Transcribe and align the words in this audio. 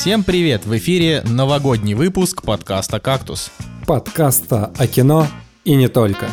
Всем 0.00 0.24
привет! 0.24 0.64
В 0.64 0.74
эфире 0.78 1.22
новогодний 1.26 1.92
выпуск 1.92 2.40
подкаста 2.40 3.00
«Кактус». 3.00 3.50
Подкаста 3.86 4.72
о 4.78 4.86
кино 4.86 5.28
и 5.66 5.74
не 5.74 5.88
только. 5.88 6.30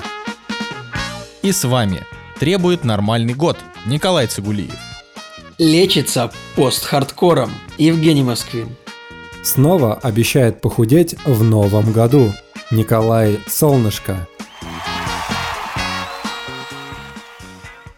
И 1.41 1.51
с 1.51 1.65
вами 1.65 1.99
требует 2.39 2.85
нормальный 2.85 3.33
год 3.33 3.57
Николай 3.85 4.27
Цигулиев. 4.27 4.73
Лечится 5.57 6.31
пост-хардкором 6.55 7.51
Евгений 7.77 8.23
Москвин. 8.23 8.69
Снова 9.43 9.95
обещает 9.95 10.61
похудеть 10.61 11.17
в 11.25 11.43
новом 11.43 11.91
году 11.91 12.31
Николай 12.71 13.37
Солнышко. 13.49 14.29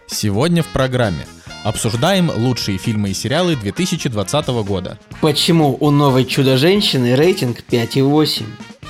Сегодня 0.07 0.63
в 0.63 0.67
программе 0.69 1.27
обсуждаем 1.63 2.31
лучшие 2.35 2.77
фильмы 2.77 3.09
и 3.09 3.13
сериалы 3.13 3.55
2020 3.55 4.47
года. 4.63 4.97
Почему 5.21 5.77
у 5.79 5.91
новой 5.91 6.25
Чудо-женщины 6.25 7.15
рейтинг 7.15 7.63
5,8? 7.69 8.43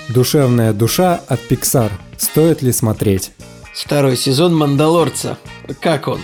Душевная 0.09 0.73
душа 0.73 1.21
от 1.27 1.39
Pixar. 1.49 1.91
Стоит 2.17 2.61
ли 2.61 2.71
смотреть? 2.71 3.31
Второй 3.73 4.17
сезон 4.17 4.55
Мандалорца. 4.55 5.37
Как 5.79 6.07
он? 6.07 6.19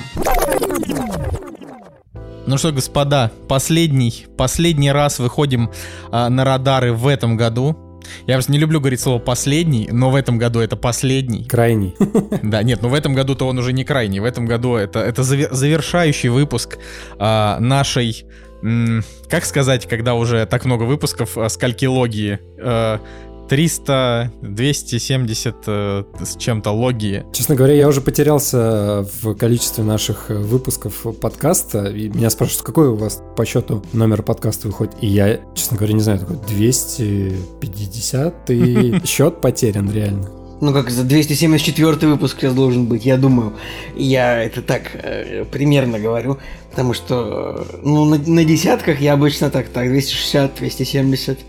Ну 2.47 2.57
что, 2.59 2.71
господа, 2.71 3.31
последний, 3.47 4.27
последний 4.37 4.91
раз 4.91 5.17
выходим 5.17 5.71
а, 6.11 6.29
на 6.29 6.43
радары 6.43 6.93
в 6.93 7.07
этом 7.07 7.37
году. 7.37 7.84
Я 8.27 8.35
просто 8.35 8.51
не 8.51 8.57
люблю 8.57 8.79
говорить 8.79 8.99
слово 8.99 9.19
последний, 9.19 9.89
но 9.91 10.09
в 10.09 10.15
этом 10.15 10.37
году 10.37 10.59
это 10.59 10.75
последний. 10.75 11.45
Крайний. 11.45 11.95
Да, 12.43 12.63
нет, 12.63 12.79
ну 12.81 12.89
в 12.89 12.93
этом 12.93 13.13
году-то 13.13 13.47
он 13.47 13.57
уже 13.57 13.73
не 13.73 13.83
крайний. 13.83 14.19
В 14.19 14.23
этом 14.25 14.45
году 14.45 14.75
это, 14.75 14.99
это 14.99 15.21
завер- 15.21 15.53
завершающий 15.53 16.29
выпуск 16.29 16.77
а, 17.17 17.59
нашей, 17.59 18.25
м, 18.63 19.03
как 19.29 19.45
сказать, 19.45 19.87
когда 19.87 20.13
уже 20.13 20.45
так 20.45 20.65
много 20.65 20.83
выпусков 20.83 21.37
а, 21.37 21.49
скалькилогии. 21.49 22.39
А, 22.59 22.99
300, 23.47 24.31
270 24.41 25.55
э, 25.67 26.03
с 26.21 26.37
чем-то 26.37 26.71
логии. 26.71 27.23
Честно 27.33 27.55
говоря, 27.55 27.73
я 27.73 27.87
уже 27.87 28.01
потерялся 28.01 29.07
в 29.21 29.35
количестве 29.35 29.83
наших 29.83 30.29
выпусков 30.29 31.05
подкаста. 31.21 31.85
И 31.85 32.09
меня 32.09 32.29
спрашивают, 32.29 32.65
какой 32.65 32.89
у 32.89 32.95
вас 32.95 33.21
по 33.35 33.45
счету 33.45 33.83
номер 33.93 34.23
подкаста 34.23 34.67
выходит. 34.67 34.95
И 35.01 35.07
я, 35.07 35.39
честно 35.53 35.77
говоря, 35.77 35.93
не 35.93 36.01
знаю, 36.01 36.19
такой 36.19 36.37
250 36.47 38.49
и 38.49 39.01
счет 39.05 39.41
потерян 39.41 39.91
реально. 39.91 40.29
Ну 40.61 40.71
как 40.71 40.89
за 40.89 41.03
274 41.03 42.07
выпуск 42.07 42.37
сейчас 42.39 42.53
должен 42.53 42.85
быть, 42.85 43.05
я 43.05 43.17
думаю. 43.17 43.53
Я 43.95 44.41
это 44.41 44.61
так 44.61 44.83
э, 44.93 45.43
примерно 45.51 45.99
говорю, 45.99 46.37
потому 46.71 46.93
что 46.93 47.67
э, 47.73 47.77
ну, 47.83 48.05
на, 48.05 48.17
на 48.17 48.45
десятках 48.45 49.01
я 49.01 49.13
обычно 49.13 49.49
так, 49.49 49.67
так, 49.67 49.89
260, 49.89 50.55
270. 50.55 51.39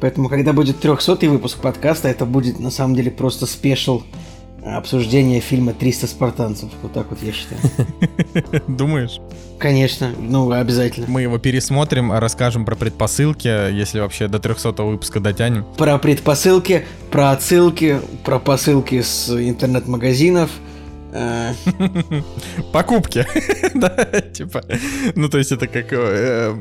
Поэтому, 0.00 0.28
когда 0.28 0.52
будет 0.52 0.80
300 0.80 1.28
выпуск 1.28 1.58
подкаста, 1.58 2.08
это 2.08 2.26
будет 2.26 2.60
на 2.60 2.70
самом 2.70 2.94
деле 2.94 3.10
просто 3.10 3.46
спешл 3.46 4.02
обсуждение 4.74 5.40
фильма 5.40 5.72
«300 5.72 6.06
спартанцев». 6.08 6.70
Вот 6.82 6.92
так 6.92 7.06
вот 7.10 7.20
я 7.22 7.32
считаю. 7.32 7.60
Думаешь? 8.68 9.20
Конечно, 9.58 10.10
ну 10.18 10.50
обязательно. 10.50 11.06
Мы 11.08 11.22
его 11.22 11.38
пересмотрим, 11.38 12.12
расскажем 12.12 12.64
про 12.64 12.74
предпосылки, 12.74 13.48
если 13.72 14.00
вообще 14.00 14.28
до 14.28 14.38
300 14.38 14.82
выпуска 14.82 15.20
дотянем. 15.20 15.64
Про 15.76 15.98
предпосылки, 15.98 16.84
про 17.10 17.30
отсылки, 17.30 18.00
про 18.24 18.38
посылки 18.38 19.02
с 19.02 19.30
интернет-магазинов. 19.30 20.50
Покупки. 22.72 23.26
да, 23.74 23.88
типа. 24.32 24.62
Ну, 25.14 25.28
то 25.28 25.38
есть 25.38 25.52
это 25.52 25.66
как 25.66 25.92
э, 25.92 26.54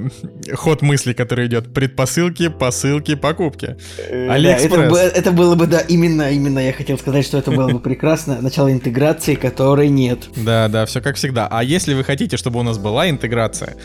ход 0.54 0.82
мысли, 0.82 1.14
который 1.14 1.48
идет. 1.48 1.74
Предпосылки, 1.74 2.50
посылки, 2.50 3.16
покупки. 3.16 3.78
Э, 3.98 4.30
Алиэкспресс. 4.30 5.14
это, 5.14 5.32
было 5.32 5.56
бы, 5.56 5.68
да, 5.68 5.80
именно, 5.80 6.32
именно 6.32 6.60
я 6.60 6.74
хотел 6.74 6.98
сказать, 6.98 7.26
что 7.26 7.38
это 7.38 7.52
было 7.52 7.70
бы 7.70 7.80
прекрасно. 7.80 8.42
Начало 8.42 8.72
интеграции, 8.72 9.36
которой 9.36 9.90
нет. 9.90 10.30
Да, 10.36 10.68
да, 10.68 10.86
все 10.86 11.02
как 11.02 11.16
всегда. 11.16 11.48
А 11.50 11.64
если 11.64 11.94
вы 11.94 12.04
хотите, 12.04 12.38
чтобы 12.38 12.60
у 12.60 12.64
нас 12.64 12.78
была 12.78 13.10
интеграция, 13.10 13.76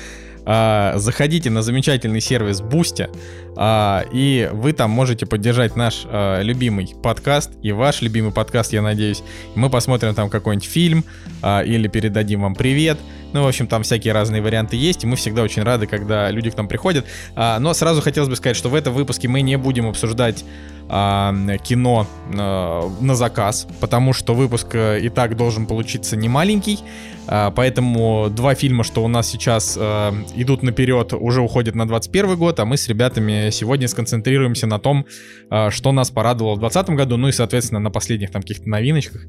а, 0.44 0.94
заходите 0.96 1.50
на 1.50 1.62
замечательный 1.62 2.20
сервис 2.20 2.60
Boosty, 2.60 3.08
а, 3.56 4.04
и 4.12 4.48
вы 4.52 4.72
там 4.72 4.90
можете 4.90 5.26
поддержать 5.26 5.76
наш 5.76 6.02
а, 6.06 6.40
любимый 6.40 6.94
подкаст 7.02 7.50
и 7.62 7.72
ваш 7.72 8.02
любимый 8.02 8.32
подкаст, 8.32 8.72
я 8.72 8.82
надеюсь. 8.82 9.22
Мы 9.54 9.70
посмотрим 9.70 10.14
там 10.14 10.30
какой-нибудь 10.30 10.68
фильм 10.68 11.04
или 11.42 11.88
передадим 11.88 12.42
вам 12.42 12.54
привет. 12.54 12.98
Ну, 13.32 13.44
в 13.44 13.46
общем, 13.46 13.66
там 13.66 13.82
всякие 13.82 14.12
разные 14.12 14.42
варианты 14.42 14.76
есть, 14.76 15.04
и 15.04 15.06
мы 15.06 15.16
всегда 15.16 15.42
очень 15.42 15.62
рады, 15.62 15.86
когда 15.86 16.30
люди 16.30 16.50
к 16.50 16.56
нам 16.56 16.68
приходят. 16.68 17.06
Но 17.36 17.72
сразу 17.74 18.02
хотелось 18.02 18.28
бы 18.28 18.36
сказать, 18.36 18.56
что 18.56 18.68
в 18.68 18.74
этом 18.74 18.92
выпуске 18.92 19.28
мы 19.28 19.40
не 19.40 19.56
будем 19.56 19.88
обсуждать 19.88 20.44
кино 20.88 22.06
на 22.28 23.14
заказ, 23.14 23.68
потому 23.80 24.12
что 24.12 24.34
выпуск 24.34 24.74
э, 24.74 25.00
и 25.00 25.08
так 25.08 25.36
должен 25.36 25.66
получиться 25.66 26.16
не 26.16 26.28
маленький, 26.28 26.80
поэтому 27.30 28.28
два 28.28 28.54
фильма, 28.54 28.82
что 28.82 29.04
у 29.04 29.08
нас 29.08 29.28
сейчас 29.28 29.76
э, 29.80 30.12
идут 30.34 30.62
наперед, 30.64 31.12
уже 31.12 31.40
уходят 31.40 31.76
на 31.76 31.86
21 31.86 32.36
год, 32.36 32.58
а 32.58 32.64
мы 32.64 32.76
с 32.76 32.88
ребятами 32.88 33.50
сегодня 33.50 33.86
сконцентрируемся 33.86 34.66
на 34.66 34.80
том, 34.80 35.06
э, 35.50 35.70
что 35.70 35.92
нас 35.92 36.10
порадовало 36.10 36.56
в 36.56 36.58
2020 36.58 36.96
году, 36.96 37.16
ну 37.16 37.28
и, 37.28 37.32
соответственно, 37.32 37.78
на 37.78 37.90
последних 37.90 38.32
там 38.32 38.42
каких-то 38.42 38.68
новиночках. 38.68 39.22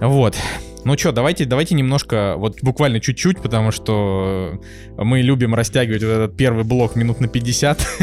Вот. 0.00 0.36
Ну 0.84 0.96
что, 0.96 1.12
давайте, 1.12 1.44
давайте 1.44 1.74
немножко, 1.74 2.34
вот 2.38 2.58
буквально 2.62 3.00
чуть-чуть, 3.00 3.42
потому 3.42 3.72
что 3.72 4.60
мы 4.96 5.20
любим 5.20 5.54
растягивать 5.54 6.02
вот 6.02 6.10
этот 6.10 6.36
первый 6.36 6.64
блок 6.64 6.96
минут 6.96 7.20
на 7.20 7.28
50. 7.28 7.86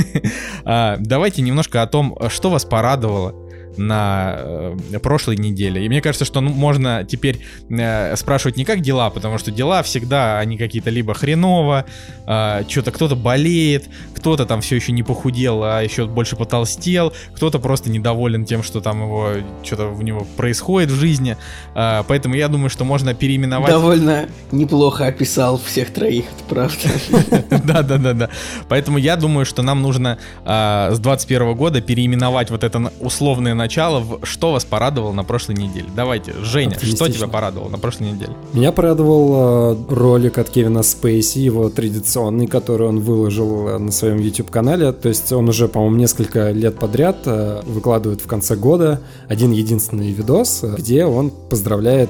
А, 0.68 0.98
давайте 1.00 1.44
немножко 1.44 1.84
о 1.84 1.88
том, 1.88 2.18
что 2.30 2.50
вас 2.50 2.66
порадовало 2.66 3.45
на 3.78 4.36
э, 4.38 5.00
прошлой 5.02 5.38
неделе. 5.38 5.86
И 5.86 5.90
мне 5.90 6.02
кажется, 6.02 6.26
что 6.26 6.42
ну, 6.42 6.52
можно 6.52 7.06
теперь 7.08 7.40
э, 7.70 8.16
спрашивать 8.16 8.58
не 8.58 8.66
как 8.66 8.82
дела, 8.82 9.10
потому 9.10 9.38
что 9.38 9.52
дела 9.52 9.84
всегда, 9.84 10.40
они 10.40 10.58
какие-то 10.58 10.90
либо 10.90 11.14
хреново, 11.14 11.86
э, 12.28 12.64
что-то 12.68 12.92
кто-то 12.92 13.16
болеет, 13.16 13.86
кто-то 14.26 14.48
там 14.48 14.62
все 14.62 14.78
еще 14.78 14.92
не 14.92 15.04
похудел, 15.04 15.64
а 15.64 15.82
еще 15.82 16.08
больше 16.08 16.36
потолстел, 16.36 17.14
кто-то 17.36 17.60
просто 17.60 17.92
недоволен 17.92 18.44
тем, 18.44 18.64
что 18.64 18.82
там 18.82 19.04
его, 19.04 19.34
что-то 19.62 19.90
в 19.90 20.02
него 20.02 20.26
происходит 20.36 20.90
в 20.90 20.96
жизни. 20.96 21.38
Э, 21.76 22.02
поэтому 22.08 22.34
я 22.34 22.48
думаю, 22.48 22.72
что 22.72 22.86
можно 22.86 23.14
переименовать... 23.14 23.70
Довольно 23.70 24.26
неплохо 24.52 25.06
описал 25.06 25.60
всех 25.60 25.94
троих, 25.94 26.26
это 26.26 26.44
правда. 26.50 27.50
Да-да-да-да. 27.66 28.30
Поэтому 28.68 28.98
я 28.98 29.16
думаю, 29.16 29.46
что 29.46 29.62
нам 29.62 29.84
нужно 29.84 30.18
э, 30.44 30.90
с 30.96 30.98
21 30.98 31.54
года 31.54 31.82
переименовать 31.82 32.50
вот 32.50 32.64
это 32.64 32.92
условное 33.02 33.54
начала, 33.54 34.04
что 34.24 34.54
вас 34.54 34.66
порадовало 34.66 35.14
на 35.14 35.24
прошлой 35.24 35.54
неделе? 35.54 35.86
Давайте, 35.96 36.34
Женя, 36.42 36.80
что 36.82 37.08
тебя 37.10 37.28
порадовало 37.28 37.70
на 37.70 37.78
прошлой 37.78 38.14
неделе? 38.14 38.34
Меня 38.54 38.72
порадовал 38.72 39.76
э, 39.76 39.94
ролик 39.94 40.40
от 40.40 40.50
Кевина 40.50 40.82
Спейси, 40.82 41.38
его 41.38 41.70
традиционный, 41.70 42.48
который 42.48 42.88
он 42.88 43.02
выложил 43.02 43.68
э, 43.68 43.78
на 43.78 43.92
своем 43.92 44.15
YouTube-канале. 44.20 44.92
То 44.92 45.10
есть 45.10 45.32
он 45.32 45.50
уже, 45.50 45.68
по-моему, 45.68 45.98
несколько 45.98 46.52
лет 46.52 46.76
подряд 46.76 47.18
э, 47.26 47.62
выкладывает 47.66 48.22
в 48.22 48.28
конце 48.28 48.56
года 48.56 49.02
один 49.28 49.52
единственный 49.52 50.12
видос, 50.12 50.64
где 50.78 51.06
он 51.06 51.32
поздравляет 51.50 52.10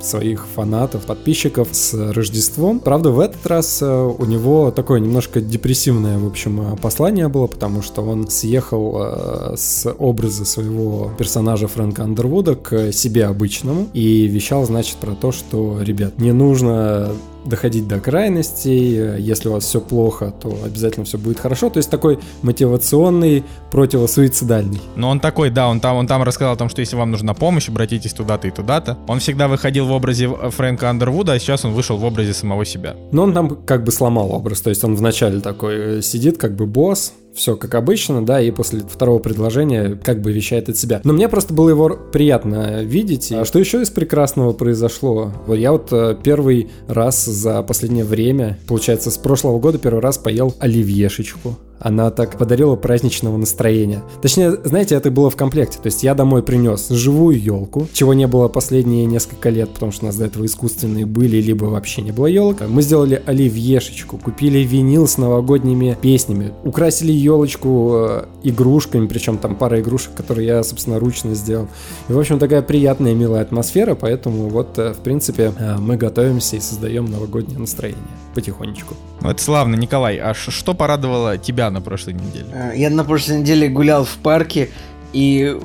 своих 0.00 0.46
фанатов, 0.46 1.04
подписчиков 1.04 1.68
с 1.72 1.94
Рождеством. 1.94 2.80
Правда, 2.80 3.10
в 3.10 3.20
этот 3.20 3.46
раз 3.46 3.82
у 3.82 4.24
него 4.24 4.70
такое 4.70 5.00
немножко 5.00 5.40
депрессивное, 5.40 6.18
в 6.18 6.26
общем, 6.26 6.76
послание 6.80 7.28
было, 7.28 7.46
потому 7.46 7.82
что 7.82 8.02
он 8.02 8.28
съехал 8.28 9.54
с 9.56 9.92
образа 9.98 10.44
своего 10.44 11.10
персонажа 11.18 11.68
Фрэнка 11.68 12.04
Андервуда 12.04 12.54
к 12.54 12.92
себе 12.92 13.26
обычному 13.26 13.88
и 13.92 14.26
вещал, 14.26 14.64
значит, 14.64 14.96
про 14.96 15.14
то, 15.14 15.32
что, 15.32 15.80
ребят, 15.82 16.18
не 16.18 16.32
нужно 16.32 17.10
доходить 17.44 17.88
до 17.88 18.00
крайностей, 18.00 19.18
если 19.18 19.48
у 19.48 19.52
вас 19.52 19.64
все 19.64 19.80
плохо, 19.80 20.32
то 20.40 20.56
обязательно 20.64 21.04
все 21.04 21.18
будет 21.18 21.38
хорошо. 21.38 21.70
То 21.70 21.78
есть 21.78 21.90
такой 21.90 22.18
мотивационный, 22.42 23.44
противосуицидальный. 23.70 24.80
Но 24.96 25.10
он 25.10 25.20
такой, 25.20 25.50
да, 25.50 25.68
он 25.68 25.80
там, 25.80 25.96
он 25.96 26.06
там 26.06 26.22
рассказал 26.22 26.54
о 26.54 26.56
том, 26.56 26.68
что 26.68 26.80
если 26.80 26.96
вам 26.96 27.10
нужна 27.10 27.34
помощь, 27.34 27.68
обратитесь 27.68 28.12
туда-то 28.12 28.48
и 28.48 28.50
туда-то. 28.50 28.98
Он 29.08 29.20
всегда 29.20 29.48
выходил 29.48 29.86
в 29.86 29.92
образе 29.92 30.28
Фрэнка 30.28 30.90
Андервуда, 30.90 31.32
а 31.32 31.38
сейчас 31.38 31.64
он 31.64 31.72
вышел 31.72 31.96
в 31.96 32.04
образе 32.04 32.34
самого 32.34 32.64
себя. 32.64 32.96
Но 33.12 33.22
он 33.22 33.32
там 33.32 33.56
как 33.64 33.84
бы 33.84 33.92
сломал 33.92 34.32
образ, 34.32 34.60
то 34.60 34.70
есть 34.70 34.84
он 34.84 34.94
вначале 34.94 35.40
такой 35.40 35.98
э, 35.98 36.02
сидит 36.02 36.38
как 36.38 36.56
бы 36.56 36.66
босс, 36.66 37.12
все 37.34 37.56
как 37.56 37.74
обычно, 37.74 38.24
да, 38.24 38.40
и 38.40 38.50
после 38.50 38.80
второго 38.80 39.18
предложения 39.18 39.98
как 40.02 40.20
бы 40.20 40.32
вещает 40.32 40.68
от 40.68 40.76
себя. 40.76 41.00
Но 41.04 41.12
мне 41.12 41.28
просто 41.28 41.54
было 41.54 41.70
его 41.70 41.88
приятно 41.90 42.82
видеть. 42.82 43.32
А 43.32 43.44
что 43.44 43.58
еще 43.58 43.82
из 43.82 43.90
прекрасного 43.90 44.52
произошло? 44.52 45.32
Вот 45.46 45.54
я 45.54 45.72
вот 45.72 45.88
э, 45.92 46.16
первый 46.22 46.70
раз 46.88 47.24
за 47.24 47.62
последнее 47.62 48.04
время, 48.04 48.58
получается, 48.66 49.10
с 49.10 49.18
прошлого 49.18 49.58
года 49.58 49.78
первый 49.78 50.00
раз 50.00 50.18
поел 50.18 50.54
оливьешечку 50.58 51.56
она 51.80 52.10
так 52.10 52.36
подарила 52.38 52.76
праздничного 52.76 53.36
настроения. 53.36 54.02
Точнее, 54.22 54.52
знаете, 54.64 54.94
это 54.94 55.10
было 55.10 55.30
в 55.30 55.36
комплекте. 55.36 55.78
То 55.78 55.86
есть 55.86 56.02
я 56.02 56.14
домой 56.14 56.42
принес 56.42 56.88
живую 56.88 57.40
елку, 57.40 57.88
чего 57.92 58.14
не 58.14 58.26
было 58.26 58.48
последние 58.48 59.06
несколько 59.06 59.48
лет, 59.48 59.70
потому 59.70 59.90
что 59.90 60.04
у 60.04 60.06
нас 60.06 60.16
до 60.16 60.26
этого 60.26 60.44
искусственные 60.44 61.06
были, 61.06 61.38
либо 61.38 61.64
вообще 61.64 62.02
не 62.02 62.12
было 62.12 62.26
елок. 62.26 62.58
Мы 62.68 62.82
сделали 62.82 63.22
оливьешечку, 63.24 64.18
купили 64.18 64.58
винил 64.58 65.08
с 65.08 65.16
новогодними 65.16 65.96
песнями, 66.00 66.52
украсили 66.64 67.12
елочку 67.12 67.92
э, 67.94 68.24
игрушками, 68.42 69.06
причем 69.06 69.38
там 69.38 69.56
пара 69.56 69.80
игрушек, 69.80 70.14
которые 70.14 70.46
я, 70.46 70.62
собственно, 70.62 70.98
ручно 70.98 71.34
сделал. 71.34 71.68
И, 72.08 72.12
в 72.12 72.18
общем, 72.18 72.38
такая 72.38 72.62
приятная, 72.62 73.14
милая 73.14 73.42
атмосфера, 73.42 73.94
поэтому 73.94 74.48
вот, 74.48 74.78
э, 74.78 74.92
в 74.92 74.98
принципе, 74.98 75.52
э, 75.56 75.76
мы 75.78 75.96
готовимся 75.96 76.56
и 76.56 76.60
создаем 76.60 77.06
новогоднее 77.06 77.58
настроение 77.58 78.00
потихонечку. 78.34 78.94
Ну, 79.22 79.30
это 79.30 79.42
славно, 79.42 79.74
Николай. 79.74 80.18
А 80.18 80.34
что 80.34 80.74
порадовало 80.74 81.36
тебя 81.36 81.69
на 81.70 81.80
прошлой 81.80 82.14
неделе? 82.14 82.46
Э, 82.52 82.72
я 82.74 82.90
на 82.90 83.04
прошлой 83.04 83.38
неделе 83.38 83.68
гулял 83.68 84.04
в 84.04 84.16
парке 84.18 84.70
и 85.12 85.56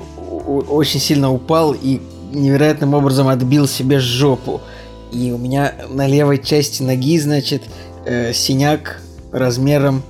очень 0.68 1.00
сильно 1.00 1.32
упал 1.32 1.74
и 1.74 2.02
невероятным 2.32 2.94
образом 2.94 3.28
отбил 3.28 3.68
себе 3.68 4.00
жопу. 4.00 4.62
И 5.12 5.32
у 5.32 5.38
меня 5.38 5.74
на 5.90 6.08
левой 6.08 6.40
части 6.40 6.84
ноги, 6.84 7.18
значит, 7.20 7.64
э, 8.06 8.34
синяк 8.34 9.02
размером, 9.32 10.04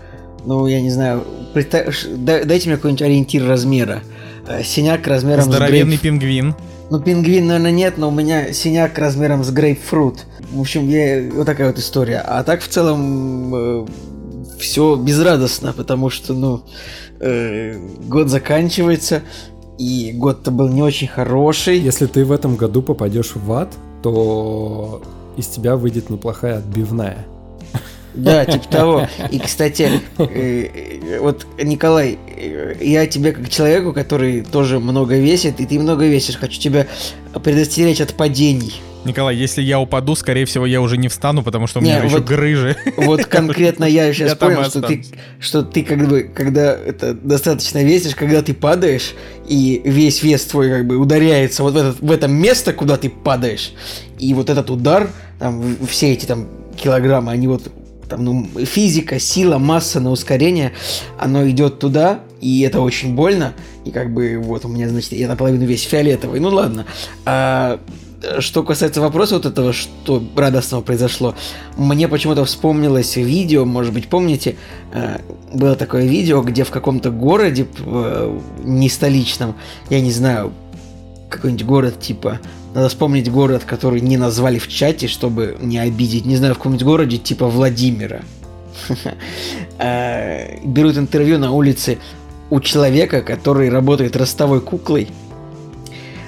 ну, 0.46 0.68
я 0.68 0.82
не 0.82 0.90
знаю, 0.90 1.24
представь, 1.54 2.06
дайте 2.06 2.70
мне 2.70 2.78
какой-нибудь 2.78 3.02
ориентир 3.02 3.48
размера. 3.48 4.02
Э, 4.48 4.64
синяк 4.64 5.08
размером 5.08 5.44
Здоровенный 5.44 5.98
с 5.98 6.02
грейп... 6.02 6.02
пингвин. 6.02 6.56
Ну, 6.90 7.00
пингвин, 7.00 7.48
наверное, 7.48 7.72
нет, 7.72 7.98
но 7.98 8.10
у 8.10 8.12
меня 8.12 8.54
синяк 8.54 8.98
размером 8.98 9.44
с 9.44 9.50
грейпфрут. 9.50 10.26
В 10.52 10.62
общем, 10.62 10.88
я... 10.88 11.30
вот 11.34 11.46
такая 11.46 11.68
вот 11.68 11.80
история. 11.80 12.20
А 12.20 12.44
так, 12.44 12.62
в 12.62 12.68
целом, 12.68 13.56
э, 13.56 13.86
все 14.58 14.96
безрадостно, 14.96 15.74
потому 15.74 16.10
что, 16.10 16.34
ну, 16.34 16.62
э, 17.20 17.78
год 18.08 18.30
заканчивается, 18.30 19.22
и 19.78 20.12
год-то 20.14 20.52
был 20.52 20.70
не 20.70 20.82
очень 20.82 21.08
хороший. 21.08 21.78
Если 21.80 22.06
ты 22.06 22.26
в 22.26 22.32
этом 22.32 22.56
году 22.56 22.82
попадешь 22.82 23.36
в 23.36 23.52
ад, 23.52 23.74
то 24.02 25.02
из 25.38 25.48
тебя 25.48 25.76
выйдет 25.76 26.10
неплохая 26.10 26.60
отбивная. 26.60 27.26
Да, 28.14 28.46
типа 28.46 28.68
того. 28.70 29.08
И, 29.30 29.40
кстати, 29.40 30.02
э, 30.18 31.20
вот, 31.20 31.46
Николай, 31.62 32.18
э, 32.38 32.76
я 32.80 33.06
тебе 33.08 33.34
как 33.34 33.50
человеку, 33.50 33.92
который 33.92 34.42
тоже 34.42 34.80
много 34.80 35.18
весит, 35.18 35.60
и 35.60 35.66
ты 35.66 35.80
много 35.80 36.06
весишь, 36.08 36.38
хочу 36.38 36.60
тебя 36.60 36.88
предостеречь 37.44 38.00
от 38.00 38.14
падений. 38.14 38.82
Николай, 39.06 39.36
если 39.36 39.62
я 39.62 39.80
упаду, 39.80 40.16
скорее 40.16 40.46
всего, 40.46 40.66
я 40.66 40.82
уже 40.82 40.98
не 40.98 41.08
встану, 41.08 41.44
потому 41.44 41.68
что 41.68 41.80
у 41.80 41.82
меня 41.84 42.00
не, 42.00 42.06
еще 42.06 42.18
вот, 42.18 42.26
грыжи. 42.26 42.76
Вот 42.98 43.26
конкретно 43.26 43.86
я 43.86 44.12
сейчас 44.14 44.32
я 44.32 44.36
понял, 44.36 44.64
что 44.66 44.82
ты, 44.82 45.06
что 45.40 45.64
ты 45.64 45.84
как 45.84 46.08
бы, 46.08 46.24
когда 46.24 46.76
это 46.76 47.14
достаточно 47.14 47.84
весишь, 47.84 48.16
когда 48.16 48.42
ты 48.42 48.54
падаешь, 48.54 49.14
и 49.48 49.82
весь 49.86 50.24
вес 50.24 50.44
твой 50.46 50.70
как 50.70 50.88
бы 50.88 50.98
ударяется 50.98 51.64
вот 51.64 51.74
в, 51.74 51.78
этот, 51.78 52.00
в 52.02 52.12
это 52.12 52.28
место, 52.28 52.74
куда 52.74 52.98
ты 52.98 53.10
падаешь, 53.10 53.74
и 54.20 54.34
вот 54.34 54.50
этот 54.50 54.70
удар, 54.70 55.10
там, 55.40 55.78
все 55.88 56.14
эти 56.14 56.26
там 56.26 56.48
килограммы, 56.76 57.32
они 57.32 57.48
вот 57.48 57.72
там, 58.10 58.24
ну, 58.24 58.48
физика, 58.66 59.20
сила, 59.20 59.58
масса 59.58 60.00
на 60.00 60.12
ускорение, 60.12 60.74
оно 61.20 61.48
идет 61.50 61.80
туда, 61.80 62.22
и 62.42 62.62
это 62.62 62.82
очень 62.82 63.16
больно, 63.16 63.54
и 63.86 63.92
как 63.92 64.14
бы 64.14 64.40
вот 64.42 64.66
у 64.66 64.68
меня, 64.68 64.90
значит, 64.90 65.14
я 65.14 65.28
наполовину 65.28 65.66
весь 65.66 65.84
фиолетовый, 65.84 66.40
ну 66.40 66.50
ладно. 66.50 66.86
А, 67.26 67.80
что 68.40 68.64
касается 68.64 69.02
вопроса 69.02 69.36
вот 69.36 69.46
этого, 69.46 69.74
что 69.74 70.24
радостного 70.36 70.82
произошло, 70.82 71.36
мне 71.78 72.08
почему-то 72.08 72.46
вспомнилось 72.46 73.16
видео, 73.16 73.66
может 73.66 73.94
быть, 73.94 74.08
помните, 74.08 74.56
э, 74.94 75.20
было 75.54 75.76
такое 75.76 76.06
видео, 76.06 76.42
где 76.42 76.64
в 76.64 76.72
каком-то 76.72 77.12
городе, 77.12 77.68
э, 77.86 78.40
не 78.64 78.90
столичном, 78.90 79.56
я 79.90 80.02
не 80.02 80.12
знаю, 80.12 80.54
какой-нибудь 81.30 81.66
город 81.66 82.00
типа 82.00 82.40
надо 82.76 82.90
вспомнить 82.90 83.32
город, 83.32 83.64
который 83.66 84.02
не 84.02 84.18
назвали 84.18 84.60
в 84.60 84.68
чате, 84.68 85.08
чтобы 85.08 85.58
не 85.62 85.80
обидеть. 85.80 86.26
Не 86.26 86.36
знаю, 86.36 86.56
в 86.56 86.58
каком-нибудь 86.58 86.86
городе 86.86 87.18
типа 87.18 87.48
Владимира. 87.48 88.22
Э, 89.78 90.60
берут 90.64 90.98
интервью 90.98 91.38
на 91.38 91.52
улице 91.52 91.98
у 92.50 92.62
человека, 92.62 93.22
который 93.22 93.70
работает 93.70 94.16
ростовой 94.16 94.62
куклой. 94.62 95.10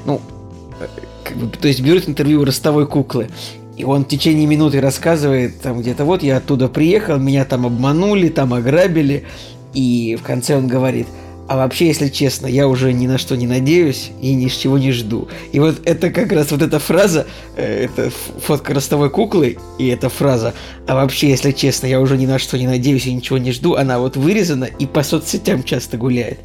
Ну, 0.06 0.22
то 1.60 1.68
есть 1.68 1.82
берут 1.82 2.08
интервью 2.08 2.42
у 2.42 2.46
ростовой 2.46 2.88
куклы. 2.88 3.30
И 3.76 3.84
он 3.84 4.06
в 4.06 4.08
течение 4.08 4.48
минуты 4.48 4.82
рассказывает 4.82 5.62
там 5.62 5.80
где-то 5.80 6.04
вот 6.04 6.24
я 6.24 6.38
оттуда 6.38 6.68
приехал, 6.68 7.18
меня 7.18 7.46
там 7.46 7.66
обманули, 7.66 8.30
там 8.30 8.54
ограбили. 8.54 9.26
И 9.74 10.18
в 10.20 10.24
конце 10.24 10.58
он 10.58 10.68
говорит– 10.68 11.08
а 11.48 11.56
вообще, 11.56 11.88
если 11.88 12.10
честно, 12.10 12.46
я 12.48 12.68
уже 12.68 12.92
ни 12.92 13.08
на 13.08 13.18
что 13.18 13.38
не 13.38 13.48
надеюсь 13.48 14.12
и 14.22 14.34
ни 14.34 14.50
с 14.50 14.56
чего 14.56 14.78
не 14.78 14.92
жду. 14.92 15.30
И 15.54 15.60
вот 15.60 15.80
это 15.86 16.10
как 16.10 16.34
раз 16.34 16.52
вот 16.52 16.62
эта 16.62 16.78
фраза, 16.78 17.26
э, 17.56 17.86
это 17.86 18.12
фотка 18.42 18.74
ростовой 18.74 19.10
куклы, 19.10 19.58
и 19.80 19.88
эта 19.88 20.10
фраза, 20.10 20.54
а 20.88 20.96
вообще, 20.96 21.30
если 21.30 21.52
честно, 21.52 21.88
я 21.88 22.02
уже 22.02 22.18
ни 22.18 22.26
на 22.26 22.38
что 22.38 22.58
не 22.58 22.68
надеюсь 22.68 23.06
и 23.06 23.14
ничего 23.14 23.38
не 23.38 23.54
жду, 23.54 23.76
она 23.76 24.00
вот 24.00 24.18
вырезана 24.18 24.66
и 24.66 24.86
по 24.86 25.04
соцсетям 25.04 25.64
часто 25.64 25.96
гуляет. 25.96 26.40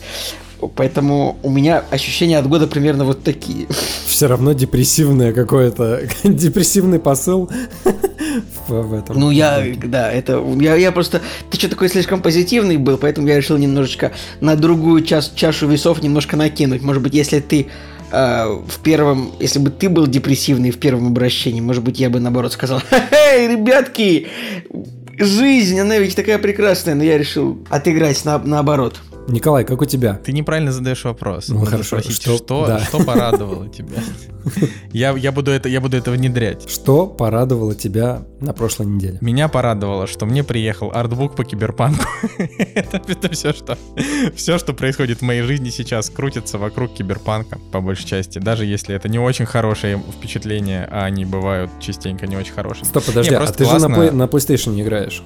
Поэтому 0.68 1.38
у 1.42 1.50
меня 1.50 1.84
ощущения 1.90 2.38
от 2.38 2.48
года 2.48 2.66
примерно 2.66 3.04
вот 3.04 3.22
такие. 3.22 3.66
Все 4.06 4.26
равно 4.26 4.52
депрессивное 4.52 5.32
какое-то, 5.32 6.02
депрессивный 6.24 6.98
посыл 6.98 7.50
в 8.68 8.94
этом. 8.94 9.18
Ну, 9.18 9.30
я, 9.30 9.64
да, 9.84 10.10
это, 10.10 10.42
я, 10.60 10.76
я 10.76 10.92
просто, 10.92 11.20
ты 11.50 11.58
что 11.58 11.68
такой 11.68 11.88
слишком 11.88 12.22
позитивный 12.22 12.76
был, 12.76 12.98
поэтому 12.98 13.28
я 13.28 13.36
решил 13.36 13.56
немножечко 13.56 14.12
на 14.40 14.56
другую 14.56 15.04
час, 15.04 15.32
чашу 15.34 15.68
весов 15.68 16.02
немножко 16.02 16.36
накинуть. 16.36 16.82
Может 16.82 17.02
быть, 17.02 17.14
если 17.14 17.40
ты 17.40 17.68
э, 18.10 18.44
в 18.66 18.78
первом, 18.82 19.32
если 19.40 19.58
бы 19.58 19.70
ты 19.70 19.88
был 19.88 20.06
депрессивный 20.06 20.70
в 20.70 20.78
первом 20.78 21.08
обращении, 21.08 21.60
может 21.60 21.82
быть, 21.82 21.98
я 21.98 22.10
бы 22.10 22.20
наоборот 22.20 22.52
сказал, 22.52 22.80
эй, 23.10 23.48
ребятки, 23.48 24.28
жизнь, 25.18 25.78
она 25.78 25.98
ведь 25.98 26.16
такая 26.16 26.38
прекрасная, 26.38 26.94
но 26.94 27.04
я 27.04 27.18
решил 27.18 27.58
отыграть 27.70 28.24
на, 28.24 28.38
наоборот. 28.38 29.00
Николай, 29.28 29.64
как 29.64 29.80
у 29.80 29.84
тебя? 29.84 30.14
Ты 30.14 30.32
неправильно 30.32 30.72
задаешь 30.72 31.04
вопрос. 31.04 31.48
Ну, 31.48 31.64
хорошо. 31.64 32.00
Спросить, 32.00 32.20
что, 32.20 32.36
что, 32.36 32.66
да. 32.66 32.80
что 32.80 33.02
порадовало 33.04 33.68
тебя? 33.68 33.98
Я, 34.92 35.12
я, 35.12 35.30
буду 35.30 35.52
это, 35.52 35.68
я 35.68 35.80
буду 35.80 35.96
это 35.96 36.10
внедрять. 36.10 36.68
Что 36.68 37.06
порадовало 37.06 37.74
тебя 37.74 38.24
на 38.40 38.52
прошлой 38.52 38.86
неделе? 38.86 39.18
Меня 39.20 39.46
порадовало, 39.46 40.06
что 40.08 40.26
мне 40.26 40.42
приехал 40.42 40.90
артбук 40.92 41.36
по 41.36 41.44
киберпанку. 41.44 42.04
это, 42.74 43.00
это 43.06 43.28
все, 43.30 43.52
что, 43.52 43.78
все, 44.34 44.58
что 44.58 44.74
происходит 44.74 45.18
в 45.18 45.22
моей 45.22 45.42
жизни 45.42 45.70
сейчас, 45.70 46.10
крутится 46.10 46.58
вокруг 46.58 46.92
киберпанка, 46.92 47.58
по 47.70 47.80
большей 47.80 48.06
части. 48.06 48.38
Даже 48.38 48.66
если 48.66 48.94
это 48.96 49.08
не 49.08 49.20
очень 49.20 49.46
хорошие 49.46 50.02
впечатления, 50.18 50.88
а 50.90 51.04
они 51.04 51.24
бывают 51.24 51.70
частенько 51.80 52.26
не 52.26 52.36
очень 52.36 52.52
хорошие. 52.52 52.84
Стоп, 52.84 53.04
подожди, 53.04 53.30
не, 53.30 53.36
а 53.36 53.46
ты 53.46 53.64
классно... 53.64 53.94
же 53.94 54.10
на, 54.10 54.10
на 54.10 54.24
PlayStation 54.24 54.80
играешь? 54.80 55.22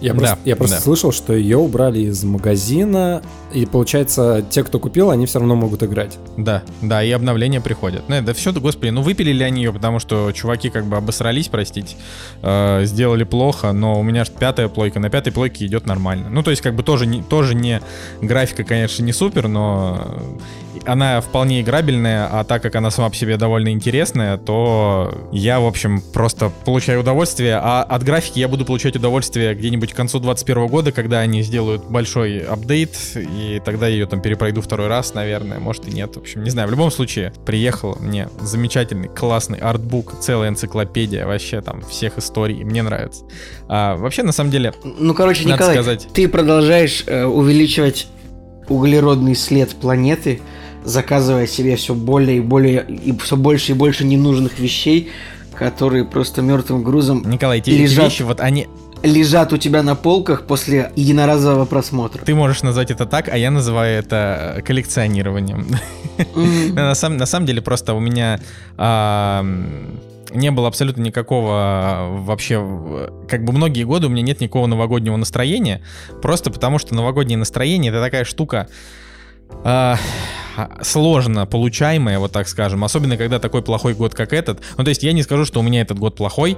Я 0.00 0.14
просто, 0.14 0.36
да, 0.36 0.40
я 0.44 0.56
просто 0.56 0.76
да. 0.76 0.82
слышал, 0.82 1.12
что 1.12 1.32
ее 1.32 1.56
убрали 1.56 2.00
из 2.00 2.24
магазина, 2.24 3.22
и 3.52 3.66
получается, 3.66 4.44
те, 4.50 4.64
кто 4.64 4.78
купил, 4.78 5.10
они 5.10 5.26
все 5.26 5.38
равно 5.38 5.54
могут 5.54 5.82
играть. 5.82 6.18
Да, 6.36 6.62
да, 6.82 7.02
и 7.02 7.10
обновления 7.10 7.60
приходят. 7.60 8.02
Ну, 8.08 8.20
да 8.22 8.34
все, 8.34 8.52
господи, 8.52 8.90
ну 8.90 9.02
выпилили 9.02 9.42
они 9.42 9.62
ее, 9.62 9.72
потому 9.72 9.98
что 9.98 10.30
чуваки 10.32 10.70
как 10.70 10.86
бы 10.86 10.96
обосрались, 10.96 11.48
простите, 11.48 11.96
э, 12.42 12.84
сделали 12.84 13.24
плохо, 13.24 13.72
но 13.72 13.98
у 13.98 14.02
меня 14.02 14.24
же 14.24 14.32
пятая 14.32 14.68
плойка, 14.68 15.00
на 15.00 15.10
пятой 15.10 15.32
плойке 15.32 15.66
идет 15.66 15.86
нормально. 15.86 16.28
Ну, 16.30 16.42
то 16.42 16.50
есть, 16.50 16.62
как 16.62 16.74
бы 16.74 16.82
тоже 16.82 17.06
не, 17.06 17.22
тоже 17.22 17.54
не 17.54 17.80
графика, 18.20 18.64
конечно, 18.64 19.02
не 19.02 19.12
супер, 19.12 19.48
но 19.48 20.18
она 20.86 21.20
вполне 21.20 21.60
играбельная, 21.60 22.28
а 22.30 22.44
так 22.44 22.62
как 22.62 22.74
она 22.76 22.90
сама 22.90 23.10
по 23.10 23.16
себе 23.16 23.36
довольно 23.36 23.70
интересная, 23.70 24.36
то 24.36 25.28
я, 25.32 25.60
в 25.60 25.66
общем, 25.66 26.02
просто 26.12 26.50
получаю 26.64 27.00
удовольствие, 27.00 27.58
а 27.62 27.82
от 27.82 28.02
графики 28.02 28.38
я 28.38 28.48
буду 28.48 28.64
получать 28.64 28.96
удовольствие 28.96 29.54
где-нибудь 29.54 29.92
к 29.92 29.96
концу 29.96 30.18
2021 30.20 30.66
года, 30.68 30.92
когда 30.92 31.20
они 31.20 31.42
сделают 31.42 31.84
большой 31.84 32.38
апдейт, 32.40 32.96
и 33.16 33.60
тогда 33.64 33.88
я 33.88 33.94
ее 33.94 34.06
там 34.06 34.20
перепройду 34.20 34.60
второй 34.60 34.88
раз, 34.88 35.14
наверное, 35.14 35.58
может 35.58 35.88
и 35.88 35.90
нет, 35.90 36.16
в 36.16 36.20
общем, 36.20 36.42
не 36.42 36.50
знаю. 36.50 36.68
В 36.68 36.70
любом 36.70 36.90
случае, 36.90 37.32
приехал 37.44 37.96
мне 38.00 38.28
замечательный, 38.40 39.08
классный 39.08 39.58
артбук, 39.58 40.20
целая 40.20 40.48
энциклопедия 40.48 41.26
вообще 41.26 41.60
там 41.60 41.82
всех 41.82 42.18
историй, 42.18 42.64
мне 42.64 42.82
нравится. 42.82 43.24
А, 43.68 43.96
вообще, 43.96 44.22
на 44.22 44.32
самом 44.32 44.50
деле, 44.50 44.74
Ну, 44.84 45.14
короче, 45.14 45.44
Николай, 45.44 45.74
сказать... 45.74 46.08
ты 46.12 46.28
продолжаешь 46.28 47.04
э, 47.06 47.24
увеличивать 47.24 48.08
углеродный 48.68 49.34
след 49.34 49.70
планеты, 49.74 50.40
заказывая 50.84 51.46
себе 51.46 51.76
все 51.76 51.94
более 51.94 52.38
и 52.38 52.40
более 52.40 52.84
и 52.88 53.16
все 53.18 53.36
больше 53.36 53.72
и 53.72 53.74
больше 53.74 54.04
ненужных 54.04 54.58
вещей, 54.58 55.10
которые 55.54 56.04
просто 56.04 56.42
мертвым 56.42 56.82
грузом 56.82 57.22
Николай, 57.28 57.58
эти, 57.58 57.70
лежат, 57.70 58.06
вещи, 58.06 58.22
вот 58.22 58.40
они 58.40 58.68
лежат 59.02 59.52
у 59.52 59.56
тебя 59.56 59.82
на 59.82 59.94
полках 59.94 60.46
после 60.46 60.92
единоразового 60.96 61.66
просмотра. 61.66 62.24
Ты 62.24 62.34
можешь 62.34 62.62
назвать 62.62 62.90
это 62.90 63.06
так, 63.06 63.28
а 63.28 63.36
я 63.36 63.50
называю 63.50 63.98
это 63.98 64.62
коллекционированием. 64.64 65.66
Mm-hmm. 66.16 66.72
на, 66.74 66.94
самом, 66.94 67.18
на 67.18 67.26
самом 67.26 67.46
деле 67.46 67.60
просто 67.60 67.94
у 67.94 68.00
меня 68.00 68.40
не 70.34 70.50
было 70.50 70.68
абсолютно 70.68 71.02
никакого 71.02 71.52
а, 71.52 72.18
вообще... 72.22 73.08
Как 73.28 73.44
бы 73.44 73.52
многие 73.52 73.84
годы 73.84 74.08
у 74.08 74.10
меня 74.10 74.22
нет 74.22 74.40
никакого 74.40 74.66
новогоднего 74.66 75.16
настроения, 75.16 75.80
просто 76.22 76.50
потому 76.50 76.78
что 76.78 76.94
новогоднее 76.94 77.38
настроение— 77.38 77.90
это 77.92 78.02
такая 78.02 78.24
штука... 78.24 78.68
Э, 79.64 79.94
сложно 80.82 81.46
получаемое, 81.46 82.18
вот 82.18 82.32
так 82.32 82.48
скажем, 82.48 82.84
особенно 82.84 83.16
когда 83.16 83.38
такой 83.38 83.62
плохой 83.62 83.94
год, 83.94 84.14
как 84.14 84.32
этот. 84.32 84.60
Ну, 84.76 84.84
то 84.84 84.88
есть 84.88 85.02
я 85.02 85.12
не 85.12 85.22
скажу, 85.22 85.44
что 85.44 85.60
у 85.60 85.62
меня 85.62 85.80
этот 85.80 85.98
год 85.98 86.16
плохой, 86.16 86.56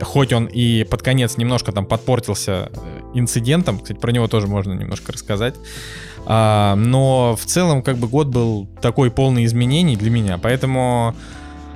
хоть 0.00 0.32
он 0.32 0.46
и 0.46 0.84
под 0.84 1.02
конец 1.02 1.36
немножко 1.36 1.72
там 1.72 1.86
подпортился 1.86 2.70
э, 2.72 3.00
инцидентом, 3.14 3.78
кстати, 3.78 3.98
про 3.98 4.12
него 4.12 4.28
тоже 4.28 4.46
можно 4.46 4.72
немножко 4.72 5.12
рассказать. 5.12 5.54
А, 6.26 6.74
но 6.76 7.36
в 7.36 7.44
целом, 7.46 7.82
как 7.82 7.96
бы 7.96 8.06
год 8.06 8.28
был 8.28 8.68
такой 8.80 9.10
полный 9.10 9.44
изменений 9.44 9.96
для 9.96 10.10
меня, 10.10 10.38
поэтому 10.38 11.14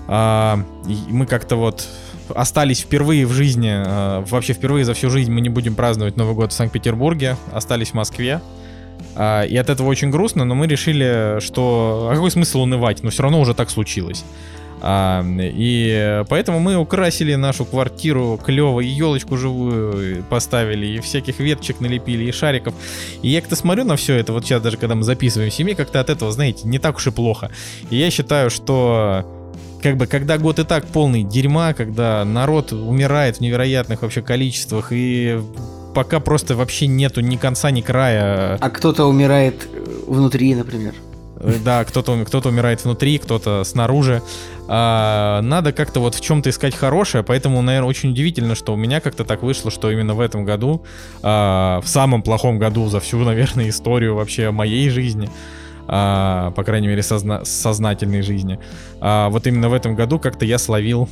а, 0.08 0.62
мы 1.08 1.26
как-то 1.26 1.56
вот 1.56 1.86
остались 2.34 2.80
впервые 2.80 3.26
в 3.26 3.32
жизни, 3.32 3.70
а, 3.72 4.24
вообще 4.28 4.52
впервые 4.52 4.84
за 4.84 4.94
всю 4.94 5.10
жизнь 5.10 5.32
мы 5.32 5.40
не 5.40 5.48
будем 5.48 5.74
праздновать 5.74 6.16
Новый 6.16 6.34
год 6.34 6.52
в 6.52 6.54
Санкт-Петербурге, 6.54 7.36
остались 7.52 7.90
в 7.90 7.94
Москве. 7.94 8.40
А, 9.14 9.42
и 9.42 9.56
от 9.56 9.70
этого 9.70 9.88
очень 9.88 10.10
грустно, 10.10 10.44
но 10.44 10.54
мы 10.54 10.66
решили, 10.66 11.40
что... 11.40 12.08
А 12.10 12.14
какой 12.14 12.30
смысл 12.30 12.62
унывать? 12.62 13.02
Но 13.02 13.10
все 13.10 13.22
равно 13.22 13.40
уже 13.40 13.54
так 13.54 13.70
случилось. 13.70 14.24
А, 14.84 15.24
и 15.24 16.24
поэтому 16.28 16.58
мы 16.58 16.76
украсили 16.76 17.36
нашу 17.36 17.64
квартиру 17.64 18.38
клево, 18.44 18.80
и 18.80 18.86
елочку 18.86 19.36
живую 19.36 20.24
поставили, 20.24 20.86
и 20.86 20.98
всяких 20.98 21.38
веточек 21.38 21.80
налепили, 21.80 22.24
и 22.24 22.32
шариков. 22.32 22.74
И 23.22 23.28
я 23.28 23.40
как-то 23.40 23.54
смотрю 23.54 23.84
на 23.84 23.96
все 23.96 24.16
это, 24.16 24.32
вот 24.32 24.44
сейчас 24.44 24.60
даже 24.60 24.76
когда 24.76 24.96
мы 24.96 25.04
записываем 25.04 25.52
семье, 25.52 25.76
как-то 25.76 26.00
от 26.00 26.10
этого, 26.10 26.32
знаете, 26.32 26.66
не 26.66 26.80
так 26.80 26.96
уж 26.96 27.06
и 27.06 27.10
плохо. 27.12 27.52
И 27.90 27.96
я 27.96 28.10
считаю, 28.10 28.50
что 28.50 29.24
как 29.82 29.96
бы, 29.96 30.06
когда 30.06 30.38
год 30.38 30.58
и 30.58 30.64
так 30.64 30.86
полный 30.86 31.22
дерьма, 31.22 31.74
когда 31.74 32.24
народ 32.24 32.72
умирает 32.72 33.36
в 33.36 33.40
невероятных 33.40 34.02
вообще 34.02 34.22
количествах, 34.22 34.88
и 34.90 35.40
пока 35.94 36.20
просто 36.20 36.56
вообще 36.56 36.86
нету 36.86 37.20
ни 37.20 37.36
конца, 37.36 37.70
ни 37.70 37.80
края. 37.80 38.56
А 38.60 38.70
кто-то 38.70 39.04
умирает 39.06 39.68
внутри, 40.06 40.54
например. 40.54 40.94
Э, 41.42 41.56
да, 41.64 41.84
кто-то 41.84 42.24
кто 42.24 42.40
умирает 42.48 42.84
внутри, 42.84 43.18
кто-то 43.18 43.64
снаружи. 43.64 44.22
А, 44.68 45.40
надо 45.42 45.72
как-то 45.72 46.00
вот 46.00 46.14
в 46.14 46.20
чем-то 46.20 46.50
искать 46.50 46.74
хорошее, 46.74 47.24
поэтому, 47.24 47.60
наверное, 47.62 47.88
очень 47.88 48.10
удивительно, 48.10 48.54
что 48.54 48.72
у 48.72 48.76
меня 48.76 49.00
как-то 49.00 49.24
так 49.24 49.42
вышло, 49.42 49.70
что 49.70 49.90
именно 49.90 50.14
в 50.14 50.20
этом 50.20 50.44
году, 50.44 50.84
а, 51.22 51.80
в 51.80 51.88
самом 51.88 52.22
плохом 52.22 52.58
году 52.58 52.88
за 52.88 53.00
всю, 53.00 53.18
наверное, 53.24 53.68
историю 53.68 54.14
вообще 54.14 54.50
моей 54.50 54.88
жизни, 54.88 55.28
а, 55.88 56.52
по 56.52 56.62
крайней 56.64 56.88
мере, 56.88 57.02
созна 57.02 57.44
сознательной 57.44 58.22
жизни, 58.22 58.58
а, 59.00 59.28
вот 59.30 59.46
именно 59.46 59.68
в 59.68 59.74
этом 59.74 59.94
году 59.94 60.18
как-то 60.18 60.44
я 60.44 60.58
словил 60.58 61.08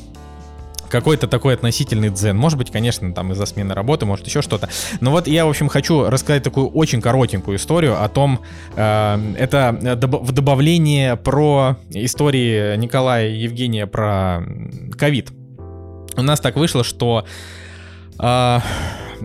какой-то 0.90 1.28
такой 1.28 1.54
относительный 1.54 2.10
дзен. 2.10 2.36
Может 2.36 2.58
быть, 2.58 2.70
конечно, 2.70 3.12
там 3.14 3.32
из-за 3.32 3.46
смены 3.46 3.74
работы, 3.74 4.06
может 4.06 4.26
еще 4.26 4.42
что-то. 4.42 4.68
Но 5.00 5.10
вот 5.10 5.26
я, 5.26 5.46
в 5.46 5.48
общем, 5.48 5.68
хочу 5.68 6.04
рассказать 6.04 6.42
такую 6.42 6.68
очень 6.68 7.00
коротенькую 7.00 7.56
историю 7.56 8.02
о 8.02 8.08
том, 8.08 8.40
э, 8.76 9.34
это 9.38 9.78
доб- 9.96 10.22
в 10.22 10.32
добавлении 10.32 11.14
про 11.14 11.76
истории 11.90 12.76
Николая 12.76 13.28
и 13.28 13.36
Евгения 13.36 13.86
про 13.86 14.42
ковид. 14.98 15.30
У 16.16 16.22
нас 16.22 16.40
так 16.40 16.56
вышло, 16.56 16.84
что 16.84 17.24
э, 18.18 18.58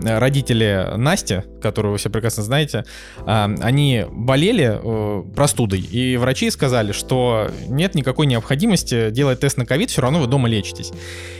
родители 0.02 0.92
Насти, 0.96 1.42
которую 1.62 1.92
вы 1.92 1.98
все 1.98 2.10
прекрасно 2.10 2.42
знаете, 2.42 2.84
а, 3.26 3.50
они 3.60 4.04
болели 4.10 4.78
э, 4.82 5.22
простудой, 5.34 5.80
и 5.80 6.16
врачи 6.16 6.50
сказали, 6.50 6.92
что 6.92 7.50
нет 7.68 7.94
никакой 7.94 8.26
необходимости 8.26 9.10
делать 9.10 9.40
тест 9.40 9.56
на 9.56 9.66
ковид, 9.66 9.90
все 9.90 10.02
равно 10.02 10.20
вы 10.20 10.26
дома 10.26 10.48
лечитесь. 10.48 10.92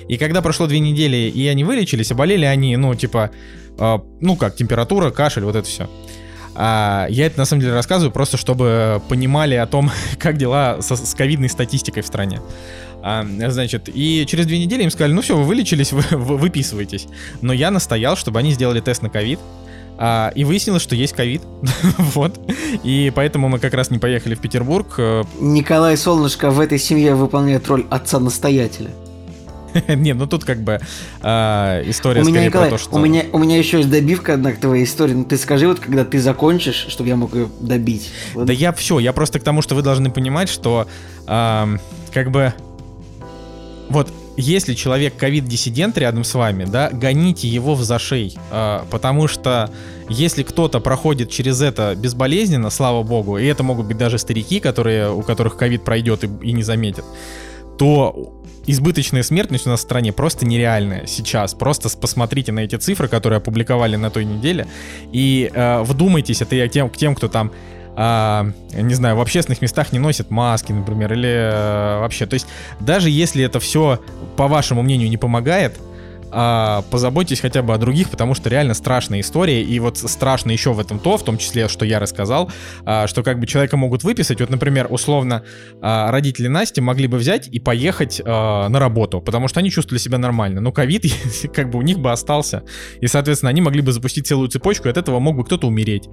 И 0.08 0.16
когда 0.16 0.42
прошло 0.42 0.66
две 0.66 0.80
недели, 0.80 1.16
и 1.16 1.46
они 1.48 1.64
вылечились, 1.64 2.10
и 2.10 2.14
болели 2.14 2.44
они, 2.44 2.76
ну, 2.76 2.94
типа, 2.94 3.30
ну 3.78 4.36
как, 4.36 4.56
температура, 4.56 5.10
кашель, 5.10 5.44
вот 5.44 5.56
это 5.56 5.66
все. 5.66 5.88
А, 6.58 7.06
я 7.10 7.26
это 7.26 7.38
на 7.38 7.44
самом 7.44 7.60
деле 7.60 7.74
рассказываю 7.74 8.10
просто, 8.10 8.38
чтобы 8.38 9.02
понимали 9.08 9.54
о 9.54 9.66
том, 9.66 9.90
как 10.18 10.38
дела 10.38 10.78
с 10.80 11.14
ковидной 11.14 11.48
статистикой 11.48 12.02
в 12.02 12.06
стране. 12.06 12.40
А, 13.08 13.24
значит, 13.50 13.88
и 13.94 14.26
через 14.26 14.46
две 14.46 14.58
недели 14.58 14.82
им 14.82 14.90
сказали, 14.90 15.12
ну 15.12 15.22
все, 15.22 15.36
вы 15.36 15.44
вылечились, 15.44 15.92
вы, 15.92 16.02
вы 16.10 16.36
выписываетесь. 16.36 17.06
Но 17.40 17.52
я 17.52 17.70
настоял, 17.70 18.16
чтобы 18.16 18.40
они 18.40 18.50
сделали 18.50 18.80
тест 18.80 19.00
на 19.00 19.08
ковид. 19.08 19.38
А, 19.96 20.32
и 20.34 20.42
выяснилось, 20.42 20.82
что 20.82 20.96
есть 20.96 21.12
ковид. 21.12 21.40
вот. 21.98 22.40
И 22.82 23.12
поэтому 23.14 23.48
мы 23.48 23.60
как 23.60 23.74
раз 23.74 23.92
не 23.92 23.98
поехали 23.98 24.34
в 24.34 24.40
Петербург. 24.40 24.96
Э, 24.98 25.22
Николай 25.38 25.96
Солнышко 25.96 26.50
в 26.50 26.58
этой 26.58 26.80
семье 26.80 27.14
выполняет 27.14 27.68
роль 27.68 27.86
отца-настоятеля. 27.90 28.90
Не, 29.88 30.12
ну 30.12 30.26
тут 30.26 30.44
как 30.44 30.62
бы 30.62 30.80
э, 31.22 31.82
история 31.86 32.22
у 32.22 32.24
меня, 32.24 32.44
Николай, 32.44 32.70
про 32.70 32.76
то, 32.76 32.82
что... 32.82 32.96
У 32.96 32.98
меня, 32.98 33.22
у 33.32 33.38
меня 33.38 33.56
еще 33.56 33.76
есть 33.76 33.90
добивка 33.90 34.34
одна 34.34 34.50
к 34.50 34.58
твоей 34.58 34.82
истории. 34.82 35.12
Ну 35.12 35.24
ты 35.24 35.36
скажи 35.36 35.68
вот, 35.68 35.78
когда 35.78 36.04
ты 36.04 36.18
закончишь, 36.18 36.86
чтобы 36.88 37.08
я 37.08 37.14
мог 37.14 37.32
ее 37.36 37.48
добить. 37.60 38.10
Вот. 38.34 38.46
Да 38.46 38.52
я 38.52 38.72
все, 38.72 38.98
я 38.98 39.12
просто 39.12 39.38
к 39.38 39.44
тому, 39.44 39.62
что 39.62 39.76
вы 39.76 39.82
должны 39.82 40.10
понимать, 40.10 40.48
что 40.48 40.88
э, 41.28 41.76
как 42.12 42.32
бы 42.32 42.52
вот 43.88 44.12
если 44.36 44.74
человек 44.74 45.16
ковид-диссидент 45.16 45.96
рядом 45.98 46.24
с 46.24 46.34
вами, 46.34 46.64
да, 46.64 46.90
гоните 46.90 47.48
его 47.48 47.74
в 47.74 47.82
зашей, 47.82 48.36
э, 48.50 48.80
потому 48.90 49.28
что 49.28 49.70
если 50.08 50.42
кто-то 50.42 50.80
проходит 50.80 51.30
через 51.30 51.62
это 51.62 51.94
безболезненно, 51.96 52.70
слава 52.70 53.02
богу, 53.02 53.38
и 53.38 53.46
это 53.46 53.62
могут 53.62 53.86
быть 53.86 53.96
даже 53.96 54.18
старики, 54.18 54.60
которые, 54.60 55.10
у 55.10 55.22
которых 55.22 55.56
ковид 55.56 55.84
пройдет 55.84 56.24
и, 56.24 56.30
и 56.42 56.52
не 56.52 56.62
заметят, 56.62 57.04
то 57.78 58.34
избыточная 58.66 59.22
смертность 59.22 59.66
у 59.66 59.70
нас 59.70 59.80
в 59.80 59.82
стране 59.84 60.12
просто 60.12 60.44
нереальная 60.44 61.06
сейчас. 61.06 61.54
Просто 61.54 61.88
посмотрите 61.96 62.52
на 62.52 62.60
эти 62.60 62.76
цифры, 62.76 63.08
которые 63.08 63.38
опубликовали 63.38 63.96
на 63.96 64.10
той 64.10 64.24
неделе, 64.24 64.66
и 65.12 65.50
э, 65.52 65.82
вдумайтесь, 65.82 66.42
это 66.42 66.56
я 66.56 66.68
тем, 66.68 66.90
к 66.90 66.96
тем, 66.96 67.14
кто 67.14 67.28
там 67.28 67.52
а, 67.96 68.46
не 68.74 68.94
знаю, 68.94 69.16
в 69.16 69.20
общественных 69.20 69.62
местах 69.62 69.92
не 69.92 69.98
носят 69.98 70.30
маски, 70.30 70.70
например, 70.70 71.14
или 71.14 71.32
а, 71.32 72.00
вообще. 72.00 72.26
То 72.26 72.34
есть 72.34 72.46
даже 72.78 73.08
если 73.08 73.42
это 73.42 73.58
все, 73.58 74.00
по 74.36 74.48
вашему 74.48 74.82
мнению, 74.82 75.08
не 75.08 75.16
помогает, 75.16 75.80
а, 76.32 76.82
позаботьтесь 76.90 77.40
хотя 77.40 77.62
бы 77.62 77.74
о 77.74 77.78
других, 77.78 78.10
потому 78.10 78.34
что 78.34 78.48
реально 78.48 78.74
страшная 78.74 79.20
история, 79.20 79.62
и 79.62 79.78
вот 79.78 79.98
страшно 79.98 80.50
еще 80.50 80.72
в 80.72 80.80
этом 80.80 80.98
то, 80.98 81.16
в 81.16 81.24
том 81.24 81.38
числе, 81.38 81.68
что 81.68 81.84
я 81.84 81.98
рассказал, 81.98 82.50
а, 82.84 83.06
что 83.06 83.22
как 83.22 83.38
бы 83.38 83.46
человека 83.46 83.76
могут 83.76 84.04
выписать, 84.04 84.40
вот, 84.40 84.50
например, 84.50 84.86
условно, 84.90 85.42
а, 85.80 86.10
родители 86.10 86.48
Насти 86.48 86.80
могли 86.80 87.06
бы 87.06 87.18
взять 87.18 87.48
и 87.48 87.60
поехать 87.60 88.20
а, 88.24 88.68
на 88.68 88.78
работу, 88.78 89.20
потому 89.20 89.48
что 89.48 89.60
они 89.60 89.70
чувствовали 89.70 90.00
себя 90.00 90.18
нормально, 90.18 90.60
но 90.60 90.72
ковид 90.72 91.04
как 91.54 91.70
бы 91.70 91.78
у 91.78 91.82
них 91.82 91.98
бы 91.98 92.10
остался, 92.10 92.62
и, 93.00 93.06
соответственно, 93.06 93.50
они 93.50 93.60
могли 93.60 93.80
бы 93.80 93.92
запустить 93.92 94.26
целую 94.26 94.48
цепочку, 94.48 94.88
и 94.88 94.90
от 94.90 94.96
этого 94.96 95.18
мог 95.18 95.36
бы 95.36 95.44
кто-то 95.44 95.66
умереть. 95.66 96.08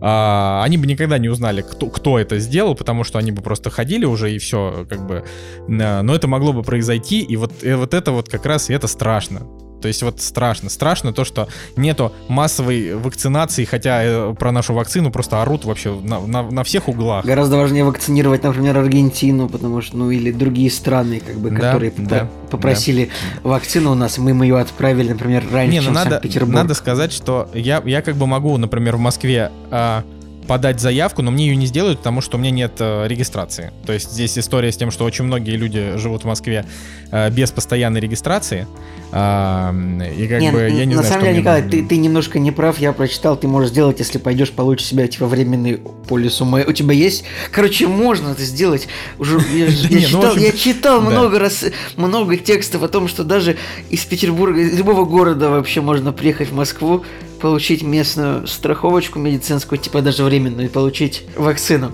А, 0.00 0.62
они 0.64 0.78
бы 0.78 0.86
никогда 0.86 1.18
не 1.18 1.28
узнали, 1.28 1.62
кто, 1.62 1.86
кто 1.88 2.18
это 2.18 2.38
сделал, 2.38 2.74
потому 2.74 3.04
что 3.04 3.18
они 3.18 3.32
бы 3.32 3.42
просто 3.42 3.70
ходили 3.70 4.04
уже, 4.04 4.32
и 4.32 4.38
все, 4.38 4.86
как 4.88 5.06
бы, 5.06 5.24
но 5.66 6.14
это 6.14 6.28
могло 6.28 6.52
бы 6.52 6.62
произойти, 6.62 7.20
и 7.20 7.36
вот, 7.36 7.52
и 7.62 7.72
вот 7.72 7.94
это 7.94 8.12
вот 8.12 8.28
как 8.28 8.46
раз, 8.46 8.70
и 8.70 8.74
это 8.74 8.86
страшно. 8.86 9.57
То 9.80 9.88
есть 9.88 10.02
вот 10.02 10.20
страшно. 10.20 10.70
Страшно 10.70 11.12
то, 11.12 11.24
что 11.24 11.48
нету 11.76 12.12
массовой 12.28 12.94
вакцинации, 12.94 13.64
хотя 13.64 14.02
э, 14.02 14.34
про 14.34 14.52
нашу 14.52 14.74
вакцину 14.74 15.10
просто 15.10 15.42
орут 15.42 15.64
вообще 15.64 15.98
на, 16.00 16.20
на, 16.20 16.42
на 16.42 16.64
всех 16.64 16.88
углах. 16.88 17.24
Гораздо 17.24 17.56
важнее 17.56 17.84
вакцинировать, 17.84 18.42
например, 18.42 18.78
Аргентину, 18.78 19.48
потому 19.48 19.80
что, 19.80 19.96
ну, 19.96 20.10
или 20.10 20.32
другие 20.32 20.70
страны, 20.70 21.20
как 21.24 21.36
бы, 21.36 21.50
да, 21.50 21.56
которые 21.56 21.92
да, 21.96 22.28
попросили 22.50 23.10
да. 23.42 23.50
вакцину 23.50 23.92
у 23.92 23.94
нас, 23.94 24.18
мы, 24.18 24.34
мы 24.34 24.46
ее 24.46 24.58
отправили, 24.58 25.12
например, 25.12 25.44
раньше, 25.50 25.72
Не, 25.72 25.80
ну, 25.80 25.86
чем 25.86 25.94
надо, 25.94 26.10
Санкт-Петербург. 26.10 26.54
Надо 26.54 26.74
сказать, 26.74 27.12
что 27.12 27.48
я, 27.54 27.82
я 27.84 28.02
как 28.02 28.16
бы 28.16 28.26
могу, 28.26 28.56
например, 28.56 28.96
в 28.96 29.00
Москве... 29.00 29.50
А, 29.70 30.04
подать 30.48 30.80
заявку, 30.80 31.22
но 31.22 31.30
мне 31.30 31.46
ее 31.46 31.56
не 31.56 31.66
сделают, 31.66 31.98
потому 31.98 32.20
что 32.20 32.38
у 32.38 32.40
меня 32.40 32.50
нет 32.50 32.72
э, 32.80 33.06
регистрации. 33.06 33.70
То 33.86 33.92
есть 33.92 34.10
здесь 34.10 34.36
история 34.38 34.72
с 34.72 34.76
тем, 34.76 34.90
что 34.90 35.04
очень 35.04 35.24
многие 35.24 35.56
люди 35.56 35.96
живут 35.96 36.22
в 36.22 36.26
Москве 36.26 36.64
э, 37.12 37.30
без 37.30 37.52
постоянной 37.52 38.00
регистрации. 38.00 38.66
И 39.10 39.10
как 39.10 40.40
нет, 40.40 40.52
бы 40.52 40.60
я 40.70 40.84
не 40.84 40.94
на 40.94 41.02
знаю, 41.02 41.06
самом 41.06 41.24
деле, 41.24 41.38
Николай, 41.38 41.62
ты, 41.62 41.82
ты 41.82 41.96
немножко 41.96 42.38
не 42.38 42.52
прав. 42.52 42.78
Я 42.78 42.92
прочитал, 42.92 43.38
ты 43.38 43.48
можешь 43.48 43.70
сделать, 43.70 44.00
если 44.00 44.18
пойдешь, 44.18 44.50
получишь 44.50 44.86
себя 44.86 45.06
типа 45.06 45.26
временный 45.26 45.80
полис 46.06 46.42
ума. 46.42 46.60
У 46.66 46.72
тебя 46.72 46.92
есть. 46.92 47.24
Короче, 47.50 47.86
можно 47.86 48.32
это 48.32 48.42
сделать. 48.42 48.86
Уже 49.18 49.40
я, 49.54 49.68
ну, 50.12 50.36
я 50.36 50.52
читал 50.52 51.00
много 51.00 51.38
раз 51.38 51.64
много 51.96 52.36
текстов 52.36 52.82
о 52.82 52.88
том, 52.88 53.08
что 53.08 53.24
даже 53.24 53.56
из 53.88 54.04
Петербурга, 54.04 54.60
из 54.60 54.76
любого 54.76 55.06
города 55.06 55.48
вообще 55.48 55.80
можно 55.80 56.12
приехать 56.12 56.50
в 56.50 56.54
Москву 56.54 57.04
получить 57.38 57.82
местную 57.82 58.46
страховочку 58.46 59.18
медицинскую, 59.18 59.78
типа 59.78 60.02
даже 60.02 60.24
временную, 60.24 60.68
и 60.68 60.70
получить 60.70 61.24
вакцину. 61.36 61.92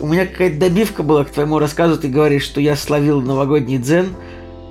У 0.00 0.06
меня 0.06 0.26
какая-то 0.26 0.58
добивка 0.58 1.02
была 1.02 1.24
к 1.24 1.30
твоему 1.30 1.58
рассказу, 1.58 1.98
ты 1.98 2.08
говоришь, 2.08 2.44
что 2.44 2.60
я 2.60 2.76
словил 2.76 3.20
новогодний 3.20 3.78
дзен. 3.78 4.14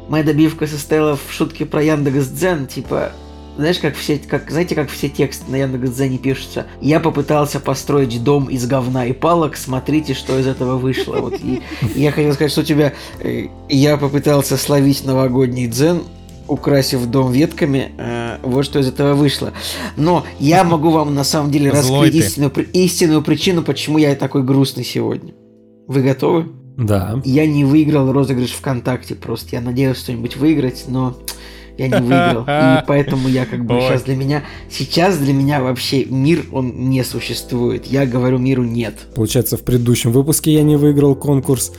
Моя 0.10 0.24
добивка 0.24 0.68
состояла 0.68 1.18
в 1.18 1.34
шутке 1.34 1.66
про 1.66 1.84
Яндекс 1.84 2.28
Дзен, 2.28 2.66
типа 2.66 3.12
знаешь, 3.58 3.80
как 3.80 3.96
все, 3.96 4.20
как, 4.20 4.52
знаете, 4.52 4.76
как 4.76 4.90
все 4.90 5.10
тексты 5.10 5.50
на 5.50 5.56
Яндекс.Дзене 5.56 6.20
пишутся? 6.20 6.68
Я 6.80 7.00
попытался 7.00 7.60
построить 7.60 8.24
дом 8.24 8.46
из 8.46 8.68
говна 8.68 9.08
и 9.08 9.14
палок, 9.14 9.58
смотрите, 9.58 10.14
что 10.14 10.38
из 10.38 10.46
этого 10.46 10.78
вышло. 10.78 11.18
Вот, 11.18 11.34
и, 11.42 11.64
и 11.96 12.02
я 12.02 12.12
хотел 12.12 12.34
сказать, 12.34 12.52
что 12.52 12.62
у 12.62 12.64
тебя... 12.64 12.94
Э, 13.20 13.48
я 13.68 13.98
попытался 13.98 14.58
словить 14.58 15.04
новогодний 15.06 15.66
дзен, 15.66 16.04
украсив 16.48 17.06
дом 17.08 17.32
ветками, 17.32 17.92
э, 17.98 18.38
вот 18.44 18.66
что 18.66 18.80
из 18.80 18.88
этого 18.88 19.14
вышло. 19.14 19.54
Но 19.96 20.26
я 20.40 20.64
могу 20.66 20.90
вам 20.90 21.16
на 21.16 21.24
самом 21.24 21.52
деле 21.52 21.72
раскрыть 21.72 22.16
истинную, 22.16 22.52
истинную 22.74 23.22
причину, 23.22 23.64
почему 23.64 23.98
я 23.98 24.16
такой 24.16 24.44
грустный 24.44 24.84
сегодня. 24.84 25.34
Вы 25.88 26.02
готовы? 26.02 26.48
Да. 26.78 27.22
Я 27.26 27.48
не 27.48 27.66
выиграл 27.66 28.12
розыгрыш 28.12 28.52
ВКонтакте 28.52 29.16
просто. 29.16 29.56
Я 29.56 29.62
надеялся 29.62 30.02
что-нибудь 30.02 30.38
выиграть, 30.38 30.86
но 30.88 31.18
я 31.78 31.88
не 31.88 32.00
выиграл. 32.00 32.44
И 32.48 32.86
поэтому 32.86 33.28
я 33.28 33.46
как 33.46 33.66
бы 33.66 33.76
Ой. 33.76 33.82
сейчас 33.82 34.04
для 34.04 34.16
меня... 34.16 34.44
Сейчас 34.70 35.18
для 35.18 35.34
меня 35.34 35.62
вообще 35.62 36.06
мир, 36.06 36.46
он 36.52 36.90
не 36.90 37.04
существует. 37.04 37.86
Я 37.88 38.06
говорю 38.06 38.38
миру 38.38 38.64
нет. 38.64 38.96
Получается, 39.16 39.58
в 39.58 39.64
предыдущем 39.64 40.12
выпуске 40.12 40.54
я 40.54 40.64
не 40.64 40.76
выиграл 40.76 41.16
конкурс. 41.16 41.74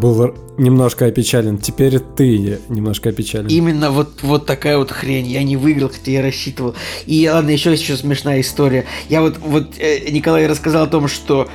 Был 0.00 0.34
немножко 0.56 1.06
опечален. 1.06 1.58
Теперь 1.58 1.98
ты 1.98 2.58
немножко 2.70 3.10
опечален. 3.10 3.48
Именно 3.48 3.90
вот, 3.90 4.22
вот 4.22 4.46
такая 4.46 4.78
вот 4.78 4.90
хрень. 4.90 5.26
Я 5.26 5.42
не 5.42 5.58
выиграл, 5.58 5.90
хотя 5.90 6.12
я 6.12 6.22
рассчитывал. 6.22 6.74
И 7.04 7.28
ладно, 7.28 7.50
еще 7.50 7.72
еще 7.72 7.96
смешная 7.96 8.40
история. 8.40 8.86
Я 9.10 9.20
вот, 9.20 9.36
вот 9.38 9.78
э, 9.78 10.10
Николай 10.10 10.46
рассказал 10.46 10.84
о 10.84 10.86
том, 10.86 11.06
что 11.06 11.48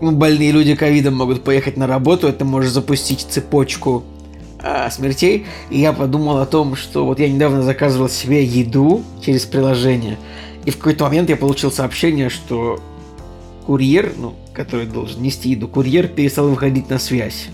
ну, 0.00 0.12
больные 0.12 0.52
люди 0.52 0.76
ковидом 0.76 1.16
могут 1.16 1.42
поехать 1.42 1.76
на 1.76 1.88
работу, 1.88 2.28
это 2.28 2.44
может 2.44 2.72
запустить 2.72 3.26
цепочку 3.28 4.04
а, 4.60 4.88
смертей. 4.90 5.46
И 5.70 5.80
я 5.80 5.92
подумал 5.92 6.38
о 6.38 6.46
том, 6.46 6.76
что 6.76 7.04
вот 7.06 7.18
я 7.18 7.28
недавно 7.28 7.62
заказывал 7.62 8.08
себе 8.08 8.44
еду 8.44 9.02
через 9.20 9.44
приложение. 9.46 10.16
И 10.64 10.70
в 10.70 10.78
какой-то 10.78 11.06
момент 11.06 11.28
я 11.28 11.36
получил 11.36 11.72
сообщение, 11.72 12.28
что 12.28 12.80
курьер, 13.66 14.12
ну, 14.16 14.36
который 14.58 14.86
должен 14.86 15.22
нести 15.22 15.50
еду, 15.50 15.68
курьер 15.68 16.08
перестал 16.08 16.48
выходить 16.48 16.90
на 16.90 16.98
связь. 16.98 17.48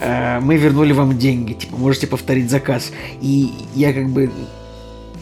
А, 0.00 0.40
мы 0.40 0.56
вернули 0.56 0.92
вам 0.92 1.18
деньги, 1.18 1.54
типа, 1.54 1.76
можете 1.76 2.06
повторить 2.06 2.50
заказ. 2.50 2.92
И 3.20 3.50
я 3.74 3.92
как 3.92 4.08
бы, 4.10 4.30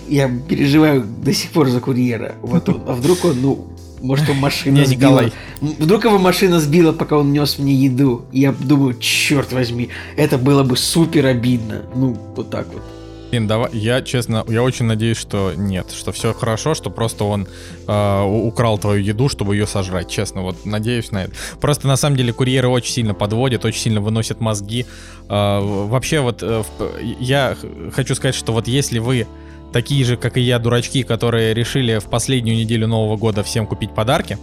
я 0.07 0.31
переживаю 0.49 1.03
до 1.03 1.33
сих 1.33 1.51
пор 1.51 1.69
за 1.69 1.81
курьера. 1.81 2.35
Вот 2.43 2.69
он, 2.69 2.83
а 2.87 2.93
вдруг 2.93 3.25
он, 3.25 3.41
ну, 3.41 3.69
может, 4.03 4.29
он 4.29 4.37
машина 4.37 4.77
Не, 4.77 4.85
сбила. 4.85 5.23
Николай. 5.23 5.33
Вдруг 5.61 6.05
его 6.05 6.19
машина 6.19 6.61
сбила, 6.61 6.93
пока 6.93 7.17
он 7.17 7.33
нес 7.33 7.59
мне 7.59 7.75
еду. 7.75 8.27
И 8.33 8.41
я 8.41 8.53
думаю, 8.53 8.99
черт 8.99 9.53
возьми, 9.53 9.89
это 10.17 10.37
было 10.37 10.63
бы 10.63 10.77
супер 10.77 11.25
обидно. 11.25 11.83
Ну, 11.95 12.17
вот 12.37 12.51
так 12.51 12.69
вот. 12.73 12.83
Блин, 13.31 13.49
давай, 13.49 13.71
я 13.73 14.03
честно, 14.03 14.45
я 14.49 14.63
очень 14.63 14.85
надеюсь, 14.85 15.17
что 15.17 15.53
нет, 15.57 15.91
что 15.91 16.13
все 16.13 16.33
хорошо, 16.33 16.75
что 16.75 16.91
просто 16.91 17.25
он 17.25 17.49
э, 17.89 18.23
украл 18.23 18.79
твою 18.79 19.03
еду, 19.03 19.29
чтобы 19.29 19.57
ее 19.57 19.67
сожрать, 19.67 20.09
честно, 20.09 20.43
вот 20.43 20.65
надеюсь 20.65 21.11
на 21.11 21.25
это. 21.25 21.33
Просто 21.61 21.89
на 21.89 21.97
самом 21.97 22.17
деле 22.17 22.33
курьеры 22.33 22.69
очень 22.69 22.93
сильно 22.93 23.15
подводят, 23.15 23.65
очень 23.65 23.81
сильно 23.81 24.01
выносят 24.01 24.41
мозги. 24.41 24.87
Э, 25.29 25.61
вообще 25.61 26.21
вот 26.21 26.39
э, 26.43 26.63
я 27.19 27.57
хочу 27.93 28.15
сказать, 28.15 28.37
что 28.37 28.53
вот 28.53 28.69
если 28.69 29.01
вы 29.01 29.27
такие 29.73 30.05
же, 30.05 30.17
как 30.17 30.37
и 30.37 30.41
я, 30.41 30.59
дурачки, 30.59 31.03
которые 31.03 31.53
решили 31.53 31.99
в 31.99 32.05
последнюю 32.05 32.57
неделю 32.57 32.87
Нового 32.87 33.17
года 33.17 33.43
всем 33.43 33.67
купить 33.67 33.95
подарки, 33.95 34.39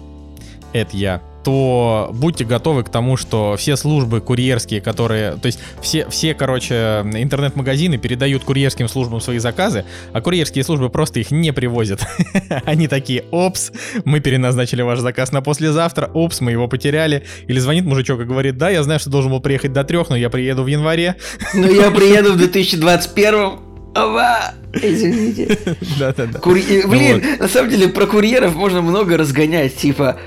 это 0.73 0.97
я, 0.97 1.21
то 1.43 2.09
будьте 2.13 2.45
готовы 2.45 2.83
к 2.83 2.89
тому, 2.89 3.17
что 3.17 3.55
все 3.57 3.75
службы 3.75 4.21
курьерские, 4.21 4.81
которые, 4.81 5.33
то 5.33 5.45
есть 5.47 5.59
все, 5.81 6.07
все, 6.09 6.33
короче, 6.33 7.03
интернет-магазины 7.13 7.97
передают 7.97 8.43
курьерским 8.43 8.87
службам 8.87 9.19
свои 9.19 9.39
заказы, 9.39 9.85
а 10.13 10.21
курьерские 10.21 10.63
службы 10.63 10.89
просто 10.89 11.19
их 11.19 11.31
не 11.31 11.51
привозят. 11.51 12.01
Они 12.65 12.87
такие, 12.87 13.25
опс, 13.31 13.71
мы 14.05 14.19
переназначили 14.19 14.81
ваш 14.81 14.99
заказ 14.99 15.31
на 15.31 15.41
послезавтра, 15.41 16.09
опс, 16.13 16.41
мы 16.41 16.51
его 16.51 16.67
потеряли. 16.67 17.25
Или 17.47 17.59
звонит 17.59 17.85
мужичок 17.85 18.21
и 18.21 18.23
говорит, 18.23 18.57
да, 18.57 18.69
я 18.69 18.83
знаю, 18.83 18.99
что 18.99 19.09
должен 19.09 19.31
был 19.31 19.41
приехать 19.41 19.73
до 19.73 19.83
трех, 19.83 20.09
но 20.09 20.15
я 20.15 20.29
приеду 20.29 20.63
в 20.63 20.67
январе. 20.67 21.15
Ну 21.53 21.69
я 21.71 21.91
приеду 21.91 22.33
в 22.33 22.37
2021 22.37 23.73
Ова! 23.95 24.53
Извините. 24.73 25.57
Да-да-да. 25.99 26.39
Курьер... 26.39 26.87
Блин, 26.87 27.23
на 27.39 27.47
самом 27.47 27.69
деле 27.69 27.87
про 27.89 28.07
курьеров 28.07 28.55
можно 28.55 28.81
много 28.81 29.17
разгонять. 29.17 29.75
Типа, 29.75 30.17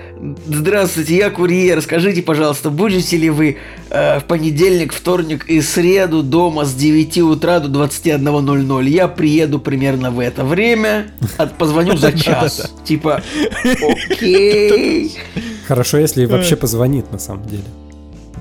здравствуйте, 0.47 1.17
я 1.17 1.31
курьер. 1.31 1.81
Скажите, 1.83 2.23
пожалуйста, 2.23 2.71
будете 2.71 3.17
ли 3.17 3.31
вы 3.31 3.59
э, 3.91 4.21
в 4.21 4.25
понедельник, 4.25 4.93
вторник 4.93 5.47
и 5.47 5.61
среду 5.61 6.23
дома 6.23 6.65
с 6.65 6.75
9 6.75 7.19
утра 7.19 7.61
до 7.61 7.85
21.00? 7.85 8.89
Я 8.89 9.09
приеду 9.09 9.59
примерно 9.59 10.11
в 10.11 10.21
это 10.21 10.45
время. 10.45 11.07
От, 11.37 11.57
позвоню 11.59 11.97
за 11.97 12.13
час. 12.13 12.73
Типа, 12.85 13.23
окей. 14.11 15.19
Хорошо, 15.67 15.99
если 15.99 16.27
вообще 16.27 16.57
позвонит 16.57 17.11
на 17.13 17.19
самом 17.19 17.47
деле. 17.47 17.65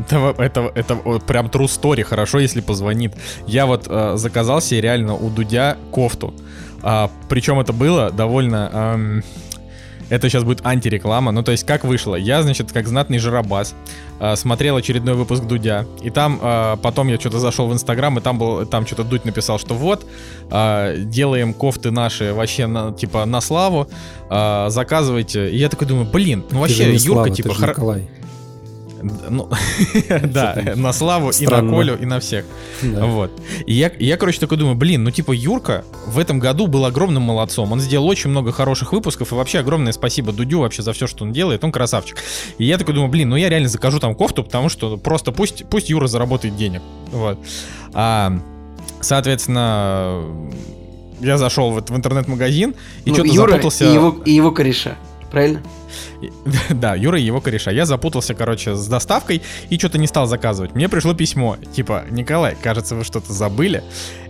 Это, 0.09 0.35
это, 0.37 0.71
это 0.75 0.95
прям 1.25 1.47
true 1.47 1.67
story, 1.67 2.03
хорошо, 2.03 2.39
если 2.39 2.61
позвонит. 2.61 3.13
Я 3.47 3.65
вот 3.65 3.87
э, 3.89 4.13
заказал 4.17 4.61
себе 4.61 4.81
реально 4.81 5.15
у 5.15 5.29
Дудя 5.29 5.77
кофту. 5.91 6.33
А, 6.81 7.09
причем 7.29 7.59
это 7.59 7.73
было 7.73 8.11
довольно... 8.11 8.69
Эм, 8.73 9.23
это 10.09 10.29
сейчас 10.29 10.43
будет 10.43 10.65
антиреклама. 10.65 11.31
Ну, 11.31 11.43
то 11.43 11.51
есть, 11.51 11.65
как 11.65 11.83
вышло? 11.83 12.15
Я, 12.15 12.43
значит, 12.43 12.71
как 12.71 12.87
знатный 12.87 13.17
жиробас, 13.17 13.75
э, 14.19 14.35
смотрел 14.35 14.75
очередной 14.77 15.15
выпуск 15.15 15.43
Дудя. 15.43 15.85
И 16.01 16.09
там 16.09 16.39
э, 16.41 16.77
потом 16.81 17.07
я 17.07 17.19
что-то 17.19 17.39
зашел 17.39 17.67
в 17.67 17.73
Инстаграм, 17.73 18.17
и 18.17 18.21
там 18.21 18.37
был, 18.37 18.65
там 18.65 18.85
что-то 18.85 19.03
Дудь 19.03 19.25
написал, 19.25 19.59
что 19.59 19.73
вот, 19.73 20.05
э, 20.51 20.95
делаем 20.99 21.53
кофты 21.53 21.91
наши 21.91 22.33
вообще 22.33 22.67
на, 22.67 22.91
типа 22.93 23.25
на 23.25 23.41
славу, 23.41 23.87
э, 24.29 24.65
заказывайте. 24.69 25.49
И 25.49 25.57
я 25.57 25.69
такой 25.69 25.87
думаю, 25.87 26.07
блин, 26.11 26.43
ну 26.51 26.59
вообще, 26.59 26.93
Юрка, 26.93 26.99
слава, 26.99 27.29
типа... 27.29 27.53
Хор... 27.53 27.75
Ну, 29.01 29.49
да, 30.23 30.73
на 30.75 30.93
Славу 30.93 31.31
и 31.31 31.45
на 31.45 31.59
Колю, 31.59 31.95
и 31.95 32.05
на 32.05 32.19
всех. 32.19 32.45
Вот. 32.81 33.31
И 33.65 33.73
я, 33.73 33.91
я, 33.99 34.17
короче, 34.17 34.39
такой 34.39 34.57
думаю, 34.57 34.75
блин, 34.75 35.03
ну 35.03 35.11
типа 35.11 35.31
Юрка 35.31 35.83
в 36.07 36.17
этом 36.19 36.39
году 36.39 36.67
был 36.67 36.85
огромным 36.85 37.23
молодцом. 37.23 37.71
Он 37.71 37.79
сделал 37.79 38.07
очень 38.07 38.29
много 38.29 38.51
хороших 38.51 38.93
выпусков, 38.93 39.31
и 39.31 39.35
вообще 39.35 39.59
огромное 39.59 39.91
спасибо 39.93 40.31
Дудю 40.31 40.59
вообще 40.59 40.81
за 40.81 40.93
все, 40.93 41.07
что 41.07 41.23
он 41.23 41.33
делает. 41.33 41.63
Он 41.63 41.71
красавчик. 41.71 42.17
И 42.57 42.65
я 42.65 42.77
такой 42.77 42.93
думаю, 42.93 43.09
блин, 43.09 43.29
ну 43.29 43.35
я 43.35 43.49
реально 43.49 43.69
закажу 43.69 43.99
там 43.99 44.15
кофту, 44.15 44.43
потому 44.43 44.69
что 44.69 44.97
просто 44.97 45.31
пусть, 45.31 45.65
пусть 45.69 45.89
Юра 45.89 46.07
заработает 46.07 46.55
денег. 46.55 46.81
Вот. 47.11 47.37
А, 47.93 48.37
соответственно, 49.01 50.23
я 51.19 51.37
зашел 51.37 51.71
в, 51.71 51.81
в 51.81 51.95
интернет-магазин 51.95 52.75
и 53.03 53.09
ну, 53.09 53.15
что-то 53.15 53.33
запутался. 53.33 53.85
И 53.85 53.93
его, 53.93 54.21
и 54.25 54.31
его 54.31 54.51
кореша, 54.51 54.95
правильно? 55.31 55.61
Да, 56.69 56.95
Юра 56.95 57.19
и 57.19 57.23
его 57.23 57.41
кореша. 57.41 57.71
Я 57.71 57.85
запутался, 57.85 58.33
короче, 58.33 58.75
с 58.75 58.87
доставкой 58.87 59.41
и 59.69 59.77
что-то 59.77 59.97
не 59.97 60.07
стал 60.07 60.27
заказывать. 60.27 60.75
Мне 60.75 60.89
пришло 60.89 61.13
письмо, 61.13 61.57
типа, 61.75 62.05
Николай, 62.09 62.55
кажется, 62.61 62.95
вы 62.95 63.03
что-то 63.03 63.31
забыли. 63.33 63.83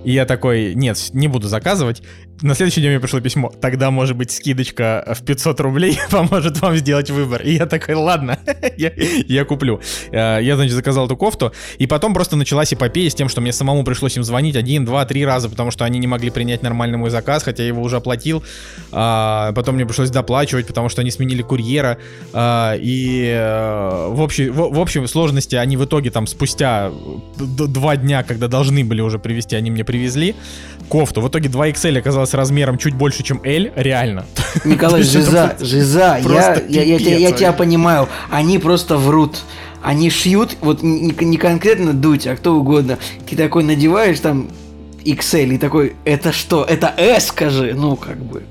И 0.06 0.12
я 0.12 0.26
такой, 0.26 0.76
нет, 0.76 0.98
не 1.14 1.28
буду 1.28 1.48
заказывать. 1.48 2.04
На 2.42 2.54
следующий 2.54 2.82
день 2.82 2.92
мне 2.92 3.00
пришло 3.00 3.20
письмо. 3.22 3.52
Тогда, 3.62 3.92
может 3.92 4.16
быть, 4.18 4.30
скидочка 4.30 5.04
в 5.16 5.24
500 5.24 5.60
рублей 5.62 5.98
поможет 6.12 6.60
вам 6.62 6.76
сделать 6.76 7.10
выбор. 7.10 7.42
И 7.42 7.54
я 7.54 7.66
такой, 7.66 7.96
ладно, 7.96 8.38
я, 8.78 8.92
я 8.96 9.46
куплю. 9.46 9.82
Э, 10.12 10.40
я, 10.42 10.56
значит, 10.56 10.74
заказал 10.74 11.06
эту 11.08 11.18
кофту. 11.18 11.54
И 11.80 11.88
потом 11.88 12.14
просто 12.14 12.36
началась 12.36 12.74
эпопея 12.74 13.10
с 13.10 13.16
тем, 13.16 13.30
что 13.30 13.42
мне 13.42 13.52
самому 13.52 13.84
пришлось 13.84 14.18
им 14.18 14.24
звонить 14.24 14.56
один, 14.56 14.86
два, 14.86 15.06
три 15.06 15.26
раза, 15.26 15.50
потому 15.50 15.72
что 15.72 15.86
они 15.86 15.98
не 15.98 16.08
могли 16.08 16.30
принять 16.30 16.62
нормальный 16.62 16.98
мой 16.98 17.10
заказ, 17.10 17.42
хотя 17.42 17.64
я 17.64 17.70
его 17.70 17.82
уже 17.82 17.96
оплатил. 17.96 18.44
А, 18.92 19.54
потом 19.54 19.76
мне 19.76 19.86
пришлось 19.86 20.12
доплачивать, 20.12 20.68
потому 20.68 20.90
что 20.90 21.02
они 21.02 21.12
сменили 21.12 21.42
курьера. 21.56 21.98
А, 22.34 22.76
и 22.78 23.34
э, 23.34 24.08
в, 24.10 24.22
общей, 24.22 24.50
в, 24.50 24.74
в 24.74 24.80
общем 24.80 25.08
сложности 25.08 25.56
они 25.56 25.78
в 25.78 25.86
итоге 25.86 26.12
там 26.12 26.28
спустя 26.28 26.92
два 27.38 27.96
дня, 27.96 28.24
когда 28.24 28.48
должны 28.48 28.84
были 28.84 29.02
уже 29.02 29.20
привезти, 29.20 29.56
они 29.56 29.72
мне 29.72 29.86
привезли 29.86 30.36
кофту. 30.90 31.22
В 31.22 31.30
итоге 31.30 31.50
2 31.50 31.70
XL 31.70 31.98
оказалось 32.00 32.34
размером 32.34 32.78
чуть 32.78 32.94
больше, 32.94 33.24
чем 33.24 33.42
L, 33.44 33.72
реально. 33.76 34.26
Николай, 34.66 35.02
жиза, 35.04 35.56
жиза, 35.60 36.20
я, 36.24 36.62
я, 36.68 36.84
я, 36.84 36.98
я, 36.98 37.18
я 37.18 37.32
тебя 37.32 37.54
понимаю, 37.54 38.08
они 38.30 38.60
просто 38.60 38.98
врут. 38.98 39.40
Они 39.82 40.10
шьют, 40.10 40.58
вот 40.62 40.84
не, 40.84 41.14
не 41.26 41.38
конкретно 41.38 41.94
дуть, 41.94 42.28
а 42.28 42.36
кто 42.36 42.56
угодно. 42.56 42.98
Ты 43.30 43.36
такой 43.36 43.64
надеваешь 43.64 44.20
там 44.20 44.50
XL 45.06 45.56
и 45.56 45.58
такой, 45.58 45.96
это 46.06 46.32
что? 46.32 46.64
Это 46.64 46.94
S, 46.98 47.28
скажи. 47.28 47.74
Ну, 47.76 47.96
как 47.96 48.18
бы. 48.18 48.44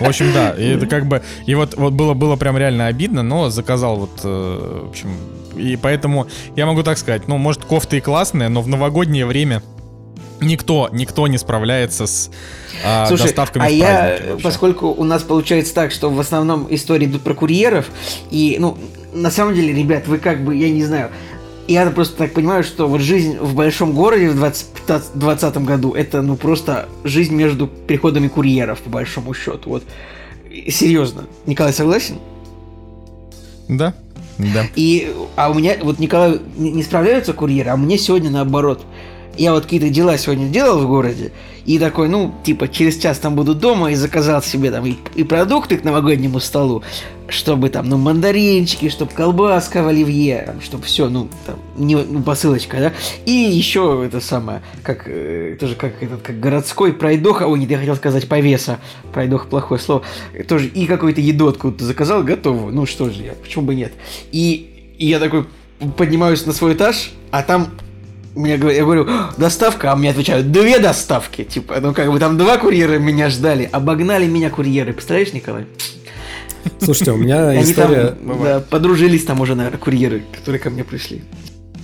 В 0.00 0.08
общем, 0.08 0.32
да, 0.32 0.50
и 0.50 0.68
это 0.68 0.86
как 0.86 1.06
бы, 1.06 1.22
и 1.46 1.54
вот, 1.54 1.74
вот 1.76 1.92
было, 1.92 2.14
было 2.14 2.36
прям 2.36 2.56
реально 2.56 2.86
обидно, 2.86 3.22
но 3.22 3.50
заказал 3.50 3.96
вот, 3.96 4.20
э, 4.24 4.82
в 4.86 4.88
общем, 4.90 5.10
и 5.56 5.76
поэтому 5.76 6.26
я 6.56 6.66
могу 6.66 6.82
так 6.82 6.98
сказать, 6.98 7.28
ну, 7.28 7.36
может, 7.38 7.64
кофты 7.64 7.98
и 7.98 8.00
классные, 8.00 8.48
но 8.48 8.62
в 8.62 8.68
новогоднее 8.68 9.26
время 9.26 9.62
никто, 10.40 10.88
никто 10.92 11.26
не 11.26 11.38
справляется 11.38 12.06
с 12.06 12.30
а, 12.84 13.06
Слушай, 13.06 13.24
доставками 13.24 13.66
а 13.66 13.68
я, 13.68 14.18
вообще. 14.28 14.42
поскольку 14.42 14.88
у 14.88 15.04
нас 15.04 15.22
получается 15.22 15.74
так, 15.74 15.92
что 15.92 16.10
в 16.10 16.18
основном 16.18 16.66
истории 16.70 17.06
идут 17.06 17.22
про 17.22 17.34
курьеров, 17.34 17.90
и, 18.30 18.56
ну, 18.58 18.76
на 19.12 19.30
самом 19.30 19.54
деле, 19.54 19.72
ребят, 19.72 20.06
вы 20.08 20.18
как 20.18 20.44
бы, 20.44 20.56
я 20.56 20.70
не 20.70 20.84
знаю, 20.84 21.10
я 21.68 21.88
просто 21.90 22.16
так 22.16 22.32
понимаю, 22.32 22.64
что 22.64 22.88
вот 22.88 23.00
жизнь 23.00 23.38
в 23.38 23.54
большом 23.54 23.92
городе 23.92 24.30
в 24.30 24.36
2020 24.36 25.56
году 25.58 25.92
это 25.92 26.22
ну 26.22 26.36
просто 26.36 26.88
жизнь 27.04 27.34
между 27.34 27.66
переходами 27.66 28.28
курьеров, 28.28 28.80
по 28.80 28.90
большому 28.90 29.34
счету. 29.34 29.70
Вот 29.70 29.84
серьезно. 30.68 31.24
Николай 31.46 31.72
согласен? 31.72 32.16
Да. 33.68 33.94
Да. 34.38 34.66
И, 34.74 35.14
а 35.36 35.50
у 35.50 35.54
меня, 35.54 35.76
вот 35.80 35.98
Николай 35.98 36.40
не, 36.56 36.72
не 36.72 36.82
справляются 36.82 37.32
курьеры, 37.32 37.70
а 37.70 37.76
мне 37.76 37.98
сегодня 37.98 38.30
наоборот 38.30 38.84
я 39.36 39.52
вот 39.52 39.64
какие-то 39.64 39.88
дела 39.88 40.16
сегодня 40.18 40.48
делал 40.48 40.78
в 40.78 40.86
городе, 40.86 41.32
и 41.64 41.78
такой, 41.78 42.08
ну, 42.08 42.34
типа, 42.44 42.68
через 42.68 42.98
час 42.98 43.18
там 43.18 43.36
буду 43.36 43.54
дома 43.54 43.92
и 43.92 43.94
заказал 43.94 44.42
себе 44.42 44.70
там 44.70 44.84
и, 44.84 44.96
и 45.14 45.22
продукты 45.22 45.76
к 45.76 45.84
новогоднему 45.84 46.40
столу, 46.40 46.82
чтобы 47.28 47.68
там, 47.68 47.88
ну, 47.88 47.98
мандаринчики, 47.98 48.88
чтобы 48.88 49.12
колбаска 49.12 49.82
в 49.82 49.88
оливье, 49.88 50.56
чтобы 50.62 50.84
все, 50.84 51.08
ну, 51.08 51.28
там, 51.46 51.58
не, 51.76 51.94
ну, 51.96 52.22
посылочка, 52.22 52.78
да, 52.78 52.92
и 53.26 53.30
еще 53.30 54.02
это 54.04 54.20
самое, 54.20 54.62
как, 54.82 55.04
э, 55.06 55.56
тоже 55.58 55.76
как 55.76 56.02
этот, 56.02 56.22
как 56.22 56.40
городской 56.40 56.92
пройдоха, 56.92 57.44
ой, 57.44 57.60
нет, 57.60 57.70
я 57.70 57.78
хотел 57.78 57.96
сказать 57.96 58.28
повеса, 58.28 58.80
пройдоха 59.12 59.46
плохое 59.46 59.80
слово, 59.80 60.02
тоже, 60.48 60.66
и 60.66 60.86
какую-то 60.86 61.20
еду 61.20 61.48
откуда-то 61.48 61.84
заказал, 61.84 62.24
готовую, 62.24 62.74
ну, 62.74 62.86
что 62.86 63.08
же 63.10 63.22
я, 63.22 63.32
почему 63.34 63.66
бы 63.66 63.74
нет, 63.76 63.92
и, 64.32 64.94
и 64.98 65.06
я 65.06 65.20
такой 65.20 65.46
поднимаюсь 65.96 66.44
на 66.44 66.52
свой 66.52 66.74
этаж, 66.74 67.12
а 67.30 67.42
там 67.42 67.68
мне 68.34 68.52
я 68.52 68.84
говорю, 68.84 69.06
доставка, 69.36 69.92
а 69.92 69.96
мне 69.96 70.10
отвечают, 70.10 70.50
две 70.50 70.78
доставки. 70.78 71.44
Типа, 71.44 71.76
ну 71.80 71.92
как 71.92 72.10
бы 72.10 72.18
там 72.18 72.38
два 72.38 72.58
курьера 72.58 72.98
меня 72.98 73.30
ждали, 73.30 73.68
обогнали 73.70 74.26
меня 74.26 74.50
курьеры. 74.50 74.92
Представляешь, 74.92 75.32
Николай? 75.32 75.66
Слушайте, 76.80 77.12
у 77.12 77.16
меня 77.16 77.60
история... 77.62 78.08
Там, 78.08 78.42
да, 78.42 78.60
подружились 78.60 79.24
там 79.24 79.40
уже, 79.40 79.54
наверное, 79.54 79.78
курьеры, 79.78 80.24
которые 80.32 80.60
ко 80.60 80.70
мне 80.70 80.84
пришли. 80.84 81.22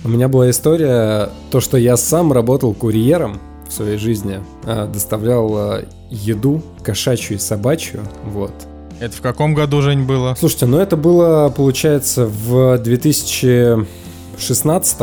У 0.03 0.09
меня 0.09 0.27
была 0.27 0.49
история, 0.49 1.29
то, 1.51 1.59
что 1.59 1.77
я 1.77 1.97
сам 1.97 2.31
работал 2.31 2.73
курьером 2.73 3.39
в 3.67 3.73
своей 3.73 3.97
жизни, 3.97 4.39
а, 4.63 4.87
доставлял 4.87 5.53
а, 5.55 5.85
еду 6.09 6.63
кошачью 6.83 7.37
и 7.37 7.39
собачью, 7.39 8.01
вот. 8.25 8.53
Это 8.99 9.15
в 9.15 9.21
каком 9.21 9.53
году, 9.53 9.81
Жень, 9.81 10.03
было? 10.03 10.35
Слушайте, 10.37 10.65
ну 10.65 10.79
это 10.79 10.97
было, 10.97 11.53
получается, 11.55 12.25
в 12.25 12.77
2016 12.79 15.01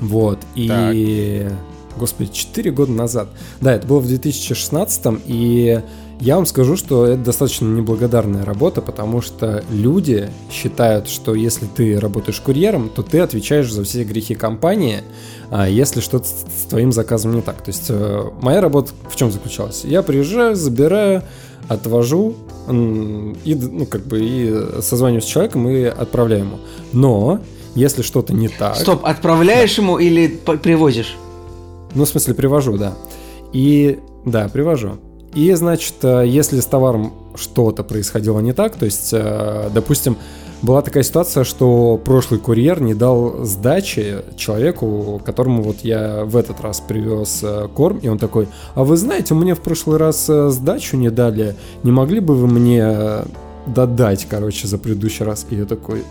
вот, 0.00 0.38
и... 0.54 1.48
Господи, 1.98 2.30
4 2.30 2.70
года 2.72 2.92
назад. 2.92 3.28
Да, 3.62 3.74
это 3.74 3.86
было 3.86 4.00
в 4.00 4.06
2016, 4.06 5.22
и 5.24 5.80
я 6.20 6.36
вам 6.36 6.46
скажу, 6.46 6.76
что 6.76 7.06
это 7.06 7.24
достаточно 7.24 7.66
неблагодарная 7.66 8.44
работа, 8.44 8.80
потому 8.80 9.20
что 9.20 9.62
люди 9.70 10.30
считают, 10.50 11.08
что 11.08 11.34
если 11.34 11.66
ты 11.66 12.00
работаешь 12.00 12.40
курьером, 12.40 12.88
то 12.88 13.02
ты 13.02 13.20
отвечаешь 13.20 13.70
за 13.70 13.84
все 13.84 14.04
грехи 14.04 14.34
компании, 14.34 15.02
а 15.50 15.68
если 15.68 16.00
что-то 16.00 16.26
с 16.26 16.68
твоим 16.68 16.92
заказом 16.92 17.34
не 17.34 17.42
так. 17.42 17.62
То 17.62 17.70
есть 17.70 17.86
э, 17.88 18.24
моя 18.40 18.60
работа 18.60 18.92
в 19.10 19.16
чем 19.16 19.30
заключалась? 19.30 19.84
Я 19.84 20.02
приезжаю, 20.02 20.56
забираю, 20.56 21.22
отвожу 21.68 22.34
и, 22.68 23.54
ну, 23.54 23.86
как 23.86 24.06
бы, 24.06 24.18
и 24.20 24.80
созваниваюсь 24.80 25.24
с 25.24 25.28
человеком 25.28 25.68
и 25.68 25.84
отправляю 25.84 26.44
ему. 26.44 26.58
Но 26.92 27.40
если 27.76 28.02
что-то 28.02 28.32
не 28.32 28.48
так... 28.48 28.74
Стоп, 28.76 29.04
отправляешь 29.04 29.76
да. 29.76 29.82
ему 29.82 29.98
или 29.98 30.26
привозишь? 30.26 31.14
Ну, 31.94 32.04
в 32.04 32.08
смысле, 32.08 32.34
привожу, 32.34 32.76
да. 32.78 32.94
И, 33.52 34.00
да, 34.24 34.48
привожу. 34.48 34.92
И, 35.34 35.52
значит, 35.52 35.96
э, 36.02 36.24
если 36.26 36.60
с 36.60 36.64
товаром 36.64 37.12
что-то 37.36 37.84
происходило 37.84 38.40
не 38.40 38.54
так, 38.54 38.76
то 38.76 38.86
есть, 38.86 39.10
э, 39.12 39.68
допустим, 39.74 40.16
была 40.62 40.80
такая 40.80 41.02
ситуация, 41.02 41.44
что 41.44 42.00
прошлый 42.02 42.40
курьер 42.40 42.80
не 42.80 42.94
дал 42.94 43.44
сдачи 43.44 44.22
человеку, 44.38 45.20
которому 45.22 45.62
вот 45.62 45.80
я 45.82 46.24
в 46.24 46.34
этот 46.38 46.62
раз 46.62 46.80
привез 46.80 47.40
э, 47.42 47.68
корм, 47.74 47.98
и 47.98 48.08
он 48.08 48.16
такой, 48.16 48.48
а 48.74 48.84
вы 48.84 48.96
знаете, 48.96 49.34
мне 49.34 49.54
в 49.54 49.60
прошлый 49.60 49.98
раз 49.98 50.26
сдачу 50.26 50.96
не 50.96 51.10
дали, 51.10 51.54
не 51.82 51.92
могли 51.92 52.20
бы 52.20 52.34
вы 52.34 52.46
мне 52.46 53.26
додать, 53.66 54.26
короче, 54.30 54.66
за 54.66 54.78
предыдущий 54.78 55.26
раз? 55.26 55.46
И 55.50 55.56
я 55.56 55.66
такой, 55.66 56.04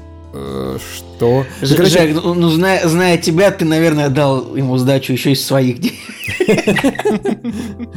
что? 0.79 1.45
Ж, 1.61 1.69
ну, 1.69 1.75
короче... 1.75 1.99
Жек, 1.99 2.23
ну, 2.23 2.33
ну 2.33 2.49
зная, 2.49 2.87
зная 2.87 3.17
тебя, 3.17 3.51
ты, 3.51 3.65
наверное, 3.65 4.09
дал 4.09 4.55
ему 4.55 4.77
сдачу 4.77 5.13
еще 5.13 5.31
из 5.31 5.45
своих 5.45 5.79
денег. 5.79 5.99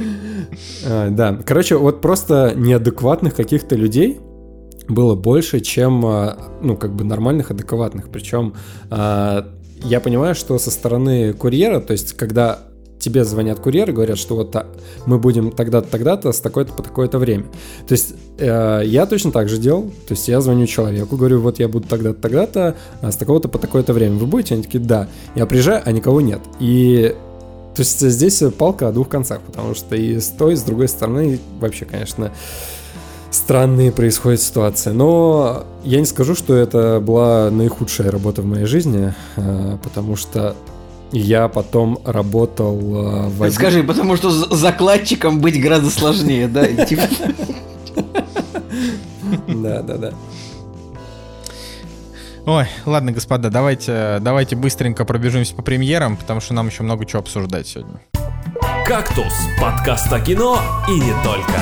А, 0.84 1.10
да, 1.10 1.38
короче, 1.44 1.76
вот 1.76 2.00
просто 2.00 2.52
неадекватных 2.56 3.34
каких-то 3.34 3.76
людей 3.76 4.18
было 4.88 5.14
больше, 5.14 5.60
чем, 5.60 6.04
а, 6.04 6.38
ну, 6.62 6.76
как 6.76 6.94
бы 6.94 7.04
нормальных, 7.04 7.50
адекватных. 7.50 8.08
Причем 8.08 8.54
а, 8.90 9.46
я 9.82 10.00
понимаю, 10.00 10.34
что 10.34 10.58
со 10.58 10.70
стороны 10.70 11.32
курьера, 11.32 11.80
то 11.80 11.92
есть, 11.92 12.14
когда 12.14 12.60
тебе 12.98 13.24
звонят 13.24 13.60
курьеры, 13.60 13.92
говорят, 13.92 14.18
что 14.18 14.36
вот 14.36 14.54
мы 15.06 15.18
будем 15.18 15.52
тогда-то, 15.52 15.88
тогда-то, 15.88 16.32
с 16.32 16.40
такой-то 16.40 16.72
по 16.72 16.82
такое-то 16.82 17.18
время. 17.18 17.44
То 17.86 17.92
есть 17.92 18.14
э, 18.38 18.82
я 18.84 19.06
точно 19.06 19.32
так 19.32 19.48
же 19.48 19.58
делал. 19.58 19.84
То 20.06 20.14
есть 20.14 20.28
я 20.28 20.40
звоню 20.40 20.66
человеку, 20.66 21.16
говорю, 21.16 21.40
вот 21.40 21.58
я 21.58 21.68
буду 21.68 21.86
тогда-то, 21.88 22.20
тогда-то, 22.20 22.76
а 23.00 23.12
с 23.12 23.16
такого-то 23.16 23.48
по 23.48 23.58
такое-то 23.58 23.92
время. 23.92 24.16
Вы 24.16 24.26
будете? 24.26 24.54
Они 24.54 24.62
такие, 24.62 24.82
да. 24.82 25.08
Я 25.34 25.46
приезжаю, 25.46 25.82
а 25.84 25.92
никого 25.92 26.20
нет. 26.20 26.40
И 26.60 27.14
то 27.74 27.82
есть 27.82 28.00
здесь 28.00 28.42
палка 28.58 28.88
о 28.88 28.92
двух 28.92 29.08
концах, 29.08 29.40
потому 29.40 29.74
что 29.74 29.94
и 29.94 30.18
с 30.18 30.30
той, 30.30 30.54
и 30.54 30.56
с 30.56 30.62
другой 30.62 30.88
стороны 30.88 31.38
вообще, 31.60 31.84
конечно, 31.84 32.32
странные 33.30 33.92
происходят 33.92 34.40
ситуации. 34.40 34.90
Но 34.90 35.64
я 35.84 36.00
не 36.00 36.06
скажу, 36.06 36.34
что 36.34 36.56
это 36.56 37.00
была 37.00 37.50
наихудшая 37.50 38.10
работа 38.10 38.42
в 38.42 38.46
моей 38.46 38.64
жизни, 38.64 39.14
э, 39.36 39.78
потому 39.82 40.16
что 40.16 40.56
я 41.12 41.48
потом 41.48 41.98
работал 42.04 42.78
э, 42.78 43.28
в... 43.28 43.50
Скажи, 43.50 43.82
потому 43.82 44.16
что 44.16 44.30
закладчиком 44.30 45.40
быть 45.40 45.60
гораздо 45.60 45.90
сложнее, 45.90 46.48
да? 46.48 46.66
Типа. 46.84 47.02
Да, 49.46 49.82
да, 49.82 49.96
да. 49.96 50.12
Ой, 52.46 52.66
ладно, 52.86 53.12
господа, 53.12 53.50
давайте, 53.50 54.18
давайте 54.20 54.56
быстренько 54.56 55.04
пробежимся 55.04 55.54
по 55.54 55.62
премьерам, 55.62 56.16
потому 56.16 56.40
что 56.40 56.54
нам 56.54 56.68
еще 56.68 56.82
много 56.82 57.04
чего 57.04 57.20
обсуждать 57.20 57.66
сегодня. 57.66 58.00
«Кактус»— 58.86 59.34
подкаст 59.60 60.10
о 60.10 60.20
кино 60.20 60.58
и 60.88 60.92
не 60.92 61.12
только. 61.22 61.60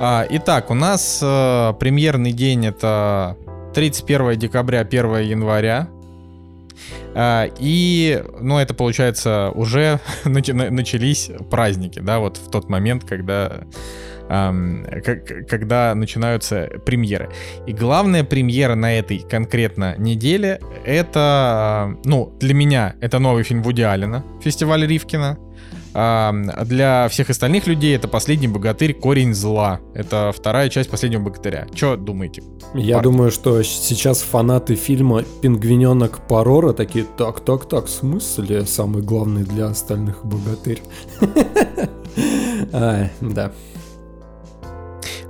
А, 0.00 0.26
итак, 0.30 0.70
у 0.70 0.74
нас 0.74 1.20
э, 1.22 1.74
премьерный 1.78 2.32
день 2.32 2.64
это 2.66 3.36
31 3.74 4.38
декабря, 4.38 4.80
1 4.80 5.16
января. 5.18 5.88
А, 7.14 7.48
и, 7.58 8.22
ну, 8.40 8.58
это 8.58 8.74
получается, 8.74 9.50
уже 9.54 10.00
начались 10.24 11.30
праздники, 11.50 12.00
да, 12.00 12.18
вот 12.18 12.36
в 12.36 12.50
тот 12.50 12.68
момент, 12.68 13.04
когда 13.04 13.62
когда 14.28 15.94
начинаются 15.94 16.68
премьеры. 16.84 17.30
И 17.66 17.72
главная 17.72 18.24
премьера 18.24 18.74
на 18.74 18.98
этой 18.98 19.20
конкретно 19.20 19.94
неделе 19.96 20.60
это, 20.84 21.96
ну, 22.04 22.36
для 22.38 22.52
меня 22.52 22.94
это 23.00 23.20
новый 23.20 23.42
фильм 23.42 23.62
Вуди 23.62 23.80
Аллена, 23.80 24.22
фестиваль 24.42 24.86
Ривкина. 24.86 25.38
А 26.00 26.32
для 26.64 27.08
всех 27.08 27.28
остальных 27.28 27.66
людей 27.66 27.96
это 27.96 28.06
«Последний 28.06 28.46
богатырь. 28.46 28.94
Корень 28.94 29.34
зла». 29.34 29.80
Это 29.94 30.32
вторая 30.32 30.68
часть 30.68 30.90
«Последнего 30.90 31.22
богатыря». 31.22 31.66
Что 31.74 31.96
думаете? 31.96 32.44
Я 32.72 32.98
парни? 32.98 33.10
думаю, 33.10 33.30
что 33.32 33.60
сейчас 33.64 34.22
фанаты 34.22 34.76
фильма 34.76 35.24
«Пингвиненок 35.42 36.20
Парора» 36.28 36.72
такие, 36.72 37.04
так, 37.04 37.40
так, 37.40 37.68
так, 37.68 37.86
в 37.86 37.90
смысле 37.90 38.64
самый 38.64 39.02
главный 39.02 39.42
для 39.42 39.66
остальных 39.66 40.24
богатырь? 40.24 40.80
Да. 42.70 43.52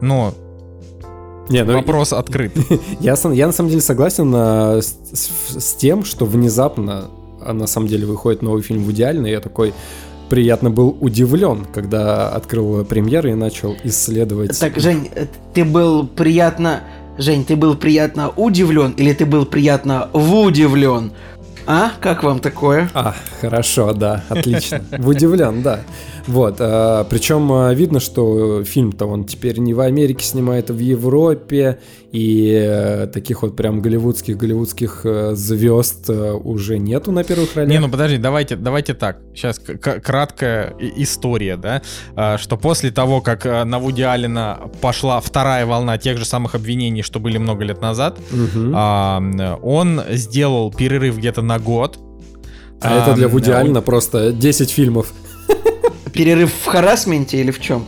Но 0.03 0.35
не, 1.49 1.65
ну, 1.65 1.73
Вопрос 1.73 2.13
открыт. 2.13 2.53
я, 3.01 3.17
я 3.33 3.47
на 3.47 3.53
самом 3.53 3.71
деле 3.71 3.81
согласен 3.81 4.31
а, 4.35 4.81
с, 4.83 4.99
с, 5.13 5.61
с 5.63 5.75
тем, 5.77 6.05
что 6.05 6.27
внезапно 6.27 7.07
а, 7.41 7.53
на 7.55 7.67
самом 7.67 7.89
деле 7.89 8.07
выходит 8.07 8.43
новый 8.43 8.63
фильм 8.63 8.85
в 8.85 8.93
идеальный. 8.93 9.31
Я 9.31 9.41
такой, 9.41 9.73
приятно 10.29 10.71
был 10.71 10.97
удивлен, 11.01 11.67
когда 11.73 12.29
открыл 12.29 12.85
премьеры 12.85 13.33
и 13.33 13.35
начал 13.35 13.77
исследовать. 13.85 14.59
Так, 14.59 14.79
Жень, 14.79 15.11
ты 15.55 15.65
был 15.65 16.07
приятно... 16.07 16.83
Жень, 17.19 17.45
ты 17.45 17.57
был 17.57 17.75
приятно 17.75 18.31
удивлен 18.31 18.93
или 18.93 19.13
ты 19.13 19.27
был 19.27 19.45
приятно 19.45 20.09
удивлен? 20.13 21.11
А, 21.67 21.93
как 22.01 22.23
вам 22.23 22.39
такое? 22.39 22.89
А, 22.95 23.15
хорошо, 23.41 23.93
да, 23.93 24.25
отлично. 24.29 24.83
Удивлен, 25.05 25.63
да. 25.63 25.81
Вот, 26.29 26.57
а, 26.61 27.05
причем 27.05 27.51
а, 27.51 27.73
видно, 27.73 28.01
что 28.01 28.63
фильм-то 28.63 29.07
он 29.07 29.25
теперь 29.25 29.59
не 29.59 29.73
в 29.73 29.81
Америке 29.81 30.25
снимает, 30.27 30.69
а 30.69 30.75
в 30.75 30.79
Европе, 30.79 31.79
и 32.13 32.55
а, 32.55 33.07
таких 33.07 33.41
вот 33.43 33.57
прям 33.57 33.81
голливудских 33.81 34.37
голливудских 34.37 35.01
а, 35.05 35.31
звезд 35.35 36.05
а, 36.11 36.35
уже 36.35 36.79
нету 36.79 37.13
на 37.13 37.25
первых 37.25 37.57
ролях. 37.57 37.71
Не, 37.71 37.79
ну 37.81 37.89
подожди, 37.89 38.19
давайте, 38.19 38.57
давайте 38.57 38.93
так. 38.93 39.19
Сейчас 39.35 39.59
краткая 39.59 40.75
история, 40.97 41.57
да, 41.57 41.81
а, 42.15 42.37
что 42.37 42.59
после 42.59 42.91
того, 42.91 43.23
как 43.23 43.47
а, 43.47 43.65
на 43.65 43.79
Вуди 43.79 44.03
Аллена 44.03 44.61
пошла 44.83 45.21
вторая 45.21 45.65
волна 45.65 45.97
тех 45.97 46.19
же 46.19 46.27
самых 46.27 46.55
обвинений, 46.55 47.03
что 47.03 47.21
были 47.21 47.39
много 47.39 47.65
лет 47.65 47.81
назад, 47.81 48.19
а, 48.75 49.59
он 49.63 50.03
сделал 50.11 50.71
перерыв 50.71 51.17
где-то 51.17 51.41
на 51.41 51.59
год. 51.59 51.99
А 52.83 53.03
это 53.03 53.15
для 53.17 53.27
А, 53.27 53.29
Вуди 53.31 53.51
он- 53.51 53.57
Аллена 53.57 53.81
просто 53.81 54.31
10 54.31 54.71
фильмов. 54.71 55.13
Перерыв 56.13 56.53
в 56.53 56.67
харасменте 56.67 57.39
или 57.39 57.51
в 57.51 57.61
чем? 57.61 57.87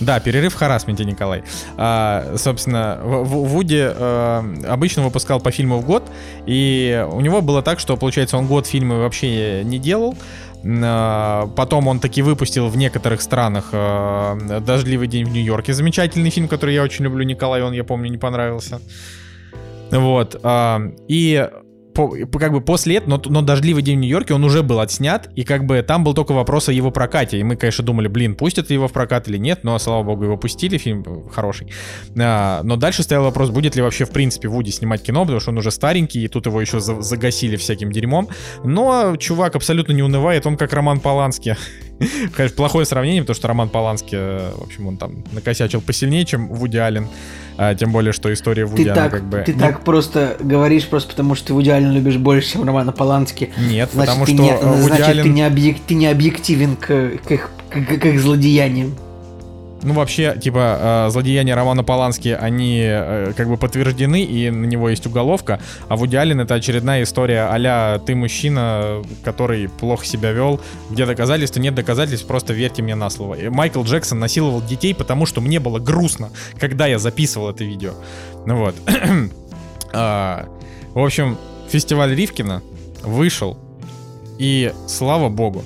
Да, 0.00 0.20
перерыв 0.20 0.52
в 0.54 0.56
харасменте, 0.56 1.04
Николай. 1.04 1.42
А, 1.76 2.34
собственно, 2.36 3.00
Вуди 3.02 3.80
э, 3.80 4.42
обычно 4.68 5.02
выпускал 5.02 5.40
по 5.40 5.50
фильму 5.50 5.78
в 5.78 5.86
год, 5.86 6.04
и 6.46 7.06
у 7.10 7.20
него 7.20 7.40
было 7.40 7.62
так, 7.62 7.80
что, 7.80 7.96
получается, 7.96 8.36
он 8.36 8.46
год 8.46 8.66
фильмы 8.66 8.98
вообще 8.98 9.64
не 9.64 9.78
делал. 9.78 10.14
А, 10.64 11.46
Потом 11.56 11.88
он 11.88 12.00
таки 12.00 12.22
выпустил 12.22 12.68
в 12.68 12.76
некоторых 12.76 13.22
странах 13.22 13.68
э, 13.72 14.60
«Дождливый 14.60 15.08
день 15.08 15.24
в 15.24 15.30
Нью-Йорке». 15.30 15.72
Замечательный 15.72 16.30
фильм, 16.30 16.48
который 16.48 16.74
я 16.74 16.82
очень 16.82 17.04
люблю. 17.04 17.24
Николай, 17.24 17.62
он, 17.62 17.72
я 17.72 17.84
помню, 17.84 18.10
не 18.10 18.18
понравился. 18.18 18.80
Вот. 19.90 20.38
а, 20.42 20.80
И 21.08 21.48
по- 21.96 22.38
как 22.38 22.52
бы 22.52 22.60
после 22.60 22.96
этого, 22.96 23.10
но, 23.16 23.22
но 23.30 23.42
«Дождливый 23.42 23.82
день 23.82 23.98
в 23.98 24.00
Нью-Йорке» 24.02 24.34
он 24.34 24.44
уже 24.44 24.62
был 24.62 24.80
отснят, 24.80 25.28
и 25.34 25.42
как 25.44 25.64
бы 25.64 25.82
там 25.82 26.04
был 26.04 26.14
только 26.14 26.32
вопрос 26.32 26.68
о 26.68 26.72
его 26.72 26.90
прокате. 26.90 27.38
И 27.38 27.42
мы, 27.42 27.56
конечно, 27.56 27.84
думали, 27.84 28.08
блин, 28.08 28.34
пустят 28.34 28.70
его 28.70 28.86
в 28.86 28.92
прокат 28.92 29.28
или 29.28 29.38
нет, 29.38 29.64
но, 29.64 29.78
слава 29.78 30.02
богу, 30.02 30.24
его 30.24 30.36
пустили, 30.36 30.78
фильм 30.78 31.28
хороший. 31.30 31.72
А, 32.18 32.62
но 32.62 32.76
дальше 32.76 33.02
стоял 33.02 33.24
вопрос, 33.24 33.50
будет 33.50 33.74
ли 33.76 33.82
вообще, 33.82 34.04
в 34.04 34.10
принципе, 34.10 34.48
Вуди 34.48 34.70
снимать 34.70 35.02
кино, 35.02 35.22
потому 35.22 35.40
что 35.40 35.50
он 35.50 35.58
уже 35.58 35.70
старенький, 35.70 36.22
и 36.24 36.28
тут 36.28 36.46
его 36.46 36.60
еще 36.60 36.80
за- 36.80 37.00
загасили 37.00 37.56
всяким 37.56 37.90
дерьмом. 37.90 38.28
Но 38.64 39.16
чувак 39.16 39.56
абсолютно 39.56 39.92
не 39.92 40.02
унывает, 40.02 40.46
он 40.46 40.56
как 40.56 40.72
Роман 40.72 41.00
Полански. 41.00 41.56
Конечно, 42.34 42.56
плохое 42.56 42.84
сравнение, 42.84 43.22
потому 43.22 43.36
что 43.36 43.48
Роман 43.48 43.68
Полански, 43.68 44.16
э, 44.18 44.52
в 44.56 44.62
общем, 44.62 44.86
он 44.86 44.96
там 44.96 45.24
накосячил 45.32 45.80
посильнее, 45.80 46.24
чем 46.24 46.48
Вуди 46.48 46.76
Аллен. 46.76 47.08
А, 47.58 47.74
тем 47.74 47.90
более, 47.90 48.12
что 48.12 48.32
история 48.32 48.66
Вуди, 48.66 48.84
Ты 48.84 48.94
так, 48.94 49.10
как 49.10 49.24
бы... 49.24 49.42
ты 49.46 49.54
ну, 49.54 49.60
так 49.60 49.82
просто 49.82 50.36
говоришь, 50.40 50.86
просто 50.86 51.10
потому 51.10 51.34
что 51.34 51.48
ты 51.48 51.54
Вуди 51.54 51.70
Аллена 51.70 51.92
любишь 51.92 52.16
больше, 52.16 52.52
чем 52.52 52.64
Романа 52.64 52.92
Полански. 52.92 53.50
Нет, 53.56 53.90
Значит, 53.92 54.12
потому 54.12 54.26
что 54.26 54.34
не, 54.34 54.50
э, 54.50 54.56
Вуди 54.58 54.86
значит 54.88 55.08
Аллен... 55.08 55.22
ты, 55.24 55.28
не 55.30 55.42
объек- 55.42 55.80
ты 55.86 55.94
не 55.94 56.06
объективен 56.06 56.76
к, 56.76 56.86
к 56.86 57.30
их, 57.30 57.50
к, 57.70 57.98
к 57.98 58.04
их 58.04 58.20
злодеяниям. 58.20 58.94
Ну, 59.82 59.92
вообще, 59.94 60.36
типа, 60.40 61.06
э, 61.06 61.10
злодеяния 61.10 61.54
Романа 61.54 61.84
Полански, 61.84 62.28
они 62.28 62.82
э, 62.82 63.32
как 63.36 63.48
бы 63.48 63.56
подтверждены, 63.56 64.22
и 64.22 64.50
на 64.50 64.64
него 64.64 64.88
есть 64.88 65.06
уголовка. 65.06 65.60
А 65.88 65.96
Вуди 65.96 66.16
Аллен 66.16 66.40
это 66.40 66.54
очередная 66.54 67.02
история 67.02 67.46
а 67.48 67.98
ты 67.98 68.14
мужчина, 68.14 69.02
который 69.22 69.68
плохо 69.68 70.04
себя 70.06 70.32
вел. 70.32 70.60
Где 70.90 71.06
доказательства? 71.06 71.60
Нет 71.60 71.74
доказательств, 71.74 72.26
просто 72.26 72.52
верьте 72.52 72.82
мне 72.82 72.94
на 72.94 73.10
слово. 73.10 73.34
И 73.34 73.48
Майкл 73.48 73.82
Джексон 73.82 74.18
насиловал 74.18 74.62
детей, 74.62 74.94
потому 74.94 75.26
что 75.26 75.40
мне 75.40 75.60
было 75.60 75.78
грустно, 75.78 76.30
когда 76.58 76.86
я 76.86 76.98
записывал 76.98 77.50
это 77.50 77.64
видео. 77.64 77.92
Ну 78.46 78.56
вот. 78.56 78.74
А, 79.98 80.46
В 80.92 80.98
общем, 80.98 81.38
фестиваль 81.70 82.14
Ривкина 82.14 82.60
вышел, 83.02 83.56
и 84.38 84.72
слава 84.88 85.28
богу. 85.28 85.64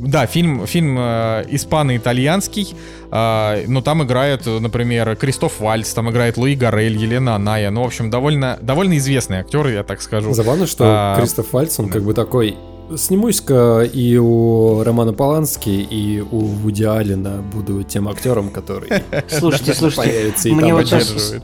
Да, 0.00 0.26
фильм, 0.26 0.66
фильм 0.66 0.96
э, 0.98 1.44
испано-итальянский, 1.48 2.74
а, 3.10 3.58
но 3.66 3.82
там 3.82 4.02
играют, 4.02 4.46
э, 4.46 4.58
например, 4.58 5.14
Кристоф 5.16 5.60
Вальц, 5.60 5.92
там 5.92 6.10
играет 6.10 6.38
Луи 6.38 6.54
Гарель, 6.54 6.96
Елена 6.96 7.34
Аная. 7.34 7.70
Ну, 7.70 7.82
в 7.82 7.86
общем, 7.86 8.08
довольно, 8.08 8.58
довольно 8.62 8.96
известные 8.96 9.40
актеры, 9.40 9.72
я 9.72 9.82
так 9.82 10.00
скажу. 10.00 10.32
Забавно, 10.32 10.66
что 10.66 10.84
А, 10.86 11.16
Кристоф 11.18 11.52
Вальц, 11.52 11.78
он 11.78 11.86
да. 11.86 11.92
как 11.92 12.02
бы 12.02 12.14
такой... 12.14 12.56
Снимусь-ка 12.96 13.82
и 13.82 14.16
у 14.16 14.82
Романа 14.82 15.12
Полански, 15.12 15.68
и 15.68 16.20
у 16.20 16.38
Вуди 16.38 16.82
Аллена 16.82 17.40
буду 17.40 17.84
тем 17.84 18.08
актером, 18.08 18.50
который 18.50 18.88
Слушайте, 19.28 19.74
слушайте, 19.74 20.10
появится 20.10 20.48
и 20.48 20.52
мне 20.52 20.68
там 20.68 20.72
вот 20.72 20.88
сейчас. 20.88 21.34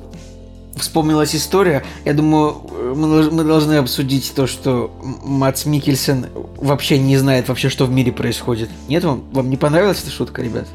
Вспомнилась 0.76 1.34
история. 1.34 1.84
Я 2.04 2.12
думаю, 2.14 2.56
э, 2.70 2.94
мы, 2.96 3.08
долж- 3.08 3.30
мы 3.30 3.44
должны 3.44 3.74
обсудить 3.74 4.32
то, 4.34 4.46
что 4.46 4.90
Мац 5.24 5.64
Микельсен 5.64 6.26
вообще 6.56 6.98
не 6.98 7.16
знает 7.16 7.48
вообще, 7.48 7.68
что 7.68 7.86
в 7.86 7.90
мире 7.90 8.12
происходит. 8.12 8.68
Нет 8.88 9.04
вам? 9.04 9.24
Вам 9.32 9.50
не 9.50 9.56
понравилась 9.56 10.02
эта 10.02 10.10
шутка, 10.10 10.42
ребят? 10.42 10.66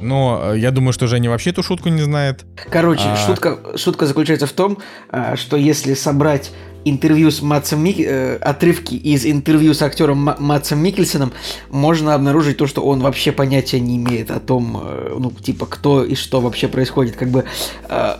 Но 0.00 0.52
э, 0.52 0.58
я 0.58 0.70
думаю, 0.70 0.92
что 0.92 1.06
Женя 1.06 1.30
вообще 1.30 1.50
эту 1.50 1.62
шутку 1.62 1.88
не 1.88 2.02
знает. 2.02 2.44
Короче, 2.70 3.04
А. 3.06 3.16
шутка, 3.16 3.58
шутка 3.76 4.06
заключается 4.06 4.46
в 4.46 4.52
том, 4.52 4.78
а, 5.08 5.36
что 5.36 5.56
если 5.56 5.94
собрать 5.94 6.50
интервью 6.84 7.30
с 7.30 7.42
Матсом 7.42 7.82
Мик... 7.82 7.96
э, 7.98 8.36
отрывки 8.36 8.94
из 8.94 9.24
интервью 9.24 9.74
с 9.74 9.82
актером 9.82 10.18
Ма- 10.18 10.36
Матсом 10.38 10.80
Микельсоном, 10.80 11.32
можно 11.70 12.14
обнаружить 12.14 12.56
то, 12.56 12.66
что 12.66 12.82
он 12.82 13.00
вообще 13.00 13.32
понятия 13.32 13.80
не 13.80 13.96
имеет 13.96 14.30
о 14.30 14.40
том, 14.40 14.80
э, 14.82 15.16
ну, 15.18 15.30
типа, 15.30 15.66
кто 15.66 16.04
и 16.04 16.14
что 16.14 16.40
вообще 16.40 16.68
происходит. 16.68 17.16
Как 17.16 17.28
бы 17.28 17.44
э, 17.88 18.14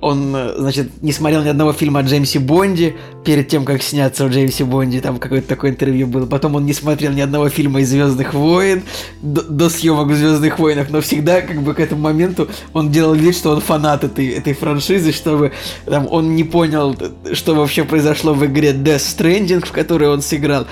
он, 0.00 0.34
э, 0.34 0.54
значит, 0.58 1.02
не 1.02 1.12
смотрел 1.12 1.42
ни 1.42 1.48
одного 1.48 1.72
фильма 1.72 2.00
о 2.00 2.02
Джеймсе 2.02 2.38
Бонде 2.38 2.96
перед 3.24 3.48
тем, 3.48 3.64
как 3.64 3.82
сняться 3.82 4.26
в 4.26 4.30
Джеймсе 4.30 4.64
Бонде, 4.64 5.00
там 5.00 5.18
какое-то 5.18 5.48
такое 5.48 5.70
интервью 5.70 6.06
было. 6.06 6.26
Потом 6.26 6.56
он 6.56 6.66
не 6.66 6.72
смотрел 6.72 7.12
ни 7.12 7.20
одного 7.20 7.48
фильма 7.48 7.80
из 7.80 7.90
Звездных 7.90 8.34
войн 8.34 8.82
до, 9.22 9.42
до 9.42 9.70
съемок 9.70 10.08
в 10.08 10.14
Звездных 10.14 10.58
войнах, 10.58 10.90
но 10.90 11.00
всегда, 11.00 11.40
как 11.40 11.62
бы 11.62 11.74
к 11.74 11.80
этому 11.80 12.02
моменту, 12.02 12.48
он 12.72 12.90
делал 12.90 13.14
вид, 13.14 13.36
что 13.36 13.50
он 13.50 13.60
фанат 13.60 14.04
этой, 14.04 14.28
этой 14.28 14.54
франшизы, 14.54 15.12
чтобы 15.12 15.52
там, 15.84 16.08
он 16.10 16.34
не 16.34 16.44
понял, 16.44 16.96
что 17.32 17.54
вообще 17.54 17.84
произошло 18.02 18.34
в 18.34 18.44
игре 18.44 18.70
Death 18.72 18.96
Stranding, 19.16 19.64
в 19.64 19.70
которой 19.72 20.08
он 20.08 20.22
сыграл. 20.22 20.66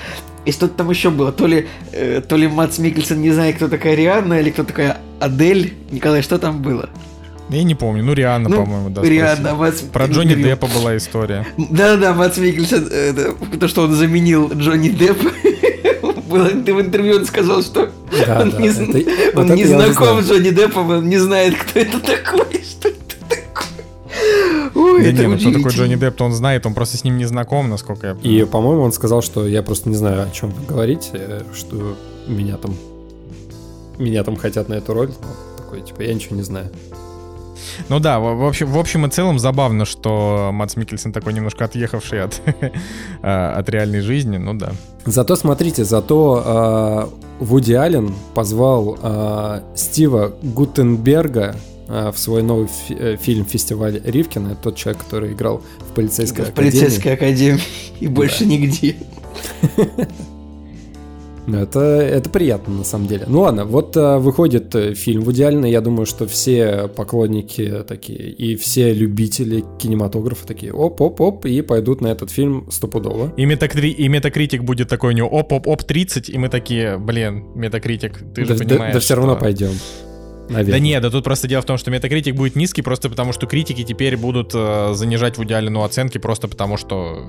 И 0.45 0.51
что-то 0.51 0.73
там 0.75 0.89
еще 0.89 1.09
было. 1.11 1.31
То 1.31 1.47
ли, 1.47 1.67
э, 1.93 2.21
то 2.27 2.35
ли 2.35 2.47
Матс 2.47 2.77
Микельсон 2.79 3.21
не 3.21 3.31
знает, 3.31 3.55
кто 3.55 3.67
такая 3.67 3.95
Рианна, 3.95 4.39
или 4.41 4.49
кто 4.49 4.63
такая 4.63 4.97
Адель. 5.19 5.73
Николай, 5.91 6.21
что 6.23 6.37
там 6.39 6.61
было? 6.61 6.89
Я 7.49 7.63
не 7.63 7.75
помню. 7.75 8.03
Ну, 8.03 8.13
Рианна, 8.13 8.49
Ну, 8.49 8.55
по-моему, 8.57 8.89
да. 8.89 9.01
Рианна. 9.03 9.55
Матс... 9.55 9.81
Про 9.81 10.05
Джонни 10.07 10.29
интервью. 10.33 10.47
Деппа 10.47 10.67
была 10.67 10.97
история. 10.97 11.45
Да-да, 11.57 12.13
Матс 12.13 12.37
Микельсон, 12.37 12.87
э, 12.91 13.11
это, 13.11 13.57
то, 13.59 13.67
что 13.67 13.83
он 13.83 13.93
заменил 13.93 14.51
Джонни 14.53 14.89
Деппа. 14.89 15.29
Было 16.29 16.45
в 16.45 16.81
интервью 16.81 17.17
он 17.17 17.25
сказал, 17.25 17.61
что 17.61 17.91
Да, 18.25 18.41
он 18.41 18.49
да, 18.51 18.57
не, 18.57 18.67
это- 18.69 19.31
вот 19.35 19.41
он 19.41 19.45
это 19.45 19.55
не 19.55 19.65
знаком 19.65 20.21
с 20.23 20.29
Джонни 20.29 20.49
Деппом, 20.49 20.89
он 20.89 21.07
не 21.09 21.17
знает, 21.17 21.55
кто 21.55 21.79
это 21.79 21.99
такой, 21.99 22.61
что. 22.63 22.89
Ой, 24.81 25.03
Да 25.03 25.09
это 25.09 25.21
не, 25.21 25.27
ну 25.27 25.35
кто 25.35 25.45
такой 25.45 25.59
удивительно. 25.61 25.69
Джонни 25.87 25.95
Депп, 25.95 26.21
он 26.21 26.33
знает, 26.33 26.65
он 26.65 26.73
просто 26.73 26.97
с 26.97 27.03
ним 27.03 27.17
не 27.17 27.25
знаком, 27.25 27.69
насколько 27.69 28.07
я 28.07 28.13
И, 28.13 28.15
понимаю. 28.17 28.47
по-моему, 28.47 28.81
он 28.83 28.91
сказал, 28.91 29.21
что 29.21 29.47
я 29.47 29.61
просто 29.63 29.89
не 29.89 29.95
знаю, 29.95 30.23
о 30.27 30.31
чем 30.31 30.49
вы 30.51 30.65
говорите, 30.65 31.43
что 31.53 31.95
меня 32.27 32.57
там 32.57 32.73
меня 33.97 34.23
там 34.23 34.35
хотят 34.35 34.69
на 34.69 34.75
эту 34.75 34.93
роль. 34.93 35.09
Ну, 35.09 35.27
Такой, 35.57 35.81
типа, 35.81 36.01
я 36.01 36.13
ничего 36.13 36.35
не 36.35 36.41
знаю. 36.43 36.69
Ну 37.89 37.99
да, 37.99 38.19
в, 38.19 38.35
в 38.37 38.45
общем, 38.45 38.67
в 38.71 38.77
общем 38.77 39.05
и 39.05 39.09
целом 39.09 39.39
забавно, 39.39 39.85
что 39.85 40.49
Матс 40.51 40.75
Микельсон 40.75 41.11
такой 41.13 41.33
немножко 41.33 41.65
отъехавший 41.65 42.23
от, 42.23 42.41
а, 43.21 43.55
от 43.57 43.69
реальной 43.69 44.01
жизни, 44.01 44.37
ну 44.37 44.53
да. 44.53 44.71
Зато 45.05 45.35
смотрите, 45.35 45.83
зато 45.83 46.43
а, 46.45 47.09
Вуди 47.39 47.73
Аллен 47.73 48.13
позвал 48.33 48.97
а, 49.01 49.63
Стива 49.75 50.33
Гутенберга 50.41 51.55
в 52.11 52.17
свой 52.17 52.41
новый 52.43 52.67
фи- 52.67 52.95
э, 52.97 53.17
фильм 53.17 53.45
«Фестиваль 53.45 54.01
Ривкина». 54.03 54.49
Это 54.53 54.61
тот 54.63 54.75
человек, 54.77 55.03
который 55.03 55.33
играл 55.33 55.61
в 55.89 55.93
полицейской 55.93 56.45
В 56.45 56.49
академии. 56.49 56.71
полицейской 56.71 57.13
академии 57.13 57.61
и 57.99 58.07
больше 58.07 58.45
нигде. 58.45 58.95
Ну, 61.47 61.57
Это, 61.57 61.79
это 61.79 62.29
приятно, 62.29 62.71
на 62.75 62.83
самом 62.83 63.07
деле. 63.07 63.23
Ну 63.27 63.41
ладно, 63.41 63.65
вот 63.65 63.97
а, 63.97 64.19
выходит 64.19 64.73
э, 64.75 64.93
фильм 64.93 65.21
Вуди 65.23 65.41
Аллена. 65.41 65.65
Я 65.65 65.81
думаю, 65.81 66.05
что 66.05 66.27
все 66.27 66.87
поклонники 66.87 67.83
такие 67.87 68.29
и 68.29 68.55
все 68.55 68.93
любители 68.93 69.63
кинематографа 69.79 70.45
такие 70.45 70.71
оп-оп-оп 70.71 71.47
и 71.47 71.61
пойдут 71.63 71.99
на 71.99 72.07
этот 72.07 72.29
фильм 72.29 72.67
стопудово. 72.69 73.33
И, 73.37 73.45
метакри... 73.45 73.89
и 73.89 74.07
метакритик 74.07 74.63
будет 74.63 74.87
такой 74.87 75.13
у 75.13 75.17
него 75.17 75.27
оп-оп-оп 75.29 75.83
30, 75.83 76.29
и 76.29 76.37
мы 76.37 76.47
такие, 76.47 76.99
блин, 76.99 77.43
метакритик, 77.55 78.19
ты 78.35 78.45
же 78.45 78.53
да, 78.53 78.63
да- 78.63 78.65
понимаешь, 78.65 78.93
да 78.93 78.99
все 78.99 79.15
равно 79.15 79.31
что- 79.33 79.41
пойдем. 79.41 79.71
Да 80.51 80.57
Наверное. 80.57 80.79
нет, 80.79 81.01
да 81.01 81.09
тут 81.09 81.23
просто 81.23 81.47
дело 81.47 81.61
в 81.61 81.65
том, 81.65 81.77
что 81.77 81.91
метакритик 81.91 82.35
будет 82.35 82.55
низкий, 82.55 82.81
просто 82.81 83.09
потому 83.09 83.31
что 83.31 83.47
критики 83.47 83.83
теперь 83.83 84.17
будут 84.17 84.51
э, 84.53 84.91
занижать 84.93 85.37
в 85.37 85.43
идеальную 85.43 85.83
оценки, 85.83 86.17
просто 86.17 86.47
потому 86.47 86.77
что... 86.77 87.25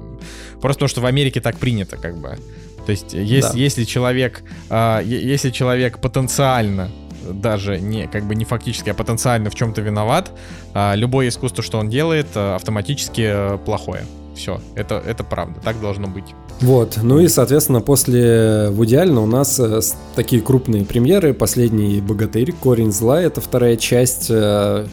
Просто 0.60 0.78
потому 0.78 0.88
что 0.88 1.00
в 1.00 1.06
Америке 1.06 1.40
так 1.40 1.56
принято, 1.56 1.96
как 1.96 2.16
бы. 2.16 2.36
То 2.84 2.90
есть, 2.90 3.14
если, 3.14 3.52
Да. 3.52 3.58
если 3.58 3.84
человек... 3.84 4.42
э, 4.70 5.02
если 5.04 5.50
человек 5.50 6.00
потенциально 6.00 6.90
даже 7.30 7.78
не 7.78 8.08
как 8.08 8.24
бы 8.24 8.34
не 8.34 8.44
фактически, 8.44 8.90
а 8.90 8.94
потенциально 8.94 9.50
в 9.50 9.54
чем-то 9.54 9.80
виноват, 9.80 10.32
а, 10.74 10.94
любое 10.96 11.28
искусство, 11.28 11.62
что 11.62 11.78
он 11.78 11.88
делает, 11.88 12.26
э, 12.34 12.54
автоматически 12.54 13.22
э, 13.24 13.58
плохое. 13.64 14.04
Все, 14.34 14.60
это, 14.74 15.02
это 15.04 15.24
правда, 15.24 15.60
так 15.62 15.80
должно 15.80 16.08
быть. 16.08 16.34
Вот, 16.60 16.98
ну 17.02 17.18
и, 17.18 17.28
соответственно, 17.28 17.80
после 17.80 18.70
Вуди 18.70 18.94
Аллена 18.94 19.20
у 19.20 19.26
нас 19.26 19.58
э, 19.58 19.80
такие 20.14 20.40
крупные 20.40 20.84
премьеры. 20.84 21.34
Последний 21.34 22.00
«Богатырь», 22.00 22.52
«Корень 22.52 22.92
зла»— 22.92 23.20
это 23.22 23.40
вторая 23.40 23.76
часть 23.76 24.28
э, 24.30 24.86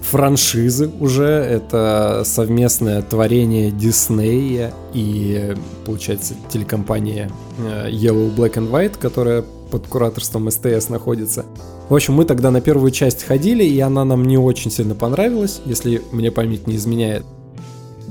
франшизы 0.00 0.90
уже. 1.00 1.26
Это 1.26 2.22
совместное 2.24 3.02
творение 3.02 3.70
Диснея 3.70 4.72
и, 4.94 5.54
получается, 5.84 6.34
телекомпания 6.50 7.30
э, 7.58 7.90
Yellow, 7.90 8.34
Black 8.34 8.54
and 8.54 8.70
White, 8.70 8.98
которая 8.98 9.44
под 9.70 9.86
кураторством 9.86 10.50
СТС 10.50 10.88
находится. 10.88 11.44
В 11.88 11.94
общем, 11.94 12.14
мы 12.14 12.24
тогда 12.24 12.50
на 12.50 12.60
первую 12.60 12.90
часть 12.90 13.22
ходили, 13.22 13.64
и 13.64 13.78
она 13.80 14.04
нам 14.04 14.24
не 14.24 14.38
очень 14.38 14.70
сильно 14.70 14.94
понравилась, 14.94 15.60
если 15.64 16.02
мне 16.12 16.30
память 16.30 16.66
не 16.66 16.76
изменяет. 16.76 17.24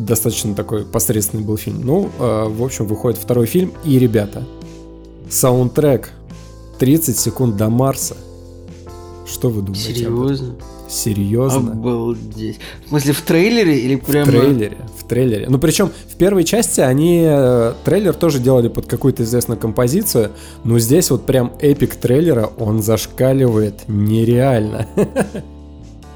Достаточно 0.06 0.56
такой 0.56 0.84
посредственный 0.84 1.44
был 1.44 1.58
фильм. 1.58 1.82
Ну, 1.84 2.10
э, 2.20 2.46
в 2.48 2.64
общем, 2.64 2.88
выходит 2.88 3.20
второй 3.20 3.46
фильм, 3.46 3.72
и, 3.86 4.00
ребята, 4.00 4.44
саундтрек 5.30 6.12
30 6.80 7.18
секунд 7.20 7.56
до 7.56 7.70
Марса. 7.70 8.18
Что 9.28 9.50
вы 9.50 9.62
думаете? 9.62 9.94
Серьезно? 9.94 10.56
Серьезно? 10.90 11.72
Обалдеть. 11.72 12.60
В 12.86 12.90
смысле, 12.90 13.14
в 13.14 13.22
трейлере 13.22 13.80
или 13.80 13.96
прямо... 13.96 14.26
В 14.26 14.30
трейлере, 14.30 14.78
в 14.98 15.08
трейлере. 15.08 15.46
Ну, 15.48 15.60
причем 15.60 15.92
в 16.10 16.16
первой 16.16 16.44
части 16.44 16.82
они 16.82 17.24
э, 17.24 17.74
трейлер 17.86 18.14
тоже 18.14 18.40
делали 18.40 18.70
под 18.70 18.88
какую-то 18.88 19.22
известную 19.22 19.60
композицию, 19.60 20.32
но 20.64 20.80
здесь 20.80 21.12
вот 21.12 21.28
прям 21.28 21.54
эпик 21.60 21.96
трейлера, 21.96 22.50
он 22.58 22.82
зашкаливает 22.82 23.88
нереально. 23.88 24.88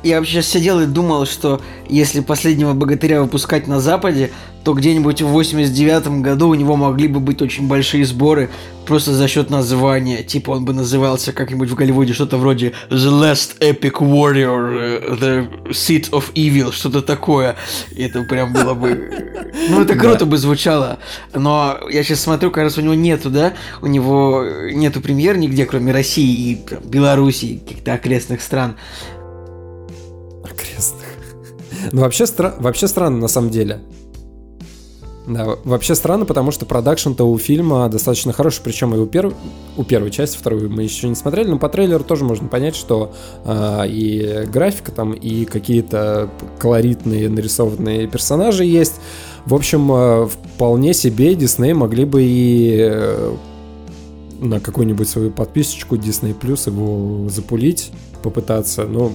Я 0.05 0.19
вообще 0.19 0.43
сидел 0.43 0.79
и 0.81 0.85
думал, 0.85 1.25
что 1.25 1.59
если 1.89 2.19
последнего 2.19 2.73
богатыря 2.73 3.23
выпускать 3.23 3.65
на 3.65 3.79
Западе, 3.79 4.29
то 4.63 4.73
где-нибудь 4.73 5.23
в 5.23 5.29
89 5.29 6.21
году 6.21 6.49
у 6.49 6.53
него 6.53 6.75
могли 6.75 7.07
бы 7.07 7.19
быть 7.19 7.41
очень 7.41 7.67
большие 7.67 8.05
сборы 8.05 8.51
просто 8.85 9.13
за 9.13 9.27
счет 9.27 9.49
названия. 9.49 10.21
Типа 10.21 10.51
он 10.51 10.63
бы 10.63 10.73
назывался 10.73 11.33
как-нибудь 11.33 11.69
в 11.69 11.75
Голливуде 11.75 12.13
что-то 12.13 12.37
вроде 12.37 12.73
The 12.91 13.09
Last 13.09 13.59
Epic 13.59 13.93
Warrior, 13.99 15.19
The 15.19 15.69
Seat 15.69 16.11
of 16.11 16.33
Evil, 16.35 16.71
что-то 16.71 17.01
такое. 17.01 17.55
И 17.91 18.03
это 18.03 18.21
прям 18.23 18.53
было 18.53 18.75
бы... 18.75 19.31
Ну, 19.69 19.81
это 19.81 19.95
круто 19.95 20.25
бы 20.25 20.37
звучало. 20.37 20.99
Но 21.33 21.79
я 21.89 22.03
сейчас 22.03 22.19
смотрю, 22.19 22.51
кажется, 22.51 22.81
у 22.81 22.83
него 22.83 22.93
нету, 22.93 23.29
да? 23.29 23.53
У 23.81 23.87
него 23.87 24.43
нету 24.71 24.99
премьер 24.99 25.37
нигде, 25.37 25.65
кроме 25.65 25.93
России 25.93 26.51
и 26.51 26.65
Белоруссии, 26.83 27.61
каких-то 27.65 27.93
окрестных 27.93 28.41
стран. 28.41 28.75
Окрестных. 30.55 31.05
Ну, 31.91 32.01
вообще, 32.01 32.25
стра... 32.25 32.55
вообще 32.59 32.87
странно, 32.87 33.17
на 33.17 33.27
самом 33.27 33.49
деле. 33.49 33.81
Да, 35.27 35.57
вообще 35.63 35.95
странно, 35.95 36.25
потому 36.25 36.51
что 36.51 36.65
продакшн-то 36.65 37.23
у 37.23 37.37
фильма 37.39 37.89
достаточно 37.89 38.31
хороший, 38.31 38.61
причем 38.63 38.93
и 38.93 38.99
у, 38.99 39.07
перв... 39.07 39.33
у 39.75 39.83
первой 39.83 40.11
части, 40.11 40.37
вторую 40.37 40.69
мы 40.69 40.83
еще 40.83 41.09
не 41.09 41.15
смотрели, 41.15 41.47
но 41.47 41.57
по 41.57 41.67
трейлеру 41.67 42.03
тоже 42.03 42.23
можно 42.23 42.47
понять, 42.47 42.75
что 42.75 43.11
э, 43.43 43.87
и 43.87 44.45
графика 44.51 44.91
там, 44.91 45.13
и 45.13 45.45
какие-то 45.45 46.29
колоритные 46.59 47.27
нарисованные 47.29 48.07
персонажи 48.07 48.65
есть. 48.65 49.01
В 49.47 49.55
общем, 49.55 49.91
э, 49.91 50.27
вполне 50.27 50.93
себе 50.93 51.33
Дисней 51.33 51.73
могли 51.73 52.05
бы 52.05 52.21
и 52.23 52.77
э, 52.81 53.35
на 54.41 54.59
какую-нибудь 54.59 55.09
свою 55.09 55.31
подписочку 55.31 55.95
Disney 55.95 56.37
Plus 56.39 56.69
его 56.69 57.29
запулить, 57.29 57.91
попытаться, 58.21 58.83
но 58.83 59.11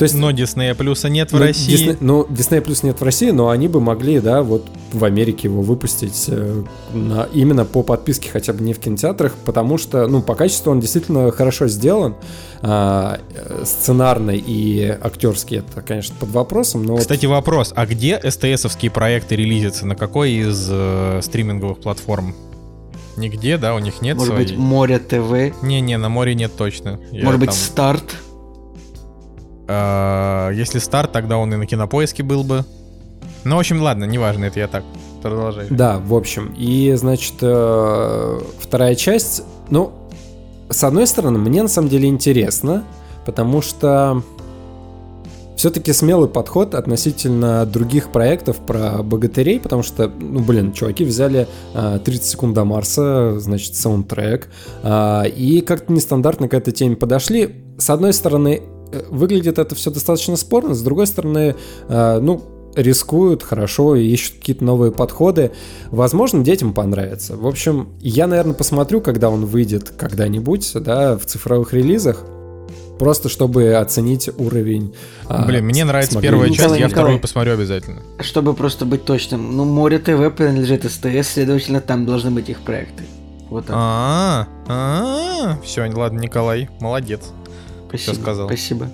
то 0.00 0.04
есть, 0.04 0.14
но 0.14 0.30
Disney 0.30 0.74
плюса 0.74 1.10
нет 1.10 1.28
в 1.28 1.34
ну, 1.34 1.40
России. 1.40 1.74
Disney, 1.74 1.96
ну, 2.00 2.22
Disney 2.24 2.62
плюс 2.62 2.82
нет 2.82 2.98
в 2.98 3.04
России, 3.04 3.28
но 3.32 3.50
они 3.50 3.68
бы 3.68 3.82
могли, 3.82 4.18
да, 4.18 4.42
вот 4.42 4.66
в 4.94 5.04
Америке 5.04 5.48
его 5.48 5.60
выпустить 5.60 6.24
э, 6.28 6.64
на, 6.94 7.28
именно 7.34 7.66
по 7.66 7.82
подписке, 7.82 8.30
хотя 8.30 8.54
бы 8.54 8.64
не 8.64 8.72
в 8.72 8.78
кинотеатрах, 8.78 9.34
потому 9.44 9.76
что, 9.76 10.06
ну, 10.06 10.22
по 10.22 10.34
качеству 10.34 10.72
он 10.72 10.80
действительно 10.80 11.30
хорошо 11.32 11.68
сделан. 11.68 12.14
А, 12.62 13.20
э, 13.34 13.64
сценарный 13.66 14.38
и 14.38 14.88
актерский 14.88 15.58
это, 15.58 15.82
конечно, 15.82 16.14
под 16.18 16.30
вопросом. 16.30 16.82
Но 16.82 16.96
Кстати, 16.96 17.26
вот... 17.26 17.34
вопрос: 17.34 17.74
а 17.76 17.84
где 17.84 18.18
СТСовские 18.26 18.90
проекты 18.90 19.36
релизятся? 19.36 19.84
На 19.86 19.96
какой 19.96 20.32
из 20.32 20.66
э, 20.70 21.20
стриминговых 21.22 21.78
платформ? 21.80 22.34
Нигде, 23.18 23.58
да, 23.58 23.74
у 23.74 23.80
них 23.80 24.00
нет 24.00 24.16
Может 24.16 24.32
своей... 24.32 24.48
быть, 24.48 24.56
Море 24.56 24.98
ТВ? 24.98 25.62
Не-не, 25.62 25.98
на 25.98 26.08
море 26.08 26.34
нет 26.34 26.52
точно. 26.56 26.98
Может 27.12 27.32
Я 27.32 27.32
быть, 27.32 27.50
там... 27.50 27.54
Старт? 27.58 28.04
А, 29.72 30.50
если 30.50 30.80
старт, 30.80 31.12
тогда 31.12 31.38
он 31.38 31.54
и 31.54 31.56
на 31.56 31.64
кинопоиске 31.64 32.24
был 32.24 32.42
бы. 32.42 32.64
Ну, 33.44 33.56
в 33.56 33.58
общем, 33.60 33.80
ладно, 33.80 34.04
неважно, 34.04 34.46
это 34.46 34.58
я 34.58 34.66
так 34.66 34.82
продолжаю. 35.22 35.68
Да, 35.70 35.98
в 35.98 36.12
общем. 36.12 36.52
И, 36.58 36.92
значит, 36.96 37.34
э, 37.40 38.40
вторая 38.58 38.96
часть, 38.96 39.44
ну, 39.70 39.92
с 40.68 40.82
одной 40.82 41.06
стороны, 41.06 41.38
мне 41.38 41.62
на 41.62 41.68
самом 41.68 41.88
деле 41.88 42.08
интересно, 42.08 42.84
потому 43.24 43.62
что 43.62 44.24
все-таки 45.56 45.92
смелый 45.92 46.28
подход 46.28 46.74
относительно 46.74 47.64
других 47.64 48.10
проектов 48.10 48.56
про 48.56 49.04
богатырей, 49.04 49.60
потому 49.60 49.84
что, 49.84 50.08
ну, 50.08 50.40
блин, 50.40 50.72
чуваки 50.72 51.04
взяли 51.04 51.46
э, 51.74 52.00
30 52.04 52.24
секунд 52.24 52.54
до 52.54 52.64
Марса, 52.64 53.38
значит, 53.38 53.76
саундтрек, 53.76 54.50
э, 54.82 55.28
и 55.28 55.60
как-то 55.60 55.92
нестандартно 55.92 56.48
к 56.48 56.54
этой 56.54 56.72
теме 56.72 56.96
подошли. 56.96 57.64
С 57.78 57.88
одной 57.88 58.12
стороны, 58.12 58.62
Э, 58.62 58.69
выглядит 59.08 59.58
это 59.58 59.74
все 59.74 59.90
достаточно 59.90 60.36
спорно, 60.36 60.74
с 60.74 60.82
другой 60.82 61.06
стороны, 61.06 61.54
э, 61.88 62.18
ну, 62.20 62.42
рискуют 62.74 63.42
хорошо 63.42 63.96
и 63.96 64.06
ищут 64.06 64.36
какие-то 64.36 64.64
новые 64.64 64.92
подходы. 64.92 65.52
Возможно, 65.90 66.44
детям 66.44 66.72
понравится. 66.72 67.36
В 67.36 67.46
общем, 67.46 67.90
я, 68.00 68.26
наверное, 68.26 68.54
посмотрю, 68.54 69.00
когда 69.00 69.30
он 69.30 69.46
выйдет 69.46 69.90
когда-нибудь, 69.90 70.72
да, 70.74 71.16
в 71.16 71.24
цифровых 71.26 71.72
релизах. 71.72 72.24
Просто 72.98 73.30
чтобы 73.30 73.72
оценить 73.76 74.28
уровень. 74.36 74.94
А, 75.26 75.46
Блин, 75.46 75.64
мне 75.64 75.86
нравится 75.86 76.12
смогли... 76.12 76.28
первая 76.28 76.48
часть, 76.50 76.60
Николай, 76.60 76.80
я 76.80 76.88
вторую 76.88 77.18
посмотрю 77.18 77.54
обязательно. 77.54 78.02
Чтобы 78.18 78.52
просто 78.52 78.84
быть 78.84 79.06
точным, 79.06 79.56
ну, 79.56 79.64
Море 79.64 79.98
ТВ 79.98 80.36
принадлежит 80.36 80.84
СТС, 80.84 81.32
следовательно, 81.32 81.80
там 81.80 82.04
должны 82.04 82.30
быть 82.30 82.50
их 82.50 82.60
проекты. 82.60 83.04
Вот 83.48 83.64
так. 83.66 83.74
А, 83.78 84.46
-а, 84.66 84.70
-а, 84.70 85.54
-а. 85.54 85.62
все, 85.64 85.90
ладно, 85.90 86.20
Николай, 86.20 86.68
молодец. 86.78 87.22
Спасибо. 87.90 88.12
Все 88.12 88.22
сказал. 88.22 88.46
Спасибо. 88.48 88.88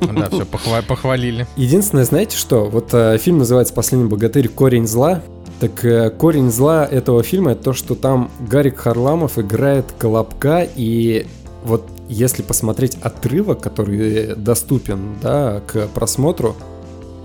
Да, 0.00 0.28
все, 0.28 0.42
похва- 0.42 0.84
похвалили. 0.86 1.46
Единственное, 1.56 2.04
знаете 2.04 2.36
что? 2.36 2.66
Вот 2.66 2.92
э, 2.92 3.18
фильм 3.18 3.38
называется 3.38 3.72
«Последний 3.72 4.08
богатырь. 4.08 4.48
Корень 4.48 4.86
зла». 4.86 5.22
Так 5.60 5.84
э, 5.84 6.10
корень 6.10 6.50
зла 6.50 6.84
этого 6.84 7.22
фильма 7.22 7.52
это 7.52 7.64
то, 7.64 7.72
что 7.72 7.94
там 7.94 8.30
Гарик 8.40 8.78
Харламов 8.78 9.38
играет 9.38 9.86
Колобка, 9.96 10.66
и 10.74 11.26
вот 11.64 11.84
если 12.08 12.42
посмотреть 12.42 12.96
отрывок, 13.00 13.60
который 13.60 14.34
доступен, 14.34 15.14
да, 15.22 15.62
к 15.66 15.86
просмотру, 15.94 16.56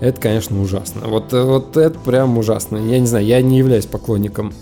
это, 0.00 0.20
конечно, 0.20 0.60
ужасно. 0.62 1.08
Вот, 1.08 1.32
э, 1.32 1.42
вот 1.42 1.76
это 1.76 1.98
прям 1.98 2.38
ужасно. 2.38 2.76
Я 2.76 3.00
не 3.00 3.06
знаю, 3.06 3.26
я 3.26 3.42
не 3.42 3.58
являюсь 3.58 3.86
поклонником 3.86 4.52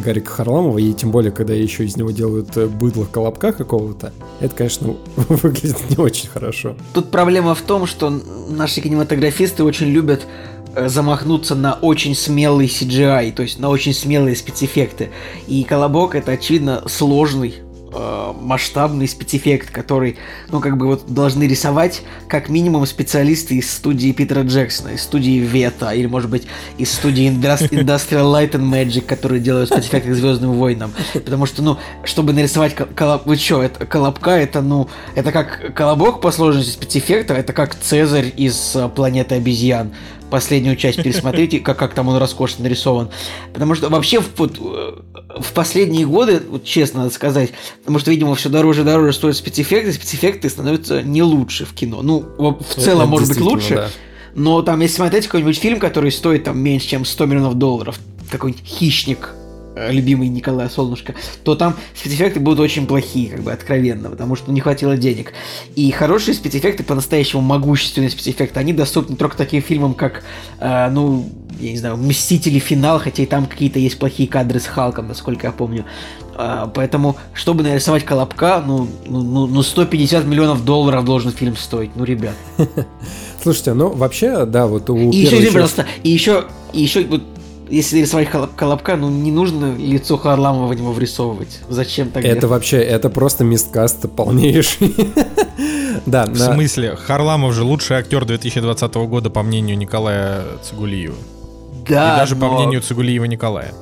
Гарика 0.00 0.30
Харламова, 0.30 0.78
и 0.78 0.92
тем 0.92 1.10
более, 1.10 1.32
когда 1.32 1.54
еще 1.54 1.84
из 1.84 1.96
него 1.96 2.10
делают 2.10 2.56
э, 2.56 2.66
быдло 2.66 3.04
колобка 3.04 3.52
какого-то, 3.52 4.12
это, 4.40 4.54
конечно, 4.54 4.94
выглядит 5.16 5.90
не 5.90 5.96
очень 5.96 6.28
хорошо. 6.28 6.76
Тут 6.92 7.10
проблема 7.10 7.54
в 7.54 7.62
том, 7.62 7.86
что 7.86 8.10
наши 8.48 8.80
кинематографисты 8.80 9.64
очень 9.64 9.86
любят 9.88 10.26
э, 10.74 10.88
замахнуться 10.88 11.54
на 11.54 11.74
очень 11.74 12.14
смелый 12.14 12.66
CGI, 12.66 13.32
то 13.32 13.42
есть 13.42 13.58
на 13.58 13.68
очень 13.68 13.94
смелые 13.94 14.36
спецэффекты. 14.36 15.10
И 15.46 15.64
Колобок 15.64 16.14
это, 16.14 16.32
очевидно, 16.32 16.82
сложный 16.86 17.63
э, 17.94 18.32
масштабный 18.40 19.08
спецэффект, 19.08 19.70
который, 19.70 20.16
ну, 20.50 20.60
как 20.60 20.76
бы 20.76 20.86
вот 20.86 21.06
должны 21.06 21.44
рисовать 21.44 22.02
как 22.28 22.48
минимум 22.48 22.86
специалисты 22.86 23.56
из 23.56 23.72
студии 23.72 24.12
Питера 24.12 24.42
Джексона, 24.42 24.90
из 24.90 25.02
студии 25.02 25.38
Вета, 25.38 25.90
или, 25.90 26.06
может 26.06 26.30
быть, 26.30 26.46
из 26.78 26.92
студии 26.92 27.24
Industrial 27.30 28.32
Light 28.32 28.52
and 28.52 28.70
Magic, 28.70 29.02
которые 29.02 29.40
делают 29.40 29.70
спецэффекты 29.70 30.10
к 30.10 30.14
Звездным 30.14 30.52
войнам. 30.52 30.92
Потому 31.12 31.46
что, 31.46 31.62
ну, 31.62 31.78
чтобы 32.04 32.32
нарисовать 32.32 32.74
колоб... 32.74 33.22
Вы 33.26 33.36
чё, 33.36 33.62
это 33.62 33.86
колобка, 33.86 34.32
это, 34.32 34.60
ну, 34.60 34.88
это 35.14 35.32
как 35.32 35.74
колобок 35.74 36.20
по 36.20 36.30
сложности 36.30 36.72
спецэффекта, 36.72 37.34
это 37.34 37.52
как 37.52 37.74
Цезарь 37.74 38.32
из 38.36 38.74
э, 38.76 38.88
Планеты 38.88 39.36
обезьян 39.36 39.92
последнюю 40.30 40.76
часть 40.76 41.02
пересмотрите, 41.02 41.60
как, 41.60 41.78
как 41.78 41.94
там 41.94 42.08
он 42.08 42.16
роскошно 42.16 42.64
нарисован. 42.64 43.10
Потому 43.52 43.74
что 43.74 43.88
вообще 43.88 44.20
вот, 44.36 44.58
в 44.58 45.52
последние 45.54 46.06
годы, 46.06 46.42
вот 46.48 46.64
честно 46.64 47.02
надо 47.02 47.14
сказать, 47.14 47.52
потому 47.80 47.98
что, 47.98 48.10
видимо, 48.10 48.34
все 48.34 48.48
дороже 48.48 48.82
и 48.82 48.84
дороже 48.84 49.12
стоят 49.12 49.36
спецэффекты, 49.36 49.92
спецэффекты 49.92 50.48
становятся 50.48 51.02
не 51.02 51.22
лучше 51.22 51.64
в 51.64 51.74
кино. 51.74 52.02
Ну, 52.02 52.24
в 52.38 52.74
целом, 52.74 53.02
Это 53.02 53.10
может 53.10 53.28
быть, 53.28 53.40
лучше. 53.40 53.74
Да. 53.74 53.88
Но 54.34 54.62
там, 54.62 54.80
если 54.80 54.96
смотреть 54.96 55.26
какой-нибудь 55.26 55.58
фильм, 55.58 55.78
который 55.78 56.10
стоит 56.10 56.44
там 56.44 56.58
меньше, 56.58 56.88
чем 56.88 57.04
100 57.04 57.26
миллионов 57.26 57.54
долларов, 57.54 57.98
какой-нибудь 58.30 58.64
«Хищник», 58.64 59.30
любимый 59.76 60.28
Николая 60.28 60.68
Солнышко, 60.68 61.14
то 61.42 61.54
там 61.54 61.76
спецэффекты 61.94 62.40
будут 62.40 62.60
очень 62.60 62.86
плохие, 62.86 63.30
как 63.30 63.42
бы 63.42 63.52
откровенно, 63.52 64.10
потому 64.10 64.36
что 64.36 64.52
не 64.52 64.60
хватило 64.60 64.96
денег. 64.96 65.32
И 65.74 65.90
хорошие 65.90 66.34
спецэффекты, 66.34 66.84
по-настоящему 66.84 67.42
могущественные 67.42 68.10
спецэффекты, 68.10 68.60
они 68.60 68.72
доступны 68.72 69.16
только 69.16 69.36
таким 69.36 69.62
фильмам, 69.62 69.94
как, 69.94 70.22
э, 70.60 70.88
ну, 70.90 71.28
я 71.60 71.70
не 71.70 71.78
знаю, 71.78 71.96
Мстители 71.96 72.58
финал, 72.58 72.98
хотя 72.98 73.22
и 73.22 73.26
там 73.26 73.46
какие-то 73.46 73.78
есть 73.78 73.98
плохие 73.98 74.28
кадры 74.28 74.60
с 74.60 74.66
Халком, 74.66 75.08
насколько 75.08 75.46
я 75.46 75.52
помню. 75.52 75.84
А, 76.36 76.66
поэтому, 76.66 77.16
чтобы 77.32 77.62
нарисовать 77.62 78.04
Колобка, 78.04 78.62
ну, 78.64 78.88
ну, 79.06 79.22
ну, 79.22 79.46
ну 79.46 79.62
150 79.62 80.24
миллионов 80.24 80.64
долларов 80.64 81.04
должен 81.04 81.30
фильм 81.30 81.56
стоить, 81.56 81.90
ну, 81.94 82.04
ребят. 82.04 82.34
Слушайте, 83.42 83.74
ну 83.74 83.90
вообще, 83.90 84.46
да, 84.46 84.66
вот 84.66 84.88
у 84.90 85.10
И 85.10 85.16
еще, 85.16 85.46
пожалуйста, 85.46 85.86
и 86.02 86.10
еще, 86.10 86.46
и 86.72 86.82
еще, 86.82 87.04
вот, 87.04 87.22
если 87.70 88.00
рисовать 88.00 88.28
Колоб- 88.28 88.54
Колобка, 88.56 88.96
ну, 88.96 89.08
не 89.10 89.30
нужно 89.32 89.74
лицо 89.76 90.16
Харламова 90.16 90.68
в 90.72 90.74
него 90.76 90.92
врисовывать. 90.92 91.60
Зачем 91.68 92.10
тогда? 92.10 92.28
Это 92.28 92.48
вообще, 92.48 92.78
это 92.78 93.10
просто 93.10 93.44
мисткаст 93.44 94.08
полнейший. 94.14 94.94
Да, 96.06 96.26
В 96.26 96.30
на- 96.38 96.52
смысле, 96.54 96.96
Харламов 96.96 97.54
же 97.54 97.62
лучший 97.62 97.96
актер 97.96 98.24
2020 98.24 98.94
года, 99.06 99.30
по 99.30 99.42
мнению 99.42 99.78
Николая 99.78 100.42
Цигулиева. 100.62 101.14
да, 101.88 102.14
И 102.14 102.18
даже 102.18 102.34
по 102.36 102.46
но- 102.46 102.56
мнению 102.58 102.82
Цигулиева 102.82 103.24
Николая. 103.24 103.72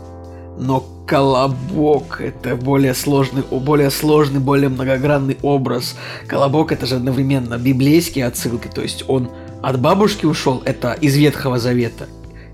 Но 0.58 0.84
Колобок 1.06 2.20
это 2.20 2.54
более 2.56 2.94
сложный, 2.94 3.42
более 3.50 3.90
сложный, 3.90 4.38
более 4.40 4.68
многогранный 4.68 5.36
образ. 5.42 5.96
Колобок 6.28 6.70
это 6.72 6.86
же 6.86 6.96
одновременно 6.96 7.56
библейские 7.58 8.26
отсылки, 8.26 8.68
то 8.72 8.82
есть 8.82 9.04
он 9.08 9.30
от 9.62 9.80
бабушки 9.80 10.26
ушел, 10.26 10.62
это 10.64 10.92
из 10.92 11.16
Ветхого 11.16 11.58
Завета, 11.58 12.06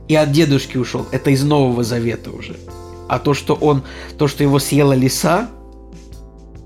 и 0.09 0.15
от 0.15 0.33
дедушки 0.33 0.77
ушел, 0.77 1.07
это 1.13 1.31
из 1.31 1.45
Нового 1.45 1.85
Завета 1.85 2.31
уже. 2.31 2.57
А 3.09 3.19
то, 3.19 3.35
что 3.35 3.55
он, 3.55 3.83
то, 4.17 4.27
что 4.27 4.43
его 4.43 4.59
съела 4.59 4.93
лиса, 4.93 5.49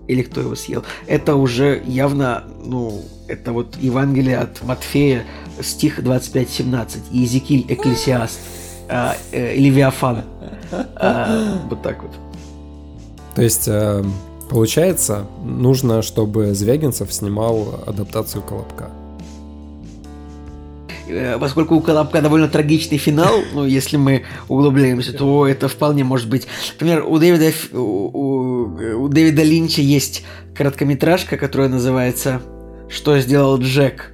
или 0.09 0.23
кто 0.23 0.41
его 0.41 0.55
съел, 0.55 0.85
это 1.07 1.37
уже 1.37 1.83
явно, 1.87 2.45
ну, 2.65 3.03
это 3.29 3.53
вот 3.53 3.77
Евангелие 3.81 4.39
от 4.39 4.63
Матфея, 4.63 5.25
стих 5.61 6.01
25-17, 6.01 6.99
и 7.11 7.19
Иезекииль 7.19 7.65
Экклесиаст, 7.69 8.39
а, 8.89 9.15
э, 9.31 9.55
Левиафан. 9.57 10.23
А, 10.97 11.59
вот 11.69 11.83
так 11.83 12.03
вот. 12.03 12.13
То 13.35 13.43
есть, 13.43 13.67
э, 13.67 14.05
получается, 14.51 15.27
нужно, 15.45 16.03
чтобы 16.03 16.55
Звягинцев 16.55 17.13
снимал 17.13 17.83
адаптацию 17.87 18.43
Колобка. 18.43 18.91
Э, 21.13 21.39
Поскольку 21.39 21.75
у 21.77 21.81
Колобка 21.81 22.21
довольно 22.23 22.49
трагичный 22.49 22.99
финал, 22.99 23.43
ну, 23.53 23.65
если 23.67 23.97
мы 23.97 24.25
углубляемся, 24.49 25.13
то 25.13 25.47
это 25.47 25.69
вполне 25.69 26.05
может 26.05 26.29
быть. 26.29 26.47
Например, 26.75 27.05
у 27.07 27.19
Дэвида, 27.19 27.53
у- 27.73 29.05
у 29.05 29.09
Дэвида 29.09 29.43
Линча 29.43 29.83
есть 29.83 30.25
короткометражка, 30.55 31.37
которая 31.37 31.69
называется 31.69 32.41
«Что 32.89 33.19
сделал 33.21 33.59
Джек?». 33.59 34.11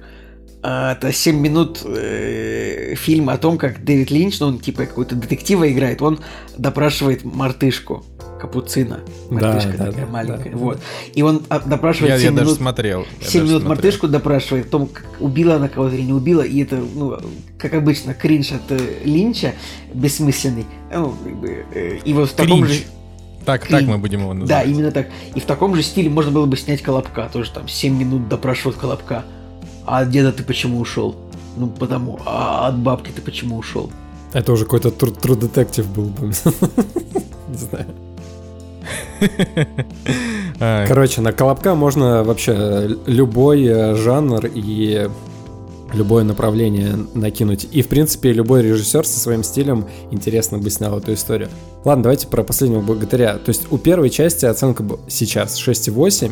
А, 0.61 0.91
Это 0.91 1.13
7 1.13 1.39
минут 1.39 1.79
э, 1.85 2.93
фильм 2.95 3.29
о 3.29 3.37
том, 3.37 3.57
как 3.57 3.85
Дэвид 3.85 4.11
Линч, 4.11 4.39
ну, 4.41 4.47
он 4.47 4.59
типа 4.59 4.85
какой-то 4.85 5.15
детектива 5.15 5.71
играет, 5.71 6.01
он 6.01 6.19
допрашивает 6.57 7.23
мартышку, 7.23 8.03
капуцина. 8.39 8.99
Да, 9.29 9.35
Мартышка 9.35 9.77
да, 9.77 9.85
такая 9.87 10.05
да, 10.05 10.11
маленькая. 10.11 10.51
да. 10.51 10.57
Вот. 10.57 10.79
И 11.13 11.21
он 11.21 11.41
а, 11.49 11.59
допрашивает 11.59 12.13
Я, 12.13 12.17
7 12.19 12.25
я 12.25 12.31
даже 12.31 12.45
минут. 12.45 12.57
смотрел. 12.57 12.99
я 13.01 13.05
7 13.05 13.11
даже 13.21 13.35
минут 13.43 13.49
смотрел. 13.49 13.69
мартышку 13.69 14.07
допрашивает 14.07 14.67
о 14.67 14.69
том, 14.69 14.87
как 14.87 15.05
убила 15.19 15.55
она 15.55 15.67
кого-то 15.69 15.95
или 15.95 16.03
не 16.03 16.13
убила, 16.13 16.41
и 16.41 16.63
это, 16.63 16.77
ну, 16.77 17.17
как 17.57 17.73
обычно, 17.73 18.13
кринж 18.13 18.51
от 18.53 18.71
э, 18.71 18.79
Линча, 19.03 19.53
бессмысленный. 19.93 20.65
Ну, 20.93 21.13
как 21.23 21.35
бы, 21.35 21.65
э, 21.73 21.99
и 22.03 22.13
вот 22.13 22.29
в 22.29 22.33
таком 22.33 22.63
Кринж. 22.63 22.77
же... 22.77 22.83
Так, 23.45 23.63
Кринж. 23.63 23.79
так 23.81 23.89
мы 23.89 23.97
будем 23.97 24.19
его 24.21 24.33
Да, 24.33 24.39
называть. 24.39 24.67
именно 24.67 24.91
так. 24.91 25.07
И 25.35 25.39
в 25.39 25.45
таком 25.45 25.75
же 25.75 25.83
стиле 25.83 26.09
можно 26.09 26.31
было 26.31 26.45
бы 26.45 26.55
снять 26.57 26.81
Колобка, 26.81 27.29
тоже 27.31 27.51
там 27.51 27.67
7 27.67 27.95
минут 27.97 28.27
допрашивают 28.29 28.77
Колобка. 28.77 29.23
А 29.85 29.99
от 29.99 30.11
деда 30.11 30.31
ты 30.31 30.43
почему 30.43 30.79
ушел? 30.79 31.15
Ну, 31.57 31.67
потому. 31.67 32.19
А 32.25 32.67
от 32.67 32.77
бабки 32.77 33.09
ты 33.11 33.21
почему 33.21 33.57
ушел? 33.57 33.89
Это 34.33 34.51
уже 34.53 34.65
какой-то 34.65 34.89
Detective 34.89 35.87
был 35.91 36.05
бы. 36.05 36.27
Не 37.47 37.57
знаю. 37.57 37.87
Короче, 40.59 41.21
на 41.21 41.31
Колобка 41.31 41.75
можно 41.75 42.23
вообще 42.23 42.53
э, 42.55 42.89
любой 43.05 43.63
э, 43.65 43.95
жанр 43.95 44.45
и 44.53 45.09
любое 45.93 46.23
направление 46.23 46.95
накинуть. 47.13 47.67
И, 47.71 47.81
в 47.81 47.87
принципе, 47.87 48.31
любой 48.31 48.61
режиссер 48.63 49.05
со 49.05 49.19
своим 49.19 49.43
стилем 49.43 49.85
интересно 50.11 50.57
бы 50.57 50.69
снял 50.69 50.97
эту 50.97 51.13
историю. 51.13 51.49
Ладно, 51.85 52.03
давайте 52.03 52.27
про 52.27 52.43
последнего 52.43 52.81
богатыря. 52.81 53.35
То 53.37 53.49
есть 53.49 53.71
у 53.71 53.77
первой 53.77 54.09
части 54.09 54.45
оценка 54.45 54.85
сейчас 55.07 55.59
6,8. 55.59 56.31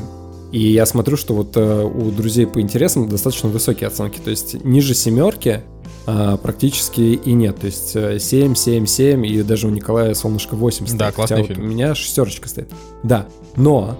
И 0.51 0.59
я 0.59 0.85
смотрю, 0.85 1.17
что 1.17 1.33
вот 1.33 1.57
э, 1.57 1.83
у 1.83 2.11
друзей 2.11 2.47
по 2.47 2.61
интересам 2.61 3.09
достаточно 3.09 3.49
высокие 3.49 3.87
оценки. 3.87 4.19
То 4.19 4.29
есть 4.29 4.63
ниже 4.63 4.93
семерки 4.93 5.61
практически 6.37 7.01
и 7.01 7.33
нет. 7.33 7.57
То 7.57 7.65
есть 7.65 7.95
э, 7.95 8.19
7, 8.19 8.55
7, 8.55 8.85
7 8.85 9.25
и 9.25 9.43
даже 9.43 9.67
у 9.67 9.69
Николая 9.69 10.13
Солнышко 10.13 10.55
8 10.55 10.85
стоит. 10.87 10.97
Да, 10.99 11.05
Хотя 11.07 11.15
классный 11.15 11.37
вот 11.39 11.47
фильм. 11.47 11.63
у 11.63 11.67
меня 11.67 11.95
шестерочка 11.95 12.47
стоит. 12.47 12.71
Да, 13.03 13.27
но 13.55 13.97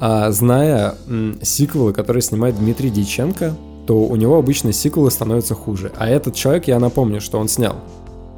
а, 0.00 0.30
зная 0.30 0.96
м, 1.06 1.38
сиквелы, 1.42 1.92
которые 1.92 2.22
снимает 2.22 2.56
Дмитрий 2.58 2.90
Дьяченко, 2.90 3.54
то 3.86 4.00
у 4.00 4.16
него 4.16 4.36
обычно 4.36 4.72
сиквелы 4.72 5.10
становятся 5.10 5.54
хуже. 5.54 5.92
А 5.96 6.08
этот 6.08 6.34
человек, 6.34 6.68
я 6.68 6.78
напомню, 6.78 7.20
что 7.20 7.38
он 7.38 7.48
снял 7.48 7.76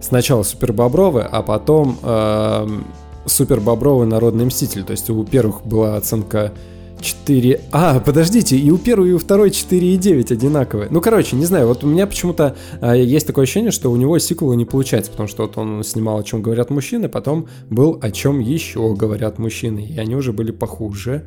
сначала 0.01 0.43
Супер 0.45 0.73
Бобровы, 0.73 1.23
а 1.23 1.43
потом 1.43 1.99
эм, 2.03 2.87
Супер 3.27 3.61
Бобровый 3.61 4.07
Народный 4.07 4.45
Мститель. 4.45 4.85
То 4.85 4.93
есть 4.93 5.11
у 5.11 5.25
первых 5.25 5.65
была 5.67 5.97
оценка 5.97 6.53
4... 7.01 7.61
А, 7.73 8.01
подождите, 8.01 8.57
и 8.57 8.71
у 8.71 8.79
первой, 8.79 9.11
и 9.11 9.13
у 9.13 9.19
второй 9.19 9.51
4,9 9.51 10.33
одинаковые. 10.33 10.89
Ну, 10.91 11.01
короче, 11.01 11.37
не 11.37 11.45
знаю, 11.45 11.67
вот 11.69 11.85
у 11.85 11.87
меня 11.87 12.07
почему-то 12.07 12.57
э, 12.81 13.03
есть 13.03 13.27
такое 13.27 13.45
ощущение, 13.45 13.71
что 13.71 13.91
у 13.91 13.97
него 13.97 14.19
сиквела 14.19 14.55
не 14.55 14.65
получается, 14.65 15.11
потому 15.11 15.29
что 15.29 15.43
вот 15.43 15.59
он 15.59 15.83
снимал 15.85 16.19
«О 16.19 16.23
чем 16.23 16.43
говорят 16.43 16.71
мужчины», 16.71 17.09
потом 17.09 17.49
был 17.71 17.99
«О 18.01 18.11
чем 18.11 18.41
еще 18.41 18.95
говорят 18.95 19.39
мужчины», 19.39 19.81
и 19.81 19.99
они 19.99 20.17
уже 20.17 20.33
были 20.33 20.51
похуже. 20.51 21.27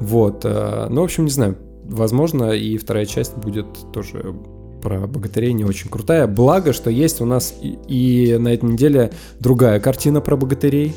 Вот, 0.00 0.44
э, 0.44 0.86
ну, 0.90 1.02
в 1.02 1.04
общем, 1.04 1.24
не 1.24 1.30
знаю, 1.30 1.56
возможно, 1.84 2.52
и 2.52 2.76
вторая 2.76 3.06
часть 3.06 3.36
будет 3.36 3.66
тоже 3.92 4.34
про 4.82 5.06
богатырей 5.06 5.52
не 5.52 5.64
очень 5.64 5.88
крутая. 5.88 6.26
Благо, 6.26 6.72
что 6.72 6.90
есть 6.90 7.20
у 7.20 7.24
нас 7.24 7.54
и, 7.62 7.78
и 7.86 8.36
на 8.36 8.48
этой 8.48 8.68
неделе 8.68 9.12
другая 9.38 9.78
картина 9.80 10.20
про 10.20 10.36
богатырей, 10.36 10.94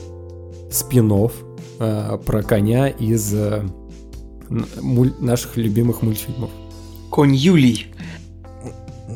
спин 0.71 1.11
про 1.77 2.41
коня 2.41 2.87
из 2.87 3.33
э, 3.33 3.63
наших 4.49 5.57
любимых 5.57 6.01
мультфильмов. 6.01 6.49
Конь 7.09 7.35
Юлий. 7.35 7.87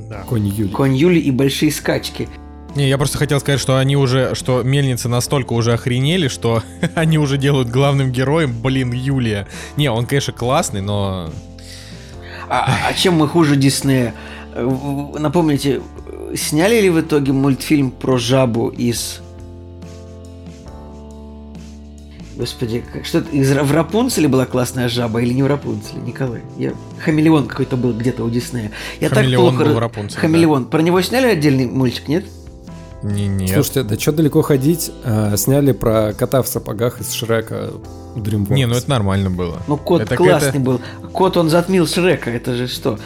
да. 0.09 0.23
Конь 0.23 0.47
Юлий. 0.47 0.71
Конь 0.71 0.95
Юлий 0.95 1.21
и 1.21 1.31
большие 1.31 1.71
скачки. 1.71 2.27
Не, 2.75 2.87
я 2.87 2.97
просто 2.97 3.17
хотел 3.17 3.39
сказать, 3.39 3.59
что 3.59 3.77
они 3.77 3.97
уже, 3.97 4.35
что 4.35 4.61
мельницы 4.61 5.09
настолько 5.09 5.53
уже 5.53 5.73
охренели, 5.73 6.27
что 6.27 6.63
они 6.95 7.17
уже 7.17 7.37
делают 7.37 7.69
главным 7.69 8.11
героем, 8.11 8.55
блин, 8.61 8.91
Юлия. 8.91 9.47
Не, 9.75 9.89
он, 9.89 10.05
конечно, 10.05 10.33
классный, 10.33 10.81
но... 10.81 11.31
А, 12.47 12.77
а 12.87 12.93
чем 12.93 13.15
мы 13.15 13.27
хуже 13.27 13.55
Диснея? 13.55 14.13
Э, 14.53 14.67
Напомните, 15.19 15.81
сняли 16.35 16.81
ли 16.81 16.89
в 16.89 16.99
итоге 17.01 17.33
мультфильм 17.33 17.91
про 17.91 18.17
жабу 18.17 18.69
из... 18.69 19.21
Господи, 22.39 22.81
как, 22.93 23.05
что 23.05 23.17
это, 23.17 23.29
из, 23.31 23.51
в 23.51 23.71
Рапунцеле 23.73 24.29
была 24.29 24.45
классная 24.45 24.87
жаба 24.87 25.21
или 25.21 25.33
не 25.33 25.43
в 25.43 25.47
Рапунцеле, 25.47 25.99
Николай? 25.99 26.41
Я, 26.57 26.71
хамелеон 27.03 27.47
какой-то 27.47 27.75
был 27.75 27.91
где-то 27.91 28.23
у 28.23 28.29
Диснея. 28.29 28.71
Я 29.01 29.09
Хамелеон 29.09 29.47
так 29.47 29.57
плохо... 29.57 29.69
был 29.69 29.75
в 29.75 29.79
Рапунцеле, 29.79 30.21
Хамелеон. 30.21 30.65
Про 30.67 30.81
него 30.81 31.01
сняли 31.01 31.27
отдельный 31.27 31.65
мультик, 31.65 32.07
нет? 32.07 32.23
Не, 33.03 33.27
нет. 33.27 33.49
Слушайте, 33.49 33.83
да 33.83 33.99
что 33.99 34.13
далеко 34.13 34.41
ходить? 34.41 34.89
А, 35.03 35.35
сняли 35.35 35.73
про 35.73 36.13
кота 36.13 36.41
в 36.41 36.47
сапогах 36.47 37.01
из 37.01 37.11
Шрека 37.11 37.71
DreamWorks. 38.15 38.53
Не, 38.53 38.67
ну 38.67 38.75
это 38.75 38.89
нормально 38.89 39.29
было. 39.29 39.61
Ну, 39.67 39.75
кот 39.75 40.03
Это 40.03 40.15
классный 40.15 40.61
был. 40.61 40.79
Кот, 41.11 41.35
он 41.35 41.49
затмил 41.49 41.87
Шрека, 41.87 42.29
это 42.29 42.55
же 42.55 42.67
что? 42.67 42.97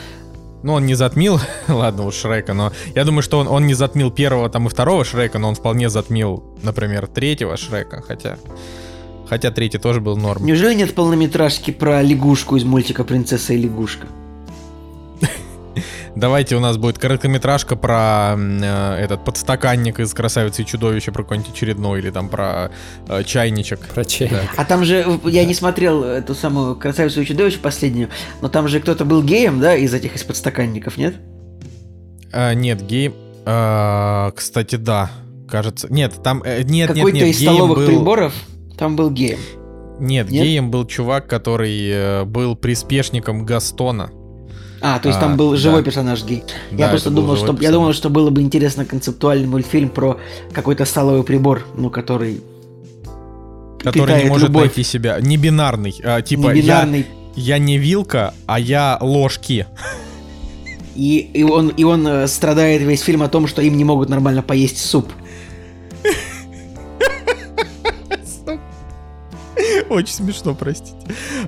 Ну, 0.61 0.73
он 0.73 0.85
не 0.85 0.93
затмил, 0.93 1.39
ладно, 1.67 2.05
уж 2.05 2.13
Шрека, 2.13 2.53
но 2.53 2.71
я 2.93 3.03
думаю, 3.03 3.23
что 3.23 3.39
он, 3.39 3.47
он 3.47 3.65
не 3.65 3.73
затмил 3.73 4.11
первого 4.11 4.47
там 4.51 4.67
и 4.67 4.69
второго 4.69 5.03
Шрека, 5.03 5.39
но 5.39 5.49
он 5.49 5.55
вполне 5.55 5.89
затмил, 5.89 6.43
например, 6.61 7.07
третьего 7.07 7.57
Шрека, 7.57 8.03
хотя... 8.07 8.37
Хотя 9.27 9.51
третий 9.51 9.77
тоже 9.77 10.01
был 10.01 10.17
норм. 10.17 10.45
Неужели 10.45 10.73
нет 10.73 10.93
полнометражки 10.93 11.71
про 11.71 12.01
лягушку 12.01 12.57
из 12.57 12.63
мультика 12.63 13.03
«Принцесса 13.03 13.53
и 13.53 13.57
лягушка»? 13.57 14.07
Давайте 16.15 16.55
у 16.55 16.59
нас 16.59 16.77
будет 16.77 16.99
короткометражка 16.99 17.75
про 17.75 18.35
э, 18.37 18.95
этот 18.99 19.23
подстаканник 19.23 19.99
из 19.99 20.13
«Красавицы 20.13 20.61
и 20.61 20.65
чудовища», 20.65 21.11
про 21.11 21.23
какой-нибудь 21.23 21.51
очередной, 21.51 21.99
или 21.99 22.11
там 22.11 22.29
про 22.29 22.71
э, 23.07 23.23
чайничек. 23.23 23.79
Про 23.87 24.05
чай. 24.05 24.29
Да. 24.29 24.41
А 24.57 24.65
там 24.65 24.83
же, 24.83 25.05
э, 25.05 25.29
я 25.29 25.45
не 25.45 25.53
смотрел 25.53 26.03
эту 26.03 26.35
самую 26.35 26.75
«Красавицу 26.75 27.21
и 27.21 27.25
чудовище» 27.25 27.59
последнюю, 27.59 28.09
но 28.41 28.49
там 28.49 28.67
же 28.67 28.79
кто-то 28.79 29.05
был 29.05 29.23
геем, 29.23 29.59
да, 29.59 29.75
из 29.75 29.93
этих, 29.93 30.15
из 30.15 30.23
подстаканников, 30.23 30.97
нет? 30.97 31.15
А, 32.31 32.53
нет, 32.53 32.81
гейм... 32.81 33.13
а, 33.45 34.31
кстати, 34.31 34.75
да, 34.75 35.09
кажется... 35.49 35.87
Нет, 35.91 36.21
там... 36.23 36.43
э, 36.43 36.63
нет, 36.63 36.67
нет, 36.67 36.87
Какой-то 36.89 37.17
нет, 37.17 37.27
из 37.29 37.39
геем 37.39 37.53
столовых 37.53 37.77
был... 37.77 37.87
приборов 37.87 38.33
там 38.83 38.97
был 38.97 39.09
геем. 39.11 39.39
Нет, 39.97 40.29
Нет? 40.29 40.43
геем 40.43 40.69
был 40.69 40.85
чувак, 40.85 41.25
который 41.25 41.89
э, 41.89 42.25
был 42.25 42.57
приспешником 42.57 43.45
Гастона. 43.45 44.09
А, 44.81 44.99
то 44.99 45.07
есть 45.07 45.19
А, 45.19 45.21
там 45.21 45.37
был 45.37 45.51
да. 45.51 45.55
живой 45.57 45.83
персонаж 45.83 46.21
гей. 46.25 46.43
Да, 46.71 46.77
я 46.83 46.89
просто 46.89 47.09
думал, 47.09 47.37
что 47.37 47.45
я 47.45 47.53
персонаж. 47.53 47.73
думал, 47.73 47.93
что 47.93 48.09
было 48.09 48.29
бы 48.29 48.41
интересно 48.41 48.83
концептуальный 48.83 49.47
мультфильм 49.47 49.87
про 49.87 50.17
какой-то 50.51 50.83
столовый 50.83 51.23
прибор, 51.23 51.65
ну 51.77 51.89
который 51.89 52.41
Который 53.81 54.23
не 54.23 54.29
может 54.29 54.49
любовь. 54.49 54.63
найти 54.65 54.83
себя. 54.83 55.17
Не 55.21 55.37
бинарный. 55.37 55.95
а, 56.03 56.21
типа, 56.21 56.47
я, 56.49 56.53
небинарный. 56.53 57.05
я 57.35 57.57
не 57.57 57.77
вилка, 57.77 58.33
а 58.47 58.59
я 58.59 58.97
ложки. 58.99 59.65
И, 60.95 61.19
и 61.33 61.43
он, 61.43 61.69
и 61.69 61.85
он 61.85 62.05
э, 62.05 62.27
страдает 62.27 62.81
весь 62.81 63.01
фильм 63.01 63.23
о 63.23 63.29
том, 63.29 63.47
что 63.47 63.61
им 63.61 63.77
не 63.77 63.85
могут 63.85 64.09
нормально 64.09 64.41
поесть 64.41 64.77
суп. 64.85 65.07
Очень 69.97 70.13
смешно, 70.13 70.55
простите. 70.55 70.93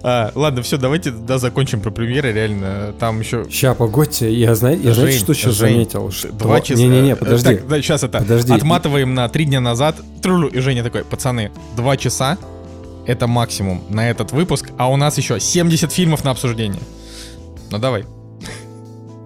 А, 0.03 0.31
ладно, 0.35 0.61
все, 0.61 0.77
давайте 0.77 1.11
да, 1.11 1.37
закончим 1.37 1.81
про 1.81 1.91
премьеры. 1.91 2.31
Реально, 2.31 2.93
там 2.99 3.19
еще 3.19 3.45
Ща, 3.49 3.73
погодьте, 3.73 4.31
я, 4.33 4.55
знаете, 4.55 4.83
я 4.83 4.93
знаете, 4.93 5.13
Жень, 5.13 5.23
что 5.23 5.33
сейчас 5.33 5.55
Жень, 5.55 5.73
заметил? 5.73 6.11
Что... 6.11 6.31
Два 6.31 6.61
часа. 6.61 6.81
Не-не-не, 6.81 7.15
подожди. 7.15 7.55
Так, 7.55 7.67
да, 7.67 7.81
сейчас 7.81 8.03
это. 8.03 8.19
Подожди. 8.19 8.53
Отматываем 8.53 9.13
на 9.13 9.27
три 9.29 9.45
дня 9.45 9.61
назад. 9.61 9.95
Трулю, 10.21 10.47
и 10.47 10.59
Женя 10.59 10.83
такой, 10.83 11.03
пацаны, 11.03 11.51
два 11.75 11.97
часа 11.97 12.37
это 13.05 13.27
максимум 13.27 13.83
на 13.89 14.09
этот 14.09 14.31
выпуск, 14.31 14.71
а 14.77 14.89
у 14.89 14.95
нас 14.95 15.17
еще 15.17 15.39
70 15.39 15.91
фильмов 15.91 16.23
на 16.23 16.31
обсуждение. 16.31 16.81
Ну 17.71 17.77
давай. 17.77 18.05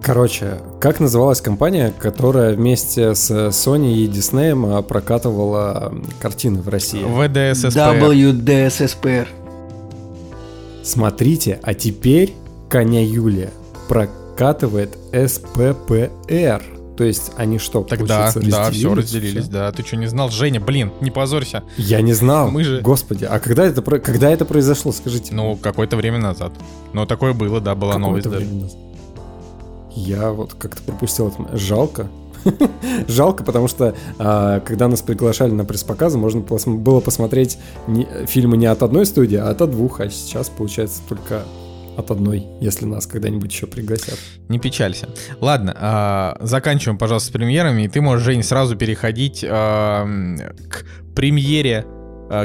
Короче, 0.02 0.58
как 0.80 0.98
называлась 0.98 1.40
компания, 1.40 1.92
которая 1.98 2.54
вместе 2.54 3.14
с 3.14 3.30
Sony 3.30 3.92
и 3.92 4.08
Disney 4.08 4.82
прокатывала 4.82 5.92
картины 6.20 6.62
в 6.62 6.68
России? 6.68 7.02
ВДССП. 7.02 7.76
WDSSPR. 7.76 9.28
Смотрите, 10.82 11.60
а 11.62 11.74
теперь 11.74 12.34
Коня 12.68 13.04
Юлия 13.04 13.50
прокатывает 13.88 14.96
СППР. 15.12 16.62
То 16.96 17.04
есть 17.04 17.32
они 17.36 17.58
что, 17.58 17.82
Тогда, 17.82 18.30
да, 18.34 18.70
все 18.70 18.94
разделились? 18.94 19.48
да. 19.48 19.70
Ты 19.72 19.82
что, 19.82 19.96
не 19.96 20.06
знал? 20.06 20.28
Женя, 20.30 20.60
блин, 20.60 20.92
не 21.00 21.10
позорься. 21.10 21.62
Я 21.78 22.00
не 22.02 22.12
знал. 22.12 22.50
Мы 22.50 22.62
же- 22.64 22.80
Господи, 22.82 23.24
а 23.24 23.38
когда 23.38 23.64
это, 23.64 23.80
когда 23.82 24.30
это 24.30 24.44
произошло, 24.44 24.92
скажите? 24.92 25.34
Ну, 25.34 25.56
какое-то 25.56 25.96
время 25.96 26.18
назад. 26.18 26.52
Но 26.92 27.06
такое 27.06 27.32
было, 27.32 27.60
да, 27.60 27.74
была 27.74 27.96
новость 27.98 28.28
даже. 28.28 28.44
время 28.44 28.62
назад. 28.64 28.78
Я 29.94 30.30
вот 30.30 30.54
как-то 30.54 30.82
пропустил 30.82 31.28
это. 31.28 31.56
Жалко. 31.56 32.08
Жалко, 33.08 33.44
потому 33.44 33.68
что 33.68 33.94
а, 34.18 34.60
когда 34.60 34.88
нас 34.88 35.02
приглашали 35.02 35.50
на 35.50 35.64
пресс-показы, 35.64 36.18
можно 36.18 36.40
было 36.40 37.00
посмотреть 37.00 37.58
фильмы 38.26 38.56
не 38.56 38.66
от 38.66 38.82
одной 38.82 39.06
студии, 39.06 39.36
а 39.36 39.50
от 39.50 39.70
двух. 39.70 40.00
А 40.00 40.08
сейчас 40.08 40.48
получается 40.48 41.02
только 41.08 41.42
от 41.96 42.10
одной, 42.10 42.46
если 42.60 42.86
нас 42.86 43.06
когда-нибудь 43.06 43.52
еще 43.52 43.66
пригласят. 43.66 44.18
Не 44.48 44.58
печалься. 44.58 45.08
Ладно, 45.40 45.76
а, 45.78 46.36
заканчиваем, 46.40 46.98
пожалуйста, 46.98 47.28
с 47.28 47.32
премьерами, 47.32 47.82
и 47.82 47.88
ты 47.88 48.00
можешь, 48.00 48.24
Жень, 48.24 48.42
сразу 48.42 48.76
переходить 48.76 49.44
а, 49.46 50.06
к 50.68 50.86
премьере, 51.14 51.84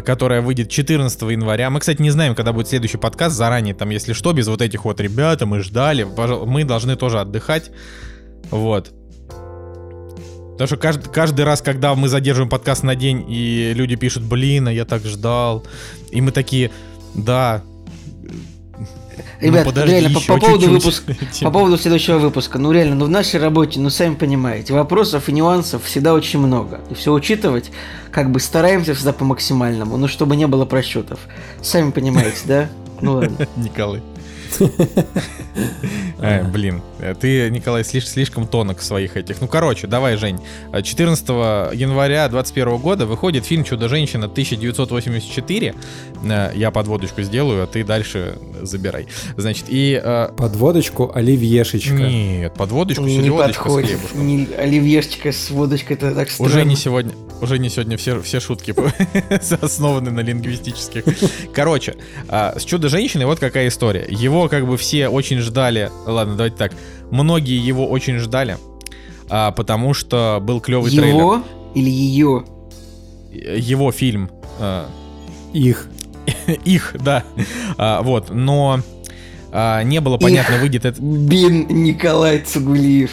которая 0.04 0.42
выйдет 0.42 0.70
14 0.70 1.22
января. 1.22 1.70
Мы, 1.70 1.80
кстати, 1.80 2.02
не 2.02 2.10
знаем, 2.10 2.34
когда 2.34 2.54
будет 2.54 2.68
следующий 2.68 2.98
подкаст 2.98 3.36
заранее, 3.36 3.76
там, 3.76 3.90
если 3.92 4.14
что, 4.14 4.34
без 4.34 4.48
вот 4.48 4.62
этих 4.62 4.86
вот 4.86 5.00
ребята, 5.00 5.46
мы 5.46 5.60
ждали, 5.60 6.04
мы 6.04 6.64
должны 6.64 6.96
тоже 6.96 7.20
отдыхать. 7.20 7.70
Вот. 8.50 8.92
Потому 10.54 10.68
что 10.68 10.78
каждый, 10.78 11.12
каждый 11.12 11.46
раз, 11.46 11.62
когда 11.62 11.94
мы 11.96 12.08
задерживаем 12.08 12.50
подкаст 12.50 12.82
на 12.84 12.96
день, 12.96 13.26
и 13.28 13.74
люди 13.76 13.96
пишут, 13.96 14.24
блин, 14.24 14.70
а 14.70 14.72
я 14.72 14.86
так 14.86 15.04
ждал, 15.04 15.66
и 16.12 16.22
мы 16.22 16.32
такие, 16.32 16.72
да. 17.14 17.62
Ну, 19.18 19.48
Ребят, 19.48 19.66
подожди 19.66 19.92
реально, 19.92 20.20
по, 20.20 20.34
по 20.34 20.40
поводу 20.40 20.68
чуть-чуть». 20.68 20.84
выпуска, 20.84 21.16
по 21.42 21.52
поводу 21.52 21.78
следующего 21.78 22.18
выпуска, 22.18 22.60
ну 22.60 22.72
реально, 22.72 22.96
ну 22.96 23.06
в 23.06 23.10
нашей 23.10 23.40
работе, 23.40 23.80
ну 23.80 23.90
сами 23.90 24.16
понимаете, 24.16 24.74
вопросов 24.74 25.30
и 25.30 25.32
нюансов 25.32 25.84
всегда 25.84 26.14
очень 26.14 26.40
много. 26.40 26.82
И 26.90 26.94
все 26.94 27.14
учитывать, 27.14 27.72
как 28.12 28.32
бы 28.32 28.40
стараемся 28.40 28.94
всегда 28.94 29.14
по 29.14 29.26
максимальному, 29.26 29.98
ну 29.98 30.08
чтобы 30.08 30.36
не 30.36 30.48
было 30.48 30.66
просчетов. 30.66 31.20
Сами 31.62 31.92
понимаете, 31.92 32.40
да? 32.46 32.70
Ну 33.02 33.14
ладно. 33.14 33.48
Николай. 33.56 34.02
Э, 36.20 36.44
блин, 36.44 36.82
ты, 37.20 37.50
Николай, 37.50 37.84
слиш- 37.84 38.06
слишком 38.08 38.48
тонок 38.48 38.80
в 38.80 38.84
своих 38.84 39.16
этих. 39.18 39.42
Ну, 39.42 39.48
короче, 39.48 39.88
давай, 39.88 40.16
Жень. 40.18 40.40
Э, 40.74 40.82
14 40.82 41.28
января 41.74 42.28
2021 42.30 42.78
года 42.78 43.06
выходит 43.06 43.46
фильм 43.46 43.64
«Чудо-женщина 43.64 44.26
1984». 44.26 45.76
Э, 46.24 46.52
Я 46.56 46.72
подводочку 46.72 47.22
сделаю, 47.22 47.64
а 47.64 47.68
ты 47.68 47.84
дальше 47.84 48.38
забирай. 48.62 49.08
Значит, 49.38 49.66
и... 49.68 50.00
э, 50.04 50.30
Подводочку 50.38 51.12
оливьешечка. 51.14 51.94
Нет, 51.94 52.54
подводочку, 52.56 53.04
Не 53.04 53.18
селедочку 53.18 53.52
с 53.52 53.56
подходит. 53.58 53.90
хлебушком. 54.00 54.28
Не, 54.28 54.48
оливьешечка 54.58 55.32
с 55.32 55.50
водочкой, 55.52 55.98
это 55.98 56.14
так 56.16 56.30
странно. 56.32 56.52
Уже 56.52 56.66
не 56.66 56.76
сегодня, 56.76 57.14
уже 57.42 57.60
не 57.60 57.70
сегодня 57.70 57.98
все, 57.98 58.22
все 58.22 58.40
шутки 58.40 58.74
основаны 59.62 60.12
на 60.12 60.22
лингвистических. 60.22 61.04
Короче, 61.54 61.96
а, 62.28 62.56
с 62.58 62.64
чудо-женщиной 62.64 63.26
вот 63.26 63.40
какая 63.40 63.68
история. 63.68 64.06
Его 64.10 64.45
как 64.50 64.68
бы 64.68 64.78
все 64.78 65.08
очень 65.08 65.40
ждали. 65.40 65.92
Ладно, 66.06 66.36
давайте 66.36 66.58
так. 66.58 66.74
Многие 67.12 67.58
его 67.58 67.88
очень 67.88 68.18
ждали, 68.18 68.58
а, 69.30 69.52
потому 69.52 69.94
что 69.94 70.40
был 70.42 70.60
клевый 70.60 70.92
трейлер. 70.92 71.16
Его 71.16 71.44
или 71.74 71.90
ее? 71.90 72.46
Его 73.32 73.92
фильм. 73.92 74.30
а, 74.60 74.88
Их. 75.54 75.88
их, 76.66 76.96
да. 77.00 77.24
А, 77.78 78.02
вот, 78.02 78.30
но 78.30 78.80
а, 79.52 79.84
не 79.84 80.02
было 80.02 80.18
понятно, 80.18 80.58
выйдет 80.58 80.86
это. 80.86 81.02
Бин 81.02 81.68
Николай 81.68 82.40
Цугулиев. 82.40 83.12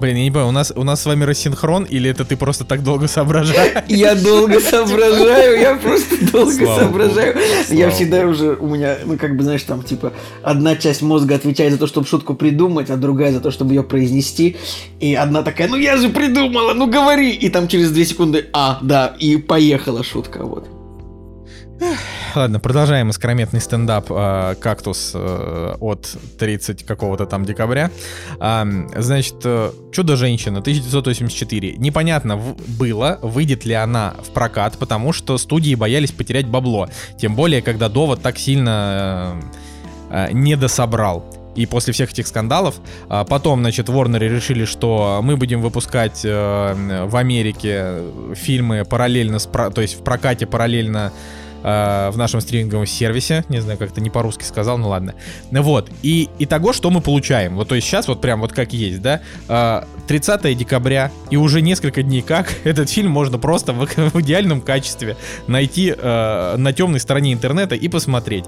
Блин, 0.00 0.16
я 0.16 0.24
не 0.24 0.30
понимаю, 0.30 0.48
у 0.48 0.52
нас, 0.52 0.72
у 0.74 0.82
нас 0.82 1.02
с 1.02 1.06
вами 1.06 1.24
рассинхрон, 1.24 1.84
или 1.84 2.08
это 2.08 2.24
ты 2.24 2.34
просто 2.34 2.64
так 2.64 2.82
долго 2.82 3.06
соображаешь? 3.06 3.84
Я 3.86 4.14
долго 4.14 4.58
соображаю, 4.58 5.60
я 5.60 5.74
просто 5.74 6.32
долго 6.32 6.52
Слава 6.52 6.80
соображаю. 6.80 7.36
Я 7.68 7.90
всегда 7.90 8.26
уже, 8.26 8.54
у 8.54 8.66
меня, 8.66 8.96
ну 9.04 9.18
как 9.18 9.36
бы, 9.36 9.44
знаешь, 9.44 9.62
там, 9.62 9.82
типа, 9.82 10.14
одна 10.42 10.76
часть 10.76 11.02
мозга 11.02 11.34
отвечает 11.34 11.72
за 11.72 11.78
то, 11.78 11.86
чтобы 11.86 12.06
шутку 12.06 12.34
придумать, 12.34 12.88
а 12.88 12.96
другая 12.96 13.32
за 13.32 13.40
то, 13.40 13.50
чтобы 13.50 13.74
ее 13.74 13.82
произнести. 13.82 14.56
И 15.00 15.14
одна 15.14 15.42
такая, 15.42 15.68
ну 15.68 15.76
я 15.76 15.98
же 15.98 16.08
придумала, 16.08 16.72
ну 16.72 16.86
говори! 16.86 17.32
И 17.32 17.50
там 17.50 17.68
через 17.68 17.90
две 17.90 18.06
секунды, 18.06 18.46
а, 18.54 18.78
да, 18.80 19.14
и 19.18 19.36
поехала 19.36 20.02
шутка, 20.02 20.44
вот. 20.44 20.66
Ладно, 22.34 22.60
продолжаем 22.60 23.10
искрометный 23.10 23.60
стендап 23.60 24.06
э, 24.10 24.54
«Кактус» 24.60 25.12
э, 25.14 25.76
от 25.80 26.16
30 26.38 26.84
какого-то 26.84 27.26
там 27.26 27.44
декабря. 27.44 27.90
А, 28.38 28.66
значит, 28.96 29.36
э, 29.44 29.72
«Чудо-женщина» 29.92 30.60
1984. 30.60 31.76
Непонятно 31.78 32.36
в- 32.36 32.56
было, 32.78 33.18
выйдет 33.22 33.64
ли 33.64 33.74
она 33.74 34.14
в 34.22 34.30
прокат, 34.30 34.78
потому 34.78 35.12
что 35.12 35.38
студии 35.38 35.74
боялись 35.74 36.12
потерять 36.12 36.46
бабло. 36.46 36.88
Тем 37.18 37.34
более, 37.34 37.62
когда 37.62 37.88
довод 37.88 38.22
так 38.22 38.38
сильно 38.38 39.40
э, 40.10 40.28
э, 40.28 40.32
не 40.32 40.56
дособрал. 40.56 41.24
И 41.56 41.66
после 41.66 41.92
всех 41.92 42.12
этих 42.12 42.28
скандалов, 42.28 42.76
а, 43.08 43.24
потом, 43.24 43.60
значит, 43.60 43.88
Warner 43.88 44.20
решили, 44.20 44.64
что 44.66 45.20
мы 45.20 45.36
будем 45.36 45.60
выпускать 45.62 46.20
э, 46.24 47.06
в 47.06 47.16
Америке 47.16 48.02
фильмы 48.34 48.84
параллельно, 48.84 49.40
с 49.40 49.46
то 49.46 49.80
есть 49.80 49.98
в 49.98 50.04
прокате 50.04 50.46
параллельно 50.46 51.12
э, 51.62 52.10
в 52.10 52.16
нашем 52.16 52.40
стриминговом 52.40 52.86
сервисе. 52.86 53.44
Не 53.48 53.60
знаю, 53.60 53.78
как 53.78 53.90
это 53.90 54.00
не 54.00 54.10
по-русски 54.10 54.44
сказал, 54.44 54.78
ну 54.78 54.88
ладно. 54.88 55.14
Ну 55.50 55.62
Вот. 55.62 55.90
И 56.02 56.28
итого, 56.38 56.72
что 56.72 56.90
мы 56.90 57.00
получаем? 57.00 57.56
Вот, 57.56 57.68
то 57.68 57.74
есть 57.74 57.86
сейчас 57.86 58.08
вот 58.08 58.20
прям 58.20 58.40
вот 58.40 58.52
как 58.52 58.72
есть, 58.72 59.02
да? 59.02 59.20
Э, 59.48 59.84
30 60.06 60.56
декабря, 60.56 61.12
и 61.30 61.36
уже 61.36 61.62
несколько 61.62 62.02
дней 62.02 62.22
как 62.22 62.52
этот 62.64 62.90
фильм 62.90 63.10
можно 63.10 63.38
просто 63.38 63.72
в, 63.72 63.86
в 63.96 64.20
идеальном 64.20 64.60
качестве 64.60 65.16
найти 65.46 65.94
э, 65.96 66.56
на 66.56 66.72
темной 66.72 67.00
стороне 67.00 67.32
интернета 67.32 67.74
и 67.74 67.88
посмотреть. 67.88 68.44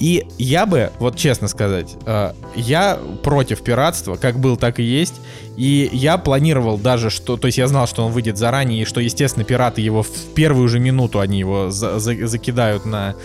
И 0.00 0.26
я 0.38 0.64
бы, 0.66 0.92
вот 1.00 1.16
честно 1.16 1.48
сказать, 1.48 1.96
э, 2.06 2.32
я 2.54 2.98
против 3.22 3.62
пиратства, 3.62 4.16
как 4.16 4.38
был, 4.38 4.56
так 4.56 4.78
и 4.78 4.82
есть. 4.82 5.14
И 5.56 5.90
я 5.92 6.18
планировал 6.18 6.78
даже, 6.78 7.10
что... 7.10 7.36
То 7.36 7.46
есть 7.46 7.58
я 7.58 7.66
знал, 7.66 7.88
что 7.88 8.06
он 8.06 8.12
выйдет 8.12 8.38
заранее, 8.38 8.82
и 8.82 8.84
что, 8.84 9.00
естественно, 9.00 9.44
пираты 9.44 9.80
его 9.80 10.02
в 10.02 10.10
первую 10.34 10.68
же 10.68 10.78
минуту, 10.78 11.18
они 11.18 11.40
его 11.40 11.70
за- 11.70 11.98
за- 11.98 12.26
закидают 12.28 12.86
на, 12.86 13.16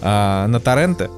а, 0.00 0.46
на 0.46 0.60
торренты. 0.60 1.10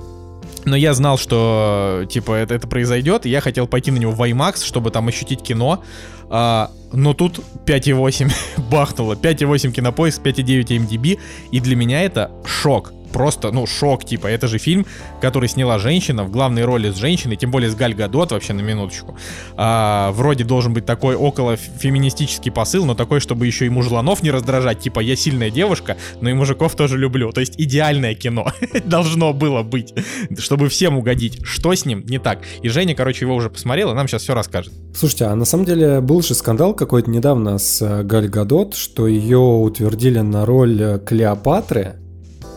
Но 0.64 0.76
я 0.76 0.94
знал, 0.94 1.18
что, 1.18 2.06
типа, 2.08 2.32
это, 2.34 2.54
это 2.54 2.68
произойдет, 2.68 3.26
и 3.26 3.30
я 3.30 3.40
хотел 3.40 3.66
пойти 3.66 3.90
на 3.90 3.98
него 3.98 4.12
в 4.12 4.22
IMAX, 4.22 4.64
чтобы 4.64 4.90
там 4.90 5.08
ощутить 5.08 5.42
кино. 5.42 5.82
А, 6.30 6.70
но 6.92 7.12
тут 7.12 7.40
5.8 7.66 8.32
бахнуло. 8.70 9.14
5.8 9.14 9.72
кинопоиск, 9.72 10.22
5.9 10.22 10.88
MDB, 10.88 11.18
и 11.50 11.60
для 11.60 11.76
меня 11.76 12.02
это 12.02 12.30
шок. 12.46 12.92
Просто, 13.12 13.52
ну, 13.52 13.66
шок, 13.66 14.04
типа, 14.04 14.26
это 14.26 14.48
же 14.48 14.58
фильм, 14.58 14.86
который 15.20 15.48
сняла 15.48 15.78
женщина 15.78 16.24
в 16.24 16.30
главной 16.30 16.64
роли 16.64 16.90
с 16.90 16.96
женщиной, 16.96 17.36
тем 17.36 17.50
более 17.50 17.70
с 17.70 17.74
Галь 17.74 17.94
Гадот, 17.94 18.32
вообще 18.32 18.52
на 18.52 18.60
минуточку. 18.60 19.16
А, 19.56 20.10
вроде 20.12 20.44
должен 20.44 20.72
быть 20.72 20.86
такой 20.86 21.14
около 21.14 21.56
феминистический 21.56 22.50
посыл, 22.50 22.84
но 22.84 22.94
такой, 22.94 23.20
чтобы 23.20 23.46
еще 23.46 23.66
и 23.66 23.68
мужланов 23.68 24.22
не 24.22 24.30
раздражать, 24.30 24.80
типа, 24.80 25.00
я 25.00 25.16
сильная 25.16 25.50
девушка, 25.50 25.96
но 26.20 26.30
и 26.30 26.32
мужиков 26.32 26.74
тоже 26.74 26.98
люблю. 26.98 27.32
То 27.32 27.40
есть 27.40 27.54
идеальное 27.58 28.14
кино 28.14 28.46
должно 28.84 29.32
было 29.32 29.62
быть, 29.62 29.94
чтобы 30.38 30.68
всем 30.68 30.96
угодить. 30.96 31.40
Что 31.44 31.74
с 31.74 31.84
ним 31.84 32.04
не 32.06 32.18
так? 32.18 32.40
И 32.62 32.68
Женя, 32.68 32.94
короче, 32.94 33.24
его 33.24 33.34
уже 33.34 33.50
посмотрела, 33.50 33.94
нам 33.94 34.08
сейчас 34.08 34.22
все 34.22 34.34
расскажет. 34.34 34.72
Слушайте, 34.94 35.26
а 35.26 35.34
на 35.34 35.44
самом 35.44 35.64
деле 35.64 36.00
был 36.00 36.22
же 36.22 36.34
скандал 36.34 36.74
какой-то 36.74 37.10
недавно 37.10 37.58
с 37.58 37.82
э, 37.82 38.02
Галь 38.02 38.28
Гадот, 38.28 38.74
что 38.74 39.06
ее 39.06 39.38
утвердили 39.38 40.20
на 40.20 40.44
роль 40.46 40.80
э, 40.80 40.98
Клеопатры, 40.98 42.01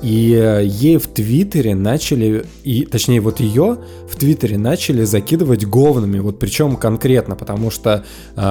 и 0.01 0.33
э, 0.33 0.65
ей 0.65 0.97
в 0.97 1.07
Твиттере 1.07 1.75
начали, 1.75 2.45
и, 2.63 2.85
точнее 2.85 3.21
вот 3.21 3.39
ее 3.39 3.77
в 4.09 4.15
Твиттере 4.15 4.57
начали 4.57 5.03
закидывать 5.03 5.65
говнами, 5.65 6.19
вот 6.19 6.39
причем 6.39 6.75
конкретно, 6.75 7.35
потому 7.35 7.71
что 7.71 8.03
э, 8.35 8.41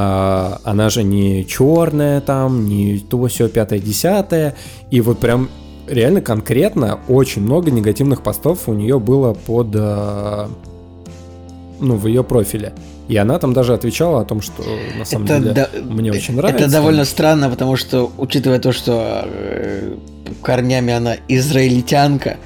она 0.64 0.90
же 0.90 1.03
не 1.03 1.47
черная 1.47 2.20
там, 2.20 2.66
не 2.66 2.99
то 2.99 3.26
все 3.26 3.49
пятое 3.49 3.78
десятое, 3.78 4.57
и 4.90 5.01
вот 5.01 5.18
прям 5.18 5.49
реально 5.86 6.20
конкретно 6.20 7.01
очень 7.09 7.42
много 7.42 7.70
негативных 7.70 8.22
постов 8.22 8.68
у 8.68 8.72
нее 8.72 8.99
было 8.99 9.34
под, 9.34 9.68
э, 9.74 10.47
ну 11.80 11.97
в 11.97 12.07
ее 12.07 12.24
профиле. 12.24 12.72
И 13.07 13.16
она 13.18 13.38
там 13.38 13.53
даже 13.53 13.74
отвечала 13.74 14.22
о 14.22 14.24
том, 14.24 14.40
что 14.40 14.62
на 14.99 15.05
самом 15.05 15.26
это 15.26 15.38
деле 15.38 15.53
да, 15.53 15.68
мне 15.82 16.11
очень 16.11 16.36
нравится. 16.36 16.64
Это 16.64 16.72
довольно 16.72 17.05
странно, 17.05 17.51
потому 17.51 17.76
что, 17.76 18.11
учитывая 18.16 18.59
то, 18.59 18.72
что 18.72 19.24
э, 19.26 19.95
корнями 20.43 20.93
она 20.93 21.16
израильтянка, 21.29 22.37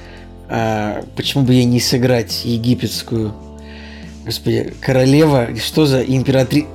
э, 0.48 1.02
почему 1.16 1.44
бы 1.44 1.54
ей 1.54 1.64
не 1.64 1.80
сыграть 1.80 2.44
египетскую, 2.44 3.34
господи, 4.24 4.74
королева, 4.80 5.48
что 5.56 5.86
за 5.86 6.02
императрица? 6.02 6.68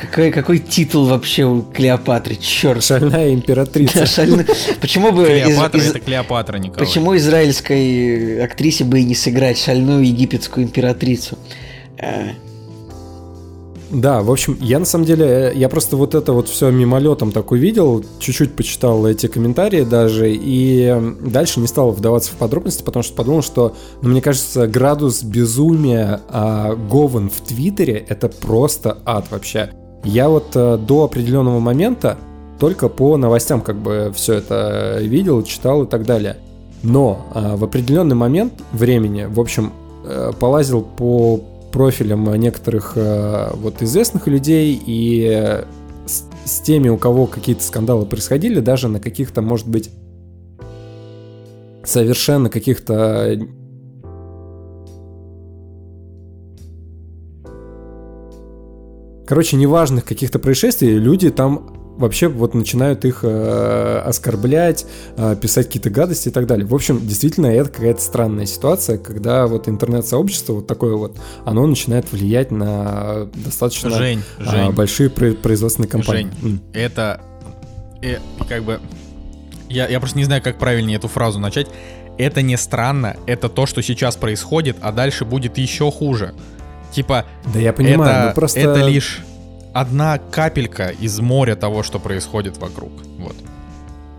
Какой, 0.00 0.30
какой 0.30 0.58
титул 0.58 1.06
вообще 1.06 1.44
у 1.44 1.62
Клеопатры? 1.62 2.36
Черт. 2.36 2.82
Шальная 2.82 3.32
императрица. 3.32 4.00
Да, 4.00 4.06
шальная. 4.06 4.46
Почему 4.80 5.12
бы... 5.12 5.24
Клеопатра 5.24 5.80
из... 5.80 5.90
это 5.90 6.00
Клеопатра, 6.00 6.58
Николай. 6.58 6.86
Почему 6.86 7.16
израильской 7.16 8.42
актрисе 8.42 8.84
бы 8.84 9.00
и 9.00 9.04
не 9.04 9.14
сыграть 9.14 9.58
шальную 9.58 10.04
египетскую 10.04 10.66
императрицу? 10.66 11.38
Э, 13.90 13.96
да, 13.96 14.22
в 14.22 14.30
общем, 14.30 14.56
я 14.60 14.78
на 14.78 14.84
самом 14.84 15.04
деле, 15.04 15.26
э, 15.26 15.52
я 15.54 15.68
просто 15.68 15.96
вот 15.96 16.14
это 16.14 16.32
вот 16.32 16.48
все 16.48 16.70
мимолетом 16.70 17.32
так 17.32 17.50
увидел, 17.50 18.04
чуть-чуть 18.18 18.54
почитал 18.54 19.06
эти 19.06 19.26
комментарии 19.26 19.82
даже, 19.82 20.32
и 20.32 21.14
дальше 21.20 21.60
не 21.60 21.66
стал 21.66 21.90
вдаваться 21.90 22.32
в 22.32 22.36
подробности, 22.36 22.82
потому 22.82 23.02
что 23.02 23.14
подумал, 23.14 23.42
что, 23.42 23.74
ну, 24.02 24.08
мне 24.10 24.20
кажется, 24.20 24.66
градус 24.66 25.22
безумия 25.22 26.20
а, 26.28 26.74
Говен 26.74 27.30
в 27.30 27.40
Твиттере— 27.40 28.04
это 28.08 28.28
просто 28.28 28.98
ад 29.04 29.26
вообще. 29.30 29.70
Я 30.04 30.28
вот 30.28 30.48
а, 30.54 30.76
до 30.78 31.04
определенного 31.04 31.60
момента 31.60 32.18
только 32.58 32.88
по 32.88 33.16
новостям 33.16 33.60
как 33.60 33.76
бы 33.76 34.12
все 34.14 34.34
это 34.34 34.98
видел, 35.00 35.42
читал 35.42 35.84
и 35.84 35.86
так 35.86 36.06
далее. 36.06 36.36
Но 36.82 37.26
а, 37.34 37.56
в 37.56 37.64
определенный 37.64 38.16
момент 38.16 38.52
времени, 38.72 39.26
в 39.28 39.40
общем, 39.40 39.72
а, 40.04 40.32
полазил 40.32 40.82
по 40.82 41.40
профилем 41.76 42.34
некоторых 42.36 42.92
э, 42.96 43.50
вот 43.52 43.82
известных 43.82 44.28
людей 44.28 44.82
и 44.86 45.62
с, 46.06 46.24
с 46.46 46.60
теми, 46.62 46.88
у 46.88 46.96
кого 46.96 47.26
какие-то 47.26 47.62
скандалы 47.62 48.06
происходили, 48.06 48.60
даже 48.60 48.88
на 48.88 48.98
каких-то, 48.98 49.42
может 49.42 49.68
быть, 49.68 49.90
совершенно 51.84 52.48
каких-то 52.48 53.38
Короче, 59.26 59.58
неважных 59.58 60.06
каких-то 60.06 60.38
происшествий, 60.38 60.94
люди 60.94 61.28
там 61.28 61.75
вообще 61.96 62.28
вот 62.28 62.54
начинают 62.54 63.04
их 63.04 63.20
э, 63.22 64.02
оскорблять, 64.04 64.86
э, 65.16 65.36
писать 65.40 65.66
какие-то 65.66 65.90
гадости 65.90 66.28
и 66.28 66.30
так 66.30 66.46
далее. 66.46 66.66
В 66.66 66.74
общем, 66.74 67.06
действительно, 67.06 67.46
это 67.46 67.70
какая-то 67.70 68.00
странная 68.00 68.46
ситуация, 68.46 68.98
когда 68.98 69.46
вот 69.46 69.68
интернет-сообщество 69.68 70.54
вот 70.54 70.66
такое 70.66 70.94
вот, 70.94 71.18
оно 71.44 71.66
начинает 71.66 72.10
влиять 72.12 72.50
на 72.50 73.28
достаточно 73.34 73.90
Жень, 73.90 74.22
э, 74.38 74.44
Жень, 74.44 74.70
большие 74.72 75.10
производственные 75.10 75.88
компании. 75.88 76.30
Жень, 76.40 76.60
это 76.72 77.20
э, 78.02 78.18
как 78.48 78.62
бы... 78.64 78.80
Я, 79.68 79.88
я 79.88 79.98
просто 79.98 80.18
не 80.18 80.24
знаю, 80.24 80.42
как 80.42 80.58
правильнее 80.58 80.96
эту 80.96 81.08
фразу 81.08 81.38
начать. 81.40 81.66
Это 82.18 82.40
не 82.40 82.56
странно, 82.56 83.16
это 83.26 83.48
то, 83.48 83.66
что 83.66 83.82
сейчас 83.82 84.16
происходит, 84.16 84.76
а 84.80 84.92
дальше 84.92 85.24
будет 85.24 85.58
еще 85.58 85.90
хуже. 85.90 86.34
Типа, 86.92 87.26
да 87.52 87.58
я 87.58 87.72
понимаю, 87.72 88.16
это, 88.18 88.28
но 88.28 88.34
просто... 88.34 88.60
это 88.60 88.86
лишь 88.86 89.22
одна 89.80 90.18
капелька 90.18 90.88
из 90.88 91.20
моря 91.20 91.54
того, 91.54 91.82
что 91.82 91.98
происходит 91.98 92.56
вокруг. 92.56 92.90
Вот. 93.18 93.36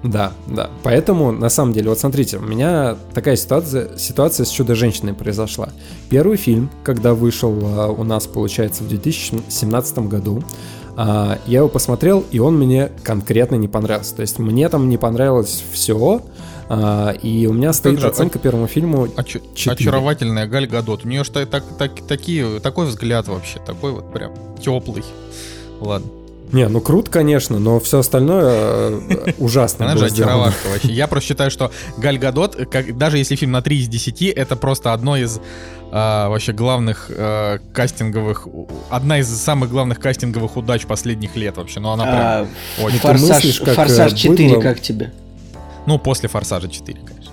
Да, 0.04 0.32
да. 0.46 0.70
Поэтому, 0.84 1.32
на 1.32 1.50
самом 1.50 1.74
деле, 1.74 1.90
вот 1.90 2.00
смотрите, 2.00 2.38
у 2.38 2.42
меня 2.42 2.96
такая 3.16 3.36
ситуация, 3.36 3.98
ситуация 3.98 4.46
с 4.46 4.50
«Чудо-женщиной» 4.50 5.14
произошла. 5.16 5.70
Первый 6.10 6.38
фильм, 6.38 6.70
когда 6.84 7.16
вышел 7.16 7.60
а, 7.64 7.88
у 7.88 8.04
нас, 8.04 8.28
получается, 8.28 8.84
в 8.84 8.88
2017 8.88 9.98
году, 10.00 10.44
а, 10.96 11.40
я 11.48 11.60
его 11.60 11.70
посмотрел, 11.70 12.24
и 12.32 12.38
он 12.38 12.56
мне 12.58 12.92
конкретно 13.04 13.56
не 13.56 13.68
понравился. 13.68 14.16
То 14.16 14.22
есть 14.22 14.38
мне 14.38 14.70
там 14.70 14.90
не 14.90 14.98
понравилось 14.98 15.64
все, 15.72 16.22
а, 16.70 17.12
и 17.12 17.48
у 17.48 17.54
меня 17.54 17.74
стоит 17.74 18.00
же, 18.00 18.08
оценка 18.08 18.40
первому 18.40 18.68
фильму 18.68 19.06
оч- 19.06 19.42
4. 19.56 19.74
Очаровательная 19.74 20.48
Галь 20.48 20.68
Гадот. 20.68 21.06
У 21.06 21.08
нее 21.08 21.24
же 21.24 21.32
так, 21.32 21.64
так, 21.78 21.92
такие, 22.08 22.60
такой 22.60 22.88
взгляд 22.88 23.28
вообще, 23.28 23.60
такой 23.66 23.92
вот 23.92 24.12
прям 24.12 24.34
теплый. 24.60 25.04
Ладно. 25.80 26.10
Не, 26.52 26.70
ну 26.70 26.80
круто, 26.80 27.12
конечно, 27.12 27.60
но 27.60 27.80
все 27.80 28.00
остальное 28.00 28.46
э, 28.46 29.34
ужасно. 29.38 29.86
Она 29.86 29.98
же 29.98 30.06
очаровашка 30.06 30.70
вообще. 30.70 30.92
Я 30.94 31.08
просто 31.08 31.28
считаю, 31.28 31.52
что 31.52 31.72
Галь 31.98 32.18
Гадот, 32.18 32.56
как, 32.72 32.98
даже 32.98 33.18
если 33.18 33.36
фильм 33.36 33.52
на 33.52 33.62
3 33.62 33.80
из 33.80 33.88
10, 33.90 34.22
это 34.22 34.56
просто 34.56 34.94
одно 34.94 35.18
из 35.18 35.42
а, 35.92 36.30
вообще 36.30 36.54
главных 36.54 37.10
а, 37.10 37.60
кастинговых, 37.74 38.48
одна 38.90 39.20
из 39.20 39.28
самых 39.28 39.70
главных 39.70 40.00
кастинговых 40.00 40.56
удач 40.56 40.86
последних 40.86 41.36
лет 41.36 41.58
вообще. 41.58 41.82
Но 41.82 41.92
она 41.92 42.04
прям 42.04 42.18
а, 42.18 42.48
очень... 42.82 43.00
Форсаж, 43.00 43.44
мыслишь, 43.44 43.60
как 43.60 43.76
Форсаж 43.76 44.14
4 44.14 44.50
быдло... 44.50 44.62
как 44.62 44.82
тебе? 44.82 45.12
Ну, 45.88 45.98
после 45.98 46.30
Форсажа 46.30 46.68
4, 46.68 47.00
конечно. 47.00 47.32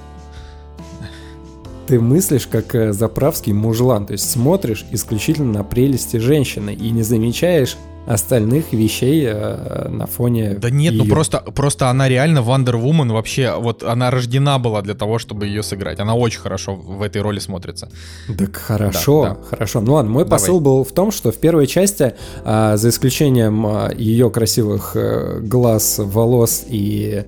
Ты 1.86 2.00
мыслишь 2.00 2.46
как 2.46 2.74
э, 2.74 2.92
заправский 2.92 3.52
мужлан, 3.52 4.06
то 4.06 4.12
есть 4.12 4.30
смотришь 4.30 4.86
исключительно 4.90 5.52
на 5.52 5.64
прелести 5.64 6.16
женщины 6.16 6.72
и 6.72 6.90
не 6.90 7.02
замечаешь 7.02 7.76
остальных 8.06 8.72
вещей 8.72 9.24
э, 9.26 9.88
на 9.88 10.06
фоне. 10.06 10.54
Да 10.54 10.70
нет, 10.70 10.92
ее. 10.92 11.02
ну 11.02 11.08
просто, 11.10 11.38
просто 11.38 11.88
она 11.88 12.08
реально 12.08 12.38
Wonder 12.38 12.80
Woman 12.80 13.12
вообще, 13.12 13.54
вот 13.58 13.82
она 13.82 14.10
рождена 14.10 14.58
была 14.58 14.82
для 14.82 14.94
того, 14.94 15.18
чтобы 15.18 15.46
ее 15.46 15.62
сыграть. 15.62 16.00
Она 16.00 16.14
очень 16.14 16.40
хорошо 16.40 16.74
в 16.74 17.02
этой 17.02 17.22
роли 17.22 17.38
смотрится. 17.38 17.90
Так 18.38 18.56
хорошо, 18.56 19.22
да, 19.22 19.28
да. 19.30 19.42
хорошо. 19.48 19.80
Ну 19.80 19.94
ладно, 19.94 20.10
мой 20.10 20.24
Давай. 20.24 20.38
посыл 20.38 20.60
был 20.60 20.84
в 20.84 20.92
том, 20.92 21.10
что 21.10 21.32
в 21.32 21.36
первой 21.36 21.66
части, 21.66 22.14
э, 22.44 22.76
за 22.76 22.88
исключением 22.88 23.66
э, 23.66 23.94
ее 23.96 24.30
красивых 24.30 24.92
э, 24.94 25.40
глаз, 25.40 25.98
волос 25.98 26.64
и 26.68 27.24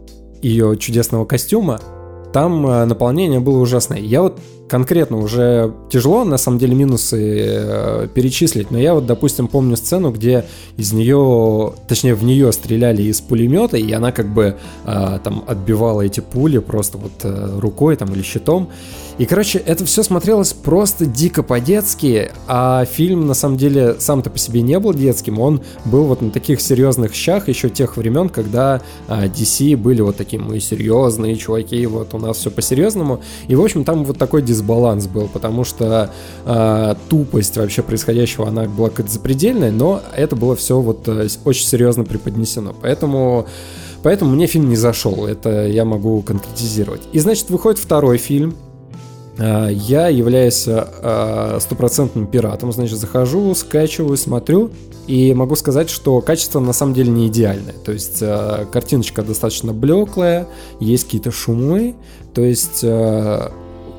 ее 0.46 0.76
чудесного 0.76 1.24
костюма, 1.24 1.80
там 2.32 2.66
э, 2.66 2.84
наполнение 2.84 3.40
было 3.40 3.58
ужасное. 3.58 3.98
Я 3.98 4.22
вот 4.22 4.38
конкретно 4.68 5.18
уже 5.18 5.72
тяжело, 5.90 6.24
на 6.24 6.38
самом 6.38 6.58
деле, 6.58 6.74
минусы 6.74 7.18
э, 7.18 8.08
перечислить, 8.12 8.70
но 8.70 8.78
я 8.78 8.94
вот, 8.94 9.06
допустим, 9.06 9.48
помню 9.48 9.76
сцену, 9.76 10.10
где 10.10 10.44
из 10.76 10.92
нее, 10.92 11.72
точнее, 11.88 12.14
в 12.14 12.24
нее 12.24 12.52
стреляли 12.52 13.02
из 13.02 13.20
пулемета, 13.20 13.76
и 13.76 13.90
она 13.92 14.12
как 14.12 14.32
бы 14.32 14.56
э, 14.84 15.18
там 15.24 15.44
отбивала 15.46 16.02
эти 16.02 16.20
пули 16.20 16.58
просто 16.58 16.98
вот 16.98 17.12
рукой 17.58 17.96
там 17.96 18.12
или 18.12 18.22
щитом. 18.22 18.68
И, 19.18 19.24
короче, 19.24 19.58
это 19.58 19.84
все 19.86 20.02
смотрелось 20.02 20.52
просто 20.52 21.06
дико 21.06 21.42
по-детски, 21.42 22.30
а 22.46 22.84
фильм, 22.84 23.26
на 23.26 23.32
самом 23.32 23.56
деле, 23.56 23.96
сам-то 23.98 24.28
по 24.28 24.38
себе 24.38 24.60
не 24.60 24.78
был 24.78 24.92
детским, 24.92 25.40
он 25.40 25.62
был 25.86 26.04
вот 26.04 26.20
на 26.20 26.30
таких 26.30 26.60
серьезных 26.60 27.14
щах 27.14 27.48
еще 27.48 27.70
тех 27.70 27.96
времен, 27.96 28.28
когда 28.28 28.82
а, 29.08 29.26
DC 29.26 29.74
были 29.76 30.02
вот 30.02 30.16
такие, 30.16 30.40
мы 30.40 30.60
серьезные 30.60 31.36
чуваки, 31.36 31.86
вот 31.86 32.12
у 32.12 32.18
нас 32.18 32.36
все 32.36 32.50
по-серьезному. 32.50 33.22
И, 33.48 33.54
в 33.54 33.62
общем, 33.62 33.84
там 33.84 34.04
вот 34.04 34.18
такой 34.18 34.42
дисбаланс 34.42 35.06
был, 35.06 35.28
потому 35.28 35.64
что 35.64 36.10
а, 36.44 36.96
тупость 37.08 37.56
вообще 37.56 37.82
происходящего, 37.82 38.46
она 38.48 38.64
была 38.64 38.90
какая-то 38.90 39.12
запредельная, 39.12 39.70
но 39.70 40.02
это 40.14 40.36
было 40.36 40.56
все 40.56 40.78
вот 40.78 41.08
а, 41.08 41.26
очень 41.44 41.66
серьезно 41.66 42.04
преподнесено. 42.04 42.74
Поэтому... 42.80 43.46
Поэтому 44.02 44.30
мне 44.36 44.46
фильм 44.46 44.68
не 44.68 44.76
зашел, 44.76 45.26
это 45.26 45.66
я 45.66 45.84
могу 45.84 46.22
конкретизировать. 46.22 47.00
И 47.12 47.18
значит, 47.18 47.50
выходит 47.50 47.80
второй 47.80 48.18
фильм, 48.18 48.50
э, 48.50 48.65
я 49.38 50.08
являюсь 50.08 50.64
э, 50.66 51.58
стопроцентным 51.60 52.26
пиратом, 52.26 52.72
значит, 52.72 52.98
захожу, 52.98 53.54
скачиваю, 53.54 54.16
смотрю, 54.16 54.70
и 55.06 55.34
могу 55.34 55.54
сказать, 55.56 55.88
что 55.88 56.20
качество 56.20 56.58
на 56.60 56.72
самом 56.72 56.94
деле 56.94 57.10
не 57.10 57.28
идеальное. 57.28 57.74
То 57.84 57.92
есть 57.92 58.18
э, 58.20 58.66
картиночка 58.72 59.22
достаточно 59.22 59.72
блеклая, 59.72 60.48
есть 60.80 61.04
какие-то 61.04 61.30
шумы. 61.30 61.94
То 62.34 62.42
есть, 62.42 62.80
э, 62.82 63.50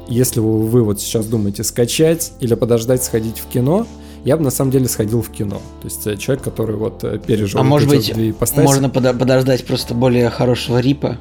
если 0.07 0.39
вы, 0.39 0.83
вот 0.83 0.99
сейчас 0.99 1.25
думаете 1.25 1.63
скачать 1.63 2.33
или 2.39 2.55
подождать 2.55 3.03
сходить 3.03 3.39
в 3.39 3.47
кино, 3.47 3.87
я 4.25 4.35
бы 4.35 4.43
на 4.43 4.51
самом 4.51 4.71
деле 4.71 4.87
сходил 4.89 5.21
в 5.21 5.29
кино. 5.29 5.61
То 5.81 5.85
есть 5.85 6.05
э, 6.07 6.17
человек, 6.17 6.43
который 6.43 6.75
вот 6.75 7.03
э, 7.03 7.19
пережил... 7.25 7.61
А 7.61 7.63
может 7.63 7.87
быть, 7.87 8.13
можно 8.57 8.87
подо- 8.87 9.17
подождать 9.17 9.65
просто 9.65 9.93
более 9.93 10.29
хорошего 10.29 10.79
рипа? 10.79 11.17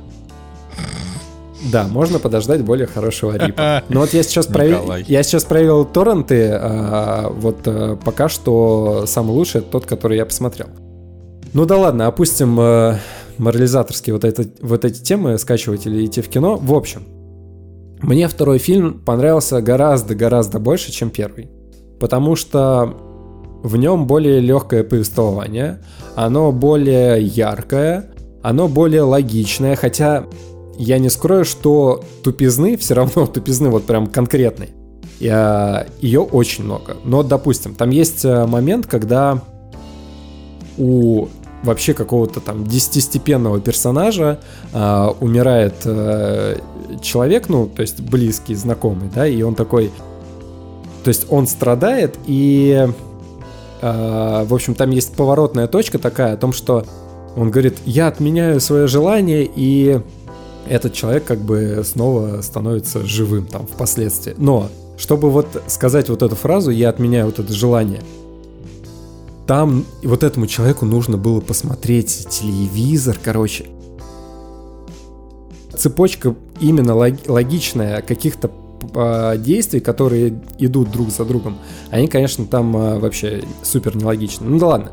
Да, 1.73 1.87
можно 1.89 2.19
подождать 2.19 2.63
более 2.63 2.87
хорошего 2.87 3.37
рипа. 3.37 3.83
Но 3.89 4.01
вот 4.01 4.13
я 4.13 4.23
сейчас 4.23 4.47
проверил, 4.47 4.95
я 5.07 5.23
сейчас 5.23 5.45
проверил 5.45 5.85
торренты, 5.85 6.51
а, 6.53 7.29
вот 7.31 7.61
а, 7.67 7.97
пока 7.97 8.29
что 8.29 9.05
самый 9.07 9.33
лучший 9.33 9.61
это 9.61 9.71
тот, 9.71 9.87
который 9.87 10.17
я 10.17 10.27
посмотрел. 10.27 10.69
Ну 11.53 11.65
да 11.65 11.77
ладно, 11.77 12.07
опустим 12.07 12.57
а, 12.61 12.99
морализаторские 13.39 14.15
вот, 14.15 14.25
это, 14.25 14.47
вот 14.61 14.85
эти 14.85 15.03
темы, 15.03 15.39
скачивать 15.39 15.87
или 15.87 16.05
идти 16.05 16.21
в 16.21 16.29
кино. 16.29 16.57
В 16.57 16.75
общем, 16.75 17.07
мне 18.01 18.29
второй 18.29 18.59
фильм 18.59 19.01
понравился 19.01 19.61
гораздо-гораздо 19.63 20.59
больше, 20.59 20.93
чем 20.93 21.11
первый. 21.11 21.51
Потому 21.99 22.37
что 22.37 22.95
в 23.63 23.77
нем 23.77 24.07
более 24.07 24.41
легкое 24.41 24.85
повествование, 24.85 25.83
оно 26.15 26.53
более 26.53 27.23
яркое, 27.23 28.11
оно 28.43 28.69
более 28.69 29.03
логичное, 29.03 29.77
хотя 29.77 30.27
я 30.79 30.99
не 30.99 31.09
скрою, 31.11 31.45
что 31.45 32.05
тупизны, 32.23 32.77
все 32.77 32.95
равно 32.95 33.27
тупизны 33.33 33.69
вот 33.69 33.85
прям 33.85 34.07
конкретной, 34.07 34.71
я- 35.21 35.87
ее 36.01 36.21
очень 36.21 36.65
много. 36.65 36.97
Но, 37.05 37.23
допустим, 37.23 37.75
там 37.75 37.91
есть 37.91 38.25
э, 38.25 38.47
момент, 38.47 38.87
когда 38.87 39.41
у 40.79 41.29
вообще 41.63 41.95
какого-то 41.95 42.41
там 42.41 42.65
десятистепенного 42.65 43.61
персонажа 43.61 44.39
а, 44.73 45.15
умирает 45.21 45.75
э, 45.85 46.59
человек, 47.03 47.49
ну, 47.49 47.67
то 47.67 47.83
есть 47.83 48.01
близкий, 48.01 48.55
знакомый, 48.55 49.11
да, 49.15 49.27
и 49.27 49.43
он 49.43 49.55
такой... 49.55 49.91
То 51.03 51.09
есть 51.09 51.27
он 51.29 51.47
страдает, 51.47 52.17
и, 52.27 52.89
э, 53.81 54.45
в 54.45 54.55
общем, 54.55 54.75
там 54.75 54.91
есть 54.91 55.15
поворотная 55.15 55.67
точка 55.67 55.99
такая 55.99 56.35
о 56.35 56.37
том, 56.37 56.53
что 56.53 56.85
он 57.37 57.51
говорит, 57.51 57.79
я 57.85 58.09
отменяю 58.09 58.61
свое 58.61 58.87
желание, 58.87 59.49
и 59.55 60.01
этот 60.69 60.93
человек 60.93 61.25
как 61.25 61.41
бы 61.41 61.83
снова 61.85 62.41
становится 62.43 63.05
живым 63.07 63.47
там 63.47 63.67
впоследствии. 63.67 64.35
Но, 64.37 64.69
чтобы 64.99 65.31
вот 65.31 65.63
сказать 65.67 66.09
вот 66.09 66.23
эту 66.23 66.35
фразу, 66.35 66.71
я 66.71 66.89
отменяю 66.89 67.27
вот 67.27 67.39
это 67.39 67.53
желание, 67.53 68.03
там 69.47 69.85
вот 70.03 70.25
этому 70.25 70.47
человеку 70.47 70.87
нужно 70.87 71.17
было 71.17 71.41
посмотреть 71.41 72.27
телевизор, 72.29 73.19
короче. 73.23 73.67
Цепочка 75.77 76.35
именно 76.61 76.93
лог- 76.93 77.29
логичная 77.29 78.03
каких-то 78.03 78.51
а, 78.95 79.37
действий, 79.37 79.81
которые 79.81 80.41
идут 80.59 80.91
друг 80.91 81.11
за 81.11 81.25
другом, 81.25 81.59
они, 81.91 82.09
конечно, 82.09 82.45
там 82.47 82.77
а, 82.77 82.99
вообще 82.99 83.45
супер 83.63 83.97
нелогичны. 83.97 84.47
Ну 84.49 84.59
да 84.59 84.67
ладно. 84.67 84.91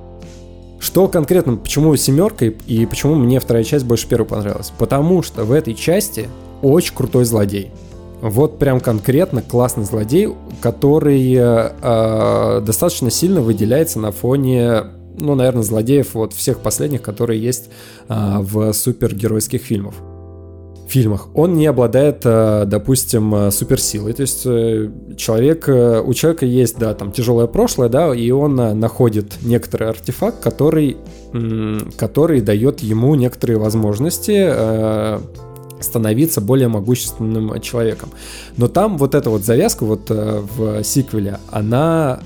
Что 0.84 1.08
конкретно, 1.08 1.56
почему 1.56 1.96
семерка 1.96 2.46
и, 2.46 2.86
почему 2.86 3.16
мне 3.16 3.40
вторая 3.40 3.64
часть 3.64 3.86
больше 3.86 4.06
первой 4.06 4.26
понравилась? 4.26 4.74
Потому 4.78 5.24
что 5.24 5.46
в 5.46 5.54
этой 5.54 5.76
части 5.76 6.28
очень 6.62 6.94
крутой 6.94 7.24
злодей. 7.24 7.72
Вот 8.20 8.60
прям 8.60 8.82
конкретно 8.82 9.42
классный 9.42 9.86
злодей, 9.86 10.34
который 10.62 11.36
э, 11.36 11.72
э, 11.82 12.62
достаточно 12.66 13.10
сильно 13.10 13.40
выделяется 13.40 13.98
на 14.00 14.12
фоне, 14.12 14.84
ну, 15.18 15.36
наверное, 15.36 15.64
злодеев 15.64 16.16
вот 16.16 16.34
всех 16.34 16.60
последних, 16.60 17.02
которые 17.02 17.42
есть 17.42 17.70
э, 18.10 18.40
в 18.40 18.74
супергеройских 18.74 19.62
фильмах 19.62 19.96
фильмах. 20.88 21.30
Он 21.34 21.54
не 21.54 21.66
обладает, 21.66 22.22
э, 22.24 22.66
допустим, 22.68 23.34
э, 23.36 23.52
суперсилой. 23.52 24.14
То 24.14 24.22
есть 24.22 24.44
э, 24.46 24.90
человек, 25.18 25.68
у 25.68 26.14
человека 26.14 26.46
есть, 26.46 26.78
да, 26.78 26.94
там 26.94 27.12
тяжелое 27.12 27.48
прошлое, 27.48 27.90
да, 27.90 28.14
и 28.14 28.32
он 28.32 28.56
находит 28.56 29.38
некоторый 29.42 29.90
артефакт, 29.90 30.40
который, 30.40 30.98
который 31.98 32.42
дает 32.42 32.82
ему 32.82 33.16
некоторые 33.16 33.58
возможности 33.58 35.20
становиться 35.82 36.42
более 36.42 36.68
могущественным 36.68 37.60
человеком. 37.62 38.10
Но 38.58 38.68
там 38.68 38.98
вот 38.98 39.16
эта 39.16 39.30
вот 39.30 39.44
завязка 39.44 39.84
вот 39.86 40.10
в 40.10 40.84
сиквеле, 40.84 41.40
она 41.52 42.20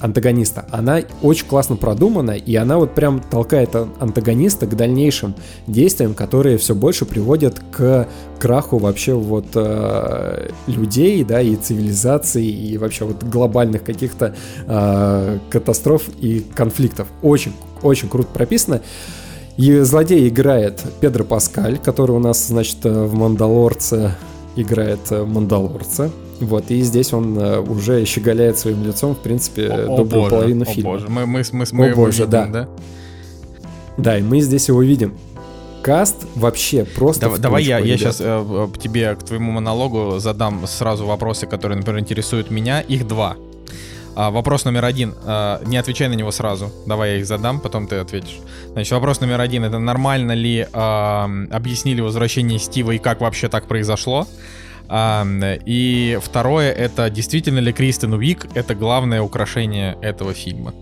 антагониста, 0.00 0.66
она 0.70 1.00
очень 1.22 1.46
классно 1.46 1.76
продумана, 1.76 2.32
и 2.32 2.56
она 2.56 2.78
вот 2.78 2.94
прям 2.94 3.20
толкает 3.20 3.74
ан- 3.76 3.90
антагониста 3.98 4.66
к 4.66 4.76
дальнейшим 4.76 5.34
действиям, 5.66 6.14
которые 6.14 6.58
все 6.58 6.74
больше 6.74 7.04
приводят 7.04 7.60
к 7.70 8.08
краху 8.38 8.78
вообще 8.78 9.14
вот 9.14 9.46
э, 9.54 10.50
людей, 10.66 11.22
да, 11.24 11.40
и 11.40 11.56
цивилизации, 11.56 12.46
и 12.46 12.78
вообще 12.78 13.04
вот 13.04 13.22
глобальных 13.22 13.84
каких-то 13.84 14.34
э, 14.66 15.38
катастроф 15.50 16.08
и 16.20 16.44
конфликтов. 16.54 17.08
Очень, 17.22 17.52
очень 17.82 18.08
круто 18.08 18.28
прописано. 18.32 18.80
И 19.56 19.80
злодей 19.80 20.28
играет 20.28 20.82
Педро 21.00 21.24
Паскаль, 21.24 21.78
который 21.78 22.12
у 22.12 22.18
нас, 22.18 22.48
значит, 22.48 22.78
э, 22.84 23.04
в 23.04 23.14
«Мандалорце» 23.14 24.14
играет 24.56 25.00
э, 25.10 25.24
Мандалорца. 25.24 26.10
Вот, 26.40 26.70
и 26.70 26.80
здесь 26.80 27.12
он 27.12 27.38
э, 27.38 27.60
уже 27.60 28.04
щеголяет 28.04 28.58
своим 28.58 28.82
лицом, 28.84 29.14
в 29.14 29.18
принципе, 29.18 29.68
О, 29.68 29.94
о 29.94 29.96
добрую 29.98 30.22
боже, 30.22 30.30
половину 30.30 30.62
о 30.62 30.64
фильма. 30.64 30.90
боже, 30.90 31.08
мы, 31.08 31.26
мы, 31.26 31.42
мы, 31.52 31.64
мы 31.72 31.86
его 31.86 32.04
боже, 32.04 32.18
видим, 32.24 32.30
да. 32.30 32.46
да? 32.46 32.68
Да, 33.98 34.18
и 34.18 34.22
мы 34.22 34.40
здесь 34.40 34.68
его 34.68 34.82
видим. 34.82 35.14
Каст 35.82 36.26
вообще 36.34 36.84
просто 36.84 37.22
Дав- 37.22 37.38
в 37.38 37.40
давай 37.40 37.64
я, 37.64 37.78
я 37.78 37.96
сейчас 37.96 38.18
тебе 38.18 39.14
к 39.14 39.22
твоему 39.22 39.52
монологу 39.52 40.18
задам 40.18 40.66
сразу 40.66 41.06
вопросы, 41.06 41.46
которые, 41.46 41.78
например, 41.78 42.00
интересуют 42.00 42.50
меня. 42.50 42.80
Их 42.80 43.06
два. 43.06 43.36
А, 44.16 44.30
вопрос 44.30 44.64
номер 44.64 44.84
один. 44.84 45.14
а, 45.24 45.62
не 45.64 45.76
отвечай 45.78 46.08
на 46.08 46.14
него 46.14 46.30
сразу. 46.30 46.70
Давай 46.86 47.12
я 47.12 47.16
их 47.18 47.26
задам, 47.26 47.60
потом 47.60 47.86
ты 47.86 47.96
ответишь. 47.96 48.38
Значит, 48.72 48.92
вопрос 48.92 49.20
номер 49.20 49.40
один. 49.40 49.64
Это 49.64 49.78
нормально 49.78 50.32
ли 50.32 50.66
а, 50.72 51.30
объяснили 51.50 52.00
возвращение 52.00 52.58
Стива 52.58 52.90
и 52.90 52.98
как 52.98 53.20
вообще 53.20 53.48
так 53.48 53.66
произошло? 53.66 54.26
А, 54.92 55.24
и 55.64 56.18
второе, 56.20 56.72
это 56.72 57.08
действительно 57.10 57.60
ли 57.60 57.72
Кристен 57.72 58.12
Уик 58.12 58.48
это 58.54 58.74
главное 58.74 59.22
украшение 59.22 59.96
этого 60.02 60.34
фильма? 60.34 60.74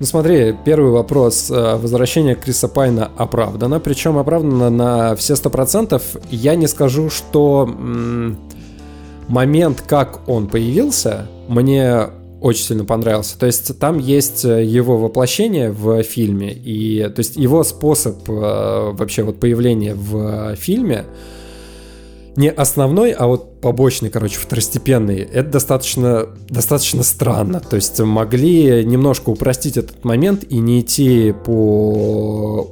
Ну 0.00 0.06
смотри, 0.06 0.56
первый 0.64 0.90
вопрос. 0.92 1.50
э, 1.50 1.76
Возвращение 1.76 2.34
Криса 2.34 2.68
Пайна 2.68 3.10
оправдано, 3.18 3.80
причем 3.80 4.16
оправдано 4.16 4.70
на 4.70 5.14
все 5.14 5.36
сто 5.36 5.50
процентов. 5.50 6.02
Я 6.30 6.54
не 6.54 6.68
скажу, 6.68 7.10
что 7.10 7.68
момент, 9.28 9.84
как 9.86 10.26
он 10.26 10.48
появился, 10.48 11.28
мне 11.48 12.06
очень 12.40 12.64
сильно 12.64 12.84
понравился. 12.86 13.38
То 13.38 13.46
есть 13.46 13.78
там 13.78 13.98
есть 13.98 14.44
э, 14.46 14.64
его 14.64 14.96
воплощение 14.96 15.70
в 15.70 16.02
фильме, 16.02 16.50
и 16.50 17.08
то 17.14 17.20
есть 17.20 17.36
его 17.36 17.62
способ 17.62 18.28
э, 18.28 18.32
вообще 18.32 19.22
вот 19.22 19.38
появления 19.38 19.94
в 19.94 20.56
фильме 20.56 21.04
не 22.36 22.50
основной, 22.50 23.12
а 23.12 23.26
вот 23.26 23.60
побочный, 23.60 24.08
короче, 24.08 24.38
второстепенный, 24.38 25.18
это 25.18 25.50
достаточно, 25.50 26.28
достаточно 26.48 27.02
странно. 27.02 27.60
То 27.60 27.76
есть 27.76 28.00
могли 28.00 28.84
немножко 28.84 29.30
упростить 29.30 29.76
этот 29.76 30.04
момент 30.04 30.44
и 30.44 30.58
не 30.58 30.80
идти 30.80 31.34
по 31.44 32.68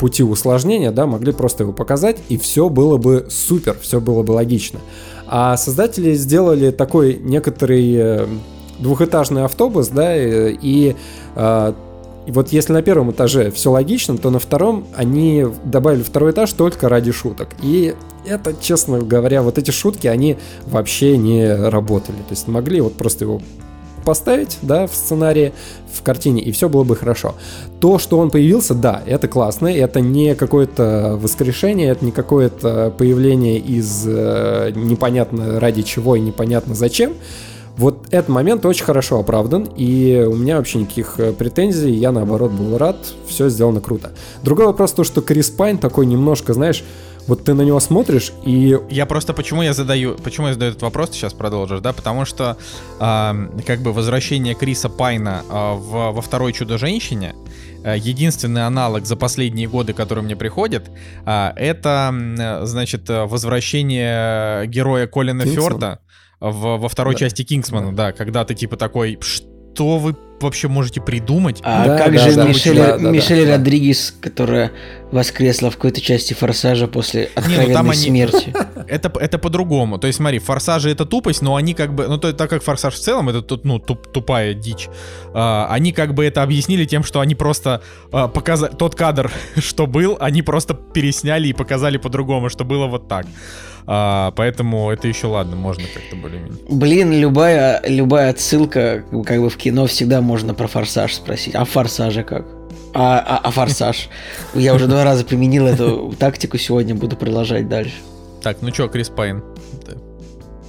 пути 0.00 0.22
усложнения, 0.22 0.90
да, 0.90 1.06
могли 1.06 1.32
просто 1.32 1.62
его 1.62 1.72
показать, 1.72 2.18
и 2.28 2.36
все 2.36 2.68
было 2.68 2.96
бы 2.96 3.26
супер, 3.30 3.76
все 3.80 4.00
было 4.00 4.22
бы 4.22 4.32
логично. 4.32 4.80
А 5.26 5.56
создатели 5.56 6.14
сделали 6.14 6.70
такой 6.70 7.18
некоторый 7.22 7.94
э, 7.94 8.26
двухэтажный 8.80 9.44
автобус, 9.44 9.88
да, 9.88 10.16
и, 10.16 10.56
и, 10.60 10.96
э, 11.36 11.72
и 12.26 12.32
вот 12.32 12.48
если 12.50 12.72
на 12.72 12.82
первом 12.82 13.12
этаже 13.12 13.50
все 13.52 13.70
логично, 13.70 14.18
то 14.18 14.30
на 14.30 14.40
втором 14.40 14.86
они 14.96 15.46
добавили 15.64 16.02
второй 16.02 16.32
этаж 16.32 16.52
только 16.52 16.88
ради 16.88 17.12
шуток. 17.12 17.50
И 17.62 17.94
это, 18.26 18.54
честно 18.60 18.98
говоря, 18.98 19.42
вот 19.42 19.58
эти 19.58 19.70
шутки, 19.70 20.06
они 20.06 20.36
вообще 20.66 21.16
не 21.16 21.54
работали. 21.54 22.18
То 22.18 22.30
есть 22.30 22.48
могли 22.48 22.80
вот 22.80 22.94
просто 22.94 23.24
его 23.24 23.40
поставить, 24.04 24.58
да, 24.62 24.86
в 24.86 24.94
сценарии, 24.94 25.52
в 25.92 26.02
картине, 26.02 26.42
и 26.42 26.52
все 26.52 26.68
было 26.68 26.84
бы 26.84 26.94
хорошо. 26.94 27.34
То, 27.80 27.98
что 27.98 28.18
он 28.18 28.30
появился, 28.30 28.74
да, 28.74 29.02
это 29.06 29.28
классно, 29.28 29.68
это 29.68 30.00
не 30.00 30.34
какое-то 30.34 31.18
воскрешение, 31.20 31.88
это 31.88 32.04
не 32.04 32.12
какое-то 32.12 32.92
появление 32.96 33.58
из 33.58 34.04
э, 34.06 34.72
непонятно 34.74 35.58
ради 35.58 35.82
чего 35.82 36.16
и 36.16 36.20
непонятно 36.20 36.74
зачем. 36.74 37.14
Вот 37.76 38.06
этот 38.12 38.28
момент 38.28 38.64
очень 38.66 38.84
хорошо 38.84 39.18
оправдан, 39.18 39.68
и 39.76 40.24
у 40.28 40.36
меня 40.36 40.58
вообще 40.58 40.78
никаких 40.78 41.18
э, 41.18 41.32
претензий, 41.32 41.92
я 41.92 42.12
наоборот 42.12 42.52
был 42.52 42.78
рад, 42.78 42.96
все 43.26 43.48
сделано 43.48 43.80
круто. 43.80 44.12
Другой 44.42 44.66
вопрос 44.66 44.92
то, 44.92 45.02
что 45.02 45.22
Крис 45.22 45.50
Пайн 45.50 45.78
такой 45.78 46.06
немножко, 46.06 46.54
знаешь, 46.54 46.84
вот 47.26 47.44
ты 47.44 47.54
на 47.54 47.62
него 47.62 47.80
смотришь 47.80 48.32
и... 48.44 48.78
Я 48.90 49.06
просто 49.06 49.32
почему 49.32 49.62
я 49.62 49.72
задаю, 49.72 50.16
почему 50.16 50.48
я 50.48 50.52
задаю 50.52 50.72
этот 50.72 50.82
вопрос, 50.82 51.10
ты 51.10 51.16
сейчас 51.16 51.32
продолжишь, 51.32 51.80
да, 51.80 51.92
потому 51.92 52.24
что 52.24 52.56
э, 53.00 53.62
как 53.66 53.80
бы 53.80 53.92
возвращение 53.92 54.54
Криса 54.54 54.88
Пайна 54.88 55.42
э, 55.48 55.52
в, 55.74 56.12
во 56.12 56.20
второй 56.22 56.52
Чудо-женщине, 56.52 57.34
э, 57.82 57.96
единственный 57.96 58.66
аналог 58.66 59.06
за 59.06 59.16
последние 59.16 59.68
годы, 59.68 59.92
который 59.92 60.22
мне 60.22 60.36
приходит, 60.36 60.90
э, 61.24 61.52
это, 61.56 62.14
э, 62.14 62.66
значит, 62.66 63.08
возвращение 63.08 64.66
героя 64.66 65.06
Колина 65.06 65.44
Кингсман? 65.44 65.64
Фёрда 65.64 65.98
в, 66.40 66.76
во 66.78 66.88
второй 66.88 67.14
Да. 67.14 67.20
части 67.20 67.42
Кингсмана, 67.42 67.94
да, 67.94 68.12
когда 68.12 68.44
ты 68.44 68.54
типа 68.54 68.76
такой, 68.76 69.18
что 69.74 69.98
вы 69.98 70.16
вообще 70.40 70.68
можете 70.68 71.00
придумать? 71.00 71.60
А 71.62 71.86
Да, 71.86 71.98
как 71.98 72.12
да, 72.12 72.18
же 72.18 72.36
да, 72.36 72.44
Мишель, 72.46 72.76
да, 72.76 72.98
да, 72.98 73.10
Мишель 73.10 73.46
да. 73.46 73.52
Родригес, 73.56 74.14
которая 74.20 74.72
воскресла 75.10 75.70
в 75.70 75.76
какой-то 75.76 76.00
части 76.00 76.34
«Форсажа» 76.34 76.86
после 76.86 77.26
там 77.34 77.44
откровенной 77.44 77.80
они- 77.80 77.94
смерти? 77.94 78.52
Это, 78.88 79.10
это 79.18 79.38
по-другому. 79.38 79.98
То 79.98 80.06
есть, 80.06 80.18
смотри, 80.18 80.38
форсажи 80.38 80.90
это 80.90 81.06
тупость, 81.06 81.40
но 81.40 81.56
они 81.56 81.72
как 81.72 81.94
бы. 81.94 82.06
Ну, 82.06 82.18
то, 82.18 82.30
так 82.34 82.50
как 82.50 82.62
форсаж 82.62 82.94
в 82.94 82.98
целом 83.00 83.30
это 83.30 83.40
тут, 83.40 83.64
ну, 83.64 83.78
туп- 83.78 84.12
тупая 84.12 84.52
дичь. 84.52 84.88
а, 85.32 85.66
они 85.70 85.92
как 85.92 86.12
бы 86.12 86.24
это 86.26 86.42
объяснили 86.42 86.84
тем, 86.84 87.02
что 87.02 87.20
они 87.20 87.34
просто 87.34 87.80
а, 88.12 88.28
показали. 88.28 88.72
Тот 88.76 88.94
кадр, 88.94 89.32
что 89.56 89.86
был, 89.86 90.18
они 90.20 90.42
просто 90.42 90.74
пересняли 90.74 91.48
и 91.48 91.52
показали 91.54 91.96
по-другому, 91.96 92.50
что 92.50 92.64
было 92.64 92.86
вот 92.86 93.08
так. 93.08 93.26
А, 93.86 94.30
поэтому 94.32 94.90
это 94.90 95.08
еще 95.08 95.26
ладно, 95.26 95.56
можно 95.56 95.84
как-то 95.92 96.16
более-менее. 96.16 96.58
Блин, 96.68 97.12
любая, 97.12 97.82
любая 97.86 98.30
отсылка 98.30 99.04
как 99.26 99.40
бы 99.40 99.50
в 99.50 99.56
кино 99.56 99.86
всегда 99.86 100.20
можно 100.20 100.54
про 100.54 100.66
«Форсаж» 100.66 101.14
спросить. 101.14 101.54
А 101.54 101.64
в 101.64 101.70
«Форсаже» 101.70 102.22
как? 102.22 102.46
А, 102.94 103.18
а, 103.18 103.40
а 103.44 103.50
«Форсаж»? 103.50 104.08
Я 104.54 104.74
уже 104.74 104.86
два 104.86 105.04
раза 105.04 105.24
применил 105.24 105.66
эту 105.66 106.14
тактику, 106.18 106.56
сегодня 106.56 106.94
буду 106.94 107.16
продолжать 107.16 107.68
дальше. 107.68 107.94
Так, 108.42 108.58
ну 108.62 108.70
чё, 108.70 108.88
Крис 108.88 109.08
Пайн? 109.10 109.42
Да. 109.86 109.94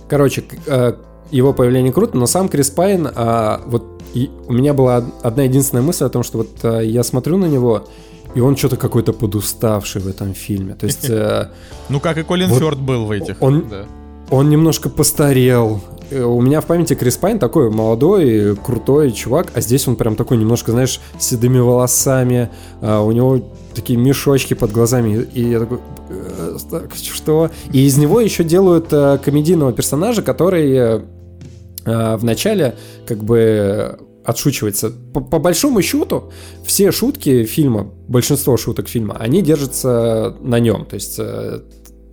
Короче, 0.10 0.44
э, 0.66 0.94
его 1.32 1.54
появление 1.54 1.94
круто, 1.94 2.18
но 2.18 2.26
сам 2.26 2.50
Крис 2.50 2.70
Пайн, 2.70 3.08
а, 3.16 3.62
вот 3.66 3.86
и 4.14 4.30
у 4.48 4.54
меня 4.54 4.74
была 4.74 4.98
од- 4.98 5.06
одна 5.24 5.44
единственная 5.44 5.84
мысль 5.84 6.06
о 6.06 6.10
том, 6.10 6.24
что 6.24 6.40
вот 6.40 6.50
э, 6.64 6.86
я 6.86 7.04
смотрю 7.04 7.38
на 7.38 7.46
него, 7.46 7.88
и 8.36 8.42
он 8.42 8.56
что-то 8.58 8.76
какой-то 8.78 9.14
подуставший 9.14 10.02
в 10.02 10.08
этом 10.08 10.34
фильме. 10.34 10.74
То 10.76 10.86
есть 10.86 11.10
э, 11.10 11.50
Ну, 11.90 12.00
как 12.00 12.18
и 12.18 12.24
Колин 12.24 12.50
Фёрд 12.50 12.80
был 12.80 13.06
в 13.06 13.12
этих. 13.12 13.42
он- 13.42 14.50
немножко 14.50 14.90
постарел. 14.90 15.82
Э, 16.12 16.24
У 16.24 16.42
меня 16.42 16.60
в 16.62 16.66
памяти 16.66 16.96
Крис 16.96 17.16
Пайн 17.18 17.40
такой 17.40 17.70
молодой, 17.72 18.56
крутой 18.58 19.12
чувак, 19.12 19.52
а 19.56 19.62
здесь 19.62 19.88
он 19.88 19.96
прям 19.96 20.16
такой 20.16 20.38
немножко, 20.38 20.72
знаешь, 20.72 21.00
с 21.20 21.28
седыми 21.28 21.60
волосами, 21.60 22.50
а, 22.82 23.02
у 23.02 23.12
него 23.12 23.40
такие 23.74 23.98
мешочки 24.00 24.54
под 24.54 24.72
глазами, 24.72 25.26
и 25.34 25.50
я 25.50 25.60
такой, 25.60 25.80
«Э, 26.10 26.58
так, 26.70 26.92
что? 26.96 27.50
И 27.72 27.86
из 27.86 27.98
него 27.98 28.20
еще 28.20 28.44
делают 28.44 28.90
комедийного 28.90 29.74
персонажа, 29.74 30.22
который 30.22 31.02
в 31.86 32.24
начале 32.24 32.76
как 33.06 33.24
бы 33.24 34.00
отшучивается. 34.26 34.92
По, 35.14 35.22
по 35.22 35.40
большому 35.40 35.82
счету, 35.82 36.32
все 36.66 36.92
шутки 36.92 37.46
фильма, 37.46 37.92
большинство 38.08 38.58
шуток 38.58 38.88
фильма, 38.88 39.16
они 39.20 39.42
держатся 39.42 40.36
на 40.42 40.60
нем. 40.60 40.86
То 40.86 40.96
есть 40.96 41.16
э, 41.20 41.62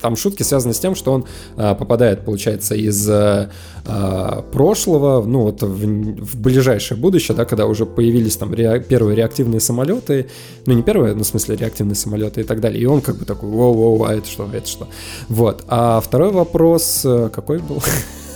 там 0.03 0.17
шутки 0.17 0.43
связаны 0.43 0.75
с 0.75 0.79
тем, 0.79 0.95
что 0.95 1.13
он 1.13 1.25
э, 1.57 1.75
попадает, 1.75 2.25
получается, 2.25 2.75
из 2.75 3.09
э, 3.09 3.51
э, 3.87 4.43
прошлого, 4.53 5.25
ну 5.25 5.43
вот 5.43 5.63
в, 5.63 5.67
в 5.67 6.41
ближайшее 6.41 6.99
будущее, 6.99 7.37
да, 7.37 7.45
когда 7.45 7.67
уже 7.67 7.87
появились 7.87 8.37
там 8.37 8.53
ре- 8.53 8.81
первые 8.81 9.17
реактивные 9.17 9.61
самолеты, 9.61 10.29
ну 10.67 10.75
не 10.75 10.83
первые, 10.83 11.15
ну 11.15 11.23
в 11.23 11.27
смысле 11.27 11.57
реактивные 11.57 11.95
самолеты 11.95 12.43
и 12.43 12.45
так 12.45 12.61
далее. 12.61 12.83
И 12.83 12.87
он 12.87 13.01
как 13.01 13.17
бы 13.17 13.25
такой, 13.25 13.49
воу-воу, 13.49 14.07
а 14.07 14.15
это 14.15 14.27
что, 14.27 14.49
это 14.53 14.67
что? 14.67 14.89
Вот. 15.29 15.65
А 15.69 16.01
второй 16.01 16.33
вопрос 16.33 17.03
э, 17.05 17.31
какой 17.33 17.59
был? 17.61 17.83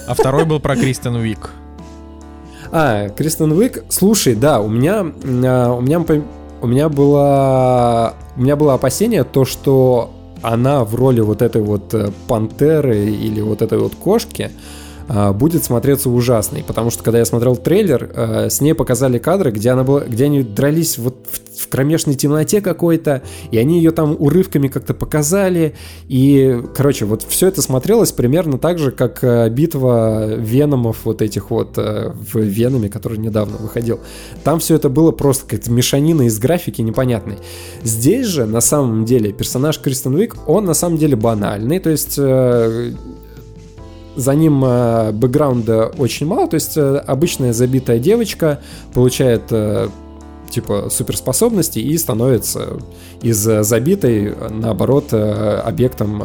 А 0.06 0.14
второй 0.14 0.44
был 0.44 0.60
про 0.60 0.76
Кристен 0.76 1.16
Уик. 1.16 1.50
А, 2.78 3.08
Кристен 3.08 3.52
Уик. 3.52 3.84
Слушай, 3.88 4.34
да, 4.34 4.60
у 4.60 4.68
меня, 4.68 5.06
а, 5.46 5.72
у 5.72 5.80
меня, 5.80 6.04
у 6.60 6.66
меня 6.66 6.90
было, 6.90 8.12
у 8.36 8.42
меня 8.42 8.54
было 8.54 8.74
опасение 8.74 9.24
то, 9.24 9.46
что 9.46 10.10
она 10.42 10.84
в 10.84 10.94
роли 10.94 11.20
вот 11.20 11.40
этой 11.40 11.62
вот 11.62 11.94
э, 11.94 12.10
пантеры 12.28 13.06
или 13.06 13.40
вот 13.40 13.62
этой 13.62 13.78
вот 13.78 13.94
кошки 13.94 14.50
будет 15.08 15.64
смотреться 15.64 16.10
ужасной, 16.10 16.64
потому 16.66 16.90
что 16.90 17.02
когда 17.02 17.18
я 17.18 17.24
смотрел 17.24 17.56
трейлер, 17.56 18.10
э, 18.14 18.50
с 18.50 18.60
ней 18.60 18.74
показали 18.74 19.18
кадры, 19.18 19.50
где 19.50 19.70
она 19.70 19.84
была, 19.84 20.00
где 20.00 20.24
они 20.24 20.42
дрались 20.42 20.98
вот 20.98 21.26
в, 21.30 21.62
в 21.62 21.68
кромешной 21.68 22.14
темноте 22.14 22.60
какой-то, 22.60 23.22
и 23.50 23.58
они 23.58 23.78
ее 23.78 23.92
там 23.92 24.16
урывками 24.18 24.68
как-то 24.68 24.94
показали, 24.94 25.74
и, 26.08 26.60
короче, 26.74 27.04
вот 27.04 27.24
все 27.28 27.48
это 27.48 27.62
смотрелось 27.62 28.12
примерно 28.12 28.58
так 28.58 28.78
же, 28.78 28.90
как 28.90 29.22
э, 29.22 29.48
битва 29.48 30.34
Веномов 30.34 31.04
вот 31.04 31.22
этих 31.22 31.50
вот 31.50 31.78
э, 31.78 32.12
в 32.12 32.38
Веноме, 32.38 32.88
который 32.88 33.18
недавно 33.18 33.56
выходил. 33.58 34.00
Там 34.44 34.58
все 34.58 34.74
это 34.74 34.88
было 34.88 35.12
просто 35.12 35.46
как 35.56 35.66
мешанина 35.68 36.22
из 36.22 36.38
графики 36.38 36.82
непонятной. 36.82 37.38
Здесь 37.82 38.26
же, 38.26 38.46
на 38.46 38.60
самом 38.60 39.04
деле, 39.04 39.32
персонаж 39.32 39.78
Кристен 39.80 40.14
Уик, 40.14 40.36
он 40.46 40.64
на 40.64 40.74
самом 40.74 40.98
деле 40.98 41.16
банальный, 41.16 41.78
то 41.78 41.90
есть 41.90 42.16
э, 42.18 42.92
за 44.16 44.34
ним 44.34 44.64
э, 44.64 45.12
бэкграунда 45.12 45.92
очень 45.98 46.26
мало, 46.26 46.48
то 46.48 46.54
есть 46.54 46.76
э, 46.76 46.96
обычная 47.06 47.52
забитая 47.52 47.98
девочка 47.98 48.60
получает 48.94 49.42
э, 49.50 49.88
типа 50.50 50.88
суперспособности 50.90 51.78
и 51.78 51.96
становится 51.98 52.78
из 53.20 53.36
забитой, 53.36 54.34
наоборот, 54.50 55.12
объектом, 55.12 56.22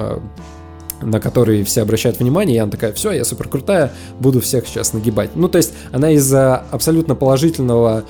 на 1.02 1.20
который 1.20 1.64
все 1.64 1.82
обращают 1.82 2.20
внимание, 2.20 2.58
и 2.58 2.60
она 2.60 2.72
такая, 2.72 2.94
все, 2.94 3.12
я 3.12 3.26
супер 3.26 3.48
крутая, 3.48 3.92
буду 4.20 4.40
всех 4.40 4.68
сейчас 4.68 4.94
нагибать. 4.94 5.32
Ну, 5.36 5.50
то 5.50 5.58
есть 5.58 5.74
она 5.92 6.12
из 6.12 6.32
э, 6.34 6.62
абсолютно 6.72 7.16
положительного 7.16 8.04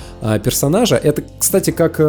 персонажа, 0.43 0.95
это, 0.95 1.23
кстати, 1.39 1.71
как... 1.71 1.99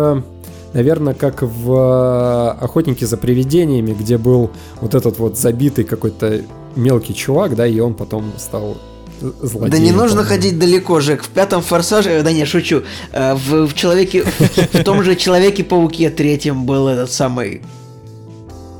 Наверное, 0.74 1.12
как 1.12 1.42
в 1.42 2.50
«Охотнике 2.58 3.04
за 3.04 3.18
привидениями», 3.18 3.92
где 3.92 4.16
был 4.16 4.50
вот 4.80 4.94
этот 4.94 5.18
вот 5.18 5.36
забитый 5.36 5.84
какой-то 5.84 6.40
мелкий 6.76 7.14
чувак, 7.14 7.54
да, 7.56 7.66
и 7.66 7.80
он 7.80 7.94
потом 7.94 8.32
стал 8.38 8.76
злодеем. 9.20 9.70
Да 9.70 9.78
не 9.78 9.92
нужно 9.92 10.24
ходить 10.24 10.58
далеко, 10.58 11.00
Жек. 11.00 11.22
В 11.22 11.28
пятом 11.28 11.62
форсаже, 11.62 12.10
э, 12.10 12.22
да 12.22 12.32
не, 12.32 12.44
шучу. 12.44 12.82
Э, 13.12 13.34
В, 13.34 13.66
в 13.66 13.74
человеке, 13.74 14.24
в 14.72 14.82
том 14.84 15.02
же 15.04 15.14
Человеке-пауке 15.14 16.10
третьем 16.10 16.64
был 16.66 16.88
этот 16.88 17.12
самый 17.12 17.62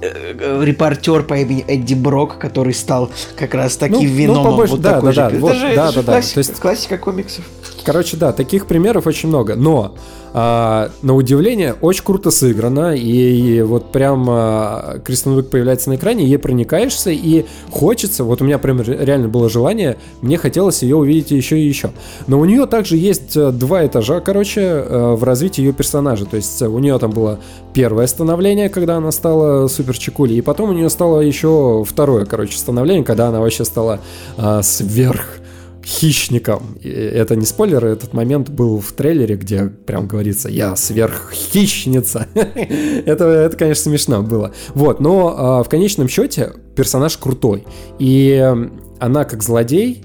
э, 0.01 0.63
репортер 0.65 1.23
по 1.23 1.35
имени 1.39 1.65
Эдди 1.69 1.95
Брок, 1.95 2.39
который 2.39 2.75
стал 2.75 3.11
как 3.37 3.55
раз 3.55 3.77
таки 3.77 3.93
Ну, 3.95 4.01
ну, 4.03 4.09
виномом. 4.09 4.45
побольше, 4.45 4.73
вот 4.73 4.81
да, 4.83 4.95
такой 4.95 5.15
да, 5.15 5.31
же. 5.31 5.35
да, 5.37 5.41
вот, 5.41 5.51
это 5.53 5.61
же, 5.61 5.77
да, 5.77 5.85
это 5.85 5.93
же 5.93 5.97
да, 6.01 6.03
да. 6.03 6.13
классика, 6.13 6.35
То 6.35 6.39
есть- 6.41 6.61
классика 6.61 6.99
комиксов. 6.99 7.45
Короче, 7.85 8.17
да, 8.17 8.33
таких 8.33 8.67
примеров 8.67 9.07
очень 9.07 9.29
много. 9.29 9.55
Но 9.57 9.95
а, 10.35 10.91
на 11.03 11.15
удивление 11.15 11.75
очень 11.81 12.05
круто 12.05 12.31
сыграно. 12.31 12.95
И, 12.97 13.57
и 13.57 13.63
вот 13.63 13.93
прям 13.93 14.27
а, 14.29 14.99
Кристен 15.05 15.33
Уик 15.33 15.51
появляется 15.51 15.91
на 15.91 15.97
экране, 15.97 16.27
ей 16.27 16.39
проникаешься, 16.39 17.11
и 17.11 17.45
хочется, 17.71 18.25
вот 18.25 18.41
у 18.41 18.45
меня 18.45 18.59
прям 18.59 18.81
ре- 18.81 19.05
реально 19.05 19.29
было 19.29 19.51
желание, 19.51 19.99
мне 20.21 20.39
хотелось 20.39 20.83
ее 20.83 20.97
увидеть 20.97 21.31
еще 21.31 21.59
и 21.59 21.67
еще. 21.67 21.91
Но 22.27 22.41
у 22.41 22.45
нее 22.45 22.67
также 22.67 22.97
есть 22.97 23.37
э, 23.37 23.51
два 23.51 23.87
этажа, 23.87 24.21
короче, 24.21 24.61
э, 24.61 25.15
в 25.15 25.25
развитии 25.25 25.63
ее 25.63 25.73
персонажа. 25.73 26.25
То 26.25 26.37
есть 26.37 26.63
э, 26.63 26.67
у 26.67 26.79
нее 26.79 26.99
там 26.99 27.11
было 27.11 27.39
первое 27.75 28.07
становление, 28.07 28.69
когда 28.69 28.97
она 28.97 29.13
стала 29.13 29.69
супер 29.69 29.99
чекулей, 29.99 30.39
и 30.39 30.41
потом 30.41 30.71
у 30.71 30.73
нее 30.73 30.89
стало 30.89 31.21
еще 31.21 31.85
второе, 31.87 32.25
короче, 32.25 32.57
становление, 32.57 33.05
когда 33.05 33.29
она 33.29 33.41
вообще 33.41 33.65
стала 33.65 34.01
а, 34.37 34.63
сверх 34.63 35.42
хищником. 35.85 36.79
И 36.81 36.89
Это 36.89 37.37
не 37.37 37.45
спойлер, 37.45 37.85
этот 37.85 38.13
момент 38.13 38.49
был 38.49 38.81
в 38.81 38.93
трейлере, 38.93 39.37
где 39.37 39.67
прям 39.67 40.07
говорится 40.07 40.49
«Я 40.49 40.77
сверххищница». 40.77 42.27
это, 42.35 43.25
это, 43.25 43.57
конечно, 43.57 43.85
смешно 43.85 44.23
было. 44.23 44.53
Вот, 44.75 45.01
но 45.01 45.35
а, 45.37 45.63
в 45.63 45.69
конечном 45.69 46.09
счете 46.09 46.53
персонаж 46.75 47.17
крутой. 47.17 47.65
И 47.99 48.55
она 48.99 49.25
как 49.25 49.43
злодей 49.43 50.05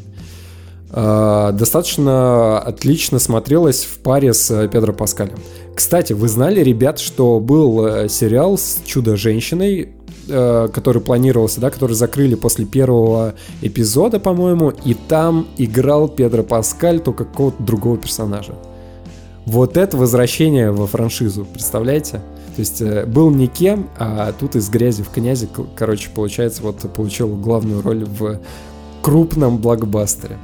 а, 0.90 1.52
достаточно 1.52 2.60
отлично 2.60 3.20
смотрелась 3.20 3.84
в 3.84 4.00
паре 4.00 4.34
с 4.34 4.50
э, 4.52 4.68
Педро 4.70 4.94
Паскалем. 4.94 5.38
Кстати, 5.76 6.14
вы 6.14 6.28
знали, 6.30 6.62
ребят, 6.62 6.98
что 6.98 7.40
был 7.40 7.86
э, 7.86 8.10
сериал 8.10 8.58
с 8.58 8.82
Чудо-женщиной, 8.86 9.97
э, 10.28 10.70
который 10.74 11.02
планировался, 11.02 11.62
да, 11.62 11.70
который 11.70 11.94
закрыли 11.94 12.36
после 12.36 12.66
первого 12.66 13.34
эпизода, 13.62 14.20
по-моему, 14.20 14.72
и 14.84 14.94
там 14.94 15.48
играл 15.58 16.08
Педро 16.08 16.44
Паскаль, 16.44 17.00
только 17.00 17.26
какого-то 17.26 17.62
другого 17.62 17.98
персонажа. 17.98 18.54
Вот 19.46 19.78
это 19.78 19.96
возвращение 19.96 20.72
во 20.72 20.88
франшизу, 20.88 21.46
представляете? 21.46 22.22
То 22.56 22.60
есть 22.60 22.82
э, 22.82 23.06
был 23.06 23.30
никем, 23.30 23.88
а 23.98 24.34
тут 24.34 24.56
из 24.56 24.70
грязи 24.70 25.04
в 25.04 25.10
князи, 25.10 25.48
короче, 25.76 26.10
получается, 26.14 26.64
вот 26.64 26.80
получил 26.94 27.36
главную 27.36 27.82
роль 27.82 28.04
в 28.04 28.40
крупном 29.02 29.60
блокбастере. 29.60 30.38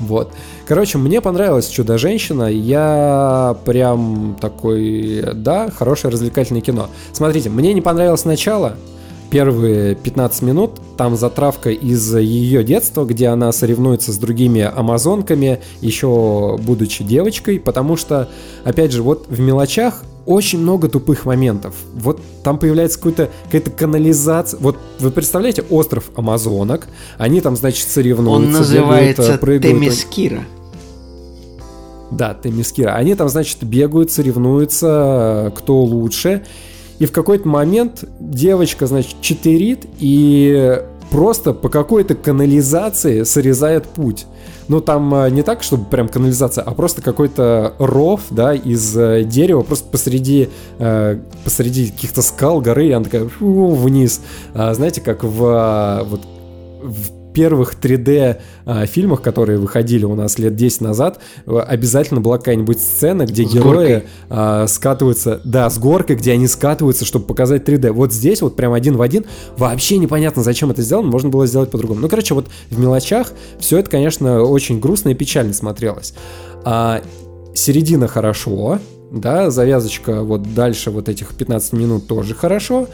Вот. 0.00 0.32
Короче, 0.66 0.98
мне 0.98 1.20
понравилась 1.20 1.68
«Чудо-женщина». 1.68 2.44
Я 2.44 3.56
прям 3.64 4.36
такой, 4.40 5.22
да, 5.34 5.70
хорошее 5.70 6.12
развлекательное 6.12 6.62
кино. 6.62 6.88
Смотрите, 7.12 7.50
мне 7.50 7.74
не 7.74 7.82
понравилось 7.82 8.24
начало, 8.24 8.76
первые 9.30 9.94
15 9.94 10.42
минут, 10.42 10.72
там 10.96 11.16
затравка 11.16 11.70
из 11.70 12.14
ее 12.16 12.64
детства, 12.64 13.04
где 13.04 13.28
она 13.28 13.52
соревнуется 13.52 14.12
с 14.12 14.18
другими 14.18 14.62
амазонками, 14.62 15.60
еще 15.80 16.58
будучи 16.60 17.04
девочкой, 17.04 17.60
потому 17.60 17.96
что, 17.96 18.28
опять 18.64 18.92
же, 18.92 19.02
вот 19.02 19.26
в 19.28 19.40
мелочах 19.40 20.02
очень 20.26 20.60
много 20.60 20.88
тупых 20.88 21.24
моментов. 21.24 21.74
Вот 21.94 22.20
там 22.42 22.58
появляется 22.58 22.98
какая-то 22.98 23.30
какая 23.50 23.62
канализация. 23.62 24.60
Вот 24.60 24.76
вы 24.98 25.10
представляете 25.10 25.64
остров 25.70 26.10
Амазонок, 26.14 26.88
они 27.18 27.40
там, 27.40 27.56
значит, 27.56 27.88
соревнуются. 27.88 28.46
Он 28.46 28.52
называется 28.52 29.22
бегают, 29.22 29.40
прыгают. 29.40 29.76
Темискира. 29.76 30.44
Да, 32.10 32.34
Темискира. 32.34 32.94
Они 32.94 33.14
там, 33.14 33.28
значит, 33.28 33.62
бегают, 33.62 34.10
соревнуются, 34.10 35.52
кто 35.56 35.82
лучше. 35.82 36.44
И 37.00 37.06
в 37.06 37.12
какой-то 37.12 37.48
момент 37.48 38.04
девочка, 38.20 38.86
значит, 38.86 39.16
читерит 39.20 39.86
и 39.98 40.80
просто 41.10 41.52
по 41.52 41.68
какой-то 41.68 42.14
канализации 42.14 43.24
срезает 43.24 43.86
путь. 43.86 44.26
Ну, 44.68 44.80
там 44.80 45.12
э, 45.14 45.30
не 45.30 45.42
так, 45.42 45.64
чтобы 45.64 45.86
прям 45.86 46.08
канализация, 46.08 46.62
а 46.62 46.72
просто 46.74 47.02
какой-то 47.02 47.74
ров, 47.78 48.20
да, 48.30 48.54
из 48.54 48.96
э, 48.96 49.24
дерева, 49.24 49.62
просто 49.62 49.88
посреди, 49.90 50.50
э, 50.78 51.18
посреди 51.42 51.90
каких-то 51.90 52.22
скал, 52.22 52.60
горы, 52.60 52.86
и 52.86 52.92
она 52.92 53.04
такая 53.04 53.28
фу, 53.28 53.70
вниз. 53.70 54.20
А, 54.54 54.72
знаете, 54.74 55.00
как 55.00 55.24
в, 55.24 56.06
вот, 56.08 56.20
в 56.82 57.19
первых 57.32 57.74
3D 57.80 58.40
а, 58.64 58.86
фильмах, 58.86 59.22
которые 59.22 59.58
выходили 59.58 60.04
у 60.04 60.14
нас 60.14 60.38
лет 60.38 60.56
10 60.56 60.80
назад, 60.80 61.20
обязательно 61.46 62.20
была 62.20 62.38
какая-нибудь 62.38 62.80
сцена, 62.80 63.26
где 63.26 63.44
с 63.44 63.52
герои 63.52 64.04
а, 64.28 64.66
скатываются, 64.66 65.40
да, 65.44 65.68
с 65.68 65.78
горкой, 65.78 66.16
где 66.16 66.32
они 66.32 66.46
скатываются, 66.46 67.04
чтобы 67.04 67.26
показать 67.26 67.68
3D. 67.68 67.92
Вот 67.92 68.12
здесь 68.12 68.42
вот 68.42 68.56
прям 68.56 68.72
один 68.72 68.96
в 68.96 69.02
один, 69.02 69.24
вообще 69.56 69.98
непонятно, 69.98 70.42
зачем 70.42 70.70
это 70.70 70.82
сделано, 70.82 71.08
можно 71.08 71.28
было 71.28 71.46
сделать 71.46 71.70
по-другому. 71.70 72.00
Ну, 72.00 72.08
короче, 72.08 72.34
вот 72.34 72.48
в 72.70 72.78
мелочах 72.78 73.32
все 73.58 73.78
это, 73.78 73.90
конечно, 73.90 74.42
очень 74.42 74.80
грустно 74.80 75.10
и 75.10 75.14
печально 75.14 75.52
смотрелось. 75.52 76.14
А, 76.64 77.02
середина 77.54 78.08
хорошо, 78.08 78.78
да, 79.10 79.50
завязочка 79.50 80.22
вот 80.22 80.54
дальше 80.54 80.90
вот 80.90 81.08
этих 81.08 81.34
15 81.34 81.72
минут 81.74 82.06
тоже 82.06 82.34
хорошо, 82.34 82.88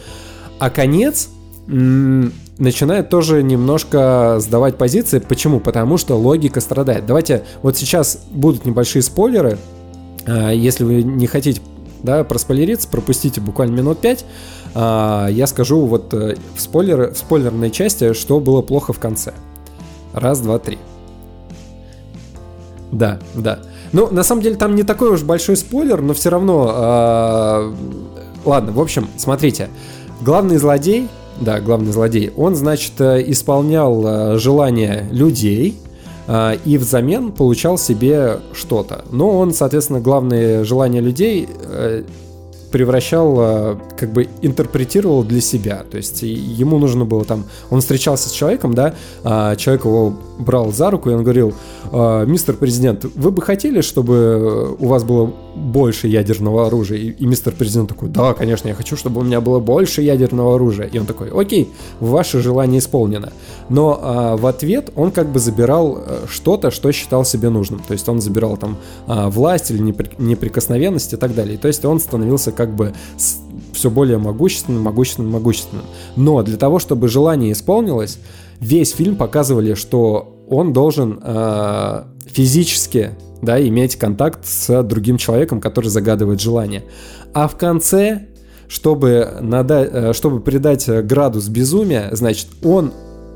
а 0.59 0.71
конец 0.71 1.29
начинает 1.67 3.09
тоже 3.09 3.43
немножко 3.43 4.37
сдавать 4.39 4.77
позиции. 4.77 5.19
Почему? 5.19 5.61
Потому 5.61 5.99
что 5.99 6.17
логика 6.17 6.61
страдает. 6.61 7.07
Давайте, 7.07 7.45
вот 7.63 7.77
сейчас 7.77 8.25
будут 8.31 8.65
небольшие 8.65 9.03
спойлеры. 9.03 9.59
А, 10.27 10.51
если 10.51 10.85
вы 10.85 11.03
не 11.03 11.27
хотите 11.27 11.61
да, 12.03 12.25
проспойлериться, 12.25 12.89
пропустите 12.89 13.41
буквально 13.41 13.77
минут 13.77 13.99
5. 14.01 14.25
А, 14.75 15.29
я 15.29 15.47
скажу 15.47 15.87
вот 15.87 16.13
э, 16.15 16.37
в, 16.55 16.61
спойлер, 16.61 17.13
в 17.13 17.19
спойлерной 17.19 17.71
части, 17.71 18.13
что 18.13 18.41
было 18.41 18.63
плохо 18.63 18.93
в 18.93 18.99
конце. 18.99 19.33
Раз, 20.13 20.41
два, 20.41 20.59
три. 20.59 20.79
Да, 22.93 23.19
да. 23.35 23.59
Ну, 23.93 24.09
на 24.11 24.23
самом 24.23 24.43
деле, 24.43 24.57
там 24.57 24.75
не 24.75 24.83
такой 24.83 25.11
уж 25.11 25.23
большой 25.23 25.57
спойлер, 25.57 26.01
но 26.01 26.15
все 26.15 26.31
равно... 26.31 26.73
Э, 26.75 27.75
ладно, 28.45 28.73
в 28.73 28.81
общем, 28.81 29.09
смотрите. 29.17 29.69
Главный 30.23 30.57
злодей 30.59 31.09
да, 31.41 31.61
главный 31.61 31.93
злодей, 31.93 32.33
он, 32.37 32.55
значит, 32.55 32.93
э, 33.01 33.23
исполнял 33.27 34.05
э, 34.07 34.39
желания 34.39 35.07
людей, 35.11 35.77
э, 36.27 36.57
и 36.65 36.79
взамен 36.79 37.33
получал 37.33 37.79
себе 37.79 38.39
что-то. 38.53 39.05
Но 39.11 39.39
он, 39.39 39.53
соответственно, 39.53 40.01
главные 40.01 40.65
желания 40.65 41.01
людей 41.01 41.49
превращал, 42.77 43.37
э, 43.39 43.77
как 43.97 44.13
бы 44.13 44.29
интерпретировал 44.43 45.25
для 45.25 45.41
себя. 45.41 45.83
То 45.91 45.97
есть 45.97 46.21
ему 46.23 46.79
нужно 46.79 47.07
было 47.07 47.25
там, 47.25 47.45
он 47.71 47.81
встречался 47.81 48.29
с 48.29 48.33
человеком, 48.33 48.75
да, 48.75 48.93
а 49.25 49.57
человек 49.57 49.87
его 49.87 50.13
брал 50.39 50.73
за 50.73 50.91
руку, 50.91 51.09
и 51.09 51.15
он 51.15 51.23
говорил, 51.23 51.55
«А, 51.91 52.27
мистер 52.27 52.55
президент, 52.55 53.07
вы 53.15 53.31
бы 53.31 53.41
хотели, 53.41 53.81
чтобы 53.81 54.77
у 54.79 54.89
вас 54.89 55.05
было 55.05 55.33
больше 55.55 56.09
ядерного 56.09 56.67
оружия? 56.67 56.99
И, 56.99 57.27
мистер 57.27 57.55
президент 57.55 57.89
такой, 57.89 58.11
да, 58.11 58.35
конечно, 58.35 58.69
я 58.69 58.75
хочу, 58.75 58.95
чтобы 58.95 59.21
у 59.23 59.25
меня 59.25 59.41
было 59.41 59.59
больше 59.59 60.03
ядерного 60.03 60.57
оружия. 60.57 60.87
И 60.87 60.99
он 60.99 61.07
такой, 61.07 61.31
окей, 61.31 61.71
ваше 62.01 62.41
желание 62.41 62.81
исполнено. 62.81 63.33
Но 63.71 63.99
а, 64.03 64.37
в 64.37 64.47
ответ 64.47 64.91
он 64.97 65.11
как 65.11 65.29
бы 65.29 65.39
забирал 65.39 65.99
э, 65.99 66.27
что-то, 66.29 66.71
что 66.71 66.93
считал 66.93 67.25
себе 67.25 67.49
нужным. 67.49 67.81
То 67.81 67.93
есть 67.95 68.09
он 68.09 68.21
забирал 68.21 68.59
там 68.59 68.77
власть 69.07 69.71
или 69.71 69.95
неприкосновенность 70.19 71.13
и 71.13 71.17
так 71.17 71.35
далее. 71.35 71.57
То 71.57 71.69
есть 71.69 71.85
он 71.85 72.01
становился 72.01 72.53
как 72.53 72.66
бы 72.75 72.93
все 73.73 73.91
более 73.91 74.19
могущественным, 74.19 74.83
могущественным, 74.83 75.33
могущественным. 75.33 75.85
Но 76.17 76.43
для 76.43 76.57
того, 76.57 76.79
чтобы 76.79 77.09
желание 77.09 77.53
исполнилось, 77.53 78.19
весь 78.61 78.93
фильм 78.93 79.17
показывали, 79.17 79.75
что 79.75 80.45
он 80.49 80.73
должен 80.73 81.21
э, 81.23 82.05
физически 82.27 83.11
да, 83.43 83.61
иметь 83.61 83.97
контакт 83.97 84.47
с 84.47 84.83
другим 84.83 85.19
человеком, 85.19 85.61
который 85.61 85.89
загадывает 85.89 86.41
желание. 86.41 86.85
А 87.35 87.49
в 87.49 87.57
конце, 87.57 88.29
чтобы, 88.69 89.39
надать, 89.41 89.91
э, 89.93 90.13
чтобы 90.13 90.41
придать 90.41 90.89
градус 91.07 91.49
безумия, 91.49 92.09
значит, 92.13 92.49
он 92.65 92.93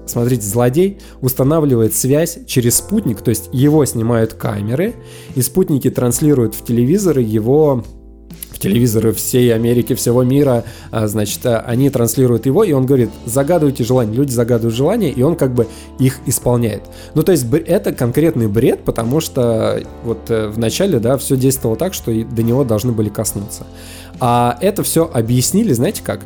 смотрите, 0.06 0.42
злодей 0.42 0.98
устанавливает 1.20 1.94
связь 1.94 2.40
через 2.46 2.76
спутник, 2.76 3.20
то 3.20 3.30
есть 3.30 3.48
его 3.52 3.84
снимают 3.84 4.34
камеры, 4.34 4.94
и 5.36 5.42
спутники 5.42 5.88
транслируют 5.88 6.54
в 6.54 6.64
телевизоры 6.64 7.22
его 7.22 7.84
телевизоры 8.60 9.12
всей 9.12 9.52
Америки, 9.54 9.94
всего 9.94 10.22
мира, 10.22 10.64
а, 10.90 11.08
значит, 11.08 11.44
а, 11.46 11.60
они 11.60 11.90
транслируют 11.90 12.46
его, 12.46 12.62
и 12.62 12.72
он 12.72 12.86
говорит, 12.86 13.10
загадывайте 13.24 13.82
желание, 13.82 14.14
люди 14.14 14.30
загадывают 14.30 14.74
желание, 14.76 15.10
и 15.10 15.22
он 15.22 15.34
как 15.34 15.54
бы 15.54 15.66
их 15.98 16.18
исполняет. 16.26 16.82
Ну, 17.14 17.22
то 17.22 17.32
есть 17.32 17.46
это 17.52 17.92
конкретный 17.92 18.48
бред, 18.48 18.84
потому 18.84 19.20
что 19.20 19.82
вот 20.04 20.30
э, 20.30 20.48
в 20.48 20.58
начале, 20.58 21.00
да, 21.00 21.16
все 21.16 21.36
действовало 21.36 21.76
так, 21.76 21.94
что 21.94 22.12
до 22.12 22.42
него 22.42 22.64
должны 22.64 22.92
были 22.92 23.08
коснуться. 23.08 23.66
А 24.20 24.58
это 24.60 24.82
все 24.82 25.10
объяснили, 25.12 25.72
знаете 25.72 26.02
как? 26.04 26.20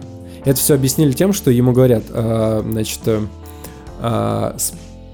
Это 0.44 0.58
все 0.58 0.74
объяснили 0.74 1.12
тем, 1.12 1.32
что 1.32 1.50
ему 1.50 1.72
говорят, 1.72 2.02
э, 2.10 2.62
значит, 2.64 3.00
э, 3.06 4.56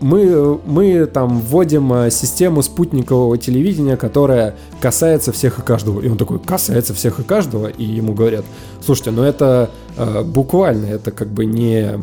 мы, 0.01 0.59
мы 0.65 1.07
там 1.07 1.41
вводим 1.41 1.93
э, 1.93 2.11
систему 2.11 2.63
спутникового 2.63 3.39
телевидения, 3.39 3.97
которая 3.97 4.57
касается 4.81 5.33
всех 5.33 5.59
и 5.59 5.63
каждого. 5.63 6.01
И 6.01 6.09
он 6.09 6.17
такой, 6.17 6.39
касается 6.39 6.95
всех 6.95 7.21
и 7.21 7.23
каждого. 7.23 7.69
И 7.69 7.85
ему 7.85 8.15
говорят, 8.15 8.45
слушайте, 8.85 9.11
ну 9.11 9.23
это 9.23 9.71
э, 9.97 10.23
буквально, 10.23 10.87
это 10.87 11.11
как 11.11 11.29
бы 11.29 11.45
не... 11.45 12.03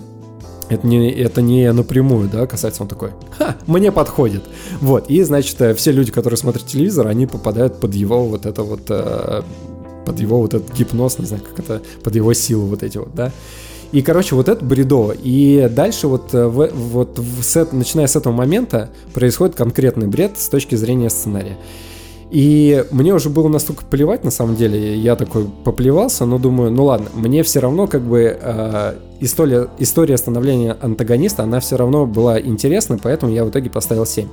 Это 0.69 0.85
не, 0.85 1.09
это 1.11 1.41
не 1.41 1.71
напрямую, 1.71 2.27
да, 2.27 2.45
касается 2.45 2.83
он 2.83 2.89
такой, 2.89 3.11
ха, 3.37 3.55
мне 3.67 3.89
подходит. 3.89 4.43
Вот, 4.81 5.09
и, 5.09 5.23
значит, 5.23 5.61
э, 5.61 5.73
все 5.73 5.93
люди, 5.93 6.11
которые 6.11 6.37
смотрят 6.37 6.65
телевизор, 6.65 7.07
они 7.07 7.25
попадают 7.25 7.79
под 7.79 7.95
его 7.95 8.25
вот 8.27 8.45
это 8.45 8.63
вот, 8.63 8.81
э, 8.89 9.43
под 10.05 10.19
его 10.19 10.41
вот 10.41 10.53
этот 10.53 10.73
гипноз, 10.73 11.19
не 11.19 11.25
знаю, 11.25 11.41
как 11.41 11.59
это, 11.63 11.81
под 12.03 12.15
его 12.15 12.33
силу 12.33 12.65
вот 12.65 12.83
эти 12.83 12.97
вот, 12.97 13.15
да. 13.15 13.31
И, 13.91 14.01
короче, 14.01 14.35
вот 14.35 14.49
это 14.49 14.63
бредово. 14.63 15.13
И 15.13 15.69
дальше 15.71 16.07
вот, 16.07 16.33
э, 16.33 16.45
в, 16.47 16.69
вот 16.73 17.19
в, 17.19 17.43
с, 17.43 17.67
начиная 17.71 18.07
с 18.07 18.15
этого 18.15 18.33
момента 18.33 18.89
происходит 19.13 19.55
конкретный 19.55 20.07
бред 20.07 20.37
с 20.37 20.49
точки 20.49 20.75
зрения 20.75 21.09
сценария. 21.09 21.57
И 22.29 22.83
мне 22.91 23.13
уже 23.13 23.29
было 23.29 23.47
настолько 23.47 23.85
плевать, 23.85 24.25
на 24.25 24.31
самом 24.31 24.57
деле, 24.57 24.97
я 24.97 25.15
такой 25.15 25.45
поплевался, 25.63 26.25
но 26.25 26.37
думаю, 26.37 26.71
ну 26.71 26.83
ладно, 26.83 27.07
мне 27.13 27.41
все 27.41 27.61
равно 27.61 27.87
как 27.87 28.01
бы 28.01 28.37
э, 28.39 28.93
история, 29.21 29.69
история 29.79 30.17
становления 30.17 30.75
антагониста, 30.81 31.43
она 31.43 31.61
все 31.61 31.77
равно 31.77 32.05
была 32.05 32.39
интересна, 32.41 32.99
поэтому 33.01 33.31
я 33.31 33.45
в 33.45 33.49
итоге 33.49 33.69
поставил 33.69 34.05
7. 34.05 34.27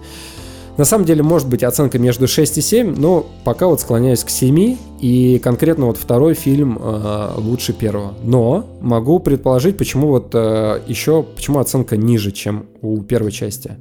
На 0.76 0.84
самом 0.84 1.04
деле, 1.04 1.22
может 1.22 1.48
быть 1.48 1.62
оценка 1.62 1.98
между 1.98 2.26
6 2.26 2.58
и 2.58 2.60
7, 2.60 2.96
но 2.96 3.24
пока 3.44 3.68
вот 3.68 3.80
склоняюсь 3.80 4.24
к 4.24 4.30
7, 4.30 4.76
и 5.00 5.38
конкретно 5.38 5.86
вот 5.86 5.96
второй 5.98 6.34
фильм 6.34 6.78
э, 6.80 7.30
лучше 7.36 7.72
первого. 7.72 8.14
Но 8.24 8.66
могу 8.80 9.20
предположить, 9.20 9.76
почему 9.76 10.08
вот 10.08 10.30
э, 10.34 10.80
еще, 10.88 11.22
почему 11.22 11.60
оценка 11.60 11.96
ниже, 11.96 12.32
чем 12.32 12.66
у 12.82 13.00
первой 13.02 13.30
части. 13.30 13.76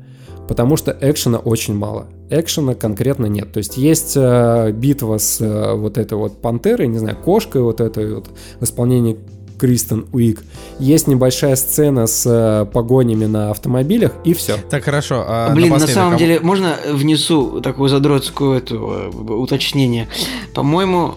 Потому 0.48 0.76
что 0.76 0.96
экшена 1.00 1.39
очень 1.39 1.74
мало. 1.74 2.08
Экшена 2.30 2.76
конкретно 2.76 3.26
нет. 3.28 3.52
То 3.52 3.60
есть 3.60 3.78
есть 3.78 4.14
э, 4.16 4.72
битва 4.72 5.18
с 5.18 5.39
э, 5.41 5.74
вот 5.74 5.98
этой 5.98 6.18
вот 6.18 6.41
пантерой, 6.41 6.88
не 6.88 7.00
знаю, 7.00 7.18
кошкой 7.18 7.62
вот 7.62 7.82
этой 7.82 8.16
вот 8.16 8.28
в 8.60 8.64
исполнении 8.64 9.18
Кристен 9.58 10.06
Уик. 10.12 10.43
Есть 10.80 11.08
небольшая 11.08 11.56
сцена 11.56 12.08
с 12.08 12.24
э, 12.26 12.66
погонями 12.72 13.26
на 13.26 13.51
автомобилях, 13.51 14.14
и 14.24 14.34
все. 14.34 14.58
Так, 14.70 14.84
хорошо. 14.84 15.24
А 15.28 15.54
Блин, 15.54 15.72
на 15.72 15.88
самом 15.88 16.18
деле, 16.18 16.39
можно 16.39 16.76
внесу 16.89 17.62
такую 17.62 17.89
задротскую 17.89 18.58
эту, 18.58 18.76
э, 18.76 19.34
уточнение? 19.34 20.08
По-моему, 20.54 21.16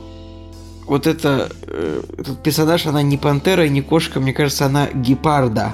вот 0.87 1.07
это, 1.07 1.49
э, 1.67 2.03
этот 2.19 2.43
персонаж, 2.43 2.87
она 2.87 3.03
не 3.03 3.17
пантера 3.17 3.67
и 3.67 3.69
не 3.69 3.83
кошка, 3.83 4.21
мне 4.21 4.33
кажется, 4.33 4.67
она 4.67 4.89
гепарда. 4.95 5.73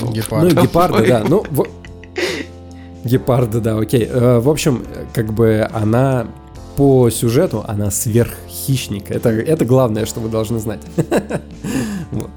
Гепард. 0.00 0.54
Ну, 0.54 0.62
гепарда, 0.62 1.06
да. 1.06 1.24
Ну, 1.26 1.44
Гепарда, 3.04 3.60
да, 3.60 3.78
окей. 3.78 4.08
Э, 4.10 4.40
в 4.40 4.48
общем, 4.48 4.82
как 5.12 5.32
бы 5.32 5.68
она 5.72 6.26
по 6.76 7.10
сюжету, 7.10 7.64
она 7.66 7.90
сверххищник. 7.90 9.10
Это, 9.10 9.30
это 9.30 9.64
главное, 9.64 10.06
что 10.06 10.20
вы 10.20 10.28
должны 10.28 10.58
знать. 10.58 10.80
Вот. 12.10 12.30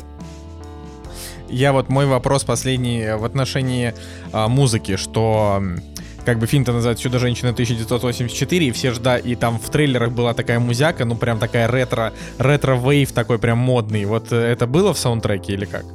Я 1.50 1.72
вот 1.72 1.90
мой 1.90 2.08
вопрос 2.08 2.44
последний 2.44 3.16
в 3.16 3.24
отношении 3.24 3.94
а, 4.32 4.48
музыки, 4.48 4.96
что 4.96 5.62
как 6.26 6.40
бы 6.40 6.48
фильм-то 6.48 6.74
называется 6.74 7.04
«Чудо-женщина 7.04 7.52
1984», 7.52 8.68
и 8.68 8.72
все 8.72 8.92
жда, 8.92 9.18
и 9.18 9.36
там 9.36 9.60
в 9.60 9.70
трейлерах 9.70 10.12
была 10.12 10.34
такая 10.34 10.60
музяка, 10.60 11.06
ну 11.06 11.16
прям 11.16 11.40
такая 11.40 11.70
ретро, 11.70 12.12
ретро-вейв 12.38 13.14
такой 13.14 13.40
прям 13.40 13.60
модный. 13.60 14.04
Вот 14.06 14.34
это 14.34 14.68
было 14.68 14.94
в 14.94 14.98
саундтреке 14.98 15.54
или 15.54 15.66
как? 15.66 15.86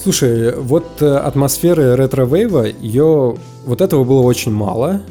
Слушай, 0.00 0.54
вот 0.54 1.02
э, 1.02 1.16
атмосферы 1.16 1.96
ретро-вейва, 1.96 2.66
ее... 2.66 3.36
Вот 3.64 3.80
этого 3.80 4.04
было 4.04 4.22
очень 4.22 4.52
мало. 4.52 5.02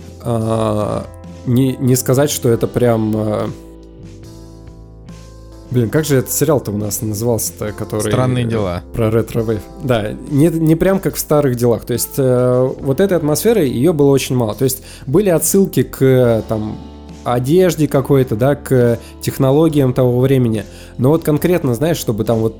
Не, 1.46 1.76
не 1.78 1.96
сказать, 1.96 2.30
что 2.30 2.50
это 2.50 2.68
прям... 2.68 3.14
А, 3.16 3.50
блин, 5.72 5.90
как 5.90 6.06
же 6.06 6.18
этот 6.18 6.32
сериал-то 6.32 6.72
у 6.72 6.78
нас 6.78 7.02
назывался-то, 7.02 7.72
который... 7.72 8.12
Странные 8.12 8.46
дела. 8.46 8.84
Про 8.94 9.12
ретро-вейв. 9.12 9.62
Да, 9.84 10.12
не, 10.12 10.48
не 10.48 10.76
прям 10.76 11.00
как 11.00 11.16
в 11.16 11.20
странных 11.20 11.56
делах. 11.56 11.86
То 11.86 11.94
есть 11.94 12.16
э, 12.18 12.70
вот 12.80 13.00
этой 13.00 13.18
атмосферы 13.18 13.66
ее 13.66 13.94
было 13.94 14.10
очень 14.10 14.36
мало. 14.36 14.56
То 14.56 14.64
есть 14.64 14.84
были 15.06 15.30
отсылки 15.30 15.84
к 15.84 16.44
там 16.48 16.78
одежде 17.24 17.88
какой-то, 17.88 18.36
да, 18.36 18.56
к 18.56 19.00
технологиям 19.22 19.94
того 19.94 20.20
времени. 20.20 20.64
Но 20.98 21.10
вот 21.10 21.24
конкретно, 21.24 21.74
знаешь, 21.76 21.98
чтобы 21.98 22.24
там 22.24 22.40
вот 22.40 22.56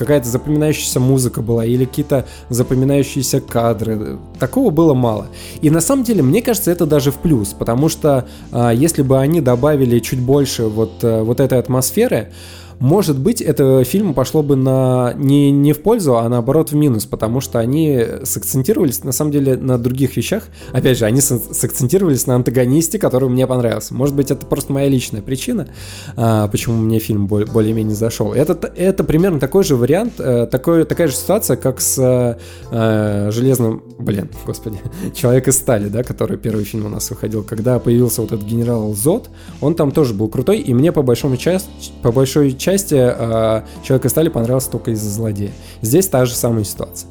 какая-то 0.00 0.26
запоминающаяся 0.26 0.98
музыка 0.98 1.42
была 1.42 1.66
или 1.66 1.84
какие-то 1.84 2.24
запоминающиеся 2.48 3.42
кадры. 3.42 4.18
Такого 4.38 4.70
было 4.70 4.94
мало. 4.94 5.26
И 5.60 5.68
на 5.68 5.82
самом 5.82 6.04
деле, 6.04 6.22
мне 6.22 6.40
кажется, 6.40 6.70
это 6.70 6.86
даже 6.86 7.10
в 7.10 7.16
плюс, 7.16 7.48
потому 7.48 7.90
что 7.90 8.26
а, 8.50 8.70
если 8.70 9.02
бы 9.02 9.18
они 9.18 9.42
добавили 9.42 9.98
чуть 9.98 10.18
больше 10.18 10.68
вот, 10.68 10.92
а, 11.02 11.22
вот 11.22 11.38
этой 11.38 11.58
атмосферы, 11.58 12.32
может 12.80 13.18
быть, 13.18 13.42
это 13.42 13.84
фильм 13.84 14.14
пошло 14.14 14.42
бы 14.42 14.56
на 14.56 15.12
не, 15.16 15.50
не 15.50 15.74
в 15.74 15.82
пользу, 15.82 16.16
а 16.16 16.26
наоборот 16.30 16.72
в 16.72 16.74
минус, 16.74 17.04
потому 17.04 17.42
что 17.42 17.58
они 17.58 18.02
сакцентировались 18.24 19.04
на 19.04 19.12
самом 19.12 19.32
деле 19.32 19.56
на 19.56 19.76
других 19.76 20.16
вещах. 20.16 20.44
Опять 20.72 20.96
же, 20.96 21.04
они 21.04 21.20
сакцентировались 21.20 22.26
на 22.26 22.36
антагонисте, 22.36 22.98
который 22.98 23.28
мне 23.28 23.46
понравился. 23.46 23.92
Может 23.94 24.16
быть, 24.16 24.30
это 24.30 24.46
просто 24.46 24.72
моя 24.72 24.88
личная 24.88 25.20
причина, 25.20 25.68
а, 26.16 26.48
почему 26.48 26.76
мне 26.78 27.00
фильм 27.00 27.26
более-менее 27.26 27.94
зашел. 27.94 28.32
Это, 28.32 28.72
это 28.74 29.04
примерно 29.04 29.38
такой 29.38 29.62
же 29.62 29.76
вариант, 29.76 30.14
э, 30.18 30.46
такой, 30.50 30.86
такая 30.86 31.08
же 31.08 31.14
ситуация, 31.14 31.56
как 31.56 31.82
с 31.82 32.38
э, 32.70 33.30
железным, 33.30 33.82
блин, 33.98 34.30
господи, 34.46 34.80
Человек 35.14 35.48
из 35.48 35.58
стали, 35.58 35.88
да, 35.88 36.02
который 36.02 36.38
первый 36.38 36.64
фильм 36.64 36.86
у 36.86 36.88
нас 36.88 37.10
выходил, 37.10 37.42
когда 37.42 37.78
появился 37.78 38.22
вот 38.22 38.32
этот 38.32 38.46
генерал 38.46 38.94
Зод, 38.94 39.28
он 39.60 39.74
там 39.74 39.92
тоже 39.92 40.14
был 40.14 40.28
крутой, 40.28 40.60
и 40.60 40.72
мне 40.72 40.92
по 40.92 41.02
большому 41.02 41.36
части, 41.36 41.68
по 42.00 42.10
большой 42.10 42.52
части 42.52 42.69
части 42.72 42.94
э, 42.98 43.62
Человек 43.82 44.10
стали 44.10 44.28
понравился 44.28 44.70
только 44.70 44.92
из-за 44.92 45.10
злодея. 45.10 45.52
Здесь 45.82 46.08
та 46.08 46.24
же 46.24 46.34
самая 46.34 46.64
ситуация. 46.64 47.10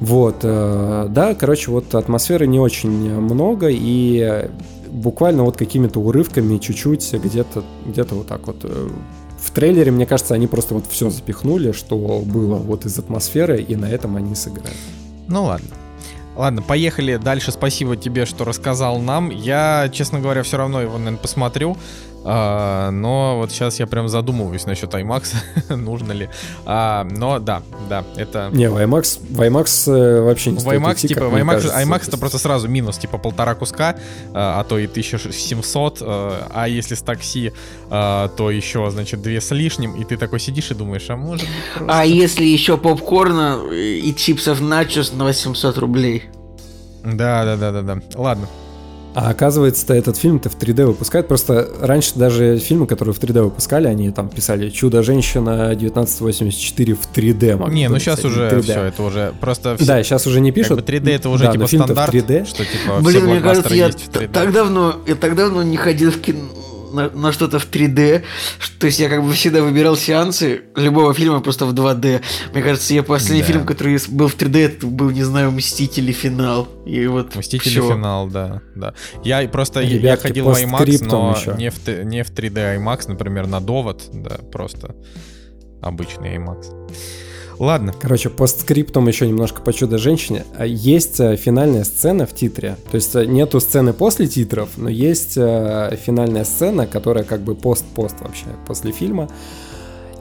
Вот, 0.00 0.36
э, 0.42 1.06
да, 1.08 1.34
короче, 1.34 1.70
вот 1.70 1.94
атмосферы 1.94 2.46
не 2.46 2.60
очень 2.60 2.90
много, 3.20 3.68
и 3.70 4.50
буквально 4.88 5.44
вот 5.44 5.56
какими-то 5.56 6.00
урывками 6.00 6.58
чуть-чуть 6.58 7.12
где-то 7.12 7.64
где 7.86 8.02
вот 8.02 8.26
так 8.26 8.46
вот 8.46 8.58
э, 8.64 8.88
в 9.38 9.50
трейлере, 9.52 9.90
мне 9.90 10.06
кажется, 10.06 10.34
они 10.34 10.46
просто 10.46 10.74
вот 10.74 10.84
все 10.88 11.10
запихнули, 11.10 11.72
что 11.72 11.96
было 11.96 12.56
вот 12.56 12.84
из 12.84 12.98
атмосферы, 12.98 13.60
и 13.60 13.76
на 13.76 13.86
этом 13.86 14.16
они 14.16 14.34
сыграют. 14.34 14.76
Ну 15.28 15.44
ладно. 15.44 15.68
Ладно, 16.36 16.60
поехали 16.60 17.16
дальше. 17.16 17.50
Спасибо 17.50 17.96
тебе, 17.96 18.26
что 18.26 18.44
рассказал 18.44 18.98
нам. 18.98 19.30
Я, 19.30 19.88
честно 19.90 20.20
говоря, 20.20 20.42
все 20.42 20.58
равно 20.58 20.82
его, 20.82 20.98
наверное, 20.98 21.18
посмотрю. 21.18 21.78
А, 22.28 22.90
но 22.90 23.36
вот 23.38 23.52
сейчас 23.52 23.78
я 23.78 23.86
прям 23.86 24.08
задумываюсь 24.08 24.66
насчет 24.66 24.92
IMAX, 24.92 25.34
нужно 25.76 26.10
ли. 26.10 26.28
А, 26.64 27.04
но 27.04 27.38
да, 27.38 27.62
да, 27.88 28.04
это... 28.16 28.50
Не, 28.52 28.68
в 28.68 28.76
IMAX, 28.76 29.20
в 29.30 29.40
IMAX 29.40 29.92
э, 29.92 30.20
вообще 30.22 30.50
не 30.50 30.58
в 30.58 30.66
IMAX, 30.66 30.94
идти, 30.96 31.08
типа, 31.08 31.28
в 31.28 31.34
IMAX, 31.36 31.50
кажется, 31.52 31.80
IMAX 31.80 32.08
это 32.08 32.18
просто 32.18 32.38
сразу 32.38 32.66
минус, 32.66 32.98
типа 32.98 33.18
полтора 33.18 33.54
куска, 33.54 33.96
а, 34.34 34.58
а 34.60 34.64
то 34.64 34.76
и 34.76 34.86
1700, 34.86 35.98
а, 36.02 36.48
а 36.52 36.68
если 36.68 36.96
с 36.96 37.02
такси, 37.02 37.52
а, 37.90 38.28
то 38.28 38.50
еще, 38.50 38.90
значит, 38.90 39.22
две 39.22 39.40
с 39.40 39.52
лишним, 39.52 39.94
и 39.94 40.04
ты 40.04 40.16
такой 40.16 40.40
сидишь 40.40 40.72
и 40.72 40.74
думаешь, 40.74 41.08
а 41.08 41.16
может 41.16 41.46
быть 41.46 41.54
просто... 41.76 41.96
А 41.96 42.04
если 42.04 42.44
еще 42.44 42.76
попкорна 42.76 43.60
и 43.72 44.12
чипсов 44.16 44.60
начос 44.60 45.12
на 45.12 45.24
800 45.24 45.78
рублей? 45.78 46.24
Да, 47.04 47.44
да, 47.44 47.56
да, 47.56 47.70
да, 47.70 47.82
да. 47.82 48.02
Ладно, 48.16 48.48
а 49.16 49.30
оказывается, 49.30 49.94
этот 49.94 50.18
фильм-то 50.18 50.50
в 50.50 50.58
3D 50.58 50.84
выпускают. 50.84 51.26
Просто 51.26 51.70
раньше 51.80 52.12
даже 52.16 52.58
фильмы, 52.58 52.86
которые 52.86 53.14
в 53.14 53.18
3D 53.18 53.44
выпускали, 53.44 53.88
они 53.88 54.10
там 54.10 54.28
писали 54.28 54.68
«Чудо-женщина 54.68 55.70
1984 55.70 56.94
в 56.94 57.08
3D». 57.14 57.70
Не, 57.70 57.88
ну 57.88 57.98
сейчас 57.98 58.22
уже 58.26 58.50
3D. 58.50 58.62
все, 58.62 58.82
это 58.82 59.02
уже 59.02 59.32
просто... 59.40 59.76
Все, 59.76 59.86
да, 59.86 60.02
сейчас 60.02 60.26
уже 60.26 60.42
не 60.42 60.52
пишут. 60.52 60.76
Как 60.76 60.84
бы 60.84 60.92
3D 60.92 61.14
это 61.14 61.30
уже 61.30 61.44
да, 61.44 61.52
типа 61.52 61.66
стандарт, 61.66 62.14
3D. 62.14 62.46
что 62.46 62.62
типа 62.66 63.00
Блин, 63.00 63.24
мне 63.24 63.40
кажется, 63.40 63.74
я 63.74 63.88
так 63.88 64.52
давно, 64.52 64.96
я 65.06 65.14
так 65.14 65.34
давно 65.34 65.62
не 65.62 65.78
ходил 65.78 66.10
в 66.10 66.20
кино 66.20 66.42
на, 66.92 67.10
на 67.10 67.32
что-то 67.32 67.58
в 67.58 67.70
3D. 67.70 68.22
То 68.78 68.86
есть 68.86 68.98
я 68.98 69.08
как 69.08 69.22
бы 69.22 69.32
всегда 69.32 69.62
выбирал 69.62 69.96
сеансы 69.96 70.62
любого 70.74 71.14
фильма 71.14 71.40
просто 71.40 71.66
в 71.66 71.74
2D. 71.74 72.22
Мне 72.52 72.62
кажется, 72.62 72.94
я 72.94 73.02
последний 73.02 73.42
да. 73.42 73.46
фильм, 73.46 73.66
который 73.66 73.98
был 74.08 74.28
в 74.28 74.36
3D, 74.36 74.58
это 74.58 74.86
был, 74.86 75.10
не 75.10 75.22
знаю, 75.22 75.50
Мстители 75.50 76.12
финал. 76.12 76.68
И 76.84 77.06
вот 77.06 77.34
Мстители 77.34 77.70
все. 77.70 77.88
финал, 77.88 78.28
да, 78.28 78.62
да. 78.74 78.94
Я 79.24 79.46
просто 79.48 79.80
Ребятки, 79.80 80.04
я 80.04 80.16
ходил 80.16 80.44
в 80.46 80.56
IMAX, 80.56 81.04
но 81.04 81.36
не 81.56 81.70
в, 81.70 82.04
не 82.04 82.22
в 82.22 82.30
3D 82.30 82.78
IMAX, 82.78 83.08
например, 83.08 83.46
на 83.46 83.60
довод, 83.60 84.04
да, 84.12 84.36
просто 84.52 84.94
обычный 85.82 86.36
IMAX. 86.36 86.66
Ладно. 87.58 87.94
Короче, 87.98 88.28
постскриптом 88.28 89.08
еще 89.08 89.26
немножко 89.26 89.62
по 89.62 89.72
чудо-женщине. 89.72 90.44
А 90.56 90.66
есть 90.66 91.20
э, 91.20 91.36
финальная 91.36 91.84
сцена 91.84 92.26
в 92.26 92.34
титре. 92.34 92.76
То 92.90 92.96
есть 92.96 93.14
э, 93.14 93.24
нету 93.24 93.60
сцены 93.60 93.92
после 93.92 94.26
титров, 94.26 94.70
но 94.76 94.88
есть 94.88 95.34
э, 95.36 95.96
финальная 96.04 96.44
сцена, 96.44 96.86
которая 96.86 97.24
как 97.24 97.40
бы 97.40 97.54
пост-пост 97.54 98.16
вообще 98.20 98.46
после 98.66 98.92
фильма. 98.92 99.28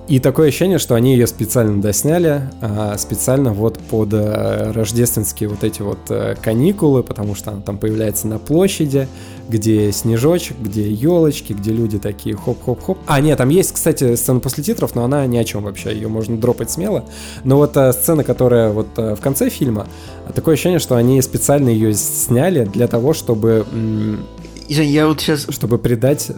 И 0.08 0.20
такое 0.20 0.50
ощущение, 0.50 0.78
что 0.78 0.94
они 0.94 1.14
ее 1.14 1.26
специально 1.26 1.82
досняли, 1.82 2.44
а, 2.62 2.96
специально 2.96 3.54
вот 3.54 3.80
под 3.80 4.10
а, 4.14 4.72
рождественские 4.72 5.50
вот 5.50 5.64
эти 5.64 5.82
вот 5.82 5.98
а, 6.10 6.36
каникулы, 6.36 7.02
потому 7.02 7.34
что 7.34 7.52
она 7.52 7.62
там 7.62 7.80
появляется 7.80 8.28
на 8.28 8.38
площади, 8.38 9.08
где 9.50 9.92
снежочек, 9.92 10.58
где 10.60 10.92
елочки, 10.92 11.54
где 11.54 11.72
люди 11.72 11.98
такие 11.98 12.36
хоп-хоп-хоп. 12.36 13.00
А, 13.08 13.20
нет, 13.20 13.40
там 13.40 13.50
есть, 13.50 13.72
кстати, 13.72 14.16
сцена 14.16 14.40
после 14.40 14.64
титров, 14.64 14.94
но 14.94 15.04
она 15.04 15.26
ни 15.26 15.38
о 15.38 15.44
чем 15.44 15.64
вообще, 15.64 15.92
ее 15.92 16.08
можно 16.08 16.38
дропать 16.38 16.70
смело. 16.70 17.06
Но 17.44 17.58
вот 17.58 17.76
а, 17.76 17.92
сцена, 17.92 18.24
которая 18.24 18.70
вот 18.72 18.90
в 18.96 19.18
конце 19.18 19.50
фильма, 19.50 19.88
такое 20.36 20.54
ощущение, 20.54 20.80
что 20.80 20.98
они 20.98 21.20
специально 21.24 21.70
ее 21.70 21.94
сняли 21.96 22.66
для 22.66 22.88
того, 22.88 23.14
чтобы... 23.14 23.66
Извини, 24.68 24.92
я 24.92 25.08
вот 25.08 25.20
сейчас... 25.20 25.48
Чтобы 25.50 25.80
придать 25.80 26.32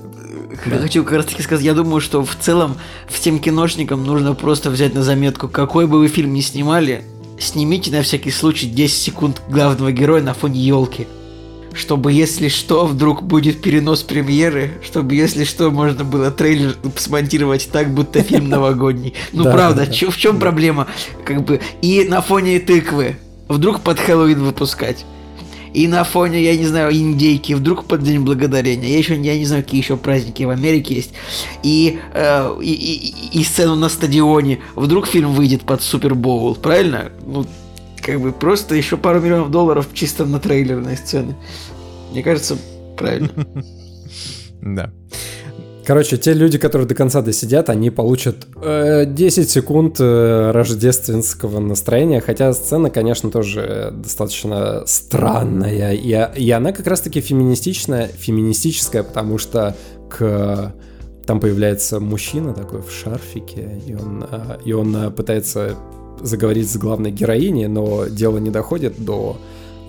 да. 0.65 0.79
Хочу 0.79 1.03
как 1.03 1.13
раз 1.13 1.25
таки 1.25 1.41
сказать, 1.41 1.63
я 1.63 1.73
думаю, 1.73 2.01
что 2.01 2.23
в 2.23 2.35
целом 2.35 2.77
всем 3.07 3.39
киношникам 3.39 4.03
нужно 4.05 4.33
просто 4.33 4.69
взять 4.69 4.93
на 4.93 5.03
заметку, 5.03 5.47
какой 5.47 5.87
бы 5.87 5.99
вы 5.99 6.07
фильм 6.07 6.33
ни 6.33 6.41
снимали, 6.41 7.03
снимите 7.39 7.91
на 7.91 8.01
всякий 8.01 8.31
случай 8.31 8.67
10 8.67 8.97
секунд 8.97 9.41
главного 9.49 9.91
героя 9.91 10.21
на 10.21 10.33
фоне 10.33 10.59
елки. 10.59 11.07
Чтобы, 11.73 12.11
если 12.11 12.47
что, 12.47 12.87
вдруг 12.87 13.21
будет 13.21 13.61
перенос 13.61 14.01
премьеры, 14.01 14.71
чтобы, 14.83 15.13
если 15.13 15.43
что, 15.43 15.69
можно 15.69 16.03
было 16.03 16.31
трейлер 16.31 16.75
смонтировать 16.95 17.69
так, 17.71 17.93
будто 17.93 18.23
фильм 18.23 18.49
новогодний. 18.49 19.13
Ну, 19.31 19.43
правда, 19.43 19.85
в 19.85 20.17
чем 20.17 20.39
проблема? 20.39 20.87
Как 21.23 21.43
бы, 21.43 21.61
и 21.81 22.03
на 22.09 22.21
фоне 22.21 22.59
тыквы. 22.59 23.17
Вдруг 23.47 23.81
под 23.81 23.99
Хэллоуин 23.99 24.43
выпускать 24.43 25.05
и 25.77 25.87
на 25.87 26.03
фоне, 26.03 26.41
я 26.41 26.57
не 26.57 26.65
знаю, 26.65 26.91
индейки, 26.91 27.53
вдруг 27.53 27.85
под 27.85 28.01
День 28.01 28.21
Благодарения. 28.21 28.89
Я 28.89 28.97
еще 28.97 29.15
я 29.15 29.37
не 29.37 29.45
знаю, 29.45 29.63
какие 29.63 29.79
еще 29.79 29.95
праздники 29.95 30.41
в 30.41 30.49
Америке 30.49 30.95
есть. 30.95 31.13
И, 31.61 31.99
э, 32.15 32.59
и, 32.63 32.73
и, 32.73 33.39
и 33.39 33.43
сцену 33.43 33.75
на 33.75 33.87
стадионе. 33.87 34.59
Вдруг 34.75 35.05
фильм 35.05 35.33
выйдет 35.33 35.61
под 35.61 35.83
Супербоул, 35.83 36.55
правильно? 36.55 37.11
Ну, 37.27 37.45
как 38.01 38.19
бы 38.19 38.31
просто 38.31 38.73
еще 38.73 38.97
пару 38.97 39.21
миллионов 39.21 39.51
долларов 39.51 39.87
чисто 39.93 40.25
на 40.25 40.39
трейлерные 40.39 40.97
сцены. 40.97 41.35
Мне 42.11 42.23
кажется, 42.23 42.57
правильно. 42.97 43.29
Да. 44.59 44.91
Короче, 45.87 46.17
те 46.17 46.33
люди, 46.33 46.57
которые 46.57 46.85
до 46.85 46.95
конца 46.95 47.21
досидят, 47.21 47.69
они 47.69 47.91
получат 47.91 48.45
э, 48.61 49.05
10 49.05 49.49
секунд 49.49 49.95
э, 50.01 50.51
рождественского 50.51 51.61
настроения, 51.61 52.19
хотя 52.19 52.51
сцена, 52.51 52.89
конечно, 52.89 53.31
тоже 53.31 53.93
достаточно 53.93 54.83
странная, 54.85 55.93
и, 55.93 56.41
и 56.41 56.51
она 56.51 56.73
как 56.73 56.87
раз-таки 56.87 57.21
феминистичная, 57.21 58.07
феминистическая, 58.07 59.01
потому 59.01 59.37
что 59.37 59.77
к 60.09 60.75
там 61.25 61.39
появляется 61.39 62.01
мужчина 62.01 62.53
такой 62.53 62.81
в 62.81 62.91
шарфике, 62.91 63.81
и 63.87 63.95
он, 63.95 64.25
э, 64.29 64.57
и 64.65 64.73
он 64.73 64.93
э, 64.93 65.09
пытается 65.09 65.75
заговорить 66.21 66.69
с 66.69 66.75
главной 66.75 67.11
героиней, 67.11 67.67
но 67.67 68.07
дело 68.07 68.39
не 68.39 68.49
доходит 68.49 69.01
до 69.05 69.37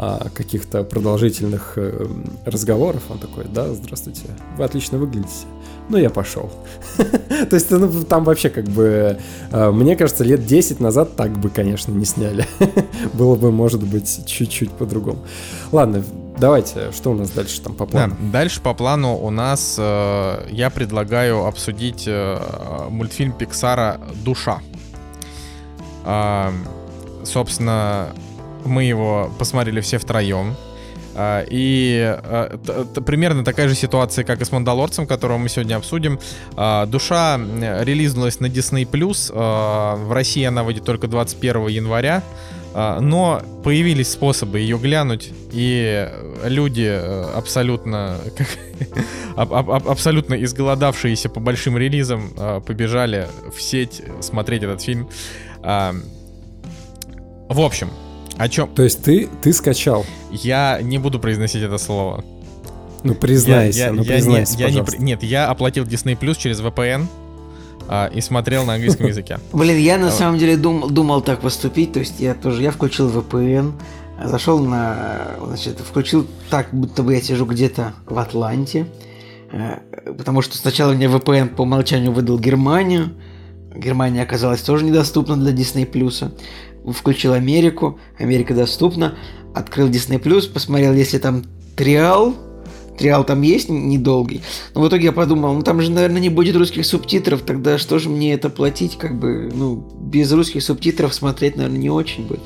а, 0.01 0.29
каких-то 0.33 0.85
продолжительных 0.85 1.73
э, 1.75 2.07
разговоров. 2.47 3.03
Он 3.11 3.19
такой, 3.19 3.47
да, 3.53 3.75
здравствуйте, 3.75 4.27
вы 4.57 4.63
отлично 4.63 4.97
выглядите. 4.97 5.47
Ну, 5.89 5.97
я 5.97 6.11
пошел. 6.11 6.51
То 6.99 7.55
есть 7.55 7.71
ну, 7.71 8.05
там 8.05 8.25
вообще 8.25 8.51
как 8.51 8.65
бы, 8.65 9.19
э, 9.51 9.71
мне 9.71 9.97
кажется, 9.97 10.23
лет 10.23 10.45
10 10.45 10.81
назад 10.81 11.17
так 11.17 11.33
бы, 11.33 11.49
конечно, 11.49 11.93
не 11.93 12.05
сняли. 12.05 12.47
Было 13.15 13.37
бы, 13.37 13.51
может 13.51 13.83
быть, 13.83 14.27
чуть-чуть 14.27 14.71
по-другому. 14.73 15.25
Ладно, 15.73 16.05
давайте, 16.37 16.93
что 16.93 17.13
у 17.13 17.15
нас 17.15 17.31
дальше 17.31 17.63
там 17.63 17.75
по 17.75 17.87
плану? 17.87 18.17
Да, 18.21 18.33
дальше 18.33 18.61
по 18.61 18.75
плану 18.75 19.17
у 19.17 19.31
нас 19.31 19.77
э, 19.79 20.47
я 20.51 20.69
предлагаю 20.71 21.47
обсудить 21.47 22.05
э, 22.07 22.39
мультфильм 22.91 23.33
Пиксара 23.33 23.99
«Душа». 24.25 24.61
Э, 26.05 26.51
собственно, 27.25 28.09
мы 28.65 28.85
его 28.85 29.31
посмотрели 29.39 29.81
все 29.81 29.99
втроем. 29.99 30.55
А, 31.21 31.45
и 31.51 31.99
а, 32.01 32.57
примерно 33.05 33.45
такая 33.45 33.69
же 33.69 33.75
ситуация, 33.75 34.25
как 34.25 34.41
и 34.41 34.45
с 34.45 34.53
Мандалорцем, 34.53 35.05
которого 35.09 35.37
мы 35.37 35.49
сегодня 35.49 35.75
обсудим. 35.75 36.21
А, 36.57 36.87
душа 36.87 37.37
релизнулась 37.37 38.39
на 38.39 38.47
Disney+. 38.47 38.87
В 38.89 40.13
России 40.13 40.45
она 40.45 40.63
выйдет 40.63 40.85
только 40.85 41.09
21 41.09 41.67
января. 41.67 42.23
Но 42.75 43.43
появились 43.65 44.13
способы 44.13 44.61
ее 44.61 44.79
глянуть, 44.79 45.33
и 45.53 46.09
люди 46.45 47.01
абсолютно, 47.35 48.19
абсолютно 49.37 50.35
изголодавшиеся 50.45 51.31
по 51.31 51.41
большим 51.41 51.79
релизам 51.79 52.31
побежали 52.67 53.27
в 53.53 53.61
сеть 53.61 54.03
смотреть 54.21 54.63
этот 54.63 54.83
фильм. 54.83 55.09
В 55.63 57.61
общем, 57.61 57.91
о 58.39 58.49
чем? 58.49 58.69
То 58.69 58.83
есть 58.83 59.03
ты, 59.03 59.29
ты 59.43 59.53
скачал? 59.53 60.07
Я 60.31 60.81
не 60.81 60.99
буду 60.99 61.19
произносить 61.19 61.63
это 61.63 61.79
слово. 61.79 62.25
Ну 63.03 63.15
признайся, 63.15 63.79
я, 63.79 63.87
я, 63.87 63.93
ну 63.93 64.03
я 64.03 64.13
признайся, 64.13 64.57
не, 64.57 64.63
я 64.63 64.71
не, 64.71 64.85
Нет, 64.99 65.23
я 65.23 65.49
оплатил 65.49 65.85
Disney 65.85 66.19
Plus 66.19 66.37
через 66.37 66.61
VPN 66.61 67.07
а, 67.89 68.07
и 68.13 68.21
смотрел 68.21 68.65
на 68.65 68.75
английском 68.75 69.07
языке. 69.09 69.39
Блин, 69.53 69.79
я 69.79 69.99
на 69.99 70.11
самом 70.11 70.39
деле 70.39 70.57
думал, 70.57 71.21
так 71.21 71.41
поступить, 71.41 71.93
то 71.93 72.01
есть 72.01 72.21
я 72.21 72.35
тоже, 72.35 72.63
я 72.63 72.71
включил 72.71 73.09
VPN, 73.09 73.73
зашел 74.25 74.59
на, 74.59 75.37
значит, 75.47 75.79
включил 75.79 76.27
так, 76.51 76.69
будто 76.73 77.03
бы 77.03 77.15
я 77.15 77.21
сижу 77.21 77.45
где-то 77.45 77.95
в 78.07 78.19
Атланте, 78.19 78.87
э, 79.53 79.79
потому 80.17 80.43
что 80.43 80.57
сначала 80.57 80.93
мне 80.93 81.07
VPN 81.07 81.55
по 81.55 81.63
умолчанию 81.63 82.13
выдал 82.13 82.39
Германию, 82.39 83.11
Германия 83.75 84.23
оказалась 84.23 84.61
тоже 84.63 84.85
недоступна 84.85 85.37
для 85.37 85.53
Disney+. 85.53 85.87
Включил 86.93 87.33
Америку, 87.33 87.99
Америка 88.19 88.55
доступна, 88.55 89.17
открыл 89.55 89.89
Disney+, 89.89 90.53
посмотрел, 90.53 90.95
если 90.95 91.19
там 91.19 91.45
триал, 91.77 92.35
триал 92.99 93.25
там 93.25 93.43
есть 93.43 93.69
недолгий. 93.69 94.43
Но 94.75 94.83
в 94.83 94.89
итоге 94.89 95.07
я 95.07 95.13
подумал, 95.13 95.55
ну 95.55 95.63
там 95.63 95.81
же, 95.81 95.91
наверное, 95.91 96.21
не 96.21 96.29
будет 96.29 96.57
русских 96.57 96.85
субтитров, 96.85 97.43
тогда 97.43 97.79
что 97.79 97.99
же 97.99 98.09
мне 98.09 98.35
это 98.35 98.51
платить, 98.51 98.99
как 98.99 99.19
бы, 99.19 99.51
ну, 99.55 99.77
без 100.01 100.31
русских 100.33 100.63
субтитров 100.63 101.15
смотреть, 101.15 101.57
наверное, 101.57 101.79
не 101.79 101.91
очень 101.91 102.27
будет. 102.27 102.43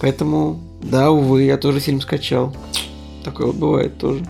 Поэтому, 0.00 0.60
да, 0.82 1.10
увы, 1.10 1.44
я 1.44 1.56
тоже 1.58 1.80
фильм 1.80 2.00
скачал. 2.00 2.54
Такое 3.24 3.48
вот 3.48 3.56
бывает 3.56 3.98
тоже. 3.98 4.26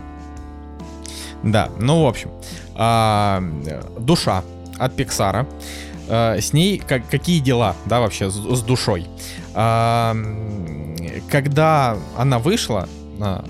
Да, 1.43 1.71
ну, 1.79 2.05
в 2.05 2.07
общем, 2.07 2.31
а, 2.75 3.43
душа 3.99 4.45
от 4.79 4.95
Пиксара. 4.97 5.47
А, 6.09 6.37
с 6.39 6.53
ней 6.53 6.79
как, 6.79 7.09
какие 7.09 7.39
дела, 7.39 7.77
да, 7.87 8.01
вообще 8.01 8.31
с, 8.31 8.35
с 8.35 8.63
душой? 8.63 9.07
А, 9.55 10.17
когда 11.29 11.97
она 12.17 12.39
вышла, 12.39 12.89
а, 13.21 13.45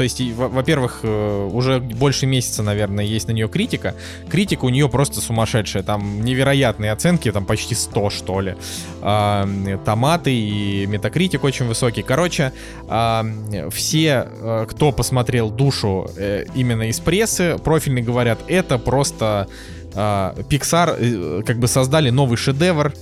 то 0.00 0.04
есть, 0.04 0.18
во-первых, 0.34 1.00
э, 1.02 1.48
уже 1.52 1.78
больше 1.78 2.24
месяца, 2.24 2.62
наверное, 2.62 3.04
есть 3.04 3.28
на 3.28 3.32
нее 3.32 3.48
критика. 3.48 3.94
Критика 4.30 4.64
у 4.64 4.70
нее 4.70 4.88
просто 4.88 5.20
сумасшедшая. 5.20 5.82
Там 5.82 6.24
невероятные 6.24 6.90
оценки, 6.90 7.30
там 7.30 7.44
почти 7.44 7.74
100, 7.74 8.08
что 8.08 8.40
ли. 8.40 8.56
А, 9.02 9.46
томаты 9.84 10.32
и 10.32 10.86
метакритик 10.86 11.44
очень 11.44 11.66
высокий. 11.66 12.00
Короче, 12.00 12.54
а, 12.88 13.26
все, 13.70 14.26
э, 14.26 14.66
кто 14.70 14.90
посмотрел 14.90 15.50
душу 15.50 16.10
э, 16.16 16.46
именно 16.54 16.88
из 16.88 16.98
прессы, 16.98 17.58
профильные 17.62 18.02
говорят, 18.02 18.38
это 18.48 18.78
просто 18.78 19.48
Pixar 19.92 21.42
как 21.42 21.58
бы 21.58 21.66
создали 21.66 22.10
новый 22.10 22.36
шедевр, 22.36 22.94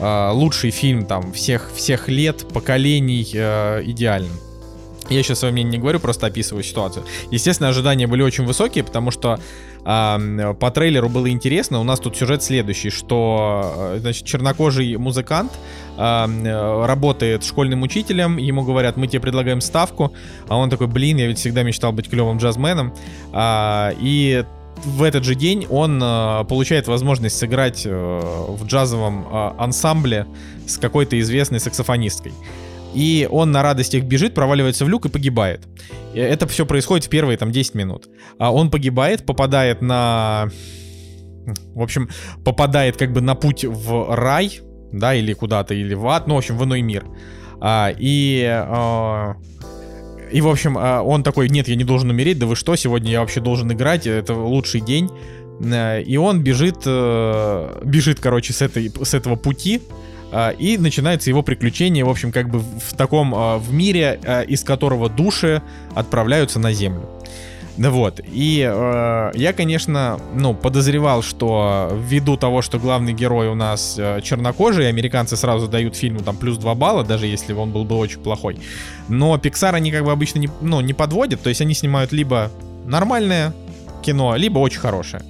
лучший 0.00 0.70
фильм 0.70 1.06
там 1.06 1.32
всех, 1.32 1.70
всех 1.74 2.08
лет, 2.08 2.46
поколений, 2.52 3.22
идеальный. 3.24 4.30
Я 5.08 5.22
сейчас 5.22 5.38
свое 5.38 5.52
мнение 5.52 5.72
не 5.72 5.78
говорю, 5.78 6.00
просто 6.00 6.26
описываю 6.26 6.64
ситуацию. 6.64 7.04
Естественно, 7.30 7.68
ожидания 7.68 8.06
были 8.06 8.22
очень 8.22 8.44
высокие, 8.44 8.82
потому 8.82 9.10
что 9.10 9.38
э, 9.84 10.54
по 10.58 10.70
трейлеру 10.70 11.08
было 11.08 11.30
интересно. 11.30 11.80
У 11.80 11.84
нас 11.84 12.00
тут 12.00 12.16
сюжет 12.16 12.42
следующий, 12.42 12.90
что 12.90 13.92
э, 13.94 13.98
значит, 14.00 14.24
чернокожий 14.24 14.96
музыкант 14.96 15.52
э, 15.96 16.84
работает 16.86 17.44
школьным 17.44 17.82
учителем, 17.82 18.36
ему 18.36 18.62
говорят, 18.62 18.96
мы 18.96 19.06
тебе 19.06 19.20
предлагаем 19.20 19.60
ставку, 19.60 20.12
а 20.48 20.56
он 20.56 20.70
такой, 20.70 20.88
блин, 20.88 21.18
я 21.18 21.28
ведь 21.28 21.38
всегда 21.38 21.62
мечтал 21.62 21.92
быть 21.92 22.10
клевым 22.10 22.38
джазменом. 22.38 22.92
Э, 23.32 23.92
и 24.00 24.44
в 24.84 25.02
этот 25.02 25.24
же 25.24 25.34
день 25.34 25.66
он 25.68 26.00
э, 26.02 26.44
получает 26.48 26.86
возможность 26.86 27.38
сыграть 27.38 27.82
э, 27.86 27.90
в 27.90 28.66
джазовом 28.66 29.26
э, 29.26 29.52
ансамбле 29.58 30.26
с 30.66 30.78
какой-то 30.78 31.18
известной 31.20 31.60
саксофонисткой 31.60 32.32
и 32.96 33.28
он 33.30 33.52
на 33.52 33.62
радостях 33.62 34.04
бежит, 34.04 34.32
проваливается 34.34 34.86
в 34.86 34.88
люк 34.88 35.04
и 35.04 35.10
погибает. 35.10 35.68
Это 36.14 36.46
все 36.46 36.64
происходит 36.64 37.04
в 37.04 37.10
первые 37.10 37.36
там 37.36 37.52
10 37.52 37.74
минут. 37.74 38.08
А 38.38 38.50
он 38.50 38.70
погибает, 38.70 39.26
попадает 39.26 39.82
на... 39.82 40.48
В 41.74 41.82
общем, 41.82 42.08
попадает 42.42 42.96
как 42.96 43.12
бы 43.12 43.20
на 43.20 43.34
путь 43.34 43.66
в 43.66 44.14
рай, 44.14 44.60
да, 44.92 45.14
или 45.14 45.34
куда-то, 45.34 45.74
или 45.74 45.92
в 45.92 46.08
ад, 46.08 46.26
ну, 46.26 46.36
в 46.36 46.38
общем, 46.38 46.56
в 46.56 46.64
иной 46.64 46.80
мир. 46.80 47.04
А, 47.60 47.92
и... 47.96 48.42
А... 48.48 49.34
И, 50.30 50.40
в 50.40 50.48
общем, 50.48 50.76
а, 50.78 51.02
он 51.02 51.22
такой, 51.22 51.48
нет, 51.48 51.68
я 51.68 51.76
не 51.76 51.84
должен 51.84 52.10
умереть, 52.10 52.38
да 52.38 52.46
вы 52.46 52.56
что, 52.56 52.76
сегодня 52.76 53.10
я 53.10 53.20
вообще 53.20 53.40
должен 53.40 53.72
играть, 53.72 54.06
это 54.06 54.34
лучший 54.34 54.80
день. 54.80 55.10
Э, 55.60 56.02
и 56.02 56.16
он 56.16 56.42
бежит, 56.42 56.82
э, 56.84 57.80
бежит, 57.84 58.20
короче, 58.20 58.52
с, 58.52 58.62
этой, 58.62 58.90
с 59.02 59.14
этого 59.14 59.36
пути, 59.36 59.80
а, 60.32 60.50
и 60.50 60.76
начинается 60.76 61.30
его 61.30 61.42
приключение, 61.42 62.04
в 62.04 62.10
общем, 62.10 62.32
как 62.32 62.50
бы 62.50 62.58
в 62.58 62.94
таком, 62.96 63.32
в 63.58 63.72
мире, 63.72 64.18
из 64.48 64.64
которого 64.64 65.08
души 65.08 65.62
отправляются 65.94 66.58
на 66.58 66.72
Землю. 66.72 67.08
Да 67.76 67.90
вот, 67.90 68.20
и 68.32 68.66
э, 68.66 69.30
я, 69.34 69.52
конечно, 69.52 70.18
ну, 70.34 70.54
подозревал, 70.54 71.22
что 71.22 71.90
ввиду 71.92 72.38
того, 72.38 72.62
что 72.62 72.78
главный 72.78 73.12
герой 73.12 73.48
у 73.48 73.54
нас 73.54 73.96
э, 73.98 74.20
чернокожий, 74.22 74.88
американцы 74.88 75.36
сразу 75.36 75.68
дают 75.68 75.94
фильму 75.94 76.20
там 76.20 76.38
плюс 76.38 76.56
2 76.56 76.74
балла, 76.74 77.04
даже 77.04 77.26
если 77.26 77.52
он 77.52 77.72
был 77.72 77.84
бы 77.84 77.96
очень 77.96 78.20
плохой. 78.20 78.58
Но 79.08 79.36
Pixar 79.36 79.74
они 79.74 79.92
как 79.92 80.04
бы 80.04 80.12
обычно 80.12 80.38
не, 80.38 80.48
ну, 80.62 80.80
не 80.80 80.94
подводят, 80.94 81.42
то 81.42 81.50
есть 81.50 81.60
они 81.60 81.74
снимают 81.74 82.12
либо 82.12 82.50
нормальное 82.86 83.52
кино, 84.02 84.36
либо 84.36 84.58
очень 84.58 84.80
хорошее. 84.80 85.22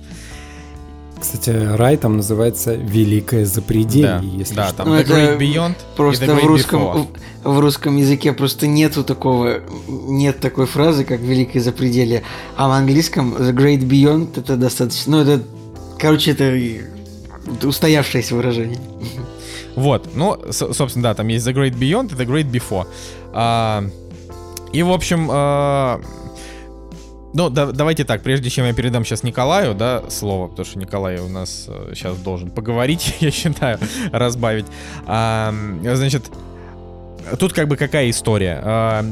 Кстати, 1.19 1.51
рай 1.51 1.97
там 1.97 2.19
называется 2.19 2.75
Великое 2.75 3.47
Запределье, 3.47 4.21
да, 4.21 4.23
если 4.23 4.55
да, 4.55 4.69
что. 4.69 4.77
там 4.77 4.89
ну, 4.89 4.97
The 4.97 5.05
Great 5.05 5.39
Beyond 5.39 5.75
просто 5.97 6.25
и 6.25 6.29
The 6.29 6.37
Great 6.37 6.41
в 6.41 6.47
русском 6.47 6.83
Before. 6.83 7.07
в, 7.45 7.53
в 7.53 7.61
русском 7.61 7.97
языке 7.97 8.33
просто 8.33 8.67
нету 8.67 9.03
такого 9.03 9.61
нет 9.89 10.41
такой 10.41 10.67
фразы 10.67 11.05
как 11.05 11.21
Великое 11.21 11.61
Запределье, 11.61 12.23
а 12.57 12.69
в 12.69 12.73
английском 12.73 13.35
The 13.35 13.53
Great 13.55 13.81
Beyond 13.81 14.39
это 14.39 14.57
достаточно, 14.57 15.17
ну 15.17 15.23
это, 15.23 15.43
короче, 15.99 16.33
это 16.33 16.55
устоявшееся 17.67 18.35
выражение. 18.35 18.79
Вот, 19.75 20.09
ну, 20.15 20.39
собственно, 20.51 21.03
да, 21.03 21.15
там 21.15 21.29
есть 21.29 21.47
The 21.47 21.53
Great 21.53 21.79
Beyond 21.79 22.13
и 22.13 22.15
The 22.15 22.27
Great 22.27 22.51
Before. 22.51 22.87
А, 23.35 23.85
и, 24.73 24.83
в 24.83 24.91
общем, 24.91 25.29
а, 25.31 26.01
ну, 27.35 27.51
да, 27.51 27.67
давайте 27.67 28.05
так, 28.05 28.23
прежде 28.23 28.51
чем 28.51 28.67
я 28.67 28.73
передам 28.73 29.05
сейчас 29.05 29.23
Николаю, 29.23 29.75
да, 29.75 30.03
слово, 30.09 30.49
потому 30.49 30.67
что 30.67 30.79
Николай 30.79 31.19
у 31.19 31.29
нас 31.29 31.67
э, 31.69 31.93
сейчас 31.95 32.17
должен 32.19 32.51
поговорить, 32.51 33.17
я 33.21 33.31
считаю, 33.31 33.79
разбавить. 34.13 34.67
А, 35.07 35.55
значит, 35.83 36.31
тут 37.39 37.53
как 37.53 37.69
бы 37.69 37.77
какая 37.77 38.11
история? 38.11 38.63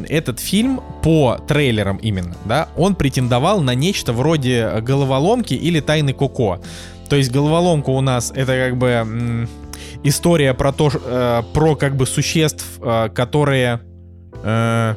Этот 0.09 0.41
фильм 0.41 0.81
по 1.03 1.39
трейлерам 1.47 1.97
именно, 1.99 2.37
да, 2.45 2.69
он 2.77 2.95
претендовал 2.95 3.61
на 3.61 3.75
нечто 3.75 4.13
вроде 4.13 4.71
головоломки 4.81 5.55
или 5.55 5.81
тайны 5.81 6.13
Коко. 6.13 6.61
То 7.09 7.17
есть 7.17 7.31
головоломка 7.31 7.91
у 7.91 8.01
нас 8.01 8.33
это 8.35 8.57
как 8.57 8.77
бы 8.77 9.47
история 10.03 10.55
про 10.55 10.73
то, 10.73 10.91
э, 10.93 11.43
про 11.53 11.77
как 11.77 11.97
бы 11.97 12.07
существ, 12.07 12.65
э, 12.81 13.09
которые 13.09 13.81
э, 14.43 14.95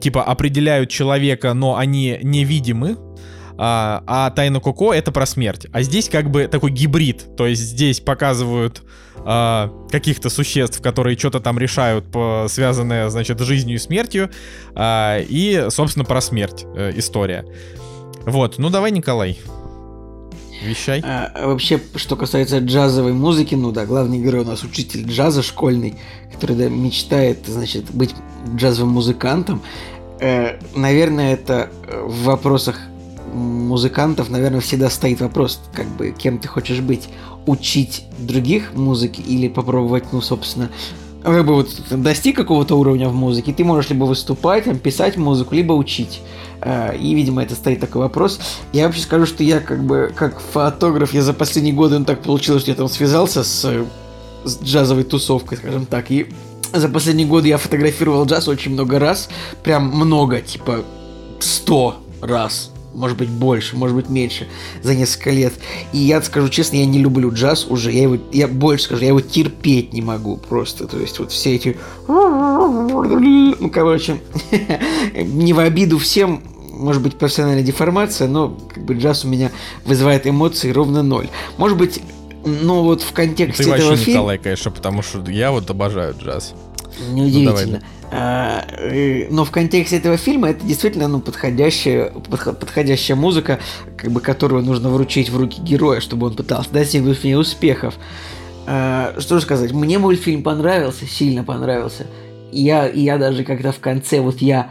типа 0.00 0.22
определяют 0.22 0.90
человека, 0.90 1.54
но 1.54 1.76
они 1.76 2.18
невидимы. 2.22 2.96
а, 3.62 4.02
а 4.06 4.30
Тайна 4.30 4.60
Коко 4.60 4.94
это 4.94 5.12
про 5.12 5.26
смерть. 5.26 5.66
А 5.72 5.82
здесь 5.82 6.08
как 6.08 6.30
бы 6.30 6.46
такой 6.46 6.70
гибрид, 6.70 7.36
то 7.36 7.46
есть 7.46 7.60
здесь 7.60 8.00
показывают 8.00 8.82
а, 9.18 9.70
каких-то 9.90 10.30
существ, 10.30 10.80
которые 10.80 11.18
что-то 11.18 11.40
там 11.40 11.58
решают, 11.58 12.10
по, 12.10 12.46
связанное, 12.48 13.10
значит, 13.10 13.38
жизнью 13.40 13.76
и 13.76 13.78
смертью, 13.78 14.30
а, 14.74 15.18
и, 15.20 15.66
собственно, 15.68 16.04
про 16.06 16.20
смерть 16.22 16.64
э, 16.74 16.92
история. 16.96 17.44
Вот, 18.24 18.58
ну 18.58 18.70
давай, 18.70 18.90
Николай, 18.92 19.38
вещай. 20.62 21.00
А, 21.04 21.46
вообще, 21.46 21.80
что 21.96 22.16
касается 22.16 22.58
джазовой 22.58 23.12
музыки, 23.12 23.54
ну 23.54 23.72
да, 23.72 23.86
главный 23.86 24.20
герой 24.20 24.42
у 24.42 24.46
нас 24.46 24.62
учитель 24.62 25.04
джаза 25.06 25.42
школьный, 25.42 25.96
который 26.32 26.56
да, 26.56 26.68
мечтает, 26.68 27.46
значит, 27.46 27.90
быть 27.90 28.14
джазовым 28.56 28.92
музыкантом. 28.92 29.62
Э, 30.20 30.58
наверное, 30.74 31.32
это 31.34 31.70
в 32.04 32.24
вопросах 32.24 32.78
музыкантов, 33.32 34.28
наверное, 34.28 34.60
всегда 34.60 34.90
стоит 34.90 35.20
вопрос, 35.20 35.60
как 35.72 35.86
бы, 35.86 36.10
кем 36.10 36.38
ты 36.38 36.48
хочешь 36.48 36.80
быть. 36.80 37.08
Учить 37.46 38.04
других 38.18 38.74
музыки 38.74 39.20
или 39.20 39.48
попробовать, 39.48 40.12
ну, 40.12 40.20
собственно, 40.20 40.70
как 41.22 41.44
бы 41.44 41.54
вот 41.54 41.68
достиг 41.90 42.36
какого-то 42.36 42.76
уровня 42.76 43.08
в 43.08 43.14
музыке, 43.14 43.52
ты 43.52 43.64
можешь 43.64 43.90
либо 43.90 44.04
выступать, 44.04 44.64
там, 44.64 44.78
писать 44.78 45.16
музыку, 45.16 45.54
либо 45.54 45.72
учить. 45.72 46.20
Э, 46.60 46.96
и, 46.96 47.14
видимо, 47.14 47.42
это 47.42 47.54
стоит 47.54 47.80
такой 47.80 48.02
вопрос. 48.02 48.40
Я 48.72 48.86
вообще 48.86 49.02
скажу, 49.02 49.26
что 49.26 49.42
я 49.42 49.60
как 49.60 49.84
бы, 49.84 50.12
как 50.14 50.40
фотограф, 50.40 51.12
я 51.12 51.22
за 51.22 51.32
последние 51.32 51.74
годы, 51.74 51.98
ну, 51.98 52.04
так 52.04 52.22
получилось, 52.22 52.62
что 52.62 52.70
я 52.70 52.76
там 52.76 52.88
связался 52.88 53.44
с, 53.44 53.84
с 54.44 54.62
джазовой 54.62 55.04
тусовкой, 55.04 55.58
скажем 55.58 55.86
так, 55.86 56.10
и 56.10 56.28
за 56.72 56.88
последние 56.88 57.26
годы 57.26 57.48
я 57.48 57.58
фотографировал 57.58 58.24
джаз 58.24 58.48
очень 58.48 58.72
много 58.72 58.98
раз, 58.98 59.28
прям 59.62 59.88
много, 59.88 60.40
типа 60.40 60.84
100 61.40 61.96
раз 62.22 62.70
может 62.94 63.16
быть 63.16 63.28
больше, 63.28 63.76
может 63.76 63.96
быть 63.96 64.08
меньше 64.08 64.48
за 64.82 64.94
несколько 64.94 65.30
лет. 65.30 65.52
И 65.92 65.98
я 65.98 66.20
скажу 66.22 66.48
честно, 66.48 66.76
я 66.76 66.86
не 66.86 66.98
люблю 66.98 67.32
джаз 67.32 67.66
уже, 67.68 67.92
я 67.92 68.02
его, 68.02 68.18
я 68.32 68.48
больше 68.48 68.84
скажу, 68.84 69.02
я 69.02 69.08
его 69.08 69.20
терпеть 69.20 69.92
не 69.92 70.02
могу 70.02 70.36
просто. 70.36 70.86
То 70.86 70.98
есть 70.98 71.18
вот 71.18 71.32
все 71.32 71.54
эти, 71.54 71.76
ну 72.08 73.70
короче, 73.72 74.20
не 75.14 75.52
в 75.52 75.58
обиду 75.58 75.98
всем, 75.98 76.42
может 76.72 77.02
быть 77.02 77.16
профессиональная 77.16 77.62
деформация, 77.62 78.28
но 78.28 78.56
как 78.72 78.84
бы 78.84 78.94
джаз 78.94 79.24
у 79.24 79.28
меня 79.28 79.50
вызывает 79.84 80.26
эмоции 80.26 80.70
ровно 80.70 81.02
ноль. 81.02 81.28
Может 81.58 81.78
быть, 81.78 82.00
ну 82.44 82.82
вот 82.82 83.02
в 83.02 83.12
контексте 83.12 83.64
Ты 83.64 83.70
этого 83.70 83.90
вообще 83.90 84.04
фильма... 84.04 84.18
Николай, 84.18 84.38
конечно, 84.38 84.70
потому 84.70 85.02
что 85.02 85.22
я 85.30 85.50
вот 85.50 85.68
обожаю 85.70 86.14
джаз. 86.18 86.54
Неудивительно. 87.10 87.66
Ну, 87.66 87.76
э, 87.76 87.99
Но 88.12 89.44
в 89.44 89.50
контексте 89.50 89.96
этого 89.96 90.16
фильма 90.16 90.50
это 90.50 90.66
действительно 90.66 91.06
ну, 91.06 91.20
подходящая, 91.20 92.10
подхо- 92.10 92.54
подходящая 92.54 93.16
музыка, 93.16 93.60
как 93.96 94.10
бы, 94.10 94.20
которую 94.20 94.64
нужно 94.64 94.88
вручить 94.88 95.30
в 95.30 95.38
руки 95.38 95.60
героя, 95.60 96.00
чтобы 96.00 96.26
он 96.26 96.34
пытался 96.34 96.70
достигнуть 96.72 97.18
в 97.18 97.24
ней 97.24 97.36
успехов. 97.36 97.94
А, 98.66 99.14
Что 99.18 99.36
же 99.36 99.42
сказать, 99.42 99.72
мне 99.72 99.98
мультфильм 99.98 100.42
понравился, 100.42 101.06
сильно 101.06 101.44
понравился. 101.44 102.06
Я, 102.52 102.88
я 102.88 103.16
даже 103.16 103.44
когда 103.44 103.70
в 103.70 103.78
конце, 103.78 104.20
вот 104.20 104.38
я... 104.38 104.70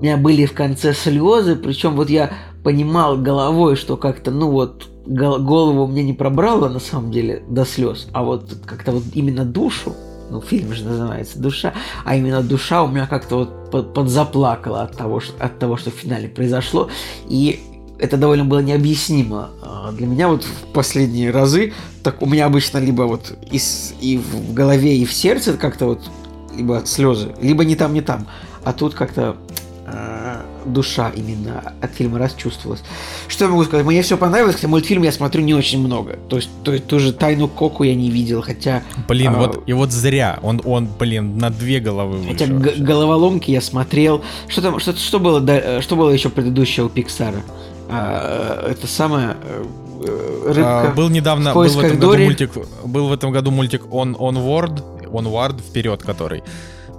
У 0.00 0.02
меня 0.02 0.16
были 0.16 0.46
в 0.46 0.52
конце 0.52 0.94
слезы, 0.94 1.54
причем 1.54 1.94
вот 1.94 2.10
я 2.10 2.32
понимал 2.64 3.16
головой, 3.18 3.76
что 3.76 3.96
как-то, 3.96 4.32
ну 4.32 4.50
вот, 4.50 4.88
гол- 5.06 5.38
голову 5.38 5.86
мне 5.86 6.02
не 6.02 6.12
пробрало 6.12 6.68
на 6.68 6.80
самом 6.80 7.12
деле 7.12 7.44
до 7.48 7.64
слез, 7.64 8.08
а 8.12 8.24
вот 8.24 8.52
как-то 8.66 8.90
вот 8.90 9.04
именно 9.14 9.44
душу, 9.44 9.94
ну, 10.32 10.40
фильм 10.40 10.72
же 10.72 10.84
называется 10.84 11.38
«Душа», 11.38 11.74
а 12.04 12.16
именно 12.16 12.42
душа 12.42 12.82
у 12.82 12.88
меня 12.88 13.06
как-то 13.06 13.36
вот 13.36 13.70
под- 13.70 13.92
подзаплакала 13.94 14.82
от 14.82 14.96
того, 14.96 15.20
что, 15.20 15.34
от 15.44 15.58
того, 15.58 15.76
что 15.76 15.90
в 15.90 15.94
финале 15.94 16.28
произошло, 16.28 16.88
и 17.28 17.60
это 17.98 18.16
довольно 18.16 18.44
было 18.44 18.60
необъяснимо. 18.60 19.50
А, 19.62 19.92
Для 19.92 20.06
меня 20.06 20.28
вот 20.28 20.44
в 20.44 20.72
последние 20.72 21.30
разы, 21.30 21.74
так 22.02 22.22
у 22.22 22.26
меня 22.26 22.46
обычно 22.46 22.78
либо 22.78 23.02
вот 23.02 23.36
и, 23.50 23.60
и 24.00 24.18
в 24.18 24.54
голове, 24.54 24.96
и 24.96 25.04
в 25.04 25.12
сердце 25.12 25.52
как-то 25.58 25.84
вот, 25.86 26.00
либо 26.56 26.82
слезы, 26.86 27.34
либо 27.40 27.64
не 27.64 27.76
там, 27.76 27.92
не 27.92 28.00
там, 28.00 28.26
а 28.64 28.72
тут 28.72 28.94
как-то 28.94 29.36
э, 29.86 30.41
душа 30.64 31.10
именно 31.14 31.74
от 31.80 31.94
фильма 31.94 32.18
расчувствовалась. 32.18 32.82
Что 33.28 33.44
я 33.44 33.50
могу 33.50 33.64
сказать? 33.64 33.84
Мне 33.86 34.02
все 34.02 34.16
понравилось, 34.16 34.56
хотя 34.56 34.68
мультфильм 34.68 35.02
я 35.02 35.12
смотрю 35.12 35.42
не 35.42 35.54
очень 35.54 35.80
много. 35.80 36.18
То 36.28 36.36
есть, 36.36 36.50
то, 36.64 36.78
ту 36.78 36.98
же 36.98 37.12
«Тайну 37.12 37.48
Коку» 37.48 37.82
я 37.84 37.94
не 37.94 38.10
видел, 38.10 38.42
хотя... 38.42 38.82
Блин, 39.08 39.34
а, 39.34 39.38
вот 39.38 39.62
и 39.66 39.72
вот 39.72 39.92
зря. 39.92 40.38
Он, 40.42 40.60
он, 40.64 40.88
блин, 40.98 41.38
на 41.38 41.50
две 41.50 41.80
головы 41.80 42.18
Хотя 42.28 42.46
выше 42.46 42.76
г- 42.76 42.84
головоломки 42.84 43.50
я 43.50 43.60
смотрел. 43.60 44.22
Что 44.48 44.62
там, 44.62 44.78
что, 44.80 44.94
что 44.94 45.18
было, 45.18 45.40
до- 45.40 45.80
что 45.82 45.96
было 45.96 46.10
еще 46.10 46.28
предыдущего 46.28 46.88
Пиксара? 46.88 47.42
А, 47.88 48.70
это 48.70 48.86
самое 48.86 49.36
э, 49.42 49.64
э, 50.04 50.52
рыбка. 50.52 50.90
А, 50.90 50.94
был 50.94 51.08
недавно, 51.10 51.52
был 51.52 51.68
в 51.68 51.78
этом 51.78 51.98
году 51.98 52.18
мультик, 52.24 52.50
был 52.84 53.08
в 53.08 53.12
этом 53.12 53.32
году 53.32 53.50
мультик 53.50 53.82
On 53.90 54.16
Onward, 54.16 54.82
Onward 55.10 55.60
вперед, 55.60 56.02
который 56.02 56.42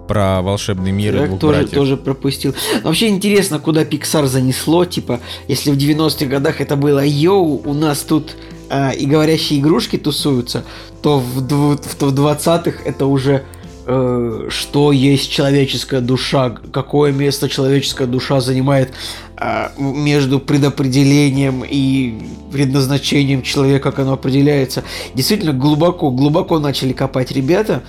про 0.08 0.42
волшебный 0.42 0.92
мир 0.92 1.16
и 1.16 1.20
Я 1.20 1.26
двух 1.28 1.40
тоже, 1.40 1.60
братьев. 1.60 1.74
тоже 1.78 1.98
пропустил. 1.98 2.54
Но 2.82 2.90
вообще 2.90 3.08
интересно, 3.08 3.60
куда 3.60 3.84
Pixar 3.84 4.26
занесло. 4.28 4.86
Типа, 4.86 5.20
если 5.48 5.72
в 5.72 5.78
90-х 5.78 6.26
годах 6.26 6.62
это 6.62 6.76
было 6.76 7.04
«Йоу, 7.06 7.62
у 7.66 7.74
нас 7.74 8.00
тут 8.00 8.36
а, 8.70 8.92
и 8.92 9.06
говорящие 9.06 9.60
игрушки 9.60 9.98
тусуются», 9.98 10.64
то 11.02 11.20
в, 11.20 11.48
в- 11.48 11.78
в 11.78 12.14
20-х 12.14 12.80
это 12.86 13.06
уже 13.06 13.44
э, 13.86 14.48
что 14.50 14.92
есть 14.92 15.30
человеческая 15.32 16.02
душа, 16.02 16.50
какое 16.50 17.12
место 17.12 17.50
человеческая 17.50 18.08
душа 18.08 18.40
занимает 18.42 18.94
а, 19.38 19.72
между 19.78 20.40
предопределением 20.40 21.64
и 21.70 22.24
предназначением 22.52 23.42
человека, 23.42 23.92
как 23.92 24.00
оно 24.00 24.14
определяется. 24.14 24.84
Действительно, 25.16 25.54
глубоко, 25.54 26.12
глубоко 26.12 26.60
начали 26.60 26.94
копать 26.94 27.32
ребята. 27.32 27.84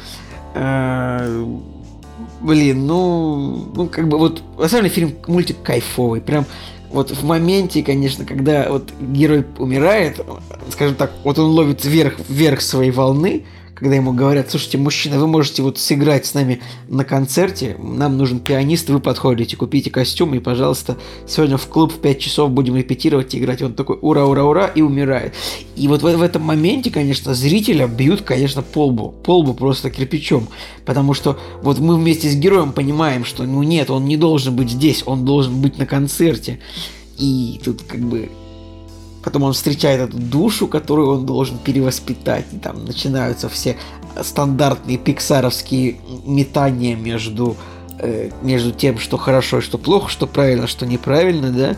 А, 0.55 1.45
Блин, 2.45 2.87
ну, 2.87 3.71
ну, 3.75 3.89
как 3.89 4.07
бы 4.07 4.19
вот, 4.19 4.43
на 4.59 4.69
самом 4.69 4.85
деле, 4.85 4.95
фильм, 4.95 5.15
мультик 5.27 5.63
кайфовый, 5.63 6.21
прям 6.21 6.45
вот 6.91 7.11
в 7.11 7.25
моменте, 7.25 7.83
конечно, 7.83 8.27
когда 8.27 8.69
вот 8.69 8.93
герой 9.01 9.47
умирает, 9.57 10.21
скажем 10.69 10.95
так, 10.95 11.11
вот 11.25 11.39
он 11.39 11.47
ловит 11.53 11.87
вверх, 11.87 12.17
вверх 12.29 12.61
своей 12.61 12.91
волны, 12.91 13.47
когда 13.75 13.97
ему 13.97 14.13
говорят, 14.13 14.51
слушайте, 14.51 14.79
мужчина, 14.79 15.19
вы 15.19 15.27
можете 15.27 15.63
вот 15.63 15.79
сыграть 15.79 16.27
с 16.27 16.35
нами 16.35 16.61
на 16.89 17.05
концерте, 17.05 17.77
нам 17.79 18.17
нужен 18.17 18.39
пианист, 18.39 18.89
вы 18.89 19.01
подходите, 19.01 19.57
купите 19.57 19.91
костюм 19.91 20.35
и, 20.35 20.39
пожалуйста, 20.39 20.97
сегодня 21.27 21.57
в 21.57 21.67
клуб 21.67 21.93
в 21.93 21.99
5 21.99 22.19
часов 22.21 22.51
будем 22.51 22.77
репетировать 22.77 23.35
и 23.35 23.39
играть. 23.39 23.63
Он 23.63 23.75
такой, 23.75 23.99
ура, 24.01 24.27
ура, 24.27 24.45
ура, 24.45 24.67
и 24.67 24.81
умирает. 24.81 25.35
И 25.75 25.89
вот 25.89 26.03
в, 26.03 26.17
в 26.17 26.23
этом 26.23 26.43
моменте, 26.43 26.91
конечно, 26.91 27.35
зрителя 27.35 27.89
бьют, 27.89 28.23
конечно, 28.23 28.63
по 28.63 28.87
лбу, 28.87 29.13
по 29.25 29.39
лбу 29.39 29.55
просто 29.55 29.91
кирпичом, 29.91 30.49
потому 30.85 31.15
что 31.15 31.39
вот 31.63 31.79
мы 31.79 31.97
вместе 31.97 32.31
с 32.31 32.37
героем 32.37 32.73
понимаем, 32.73 33.25
что, 33.25 33.43
ну 33.43 33.63
нет, 33.63 33.91
он 33.91 34.05
не 34.05 34.17
должен 34.17 34.55
быть 34.55 34.71
здесь, 34.71 35.03
он 35.05 35.25
должен 35.25 35.61
быть 35.61 35.79
на 35.79 35.87
концерте. 35.87 36.61
И 37.19 37.61
тут 37.65 37.83
как 37.83 38.01
бы 38.01 38.29
Потом 39.25 39.45
он 39.45 39.53
встречает 39.55 40.01
эту 40.01 40.19
душу, 40.19 40.69
которую 40.69 41.09
он 41.09 41.27
должен 41.27 41.59
перевоспитать. 41.59 42.45
И 42.53 42.59
там 42.59 42.85
начинаются 42.85 43.49
все 43.49 43.77
стандартные 44.23 44.99
пиксаровские 44.99 45.97
метания 46.25 46.95
между, 46.95 47.57
э, 47.99 48.31
между 48.43 48.71
тем, 48.71 48.99
что 48.99 49.17
хорошо 49.17 49.59
и 49.59 49.63
что 49.63 49.79
плохо, 49.79 50.11
что 50.11 50.27
правильно, 50.27 50.67
что 50.67 50.87
неправильно, 50.87 51.51
да. 51.51 51.77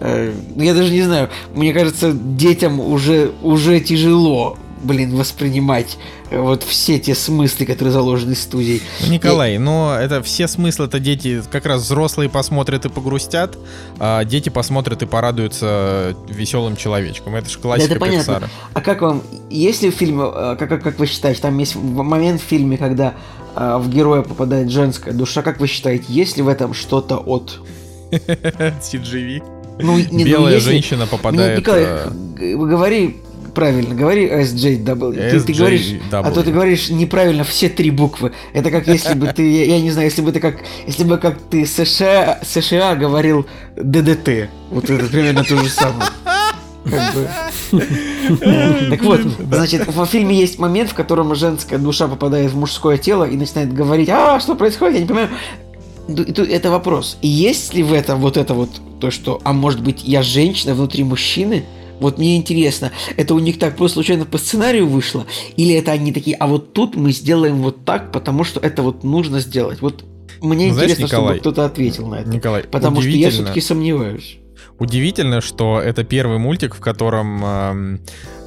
Э, 0.00 0.32
ну, 0.54 0.62
я 0.62 0.74
даже 0.74 0.92
не 0.92 1.02
знаю, 1.02 1.30
мне 1.54 1.72
кажется, 1.72 2.12
детям 2.12 2.80
уже, 2.80 3.32
уже 3.42 3.80
тяжело, 3.80 4.56
блин, 4.82 5.14
воспринимать 5.14 5.98
э, 6.30 6.38
вот 6.38 6.62
все 6.62 6.98
те 6.98 7.14
смыслы, 7.14 7.66
которые 7.66 7.92
заложены 7.92 8.34
студией. 8.34 8.82
Ну, 9.00 9.12
Николай, 9.12 9.58
но 9.58 9.96
это 9.98 10.22
все 10.22 10.48
смыслы, 10.48 10.86
это 10.86 10.98
дети 10.98 11.42
как 11.50 11.66
раз 11.66 11.82
взрослые 11.82 12.28
посмотрят 12.28 12.84
и 12.84 12.88
погрустят, 12.88 13.58
а 13.98 14.24
дети 14.24 14.48
посмотрят 14.48 15.02
и 15.02 15.06
порадуются 15.06 16.16
веселым 16.28 16.76
человечком. 16.76 17.34
Это 17.34 17.48
же 17.50 17.58
классика 17.58 17.92
это 17.92 18.00
понятно. 18.00 18.32
Pixar. 18.32 18.48
А 18.74 18.80
как 18.80 19.02
вам, 19.02 19.22
есть 19.50 19.82
ли 19.82 19.90
в 19.90 19.94
фильме, 19.94 20.24
э, 20.24 20.56
как, 20.58 20.68
как, 20.68 20.82
как 20.82 20.98
вы 20.98 21.06
считаете, 21.06 21.40
там 21.40 21.56
есть 21.58 21.76
момент 21.76 22.40
в 22.40 22.44
фильме, 22.44 22.78
когда 22.78 23.14
э, 23.54 23.76
в 23.78 23.90
героя 23.90 24.22
попадает 24.22 24.70
женская 24.70 25.12
душа, 25.12 25.42
как 25.42 25.60
вы 25.60 25.66
считаете, 25.66 26.06
есть 26.08 26.36
ли 26.36 26.42
в 26.42 26.48
этом 26.48 26.74
что-то 26.74 27.16
от... 27.16 27.60
CGV. 28.10 29.42
Ну, 29.82 29.98
не, 29.98 30.24
ну, 30.24 30.30
Белая 30.30 30.54
если- 30.54 30.70
женщина 30.70 31.06
попадает... 31.06 31.58
Николай, 31.58 31.84
э, 31.84 32.56
говори 32.56 33.20
правильно, 33.54 33.94
говори 33.94 34.26
SJW. 34.28 35.30
Ты, 35.30 35.40
ты 35.40 35.52
говоришь, 35.52 35.94
а 36.10 36.30
то 36.30 36.42
ты 36.42 36.52
говоришь 36.52 36.90
неправильно 36.90 37.44
все 37.44 37.68
три 37.68 37.90
буквы. 37.90 38.32
Это 38.52 38.70
как 38.70 38.86
если 38.86 39.14
бы 39.14 39.26
ты, 39.28 39.50
я, 39.50 39.76
я 39.76 39.80
не 39.80 39.90
знаю, 39.90 40.08
если 40.08 40.22
бы 40.22 40.32
ты 40.32 40.40
как, 40.40 40.60
если 40.86 41.04
бы 41.04 41.18
как 41.18 41.38
ты 41.50 41.66
США, 41.66 42.40
США 42.42 42.94
говорил 42.94 43.46
ДДТ. 43.76 44.50
Вот 44.70 44.88
это 44.88 45.06
примерно 45.06 45.44
то 45.44 45.56
же 45.56 45.68
самое. 45.68 46.10
Как 46.84 47.14
бы. 47.14 47.28
Так 48.90 49.02
вот, 49.02 49.20
значит, 49.50 49.86
во 49.94 50.06
фильме 50.06 50.38
есть 50.38 50.58
момент, 50.58 50.90
в 50.90 50.94
котором 50.94 51.34
женская 51.34 51.78
душа 51.78 52.08
попадает 52.08 52.52
в 52.52 52.56
мужское 52.56 52.98
тело 52.98 53.24
и 53.24 53.36
начинает 53.36 53.72
говорить, 53.72 54.08
а, 54.08 54.40
что 54.40 54.54
происходит, 54.54 54.94
я 54.94 55.00
не 55.02 55.06
понимаю. 55.06 55.30
Это 56.08 56.70
вопрос. 56.70 57.18
Есть 57.22 57.74
ли 57.74 57.82
в 57.82 57.92
этом 57.92 58.20
вот 58.20 58.36
это 58.36 58.54
вот 58.54 58.70
то, 59.00 59.10
что, 59.10 59.40
а 59.44 59.52
может 59.52 59.82
быть, 59.82 60.02
я 60.04 60.22
женщина 60.22 60.74
внутри 60.74 61.04
мужчины, 61.04 61.64
вот 62.00 62.18
мне 62.18 62.36
интересно, 62.36 62.92
это 63.16 63.34
у 63.34 63.38
них 63.38 63.58
так 63.58 63.76
просто 63.76 63.94
случайно 63.94 64.24
по 64.24 64.38
сценарию 64.38 64.86
вышло, 64.86 65.26
или 65.56 65.74
это 65.74 65.92
они 65.92 66.12
такие, 66.12 66.36
а 66.36 66.46
вот 66.46 66.72
тут 66.72 66.96
мы 66.96 67.12
сделаем 67.12 67.62
вот 67.62 67.84
так, 67.84 68.12
потому 68.12 68.44
что 68.44 68.60
это 68.60 68.82
вот 68.82 69.04
нужно 69.04 69.40
сделать. 69.40 69.80
Вот 69.80 70.04
мне 70.40 70.68
Ну, 70.68 70.74
знаешь, 70.74 70.92
интересно, 70.92 71.04
Николай, 71.04 71.34
чтобы 71.36 71.40
кто-то 71.40 71.64
ответил 71.66 72.06
на 72.06 72.14
это. 72.16 72.28
Николай, 72.30 72.62
Потому 72.64 73.00
что 73.00 73.10
я 73.10 73.30
все-таки 73.30 73.60
сомневаюсь. 73.60 74.38
Удивительно, 74.78 75.42
что 75.42 75.78
это 75.78 76.04
первый 76.04 76.38
мультик, 76.38 76.74
в 76.74 76.80
котором, 76.80 77.44
эм, 77.44 78.00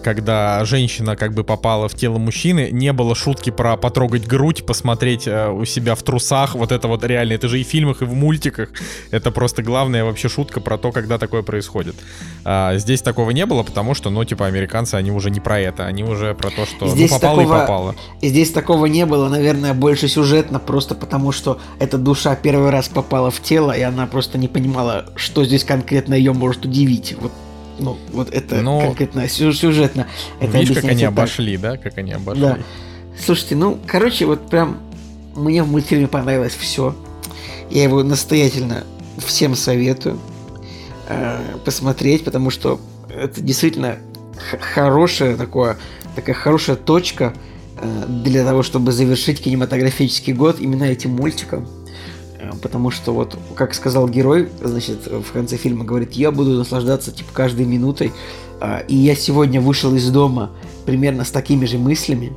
когда 0.04 0.64
женщина 0.66 1.16
как 1.16 1.34
бы 1.34 1.44
попала 1.44 1.88
в 1.88 1.96
тело 1.96 2.18
мужчины, 2.18 2.70
не 2.72 2.94
было 2.94 3.16
шутки 3.16 3.50
про 3.50 3.78
потрогать 3.78 4.28
грудь, 4.28 4.66
посмотреть 4.66 5.28
э, 5.28 5.50
у 5.50 5.66
себя 5.66 5.96
в 5.96 6.04
трусах. 6.04 6.56
Вот 6.56 6.72
это 6.72 6.88
вот 6.88 7.04
реально, 7.04 7.34
это 7.34 7.48
же 7.48 7.60
и 7.60 7.64
в 7.64 7.68
фильмах, 7.68 8.02
и 8.02 8.06
в 8.06 8.14
мультиках. 8.14 8.70
Это 9.12 9.32
просто 9.32 9.64
главная 9.64 10.04
вообще 10.04 10.30
шутка 10.30 10.62
про 10.62 10.78
то, 10.78 10.92
когда 10.92 11.18
такое 11.18 11.42
происходит. 11.42 11.96
А, 12.46 12.78
здесь 12.78 13.02
такого 13.02 13.32
не 13.32 13.46
было, 13.46 13.64
потому 13.64 13.94
что, 13.96 14.10
ну, 14.10 14.24
типа, 14.26 14.46
американцы, 14.46 14.96
они 14.96 15.12
уже 15.12 15.32
не 15.32 15.40
про 15.40 15.60
это, 15.60 15.86
они 15.86 16.04
уже 16.04 16.36
про 16.36 16.52
то, 16.52 16.66
что 16.66 16.88
Здесь 16.88 17.12
ну, 17.12 17.20
попало 17.20 17.42
такого- 17.42 17.58
и 17.58 17.62
попало. 17.62 17.96
И 18.22 18.28
здесь 18.28 18.52
такого 18.52 18.86
не 18.86 19.06
было, 19.06 19.30
наверное, 19.30 19.74
больше 19.74 20.08
сюжетно, 20.08 20.60
просто 20.60 20.96
потому 20.96 21.32
что 21.32 21.60
эта 21.80 21.98
душа 21.98 22.36
первый 22.36 22.70
раз 22.70 22.90
попала 22.90 23.32
в 23.32 23.42
тело, 23.42 23.72
и 23.72 23.82
она 23.82 24.06
просто 24.08 24.38
не 24.38 24.48
понимала, 24.48 25.06
что 25.16 25.46
здесь 25.46 25.64
конкретно 25.64 26.14
ее 26.14 26.34
может 26.34 26.66
удивить. 26.66 27.16
Вот, 27.20 27.32
ну, 27.80 27.98
вот 28.12 28.30
это 28.34 28.62
Ну, 28.62 28.80
конкретно 28.82 29.28
сю- 29.28 29.54
сюжетно. 29.54 30.08
Это 30.40 30.58
Видишь, 30.58 30.76
как 30.76 30.86
они 30.86 31.02
так. 31.02 31.10
обошли, 31.10 31.58
да? 31.58 31.78
Как 31.78 31.98
они 31.98 32.12
обошли. 32.14 32.42
Да. 32.42 32.58
Слушайте, 33.24 33.56
ну, 33.56 33.78
короче, 33.86 34.26
вот 34.26 34.50
прям 34.50 34.78
мне 35.36 35.64
в 35.64 35.68
мультфильме 35.68 36.08
понравилось 36.08 36.54
все. 36.54 36.96
Я 37.70 37.84
его 37.84 38.04
настоятельно 38.04 38.84
всем 39.18 39.56
советую 39.56 40.20
э, 41.08 41.40
посмотреть, 41.66 42.24
потому 42.24 42.50
что 42.50 42.80
это 43.10 43.42
действительно 43.42 43.98
хорошая 44.74 45.36
такое, 45.38 45.78
такая 46.16 46.36
хорошая 46.36 46.76
точка 46.76 47.34
э, 47.80 48.06
для 48.08 48.44
того, 48.46 48.64
чтобы 48.64 48.92
завершить 48.92 49.42
кинематографический 49.42 50.34
год 50.34 50.60
именно 50.60 50.84
этим 50.86 51.12
мультиком. 51.12 51.68
Э, 52.44 52.52
Потому 52.62 52.92
что 52.92 53.14
вот, 53.14 53.38
как 53.56 53.74
сказал 53.74 54.08
герой, 54.08 54.50
значит, 54.62 55.08
в 55.08 55.32
конце 55.32 55.58
фильма 55.58 55.86
говорит, 55.86 56.14
я 56.14 56.32
буду 56.32 56.52
наслаждаться 56.52 57.12
типа 57.12 57.32
каждой 57.34 57.66
минутой. 57.66 58.12
А, 58.60 58.80
И 58.88 58.96
я 58.96 59.16
сегодня 59.16 59.62
вышел 59.62 59.94
из 59.96 60.10
дома 60.10 60.52
примерно 60.86 61.24
с 61.24 61.32
такими 61.32 61.66
же 61.66 61.78
мыслями. 61.78 62.34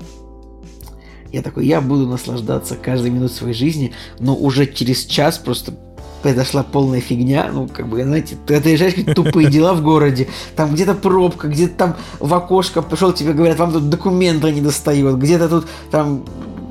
Я 1.32 1.42
такой, 1.42 1.66
я 1.66 1.80
буду 1.80 2.06
наслаждаться 2.06 2.76
каждой 2.76 3.10
минутой 3.10 3.36
своей 3.36 3.54
жизни, 3.54 3.92
но 4.20 4.34
уже 4.34 4.66
через 4.66 5.04
час 5.04 5.38
просто 5.38 5.74
произошла 6.22 6.62
полная 6.62 7.00
фигня, 7.00 7.50
ну, 7.52 7.68
как 7.68 7.88
бы, 7.88 8.02
знаете, 8.02 8.36
ты 8.46 8.54
отъезжаешь 8.54 8.94
какие-то 8.94 9.22
тупые 9.22 9.48
дела 9.50 9.74
в 9.74 9.82
городе, 9.82 10.28
там 10.56 10.72
где-то 10.72 10.94
пробка, 10.94 11.48
где-то 11.48 11.74
там 11.74 11.96
в 12.18 12.32
окошко 12.32 12.82
пришел, 12.82 13.12
тебе 13.12 13.32
говорят, 13.32 13.58
вам 13.58 13.72
тут 13.72 13.90
документы 13.90 14.50
не 14.50 14.60
достают, 14.60 15.18
где-то 15.18 15.48
тут 15.48 15.66
там 15.90 16.24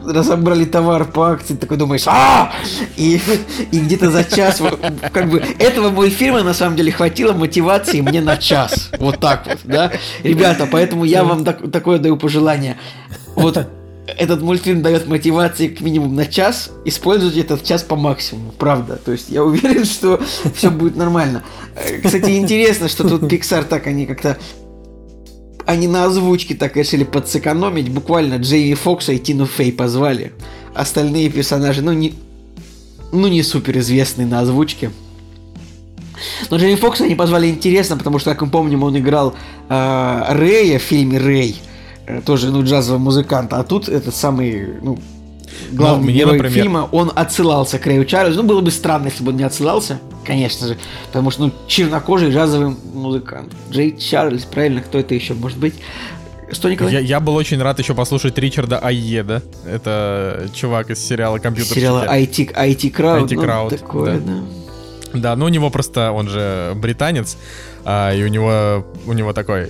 разобрали 0.05 0.65
товар 0.65 1.05
по 1.05 1.31
акции, 1.31 1.55
такой 1.55 1.77
думаешь, 1.77 2.03
а 2.07 2.53
и, 2.97 3.19
и 3.71 3.79
где-то 3.79 4.11
за 4.11 4.23
час, 4.23 4.61
как 5.13 5.29
бы, 5.29 5.39
этого 5.59 5.89
мультфильма 5.89 6.43
на 6.43 6.53
самом 6.53 6.75
деле 6.75 6.91
хватило 6.91 7.33
мотивации 7.33 8.01
мне 8.01 8.21
на 8.21 8.37
час, 8.37 8.89
вот 8.99 9.19
так 9.19 9.45
вот, 9.47 9.59
да, 9.63 9.91
ребята, 10.23 10.67
поэтому 10.71 11.05
я 11.05 11.23
вам 11.23 11.43
так- 11.43 11.71
такое 11.71 11.99
даю 11.99 12.17
пожелание, 12.17 12.77
вот 13.35 13.67
этот 14.07 14.41
мультфильм 14.41 14.81
дает 14.81 15.07
мотивации 15.07 15.67
к 15.67 15.81
минимум 15.81 16.15
на 16.15 16.25
час, 16.25 16.69
используйте 16.85 17.41
этот 17.41 17.63
час 17.63 17.81
по 17.81 17.95
максимуму, 17.95 18.51
правда. 18.51 18.97
То 19.03 19.11
есть 19.11 19.29
я 19.29 19.43
уверен, 19.43 19.83
что 19.83 20.21
все 20.53 20.69
будет 20.69 20.95
нормально. 20.95 21.43
Э, 21.75 22.01
Кстати, 22.03 22.37
интересно, 22.37 22.87
что 22.87 23.07
тут 23.07 23.23
Pixar 23.23 23.63
так 23.63 23.87
они 23.87 24.05
как-то 24.05 24.37
они 25.65 25.87
на 25.87 26.05
озвучке 26.05 26.55
так 26.55 26.75
решили 26.77 27.03
подсэкономить. 27.03 27.89
Буквально 27.89 28.35
Джейми 28.35 28.73
Фокса 28.75 29.13
и 29.13 29.19
Тину 29.19 29.45
Фей 29.45 29.71
позвали. 29.71 30.31
Остальные 30.73 31.29
персонажи, 31.29 31.81
ну 31.81 31.93
не, 31.93 32.13
ну 33.11 33.27
не 33.27 33.43
супер 33.43 33.77
известные 33.79 34.27
на 34.27 34.41
озвучке. 34.41 34.91
Но 36.49 36.57
Джейми 36.57 36.75
Фокса 36.75 37.03
они 37.05 37.15
позвали 37.15 37.47
интересно, 37.49 37.97
потому 37.97 38.19
что, 38.19 38.31
как 38.31 38.41
мы 38.41 38.49
помним, 38.49 38.83
он 38.83 38.97
играл 38.97 39.33
э, 39.69 40.23
Рэя 40.29 40.79
в 40.79 40.81
фильме 40.81 41.17
Рэй. 41.17 41.57
Э, 42.07 42.21
Тоже, 42.21 42.51
ну, 42.51 42.63
джазовый 42.63 42.99
музыкант. 43.01 43.51
А 43.53 43.63
тут 43.63 43.89
этот 43.89 44.15
самый, 44.15 44.67
ну, 44.81 44.97
главный 45.71 46.05
мне, 46.05 46.13
герой 46.19 46.33
например- 46.37 46.53
фильма, 46.53 46.89
он 46.91 47.11
отсылался 47.13 47.79
к 47.79 47.85
Рэю 47.85 48.05
Чарльзу. 48.05 48.41
Ну, 48.43 48.47
было 48.47 48.61
бы 48.61 48.71
странно, 48.71 49.07
если 49.07 49.23
бы 49.23 49.31
он 49.31 49.37
не 49.37 49.43
отсылался, 49.43 49.99
конечно 50.25 50.67
же. 50.67 50.77
Потому 51.07 51.31
что, 51.31 51.45
ну, 51.45 51.51
чернокожий 51.67 52.31
джазовый 52.31 52.75
музыкант. 52.93 53.53
Джей 53.71 53.97
Чарльз, 53.97 54.43
правильно, 54.43 54.81
кто 54.81 54.99
это 54.99 55.15
еще 55.15 55.33
может 55.33 55.57
быть? 55.57 55.75
Что, 56.51 56.69
Николай? 56.69 56.93
Я, 56.93 56.99
я 56.99 57.19
был 57.19 57.35
очень 57.35 57.61
рад 57.61 57.79
еще 57.79 57.95
послушать 57.95 58.37
Ричарда 58.37 58.79
Айе, 58.79 59.23
да? 59.23 59.41
Это 59.65 60.47
чувак 60.53 60.91
из 60.91 60.99
сериала 60.99 61.39
«Компьютер 61.39 61.73
Сериала 61.73 62.05
IT, 62.05 62.53
IT 62.53 62.91
Crowd. 62.91 63.27
IT 63.27 63.35
ну, 63.35 63.43
Crowd, 63.43 63.77
такое, 63.77 64.19
да. 64.19 64.33
да. 64.33 64.43
Да, 65.13 65.35
ну 65.35 65.45
у 65.45 65.49
него 65.49 65.69
просто, 65.69 66.11
он 66.11 66.27
же 66.27 66.73
британец, 66.75 67.37
а, 67.85 68.13
и 68.13 68.23
у 68.23 68.27
него, 68.27 68.85
у 69.05 69.13
него 69.13 69.33
такой... 69.33 69.69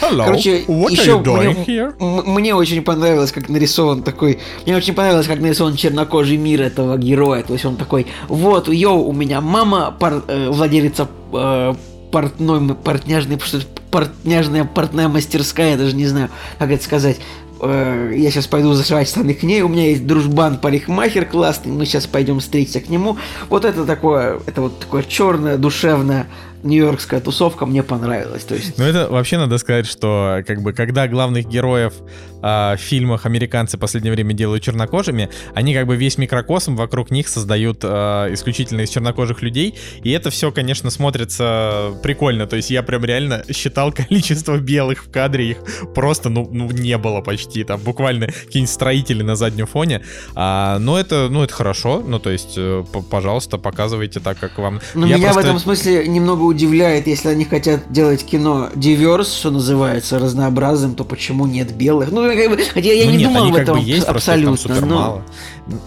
Hello, 0.00 0.24
Короче, 0.26 0.64
what 0.66 0.90
еще 0.90 1.18
мне, 1.18 1.92
мне 1.98 2.54
очень 2.54 2.82
понравилось, 2.82 3.32
как 3.32 3.48
нарисован 3.48 4.02
такой... 4.02 4.38
Мне 4.66 4.76
очень 4.76 4.94
понравилось, 4.94 5.26
как 5.26 5.40
нарисован 5.40 5.76
чернокожий 5.76 6.36
мир 6.36 6.62
этого 6.62 6.96
героя. 6.98 7.42
То 7.42 7.52
есть 7.52 7.64
он 7.64 7.76
такой, 7.76 8.06
вот, 8.28 8.68
йоу, 8.68 9.02
у 9.08 9.12
меня 9.12 9.40
мама 9.40 9.94
пар- 9.98 10.24
э, 10.28 10.48
владелица 10.50 11.08
э, 11.32 11.74
портной, 12.10 12.74
портняжной, 12.74 13.38
что 13.40 13.60
портняжная 13.90 14.64
портная 14.64 15.08
мастерская, 15.08 15.72
я 15.72 15.76
даже 15.76 15.96
не 15.96 16.06
знаю, 16.06 16.28
как 16.58 16.70
это 16.70 16.82
сказать. 16.82 17.18
Э, 17.60 18.12
Я 18.16 18.30
сейчас 18.30 18.46
пойду 18.46 18.72
зашивать 18.72 19.08
штаны 19.08 19.34
к 19.34 19.42
ней, 19.42 19.62
у 19.62 19.68
меня 19.68 19.88
есть 19.88 20.06
дружбан 20.06 20.58
парикмахер 20.58 21.26
классный, 21.26 21.72
мы 21.72 21.84
сейчас 21.86 22.06
пойдем 22.06 22.40
встретиться 22.40 22.80
к 22.80 22.88
нему. 22.88 23.16
Вот 23.48 23.64
это 23.64 23.84
такое, 23.84 24.40
это 24.46 24.62
вот 24.62 24.78
такое 24.78 25.02
черное, 25.02 25.56
душевное 25.56 26.26
нью-йоркская 26.62 27.20
тусовка 27.20 27.66
мне 27.66 27.82
понравилась. 27.82 28.44
То 28.44 28.54
есть 28.54 28.78
Ну, 28.78 28.84
это 28.84 29.08
вообще 29.10 29.38
надо 29.38 29.58
сказать, 29.58 29.86
что 29.86 30.42
как 30.46 30.62
бы 30.62 30.72
когда 30.72 31.08
главных 31.08 31.46
героев 31.46 31.94
а, 32.42 32.76
в 32.76 32.80
фильмах 32.80 33.26
американцы 33.26 33.76
в 33.76 33.80
последнее 33.80 34.12
время 34.12 34.34
делают 34.34 34.62
чернокожими, 34.62 35.28
они 35.54 35.74
как 35.74 35.86
бы 35.86 35.96
весь 35.96 36.18
микрокосм 36.18 36.76
вокруг 36.76 37.10
них 37.10 37.28
создают 37.28 37.80
а, 37.82 38.32
исключительно 38.32 38.82
из 38.82 38.90
чернокожих 38.90 39.42
людей, 39.42 39.74
и 40.02 40.10
это 40.10 40.30
все, 40.30 40.50
конечно, 40.52 40.90
смотрится 40.90 41.92
прикольно. 42.02 42.46
То 42.46 42.56
есть 42.56 42.70
я 42.70 42.82
прям 42.82 43.04
реально 43.04 43.44
считал 43.52 43.92
количество 44.10 44.56
белых 44.58 45.04
в 45.04 45.10
кадре, 45.10 45.50
их 45.50 45.58
просто, 45.94 46.28
ну, 46.28 46.48
ну 46.50 46.70
не 46.70 46.96
было 46.98 47.20
почти, 47.20 47.64
там 47.64 47.80
буквально 47.80 48.26
какие-нибудь 48.26 48.72
строители 48.72 49.22
на 49.22 49.36
заднем 49.36 49.66
фоне. 49.66 50.02
А, 50.34 50.78
но 50.78 50.98
это, 50.98 51.28
ну, 51.30 51.42
это 51.42 51.52
хорошо, 51.52 52.02
ну, 52.06 52.18
то 52.18 52.30
есть, 52.30 52.54
э, 52.56 52.84
пожалуйста, 53.10 53.58
показывайте 53.58 54.20
так, 54.20 54.38
как 54.38 54.58
вам. 54.58 54.80
Но 54.94 55.06
Я 55.06 55.16
меня 55.16 55.26
просто- 55.26 55.40
в 55.40 55.44
этом 55.44 55.58
смысле 55.58 56.08
немного 56.08 56.42
удивляет, 56.50 57.06
если 57.06 57.28
они 57.28 57.44
хотят 57.44 57.90
делать 57.90 58.24
кино 58.24 58.68
диверс, 58.74 59.32
что 59.32 59.50
называется, 59.50 60.18
разнообразным, 60.18 60.94
то 60.94 61.04
почему 61.04 61.46
нет 61.46 61.74
белых? 61.74 62.12
Ну, 62.12 62.22
как 62.22 62.50
бы, 62.50 62.56
хотя 62.62 62.92
я 62.92 63.04
Ну 63.06 63.10
не 63.12 63.16
нет, 63.18 63.28
думал 63.28 63.42
они 63.42 63.50
об 63.50 63.54
как 63.56 63.62
этом 63.62 63.74
бы 63.78 63.80
есть, 63.84 64.06
просто 64.06 64.32
абсолютно. 64.32 64.56
супер 64.56 64.86
но- 64.86 64.94
мало. 64.94 65.22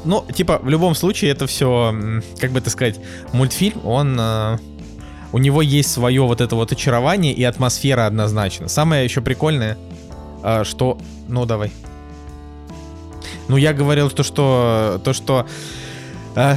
Ну, 0.05 0.25
типа, 0.33 0.59
в 0.63 0.69
любом 0.69 0.95
случае, 0.95 1.31
это 1.31 1.45
все, 1.47 1.93
как 2.39 2.51
бы 2.51 2.59
это 2.59 2.69
сказать, 2.69 2.99
мультфильм, 3.31 3.85
он... 3.85 4.17
э, 4.19 4.57
у 5.31 5.39
него 5.39 5.61
есть 5.63 5.91
свое 5.91 6.21
вот 6.21 6.41
это 6.41 6.55
вот 6.55 6.71
очарование 6.71 7.33
и 7.33 7.43
атмосфера 7.43 8.05
однозначно. 8.05 8.67
Самое 8.67 9.03
еще 9.03 9.21
прикольное, 9.21 9.77
э, 10.43 10.63
что... 10.63 10.97
Ну, 11.27 11.45
давай. 11.45 11.71
Ну, 13.47 13.57
я 13.57 13.73
говорил 13.73 14.09
то, 14.11 14.23
что... 14.23 15.01
То, 15.03 15.13
что... 15.13 15.45
э, 16.35 16.55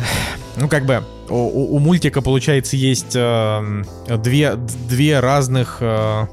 ну, 0.57 0.69
как 0.69 0.85
бы... 0.87 1.03
У, 1.29 1.77
у- 1.77 1.79
мультика, 1.79 2.23
получается, 2.23 2.77
есть 2.77 3.15
э, 3.17 3.83
две, 4.19 4.55
две 4.55 5.21
разных... 5.21 5.79
э, 5.81 6.27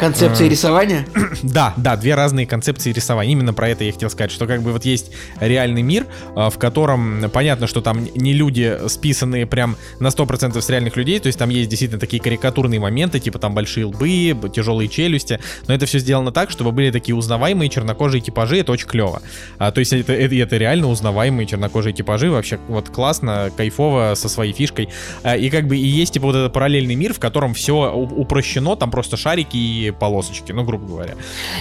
Концепция 0.00 0.46
А. 0.46 0.50
рисования? 0.50 1.06
да, 1.42 1.74
да, 1.76 1.94
две 1.94 2.14
разные 2.14 2.46
концепции 2.46 2.90
рисования. 2.90 3.32
Именно 3.32 3.52
про 3.52 3.68
это 3.68 3.84
я 3.84 3.92
хотел 3.92 4.08
сказать, 4.08 4.30
что 4.30 4.46
как 4.46 4.62
бы 4.62 4.72
вот 4.72 4.86
есть 4.86 5.10
реальный 5.40 5.82
мир, 5.82 6.06
а, 6.34 6.48
в 6.48 6.58
котором 6.58 7.30
понятно, 7.30 7.66
что 7.66 7.82
там 7.82 8.08
не 8.14 8.32
люди 8.32 8.78
списанные 8.88 9.46
прям 9.46 9.76
на 9.98 10.08
100% 10.08 10.58
с 10.58 10.70
реальных 10.70 10.96
людей, 10.96 11.18
то 11.20 11.26
есть 11.26 11.38
там 11.38 11.50
есть 11.50 11.68
действительно 11.68 12.00
такие 12.00 12.22
карикатурные 12.22 12.80
моменты, 12.80 13.20
типа 13.20 13.38
там 13.38 13.54
большие 13.54 13.84
лбы, 13.84 14.34
тяжелые 14.48 14.88
челюсти, 14.88 15.38
но 15.68 15.74
это 15.74 15.84
все 15.84 15.98
сделано 15.98 16.32
так, 16.32 16.50
чтобы 16.50 16.72
были 16.72 16.90
такие 16.90 17.14
узнаваемые 17.14 17.68
чернокожие 17.68 18.22
типажи, 18.22 18.56
это 18.56 18.72
очень 18.72 18.88
клево. 18.88 19.20
А, 19.58 19.70
то 19.70 19.80
есть 19.80 19.92
это, 19.92 20.14
это, 20.14 20.34
это 20.34 20.56
реально 20.56 20.88
узнаваемые 20.88 21.46
чернокожие 21.46 21.92
типажи, 21.92 22.30
вообще 22.30 22.58
вот 22.68 22.88
классно, 22.88 23.50
кайфово, 23.54 24.14
со 24.14 24.30
своей 24.30 24.54
фишкой. 24.54 24.88
А, 25.22 25.36
и 25.36 25.50
как 25.50 25.66
бы 25.66 25.76
и 25.76 25.86
есть 25.86 26.14
типа 26.14 26.24
вот 26.24 26.36
этот 26.36 26.54
параллельный 26.54 26.94
мир, 26.94 27.12
в 27.12 27.20
котором 27.20 27.52
все 27.52 27.92
упрощено, 27.92 28.76
там 28.76 28.90
просто 28.90 29.18
шарики 29.18 29.58
и 29.58 29.89
полосочки, 29.92 30.52
ну, 30.52 30.64
грубо 30.64 30.86
говоря. 30.86 31.14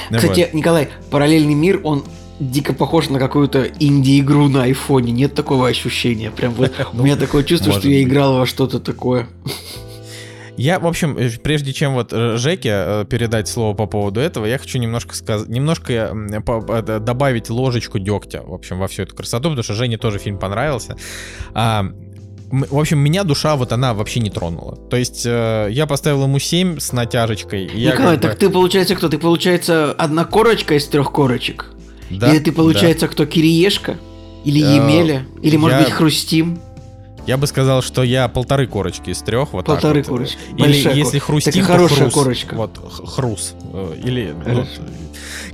Ну, 0.09 0.17
Кстати, 0.17 0.41
вот. 0.41 0.53
Николай, 0.53 0.89
параллельный 1.09 1.53
мир, 1.53 1.81
он 1.83 2.03
дико 2.39 2.73
похож 2.73 3.09
на 3.09 3.19
какую-то 3.19 3.65
инди-игру 3.79 4.47
на 4.47 4.63
айфоне. 4.63 5.11
Нет 5.11 5.35
такого 5.35 5.67
ощущения. 5.67 6.31
Прям 6.31 6.53
вот 6.53 6.71
у 6.93 7.03
меня 7.03 7.15
такое 7.15 7.43
чувство, 7.43 7.73
что 7.73 7.87
я 7.87 8.03
играл 8.03 8.37
во 8.37 8.45
что-то 8.45 8.79
такое. 8.79 9.27
Я, 10.59 10.77
в 10.81 10.87
общем, 10.87 11.17
э, 11.17 11.29
прежде 11.41 11.71
чем 11.71 11.93
вот 11.93 12.11
э, 12.11 12.35
Жеке 12.35 12.69
э, 12.69 13.05
передать 13.09 13.47
слово 13.47 13.73
по 13.73 13.85
поводу 13.85 14.19
этого, 14.19 14.45
я 14.45 14.57
хочу 14.57 14.77
немножко 14.77 15.15
сказать, 15.15 15.47
немножко 15.47 16.11
добавить 16.99 17.49
ложечку 17.49 17.97
дегтя, 17.97 18.41
в 18.41 18.53
общем, 18.53 18.77
во 18.77 18.89
всю 18.89 19.03
эту 19.03 19.15
красоту, 19.15 19.43
потому 19.43 19.63
что 19.63 19.73
Жене 19.73 19.97
тоже 19.97 20.19
фильм 20.19 20.37
понравился. 20.37 20.97
А, 21.53 21.85
в 22.51 22.79
общем, 22.79 22.99
меня 22.99 23.23
душа 23.23 23.55
вот 23.55 23.71
она 23.71 23.93
вообще 23.93 24.19
не 24.19 24.29
тронула. 24.29 24.75
То 24.75 24.97
есть 24.97 25.23
э, 25.25 25.67
я 25.71 25.85
поставил 25.85 26.23
ему 26.23 26.39
7 26.39 26.79
с 26.79 26.91
натяжечкой. 26.91 27.69
Николай, 27.73 28.17
так 28.17 28.31
бы... 28.33 28.37
ты 28.37 28.49
получается 28.49 28.95
кто? 28.95 29.09
Ты 29.09 29.17
получается 29.17 29.91
одна 29.91 30.25
корочка 30.25 30.75
из 30.75 30.87
трех 30.87 31.11
корочек? 31.11 31.71
Да, 32.09 32.31
Или 32.31 32.39
ты 32.39 32.51
получается 32.51 33.07
да. 33.07 33.11
кто, 33.11 33.25
Кириешка? 33.25 33.97
Или 34.43 34.59
Емеля? 34.59 35.25
Или, 35.41 35.57
может 35.57 35.79
я... 35.79 35.85
быть, 35.85 35.93
Хрустим? 35.93 36.59
Я 37.27 37.37
бы 37.37 37.45
сказал, 37.45 37.83
что 37.83 38.01
я 38.01 38.27
полторы 38.27 38.65
корочки 38.65 39.11
из 39.11 39.19
трех. 39.19 39.53
Вот 39.53 39.65
полторы 39.65 40.01
так 40.01 40.09
вот. 40.09 40.17
корочки. 40.17 40.39
Или 40.53 40.59
Большая 40.59 40.95
если 40.95 41.19
хрустим, 41.19 41.53
так 41.53 41.63
хорошая 41.63 41.99
хрус. 41.99 42.13
корочка. 42.13 42.55
Вот 42.55 42.79
хрус. 43.05 43.53
Э, 43.71 43.95
или, 44.03 44.33
ну, 44.47 44.65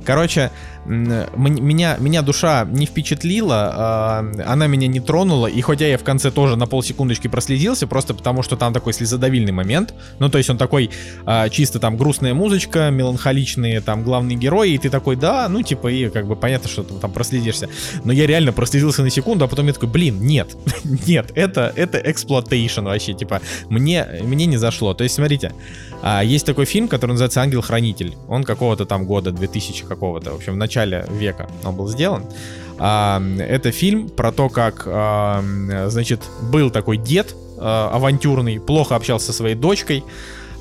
короче, 0.04 0.50
меня, 0.86 1.96
меня 1.98 2.22
душа 2.22 2.66
не 2.70 2.86
впечатлила, 2.86 3.72
а, 3.74 4.32
она 4.46 4.66
меня 4.66 4.86
не 4.86 5.00
тронула, 5.00 5.46
и 5.46 5.60
хотя 5.60 5.86
я 5.86 5.98
в 5.98 6.04
конце 6.04 6.30
тоже 6.30 6.56
на 6.56 6.66
полсекундочки 6.66 7.28
проследился, 7.28 7.86
просто 7.86 8.14
потому 8.14 8.42
что 8.42 8.56
там 8.56 8.72
такой 8.72 8.92
слезодавильный 8.92 9.52
момент, 9.52 9.94
ну 10.18 10.28
то 10.28 10.38
есть 10.38 10.50
он 10.50 10.58
такой 10.58 10.90
а, 11.24 11.48
чисто 11.48 11.78
там 11.78 11.96
грустная 11.96 12.34
музычка, 12.34 12.90
меланхоличные 12.90 13.80
там 13.80 14.02
главные 14.02 14.36
герои, 14.36 14.72
и 14.72 14.78
ты 14.78 14.90
такой, 14.90 15.16
да, 15.16 15.48
ну 15.48 15.62
типа 15.62 15.88
и 15.88 16.08
как 16.08 16.26
бы 16.26 16.36
понятно, 16.36 16.68
что 16.68 16.82
там 16.82 17.10
проследишься, 17.10 17.68
но 18.04 18.12
я 18.12 18.26
реально 18.26 18.52
прослезился 18.52 19.02
на 19.02 19.10
секунду, 19.10 19.44
а 19.44 19.48
потом 19.48 19.66
я 19.66 19.72
такой, 19.72 19.88
блин, 19.88 20.20
нет, 20.20 20.56
нет, 20.84 21.32
это, 21.34 21.72
это 21.74 21.98
exploitation 21.98 22.84
вообще, 22.84 23.12
типа, 23.12 23.40
мне, 23.68 24.06
мне 24.22 24.46
не 24.46 24.56
зашло, 24.56 24.94
то 24.94 25.04
есть 25.04 25.16
смотрите, 25.16 25.52
а, 26.02 26.22
есть 26.22 26.46
такой 26.46 26.66
фильм, 26.66 26.88
который 26.88 27.12
называется 27.12 27.40
«Ангел-хранитель», 27.40 28.16
он 28.28 28.44
какого-то 28.44 28.86
там 28.86 29.06
года, 29.06 29.32
2000 29.32 29.84
какого-то, 29.84 30.32
в 30.32 30.36
общем, 30.36 30.52
в 30.52 30.56
начале 30.56 30.75
начале 30.76 31.06
века 31.08 31.48
он 31.64 31.74
был 31.74 31.88
сделан. 31.88 32.24
А, 32.78 33.22
это 33.38 33.72
фильм 33.72 34.08
про 34.08 34.32
то, 34.32 34.48
как, 34.48 34.84
а, 34.86 35.42
значит, 35.88 36.20
был 36.42 36.70
такой 36.70 36.98
дед 36.98 37.34
а, 37.58 37.90
авантюрный, 37.92 38.60
плохо 38.60 38.96
общался 38.96 39.26
со 39.26 39.32
своей 39.32 39.54
дочкой, 39.54 40.04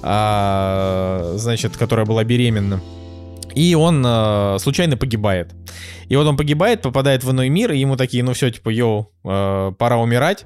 а, 0.02 1.34
значит, 1.36 1.76
которая 1.76 2.06
была 2.06 2.24
беременна. 2.24 2.80
И 3.54 3.76
он 3.76 4.04
а, 4.06 4.58
случайно 4.60 4.96
погибает. 4.96 5.54
И 6.08 6.16
вот 6.16 6.28
он 6.28 6.38
погибает, 6.38 6.82
попадает 6.82 7.24
в 7.24 7.32
иной 7.32 7.50
мир, 7.50 7.72
и 7.72 7.80
ему 7.80 7.98
такие, 7.98 8.24
ну 8.24 8.34
все, 8.34 8.50
типа, 8.52 8.70
йоу, 8.70 9.12
а, 9.26 9.72
пора 9.74 9.98
умирать. 9.98 10.46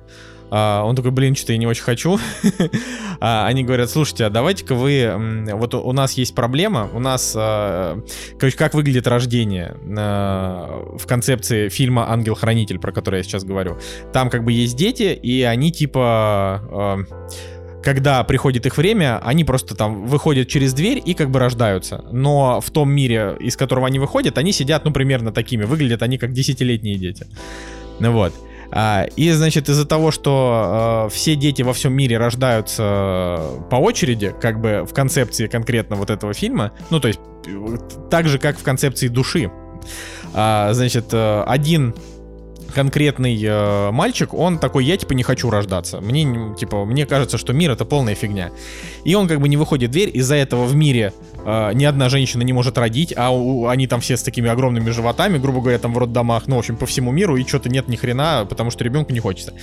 А, 0.51 0.83
он 0.83 0.95
такой, 0.95 1.11
блин, 1.11 1.35
что-то 1.35 1.53
я 1.53 1.57
не 1.57 1.67
очень 1.67 1.83
хочу. 1.83 2.19
а, 3.19 3.47
они 3.47 3.63
говорят, 3.63 3.89
слушайте, 3.89 4.25
а 4.25 4.29
давайте-ка 4.29 4.75
вы... 4.75 5.45
Вот 5.53 5.73
у 5.73 5.91
нас 5.91 6.13
есть 6.13 6.35
проблема, 6.35 6.89
у 6.93 6.99
нас... 6.99 7.33
А, 7.35 8.01
короче, 8.39 8.57
как 8.57 8.73
выглядит 8.73 9.07
рождение 9.07 9.75
а, 9.97 10.97
в 10.97 11.05
концепции 11.05 11.69
фильма 11.69 12.11
«Ангел-хранитель», 12.11 12.79
про 12.79 12.91
который 12.91 13.17
я 13.17 13.23
сейчас 13.23 13.43
говорю. 13.43 13.77
Там 14.13 14.29
как 14.29 14.43
бы 14.43 14.51
есть 14.51 14.75
дети, 14.75 15.13
и 15.13 15.43
они 15.43 15.71
типа 15.71 17.05
когда 17.83 18.23
приходит 18.23 18.65
их 18.65 18.77
время, 18.77 19.19
они 19.23 19.43
просто 19.43 19.75
там 19.75 20.05
выходят 20.05 20.47
через 20.47 20.73
дверь 20.73 21.01
и 21.03 21.13
как 21.13 21.29
бы 21.29 21.39
рождаются. 21.39 22.03
Но 22.11 22.59
в 22.59 22.69
том 22.71 22.91
мире, 22.91 23.37
из 23.39 23.55
которого 23.55 23.87
они 23.87 23.99
выходят, 23.99 24.37
они 24.37 24.51
сидят, 24.51 24.83
ну, 24.83 24.91
примерно 24.91 25.31
такими. 25.31 25.63
Выглядят 25.63 26.03
они 26.03 26.17
как 26.17 26.33
десятилетние 26.33 26.97
дети. 26.97 27.25
Ну 27.99 28.11
вот. 28.11 28.33
А, 28.71 29.05
и, 29.15 29.31
значит, 29.31 29.69
из-за 29.69 29.85
того, 29.85 30.11
что 30.11 31.07
э, 31.07 31.13
все 31.13 31.35
дети 31.35 31.61
во 31.61 31.73
всем 31.73 31.93
мире 31.93 32.17
рождаются 32.17 33.39
по 33.69 33.77
очереди, 33.77 34.33
как 34.39 34.61
бы 34.61 34.85
в 34.87 34.93
концепции 34.93 35.47
конкретно 35.47 35.95
вот 35.95 36.09
этого 36.09 36.33
фильма, 36.33 36.71
ну, 36.89 36.99
то 36.99 37.07
есть 37.07 37.19
так 38.09 38.27
же, 38.27 38.37
как 38.37 38.59
в 38.59 38.63
концепции 38.63 39.07
души, 39.07 39.51
а, 40.33 40.73
значит, 40.73 41.05
э, 41.13 41.43
один 41.47 41.95
конкретный 42.73 43.41
э, 43.41 43.91
мальчик, 43.91 44.33
он 44.33 44.59
такой, 44.59 44.85
я 44.85 44.97
типа 44.97 45.13
не 45.13 45.23
хочу 45.23 45.49
рождаться. 45.49 46.01
Мне 46.01 46.55
типа, 46.55 46.85
мне 46.85 47.05
кажется, 47.05 47.37
что 47.37 47.53
мир 47.53 47.71
это 47.71 47.85
полная 47.85 48.15
фигня. 48.15 48.51
И 49.03 49.15
он 49.15 49.27
как 49.27 49.39
бы 49.39 49.49
не 49.49 49.57
выходит 49.57 49.89
в 49.89 49.93
дверь, 49.93 50.09
из-за 50.13 50.35
этого 50.35 50.65
в 50.65 50.75
мире 50.75 51.13
э, 51.45 51.71
ни 51.73 51.85
одна 51.85 52.09
женщина 52.09 52.43
не 52.43 52.53
может 52.53 52.77
родить, 52.77 53.13
а 53.15 53.31
у, 53.31 53.67
они 53.67 53.87
там 53.87 54.01
все 54.01 54.17
с 54.17 54.23
такими 54.23 54.49
огромными 54.49 54.89
животами, 54.89 55.37
грубо 55.37 55.61
говоря, 55.61 55.79
там 55.79 55.93
в 55.93 55.97
роддомах, 55.97 56.47
ну, 56.47 56.55
в 56.55 56.59
общем, 56.59 56.77
по 56.77 56.85
всему 56.85 57.11
миру, 57.11 57.35
и 57.37 57.45
что-то 57.45 57.69
нет 57.69 57.87
ни 57.87 57.95
хрена, 57.95 58.45
потому 58.49 58.71
что 58.71 58.83
ребенку 58.83 59.13
не 59.13 59.19
хочется. 59.19 59.53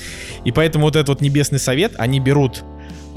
И 0.45 0.53
поэтому 0.53 0.85
вот 0.87 0.97
этот 0.97 1.09
вот 1.09 1.21
небесный 1.21 1.59
совет, 1.59 1.95
они 1.97 2.21
берут 2.21 2.65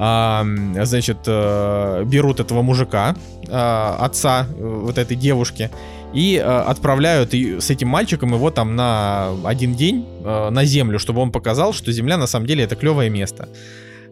а, 0.01 0.45
значит, 0.85 1.17
а, 1.27 2.05
берут 2.05 2.39
этого 2.39 2.61
мужика, 2.61 3.15
а, 3.49 3.97
отца 3.99 4.47
вот 4.57 4.97
этой 4.97 5.17
девушки, 5.17 5.69
и 6.13 6.41
а, 6.43 6.63
отправляют 6.63 7.33
и 7.33 7.59
с 7.59 7.69
этим 7.69 7.87
мальчиком 7.87 8.33
его 8.33 8.49
там 8.51 8.75
на 8.75 9.31
один 9.45 9.75
день 9.75 10.05
а, 10.23 10.49
на 10.49 10.65
землю, 10.65 10.99
чтобы 10.99 11.21
он 11.21 11.31
показал, 11.31 11.73
что 11.73 11.91
земля 11.91 12.17
на 12.17 12.27
самом 12.27 12.45
деле 12.45 12.63
это 12.63 12.75
клевое 12.75 13.09
место. 13.09 13.49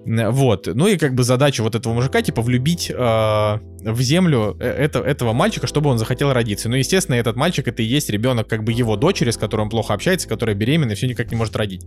Вот. 0.07 0.67
Ну 0.73 0.87
и 0.87 0.97
как 0.97 1.13
бы 1.15 1.23
задача 1.23 1.61
вот 1.61 1.75
этого 1.75 1.93
мужика, 1.93 2.21
типа, 2.21 2.41
влюбить 2.41 2.89
э, 2.89 2.95
в 2.95 4.01
землю 4.01 4.55
э, 4.59 4.65
это, 4.65 4.99
этого 4.99 5.33
мальчика, 5.33 5.67
чтобы 5.67 5.89
он 5.89 5.97
захотел 5.97 6.31
родиться. 6.31 6.69
Ну, 6.69 6.75
естественно, 6.75 7.15
этот 7.15 7.35
мальчик 7.35 7.67
это 7.67 7.81
и 7.81 7.85
есть 7.85 8.09
ребенок 8.09 8.47
как 8.47 8.63
бы 8.63 8.71
его 8.71 8.95
дочери, 8.95 9.31
с 9.31 9.37
которой 9.37 9.61
он 9.61 9.69
плохо 9.69 9.93
общается, 9.93 10.27
которая 10.27 10.55
беременна 10.55 10.93
и 10.93 10.95
все 10.95 11.07
никак 11.07 11.29
не 11.29 11.37
может 11.37 11.55
родить. 11.55 11.85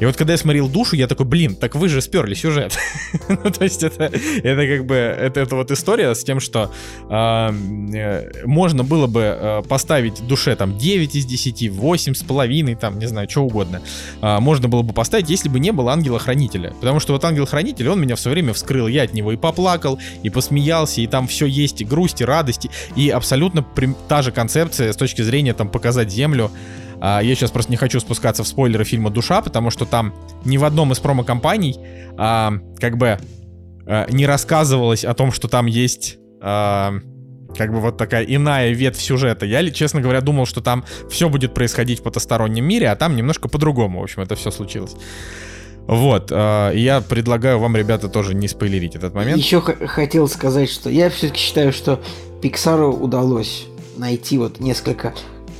И 0.00 0.06
вот 0.06 0.16
когда 0.16 0.32
я 0.32 0.38
смотрел 0.38 0.68
душу, 0.68 0.96
я 0.96 1.06
такой, 1.06 1.26
блин, 1.26 1.56
так 1.56 1.74
вы 1.74 1.88
же 1.88 2.00
сперли 2.00 2.34
сюжет. 2.34 2.78
ну, 3.28 3.50
то 3.50 3.64
есть 3.64 3.82
это, 3.82 4.04
это 4.04 4.66
как 4.66 4.86
бы, 4.86 4.94
это, 4.94 5.40
это 5.40 5.56
вот 5.56 5.70
история 5.70 6.14
с 6.14 6.24
тем, 6.24 6.40
что 6.40 6.72
э, 7.10 8.46
можно 8.46 8.82
было 8.82 9.06
бы 9.06 9.20
э, 9.20 9.62
поставить 9.68 10.26
душе 10.26 10.56
там 10.56 10.78
9 10.78 11.14
из 11.14 11.26
10, 11.26 11.70
8 11.70 12.14
с 12.14 12.22
половиной, 12.22 12.76
там, 12.76 12.98
не 12.98 13.06
знаю, 13.06 13.28
что 13.28 13.44
угодно. 13.44 13.82
Э, 14.22 14.38
можно 14.40 14.68
было 14.68 14.80
бы 14.80 14.94
поставить, 14.94 15.28
если 15.28 15.50
бы 15.50 15.60
не 15.60 15.72
было 15.72 15.92
ангела-хранителя. 15.92 16.72
Потому 16.80 16.98
что 17.00 17.12
вот 17.12 17.24
ангел-хранитель, 17.24 17.57
он 17.90 18.00
меня 18.00 18.16
все 18.16 18.30
время 18.30 18.52
вскрыл, 18.52 18.86
я 18.88 19.02
от 19.02 19.14
него 19.14 19.32
и 19.32 19.36
поплакал, 19.36 19.98
и 20.22 20.30
посмеялся, 20.30 21.00
и 21.00 21.06
там 21.06 21.26
все 21.26 21.46
есть, 21.46 21.80
и 21.80 21.84
грусть, 21.84 22.20
и 22.20 22.24
радости, 22.24 22.70
и 22.96 23.10
абсолютно 23.10 23.64
та 24.08 24.22
же 24.22 24.32
концепция 24.32 24.92
с 24.92 24.96
точки 24.96 25.22
зрения 25.22 25.54
там 25.54 25.68
показать 25.68 26.10
Землю. 26.10 26.50
А, 27.00 27.20
я 27.20 27.34
сейчас 27.34 27.50
просто 27.50 27.70
не 27.70 27.76
хочу 27.76 28.00
спускаться 28.00 28.42
в 28.42 28.48
спойлеры 28.48 28.84
фильма 28.84 29.10
«Душа», 29.10 29.40
потому 29.42 29.70
что 29.70 29.84
там 29.84 30.14
ни 30.44 30.56
в 30.56 30.64
одном 30.64 30.92
из 30.92 30.98
промо-компаний 30.98 31.78
а, 32.16 32.54
как 32.78 32.96
бы 32.96 33.18
а, 33.86 34.06
не 34.10 34.26
рассказывалось 34.26 35.04
о 35.04 35.14
том, 35.14 35.32
что 35.32 35.48
там 35.48 35.66
есть 35.66 36.18
а, 36.40 36.94
как 37.56 37.72
бы 37.72 37.80
вот 37.80 37.96
такая 37.96 38.24
иная 38.24 38.72
ветвь 38.72 39.00
сюжета. 39.00 39.46
Я, 39.46 39.68
честно 39.70 40.00
говоря, 40.00 40.20
думал, 40.20 40.46
что 40.46 40.60
там 40.60 40.84
все 41.10 41.28
будет 41.28 41.54
происходить 41.54 42.00
в 42.00 42.02
потустороннем 42.02 42.64
мире, 42.64 42.90
а 42.90 42.96
там 42.96 43.16
немножко 43.16 43.48
по-другому, 43.48 44.00
в 44.00 44.02
общем, 44.02 44.22
это 44.22 44.36
все 44.36 44.50
случилось. 44.50 44.94
Вот, 45.88 46.30
э, 46.30 46.72
я 46.74 47.00
предлагаю 47.00 47.58
вам, 47.58 47.74
ребята, 47.74 48.08
тоже 48.08 48.34
не 48.34 48.46
спойлерить 48.46 48.94
этот 48.94 49.14
момент. 49.14 49.38
Еще 49.38 49.60
хотел 49.60 50.28
сказать, 50.28 50.70
что 50.70 50.90
я 50.90 51.08
все-таки 51.08 51.40
считаю, 51.40 51.72
что 51.72 51.98
Пиксару 52.42 52.92
удалось 52.92 53.64
найти 53.96 54.36
вот 54.36 54.60
несколько 54.60 55.14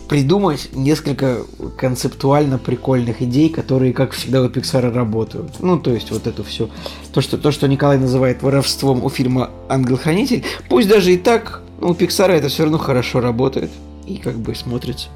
придумать 0.06 0.70
несколько 0.74 1.38
концептуально 1.76 2.58
прикольных 2.58 3.20
идей, 3.22 3.50
которые, 3.50 3.92
как 3.92 4.12
всегда, 4.12 4.42
у 4.42 4.48
Пиксара 4.48 4.92
работают. 4.92 5.60
Ну, 5.60 5.78
то 5.78 5.92
есть 5.92 6.10
вот 6.10 6.26
это 6.26 6.42
все. 6.44 6.68
То, 7.12 7.20
что, 7.20 7.36
то, 7.36 7.50
что 7.50 7.68
Николай 7.68 7.98
называет 7.98 8.42
воровством 8.42 9.04
у 9.04 9.10
фильма 9.10 9.50
«Ангел-хранитель», 9.68 10.44
пусть 10.68 10.88
даже 10.88 11.12
и 11.12 11.18
так, 11.18 11.62
но 11.80 11.90
у 11.90 11.94
Пиксара 11.94 12.32
это 12.32 12.48
все 12.48 12.64
равно 12.64 12.78
хорошо 12.78 13.20
работает 13.20 13.70
и 14.06 14.16
как 14.16 14.36
бы 14.38 14.54
смотрится. 14.54 15.08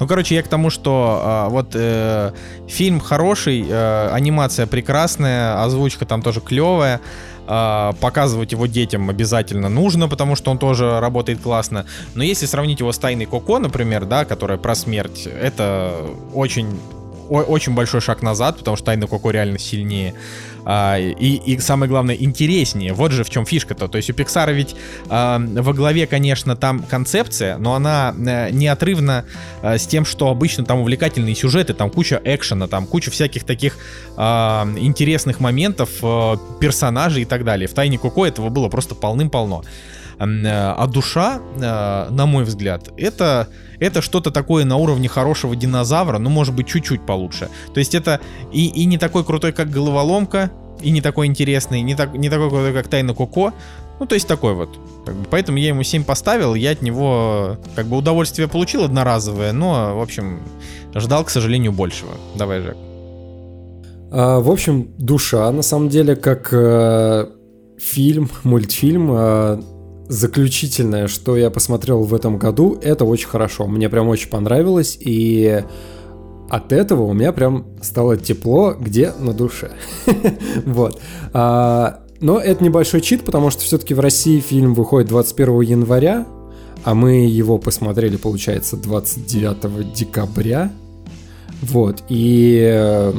Ну, 0.00 0.06
короче, 0.06 0.34
я 0.34 0.42
к 0.42 0.48
тому, 0.48 0.70
что 0.70 1.46
э, 1.48 1.50
вот 1.50 1.70
э, 1.74 2.32
фильм 2.68 3.00
хороший, 3.00 3.64
э, 3.68 4.08
анимация 4.12 4.66
прекрасная, 4.66 5.62
озвучка 5.62 6.06
там 6.06 6.22
тоже 6.22 6.40
клевая. 6.40 7.00
Э, 7.46 7.92
показывать 8.00 8.52
его 8.52 8.66
детям 8.66 9.10
обязательно 9.10 9.68
нужно, 9.68 10.08
потому 10.08 10.36
что 10.36 10.50
он 10.50 10.58
тоже 10.58 11.00
работает 11.00 11.40
классно. 11.40 11.86
Но 12.14 12.22
если 12.22 12.46
сравнить 12.46 12.80
его 12.80 12.92
с 12.92 12.98
Тайной 12.98 13.26
Коко, 13.26 13.58
например, 13.58 14.04
да, 14.04 14.24
которая 14.24 14.58
про 14.58 14.74
смерть, 14.74 15.26
это 15.26 15.92
очень 16.32 16.78
очень 17.28 17.74
большой 17.74 18.02
шаг 18.02 18.20
назад, 18.20 18.58
потому 18.58 18.76
что 18.76 18.86
Тайна 18.86 19.06
Коко 19.06 19.30
реально 19.30 19.58
сильнее. 19.58 20.14
А, 20.64 20.98
и, 20.98 21.36
и 21.36 21.58
самое 21.58 21.88
главное, 21.88 22.14
интереснее. 22.14 22.92
Вот 22.92 23.12
же 23.12 23.24
в 23.24 23.30
чем 23.30 23.44
фишка-то. 23.44 23.88
То 23.88 23.96
есть 23.96 24.10
у 24.10 24.12
Пиксара 24.12 24.50
ведь 24.50 24.76
а, 25.08 25.38
во 25.38 25.72
главе, 25.72 26.06
конечно, 26.06 26.56
там 26.56 26.82
концепция, 26.82 27.58
но 27.58 27.74
она 27.74 28.14
а, 28.16 28.50
неотрывна 28.50 29.24
а, 29.62 29.78
с 29.78 29.86
тем, 29.86 30.04
что 30.04 30.28
обычно 30.28 30.64
там 30.64 30.80
увлекательные 30.80 31.34
сюжеты, 31.34 31.74
там 31.74 31.90
куча 31.90 32.20
экшена, 32.24 32.68
там 32.68 32.86
куча 32.86 33.10
всяких 33.10 33.44
таких 33.44 33.76
а, 34.16 34.68
интересных 34.76 35.40
моментов, 35.40 35.90
а, 36.02 36.36
персонажей 36.60 37.22
и 37.22 37.26
так 37.26 37.44
далее. 37.44 37.68
В 37.68 37.74
Тайне 37.74 37.98
Коко 37.98 38.26
этого 38.26 38.48
было 38.48 38.68
просто 38.68 38.94
полным-полно. 38.94 39.62
А 40.18 40.86
душа, 40.86 41.40
на 41.56 42.26
мой 42.26 42.44
взгляд, 42.44 42.90
это 42.96 43.48
это 43.82 44.00
что-то 44.00 44.30
такое 44.30 44.64
на 44.64 44.76
уровне 44.76 45.08
хорошего 45.08 45.56
динозавра, 45.56 46.18
но 46.18 46.30
может 46.30 46.54
быть 46.54 46.68
чуть-чуть 46.68 47.04
получше. 47.04 47.48
То 47.74 47.80
есть 47.80 47.94
это 47.94 48.20
и, 48.52 48.66
и 48.66 48.84
не 48.84 48.98
такой 48.98 49.24
крутой, 49.24 49.52
как 49.52 49.70
головоломка, 49.70 50.50
и 50.80 50.90
не 50.90 51.00
такой 51.00 51.26
интересный, 51.26 51.82
не, 51.82 51.94
так, 51.94 52.14
не 52.14 52.28
такой 52.28 52.48
крутой, 52.48 52.72
как 52.72 52.88
Тайна 52.88 53.14
Коко. 53.14 53.52
Ну, 54.00 54.06
то 54.06 54.14
есть 54.14 54.26
такой 54.26 54.54
вот. 54.54 54.68
Поэтому 55.30 55.58
я 55.58 55.68
ему 55.68 55.82
7 55.82 56.04
поставил, 56.04 56.54
я 56.54 56.72
от 56.72 56.82
него 56.82 57.58
как 57.76 57.86
бы 57.86 57.96
удовольствие 57.96 58.48
получил 58.48 58.84
одноразовое, 58.84 59.52
но, 59.52 59.96
в 59.96 60.00
общем, 60.00 60.40
ждал, 60.94 61.24
к 61.24 61.30
сожалению, 61.30 61.72
большего. 61.72 62.12
Давай, 62.36 62.60
Жек. 62.60 62.76
А, 64.10 64.40
в 64.40 64.50
общем, 64.50 64.88
душа, 64.98 65.50
на 65.50 65.62
самом 65.62 65.88
деле, 65.88 66.16
как 66.16 66.52
э, 66.52 67.26
фильм, 67.78 68.30
мультфильм, 68.44 69.10
э, 69.12 69.62
заключительное, 70.08 71.08
что 71.08 71.36
я 71.36 71.50
посмотрел 71.50 72.02
в 72.02 72.14
этом 72.14 72.38
году, 72.38 72.78
это 72.82 73.04
очень 73.04 73.28
хорошо. 73.28 73.66
Мне 73.66 73.88
прям 73.88 74.08
очень 74.08 74.28
понравилось, 74.28 74.96
и 75.00 75.64
от 76.50 76.72
этого 76.72 77.04
у 77.04 77.12
меня 77.12 77.32
прям 77.32 77.66
стало 77.80 78.16
тепло 78.16 78.74
где 78.78 79.12
на 79.18 79.32
душе. 79.32 79.72
вот. 80.66 81.00
А, 81.32 82.00
но 82.20 82.38
это 82.38 82.62
небольшой 82.62 83.00
чит, 83.00 83.24
потому 83.24 83.50
что 83.50 83.62
все-таки 83.62 83.94
в 83.94 84.00
России 84.00 84.40
фильм 84.40 84.74
выходит 84.74 85.08
21 85.08 85.60
января, 85.62 86.26
а 86.84 86.94
мы 86.94 87.26
его 87.26 87.58
посмотрели, 87.58 88.16
получается, 88.16 88.76
29 88.76 89.92
декабря. 89.92 90.72
Вот. 91.62 92.02
И 92.08 92.60
Э, 92.62 93.12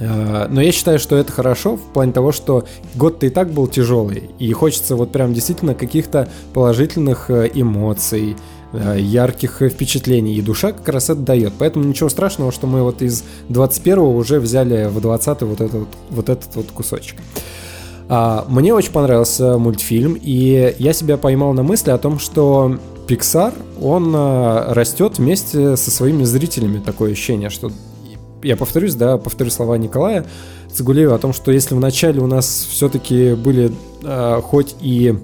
но 0.00 0.62
я 0.62 0.72
считаю, 0.72 0.98
что 0.98 1.16
это 1.16 1.30
хорошо 1.30 1.76
в 1.76 1.92
плане 1.92 2.12
того, 2.12 2.32
что 2.32 2.64
год-то 2.94 3.26
и 3.26 3.28
так 3.28 3.52
был 3.52 3.66
тяжелый, 3.66 4.30
и 4.38 4.50
хочется 4.52 4.96
вот 4.96 5.12
прям 5.12 5.34
действительно 5.34 5.74
каких-то 5.74 6.28
положительных 6.54 7.30
э, 7.30 7.50
эмоций, 7.52 8.36
э, 8.72 8.96
ярких 8.98 9.60
впечатлений, 9.60 10.36
и 10.36 10.40
душа 10.40 10.72
как 10.72 10.88
раз 10.88 11.10
это 11.10 11.20
дает. 11.20 11.52
Поэтому 11.58 11.84
ничего 11.84 12.08
страшного, 12.08 12.50
что 12.50 12.66
мы 12.66 12.82
вот 12.82 13.02
из 13.02 13.24
21 13.50 13.98
уже 13.98 14.40
взяли 14.40 14.86
в 14.86 15.02
20 15.02 15.42
вот 15.42 15.60
этот 15.60 15.74
вот, 15.74 15.88
вот 16.08 16.28
этот 16.30 16.56
вот 16.56 16.66
кусочек. 16.70 17.16
А, 18.08 18.46
мне 18.48 18.72
очень 18.72 18.92
понравился 18.92 19.58
мультфильм, 19.58 20.18
и 20.20 20.74
я 20.78 20.92
себя 20.94 21.18
поймал 21.18 21.52
на 21.52 21.62
мысли 21.62 21.90
о 21.90 21.98
том, 21.98 22.18
что 22.18 22.78
Pixar, 23.06 23.52
он 23.82 24.14
растет 24.72 25.18
вместе 25.18 25.76
со 25.76 25.90
своими 25.90 26.24
зрителями. 26.24 26.78
Такое 26.78 27.12
ощущение, 27.12 27.50
что 27.50 27.70
я 28.42 28.56
повторюсь, 28.56 28.94
да, 28.94 29.18
повторю 29.18 29.50
слова 29.50 29.76
Николая 29.78 30.24
Цигулеева 30.72 31.14
о 31.14 31.18
том, 31.18 31.32
что 31.32 31.50
если 31.52 31.74
вначале 31.74 32.20
у 32.20 32.26
нас 32.26 32.66
все-таки 32.70 33.34
были 33.34 33.72
э, 34.02 34.40
хоть 34.42 34.76
и 34.80 35.14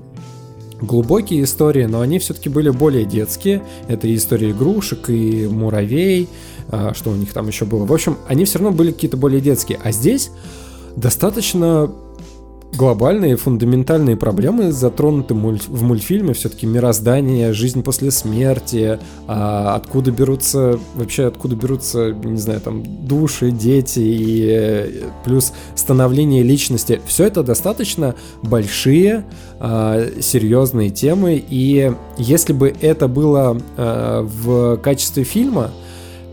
глубокие 0.80 1.44
истории, 1.44 1.84
но 1.84 2.00
они 2.00 2.18
все-таки 2.18 2.48
были 2.48 2.70
более 2.70 3.04
детские. 3.04 3.62
Это 3.88 4.06
и 4.06 4.14
история 4.16 4.50
игрушек, 4.50 5.08
и 5.08 5.46
муравей, 5.46 6.28
э, 6.70 6.92
что 6.94 7.10
у 7.10 7.14
них 7.14 7.32
там 7.32 7.46
еще 7.46 7.64
было. 7.64 7.84
В 7.84 7.92
общем, 7.92 8.18
они 8.28 8.44
все 8.44 8.58
равно 8.58 8.76
были 8.76 8.92
какие-то 8.92 9.16
более 9.16 9.40
детские. 9.40 9.78
А 9.82 9.92
здесь 9.92 10.30
достаточно 10.96 11.90
глобальные 12.74 13.36
фундаментальные 13.36 14.16
проблемы 14.16 14.72
затронуты 14.72 15.34
в 15.34 15.82
мультфильме, 15.82 16.34
все-таки 16.34 16.66
мироздание, 16.66 17.52
жизнь 17.52 17.82
после 17.82 18.10
смерти, 18.10 18.98
а, 19.26 19.74
откуда 19.76 20.10
берутся, 20.10 20.78
вообще 20.94 21.26
откуда 21.26 21.56
берутся, 21.56 22.12
не 22.12 22.38
знаю, 22.38 22.60
там, 22.60 22.82
души, 23.06 23.50
дети 23.50 24.00
и 24.00 24.46
э, 24.48 24.90
плюс 25.24 25.52
становление 25.74 26.42
личности. 26.42 27.00
Все 27.06 27.24
это 27.24 27.42
достаточно 27.42 28.14
большие, 28.42 29.24
а, 29.58 30.06
серьезные 30.20 30.90
темы, 30.90 31.42
и 31.48 31.92
если 32.18 32.52
бы 32.52 32.74
это 32.80 33.08
было 33.08 33.60
а, 33.76 34.22
в 34.22 34.76
качестве 34.78 35.24
фильма, 35.24 35.70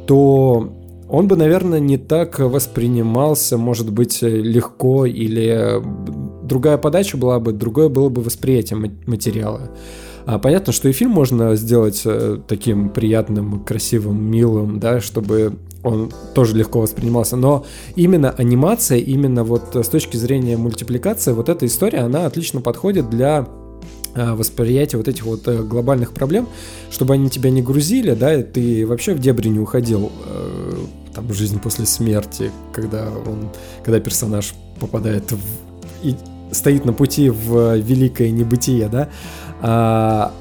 то 0.08 0.74
он 1.10 1.28
бы, 1.28 1.36
наверное, 1.36 1.80
не 1.80 1.98
так 1.98 2.40
воспринимался, 2.40 3.58
может 3.58 3.92
быть, 3.92 4.22
легко 4.22 5.06
или 5.06 5.80
другая 6.54 6.78
подача 6.78 7.18
была 7.18 7.40
бы, 7.40 7.52
другое 7.52 7.90
было 7.90 8.10
бы 8.10 8.22
восприятие 8.22 8.92
материала. 9.08 9.72
А 10.26 10.38
понятно, 10.38 10.72
что 10.72 10.88
и 10.88 10.92
фильм 10.92 11.12
можно 11.12 11.56
сделать 11.56 12.04
э, 12.06 12.38
таким 12.48 12.90
приятным, 12.90 13.64
красивым, 13.66 14.24
милым, 14.24 14.80
да, 14.80 15.02
чтобы 15.02 15.54
он 15.84 16.12
тоже 16.36 16.56
легко 16.56 16.80
воспринимался. 16.80 17.36
Но 17.38 17.66
именно 17.96 18.30
анимация, 18.30 19.00
именно 19.00 19.44
вот 19.44 19.76
с 19.76 19.88
точки 19.88 20.16
зрения 20.16 20.56
мультипликации, 20.58 21.34
вот 21.34 21.50
эта 21.50 21.66
история, 21.66 22.00
она 22.00 22.28
отлично 22.28 22.62
подходит 22.62 23.10
для 23.10 23.48
э, 24.14 24.34
восприятия 24.34 24.98
вот 24.98 25.08
этих 25.08 25.26
вот 25.26 25.48
э, 25.48 25.64
глобальных 25.64 26.14
проблем, 26.14 26.48
чтобы 26.92 27.16
они 27.16 27.32
тебя 27.32 27.50
не 27.50 27.64
грузили, 27.64 28.14
да, 28.14 28.36
и 28.36 28.44
ты 28.44 28.86
вообще 28.86 29.16
в 29.16 29.20
дебри 29.20 29.50
не 29.50 29.60
уходил, 29.60 30.12
там, 31.16 31.34
жизнь 31.34 31.60
после 31.60 31.86
смерти, 31.86 32.52
когда 32.72 33.10
он, 33.10 33.50
когда 33.84 34.00
персонаж 34.00 34.54
попадает 34.80 35.32
в, 35.32 35.40
стоит 36.54 36.86
на 36.86 36.94
пути 36.94 37.30
в 37.30 37.78
великое 37.78 38.32
небытие, 38.32 38.88
да. 38.88 39.10
А, 39.62 40.32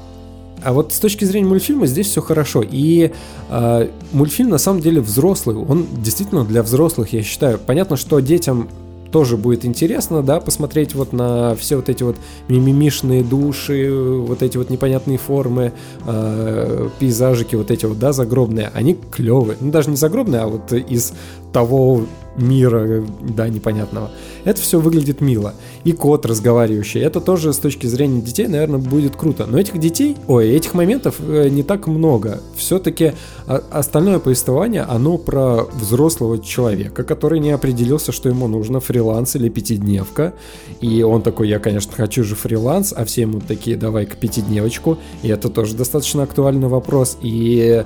а 0.63 0.73
вот 0.73 0.93
с 0.93 0.99
точки 0.99 1.25
зрения 1.25 1.47
мультфильма 1.47 1.87
здесь 1.87 2.07
все 2.07 2.21
хорошо. 2.21 2.63
И 2.63 3.11
э, 3.49 3.87
мультфильм 4.13 4.49
на 4.49 4.57
самом 4.57 4.81
деле 4.81 5.01
взрослый. 5.01 5.57
Он 5.57 5.85
действительно 6.01 6.45
для 6.45 6.63
взрослых, 6.63 7.13
я 7.13 7.21
считаю. 7.21 7.59
Понятно, 7.59 7.97
что 7.97 8.19
детям 8.19 8.69
тоже 9.13 9.37
будет 9.37 9.63
интересно, 9.63 10.23
да, 10.23 10.39
посмотреть 10.39 10.95
вот 10.95 11.13
на 11.13 11.55
все 11.55 11.75
вот 11.75 11.87
эти 11.87 12.01
вот 12.01 12.15
мимимишные 12.47 13.23
души, 13.23 13.91
вот 13.91 14.41
эти 14.41 14.57
вот 14.57 14.71
непонятные 14.71 15.19
формы, 15.19 15.71
э, 16.07 16.89
пейзажики 16.97 17.55
вот 17.55 17.69
эти 17.69 17.85
вот, 17.85 17.99
да, 17.99 18.11
загробные, 18.11 18.71
они 18.73 18.97
клевые. 19.11 19.57
Ну, 19.61 19.71
даже 19.71 19.91
не 19.91 19.97
загробные, 19.97 20.41
а 20.41 20.47
вот 20.47 20.73
из 20.73 21.13
того 21.53 22.05
мира, 22.35 23.03
да, 23.21 23.47
непонятного. 23.47 24.09
Это 24.43 24.59
все 24.59 24.79
выглядит 24.79 25.21
мило. 25.21 25.53
И 25.83 25.91
кот 25.91 26.25
разговаривающий, 26.25 26.99
это 26.99 27.21
тоже 27.21 27.53
с 27.53 27.57
точки 27.57 27.87
зрения 27.87 28.21
детей, 28.21 28.47
наверное, 28.47 28.79
будет 28.79 29.15
круто. 29.15 29.45
Но 29.45 29.59
этих 29.59 29.79
детей, 29.79 30.17
ой, 30.27 30.49
этих 30.49 30.73
моментов 30.73 31.15
э, 31.19 31.49
не 31.49 31.63
так 31.63 31.87
много. 31.87 32.41
Все-таки 32.55 33.13
остальное 33.45 34.19
повествование, 34.19 34.81
оно 34.81 35.17
про 35.17 35.65
взрослого 35.73 36.39
человека, 36.39 37.03
который 37.03 37.39
не 37.39 37.51
определился, 37.51 38.11
что 38.11 38.29
ему 38.29 38.47
нужно, 38.47 38.79
фриланс 38.79 39.35
или 39.35 39.49
пятидневка. 39.49 40.33
И 40.81 41.03
он 41.03 41.21
такой, 41.21 41.49
я, 41.49 41.59
конечно, 41.59 41.91
хочу 41.95 42.23
же 42.23 42.35
фриланс, 42.35 42.93
а 42.95 43.05
все 43.05 43.21
ему 43.21 43.41
такие, 43.41 43.77
давай-ка 43.77 44.15
пятидневочку. 44.15 44.97
И 45.21 45.27
это 45.27 45.49
тоже 45.49 45.75
достаточно 45.75 46.23
актуальный 46.23 46.67
вопрос. 46.67 47.17
И 47.21 47.85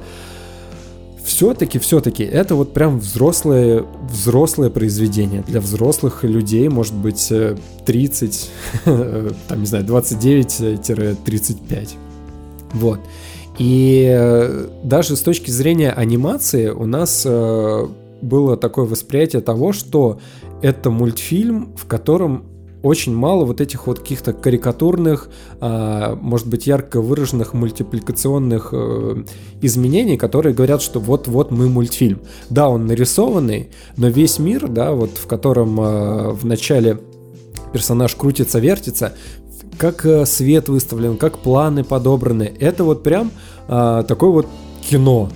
все-таки, 1.28 1.78
все-таки, 1.78 2.24
это 2.24 2.56
вот 2.56 2.74
прям 2.74 3.00
взрослое, 3.00 3.84
взрослое 4.10 4.70
произведение. 4.70 5.44
Для 5.46 5.60
взрослых 5.60 6.24
людей, 6.24 6.70
может 6.70 6.96
быть, 6.96 7.34
30, 7.86 8.50
э, 8.86 9.32
там, 9.50 9.60
не 9.60 9.66
знаю, 9.66 9.84
29-35. 9.86 11.90
Вот. 12.74 13.02
И 13.60 14.08
э, 14.10 14.68
даже 14.84 15.18
с 15.18 15.22
точки 15.22 15.52
зрения 15.52 15.92
анимации 15.92 16.70
у 16.70 16.86
нас 16.86 17.24
э, 17.26 17.88
было 18.22 18.56
такое 18.56 18.86
восприятие 18.86 19.42
того, 19.42 19.74
что 19.74 20.22
это 20.62 20.90
мультфильм, 20.90 21.76
в 21.76 21.88
котором 21.88 22.46
очень 22.88 23.16
мало 23.16 23.46
вот 23.46 23.62
этих 23.62 23.88
вот 23.88 24.00
каких-то 24.00 24.34
карикатурных, 24.34 25.30
а, 25.60 26.16
может 26.16 26.48
быть, 26.48 26.68
ярко 26.68 27.02
выраженных 27.02 27.54
мультипликационных 27.54 28.70
э, 28.72 29.24
изменений, 29.62 30.18
которые 30.18 30.56
говорят, 30.56 30.82
что 30.82 31.00
вот-вот 31.00 31.52
мы 31.52 31.70
мультфильм. 31.70 32.22
Да, 32.50 32.70
он 32.70 32.88
нарисованный, 32.88 33.70
но 33.98 34.08
весь 34.08 34.40
мир, 34.40 34.68
да, 34.68 34.94
вот 34.94 35.18
в 35.18 35.28
котором 35.28 35.80
а, 35.80 36.32
в 36.32 36.46
начале 36.46 37.00
персонаж 37.74 38.16
крутится, 38.16 38.60
вертится, 38.60 39.14
как 39.78 40.06
э, 40.06 40.26
свет 40.26 40.70
выставлен, 40.70 41.18
как 41.18 41.40
планы 41.40 41.84
подобраны, 41.84 42.52
это 42.60 42.84
вот 42.84 43.04
прям 43.04 43.32
а, 43.68 44.04
такое 44.04 44.30
вот 44.30 44.48
кино, 44.90 45.30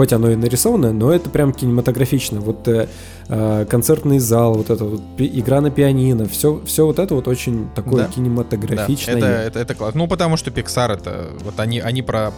хоть 0.00 0.14
оно 0.14 0.30
и 0.30 0.34
нарисованное, 0.34 0.92
но 0.92 1.12
это 1.12 1.28
прям 1.28 1.52
кинематографично. 1.52 2.40
Вот 2.40 2.66
э, 2.68 2.88
э, 3.28 3.66
концертный 3.68 4.18
зал, 4.18 4.54
вот 4.54 4.70
это 4.70 4.82
вот 4.82 5.02
игра 5.18 5.60
на 5.60 5.70
пианино, 5.70 6.26
все, 6.26 6.62
все 6.64 6.86
вот 6.86 6.98
это 6.98 7.14
вот 7.14 7.28
очень 7.28 7.68
такое 7.74 8.04
да. 8.04 8.10
кинематографичное. 8.10 9.20
Да, 9.20 9.28
это, 9.28 9.48
это, 9.48 9.58
это 9.58 9.74
классно. 9.74 9.98
Ну, 9.98 10.08
потому 10.08 10.38
что 10.38 10.50
Pixar 10.50 10.94
это, 10.94 11.28
вот 11.44 11.60
они, 11.60 11.80
они 11.80 12.00
про, 12.00 12.32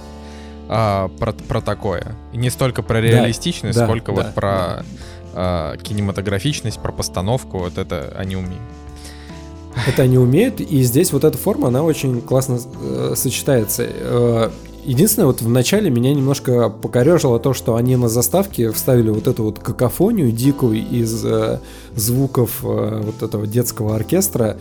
а, 0.69 1.07
про, 1.21 1.33
про 1.35 1.61
такое. 1.61 2.17
И 2.33 2.37
не 2.37 2.51
столько 2.51 2.83
про 2.83 3.01
реалистичность, 3.01 3.79
да, 3.79 3.85
сколько 3.85 4.11
да, 4.11 4.13
вот 4.13 4.25
да, 4.25 4.33
про 4.33 4.51
да. 4.51 4.85
А, 5.35 5.77
кинематографичность, 5.77 6.81
про 6.81 6.91
постановку, 6.91 7.59
вот 7.59 7.79
это 7.79 8.13
они 8.19 8.35
умеют. 8.35 8.61
Это 9.87 10.03
они 10.03 10.19
умеют, 10.19 10.61
и 10.61 10.83
здесь 10.83 11.13
вот 11.13 11.23
эта 11.23 11.39
форма, 11.39 11.69
она 11.69 11.85
очень 11.85 12.23
классно 12.23 12.59
э, 12.83 13.13
сочетается. 13.15 13.85
Э, 13.87 14.51
Единственное, 14.85 15.27
вот 15.27 15.43
в 15.43 15.49
начале 15.49 15.91
меня 15.91 16.13
немножко 16.13 16.69
покорежило 16.69 17.39
то, 17.39 17.55
что 17.55 17.77
они 17.77 17.95
на 17.95 18.09
заставке 18.09 18.73
вставили 18.73 19.11
вот 19.11 19.29
эту 19.29 19.45
вот 19.45 19.61
какофонию 19.61 20.33
дикую 20.33 20.85
из 20.85 21.25
э, 21.25 21.61
звуков 21.95 22.65
э, 22.65 23.03
вот 23.05 23.23
этого 23.23 23.47
детского 23.47 23.95
оркестра. 23.95 24.59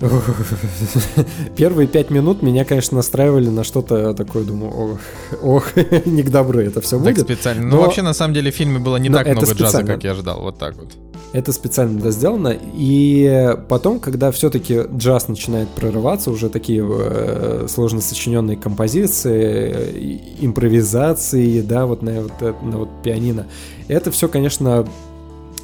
Первые 1.56 1.86
пять 1.88 2.10
минут 2.10 2.42
меня, 2.42 2.64
конечно, 2.64 2.96
настраивали 2.96 3.48
на 3.48 3.64
что-то 3.64 4.14
такое, 4.14 4.44
думаю, 4.44 4.72
ох, 4.72 4.98
ох 5.42 5.76
не 6.06 6.22
к 6.22 6.30
добру 6.30 6.60
это 6.60 6.80
все 6.80 6.96
Так 6.98 7.14
будет. 7.14 7.20
специально. 7.24 7.62
Но- 7.64 7.76
Ну, 7.76 7.82
вообще, 7.82 8.02
на 8.02 8.12
самом 8.14 8.34
деле, 8.34 8.50
в 8.50 8.54
фильме 8.54 8.78
было 8.78 8.96
не 8.96 9.08
Но 9.08 9.18
так 9.18 9.26
много 9.26 9.46
джаза, 9.46 9.54
специально. 9.54 9.92
как 9.94 10.04
я 10.04 10.12
ожидал. 10.12 10.40
Вот 10.40 10.58
так 10.58 10.76
вот. 10.76 10.88
Это 11.32 11.52
специально 11.52 12.00
да, 12.00 12.10
сделано. 12.12 12.56
И 12.74 13.56
потом, 13.68 13.98
когда 13.98 14.30
все-таки 14.30 14.82
джаз 14.96 15.26
начинает 15.26 15.68
прорываться, 15.68 16.30
уже 16.30 16.48
такие 16.48 16.86
э, 16.88 17.66
сложно 17.68 18.00
сочиненные 18.00 18.56
композиции, 18.56 19.74
э, 19.74 20.44
импровизации, 20.44 21.60
да, 21.60 21.86
вот 21.86 22.02
на 22.02 22.22
вот, 22.22 22.32
это- 22.40 22.54
на 22.64 22.78
вот 22.78 22.88
пианино, 23.02 23.46
это 23.88 24.10
все, 24.12 24.28
конечно, 24.28 24.86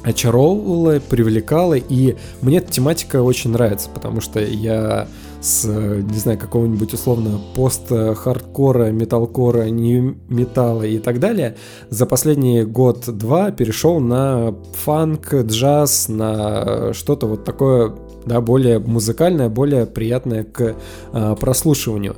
очаровывало, 0.03 0.99
привлекало, 0.99 1.75
и 1.75 2.15
мне 2.41 2.57
эта 2.57 2.71
тематика 2.71 3.21
очень 3.21 3.51
нравится, 3.51 3.89
потому 3.93 4.21
что 4.21 4.39
я 4.39 5.07
с, 5.41 5.65
э, 5.67 6.01
не 6.01 6.17
знаю, 6.17 6.37
какого-нибудь 6.37 6.93
условно 6.93 7.39
пост-хардкора, 7.55 8.91
металкора, 8.91 9.65
не 9.69 10.15
металла 10.29 10.83
и 10.83 10.99
так 10.99 11.19
далее, 11.19 11.55
за 11.89 12.05
последний 12.05 12.63
год-два 12.63 13.51
перешел 13.51 13.99
на 13.99 14.55
фанк, 14.73 15.33
джаз, 15.33 16.07
на 16.09 16.93
что-то 16.93 17.27
вот 17.27 17.43
такое, 17.43 17.93
да, 18.25 18.39
более 18.39 18.79
музыкальное, 18.79 19.49
более 19.49 19.85
приятное 19.85 20.43
к 20.43 20.75
а, 21.11 21.35
прослушиванию. 21.35 22.15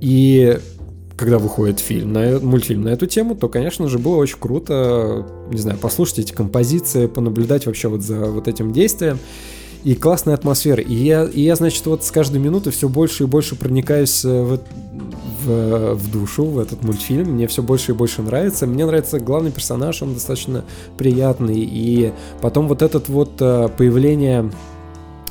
И 0.00 0.58
когда 1.22 1.38
выходит 1.38 1.78
фильм, 1.78 2.12
на, 2.12 2.40
мультфильм 2.40 2.82
на 2.82 2.88
эту 2.88 3.06
тему, 3.06 3.36
то, 3.36 3.48
конечно 3.48 3.86
же, 3.86 4.00
было 4.00 4.16
очень 4.16 4.38
круто, 4.40 5.24
не 5.52 5.58
знаю, 5.58 5.78
послушать 5.78 6.18
эти 6.18 6.32
композиции, 6.32 7.06
понаблюдать 7.06 7.64
вообще 7.66 7.86
вот 7.86 8.02
за 8.02 8.26
вот 8.26 8.48
этим 8.48 8.72
действием. 8.72 9.20
И 9.84 9.94
классная 9.94 10.34
атмосфера. 10.34 10.82
И 10.82 10.94
я, 10.94 11.24
и 11.24 11.40
я, 11.40 11.54
значит, 11.54 11.86
вот 11.86 12.04
с 12.04 12.10
каждой 12.10 12.40
минуты 12.40 12.72
все 12.72 12.88
больше 12.88 13.22
и 13.22 13.26
больше 13.26 13.54
проникаюсь 13.54 14.24
э, 14.24 14.42
в, 14.42 14.58
в, 15.44 15.94
в 15.94 16.10
душу, 16.10 16.44
в 16.44 16.58
этот 16.58 16.82
мультфильм. 16.82 17.32
Мне 17.32 17.46
все 17.46 17.62
больше 17.62 17.92
и 17.92 17.94
больше 17.94 18.22
нравится. 18.22 18.66
Мне 18.66 18.84
нравится 18.84 19.20
главный 19.20 19.52
персонаж, 19.52 20.02
он 20.02 20.14
достаточно 20.14 20.64
приятный. 20.98 21.58
И 21.58 22.12
потом 22.40 22.66
вот 22.66 22.82
этот 22.82 23.08
вот 23.08 23.32
э, 23.40 23.68
появление 23.76 24.50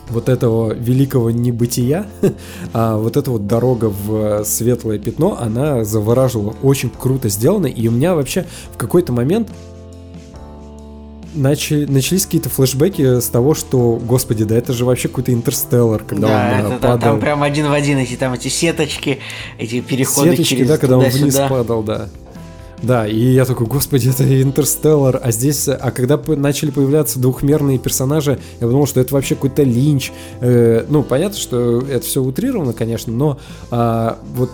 вот 0.10 0.30
этого 0.30 0.74
великого 0.74 1.32
небытия, 1.32 2.06
а 2.74 2.98
вот 2.98 3.18
эта 3.18 3.32
вот 3.32 3.48
дорога 3.48 3.86
в 3.86 4.44
светлое 4.44 5.00
пятно, 5.00 5.38
она 5.40 5.84
завораживала, 5.84 6.56
очень 6.62 6.90
круто 6.90 7.30
сделано, 7.30 7.68
и 7.68 7.88
у 7.88 7.92
меня 7.92 8.16
вообще 8.16 8.46
в 8.74 8.78
какой-то 8.78 9.14
момент 9.14 9.50
начали, 11.34 11.86
начались 11.86 12.26
какие-то 12.26 12.50
флешбеки 12.50 13.20
с 13.20 13.28
того, 13.28 13.54
что, 13.54 14.00
господи, 14.04 14.44
да 14.44 14.58
это 14.58 14.74
же 14.74 14.86
вообще 14.86 15.08
какой-то 15.08 15.34
интерстеллар, 15.34 16.04
когда 16.04 16.28
да, 16.28 16.34
он 16.34 16.40
а, 16.40 16.76
это, 16.76 16.82
падал. 16.82 17.00
там 17.00 17.20
прям 17.20 17.44
один 17.44 17.68
в 17.68 17.74
один 17.74 17.98
эти 17.98 18.16
там 18.16 18.34
эти 18.34 18.48
сеточки, 18.48 19.20
эти 19.58 19.82
переходы 19.82 20.32
Сеточки, 20.32 20.56
через 20.56 20.68
да, 20.68 20.78
когда 20.78 20.98
он 20.98 21.06
вниз 21.06 21.36
падал, 21.36 21.84
да. 21.84 22.10
Да, 22.84 23.08
и 23.08 23.20
я 23.20 23.46
такой, 23.46 23.68
господи, 23.68 24.10
это 24.10 24.42
Интерстеллар, 24.42 25.20
а 25.22 25.32
здесь, 25.32 25.68
а 25.68 25.92
когда 25.92 26.20
начали 26.36 26.72
появляться 26.72 27.20
двухмерные 27.20 27.78
персонажи, 27.78 28.40
я 28.60 28.68
подумал, 28.68 28.88
что 28.88 29.00
это 29.00 29.14
вообще 29.14 29.36
какой-то 29.36 29.62
линч. 29.64 30.12
Э, 30.40 30.84
ну, 30.90 31.04
понятно, 31.04 31.38
что 31.38 31.80
это 31.82 32.04
все 32.06 32.24
утрировано, 32.24 32.74
конечно, 32.74 33.14
но 33.14 33.40
а, 33.70 34.18
вот 34.36 34.50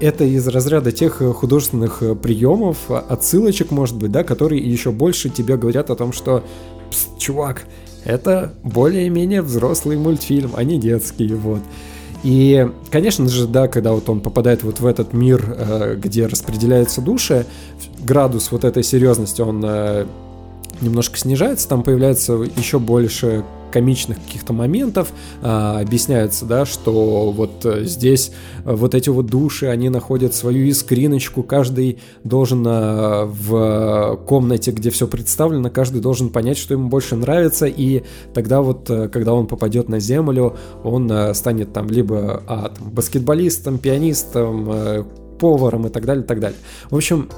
это 0.00 0.24
из 0.24 0.46
разряда 0.46 0.92
тех 0.92 1.20
э, 1.20 1.32
художественных 1.32 2.02
э, 2.02 2.14
приемов, 2.14 2.90
отсылочек, 2.90 3.70
может 3.70 3.96
быть, 3.96 4.12
да, 4.12 4.22
которые 4.22 4.62
еще 4.62 4.90
больше 4.90 5.28
тебе 5.28 5.56
говорят 5.56 5.90
о 5.90 5.96
том, 5.96 6.12
что, 6.12 6.44
«Пс, 6.90 7.06
чувак, 7.18 7.64
это 8.04 8.52
более-менее 8.62 9.42
взрослый 9.42 9.96
мультфильм, 9.96 10.52
а 10.54 10.62
не 10.62 10.78
детский, 10.78 11.28
вот. 11.34 11.60
И, 12.24 12.70
конечно 12.90 13.28
же, 13.28 13.46
да, 13.46 13.68
когда 13.68 13.92
вот 13.92 14.08
он 14.08 14.20
попадает 14.20 14.62
вот 14.62 14.80
в 14.80 14.86
этот 14.86 15.12
мир, 15.12 15.44
э, 15.46 15.96
где 15.96 16.26
распределяются 16.26 17.02
души, 17.02 17.44
градус 18.00 18.50
вот 18.50 18.64
этой 18.64 18.82
серьезности, 18.82 19.42
он 19.42 19.62
э, 19.62 20.06
немножко 20.80 21.18
снижается, 21.18 21.68
там 21.68 21.82
появляется 21.82 22.32
еще 22.32 22.78
больше 22.78 23.44
комичных 23.74 24.22
каких-то 24.24 24.52
моментов, 24.52 25.12
а, 25.42 25.80
объясняется, 25.80 26.44
да, 26.44 26.64
что 26.64 27.32
вот 27.32 27.66
э, 27.66 27.82
здесь 27.82 28.30
э, 28.64 28.72
вот 28.72 28.94
эти 28.94 29.08
вот 29.08 29.26
души, 29.26 29.66
они 29.66 29.88
находят 29.88 30.32
свою 30.32 30.70
искриночку, 30.70 31.42
каждый 31.42 31.98
должен 32.22 32.64
э, 32.64 33.24
в 33.24 34.20
комнате, 34.28 34.70
где 34.70 34.90
все 34.90 35.08
представлено, 35.08 35.70
каждый 35.70 36.00
должен 36.00 36.30
понять, 36.30 36.56
что 36.56 36.74
ему 36.74 36.88
больше 36.88 37.16
нравится, 37.16 37.66
и 37.66 38.04
тогда 38.32 38.62
вот, 38.62 38.88
когда 39.12 39.34
он 39.34 39.48
попадет 39.48 39.88
на 39.88 39.98
землю, 39.98 40.56
он 40.84 41.34
станет 41.34 41.72
там 41.72 41.88
либо 41.88 42.44
а, 42.46 42.68
там, 42.68 42.90
баскетболистом, 42.90 43.78
пианистом, 43.78 45.04
поваром 45.40 45.88
и 45.88 45.90
так 45.90 46.04
далее, 46.04 46.22
и 46.22 46.26
так 46.26 46.38
далее. 46.38 46.58
В 46.90 46.96
общем, 46.96 47.28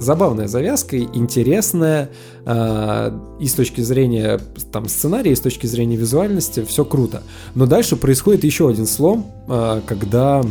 забавная 0.00 0.48
завязка, 0.48 0.98
интересная 0.98 2.10
э, 2.44 3.18
и 3.38 3.46
с 3.46 3.52
точки 3.52 3.82
зрения 3.82 4.40
там 4.72 4.88
сценария, 4.88 5.32
и 5.32 5.36
с 5.36 5.40
точки 5.40 5.66
зрения 5.66 5.96
визуальности, 5.96 6.64
все 6.64 6.84
круто. 6.84 7.22
Но 7.54 7.66
дальше 7.66 7.96
происходит 7.96 8.44
еще 8.44 8.68
один 8.68 8.86
слом, 8.86 9.30
э, 9.46 9.82
когда 9.86 10.42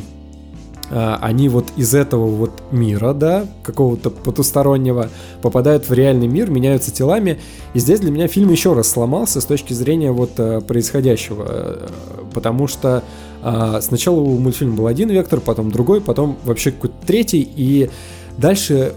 э, 0.89 1.15
они 1.21 1.49
вот 1.49 1.65
из 1.76 1.95
этого 1.95 2.27
вот 2.27 2.51
мира, 2.71 3.13
да, 3.13 3.47
какого-то 3.63 4.11
потустороннего, 4.11 5.09
попадают 5.41 5.89
в 5.89 5.93
реальный 5.93 6.27
мир, 6.27 6.51
меняются 6.51 6.91
телами. 6.91 7.39
И 7.73 7.80
здесь 7.80 7.99
для 7.99 8.11
меня 8.11 8.27
фильм 8.27 8.51
еще 8.51 8.73
раз 8.73 8.88
сломался 8.88 9.41
с 9.41 9.45
точки 9.45 9.73
зрения 9.73 10.11
вот 10.11 10.31
э, 10.38 10.61
происходящего, 10.61 11.45
э, 11.49 11.88
потому 12.35 12.67
что 12.67 13.03
э, 13.43 13.80
сначала 13.81 14.19
у 14.19 14.38
мультфильма 14.38 14.76
был 14.76 14.88
один 14.88 15.09
вектор, 15.09 15.39
потом 15.39 15.71
другой, 15.71 16.01
потом 16.01 16.38
вообще 16.43 16.71
какой-то 16.71 16.95
третий, 17.05 17.49
и 17.55 17.89
дальше 18.38 18.93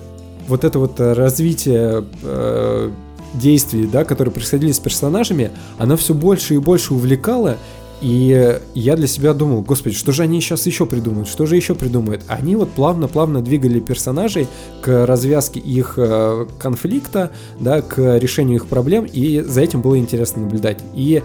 вот 0.49 0.65
это 0.65 0.79
вот 0.79 0.99
э, 1.01 1.13
развитие 1.13 2.05
э, 2.23 2.91
действий, 3.35 3.87
да, 3.87 4.05
которые 4.05 4.33
происходили 4.33 4.73
с 4.73 4.79
персонажами, 4.79 5.51
оно 5.79 5.97
все 5.97 6.15
больше 6.15 6.55
и 6.55 6.59
больше 6.59 6.95
увлекало, 6.95 7.57
и 8.01 8.59
я 8.75 8.97
для 8.97 9.07
себя 9.07 9.33
думал, 9.33 9.63
господи, 9.63 9.95
что 9.95 10.11
же 10.11 10.25
они 10.25 10.41
сейчас 10.41 10.67
еще 10.67 10.87
придумают, 10.87 11.29
что 11.29 11.47
же 11.47 11.55
еще 11.55 11.77
придумают? 11.77 12.23
Они 12.27 12.57
вот 12.57 12.71
плавно-плавно 12.71 13.43
двигали 13.43 13.79
персонажей 13.79 14.49
к 14.81 15.07
развязке 15.07 15.61
их 15.61 15.95
э, 15.97 16.47
конфликта, 16.59 17.31
да, 17.61 17.81
к 17.81 18.19
решению 18.19 18.57
их 18.57 18.67
проблем, 18.67 19.05
и 19.05 19.41
за 19.41 19.61
этим 19.61 19.83
было 19.83 19.97
интересно 19.97 20.43
наблюдать. 20.43 20.81
И 20.95 21.23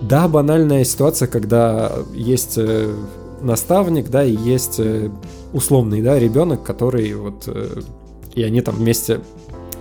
да, 0.00 0.28
банальная 0.28 0.84
ситуация, 0.84 1.26
когда 1.26 1.92
есть 2.14 2.54
э, 2.56 2.94
наставник, 3.42 4.08
да, 4.08 4.24
и 4.24 4.36
есть 4.36 4.80
условный, 5.52 6.02
да, 6.02 6.18
ребенок, 6.18 6.62
который 6.62 7.12
вот 7.14 7.48
и 8.36 8.42
они 8.42 8.60
там 8.60 8.76
вместе 8.76 9.20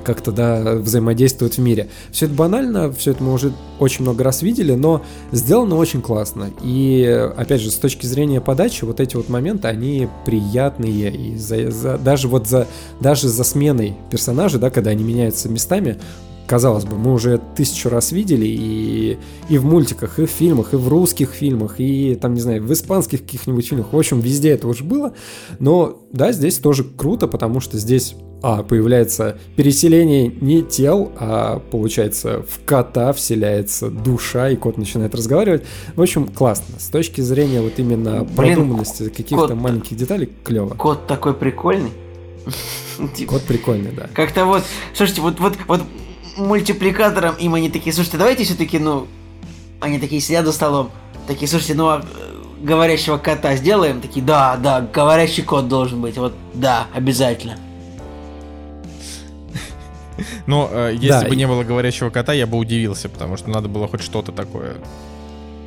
как-то, 0.04 0.32
да, 0.32 0.76
взаимодействуют 0.76 1.56
в 1.56 1.58
мире. 1.58 1.90
Все 2.12 2.28
это 2.28 2.36
банально, 2.36 2.92
все 2.94 3.12
это 3.12 3.24
мы 3.24 3.34
уже 3.34 3.52
очень 3.80 4.04
много 4.04 4.24
раз 4.24 4.42
видели, 4.44 4.74
но 4.74 5.02
сделано 5.32 5.76
очень 5.76 6.02
классно. 6.02 6.52
И, 6.64 7.04
опять 7.36 7.60
же, 7.62 7.72
с 7.72 7.76
точки 7.76 8.06
зрения 8.06 8.40
подачи, 8.40 8.86
вот 8.86 9.00
эти 9.00 9.16
вот 9.16 9.30
моменты, 9.30 9.68
они 9.68 10.08
приятные. 10.26 11.14
И 11.14 11.36
за, 11.38 11.72
за- 11.72 11.98
даже 11.98 12.28
вот 12.28 12.48
за, 12.48 12.68
даже 13.02 13.28
за 13.28 13.44
сменой 13.44 13.96
персонажей, 14.12 14.60
да, 14.60 14.70
когда 14.70 14.92
они 14.92 15.04
меняются 15.04 15.50
местами, 15.50 15.98
казалось 16.48 16.86
бы, 16.86 16.98
мы 16.98 17.14
уже 17.14 17.40
тысячу 17.56 17.90
раз 17.90 18.12
видели 18.12 18.46
и, 18.46 19.18
и 19.50 19.58
в 19.58 19.66
мультиках, 19.66 20.20
и 20.20 20.26
в 20.26 20.30
фильмах, 20.30 20.74
и 20.74 20.78
в 20.78 20.88
русских 20.88 21.32
фильмах, 21.32 21.80
и 21.80 22.16
там, 22.16 22.34
не 22.34 22.42
знаю, 22.42 22.64
в 22.64 22.72
испанских 22.72 23.22
каких-нибудь 23.22 23.68
фильмах. 23.68 23.94
В 23.94 23.98
общем, 23.98 24.20
везде 24.20 24.52
это 24.52 24.68
уже 24.68 24.84
было. 24.84 25.14
Но 25.60 26.02
да, 26.12 26.32
здесь 26.32 26.60
тоже 26.60 26.84
круто, 26.84 27.28
потому 27.28 27.60
что 27.60 27.78
здесь 27.78 28.16
а, 28.42 28.64
появляется 28.64 29.40
переселение 29.56 30.28
не 30.28 30.62
тел, 30.62 31.12
а 31.18 31.60
получается 31.72 32.44
в 32.48 32.64
кота 32.64 33.12
вселяется 33.14 33.90
душа, 33.90 34.50
и 34.50 34.56
кот 34.56 34.78
начинает 34.78 35.16
разговаривать. 35.16 35.64
В 35.96 36.02
общем, 36.02 36.28
классно. 36.28 36.80
С 36.80 36.90
точки 36.90 37.22
зрения 37.22 37.62
вот 37.62 37.74
именно 37.78 38.24
Блин, 38.24 38.56
продуманности 38.56 39.10
каких-то 39.10 39.48
кот- 39.48 39.56
маленьких 39.56 39.98
деталей, 39.98 40.30
клево. 40.44 40.76
Кот 40.76 41.08
такой 41.08 41.34
прикольный. 41.34 41.92
Кот 43.28 43.42
прикольный, 43.42 43.92
да. 43.92 44.10
Как-то 44.14 44.46
вот, 44.46 44.64
слушайте, 44.94 45.22
вот, 45.22 45.40
вот, 45.40 45.54
вот 45.68 45.82
мультипликатором 46.38 47.36
им 47.36 47.54
они 47.56 47.70
такие, 47.70 47.94
слушайте, 47.94 48.18
давайте 48.18 48.44
все-таки, 48.44 48.80
ну, 48.80 49.08
они 49.80 50.00
такие 50.00 50.22
сидят 50.22 50.46
за 50.46 50.52
столом, 50.52 50.92
такие, 51.28 51.48
слушайте, 51.48 51.74
ну, 51.76 51.88
а 51.90 52.02
э, 52.02 52.64
говорящего 52.64 53.18
кота 53.18 53.56
сделаем? 53.56 54.02
Такие, 54.02 54.26
да, 54.26 54.56
да, 54.58 54.82
говорящий 54.82 55.44
кот 55.44 55.68
должен 55.68 56.02
быть, 56.02 56.18
вот, 56.18 56.34
да, 56.54 56.88
обязательно. 56.94 57.58
Но 60.48 60.70
э, 60.72 60.92
если 60.94 61.08
Да, 61.10 61.22
бы 61.28 61.34
и- 61.36 61.38
не 61.38 61.48
было 61.48 61.64
говорящего 61.64 62.10
кота, 62.10 62.32
я 62.34 62.48
бы 62.48 62.58
удивился, 62.58 63.10
потому 63.10 63.36
что 63.36 63.50
надо 63.50 63.68
было 63.68 63.88
хоть 63.88 64.02
что-то 64.02 64.32
такое. 64.32 64.76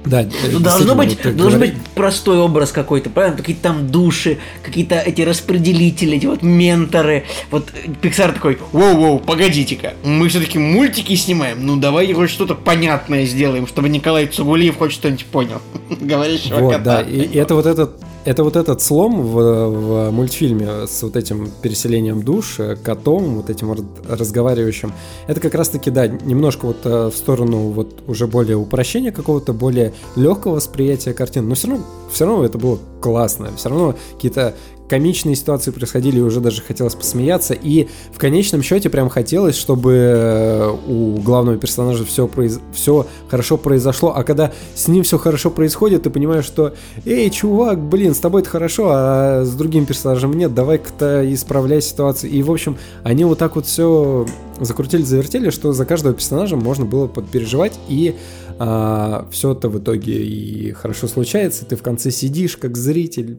Да, 0.09 0.27
ну, 0.51 0.61
должно 0.61 0.95
быть, 0.95 1.21
должен 1.37 1.61
говори... 1.61 1.73
быть 1.73 1.81
простой 1.95 2.39
образ 2.39 2.73
какой-то, 2.73 3.11
правильно? 3.11 3.37
Какие-то 3.37 3.63
там 3.63 3.89
души, 3.89 4.39
какие-то 4.63 4.97
эти 4.97 5.23
распределители, 5.23 6.17
эти 6.17 6.27
вот 6.27 6.43
менторы. 6.43 7.25
Вот 7.51 7.71
Pixar 8.03 8.33
такой, 8.33 8.59
воу-воу, 8.73 9.19
погодите-ка, 9.19 9.95
мы 10.05 10.29
все-таки 10.29 10.59
мультики 10.59 11.15
снимаем, 11.15 11.65
ну 11.65 11.77
давай 11.77 12.13
хоть 12.13 12.31
что-то 12.31 12.55
понятное 12.55 13.27
сделаем, 13.27 13.67
чтобы 13.67 13.89
Николай 13.89 14.27
Цугулиев 14.27 14.79
хоть 14.79 14.93
что-нибудь 14.93 15.27
понял. 15.27 15.61
Говорящего 16.01 16.61
вот, 16.61 16.73
кота. 16.73 16.85
да, 16.85 17.03
и 17.03 17.37
это 17.37 17.55
вот 17.55 17.67
этот 17.67 18.01
это 18.29 18.45
вот 18.45 18.57
этот 18.57 18.83
слом 18.83 19.23
в, 19.23 19.33
в 19.71 20.11
мультфильме 20.11 20.87
с 20.87 21.03
вот 21.03 21.17
этим 21.17 21.51
переселением 21.63 22.23
душ, 22.23 22.61
э, 22.61 22.77
котом, 22.77 23.37
вот 23.37 23.49
этим 23.49 23.75
разговаривающим, 24.07 24.93
это 25.27 25.41
как 25.41 25.55
раз-таки, 25.55 25.91
да, 25.91 26.07
немножко 26.07 26.67
вот 26.67 26.85
э, 26.85 27.07
в 27.07 27.17
сторону 27.17 27.71
вот 27.71 28.03
уже 28.07 28.27
более 28.27 28.59
упрощения 28.59 29.13
какого-то, 29.13 29.55
более 29.55 29.95
легкого 30.15 30.57
восприятия 30.57 31.15
картин, 31.15 31.49
но 31.49 31.55
все 31.55 31.69
равно, 31.69 31.85
все 32.13 32.27
равно 32.27 32.45
это 32.45 32.59
было 32.59 32.79
классно, 33.01 33.49
все 33.57 33.71
равно 33.71 33.95
какие-то 34.15 34.55
комичные 34.89 35.37
ситуации 35.37 35.71
происходили, 35.71 36.19
и 36.19 36.23
уже 36.23 36.41
даже 36.41 36.63
хотелось 36.63 36.95
посмеяться. 36.95 37.55
И 37.55 37.89
в 38.13 38.19
конечном 38.19 38.63
счете 38.63 38.91
прям 38.91 39.09
хотелось, 39.09 39.57
чтобы 39.57 39.93
э, 39.93 40.77
у 40.87 41.17
главного 41.21 41.57
персонажа 41.59 42.05
все, 42.05 42.27
произ... 42.27 42.59
все 42.73 43.07
хорошо 43.29 43.57
произошло. 43.57 44.13
А 44.15 44.25
когда 44.25 44.53
с 44.75 44.89
ним 44.89 45.05
все 45.05 45.19
хорошо 45.19 45.51
происходит, 45.51 46.05
ты 46.05 46.11
понимаешь, 46.11 46.45
что 46.45 46.75
«Эй, 47.05 47.31
чувак, 47.31 47.81
блин, 47.81 48.15
с 48.15 48.19
тобой 48.19 48.43
это 48.43 48.51
хорошо, 48.51 48.89
а 48.91 49.45
с 49.45 49.55
другим 49.55 49.87
персонажем 49.87 50.33
нет, 50.33 50.55
давай-ка-то 50.55 51.33
исправляй 51.33 51.83
ситуацию». 51.83 52.31
И, 52.33 52.43
в 52.43 52.51
общем, 52.51 52.79
они 53.05 53.25
вот 53.25 53.39
так 53.39 53.57
вот 53.57 53.67
все 53.67 54.27
закрутили, 54.61 55.03
завертели, 55.03 55.51
что 55.51 55.73
за 55.73 55.85
каждого 55.85 56.15
персонажа 56.15 56.57
можно 56.57 56.85
было 56.85 57.07
подпереживать, 57.07 57.79
и 57.89 58.17
а, 58.59 59.27
все 59.31 59.53
это 59.53 59.69
в 59.69 59.79
итоге 59.79 60.25
и 60.25 60.73
хорошо 60.73 61.07
случается. 61.07 61.65
Ты 61.65 61.77
в 61.77 61.83
конце 61.83 62.11
сидишь 62.11 62.57
как 62.57 62.77
зритель, 62.77 63.39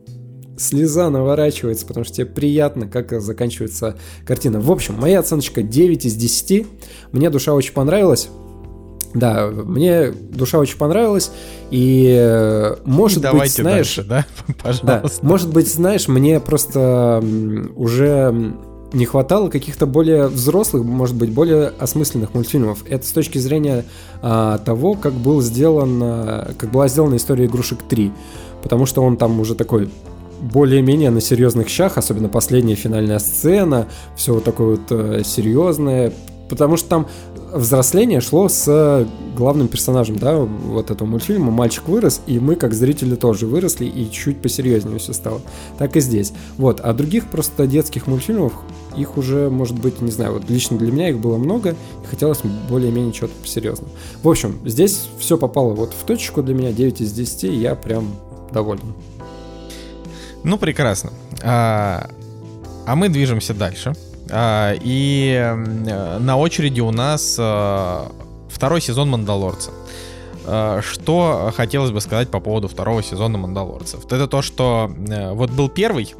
слеза 0.60 1.10
наворачивается, 1.10 1.86
потому 1.86 2.04
что 2.04 2.16
тебе 2.16 2.26
приятно, 2.26 2.88
как 2.88 3.20
заканчивается 3.22 3.98
картина. 4.26 4.60
В 4.60 4.72
общем, 4.72 4.96
моя 4.96 5.20
оценочка 5.20 5.64
9 5.64 6.06
из 6.06 6.16
10. 6.16 6.68
Мне 7.12 7.30
душа 7.30 7.54
очень 7.54 7.74
понравилась. 7.74 8.30
Да, 9.14 9.48
мне 9.48 10.12
душа 10.12 10.60
очень 10.60 10.78
понравилась, 10.78 11.32
и 11.72 12.16
э, 12.16 12.76
может 12.86 13.26
и 13.26 13.32
быть, 13.32 13.52
знаешь, 13.52 13.96
дальше, 13.96 14.04
да, 14.04 14.26
пожалуйста. 14.64 14.86
Да, 14.86 15.28
может 15.28 15.52
быть, 15.52 15.68
знаешь, 15.68 16.08
мне 16.08 16.40
просто 16.40 17.24
уже 17.76 18.54
не 18.94 19.06
хватало 19.06 19.50
каких-то 19.50 19.88
более 19.88 20.28
взрослых, 20.28 20.84
может 20.84 21.16
быть, 21.16 21.32
более 21.32 21.72
осмысленных 21.80 22.36
мультфильмов. 22.36 22.84
Это 22.88 23.06
с 23.06 23.12
точки 23.12 23.40
зрения 23.40 23.86
а, 24.22 24.60
того, 24.60 24.94
как 24.94 25.14
был 25.14 25.42
сделан, 25.42 26.00
как 26.58 26.72
была 26.72 26.88
сделана 26.88 27.16
история 27.16 27.46
игрушек 27.46 27.80
3, 27.88 28.12
потому 28.62 28.86
что 28.86 29.02
он 29.02 29.18
там 29.18 29.40
уже 29.40 29.56
такой 29.56 29.90
более-менее 30.42 31.10
на 31.10 31.22
серьезных 31.22 31.70
щах, 31.70 31.98
особенно 31.98 32.30
последняя 32.30 32.76
финальная 32.76 33.20
сцена, 33.20 33.88
все 34.16 34.34
вот 34.34 34.44
такое 34.44 34.78
вот 34.78 34.92
э, 34.92 35.24
серьезное, 35.26 36.14
потому 36.50 36.78
что 36.78 36.90
там 36.90 37.08
взросление 37.54 38.22
шло 38.22 38.50
с 38.50 39.08
главным 39.36 39.68
персонажем, 39.68 40.18
да, 40.18 40.38
вот 40.38 40.92
этого 40.92 41.08
мультфильма. 41.08 41.52
Мальчик 41.52 41.88
вырос, 41.88 42.22
и 42.28 42.40
мы, 42.40 42.56
как 42.56 42.74
зрители, 42.74 43.16
тоже 43.16 43.48
выросли, 43.48 43.86
и 43.86 44.10
чуть 44.12 44.42
посерьезнее 44.42 45.00
все 45.00 45.14
стало. 45.14 45.42
Так 45.78 45.96
и 45.96 46.02
здесь. 46.02 46.34
Вот, 46.58 46.80
а 46.82 46.94
других 46.94 47.30
просто 47.30 47.68
детских 47.68 48.08
мультфильмов, 48.08 48.54
их 48.98 49.18
уже, 49.18 49.50
может 49.50 49.80
быть, 49.80 50.02
не 50.02 50.12
знаю, 50.12 50.34
вот 50.34 50.50
лично 50.50 50.78
для 50.78 50.92
меня 50.92 51.10
их 51.10 51.20
было 51.20 51.38
много, 51.38 51.72
и 51.72 52.08
хотелось 52.08 52.42
более-менее 52.70 53.14
чего-то 53.14 53.34
посерьезного. 53.42 53.92
В 54.24 54.30
общем, 54.30 54.60
здесь 54.66 55.08
все 55.20 55.38
попало 55.38 55.74
вот 55.74 55.94
в 55.94 56.06
точку 56.06 56.44
для 56.44 56.54
меня, 56.54 56.72
9 56.72 57.02
из 57.02 57.12
10, 57.14 57.46
и 57.46 57.56
я 57.56 57.76
прям 57.76 58.08
доволен. 58.52 58.94
Ну, 60.44 60.58
прекрасно. 60.58 61.12
А, 61.44 62.10
а 62.86 62.96
мы 62.96 63.10
движемся 63.10 63.54
дальше. 63.54 63.96
А, 64.30 64.74
и 64.80 65.54
на 66.20 66.38
очереди 66.38 66.82
у 66.82 66.92
нас 66.92 67.38
а, 67.40 68.12
второй 68.50 68.82
сезон 68.82 69.10
«Мандалорца». 69.10 69.72
А, 70.46 70.82
что 70.82 71.52
хотелось 71.56 71.92
бы 71.92 72.02
сказать 72.02 72.30
по 72.30 72.40
поводу 72.40 72.68
второго 72.68 73.04
сезона 73.04 73.38
«Мандалорцев»? 73.38 74.06
Это 74.06 74.28
то, 74.28 74.42
что 74.42 74.92
э, 75.08 75.32
вот 75.34 75.52
был 75.52 75.70
первый, 75.70 76.16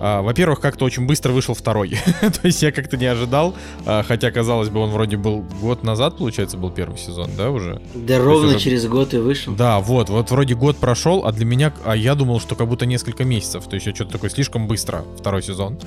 а, 0.00 0.22
во-первых, 0.22 0.60
как-то 0.60 0.84
очень 0.84 1.06
быстро 1.06 1.32
вышел 1.32 1.54
второй. 1.54 1.90
То 2.20 2.40
есть 2.44 2.62
я 2.62 2.72
как-то 2.72 2.96
не 2.96 3.06
ожидал, 3.06 3.54
а, 3.84 4.02
хотя, 4.02 4.30
казалось 4.30 4.68
бы, 4.68 4.80
он 4.80 4.90
вроде 4.90 5.16
был 5.16 5.44
год 5.60 5.82
назад, 5.82 6.18
получается, 6.18 6.56
был 6.56 6.70
первый 6.70 6.98
сезон, 6.98 7.30
да, 7.36 7.50
уже? 7.50 7.80
Да, 7.94 8.18
ровно 8.18 8.48
уже... 8.48 8.58
через 8.58 8.86
год 8.86 9.14
и 9.14 9.18
вышел. 9.18 9.54
Да, 9.54 9.80
вот, 9.80 10.08
вот 10.10 10.30
вроде 10.30 10.54
год 10.54 10.76
прошел, 10.76 11.26
а 11.26 11.32
для 11.32 11.44
меня, 11.44 11.72
а 11.84 11.96
я 11.96 12.14
думал, 12.14 12.40
что 12.40 12.54
как 12.54 12.68
будто 12.68 12.86
несколько 12.86 13.24
месяцев. 13.24 13.64
То 13.68 13.74
есть 13.74 13.86
я 13.86 13.94
что-то 13.94 14.12
такое 14.12 14.30
слишком 14.30 14.66
быстро, 14.66 15.04
второй 15.18 15.42
сезон. 15.42 15.78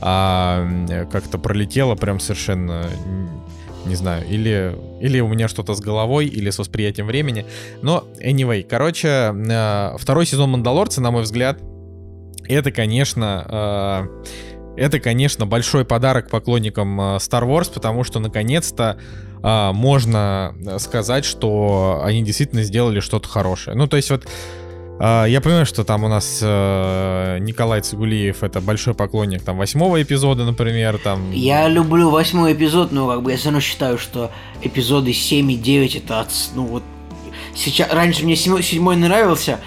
А 0.00 1.06
как-то 1.10 1.38
пролетело 1.38 1.94
прям 1.94 2.20
совершенно 2.20 2.86
не 3.86 3.94
знаю, 3.94 4.26
или, 4.26 4.76
или 5.00 5.20
у 5.20 5.28
меня 5.28 5.48
что-то 5.48 5.74
с 5.74 5.80
головой, 5.80 6.26
или 6.26 6.50
с 6.50 6.58
восприятием 6.58 7.06
времени. 7.06 7.46
Но, 7.82 8.04
anyway, 8.20 8.62
короче, 8.62 9.08
а, 9.08 9.96
второй 9.96 10.26
сезон 10.26 10.50
«Мандалорца», 10.50 11.00
на 11.00 11.12
мой 11.12 11.22
взгляд, 11.22 11.60
это, 12.48 12.70
конечно, 12.70 14.08
э, 14.76 14.82
это, 14.82 15.00
конечно, 15.00 15.46
большой 15.46 15.84
подарок 15.84 16.30
поклонникам 16.30 17.00
э, 17.00 17.04
Star 17.16 17.46
Wars, 17.46 17.70
потому 17.72 18.04
что 18.04 18.20
наконец-то 18.20 18.98
э, 19.42 19.72
можно 19.72 20.54
сказать, 20.78 21.24
что 21.24 22.02
они 22.04 22.22
действительно 22.22 22.62
сделали 22.62 23.00
что-то 23.00 23.28
хорошее. 23.28 23.76
Ну, 23.76 23.86
то 23.86 23.96
есть 23.96 24.10
вот 24.10 24.28
я 24.98 25.42
понимаю, 25.44 25.66
что 25.66 25.84
там 25.84 26.04
у 26.04 26.08
нас 26.08 26.40
Николай 26.40 27.82
Цигулиев 27.82 28.42
это 28.42 28.62
большой 28.62 28.94
поклонник 28.94 29.42
там 29.42 29.58
восьмого 29.58 30.02
эпизода, 30.02 30.46
например, 30.46 30.96
там. 30.96 31.32
Я 31.32 31.68
люблю 31.68 32.08
восьмой 32.08 32.54
эпизод, 32.54 32.92
но 32.92 33.06
как 33.06 33.22
бы 33.22 33.32
я 33.32 33.36
все 33.36 33.48
равно 33.48 33.60
считаю, 33.60 33.98
что 33.98 34.30
эпизоды 34.62 35.12
7 35.12 35.52
и 35.52 35.56
9 35.58 35.96
это 35.96 36.26
ну 36.54 36.64
вот 36.64 36.82
сейчас 37.54 37.92
раньше 37.92 38.24
мне 38.24 38.36
седьмой 38.36 38.96
нравился, 38.96 39.60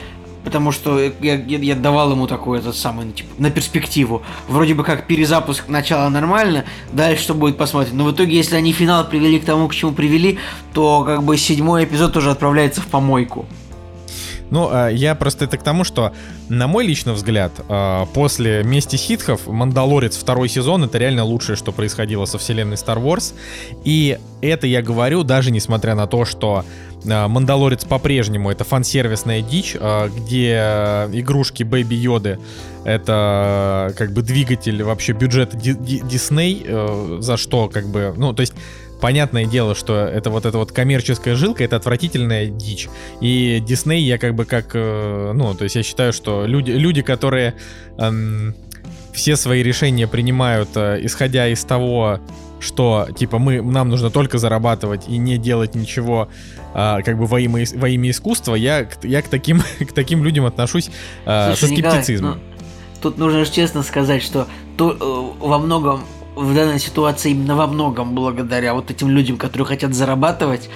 потому 0.44 0.72
что 0.72 1.00
я, 1.00 1.12
я, 1.22 1.36
я 1.36 1.76
давал 1.76 2.12
ему 2.12 2.28
такой 2.28 2.60
этот 2.60 2.76
самый, 2.76 3.06
ну, 3.06 3.12
типа, 3.12 3.30
на 3.38 3.50
перспективу. 3.50 4.22
Вроде 4.48 4.74
бы 4.74 4.84
как 4.84 5.08
перезапуск 5.08 5.68
начала 5.68 6.10
нормально, 6.10 6.66
дальше 6.92 7.24
что 7.24 7.34
будет 7.34 7.58
посмотреть. 7.58 7.94
Но 7.94 8.06
в 8.06 8.12
итоге, 8.12 8.38
если 8.38 8.56
они 8.56 8.74
финал 8.74 9.08
привели 9.08 9.40
к 9.40 9.46
тому, 9.46 9.68
к 9.68 9.76
чему 9.76 9.92
привели, 9.92 10.40
то 10.74 11.04
как 11.04 11.24
бы 11.24 11.38
седьмой 11.38 11.86
эпизод 11.86 12.14
тоже 12.14 12.32
отправляется 12.32 12.82
в 12.82 12.88
помойку. 12.88 13.46
Ну, 14.52 14.70
а, 14.72 14.90
я 14.90 15.16
просто 15.16 15.46
это 15.46 15.58
к 15.58 15.64
тому, 15.64 15.84
что, 15.84 16.14
на 16.50 16.68
мой 16.68 16.86
личный 16.86 17.14
взгляд, 17.14 17.52
а, 17.68 18.06
после 18.08 18.64
«Мести 18.64 18.96
ситхов» 18.96 19.48
«Мандалорец» 19.48 20.18
второй 20.18 20.50
сезон— 20.50 20.84
это 20.86 20.98
реально 20.98 21.24
лучшее, 21.24 21.56
что 21.56 21.72
происходило 21.72 22.26
со 22.26 22.38
вселенной 22.38 22.76
Star 22.76 23.02
Wars. 23.02 23.34
И 23.84 24.18
это 24.42 24.68
я 24.68 24.82
говорю 24.82 25.24
даже 25.24 25.52
несмотря 25.52 25.96
на 25.96 26.08
то, 26.08 26.26
что 26.26 26.66
а, 27.10 27.28
Мандалорец 27.28 27.86
по-прежнему 27.86 28.52
это 28.52 28.64
фан-сервисная 28.64 29.42
дичь, 29.42 29.76
где 29.76 31.08
игрушки 31.14 31.64
Бэйби 31.64 31.96
Йоды 31.96 32.40
это 32.86 33.94
как 33.98 34.14
бы 34.14 34.22
двигатель 34.22 34.82
вообще 34.84 35.14
бюджета 35.14 35.58
Дисней, 35.58 36.64
э, 36.66 37.18
за 37.20 37.38
что 37.38 37.70
как 37.70 37.88
бы, 37.88 38.14
ну, 38.16 38.34
то 38.34 38.42
есть 38.42 38.54
понятное 39.00 39.46
дело, 39.46 39.76
что 39.76 39.96
это 39.96 40.30
вот 40.30 40.46
эта 40.46 40.58
вот 40.58 40.72
коммерческая 40.72 41.36
жилка, 41.36 41.64
это 41.64 41.76
отвратительная 41.76 42.48
дичь. 42.48 42.90
И 43.22 43.62
Дисней 43.66 44.04
я 44.04 44.18
как 44.18 44.36
бы 44.36 44.46
как, 44.46 44.72
э, 44.74 45.32
ну, 45.34 45.54
то 45.54 45.64
есть 45.64 45.76
я 45.76 45.84
считаю, 45.84 46.14
что 46.14 46.46
люди, 46.46 46.72
люди 46.72 47.02
которые 47.02 47.56
эм, 47.98 48.56
все 49.14 49.36
свои 49.36 49.64
решения 49.64 50.08
принимают, 50.08 50.70
э, 50.76 51.00
исходя 51.04 51.48
из 51.48 51.64
того, 51.64 52.20
что 52.60 53.08
типа 53.16 53.40
мы 53.40 53.62
нам 53.62 53.90
нужно 53.90 54.10
только 54.10 54.38
зарабатывать 54.38 55.08
и 55.08 55.18
не 55.18 55.38
делать 55.38 55.76
ничего 55.76 56.30
э, 56.74 56.98
как 57.04 57.18
бы 57.18 57.26
во 57.26 57.40
имя 57.40 57.66
во 57.76 57.88
имя 57.88 58.12
искусства 58.12 58.56
я 58.56 58.88
я 59.04 59.22
к 59.22 59.30
таким 59.30 59.62
к 59.80 59.94
таким 59.94 60.24
людям 60.26 60.46
отношусь 60.46 60.92
э, 61.26 61.54
Слушай, 61.56 61.60
со 61.60 61.68
скептицизмом 61.68 62.32
Николай, 62.32 62.50
ну, 62.58 63.02
тут 63.02 63.18
нужно 63.18 63.46
же 63.46 63.52
честно 63.52 63.82
сказать 63.82 64.22
что 64.22 64.48
то, 64.78 65.36
во 65.40 65.58
многом 65.58 66.04
в 66.40 66.54
данной 66.56 66.80
ситуации 66.80 67.32
именно 67.32 67.56
во 67.56 67.68
многом 67.68 68.16
благодаря 68.16 68.74
вот 68.74 68.92
этим 68.92 69.10
людям, 69.10 69.38
которые 69.38 69.68
хотят 69.68 69.94
зарабатывать, 69.94 70.70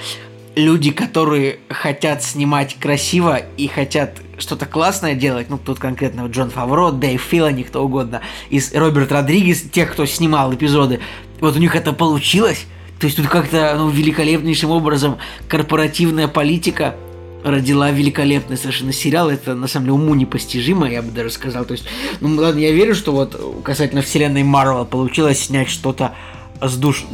люди, 0.56 0.92
которые 0.92 1.60
хотят 1.70 2.24
снимать 2.24 2.76
красиво 2.80 3.42
и 3.58 3.68
хотят 3.68 4.18
что-то 4.38 4.66
классное 4.66 5.16
делать, 5.16 5.50
ну, 5.50 5.58
тут 5.58 5.80
конкретно 5.80 6.26
Джон 6.28 6.50
Фавро, 6.50 6.92
Дэйв 6.92 7.22
Филани, 7.22 7.64
кто 7.64 7.84
угодно, 7.84 8.22
и 8.50 8.62
Роберт 8.74 9.12
Родригес, 9.12 9.62
тех, 9.62 9.92
кто 9.92 10.06
снимал 10.06 10.54
эпизоды, 10.54 11.00
вот 11.40 11.56
у 11.56 11.60
них 11.60 11.76
это 11.76 11.94
получилось, 11.94 12.66
то 13.00 13.06
есть 13.06 13.18
тут 13.18 13.28
как-то, 13.28 13.76
ну, 13.78 13.90
великолепнейшим 13.90 14.70
образом 14.70 15.18
корпоративная 15.48 16.28
политика 16.28 16.96
родила 17.44 17.92
великолепный 17.92 18.58
совершенно 18.58 18.94
сериал. 18.94 19.30
Это, 19.30 19.56
на 19.56 19.68
самом 19.68 19.86
деле, 19.86 19.94
уму 19.94 20.16
непостижимо, 20.16 20.90
я 20.90 21.02
бы 21.02 21.12
даже 21.12 21.30
сказал. 21.30 21.66
То 21.66 21.74
есть, 21.74 21.86
ну 22.22 22.36
ладно, 22.36 22.60
я 22.60 22.72
верю, 22.72 22.96
что 22.96 23.12
вот 23.12 23.62
касательно 23.64 24.02
вселенной 24.02 24.44
Марвел 24.44 24.86
получилось 24.86 25.40
снять 25.40 25.70
что-то 25.70 26.14
с 26.62 26.78
душ 26.78 27.06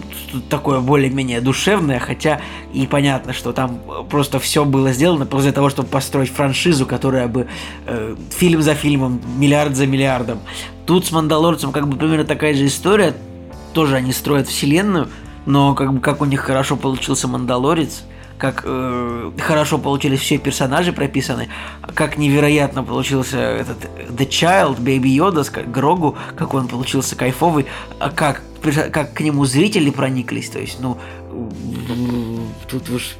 такое 0.49 0.79
более-менее 0.79 1.41
душевное, 1.41 1.99
хотя 1.99 2.41
и 2.73 2.85
понятно, 2.85 3.33
что 3.33 3.51
там 3.51 3.79
просто 4.09 4.39
все 4.39 4.63
было 4.65 4.91
сделано 4.91 5.25
просто 5.25 5.47
для 5.47 5.53
того, 5.53 5.69
чтобы 5.69 5.89
построить 5.89 6.29
франшизу, 6.29 6.85
которая 6.85 7.27
бы 7.27 7.47
э, 7.87 8.15
фильм 8.29 8.61
за 8.61 8.75
фильмом, 8.75 9.21
миллиард 9.37 9.75
за 9.75 9.87
миллиардом. 9.87 10.39
Тут 10.85 11.07
с 11.07 11.11
Мандалорцем 11.11 11.71
как 11.71 11.87
бы 11.87 11.97
примерно 11.97 12.25
такая 12.25 12.53
же 12.53 12.67
история, 12.67 13.15
тоже 13.73 13.95
они 13.95 14.11
строят 14.11 14.47
вселенную, 14.47 15.07
но 15.45 15.73
как 15.73 15.93
бы 15.93 15.99
как 15.99 16.21
у 16.21 16.25
них 16.25 16.41
хорошо 16.41 16.75
получился 16.75 17.27
Мандалорец, 17.27 18.03
как 18.39 18.63
э, 18.65 19.31
хорошо 19.37 19.77
получились 19.77 20.21
все 20.21 20.37
персонажи 20.37 20.93
прописаны, 20.93 21.49
как 21.93 22.17
невероятно 22.17 22.83
получился 22.83 23.37
этот 23.37 23.77
The 24.09 24.27
Child, 24.27 24.79
Baby 24.79 25.15
Yoda, 25.17 25.47
как 25.51 25.69
Грогу, 25.69 26.17
как 26.37 26.53
он 26.53 26.69
получился 26.69 27.17
кайфовый, 27.17 27.65
а 27.99 28.09
как, 28.09 28.41
как 28.91 29.13
к 29.13 29.19
нему 29.19 29.43
зрители 29.43 29.89
прониклись, 29.89 30.49
то 30.49 30.59
есть, 30.59 30.79
ну, 30.79 30.97
тут 32.69 32.89
уж 32.89 33.17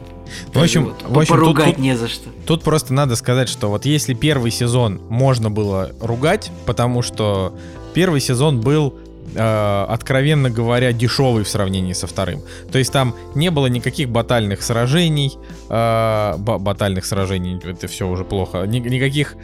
в 0.53 0.61
общем, 0.61 0.85
вот, 0.85 1.03
в 1.03 1.19
общем 1.19 1.35
поругать 1.35 1.65
тут, 1.65 1.75
тут, 1.75 1.83
не 1.83 1.97
за 1.97 2.07
что. 2.07 2.29
Тут 2.45 2.63
просто 2.63 2.93
надо 2.93 3.15
сказать, 3.15 3.49
что 3.49 3.69
вот 3.69 3.85
если 3.85 4.13
первый 4.13 4.51
сезон 4.51 5.01
можно 5.09 5.51
было 5.51 5.91
ругать, 5.99 6.51
потому 6.65 7.01
что 7.01 7.53
первый 7.93 8.21
сезон 8.21 8.61
был 8.61 8.93
э, 9.35 9.85
откровенно 9.89 10.49
говоря, 10.49 10.91
дешевый 10.93 11.43
в 11.43 11.49
сравнении 11.49 11.93
со 11.93 12.07
вторым. 12.07 12.41
То 12.71 12.77
есть 12.77 12.91
там 12.91 13.15
не 13.35 13.51
было 13.51 13.67
никаких 13.67 14.09
батальных 14.09 14.61
сражений, 14.61 15.37
э, 15.69 16.35
батальных 16.37 17.05
сражений, 17.05 17.59
это 17.63 17.87
все 17.87 18.07
уже 18.07 18.23
плохо, 18.23 18.63
ни, 18.63 18.79
никаких 18.79 19.35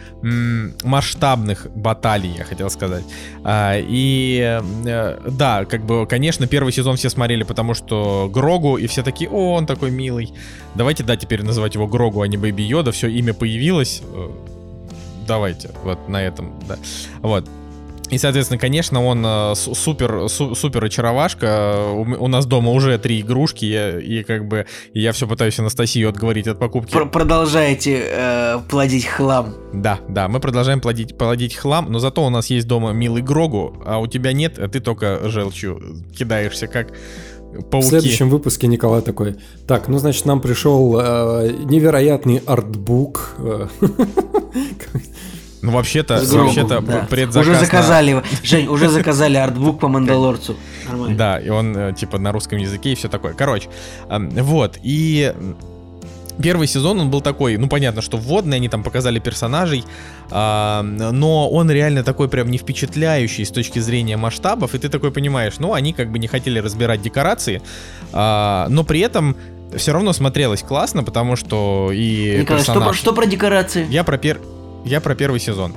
масштабных 0.84 1.68
баталий, 1.76 2.36
я 2.38 2.44
хотел 2.44 2.70
сказать. 2.70 3.04
А, 3.44 3.76
и 3.78 4.60
э, 4.86 5.20
да, 5.30 5.66
как 5.66 5.86
бы, 5.86 6.06
конечно, 6.08 6.48
первый 6.48 6.72
сезон 6.74 6.96
все 6.98 7.10
смотрели, 7.10 7.44
потому 7.44 7.74
что 7.74 8.30
Грогу, 8.34 8.78
и 8.78 8.88
все 8.88 9.04
такие, 9.04 9.30
о, 9.30 9.54
он 9.54 9.66
такой 9.66 9.92
милый. 9.92 10.34
Давайте, 10.76 11.04
да, 11.04 11.16
теперь 11.16 11.44
называть 11.44 11.76
его 11.76 11.88
Грогу, 11.88 12.22
а 12.22 12.28
не 12.28 12.38
Бэйби 12.38 12.64
Йода, 12.64 12.92
все, 12.92 13.08
имя 13.08 13.34
появилось. 13.34 14.02
Давайте, 15.28 15.72
вот 15.84 16.08
на 16.08 16.22
этом, 16.22 16.54
да. 16.68 16.78
Вот. 17.22 17.46
И, 18.10 18.18
соответственно, 18.18 18.60
конечно, 18.60 19.04
он 19.04 19.24
э, 19.26 19.54
супер, 19.56 20.30
су, 20.30 20.56
супер 20.56 20.86
очаровашка. 20.86 21.86
У, 21.92 22.28
нас 22.28 22.46
дома 22.46 22.72
уже 22.72 22.98
три 22.98 23.22
игрушки, 23.22 24.00
и 24.00 24.24
как 24.24 24.48
бы 24.48 24.66
я 24.94 25.12
все 25.12 25.28
пытаюсь 25.28 25.58
Анастасию 25.60 26.10
отговорить 26.10 26.48
от 26.48 26.60
покупки. 26.60 26.92
Пр 26.92 27.10
продолжаете 27.10 28.04
э, 28.06 28.60
плодить 28.70 29.06
хлам. 29.06 29.56
Да, 29.74 30.00
да, 30.08 30.28
мы 30.28 30.40
продолжаем 30.40 30.82
плодить, 30.82 31.18
плодить 31.18 31.56
хлам, 31.56 31.92
но 31.92 32.00
зато 32.00 32.26
у 32.26 32.30
нас 32.30 32.48
есть 32.48 32.68
дома 32.68 32.92
милый 32.92 33.22
Грогу, 33.22 33.82
а 33.86 34.00
у 34.00 34.08
тебя 34.08 34.34
нет, 34.34 34.60
а 34.60 34.68
ты 34.68 34.80
только 34.80 35.28
желчью 35.30 35.82
кидаешься, 36.16 36.68
как 36.68 36.94
пауки. 37.72 37.88
В 37.88 37.90
следующем 37.90 38.30
выпуске 38.30 38.68
Николай 38.68 39.02
такой, 39.02 39.36
так, 39.68 39.88
ну, 39.88 39.98
значит, 39.98 40.26
нам 40.26 40.42
пришел 40.42 41.00
э, 41.00 41.52
невероятный 41.66 42.42
артбук. 42.46 43.36
Э, 45.66 45.68
Ну, 45.68 45.72
вообще-то, 45.72 46.22
вообще-то 46.24 46.82
да. 46.82 47.08
предзаказ 47.10 47.48
Уже 47.48 47.60
заказали, 47.60 48.14
на... 48.14 48.24
Жень, 48.44 48.68
уже 48.68 48.90
заказали 48.90 49.38
артбук 49.38 49.80
по 49.80 49.88
Мандалорцу. 49.88 50.56
Нормально. 50.88 51.18
Да, 51.18 51.40
и 51.40 51.50
он, 51.50 51.76
э, 51.76 51.94
типа, 51.94 52.18
на 52.18 52.32
русском 52.32 52.58
языке 52.58 52.92
и 52.92 52.96
все 52.96 53.10
такое. 53.10 53.34
Короче, 53.34 53.70
вот, 54.10 54.78
и 54.84 55.34
Первый 56.42 56.68
сезон 56.68 57.00
он 57.00 57.10
был 57.10 57.22
такой, 57.22 57.58
ну 57.58 57.70
понятно, 57.70 58.02
что 58.02 58.18
вводный, 58.18 58.58
они 58.58 58.68
там 58.68 58.84
показали 58.84 59.20
персонажей, 59.20 59.86
а, 60.32 60.82
но 60.84 61.50
он 61.50 61.72
реально 61.72 62.04
такой 62.04 62.28
прям 62.28 62.52
не 62.52 62.58
впечатляющий 62.58 63.46
с 63.46 63.52
точки 63.52 63.80
зрения 63.80 64.18
масштабов, 64.18 64.76
и 64.76 64.78
ты 64.78 64.90
такой 64.90 65.12
понимаешь, 65.12 65.54
ну 65.60 65.74
они 65.74 65.94
как 65.94 66.12
бы 66.12 66.20
не 66.20 66.28
хотели 66.28 66.60
разбирать 66.60 67.02
декорации, 67.02 67.62
а, 68.12 68.68
но 68.70 68.84
при 68.84 69.00
этом 69.00 69.38
все 69.78 69.94
равно 69.94 70.12
смотрелось 70.12 70.62
классно, 70.62 71.04
потому 71.04 71.36
что 71.36 71.92
и 71.94 72.40
Николай, 72.42 72.64
персонаж... 72.64 72.96
что, 72.96 73.02
что 73.02 73.14
про 73.14 73.26
декорации? 73.26 73.88
Я 73.90 74.04
про 74.04 74.18
пер... 74.18 74.40
Я 74.86 75.02
про 75.02 75.16
первый 75.16 75.40
сезон. 75.40 75.74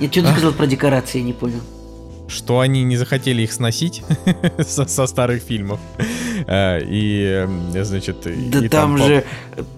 Я 0.00 0.10
что 0.10 0.22
ты 0.22 0.28
сказал 0.28 0.52
про 0.52 0.66
декорации, 0.66 1.18
не 1.20 1.32
понял. 1.32 1.60
Что 2.28 2.60
они 2.60 2.84
не 2.84 2.96
захотели 2.96 3.42
их 3.42 3.52
сносить 3.52 4.02
со, 4.60 4.86
со 4.86 5.06
старых 5.06 5.42
фильмов. 5.42 5.80
Э, 6.46 6.80
и, 6.84 7.48
значит... 7.82 8.18
Да 8.50 8.64
и 8.64 8.68
там, 8.68 8.96
там 8.96 8.98
же... 8.98 9.24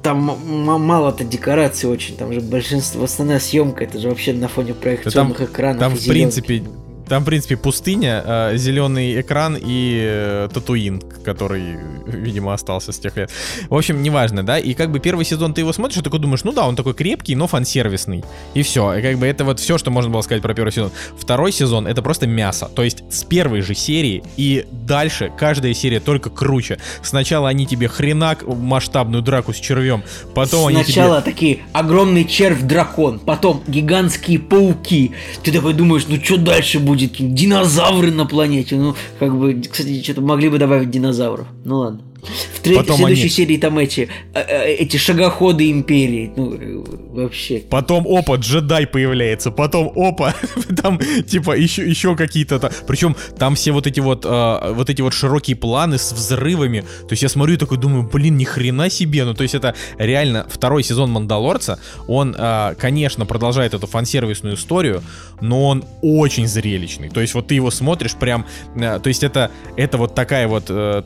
Там 0.02 0.38
мало-то 0.82 1.24
декораций 1.24 1.88
очень. 1.88 2.16
Там 2.16 2.32
же 2.32 2.40
большинство... 2.40 3.04
Основная 3.04 3.38
съемка, 3.38 3.84
это 3.84 3.98
же 3.98 4.08
вообще 4.08 4.32
на 4.34 4.48
фоне 4.48 4.74
проекционных 4.74 5.38
да 5.38 5.44
там, 5.44 5.52
экранов. 5.52 5.80
Там, 5.80 5.94
в 5.94 6.06
принципе, 6.06 6.64
там, 7.10 7.22
в 7.24 7.26
принципе, 7.26 7.56
пустыня, 7.56 8.22
э, 8.24 8.56
зеленый 8.56 9.20
экран 9.20 9.58
и 9.60 9.98
э, 10.00 10.48
Татуин, 10.54 11.02
который, 11.24 11.76
видимо, 12.06 12.54
остался 12.54 12.92
с 12.92 13.00
тех 13.00 13.16
лет. 13.16 13.32
В 13.68 13.74
общем, 13.74 14.00
неважно, 14.00 14.46
да? 14.46 14.60
И 14.60 14.74
как 14.74 14.92
бы 14.92 15.00
первый 15.00 15.24
сезон 15.24 15.52
ты 15.52 15.60
его 15.60 15.72
смотришь 15.72 15.98
и 15.98 16.02
такой 16.02 16.20
думаешь, 16.20 16.44
ну 16.44 16.52
да, 16.52 16.68
он 16.68 16.76
такой 16.76 16.94
крепкий, 16.94 17.34
но 17.34 17.48
фан-сервисный. 17.48 18.22
И 18.54 18.62
все. 18.62 18.94
И 18.94 19.02
как 19.02 19.18
бы 19.18 19.26
это 19.26 19.44
вот 19.44 19.58
все, 19.58 19.76
что 19.76 19.90
можно 19.90 20.08
было 20.08 20.22
сказать 20.22 20.40
про 20.40 20.54
первый 20.54 20.70
сезон. 20.70 20.92
Второй 21.18 21.50
сезон 21.50 21.88
это 21.88 22.00
просто 22.00 22.28
мясо. 22.28 22.70
То 22.72 22.84
есть 22.84 23.02
с 23.10 23.24
первой 23.24 23.62
же 23.62 23.74
серии 23.74 24.22
и 24.36 24.64
дальше 24.70 25.32
каждая 25.36 25.74
серия 25.74 25.98
только 25.98 26.30
круче. 26.30 26.78
Сначала 27.02 27.48
они 27.48 27.66
тебе 27.66 27.88
хренак 27.88 28.46
масштабную 28.46 29.24
драку 29.24 29.52
с 29.52 29.56
червем, 29.56 30.04
потом 30.32 30.60
Сначала 30.60 30.68
они 30.68 30.84
Сначала 30.84 31.22
тебе... 31.22 31.32
такие 31.32 31.58
огромный 31.72 32.24
червь-дракон, 32.24 33.18
потом 33.18 33.64
гигантские 33.66 34.38
пауки. 34.38 35.10
Ты 35.42 35.50
такой 35.50 35.74
думаешь, 35.74 36.04
ну 36.06 36.16
что 36.22 36.36
дальше 36.36 36.78
будет? 36.78 36.99
Будет 37.08 37.34
динозавры 37.34 38.10
на 38.10 38.26
планете. 38.26 38.76
Ну, 38.76 38.94
как 39.18 39.34
бы, 39.34 39.62
кстати, 39.70 40.02
что-то 40.02 40.20
могли 40.20 40.48
бы 40.48 40.58
добавить 40.58 40.90
динозавров. 40.90 41.46
Ну 41.64 41.78
ладно. 41.78 42.00
В, 42.22 42.60
третьей, 42.60 42.82
в 42.82 42.96
следующей 42.96 43.22
они... 43.22 43.30
серии 43.30 43.56
там 43.56 43.78
эти, 43.78 44.08
э, 44.34 44.40
э, 44.40 44.74
эти 44.74 44.96
шагоходы 44.96 45.70
империи. 45.70 46.32
Ну, 46.36 46.54
э, 46.54 47.20
вообще. 47.22 47.60
Потом, 47.60 48.06
опа, 48.06 48.36
джедай 48.36 48.86
появляется. 48.86 49.50
Потом, 49.50 49.92
опа, 49.96 50.34
там, 50.82 50.98
типа, 51.26 51.56
еще, 51.56 51.88
еще 51.88 52.16
какие-то... 52.16 52.72
Причем 52.86 53.16
там 53.38 53.54
все 53.54 53.72
вот 53.72 53.86
эти 53.86 54.00
вот, 54.00 54.24
э, 54.24 54.72
вот 54.72 54.90
эти 54.90 55.02
вот 55.02 55.14
широкие 55.14 55.56
планы 55.56 55.98
с 55.98 56.12
взрывами. 56.12 56.80
То 56.80 57.12
есть 57.12 57.22
я 57.22 57.28
смотрю 57.28 57.54
и 57.54 57.58
такой 57.58 57.78
думаю, 57.78 58.08
блин, 58.10 58.36
ни 58.36 58.44
хрена 58.44 58.90
себе. 58.90 59.24
Ну, 59.24 59.34
то 59.34 59.42
есть 59.42 59.54
это 59.54 59.74
реально 59.98 60.46
второй 60.48 60.82
сезон 60.82 61.10
Мандалорца. 61.10 61.78
Он, 62.06 62.34
э, 62.36 62.74
конечно, 62.78 63.26
продолжает 63.26 63.74
эту 63.74 63.86
фансервисную 63.86 64.56
историю, 64.56 65.02
но 65.40 65.68
он 65.68 65.84
очень 66.02 66.46
зрелищный. 66.46 67.08
То 67.08 67.20
есть 67.20 67.34
вот 67.34 67.48
ты 67.48 67.54
его 67.54 67.70
смотришь 67.70 68.14
прям... 68.14 68.46
Э, 68.76 68.98
то 69.02 69.08
есть 69.08 69.22
это, 69.22 69.50
это 69.76 69.98
вот 69.98 70.14
такая 70.14 70.48
вот, 70.48 70.64
э, 70.68 71.02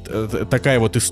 такая 0.50 0.78
вот 0.78 0.96
история, 0.96 1.03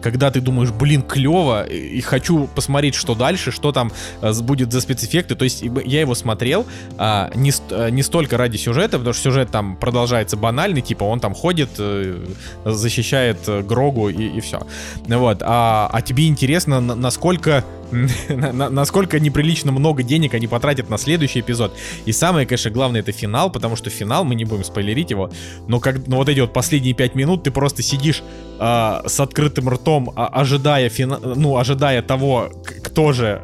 когда 0.00 0.30
ты 0.30 0.40
думаешь, 0.40 0.70
блин, 0.70 1.02
клево, 1.02 1.64
и 1.64 2.00
хочу 2.00 2.46
посмотреть, 2.54 2.94
что 2.94 3.14
дальше, 3.14 3.50
что 3.50 3.72
там 3.72 3.92
э, 4.22 4.32
будет 4.40 4.72
за 4.72 4.80
спецэффекты. 4.80 5.34
То 5.34 5.44
есть 5.44 5.62
я 5.62 6.00
его 6.00 6.14
смотрел 6.14 6.66
а, 6.98 7.30
не, 7.34 7.52
э, 7.70 7.90
не 7.90 8.02
столько 8.02 8.36
ради 8.36 8.56
сюжета, 8.56 8.98
потому 8.98 9.14
что 9.14 9.24
сюжет 9.24 9.50
там 9.50 9.76
продолжается 9.76 10.36
банальный, 10.36 10.82
типа 10.82 11.04
он 11.04 11.20
там 11.20 11.34
ходит, 11.34 11.70
э, 11.78 12.24
защищает 12.64 13.38
Грогу 13.66 14.08
и, 14.08 14.38
и 14.38 14.40
все. 14.40 14.66
Вот. 15.06 15.42
А, 15.42 15.90
а 15.92 16.02
тебе 16.02 16.28
интересно, 16.28 16.80
насколько 16.80 17.64
насколько 18.30 19.20
неприлично 19.20 19.72
много 19.72 20.02
денег 20.02 20.34
они 20.34 20.46
потратят 20.46 20.90
на 20.90 20.98
следующий 20.98 21.40
эпизод. 21.40 21.76
И 22.04 22.12
самое, 22.12 22.46
конечно, 22.46 22.70
главное 22.70 23.00
это 23.00 23.12
финал, 23.12 23.50
потому 23.50 23.76
что 23.76 23.90
финал, 23.90 24.24
мы 24.24 24.34
не 24.34 24.44
будем 24.44 24.64
спойлерить 24.64 25.10
его, 25.10 25.30
но 25.68 25.80
как, 25.80 26.06
ну 26.06 26.16
вот 26.16 26.28
эти 26.28 26.40
вот 26.40 26.52
последние 26.52 26.94
пять 26.94 27.14
минут 27.14 27.42
ты 27.44 27.50
просто 27.50 27.82
сидишь 27.82 28.22
э, 28.58 29.00
с 29.06 29.20
открытым 29.20 29.68
ртом, 29.68 30.12
а, 30.16 30.26
ожидая 30.28 30.88
фина, 30.88 31.18
ну 31.18 31.56
ожидая 31.56 32.02
того, 32.02 32.50
кто 32.84 33.12
же 33.12 33.42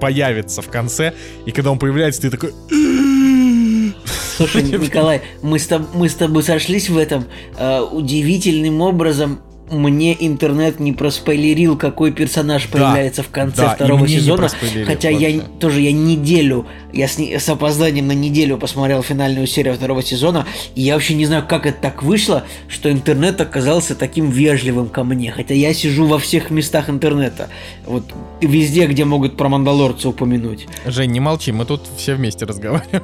появится 0.00 0.62
в 0.62 0.68
конце, 0.68 1.14
и 1.46 1.52
когда 1.52 1.70
он 1.70 1.78
появляется, 1.78 2.22
ты 2.22 2.30
такой... 2.30 2.52
Слушай, 4.36 4.62
Николай, 4.62 5.22
мы 5.42 5.58
с, 5.58 5.68
тоб- 5.68 5.88
мы 5.94 6.08
с 6.08 6.14
тобой 6.14 6.42
сошлись 6.42 6.88
в 6.88 6.98
этом 6.98 7.26
э, 7.56 7.80
удивительным 7.80 8.80
образом 8.80 9.40
мне 9.72 10.16
интернет 10.18 10.80
не 10.80 10.92
проспойлерил, 10.92 11.76
какой 11.76 12.12
персонаж 12.12 12.66
да, 12.66 12.72
появляется 12.72 13.22
в 13.22 13.28
конце 13.28 13.62
да, 13.62 13.74
второго 13.74 14.06
сезона. 14.06 14.48
Хотя 14.86 15.10
вообще. 15.10 15.30
я 15.30 15.40
тоже 15.58 15.80
я 15.80 15.92
неделю, 15.92 16.66
я 16.92 17.08
с, 17.08 17.18
с 17.18 17.48
опозданием 17.48 18.06
на 18.06 18.12
неделю 18.12 18.58
посмотрел 18.58 19.02
финальную 19.02 19.46
серию 19.46 19.74
второго 19.74 20.02
сезона, 20.02 20.46
и 20.74 20.82
я 20.82 20.94
вообще 20.94 21.14
не 21.14 21.26
знаю, 21.26 21.44
как 21.48 21.66
это 21.66 21.78
так 21.80 22.02
вышло, 22.02 22.44
что 22.68 22.90
интернет 22.90 23.40
оказался 23.40 23.94
таким 23.94 24.30
вежливым 24.30 24.88
ко 24.88 25.04
мне. 25.04 25.32
Хотя 25.32 25.54
я 25.54 25.74
сижу 25.74 26.06
во 26.06 26.18
всех 26.18 26.50
местах 26.50 26.90
интернета. 26.90 27.48
Вот 27.86 28.04
везде, 28.40 28.86
где 28.86 29.04
могут 29.04 29.36
про 29.36 29.48
Мандалорца 29.48 30.08
упомянуть. 30.08 30.66
Жень, 30.86 31.10
не 31.10 31.20
молчи, 31.20 31.52
мы 31.52 31.64
тут 31.64 31.82
все 31.96 32.14
вместе 32.14 32.44
разговариваем. 32.44 33.02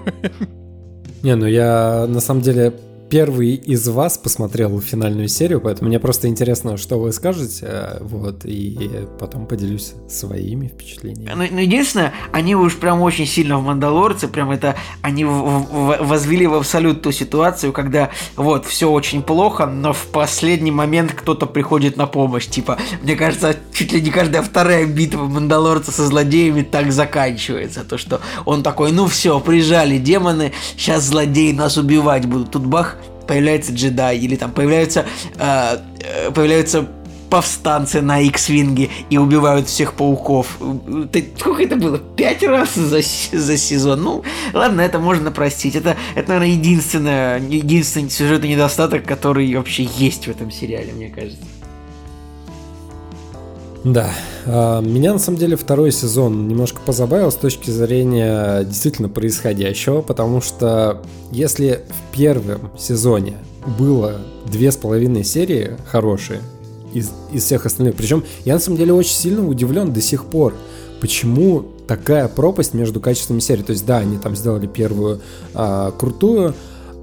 Не, 1.23 1.35
ну 1.35 1.47
я 1.47 2.07
на 2.09 2.21
самом 2.21 2.43
деле 2.43 2.73
первый 3.11 3.55
из 3.55 3.89
вас 3.89 4.19
посмотрел 4.19 4.81
финальную 4.81 5.29
серию, 5.29 5.61
поэтому 5.61 5.89
мне 5.89 5.99
просто 5.99 6.29
интересно, 6.29 6.77
что 6.77 6.99
вы 6.99 7.13
скажете, 7.13 7.67
э, 7.67 7.99
вот, 8.01 8.45
и 8.45 9.07
потом 9.19 9.47
поделюсь 9.47 9.95
своими 10.09 10.69
впечатлениями. 10.69 11.33
Ну, 11.35 11.45
ну 11.51 11.59
единственное, 11.61 12.13
они 12.33 12.55
уж 12.55 12.77
прям 12.77 13.01
очень 13.01 13.27
сильно 13.27 13.59
в 13.59 13.65
«Мандалорце», 13.65 14.29
прям 14.29 14.51
это, 14.51 14.77
они 15.03 15.25
в, 15.25 15.31
в, 15.31 15.99
возвели 16.01 16.47
в 16.47 16.55
абсолют 16.55 17.03
ту 17.03 17.13
ситуацию, 17.13 17.73
когда 17.73 18.11
вот, 18.37 18.67
все 18.67 18.91
очень 18.91 19.23
плохо, 19.23 19.67
но 19.67 19.93
в 19.93 20.07
последний 20.07 20.71
момент 20.71 21.13
кто-то 21.13 21.47
приходит 21.47 21.97
на 21.97 22.07
помощь, 22.07 22.47
типа, 22.47 22.79
мне 23.03 23.17
кажется, 23.17 23.57
чуть 23.73 23.93
ли 23.93 24.01
не 24.03 24.11
каждая 24.11 24.43
вторая 24.43 24.87
битва 24.87 25.25
«Мандалорца» 25.25 25.93
со 25.93 26.07
злодеями 26.07 26.63
так 26.63 26.93
заканчивается, 26.93 27.85
то, 27.85 27.99
что 27.99 28.21
он 28.45 28.63
такой, 28.63 28.93
ну 28.93 29.07
все, 29.07 29.41
прижали 29.41 29.99
демоны, 29.99 30.53
сейчас 30.77 31.05
злодеи 31.05 31.53
нас 31.53 31.77
убивать 31.77 32.27
будут, 32.27 32.51
тут 32.51 32.67
бах, 32.67 32.98
появляется 33.29 33.73
джедай, 33.73 34.19
или 34.19 34.35
там 34.35 34.51
появляются, 34.51 35.07
э, 35.37 35.79
э 36.01 36.31
появляются 36.33 36.89
повстанцы 37.31 38.01
на 38.01 38.21
X-Винге 38.21 38.89
и 39.11 39.19
убивают 39.19 39.69
всех 39.69 39.95
пауков. 39.95 40.59
Ты, 41.13 41.29
сколько 41.39 41.63
это 41.63 41.77
было? 41.77 41.99
Пять 41.99 42.43
раз 42.43 42.75
за, 42.75 43.01
за 43.33 43.57
сезон? 43.57 44.03
Ну, 44.03 44.25
ладно, 44.53 44.81
это 44.81 44.99
можно 44.99 45.31
простить. 45.31 45.77
Это, 45.77 45.97
это 46.15 46.29
наверное, 46.29 46.55
единственное, 46.55 47.39
единственный 47.39 48.11
сюжетный 48.11 48.49
недостаток, 48.49 49.05
который 49.05 49.55
вообще 49.55 49.85
есть 49.97 50.27
в 50.27 50.31
этом 50.31 50.51
сериале, 50.51 50.93
мне 50.93 51.09
кажется. 51.11 51.45
Да, 53.85 54.11
а, 54.45 54.81
меня 54.81 55.13
на 55.13 55.19
самом 55.19 55.39
деле 55.39 55.57
второй 55.57 55.93
сезон 55.93 56.49
немножко 56.49 56.81
позабавил 56.85 57.31
с 57.31 57.37
точки 57.37 57.71
зрения 57.71 58.65
действительно 58.65 59.09
происходящего, 59.09 60.03
потому 60.03 60.41
что 60.41 61.03
если 61.31 61.85
в 61.89 62.17
первом 62.17 62.73
сезоне 62.79 63.39
было 63.79 64.21
две 64.47 64.73
с 64.73 64.77
половиной 64.77 65.25
серии 65.25 65.77
хорошие 65.87 66.41
из, 66.93 67.11
из 67.33 67.45
всех 67.45 67.67
остальных, 67.67 67.95
причем 67.95 68.25
я 68.45 68.55
на 68.55 68.61
самом 68.61 68.79
деле 68.79 68.93
очень 68.93 69.15
сильно 69.15 69.47
удивлен 69.47 69.93
до 69.93 70.01
сих 70.01 70.25
пор, 70.25 70.55
почему 71.01 71.65
такая 71.87 72.29
пропасть 72.29 72.75
между 72.75 73.01
качествами 73.01 73.41
серии. 73.41 73.63
То 73.63 73.73
есть 73.73 73.87
да, 73.87 73.99
они 73.99 74.19
там 74.19 74.35
сделали 74.35 74.67
первую 74.67 75.21
а, 75.55 75.93
крутую, 75.93 76.55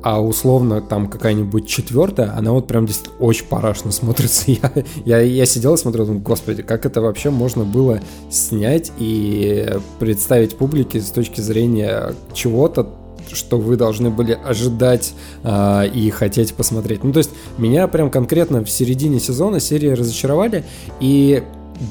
а 0.05 0.21
условно 0.21 0.81
там 0.81 1.07
какая-нибудь 1.07 1.67
четвертая, 1.67 2.31
она 2.37 2.51
вот 2.51 2.67
прям 2.67 2.85
действительно 2.85 3.25
очень 3.25 3.47
парашно 3.47 3.91
смотрится. 3.91 4.43
Я, 4.51 4.71
я, 5.03 5.19
я 5.19 5.45
сидел 5.47 5.73
и 5.73 5.77
смотрел, 5.77 6.05
думаю, 6.05 6.21
господи, 6.21 6.61
как 6.61 6.85
это 6.85 7.01
вообще 7.01 7.31
можно 7.31 7.63
было 7.63 7.99
снять 8.29 8.91
и 8.99 9.67
представить 9.97 10.57
публике 10.57 11.01
с 11.01 11.09
точки 11.09 11.41
зрения 11.41 12.13
чего-то, 12.33 12.87
что 13.33 13.57
вы 13.57 13.77
должны 13.77 14.11
были 14.11 14.33
ожидать 14.33 15.15
э, 15.41 15.87
и 15.87 16.11
хотеть 16.11 16.53
посмотреть. 16.53 17.03
Ну, 17.03 17.11
то 17.11 17.17
есть 17.17 17.31
меня 17.57 17.87
прям 17.87 18.11
конкретно 18.11 18.63
в 18.63 18.69
середине 18.69 19.19
сезона 19.19 19.59
серии 19.59 19.89
разочаровали, 19.89 20.63
и 20.99 21.41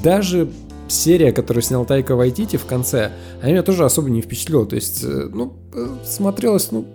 даже 0.01 0.49
серия, 0.87 1.33
которую 1.33 1.63
снял 1.63 1.83
Тайка 1.83 2.15
Вайтити 2.15 2.55
в 2.55 2.65
конце, 2.65 3.11
она 3.41 3.51
меня 3.51 3.61
тоже 3.61 3.83
особо 3.83 4.09
не 4.09 4.21
впечатлила. 4.21 4.65
То 4.65 4.75
есть, 4.75 5.03
э, 5.03 5.29
ну, 5.33 5.51
э, 5.73 5.85
смотрелось, 6.05 6.71
ну, 6.71 6.85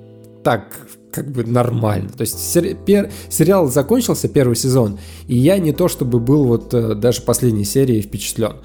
так, 0.43 0.75
как 1.13 1.31
бы 1.31 1.45
нормально. 1.45 2.11
То 2.11 2.23
есть 2.23 2.39
сери- 2.39 2.77
пер- 2.87 3.11
сериал 3.29 3.69
закончился, 3.69 4.29
первый 4.29 4.57
сезон, 4.57 4.99
и 5.27 5.37
я 5.37 5.59
не 5.59 5.73
то 5.73 5.89
чтобы 5.89 6.21
был 6.21 6.45
вот 6.45 6.73
э, 6.75 6.95
даже 6.95 7.23
последней 7.23 7.65
серии 7.65 8.01
впечатлен. 8.01 8.57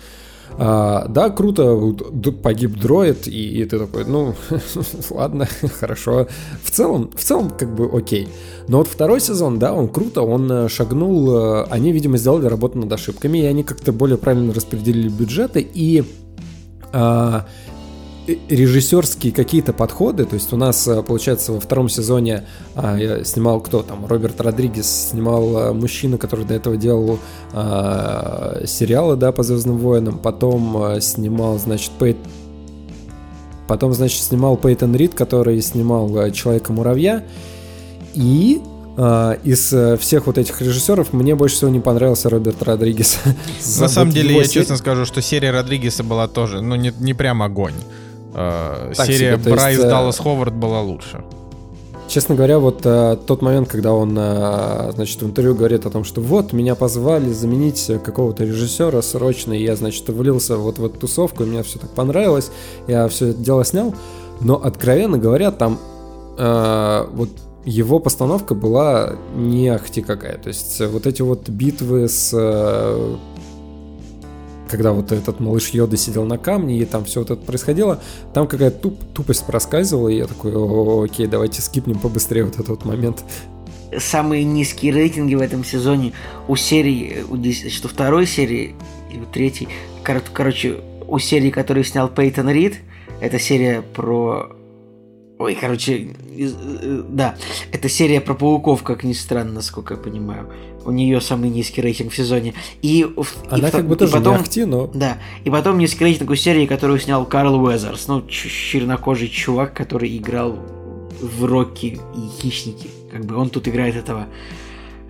А, 0.58 1.08
да, 1.10 1.30
круто, 1.30 1.74
вот, 1.74 2.42
погиб 2.42 2.80
дроид, 2.80 3.28
и, 3.28 3.62
и 3.62 3.66
ты 3.66 3.78
такой, 3.78 4.06
ну, 4.06 4.36
ладно, 5.10 5.48
хорошо. 5.80 6.28
В 6.64 6.72
целом, 6.72 7.12
в 7.14 7.24
целом, 7.24 7.50
как 7.50 7.76
бы 7.76 7.90
окей. 7.92 8.30
Но 8.68 8.78
вот 8.78 8.88
второй 8.88 9.20
сезон, 9.20 9.60
да, 9.60 9.74
он 9.74 9.90
круто, 9.90 10.22
он 10.22 10.50
э, 10.52 10.70
шагнул, 10.70 11.36
э, 11.36 11.64
они, 11.70 11.92
видимо, 11.92 12.18
сделали 12.18 12.46
работу 12.46 12.78
над 12.78 12.92
ошибками, 12.92 13.40
и 13.40 13.46
они 13.46 13.64
как-то 13.64 13.92
более 13.92 14.18
правильно 14.18 14.54
распределили 14.54 15.10
бюджеты, 15.10 15.68
и 15.74 16.06
а, 16.94 17.46
режиссерские 18.28 19.32
какие-то 19.32 19.72
подходы, 19.74 20.26
то 20.26 20.36
есть 20.36 20.52
у 20.52 20.58
нас, 20.58 20.88
э, 20.88 21.02
получается, 21.04 21.54
во 21.54 21.60
втором 21.60 21.90
сезоне 21.90 22.46
а, 22.76 22.98
я 22.98 23.24
снимал 23.24 23.60
кто 23.62 23.84
там, 23.84 24.06
Роберт 24.06 24.42
Родригес 24.42 25.10
снимал 25.12 25.58
а, 25.58 25.74
мужчину, 25.74 26.18
который 26.18 26.46
до 26.46 26.56
этого 26.56 26.76
делал 26.76 27.20
а, 27.54 28.64
сериалы, 28.66 29.16
да, 29.16 29.32
по 29.32 29.44
Звездным 29.44 29.78
войнам, 29.78 30.18
потом 30.18 30.78
а, 30.78 31.02
снимал, 31.02 31.60
значит, 31.60 31.92
Пейт... 32.00 32.18
потом, 33.68 33.94
значит, 33.94 34.22
снимал 34.24 34.58
Пейтон 34.58 34.96
Рид, 34.96 35.14
который 35.14 35.62
снимал 35.62 36.32
Человека-муравья, 36.32 37.24
и 38.16 38.60
а, 38.98 39.38
из 39.44 39.74
всех 40.00 40.26
вот 40.26 40.40
этих 40.40 40.60
режиссеров 40.62 41.14
мне 41.14 41.36
больше 41.36 41.58
всего 41.58 41.70
не 41.70 41.80
понравился 41.80 42.30
Роберт 42.30 42.64
Родригес. 42.64 43.20
На 43.80 43.88
самом 43.88 44.12
деле, 44.12 44.36
я 44.36 44.48
честно 44.48 44.78
скажу, 44.78 45.06
что 45.06 45.22
серия 45.22 45.52
Родригеса 45.52 46.04
была 46.04 46.28
тоже, 46.28 46.62
ну, 46.62 46.76
не, 46.76 46.92
не 46.98 47.14
прям 47.14 47.44
огонь. 47.44 47.76
Э, 48.36 48.92
так 48.96 49.08
серия 49.08 49.38
себе, 49.38 49.52
Брайс 49.52 49.78
есть, 49.78 49.88
Даллас 49.88 50.20
Ховард 50.20 50.54
была 50.54 50.82
лучше. 50.82 51.24
Честно 52.08 52.36
говоря, 52.36 52.60
вот 52.60 52.82
э, 52.86 53.18
тот 53.26 53.42
момент, 53.42 53.68
когда 53.68 53.94
он, 53.94 54.16
э, 54.18 54.92
значит, 54.94 55.22
в 55.22 55.26
интервью 55.26 55.56
говорит 55.56 55.86
о 55.86 55.90
том, 55.90 56.04
что 56.04 56.22
вот, 56.22 56.54
меня 56.54 56.76
позвали 56.76 57.32
заменить 57.32 57.90
какого-то 58.04 58.44
режиссера 58.44 59.02
срочно, 59.02 59.54
и 59.54 59.64
я, 59.64 59.76
значит, 59.76 60.08
влился 60.10 60.58
вот 60.58 60.78
в 60.78 60.86
эту 60.86 61.00
тусовку, 61.00 61.44
и 61.44 61.46
мне 61.48 61.64
все 61.64 61.80
так 61.80 61.90
понравилось, 61.92 62.52
я 62.88 63.08
все 63.08 63.30
это 63.30 63.40
дело 63.40 63.66
снял, 63.66 63.96
но, 64.42 64.56
откровенно 64.56 65.18
говоря, 65.18 65.52
там 65.52 65.80
э, 66.38 67.08
вот 67.14 67.30
его 67.64 67.98
постановка 67.98 68.54
была 68.54 69.14
не 69.36 69.70
ахти 69.70 70.02
какая, 70.02 70.38
то 70.38 70.50
есть 70.50 70.80
вот 70.82 71.08
эти 71.08 71.24
вот 71.24 71.50
битвы 71.50 72.08
с 72.08 72.32
э, 72.34 73.16
когда 74.70 74.92
вот 74.92 75.12
этот 75.12 75.40
малыш 75.40 75.70
Йода 75.70 75.98
сидел 75.98 76.26
на 76.26 76.38
камне, 76.38 76.80
и 76.80 76.86
там 76.86 77.06
все 77.06 77.20
вот 77.20 77.32
это 77.32 77.42
происходило, 77.42 78.02
там 78.34 78.48
какая-то 78.48 78.78
туп, 78.78 79.00
тупость 79.14 79.46
проскальзывала, 79.46 80.10
и 80.10 80.18
я 80.18 80.28
такой, 80.28 81.06
окей, 81.06 81.28
давайте 81.28 81.62
скипнем 81.62 82.00
побыстрее 82.00 82.46
вот 82.46 82.56
этот 82.56 82.70
вот 82.70 82.86
момент. 82.86 83.24
Самые 83.98 84.44
низкие 84.44 84.92
рейтинги 84.92 85.36
в 85.36 85.42
этом 85.42 85.64
сезоне 85.64 86.14
у 86.48 86.56
серии, 86.56 87.24
у, 87.30 87.38
что 87.70 87.88
второй 87.88 88.26
серии 88.26 88.76
и 89.14 89.20
у 89.20 89.26
третьей, 89.26 89.70
кор- 90.04 90.24
короче, 90.34 90.82
у 91.08 91.20
серии, 91.20 91.52
которую 91.52 91.84
снял 91.84 92.10
Пейтон 92.10 92.50
Рид, 92.50 92.76
это 93.22 93.40
серия 93.40 93.82
про 93.82 94.56
Ой, 95.38 95.58
короче, 95.60 96.16
э, 96.38 97.04
да, 97.10 97.36
это 97.72 97.90
серия 97.90 98.22
про 98.22 98.36
пауков, 98.36 98.84
как 98.84 99.04
ни 99.04 99.12
странно, 99.12 99.54
насколько 99.54 99.96
я 99.96 100.00
понимаю. 100.00 100.50
У 100.86 100.92
нее 100.92 101.20
самый 101.20 101.50
низкий 101.50 101.82
рейтинг 101.82 102.14
в 102.14 102.16
сезоне. 102.16 102.54
И, 102.82 103.06
Она 103.50 103.68
и, 103.68 103.72
как 103.72 103.88
бы 103.88 103.98
тоже 103.98 104.14
потом, 104.14 104.36
не 104.36 104.42
ахти, 104.42 104.64
но... 104.66 104.88
Да, 104.94 105.18
и 105.44 105.50
потом 105.50 105.78
низкий 105.78 106.06
рейтинг 106.06 106.30
у 106.30 106.36
серии, 106.36 106.66
которую 106.68 107.00
снял 107.00 107.26
Карл 107.26 107.62
Уэзерс. 107.62 108.08
Ну, 108.08 108.26
чернокожий 108.28 109.28
чувак, 109.28 109.74
который 109.74 110.16
играл 110.16 110.58
в 111.20 111.44
Рокки 111.44 112.00
и 112.16 112.42
Хищники. 112.42 112.90
Как 113.12 113.26
бы 113.26 113.36
он 113.36 113.50
тут 113.50 113.68
играет 113.68 113.96
этого 113.96 114.28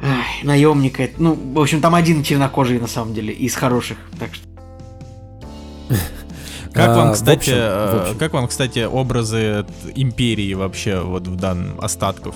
ай, 0.02 0.44
наемника. 0.44 1.08
Ну, 1.18 1.38
в 1.54 1.60
общем, 1.60 1.82
там 1.82 1.94
один 1.94 2.24
чернокожий 2.24 2.80
на 2.80 2.88
самом 2.88 3.14
деле 3.14 3.32
из 3.32 3.54
хороших. 3.54 3.98
Так 4.18 4.34
что... 4.34 4.48
Как 6.76 6.96
вам, 6.98 7.14
кстати, 7.14 7.38
общем, 7.38 7.54
э, 7.56 8.02
общем. 8.02 8.18
как 8.20 8.34
вам, 8.34 8.48
кстати, 8.50 8.80
образы 8.80 9.66
империи 9.96 10.54
вообще 10.54 11.00
вот 11.00 11.26
в 11.26 11.38
данном 11.38 11.80
остатков? 11.80 12.36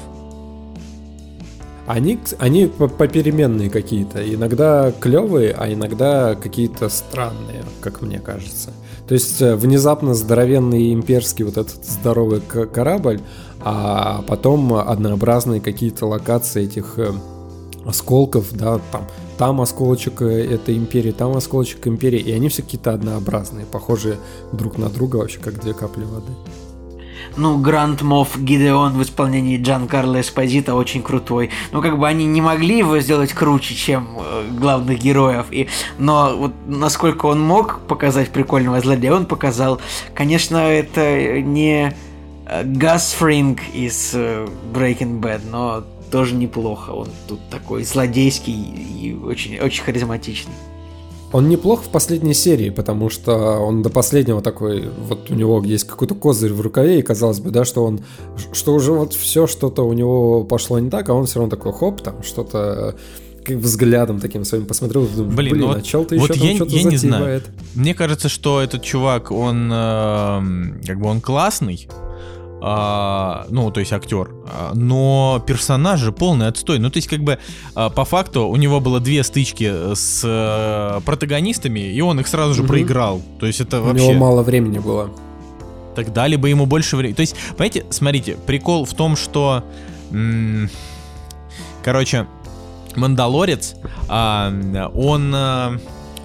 Они, 1.86 2.20
они 2.38 2.68
попеременные 2.68 3.70
какие-то. 3.70 4.24
Иногда 4.34 4.94
клевые, 4.94 5.53
а 5.57 5.74
иногда 5.74 6.36
какие-то 6.36 6.88
странные, 6.88 7.66
как 7.82 8.02
мне 8.02 8.20
кажется. 8.20 8.70
То 9.10 9.14
есть 9.14 9.41
э, 9.41 9.56
внезапно 9.56 10.14
здоровенный 10.14 10.94
имперский 10.94 11.44
вот 11.44 11.57
этот 11.57 11.84
здоровый 11.84 12.40
корабль, 12.40 13.20
а 13.60 14.22
потом 14.26 14.74
однообразные 14.74 15.60
какие-то 15.60 16.06
локации 16.06 16.64
этих 16.64 16.94
э, 16.98 17.11
осколков, 17.86 18.53
да, 18.53 18.80
там 18.91 19.06
там 19.40 19.61
осколочек 19.61 20.22
э, 20.22 20.53
этой 20.53 20.78
империи, 20.78 21.11
там 21.11 21.36
осколочек 21.36 21.88
империи, 21.88 22.20
и 22.20 22.32
они 22.34 22.49
все 22.49 22.61
какие-то 22.61 22.91
однообразные, 22.91 23.66
похожие 23.66 24.18
друг 24.52 24.78
на 24.78 24.90
друга 24.90 25.16
вообще, 25.16 25.40
как 25.40 25.61
две 25.61 25.74
капли 25.74 26.03
воды. 26.03 26.34
Ну, 27.38 27.57
Гранд 27.57 28.02
Мофф 28.02 28.38
Гидеон 28.38 28.98
в 28.98 29.02
исполнении 29.02 29.61
Джан 29.61 29.88
Карло 29.88 30.20
Эспозита 30.20 30.76
очень 30.76 31.02
крутой. 31.02 31.52
Ну, 31.72 31.82
как 31.82 31.98
бы 31.98 32.06
они 32.06 32.26
не 32.26 32.41
могли 32.41 32.80
его 32.80 32.99
сделать 32.99 33.32
круче, 33.32 33.76
чем 33.76 34.10
э, 34.18 34.49
главных 34.60 34.99
героев. 34.99 35.45
И, 35.52 35.70
но 35.98 36.36
вот 36.36 36.52
насколько 36.68 37.28
он 37.28 37.40
мог 37.40 37.80
показать 37.88 38.32
прикольного 38.32 38.82
злодея, 38.82 39.14
он 39.14 39.26
показал. 39.26 39.80
Конечно, 40.14 40.57
это 40.57 41.40
не 41.41 41.95
э, 42.45 42.64
Гас 42.66 43.14
Фринг 43.14 43.61
из 43.74 44.11
э, 44.14 44.45
Breaking 44.74 45.22
Bad, 45.22 45.44
но 45.49 45.86
тоже 46.11 46.36
неплохо. 46.36 46.91
Он 46.91 47.07
тут 47.27 47.40
такой 47.49 47.84
злодейский 47.84 48.53
и 48.53 49.14
очень, 49.14 49.60
очень 49.60 49.84
харизматичный. 49.84 50.53
Он 51.31 51.48
неплох 51.48 51.84
в 51.84 51.90
последней 51.90 52.34
серии, 52.34 52.72
потому 52.72 53.11
что 53.11 53.36
он 53.60 53.84
до 53.84 53.90
последнего 53.91 54.41
такой, 54.41 54.90
вот 55.07 55.30
у 55.30 55.36
него 55.36 55.61
есть 55.64 55.84
какой-то 55.84 56.15
козырь 56.15 56.53
в 56.53 56.61
рукаве, 56.61 56.99
и 56.99 57.02
казалось 57.03 57.40
бы, 57.40 57.52
да, 57.52 57.65
что 57.65 57.84
он, 57.86 57.99
что 58.52 58.73
уже 58.73 58.94
вот 58.94 59.14
все 59.14 59.45
что-то 59.45 59.84
у 59.84 59.94
него 59.94 60.44
пошло 60.44 60.80
не 60.80 60.90
так, 60.90 61.07
а 61.10 61.14
он 61.14 61.27
все 61.27 61.40
равно 61.40 61.56
такой, 61.56 61.72
хоп, 61.72 62.02
там 62.02 62.23
что-то 62.23 62.95
как 63.44 63.57
взглядом 63.57 64.19
таким 64.19 64.44
своим 64.44 64.65
посмотрел, 64.65 65.07
думаю, 65.07 65.36
блин, 65.36 65.53
блин 65.53 65.68
ну 65.68 65.73
а 65.73 65.81
чел-то 65.81 66.15
вот 66.18 66.31
еще 66.31 66.44
я, 66.44 66.48
там 66.48 66.56
что-то 66.56 66.76
я 66.76 66.84
не 66.84 66.98
знаю. 66.98 67.41
Мне 67.76 67.94
кажется, 67.94 68.27
что 68.27 68.61
этот 68.61 68.81
чувак, 68.81 69.31
он 69.31 69.69
э, 69.72 70.86
как 70.86 70.99
бы 70.99 71.07
он 71.07 71.22
классный, 71.22 71.88
а, 72.61 73.45
ну, 73.49 73.72
то 73.72 73.80
есть 73.80 73.94
актер, 73.94 74.31
а, 74.45 74.73
но 74.73 75.44
персонаж 75.45 75.99
же 75.99 76.11
полный 76.11 76.48
отстой. 76.48 76.80
Ну, 76.80 76.90
то 76.90 76.98
есть, 76.98 77.07
как 77.07 77.22
бы, 77.22 77.40
а, 77.76 77.90
по 77.90 78.06
факту 78.06 78.48
у 78.48 78.56
него 78.56 78.80
было 78.80 78.99
две 78.99 79.23
стычки 79.23 79.94
с 79.95 80.23
а, 80.26 80.99
протагонистами, 81.02 81.80
и 81.80 82.02
он 82.02 82.19
их 82.19 82.27
сразу 82.27 82.53
же 82.53 82.61
угу. 82.61 82.69
проиграл. 82.69 83.22
То 83.40 83.45
есть, 83.45 83.61
это 83.61 83.81
вообще... 83.81 84.06
У 84.06 84.10
него 84.11 84.19
мало 84.19 84.44
времени 84.44 84.80
было. 84.80 85.10
Так 85.95 86.14
дали 86.14 86.36
бы 86.36 86.49
ему 86.49 86.65
больше 86.65 86.95
времени. 86.98 87.15
То 87.15 87.22
есть, 87.22 87.36
понимаете, 87.52 87.86
смотрите, 87.90 88.38
прикол 88.45 88.86
в 88.86 88.94
том, 88.94 89.15
что... 89.15 89.64
М- 90.11 90.69
короче, 91.84 92.27
Мандалорец, 92.95 93.76
а, 94.07 94.52
он 94.94 95.31
а, 95.34 95.77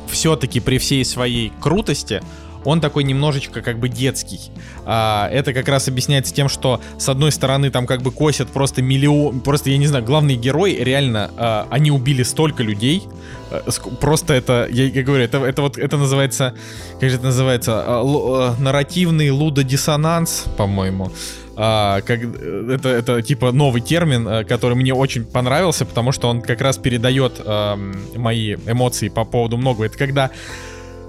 все-таки 0.09 0.61
при 0.61 0.78
всей 0.78 1.05
своей 1.05 1.52
крутости 1.61 2.23
он 2.65 2.81
такой 2.81 3.05
немножечко 3.05 3.62
как 3.62 3.78
бы 3.78 3.89
детский. 3.89 4.41
А, 4.85 5.28
это 5.31 5.53
как 5.53 5.69
раз 5.69 5.89
объясняется 5.89 6.35
тем, 6.35 6.49
что 6.49 6.81
с 6.99 7.09
одной 7.09 7.32
стороны 7.32 7.70
там 7.70 7.86
как 7.86 8.03
бы 8.03 8.11
косят 8.11 8.49
просто 8.49 8.82
миллион, 8.82 9.41
просто 9.41 9.70
я 9.70 9.78
не 9.78 9.86
знаю, 9.86 10.05
главный 10.05 10.36
герой 10.36 10.74
реально, 10.74 11.31
а, 11.36 11.66
они 11.70 11.91
убили 11.91 12.23
столько 12.23 12.62
людей, 12.62 13.03
а, 13.51 13.62
просто 14.01 14.35
это, 14.35 14.69
я, 14.70 14.85
я 14.85 15.03
говорю, 15.03 15.24
это, 15.24 15.39
это 15.39 15.62
вот, 15.62 15.78
это 15.78 15.97
называется, 15.97 16.55
как 17.01 17.11
же 17.11 17.16
это 17.16 17.27
называется, 17.27 17.82
а, 17.86 18.01
л, 18.01 18.35
а, 18.35 18.57
нарративный 18.59 19.31
лудодиссонанс, 19.31 20.47
по-моему. 20.57 21.11
А, 21.57 22.01
как, 22.01 22.20
это, 22.20 22.89
это 22.89 23.23
типа 23.23 23.53
новый 23.53 23.81
термин, 23.81 24.45
который 24.47 24.74
мне 24.74 24.93
очень 24.93 25.24
понравился, 25.24 25.85
потому 25.85 26.11
что 26.12 26.28
он 26.28 26.43
как 26.43 26.61
раз 26.61 26.78
передает 26.78 27.41
а, 27.45 27.77
мои 28.16 28.55
эмоции 28.55 29.09
по 29.09 29.24
поводу 29.24 29.57
многого. 29.57 29.86
Это 29.86 29.97
когда 29.97 30.31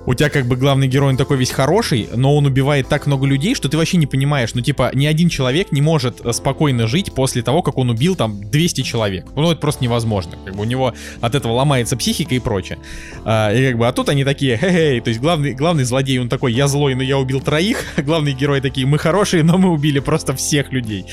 у 0.05 0.13
тебя 0.13 0.29
как 0.29 0.45
бы 0.45 0.55
главный 0.55 0.87
герой, 0.87 1.09
он 1.09 1.17
такой 1.17 1.37
весь 1.37 1.51
хороший, 1.51 2.07
но 2.13 2.35
он 2.35 2.45
убивает 2.45 2.87
так 2.87 3.07
много 3.07 3.25
людей, 3.25 3.55
что 3.55 3.69
ты 3.69 3.77
вообще 3.77 3.97
не 3.97 4.07
понимаешь, 4.07 4.53
ну 4.53 4.61
типа 4.61 4.91
ни 4.93 5.05
один 5.05 5.29
человек 5.29 5.71
не 5.71 5.81
может 5.81 6.25
э, 6.25 6.33
спокойно 6.33 6.87
жить 6.87 7.13
после 7.13 7.41
того, 7.41 7.61
как 7.61 7.77
он 7.77 7.89
убил 7.89 8.15
там 8.15 8.49
200 8.49 8.81
человек. 8.81 9.25
Ну 9.35 9.51
это 9.51 9.59
просто 9.59 9.83
невозможно, 9.83 10.37
как 10.43 10.55
бы 10.55 10.61
у 10.61 10.65
него 10.65 10.93
от 11.21 11.35
этого 11.35 11.53
ломается 11.53 11.97
психика 11.97 12.35
и 12.35 12.39
прочее. 12.39 12.77
А, 13.23 13.51
и 13.51 13.69
как 13.69 13.77
бы, 13.77 13.87
а 13.87 13.93
тут 13.93 14.09
они 14.09 14.23
такие, 14.23 14.57
хе-хей, 14.61 15.01
то 15.01 15.09
есть 15.09 15.19
главный, 15.19 15.53
главный 15.53 15.83
злодей, 15.83 16.19
он 16.19 16.29
такой, 16.29 16.53
я 16.53 16.67
злой, 16.67 16.95
но 16.95 17.03
я 17.03 17.17
убил 17.17 17.41
троих, 17.41 17.83
главные 17.97 18.35
герои 18.35 18.59
такие, 18.59 18.85
мы 18.85 18.97
хорошие, 18.97 19.43
но 19.43 19.57
мы 19.57 19.71
убили 19.71 19.99
просто 19.99 20.35
всех 20.35 20.71
людей. 20.71 21.05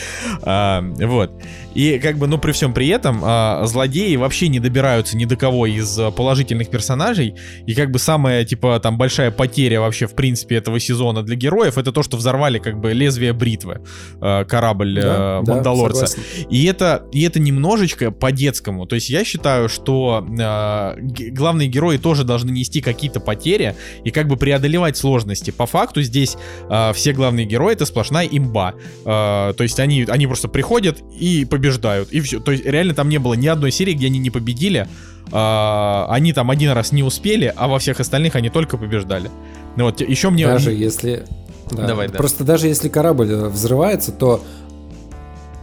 А, 0.43 0.83
вот. 0.83 1.33
И 1.75 1.99
как 1.99 2.19
бы, 2.19 2.27
ну 2.27 2.39
при 2.39 2.53
всем 2.53 2.75
при 2.75 2.89
этом, 2.89 3.21
а, 3.23 3.65
злодеи 3.65 4.17
вообще 4.17 4.49
не 4.49 4.61
добираются 4.61 5.17
ни 5.17 5.25
до 5.25 5.37
кого 5.37 5.67
из 5.67 5.99
э, 5.99 6.11
положительных 6.11 6.69
персонажей, 6.69 7.35
и 7.67 7.75
как 7.75 7.91
бы 7.91 7.99
самая, 7.99 8.45
типа, 8.45 8.79
там 8.83 8.99
большая 8.99 9.31
потеря 9.31 9.81
вообще 9.81 10.07
в 10.07 10.15
принципе 10.15 10.57
этого 10.57 10.79
сезона 10.81 11.23
для 11.23 11.37
героев, 11.37 11.79
это 11.79 11.93
то, 11.93 12.03
что 12.03 12.17
взорвали 12.17 12.59
как 12.59 12.81
бы 12.81 12.93
лезвие 12.93 13.33
бритвы, 13.33 13.81
э, 14.21 14.45
корабль 14.45 15.01
да, 15.01 15.41
э, 15.41 15.51
Мандалорца. 15.51 16.07
Да, 16.07 16.47
и 16.51 16.65
это 16.65 17.07
и 17.13 17.23
это 17.23 17.41
немножечко 17.41 18.11
по-детскому. 18.11 18.87
То 18.87 18.97
есть 18.97 19.09
я 19.11 19.25
считаю, 19.25 19.69
что 19.69 20.27
э, 20.27 21.31
главные 21.31 21.69
герои 21.69 21.97
тоже 21.97 22.25
должны 22.25 22.51
нести 22.51 22.81
какие-то 22.81 23.21
потери 23.21 23.75
и 24.05 24.11
как 24.11 24.29
бы 24.29 24.37
преодолевать 24.37 24.97
сложности. 24.97 25.51
По 25.51 25.67
факту 25.67 26.03
здесь 26.03 26.37
э, 26.69 26.93
все 26.95 27.13
главные 27.13 27.47
герои 27.47 27.73
это 27.73 27.87
сплошная 27.87 28.27
имба. 28.27 28.75
Э, 29.05 29.55
то 29.57 29.63
есть 29.63 29.79
они 29.81 30.05
они 30.09 30.27
просто 30.27 30.49
приходят 30.49 31.03
и 31.19 31.45
побеждают 31.45 32.13
и 32.13 32.21
все. 32.21 32.41
То 32.41 32.53
есть 32.53 32.65
реально 32.65 32.95
там 32.95 33.09
не 33.09 33.19
было 33.19 33.35
ни 33.35 33.47
одной 33.47 33.71
серии, 33.71 33.95
где 33.95 34.07
они 34.07 34.19
не 34.19 34.31
победили. 34.31 34.89
А, 35.31 36.07
они 36.11 36.33
там 36.33 36.51
один 36.51 36.73
раз 36.73 36.93
не 36.93 37.03
успели, 37.03 37.53
а 37.57 37.69
во 37.69 37.79
всех 37.79 38.01
остальных 38.01 38.37
они 38.37 38.51
только 38.51 38.77
побеждали. 38.77 39.31
Ну 39.77 39.85
вот 39.85 40.01
еще 40.01 40.31
мне... 40.31 40.47
Даже 40.47 40.73
если... 40.73 41.25
Да. 41.71 41.87
Давай, 41.87 42.09
да. 42.09 42.19
Просто 42.19 42.45
даже 42.45 42.67
если 42.67 42.89
корабль 42.89 43.33
взрывается, 43.35 44.13
то 44.13 44.43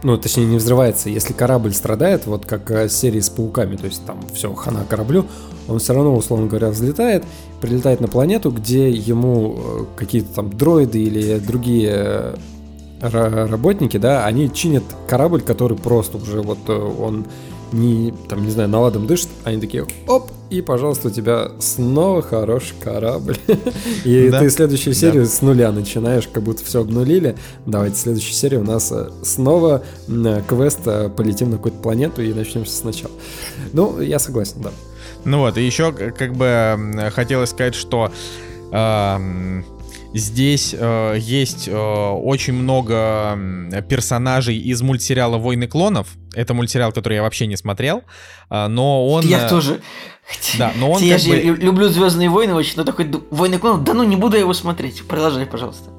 ну, 0.02 0.16
точнее, 0.16 0.46
не 0.46 0.56
взрывается, 0.56 1.10
если 1.10 1.32
корабль 1.32 1.72
страдает, 1.72 2.26
вот 2.26 2.46
как 2.46 2.70
э, 2.70 2.88
серии 2.88 3.20
с 3.20 3.28
пауками, 3.28 3.76
то 3.76 3.84
есть 3.84 4.04
там 4.06 4.20
все, 4.34 4.52
хана 4.54 4.84
кораблю, 4.88 5.26
он 5.68 5.78
все 5.78 5.92
равно, 5.92 6.14
условно 6.16 6.46
говоря, 6.46 6.70
взлетает, 6.70 7.24
прилетает 7.60 8.00
на 8.00 8.08
планету, 8.08 8.50
где 8.50 8.90
ему 8.90 9.56
э, 9.58 9.84
какие-то 9.96 10.34
там 10.34 10.50
дроиды 10.50 11.02
или 11.02 11.38
другие 11.38 12.34
э, 13.02 13.46
работники, 13.46 13.98
да, 13.98 14.24
они 14.24 14.52
чинят 14.52 14.84
корабль, 15.06 15.42
который 15.42 15.76
просто 15.76 16.16
уже 16.16 16.40
вот 16.40 16.68
он 16.68 17.26
не, 17.72 18.12
там, 18.28 18.44
не 18.44 18.50
знаю, 18.50 18.68
наладом 18.68 19.06
дышит, 19.06 19.28
они 19.44 19.60
такие, 19.60 19.86
оп, 20.06 20.30
и, 20.50 20.62
пожалуйста, 20.62 21.08
у 21.08 21.10
тебя 21.10 21.52
снова 21.60 22.22
хороший 22.22 22.74
корабль. 22.80 23.36
И 24.04 24.28
да? 24.30 24.40
ты 24.40 24.50
следующую 24.50 24.94
серию 24.94 25.22
да. 25.22 25.28
с 25.28 25.42
нуля 25.42 25.70
начинаешь, 25.70 26.26
как 26.26 26.42
будто 26.42 26.64
все 26.64 26.80
обнулили. 26.80 27.36
Давайте, 27.66 27.96
следующая 27.96 28.34
серия 28.34 28.58
у 28.58 28.64
нас 28.64 28.90
э, 28.90 29.10
снова 29.22 29.82
квест, 30.48 30.80
э, 30.86 31.08
полетим 31.08 31.50
на 31.50 31.56
какую-то 31.56 31.78
планету 31.78 32.20
и 32.22 32.32
начнем 32.32 32.66
сначала. 32.66 33.12
Ну, 33.72 34.00
я 34.00 34.18
согласен, 34.18 34.56
да. 34.60 34.70
Ну 35.24 35.38
вот, 35.38 35.56
и 35.56 35.64
еще 35.64 35.92
как 35.92 36.34
бы 36.34 36.76
хотелось 37.14 37.50
сказать, 37.50 37.76
что 37.76 38.10
э, 38.72 39.62
Здесь 40.12 40.74
э, 40.76 41.16
есть 41.18 41.68
э, 41.68 41.72
очень 41.72 42.54
много 42.54 43.38
персонажей 43.88 44.56
из 44.58 44.82
мультсериала 44.82 45.38
«Войны 45.38 45.68
клонов». 45.68 46.08
Это 46.34 46.52
мультсериал, 46.52 46.92
который 46.92 47.14
я 47.14 47.22
вообще 47.22 47.46
не 47.46 47.56
смотрел, 47.56 48.02
э, 48.50 48.66
но 48.66 49.06
он... 49.08 49.24
Я 49.24 49.46
э, 49.46 49.48
тоже. 49.48 49.80
Да, 50.58 50.72
но 50.76 50.90
он 50.90 51.02
Я 51.02 51.18
же 51.18 51.30
бы... 51.30 51.36
люблю 51.36 51.88
«Звездные 51.88 52.28
войны» 52.28 52.54
очень, 52.54 52.74
но 52.76 52.84
такой 52.84 53.08
«Войны 53.30 53.58
клонов», 53.58 53.84
да 53.84 53.94
ну 53.94 54.02
не 54.02 54.16
буду 54.16 54.34
я 54.34 54.40
его 54.40 54.52
смотреть. 54.52 55.06
Продолжай, 55.06 55.46
пожалуйста. 55.46 55.90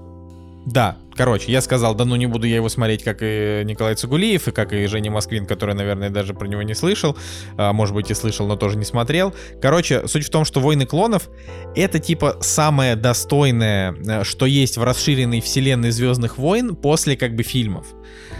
Да, 0.72 0.98
короче, 1.16 1.52
я 1.52 1.60
сказал, 1.60 1.96
да 1.96 2.06
ну 2.06 2.16
не 2.16 2.28
буду 2.28 2.48
я 2.48 2.56
его 2.56 2.70
смотреть, 2.70 3.04
как 3.04 3.18
и 3.22 3.62
Николай 3.66 3.96
Цугулиев, 3.96 4.48
и 4.48 4.52
как 4.52 4.72
и 4.72 4.88
Женя 4.88 5.12
Москвин, 5.12 5.46
который, 5.46 5.76
наверное, 5.76 6.10
даже 6.10 6.34
про 6.34 6.48
него 6.48 6.62
не 6.62 6.74
слышал, 6.76 7.18
а, 7.58 7.74
может 7.74 7.94
быть 7.94 8.10
и 8.10 8.14
слышал, 8.14 8.48
но 8.48 8.56
тоже 8.56 8.78
не 8.78 8.86
смотрел. 8.86 9.36
Короче, 9.62 10.08
суть 10.08 10.26
в 10.26 10.30
том, 10.30 10.46
что 10.46 10.62
«Войны 10.62 10.86
клонов»— 10.86 11.30
это 11.76 12.00
типа 12.00 12.38
самое 12.40 12.96
достойное, 12.96 13.94
э, 13.94 14.24
что 14.24 14.46
есть 14.46 14.78
в 14.78 14.84
расширенной 14.84 15.42
вселенной 15.42 15.92
«Звездных 15.92 16.38
войн» 16.38 16.78
после 16.78 17.18
как 17.18 17.36
бы 17.36 17.44
фильмов. 17.44 17.88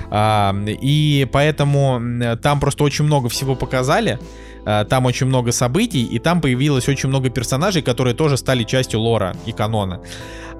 А, 0.10 0.56
и 0.66 1.28
поэтому 1.32 2.02
там 2.42 2.62
просто 2.62 2.86
очень 2.86 3.04
много 3.04 3.28
всего 3.28 3.56
показали, 3.56 4.20
там 4.64 5.06
очень 5.06 5.28
много 5.28 5.52
событий, 5.52 6.04
и 6.04 6.20
там 6.20 6.42
появилось 6.42 6.88
очень 6.90 7.10
много 7.10 7.30
персонажей, 7.30 7.82
которые 7.82 8.14
тоже 8.14 8.38
стали 8.38 8.64
частью 8.64 9.00
лора 9.00 9.36
и 9.46 9.52
канона. 9.52 10.02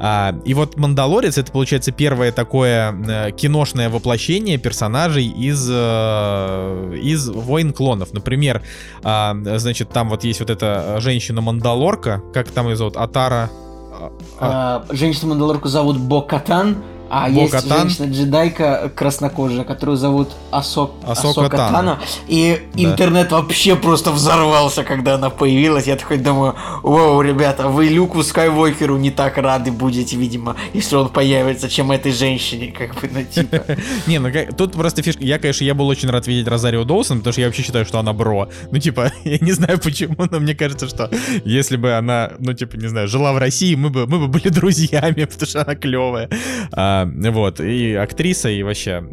А, 0.04 0.34
и 0.46 0.56
вот 0.56 0.78
Мандалорец 0.78 1.38
это 1.38 1.52
получается 1.52 1.92
первое 1.92 2.32
такое 2.32 2.92
э, 2.92 3.32
киношное 3.34 3.88
воплощение 3.88 4.58
персонажей 4.58 5.28
из, 5.28 5.70
э, 5.72 7.00
из 7.04 7.30
войн 7.30 7.72
клонов. 7.72 8.12
Например, 8.12 8.64
а, 9.04 9.36
значит, 9.58 9.90
там 9.90 10.10
вот 10.10 10.24
есть 10.24 10.40
вот 10.40 10.50
эта 10.50 10.98
женщина-мандалорка, 11.00 12.24
как 12.34 12.50
там 12.50 12.68
ее 12.68 12.78
зовут, 12.78 12.98
Атара. 12.98 13.52
А, 13.94 14.12
а... 14.40 14.86
Женщину-мандалорку 14.90 15.68
зовут 15.68 16.00
Бо 16.00 16.24
Катан. 16.24 16.78
А 17.14 17.30
Бо 17.30 17.42
есть 17.42 17.68
женщина-джедайка 17.68 18.90
краснокожая, 18.96 19.66
которую 19.66 19.98
зовут 19.98 20.30
Асок... 20.50 20.92
Асока, 21.06 21.42
Асока 21.42 21.58
Тано. 21.58 21.72
Тано. 21.72 22.00
И 22.30 22.62
да. 22.74 22.84
интернет 22.84 23.34
вообще 23.34 23.76
просто 23.76 24.12
взорвался, 24.12 24.86
когда 24.86 25.16
она 25.16 25.30
появилась. 25.30 25.88
Я 25.88 25.98
такой 25.98 26.20
думаю, 26.20 26.56
вау, 26.84 27.22
ребята, 27.22 27.68
вы 27.68 27.88
Люку 27.88 28.24
Скайуокеру 28.24 28.96
не 28.96 29.12
так 29.12 29.38
рады 29.38 29.74
будете, 29.74 30.16
видимо, 30.16 30.56
если 30.74 30.96
он 30.96 31.10
появится, 31.10 31.68
чем 31.68 31.92
этой 31.92 32.14
женщине, 32.14 32.72
как 32.72 32.96
бы, 32.96 33.10
ну, 33.14 33.24
типа. 33.24 33.66
Не, 34.08 34.20
ну 34.20 34.32
тут 34.56 34.72
просто 34.72 35.04
фишка. 35.04 35.22
Я, 35.22 35.38
конечно, 35.38 35.66
я 35.66 35.74
был 35.74 35.90
очень 35.90 36.10
рад 36.10 36.28
видеть 36.28 36.48
Розарио 36.48 36.86
Доусон, 36.86 37.18
потому 37.18 37.34
что 37.34 37.42
я 37.42 37.48
вообще 37.48 37.64
считаю, 37.64 37.84
что 37.84 38.00
она 38.00 38.14
бро. 38.14 38.48
Ну, 38.72 38.80
типа, 38.80 39.12
я 39.26 39.38
не 39.42 39.52
знаю 39.52 39.80
почему, 39.80 40.16
но 40.32 40.40
мне 40.40 40.56
кажется, 40.56 40.88
что 40.88 41.12
если 41.44 41.76
бы 41.76 41.92
она, 41.92 42.32
ну, 42.40 42.54
типа, 42.54 42.78
не 42.78 42.88
знаю, 42.88 43.10
жила 43.10 43.34
в 43.34 43.38
России, 43.38 43.76
мы 43.76 43.90
бы, 43.90 44.08
мы 44.08 44.18
бы 44.18 44.28
были 44.30 44.48
друзьями, 44.48 45.26
потому 45.32 45.50
что 45.50 45.64
она 45.64 45.76
клевая. 45.76 46.30
А, 46.72 47.01
вот, 47.06 47.60
и 47.60 47.94
актриса, 47.94 48.50
и 48.50 48.64
вообще, 48.64 49.04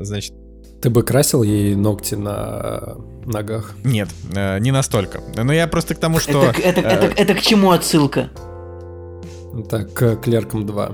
значит... 0.00 0.34
Ты 0.80 0.90
бы 0.90 1.02
красил 1.02 1.42
ей 1.42 1.74
ногти 1.74 2.14
на 2.14 2.96
ногах? 3.26 3.74
Нет, 3.84 4.08
э, 4.34 4.58
не 4.60 4.70
настолько. 4.70 5.20
Но 5.36 5.52
я 5.52 5.66
просто 5.66 5.94
к 5.94 5.98
тому, 5.98 6.20
что... 6.20 6.44
Это, 6.44 6.60
это, 6.60 6.80
это, 6.80 7.06
это 7.06 7.34
к 7.34 7.40
чему 7.40 7.72
отсылка? 7.72 8.30
Так, 9.68 9.92
к 9.92 10.16
Клеркам 10.16 10.66
2. 10.66 10.92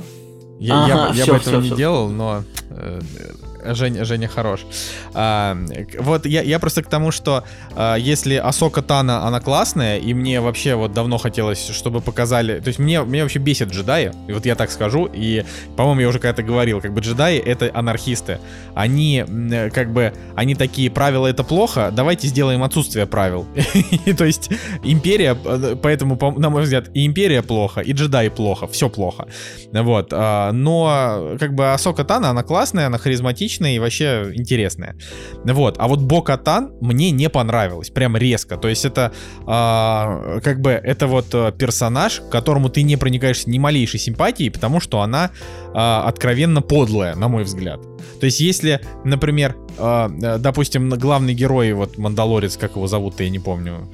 Я, 0.61 0.85
ага, 0.85 0.89
я, 0.89 1.07
я 1.15 1.23
все, 1.23 1.33
бы 1.33 1.39
этого 1.39 1.41
все, 1.41 1.61
не 1.61 1.67
все. 1.67 1.77
делал, 1.77 2.09
но... 2.09 2.45
Женя, 3.65 4.05
Женя 4.05 4.29
хорош. 4.29 4.67
А, 5.15 5.57
вот 5.99 6.27
я, 6.27 6.43
я 6.43 6.59
просто 6.59 6.83
к 6.83 6.89
тому, 6.89 7.11
что 7.11 7.45
а, 7.75 7.97
если 7.97 8.35
Асока 8.35 8.83
Тана, 8.83 9.27
она 9.27 9.41
классная, 9.41 9.99
и 9.99 10.15
мне 10.15 10.41
вообще 10.41 10.75
вот 10.75 10.93
давно 10.93 11.19
хотелось, 11.19 11.69
чтобы 11.69 12.01
показали... 12.01 12.61
То 12.61 12.69
есть 12.69 12.79
мне, 12.79 13.03
мне 13.03 13.23
вообще 13.23 13.39
бесит 13.39 13.71
джедаи, 13.71 14.13
вот 14.29 14.47
я 14.47 14.55
так 14.55 14.71
скажу, 14.71 15.09
и, 15.13 15.45
по-моему, 15.77 16.01
я 16.01 16.09
уже 16.09 16.19
когда-то 16.19 16.43
говорил, 16.43 16.81
как 16.81 16.93
бы 16.93 17.01
джедаи— 17.01 17.39
это 17.45 17.71
анархисты. 17.75 18.39
Они, 18.75 19.25
как 19.73 19.93
бы, 19.93 20.13
они 20.37 20.55
такие, 20.55 20.91
правила— 20.91 21.27
это 21.29 21.45
плохо, 21.45 21.91
давайте 21.93 22.29
сделаем 22.29 22.63
отсутствие 22.63 23.07
правил. 23.07 23.47
То 24.19 24.25
есть 24.25 24.51
империя, 24.83 25.35
поэтому, 25.35 26.19
на 26.39 26.51
мой 26.51 26.63
взгляд, 26.63 26.89
и 26.95 27.07
империя 27.07 27.43
плохо, 27.43 27.81
и 27.81 27.93
джедаи 27.93 28.29
плохо, 28.29 28.67
все 28.67 28.89
плохо. 28.89 29.27
Вот. 29.73 30.09
А, 30.13 30.53
но, 30.53 31.37
как 31.39 31.55
бы, 31.55 31.73
Асока 31.73 32.05
Тана, 32.05 32.31
она 32.31 32.43
классная, 32.43 32.87
она 32.87 32.99
харизматичная 32.99 33.54
и 33.63 33.79
вообще 33.79 34.33
интересная. 34.35 34.97
Вот. 35.45 35.77
А 35.79 35.89
вот 35.89 36.01
Бока 36.01 36.37
Тан 36.37 36.73
мне 36.81 37.11
не 37.11 37.29
понравилась. 37.29 37.91
Прям 37.91 38.17
резко. 38.17 38.57
То 38.57 38.69
есть 38.69 38.85
это, 38.85 39.13
а, 39.47 40.41
как 40.41 40.61
бы, 40.61 40.71
это 40.71 41.07
вот 41.07 41.35
э, 41.35 41.53
персонаж, 41.57 42.21
к 42.21 42.29
которому 42.29 42.69
ты 42.69 42.83
не 42.83 42.97
проникаешься 42.97 43.49
ни 43.51 43.59
малейшей 43.59 44.01
симпатией, 44.01 44.51
потому 44.51 44.81
что 44.81 45.01
она 45.01 45.31
а, 45.75 46.05
откровенно 46.07 46.63
подлая, 46.63 47.15
на 47.15 47.29
мой 47.29 47.45
взгляд. 47.45 47.81
То 48.21 48.27
есть 48.27 48.41
если, 48.41 48.81
например, 49.05 49.57
а, 49.79 50.11
э, 50.11 50.39
допустим, 50.39 50.91
главный 50.91 51.35
герой, 51.35 51.73
вот 51.73 51.99
Мандалорец, 51.99 52.57
как 52.57 52.77
его 52.77 52.87
зовут-то, 52.87 53.25
я 53.25 53.31
не 53.31 53.39
помню. 53.39 53.91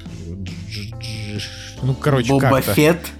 Ну, 1.81 1.93
короче, 1.95 2.29
Боба 2.29 2.49
как-то. 2.49 2.73
Фетт. 2.73 3.11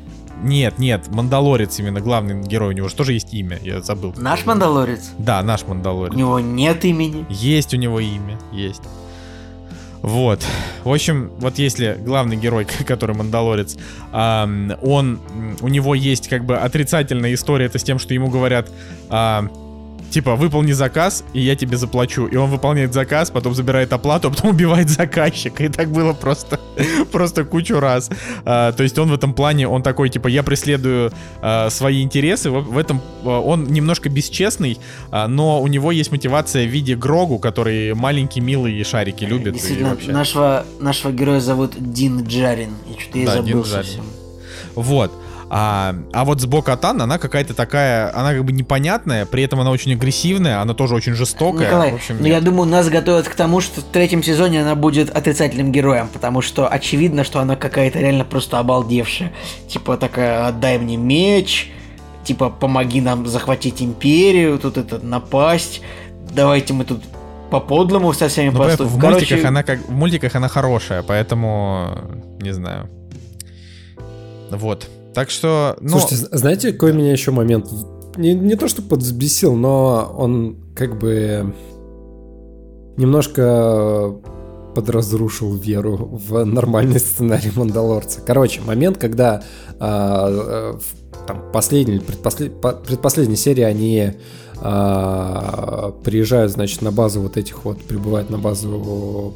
Нет, 0.43 0.79
нет, 0.79 1.07
Мандалорец 1.09 1.79
именно 1.79 2.01
главный 2.01 2.41
герой, 2.41 2.69
у 2.69 2.77
него 2.77 2.89
же 2.89 2.95
тоже 2.95 3.13
есть 3.13 3.33
имя, 3.33 3.59
я 3.61 3.81
забыл. 3.81 4.13
Наш 4.17 4.45
Мандалорец? 4.45 5.11
Да, 5.17 5.41
наш 5.43 5.63
У 5.63 5.67
Мандалорец. 5.67 6.15
него 6.15 6.39
нет 6.39 6.83
имени. 6.83 7.25
Есть 7.29 7.73
у 7.73 7.77
него 7.77 7.99
имя, 7.99 8.39
есть. 8.51 8.81
Вот. 10.01 10.39
В 10.83 10.91
общем, 10.91 11.31
вот 11.37 11.59
если 11.59 11.95
главный 12.03 12.35
герой, 12.35 12.65
который 12.87 13.15
Мандалорец, 13.15 13.77
он, 14.11 15.19
у 15.61 15.67
него 15.67 15.93
есть 15.95 16.27
как 16.27 16.43
бы 16.45 16.57
отрицательная 16.57 17.33
история, 17.35 17.65
это 17.67 17.77
с 17.77 17.83
тем, 17.83 17.99
что 17.99 18.13
ему 18.13 18.29
говорят, 18.29 18.69
типа, 20.09 20.35
выполни 20.35 20.71
заказ, 20.71 21.23
и 21.33 21.41
я 21.41 21.55
тебе 21.55 21.77
заплачу. 21.77 22.27
И 22.27 22.35
он 22.35 22.49
выполняет 22.49 22.93
заказ, 22.93 23.29
потом 23.29 23.53
забирает 23.53 23.93
оплату, 23.93 24.27
а 24.27 24.31
потом 24.31 24.49
убивает 24.55 24.89
заказчика. 24.89 25.63
И 25.63 25.69
так 25.69 25.89
было 25.91 26.13
просто, 26.13 26.59
просто 27.11 27.43
кучу 27.45 27.79
раз. 27.79 28.09
А, 28.45 28.71
то 28.71 28.83
есть 28.83 28.97
он 28.99 29.09
в 29.09 29.13
этом 29.13 29.33
плане, 29.33 29.67
он 29.67 29.83
такой, 29.83 30.09
типа, 30.09 30.27
я 30.27 30.43
преследую 30.43 31.11
а, 31.41 31.69
свои 31.69 32.01
интересы. 32.01 32.49
В, 32.49 32.61
в 32.61 32.77
этом 32.77 33.01
а, 33.23 33.39
он 33.39 33.65
немножко 33.65 34.09
бесчестный, 34.09 34.77
а, 35.11 35.27
но 35.27 35.61
у 35.61 35.67
него 35.67 35.91
есть 35.91 36.11
мотивация 36.11 36.65
в 36.65 36.69
виде 36.69 36.95
Грогу, 36.95 37.39
который 37.39 37.93
маленький, 37.93 38.41
милый 38.41 38.73
и 38.73 38.83
шарики 38.83 39.23
любит. 39.23 39.63
и 39.63 39.83
вообще. 39.83 40.11
нашего, 40.11 40.65
нашего 40.79 41.11
героя 41.11 41.39
зовут 41.39 41.73
Дин 41.77 42.23
Джарин. 42.23 42.73
Я 42.87 42.99
что-то 42.99 43.19
и 43.19 43.25
Да, 43.25 43.33
забыл 43.33 43.47
Дин 43.47 43.61
Джарин. 43.61 43.85
совсем. 43.85 44.03
Вот. 44.75 45.11
А, 45.53 45.93
а 46.13 46.23
вот 46.23 46.39
с 46.39 46.45
Бокатан, 46.45 47.01
она 47.01 47.17
какая-то 47.17 47.53
такая, 47.53 48.09
она 48.17 48.31
как 48.31 48.45
бы 48.45 48.53
непонятная, 48.53 49.25
при 49.25 49.43
этом 49.43 49.59
она 49.59 49.71
очень 49.71 49.91
агрессивная, 49.91 50.61
она 50.61 50.73
тоже 50.73 50.95
очень 50.95 51.13
жестокая. 51.13 51.67
Николай, 51.67 51.91
в 51.91 51.95
общем, 51.95 52.15
ну 52.19 52.23
нет. 52.23 52.35
я 52.35 52.39
думаю, 52.39 52.69
нас 52.69 52.87
готовят 52.87 53.27
к 53.27 53.35
тому, 53.35 53.59
что 53.59 53.81
в 53.81 53.83
третьем 53.83 54.23
сезоне 54.23 54.61
она 54.61 54.75
будет 54.75 55.09
отрицательным 55.09 55.73
героем, 55.73 56.07
потому 56.07 56.41
что 56.41 56.69
очевидно, 56.69 57.25
что 57.25 57.41
она 57.41 57.57
какая-то 57.57 57.99
реально 57.99 58.23
просто 58.23 58.59
обалдевшая. 58.59 59.33
Типа 59.67 59.97
такая, 59.97 60.47
отдай 60.47 60.77
мне 60.77 60.95
меч, 60.95 61.69
типа 62.23 62.49
помоги 62.49 63.01
нам 63.01 63.27
захватить 63.27 63.81
империю, 63.81 64.57
тут 64.57 64.77
это 64.77 65.05
напасть, 65.05 65.81
давайте 66.33 66.71
мы 66.71 66.85
тут 66.85 67.03
по-подлому 67.49 68.13
со 68.13 68.29
всеми 68.29 68.51
Ну, 68.51 68.57
поступим. 68.57 68.85
в, 68.85 68.99
Короче, 69.01 69.35
мультиках 69.35 69.45
она 69.45 69.63
как, 69.63 69.85
в 69.85 69.91
мультиках 69.91 70.33
она 70.33 70.47
хорошая, 70.47 71.03
поэтому 71.03 71.89
не 72.39 72.53
знаю. 72.53 72.89
Вот. 74.49 74.87
Так 75.13 75.29
что, 75.29 75.77
ну, 75.81 75.99
Слушайте, 75.99 76.27
знаете, 76.31 76.71
какой 76.71 76.93
меня 76.93 77.11
еще 77.11 77.31
момент 77.31 77.67
не, 78.17 78.33
не 78.33 78.55
то 78.55 78.67
что 78.67 78.81
подбесил, 78.81 79.55
но 79.55 80.13
он 80.17 80.57
как 80.75 80.99
бы 80.99 81.53
немножко 82.97 84.15
подразрушил 84.75 85.55
веру 85.55 85.97
в 86.11 86.43
нормальный 86.45 86.99
сценарий 86.99 87.51
Мандалорца. 87.55 88.21
Короче, 88.25 88.61
момент, 88.61 88.97
когда 88.97 89.43
а, 89.79 90.73
э, 90.75 90.79
в 90.79 91.25
там, 91.27 91.51
последней, 91.51 91.99
предпослед- 91.99 92.59
по- 92.59 92.73
предпоследней 92.73 93.35
серии 93.35 93.63
они 93.63 94.13
а, 94.59 95.93
приезжают, 96.03 96.51
значит, 96.51 96.81
на 96.81 96.91
базу 96.91 97.21
вот 97.21 97.35
этих 97.37 97.65
вот, 97.65 97.81
прибывают 97.83 98.29
на 98.29 98.37
базу 98.37 99.33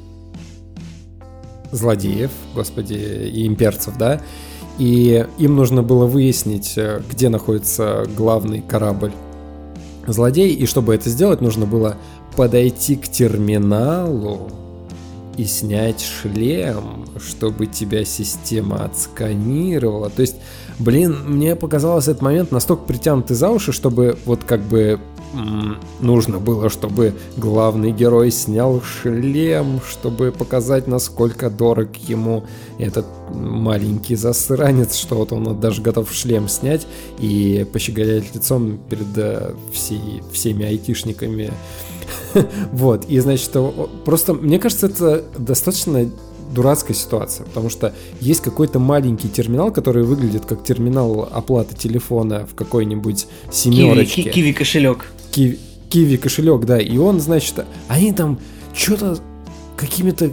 злодеев, 1.72 2.32
господи, 2.54 2.94
и 2.94 3.46
имперцев, 3.46 3.98
да, 3.98 4.22
и 4.78 5.26
им 5.38 5.56
нужно 5.56 5.84
было 5.84 6.06
выяснить, 6.06 6.74
э, 6.78 7.02
где 7.10 7.30
находится 7.30 8.06
главный 8.16 8.62
корабль 8.62 9.12
злодей, 10.08 10.54
и 10.54 10.66
чтобы 10.66 10.96
это 10.96 11.10
сделать, 11.10 11.42
нужно 11.42 11.66
было 11.66 11.98
подойти 12.36 12.96
к 12.96 13.08
терминалу 13.08 14.50
и 15.38 15.46
снять 15.46 16.02
шлем, 16.02 17.06
чтобы 17.20 17.66
тебя 17.66 18.06
система 18.06 18.86
отсканировала. 18.86 20.10
То 20.10 20.22
есть, 20.22 20.36
блин, 20.80 21.18
мне 21.26 21.56
показалось 21.56 22.08
этот 22.08 22.22
момент 22.22 22.52
настолько 22.52 22.84
притянутый 22.84 23.36
за 23.36 23.50
уши, 23.50 23.72
чтобы 23.72 24.18
вот 24.26 24.44
как 24.44 24.62
бы 24.62 25.00
нужно 26.00 26.40
было, 26.40 26.70
чтобы 26.70 27.14
главный 27.38 27.92
герой 27.92 28.32
снял 28.32 28.82
шлем, 28.82 29.82
чтобы 29.88 30.32
показать, 30.32 30.88
насколько 30.88 31.50
дорог 31.50 31.96
ему 31.96 32.46
этот 32.78 33.06
маленький 33.34 34.16
засранец, 34.16 34.96
что 34.96 35.16
вот 35.16 35.32
он 35.32 35.60
даже 35.60 35.82
готов 35.82 36.12
шлем 36.12 36.48
снять 36.48 36.88
и 37.20 37.66
пощеголять 37.72 38.34
лицом 38.34 38.78
перед 38.90 39.18
э, 39.18 39.54
всей, 39.74 40.24
всеми 40.32 40.66
айтишниками. 40.66 41.52
Вот, 42.72 43.06
и 43.06 43.18
значит, 43.20 43.52
просто, 44.04 44.34
мне 44.34 44.60
кажется, 44.60 44.88
это 44.88 45.24
достаточно 45.38 46.10
дурацкая 46.56 46.96
ситуация, 46.96 47.46
потому 47.46 47.70
что 47.70 47.94
есть 48.22 48.42
какой-то 48.42 48.80
маленький 48.80 49.28
терминал, 49.30 49.72
который 49.72 50.04
выглядит 50.04 50.46
как 50.46 50.64
терминал 50.64 51.30
оплаты 51.32 51.76
телефона 51.76 52.48
в 52.52 52.56
какой-нибудь 52.56 53.28
киви, 53.52 53.54
семерочке. 53.76 54.24
ки- 54.24 54.30
киви 54.30 54.54
кошелек. 54.54 55.06
Киви, 55.32 55.60
Киви 55.90 56.18
кошелек, 56.18 56.66
да, 56.66 56.80
и 56.80 56.98
он, 56.98 57.20
значит, 57.20 57.64
они 57.88 58.12
там 58.12 58.40
что-то 58.74 59.18
какими-то 59.78 60.32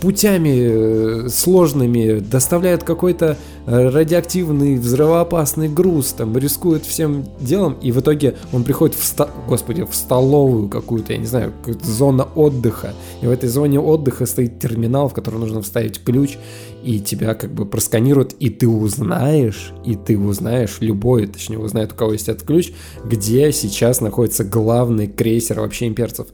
путями 0.00 1.24
э, 1.26 1.28
сложными 1.28 2.20
доставляют 2.20 2.82
какой-то 2.84 3.36
радиоактивный 3.70 4.76
взрывоопасный 4.76 5.68
груз, 5.68 6.12
там 6.12 6.36
рискуют 6.36 6.84
всем 6.84 7.24
делом, 7.40 7.76
и 7.80 7.92
в 7.92 8.00
итоге 8.00 8.36
он 8.52 8.64
приходит 8.64 8.96
в, 8.96 9.04
ста- 9.04 9.30
господи, 9.48 9.84
в 9.84 9.94
столовую 9.94 10.68
какую-то, 10.68 11.12
я 11.12 11.18
не 11.18 11.26
знаю, 11.26 11.52
какую-то 11.60 11.86
зона 11.86 12.26
отдыха, 12.34 12.94
и 13.22 13.26
в 13.26 13.30
этой 13.30 13.48
зоне 13.48 13.78
отдыха 13.78 14.26
стоит 14.26 14.58
терминал, 14.58 15.08
в 15.08 15.14
который 15.14 15.38
нужно 15.38 15.62
вставить 15.62 16.02
ключ, 16.02 16.36
и 16.82 16.98
тебя 16.98 17.34
как 17.34 17.52
бы 17.52 17.64
просканируют, 17.64 18.34
и 18.40 18.50
ты 18.50 18.66
узнаешь, 18.66 19.72
и 19.84 19.94
ты 19.94 20.18
узнаешь, 20.18 20.78
любой, 20.80 21.26
точнее, 21.26 21.58
узнает, 21.58 21.92
у 21.92 21.94
кого 21.94 22.12
есть 22.12 22.28
этот 22.28 22.44
ключ, 22.46 22.72
где 23.04 23.52
сейчас 23.52 24.00
находится 24.00 24.44
главный 24.44 25.06
крейсер 25.06 25.60
вообще 25.60 25.86
имперцев. 25.86 26.26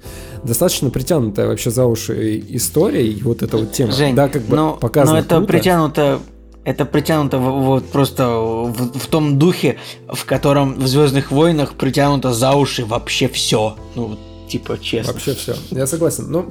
Достаточно 0.42 0.88
притянутая 0.90 1.48
вообще 1.48 1.70
за 1.70 1.84
уши 1.84 2.42
история, 2.48 3.06
и 3.06 3.20
вот 3.22 3.42
эта 3.42 3.58
вот 3.58 3.72
тема. 3.72 3.92
Жень, 3.92 4.14
да, 4.14 4.28
как 4.28 4.42
бы 4.42 4.56
но, 4.56 4.78
показано 4.80 5.18
но 5.18 5.20
это 5.20 5.36
круто. 5.36 5.52
притянуто 5.52 6.20
это 6.66 6.84
притянуто 6.84 7.38
вот 7.38 7.86
просто 7.86 8.28
в, 8.28 8.98
в 8.98 9.06
том 9.06 9.38
духе, 9.38 9.76
в 10.09 10.24
котором 10.24 10.74
в 10.74 10.86
Звездных 10.88 11.30
войнах 11.30 11.74
притянуто 11.74 12.32
за 12.34 12.52
уши 12.55 12.84
вообще 12.84 13.28
все. 13.28 13.76
Ну, 13.94 14.18
типа, 14.48 14.76
честно. 14.78 15.12
Вообще 15.12 15.34
все. 15.34 15.55
Я 15.70 15.86
согласен. 15.86 16.26
Ну, 16.28 16.47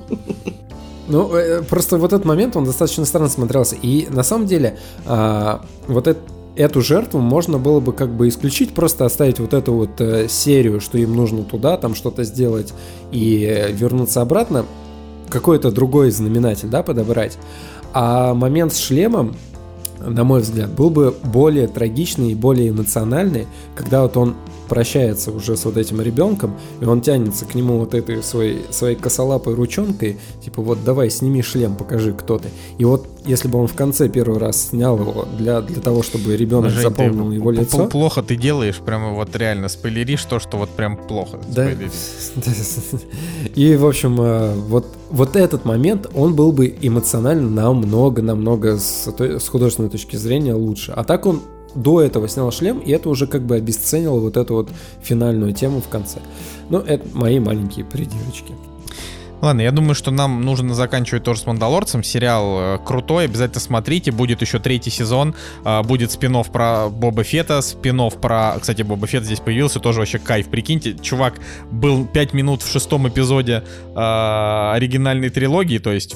ну, 1.09 1.35
э, 1.35 1.61
просто 1.63 1.97
вот 1.97 2.13
этот 2.13 2.23
момент, 2.25 2.55
он 2.55 2.63
достаточно 2.63 3.03
странно 3.03 3.27
смотрелся. 3.27 3.75
И 3.75 4.07
на 4.09 4.23
самом 4.23 4.47
деле, 4.47 4.79
а, 5.05 5.65
вот 5.87 6.07
эт- 6.07 6.17
эту 6.55 6.81
жертву 6.81 7.19
можно 7.19 7.57
было 7.57 7.81
бы 7.81 7.91
как 7.91 8.15
бы 8.15 8.29
исключить, 8.29 8.73
просто 8.73 9.03
оставить 9.03 9.39
вот 9.39 9.53
эту 9.53 9.73
вот 9.73 9.99
э, 9.99 10.29
серию, 10.29 10.79
что 10.79 10.97
им 10.97 11.13
нужно 11.13 11.43
туда, 11.43 11.75
там 11.75 11.93
что-то 11.93 12.23
сделать 12.23 12.73
и 13.11 13.43
э, 13.45 13.69
вернуться 13.73 14.21
обратно, 14.21 14.65
какой-то 15.27 15.71
другой 15.71 16.11
знаменатель, 16.11 16.69
да, 16.69 16.83
подобрать. 16.83 17.37
А 17.91 18.33
момент 18.33 18.73
с 18.73 18.79
шлемом, 18.79 19.35
на 20.05 20.23
мой 20.23 20.41
взгляд, 20.41 20.69
был 20.71 20.89
бы 20.89 21.15
более 21.23 21.67
трагичный 21.67 22.31
и 22.31 22.35
более 22.35 22.69
эмоциональный, 22.69 23.47
когда 23.75 24.03
вот 24.03 24.17
он 24.17 24.35
прощается 24.65 25.31
уже 25.31 25.57
с 25.57 25.65
вот 25.65 25.77
этим 25.77 26.01
ребенком, 26.01 26.55
и 26.81 26.85
он 26.85 27.01
тянется 27.01 27.45
к 27.45 27.55
нему 27.55 27.79
вот 27.79 27.93
этой 27.93 28.21
своей, 28.23 28.65
своей 28.71 28.95
косолапой 28.95 29.55
ручонкой, 29.55 30.17
типа 30.43 30.61
вот 30.61 30.83
давай 30.83 31.09
сними 31.09 31.41
шлем, 31.41 31.75
покажи, 31.75 32.13
кто 32.13 32.39
ты. 32.39 32.49
И 32.77 32.85
вот 32.85 33.07
если 33.25 33.47
бы 33.47 33.59
он 33.59 33.67
в 33.67 33.73
конце 33.73 34.07
первый 34.07 34.39
раз 34.39 34.69
снял 34.69 34.99
его 34.99 35.27
для, 35.37 35.61
для 35.61 35.81
того, 35.81 36.03
чтобы 36.03 36.37
ребенок 36.37 36.71
Жень, 36.71 36.83
запомнил 36.83 37.31
его 37.31 37.51
лицо... 37.51 37.87
Плохо 37.87 38.21
ты 38.21 38.35
делаешь, 38.35 38.77
прямо 38.77 39.11
вот 39.11 39.35
реально 39.35 39.67
спойлеришь 39.67 40.23
то, 40.25 40.39
что 40.39 40.57
вот 40.57 40.69
прям 40.69 40.97
плохо 40.97 41.39
да. 41.47 41.69
И, 43.55 43.75
в 43.75 43.85
общем, 43.85 44.19
э, 44.21 44.53
вот, 44.53 44.85
вот 45.09 45.35
этот 45.35 45.65
момент, 45.65 46.07
он 46.13 46.35
был 46.35 46.51
бы 46.51 46.75
эмоционально 46.81 47.49
намного-намного 47.49 48.77
с, 48.77 49.07
с 49.07 49.47
художественной 49.47 49.89
точки 49.89 50.15
зрения 50.15 50.53
лучше. 50.53 50.91
А 50.95 51.03
так 51.03 51.25
он 51.25 51.41
до 51.75 52.01
этого 52.01 52.27
снял 52.27 52.51
шлем, 52.51 52.79
и 52.79 52.91
это 52.91 53.09
уже 53.09 53.27
как 53.27 53.43
бы 53.43 53.55
обесценило 53.55 54.19
вот 54.19 54.37
эту 54.37 54.55
вот 54.55 54.69
финальную 55.01 55.53
тему 55.53 55.81
в 55.81 55.87
конце. 55.87 56.19
Ну, 56.69 56.79
это 56.79 57.05
мои 57.13 57.39
маленькие 57.39 57.85
придирочки. 57.85 58.53
Ладно, 59.41 59.61
я 59.61 59.71
думаю, 59.71 59.95
что 59.95 60.11
нам 60.11 60.41
нужно 60.41 60.73
заканчивать 60.73 61.23
тоже 61.23 61.41
с 61.41 61.45
Мандалорцем. 61.45 62.03
Сериал 62.03 62.57
э, 62.59 62.77
крутой, 62.83 63.25
обязательно 63.25 63.59
смотрите. 63.59 64.11
Будет 64.11 64.41
еще 64.41 64.59
третий 64.59 64.89
сезон. 64.89 65.35
Э, 65.63 65.83
будет 65.83 66.11
спин 66.11 66.35
про 66.45 66.89
Боба 66.89 67.23
Фета, 67.23 67.61
спин 67.61 68.01
про... 68.21 68.55
Кстати, 68.59 68.81
Боба 68.81 69.07
Фет 69.07 69.23
здесь 69.23 69.41
появился, 69.41 69.79
тоже 69.79 69.99
вообще 69.99 70.19
кайф. 70.19 70.47
Прикиньте, 70.47 70.95
чувак 70.99 71.35
был 71.69 72.05
5 72.05 72.33
минут 72.33 72.63
в 72.63 72.71
шестом 72.71 73.07
эпизоде 73.07 73.63
э, 73.95 74.71
оригинальной 74.73 75.29
трилогии, 75.29 75.77
то 75.77 75.91
есть 75.91 76.15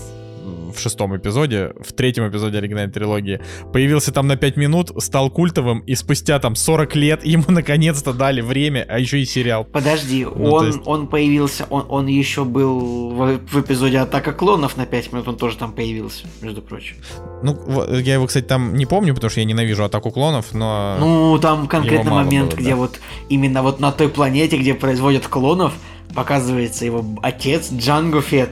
в 0.72 0.80
шестом 0.80 1.16
эпизоде, 1.16 1.74
в 1.80 1.94
третьем 1.94 2.28
эпизоде 2.28 2.58
оригинальной 2.58 2.92
трилогии, 2.92 3.42
появился 3.74 4.12
там 4.12 4.28
на 4.28 4.36
5 4.36 4.58
минут, 4.58 4.92
стал 4.98 5.30
культовым, 5.30 5.80
и 5.80 5.96
спустя 5.96 6.40
там 6.40 6.56
40 6.56 6.96
лет 6.96 7.26
ему 7.26 7.46
наконец-то 7.48 8.14
дали 8.14 8.42
время, 8.42 8.86
а 8.90 9.00
еще 9.00 9.20
и 9.20 9.26
сериал. 9.26 9.66
Подожди, 9.66 10.26
ну, 10.26 10.52
он, 10.52 10.66
есть... 10.68 10.80
он 10.86 11.08
появился, 11.08 11.66
он, 11.70 11.86
он 11.90 12.08
еще 12.08 12.46
был 12.46 13.10
в, 13.12 13.38
в 13.38 13.62
эпизоде 13.62 14.00
Атака 14.00 14.34
клонов 14.34 14.78
на 14.78 14.86
5 14.86 15.14
минут, 15.14 15.28
он 15.28 15.38
тоже 15.38 15.58
там 15.58 15.74
появился, 15.74 16.26
между 16.42 16.62
прочим. 16.62 16.96
Ну, 17.44 17.58
я 17.94 18.16
его, 18.16 18.28
кстати, 18.28 18.46
там 18.46 18.76
не 18.76 18.86
помню, 18.86 19.14
потому 19.14 19.30
что 19.30 19.40
я 19.40 19.46
ненавижу 19.46 19.84
Атаку 19.84 20.12
клонов, 20.12 20.54
но... 20.54 20.98
Ну, 21.00 21.40
там 21.40 21.68
конкретно 21.68 22.12
момент, 22.12 22.52
было, 22.52 22.60
где 22.60 22.72
да. 22.72 22.76
вот 22.76 23.00
именно 23.30 23.64
вот 23.64 23.80
на 23.80 23.92
той 23.92 24.10
планете, 24.10 24.58
где 24.58 24.74
производят 24.74 25.28
клонов, 25.28 25.74
показывается 26.14 26.86
его 26.86 27.06
отец 27.22 27.72
Джанго 27.72 28.22
Фетт, 28.22 28.52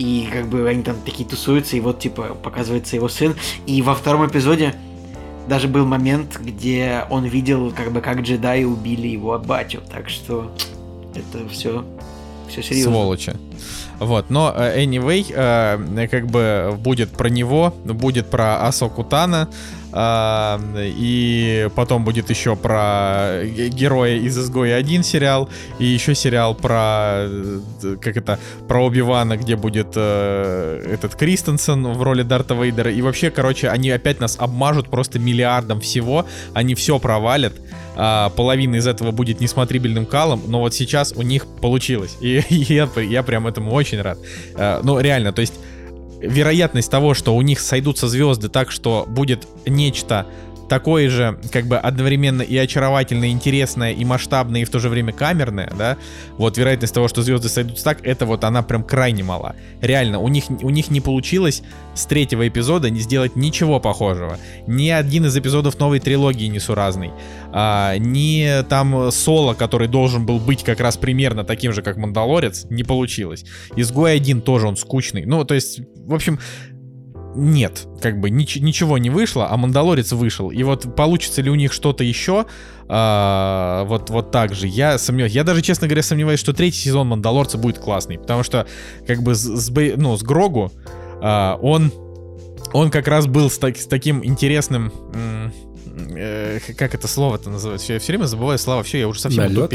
и 0.00 0.26
как 0.32 0.48
бы 0.48 0.66
они 0.66 0.82
там 0.82 0.96
такие 1.04 1.28
тусуются, 1.28 1.76
и 1.76 1.80
вот 1.80 1.98
типа 1.98 2.34
показывается 2.42 2.96
его 2.96 3.10
сын. 3.10 3.36
И 3.66 3.82
во 3.82 3.94
втором 3.94 4.26
эпизоде 4.26 4.74
даже 5.46 5.68
был 5.68 5.84
момент, 5.84 6.40
где 6.42 7.04
он 7.10 7.26
видел, 7.26 7.70
как 7.70 7.92
бы 7.92 8.00
как 8.00 8.20
джедаи 8.22 8.64
убили 8.64 9.08
его 9.08 9.38
батю. 9.38 9.82
Так 9.92 10.08
что 10.08 10.50
это 11.14 11.46
все, 11.50 11.84
все 12.48 12.62
серьезно. 12.62 12.92
Сволочи. 12.92 13.32
Вот, 13.98 14.30
но 14.30 14.54
э, 14.56 14.82
anyway, 14.82 15.26
э, 15.28 16.08
как 16.08 16.28
бы 16.28 16.74
будет 16.78 17.10
про 17.10 17.28
него, 17.28 17.74
будет 17.84 18.30
про 18.30 18.66
Асоку 18.66 19.04
Тана, 19.04 19.50
а, 19.92 20.60
и 20.76 21.68
потом 21.74 22.04
будет 22.04 22.30
еще 22.30 22.56
про 22.56 23.42
героя 23.44 24.16
из 24.16 24.38
Изгоя 24.38 24.76
один 24.76 25.02
сериал, 25.02 25.48
и 25.78 25.84
еще 25.84 26.14
сериал 26.14 26.54
про 26.54 27.26
как 28.00 28.16
это 28.16 28.38
про 28.68 28.84
Оби 28.84 29.00
Вана, 29.00 29.36
где 29.36 29.56
будет 29.56 29.92
э, 29.96 30.86
этот 30.92 31.14
Кристенсен 31.14 31.86
в 31.92 32.02
роли 32.02 32.22
Дарта 32.22 32.54
Вейдера. 32.54 32.90
И 32.90 33.02
вообще, 33.02 33.30
короче, 33.30 33.68
они 33.68 33.90
опять 33.90 34.20
нас 34.20 34.36
обмажут 34.38 34.88
просто 34.88 35.18
миллиардом 35.18 35.80
всего, 35.80 36.26
они 36.54 36.74
все 36.74 36.98
провалят. 36.98 37.54
А, 37.96 38.30
половина 38.30 38.76
из 38.76 38.86
этого 38.86 39.10
будет 39.10 39.40
несмотрибельным 39.40 40.06
калом, 40.06 40.42
но 40.46 40.60
вот 40.60 40.74
сейчас 40.74 41.12
у 41.12 41.22
них 41.22 41.46
получилось. 41.60 42.16
И, 42.20 42.42
и 42.48 42.54
я, 42.74 42.88
я 42.96 43.22
прям 43.22 43.46
этому 43.46 43.72
очень 43.72 44.00
рад. 44.00 44.18
А, 44.54 44.80
ну, 44.82 45.00
реально, 45.00 45.32
то 45.32 45.40
есть 45.40 45.54
вероятность 46.20 46.90
того, 46.90 47.14
что 47.14 47.34
у 47.34 47.42
них 47.42 47.60
сойдутся 47.60 48.08
звезды 48.08 48.48
так, 48.48 48.70
что 48.70 49.04
будет 49.08 49.46
нечто 49.66 50.26
такое 50.70 51.10
же, 51.10 51.36
как 51.52 51.66
бы 51.66 51.76
одновременно 51.76 52.42
и 52.42 52.56
очаровательное, 52.56 53.30
интересное, 53.30 53.92
и 53.92 54.04
масштабное, 54.04 54.62
и 54.62 54.64
в 54.64 54.70
то 54.70 54.78
же 54.78 54.88
время 54.88 55.12
камерное, 55.12 55.70
да, 55.76 55.98
вот 56.38 56.56
вероятность 56.56 56.94
того, 56.94 57.08
что 57.08 57.22
звезды 57.22 57.48
сойдутся 57.48 57.84
так, 57.84 58.06
это 58.06 58.24
вот 58.24 58.44
она 58.44 58.62
прям 58.62 58.84
крайне 58.84 59.24
мала. 59.24 59.56
Реально, 59.82 60.20
у 60.20 60.28
них, 60.28 60.44
у 60.48 60.70
них 60.70 60.90
не 60.90 61.00
получилось 61.00 61.62
с 61.94 62.06
третьего 62.06 62.46
эпизода 62.46 62.88
не 62.88 63.00
сделать 63.00 63.34
ничего 63.34 63.80
похожего. 63.80 64.38
Ни 64.68 64.90
один 64.90 65.26
из 65.26 65.36
эпизодов 65.36 65.76
новой 65.80 65.98
трилогии 65.98 66.46
несуразный. 66.46 67.10
А, 67.52 67.96
ни 67.98 68.62
там 68.68 69.10
Соло, 69.10 69.54
который 69.54 69.88
должен 69.88 70.24
был 70.24 70.38
быть 70.38 70.62
как 70.62 70.78
раз 70.78 70.96
примерно 70.96 71.42
таким 71.42 71.72
же, 71.72 71.82
как 71.82 71.96
Мандалорец, 71.96 72.66
не 72.70 72.84
получилось. 72.84 73.44
Изгой 73.74 74.14
один 74.14 74.40
тоже 74.40 74.68
он 74.68 74.76
скучный. 74.76 75.24
Ну, 75.26 75.44
то 75.44 75.54
есть, 75.54 75.80
в 76.06 76.14
общем, 76.14 76.38
нет, 77.34 77.86
как 78.00 78.20
бы 78.20 78.30
нич- 78.30 78.60
ничего 78.60 78.98
не 78.98 79.10
вышло, 79.10 79.48
а 79.50 79.56
Мандалорец 79.56 80.12
вышел. 80.12 80.50
И 80.50 80.62
вот 80.62 80.94
получится 80.96 81.42
ли 81.42 81.50
у 81.50 81.54
них 81.54 81.72
что-то 81.72 82.04
еще, 82.04 82.46
а, 82.88 83.84
вот, 83.84 84.10
вот 84.10 84.30
так 84.30 84.54
же, 84.54 84.66
я 84.66 84.98
сомневаюсь. 84.98 85.32
Я 85.32 85.44
даже, 85.44 85.62
честно 85.62 85.86
говоря, 85.86 86.02
сомневаюсь, 86.02 86.40
что 86.40 86.52
третий 86.52 86.78
сезон 86.78 87.08
Мандалорца 87.08 87.56
будет 87.58 87.78
классный, 87.78 88.18
потому 88.18 88.42
что, 88.42 88.66
как 89.06 89.22
бы, 89.22 89.34
с, 89.34 89.42
с, 89.42 89.70
ну, 89.96 90.16
с 90.16 90.22
Грогу 90.22 90.72
а, 91.22 91.58
он, 91.62 91.92
он 92.72 92.90
как 92.90 93.06
раз 93.06 93.26
был 93.26 93.48
с, 93.48 93.58
так, 93.58 93.76
с 93.76 93.86
таким 93.86 94.24
интересным... 94.24 94.92
М- 95.14 95.52
э, 96.10 96.60
как 96.76 96.94
это 96.94 97.08
слово-то 97.08 97.50
называется? 97.50 97.92
Я 97.92 97.98
все 97.98 98.12
время 98.12 98.26
забываю 98.26 98.58
слова, 98.58 98.82
все, 98.82 98.98
я 98.98 99.08
уже 99.08 99.20
совсем 99.20 99.44
Налетом? 99.44 99.66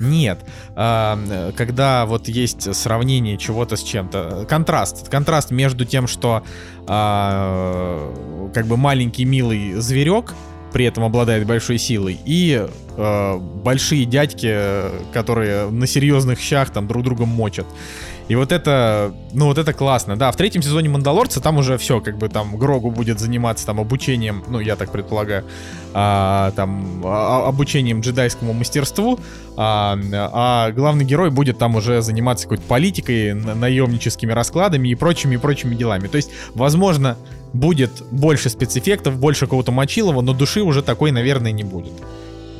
Нет, 0.00 0.40
э, 0.76 1.52
когда 1.56 2.06
вот 2.06 2.28
есть 2.28 2.74
сравнение 2.74 3.36
чего-то 3.36 3.76
с 3.76 3.82
чем-то, 3.82 4.46
контраст, 4.48 5.08
контраст 5.08 5.50
между 5.50 5.84
тем, 5.84 6.06
что 6.06 6.42
э, 6.86 8.50
как 8.54 8.66
бы 8.66 8.76
маленький 8.76 9.24
милый 9.24 9.74
зверек, 9.74 10.34
при 10.72 10.86
этом 10.86 11.04
обладает 11.04 11.46
большой 11.46 11.78
силой, 11.78 12.18
и 12.24 12.66
э, 12.96 13.38
большие 13.38 14.04
дядьки, 14.06 14.56
которые 15.12 15.70
на 15.70 15.86
серьезных 15.86 16.40
щах 16.40 16.70
там 16.70 16.88
друг 16.88 17.04
друга 17.04 17.26
мочат. 17.26 17.66
И 18.28 18.36
вот 18.36 18.52
это, 18.52 19.14
ну 19.32 19.46
вот 19.46 19.58
это 19.58 19.72
классно. 19.72 20.16
Да, 20.16 20.32
в 20.32 20.36
третьем 20.36 20.62
сезоне 20.62 20.88
Мандалорца 20.88 21.40
там 21.40 21.58
уже 21.58 21.76
все, 21.76 22.00
как 22.00 22.16
бы 22.16 22.28
там 22.28 22.56
Грогу 22.56 22.90
будет 22.90 23.20
заниматься 23.20 23.66
там 23.66 23.80
обучением, 23.80 24.42
ну 24.48 24.60
я 24.60 24.76
так 24.76 24.90
предполагаю, 24.90 25.44
а, 25.92 26.52
там 26.52 27.02
а, 27.04 27.46
обучением 27.46 28.00
джедайскому 28.00 28.54
мастерству, 28.54 29.20
а, 29.56 29.98
а 30.12 30.70
главный 30.70 31.04
герой 31.04 31.30
будет 31.30 31.58
там 31.58 31.76
уже 31.76 32.00
заниматься 32.00 32.44
какой-то 32.44 32.64
политикой, 32.64 33.34
наемническими 33.34 34.32
раскладами 34.32 34.88
и 34.88 34.94
прочими 34.94 35.34
и 35.34 35.38
прочими 35.38 35.74
делами. 35.74 36.08
То 36.08 36.16
есть, 36.16 36.30
возможно, 36.54 37.18
будет 37.52 38.02
больше 38.10 38.48
спецэффектов, 38.48 39.18
больше 39.18 39.46
какого-то 39.46 39.70
мочилова, 39.70 40.22
но 40.22 40.32
души 40.32 40.62
уже 40.62 40.82
такой, 40.82 41.12
наверное, 41.12 41.52
не 41.52 41.62
будет. 41.62 41.92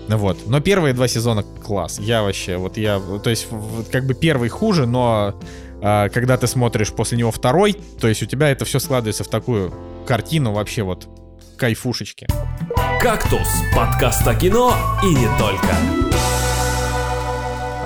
Вот. 0.09 0.47
Но 0.47 0.61
первые 0.61 0.95
два 0.95 1.09
сезона 1.09 1.43
класс. 1.43 1.99
Я 1.99 2.23
вообще, 2.23 2.57
вот 2.57 2.77
я, 2.77 3.01
то 3.23 3.31
есть, 3.31 3.49
как 3.91 4.07
бы 4.07 4.15
первый 4.15 4.49
хуже, 4.49 4.87
но 4.87 5.41
э, 5.81 6.09
когда 6.11 6.37
ты 6.37 6.47
смотришь 6.47 6.93
после 6.93 7.19
него 7.19 7.31
второй, 7.31 7.75
то 8.01 8.09
есть 8.09 8.23
у 8.23 8.27
тебя 8.27 8.51
это 8.51 8.65
все 8.65 8.79
складывается 8.79 9.25
в 9.25 9.29
такую 9.29 9.73
картину 10.07 10.53
вообще 10.53 10.83
вот 10.83 11.09
кайфушечки. 11.57 12.27
«Кактус»— 13.01 13.49
подкаст 13.77 14.27
о 14.27 14.35
кино 14.35 14.75
и 15.03 15.15
не 15.15 15.29
только. 15.39 16.04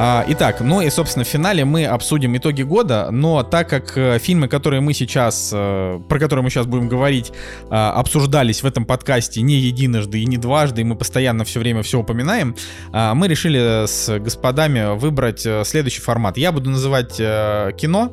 А, 0.00 0.24
итак, 0.28 0.60
ну 0.60 0.80
и, 0.80 0.90
собственно, 0.90 1.24
в 1.24 1.28
финале 1.28 1.64
мы 1.64 1.84
обсудим 1.84 2.36
итоги 2.36 2.62
года, 2.62 3.08
но 3.10 3.42
так 3.42 3.68
как 3.68 3.98
э, 3.98 4.20
фильмы, 4.20 4.46
которые 4.46 4.80
мы 4.80 4.94
сейчас, 4.94 5.50
э, 5.52 6.00
про 6.08 6.20
которые 6.20 6.44
мы 6.44 6.50
сейчас 6.50 6.66
будем 6.66 6.88
говорить, 6.88 7.32
э, 7.68 7.74
обсуждались 7.74 8.62
в 8.62 8.66
этом 8.66 8.84
подкасте 8.84 9.42
не 9.42 9.56
единожды 9.56 10.20
и 10.20 10.24
не 10.24 10.36
дважды, 10.36 10.82
и 10.82 10.84
мы 10.84 10.94
постоянно 10.94 11.44
все 11.44 11.58
время 11.58 11.82
все 11.82 11.98
упоминаем, 11.98 12.54
мы 12.92 13.26
решили 13.26 13.86
с 13.86 14.20
господами 14.20 14.96
выбрать 14.96 15.44
следующий 15.64 16.00
формат. 16.00 16.36
Я 16.36 16.52
буду 16.52 16.70
называть 16.70 17.16
кино, 17.16 18.12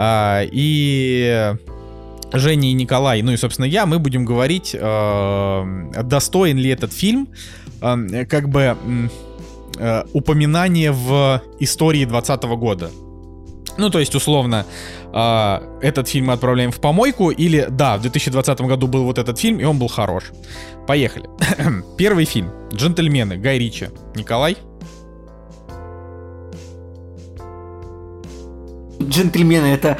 и 0.00 1.54
Женя 2.32 2.70
и 2.70 2.72
Николай, 2.72 3.22
ну 3.22 3.30
и, 3.30 3.36
собственно, 3.36 3.66
я, 3.66 3.86
мы 3.86 4.00
будем 4.00 4.24
говорить, 4.24 4.72
достоин 4.72 6.58
ли 6.58 6.70
этот 6.70 6.92
фильм, 6.92 7.28
как 7.80 8.48
бы 8.48 8.76
э, 9.78 10.04
упоминание 10.12 10.92
в 10.92 11.42
истории 11.60 12.04
2020 12.04 12.42
года. 12.58 12.90
Ну, 13.76 13.90
то 13.90 13.98
есть, 13.98 14.14
условно, 14.14 14.66
э, 15.12 15.58
этот 15.82 16.08
фильм 16.08 16.26
мы 16.26 16.32
отправляем 16.34 16.70
в 16.70 16.80
помойку, 16.80 17.30
или, 17.30 17.66
да, 17.70 17.96
в 17.96 18.02
2020 18.02 18.60
году 18.60 18.86
был 18.86 19.04
вот 19.04 19.18
этот 19.18 19.38
фильм, 19.38 19.58
и 19.58 19.64
он 19.64 19.78
был 19.78 19.88
хорош. 19.88 20.32
Поехали. 20.86 21.28
Первый 21.96 22.24
фильм. 22.24 22.50
«Джентльмены», 22.72 23.36
Гай 23.36 23.58
Ричи. 23.58 23.88
Николай? 24.14 24.56
«Джентльмены»— 29.02 29.66
это 29.74 29.98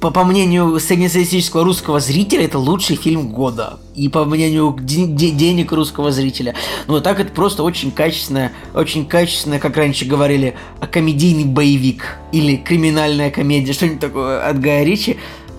по, 0.00 0.10
по 0.10 0.24
мнению 0.24 0.78
среднестатистического 0.78 1.64
русского 1.64 2.00
зрителя, 2.00 2.44
это 2.44 2.58
лучший 2.58 2.96
фильм 2.96 3.28
года. 3.28 3.78
И 3.94 4.08
по 4.08 4.24
мнению 4.24 4.76
де- 4.80 5.06
де- 5.06 5.30
денег 5.30 5.72
русского 5.72 6.12
зрителя. 6.12 6.54
Ну, 6.86 7.00
так 7.00 7.18
это 7.20 7.32
просто 7.32 7.62
очень 7.62 7.90
качественное, 7.90 8.52
очень 8.74 9.06
качественное, 9.06 9.58
как 9.58 9.76
раньше 9.76 10.04
говорили, 10.04 10.54
комедийный 10.90 11.44
боевик. 11.44 12.18
Или 12.32 12.56
криминальная 12.56 13.30
комедия, 13.30 13.72
что-нибудь 13.72 14.00
такое 14.00 14.46
от 14.48 14.60
Гая 14.60 14.84
Ричи. 14.84 15.16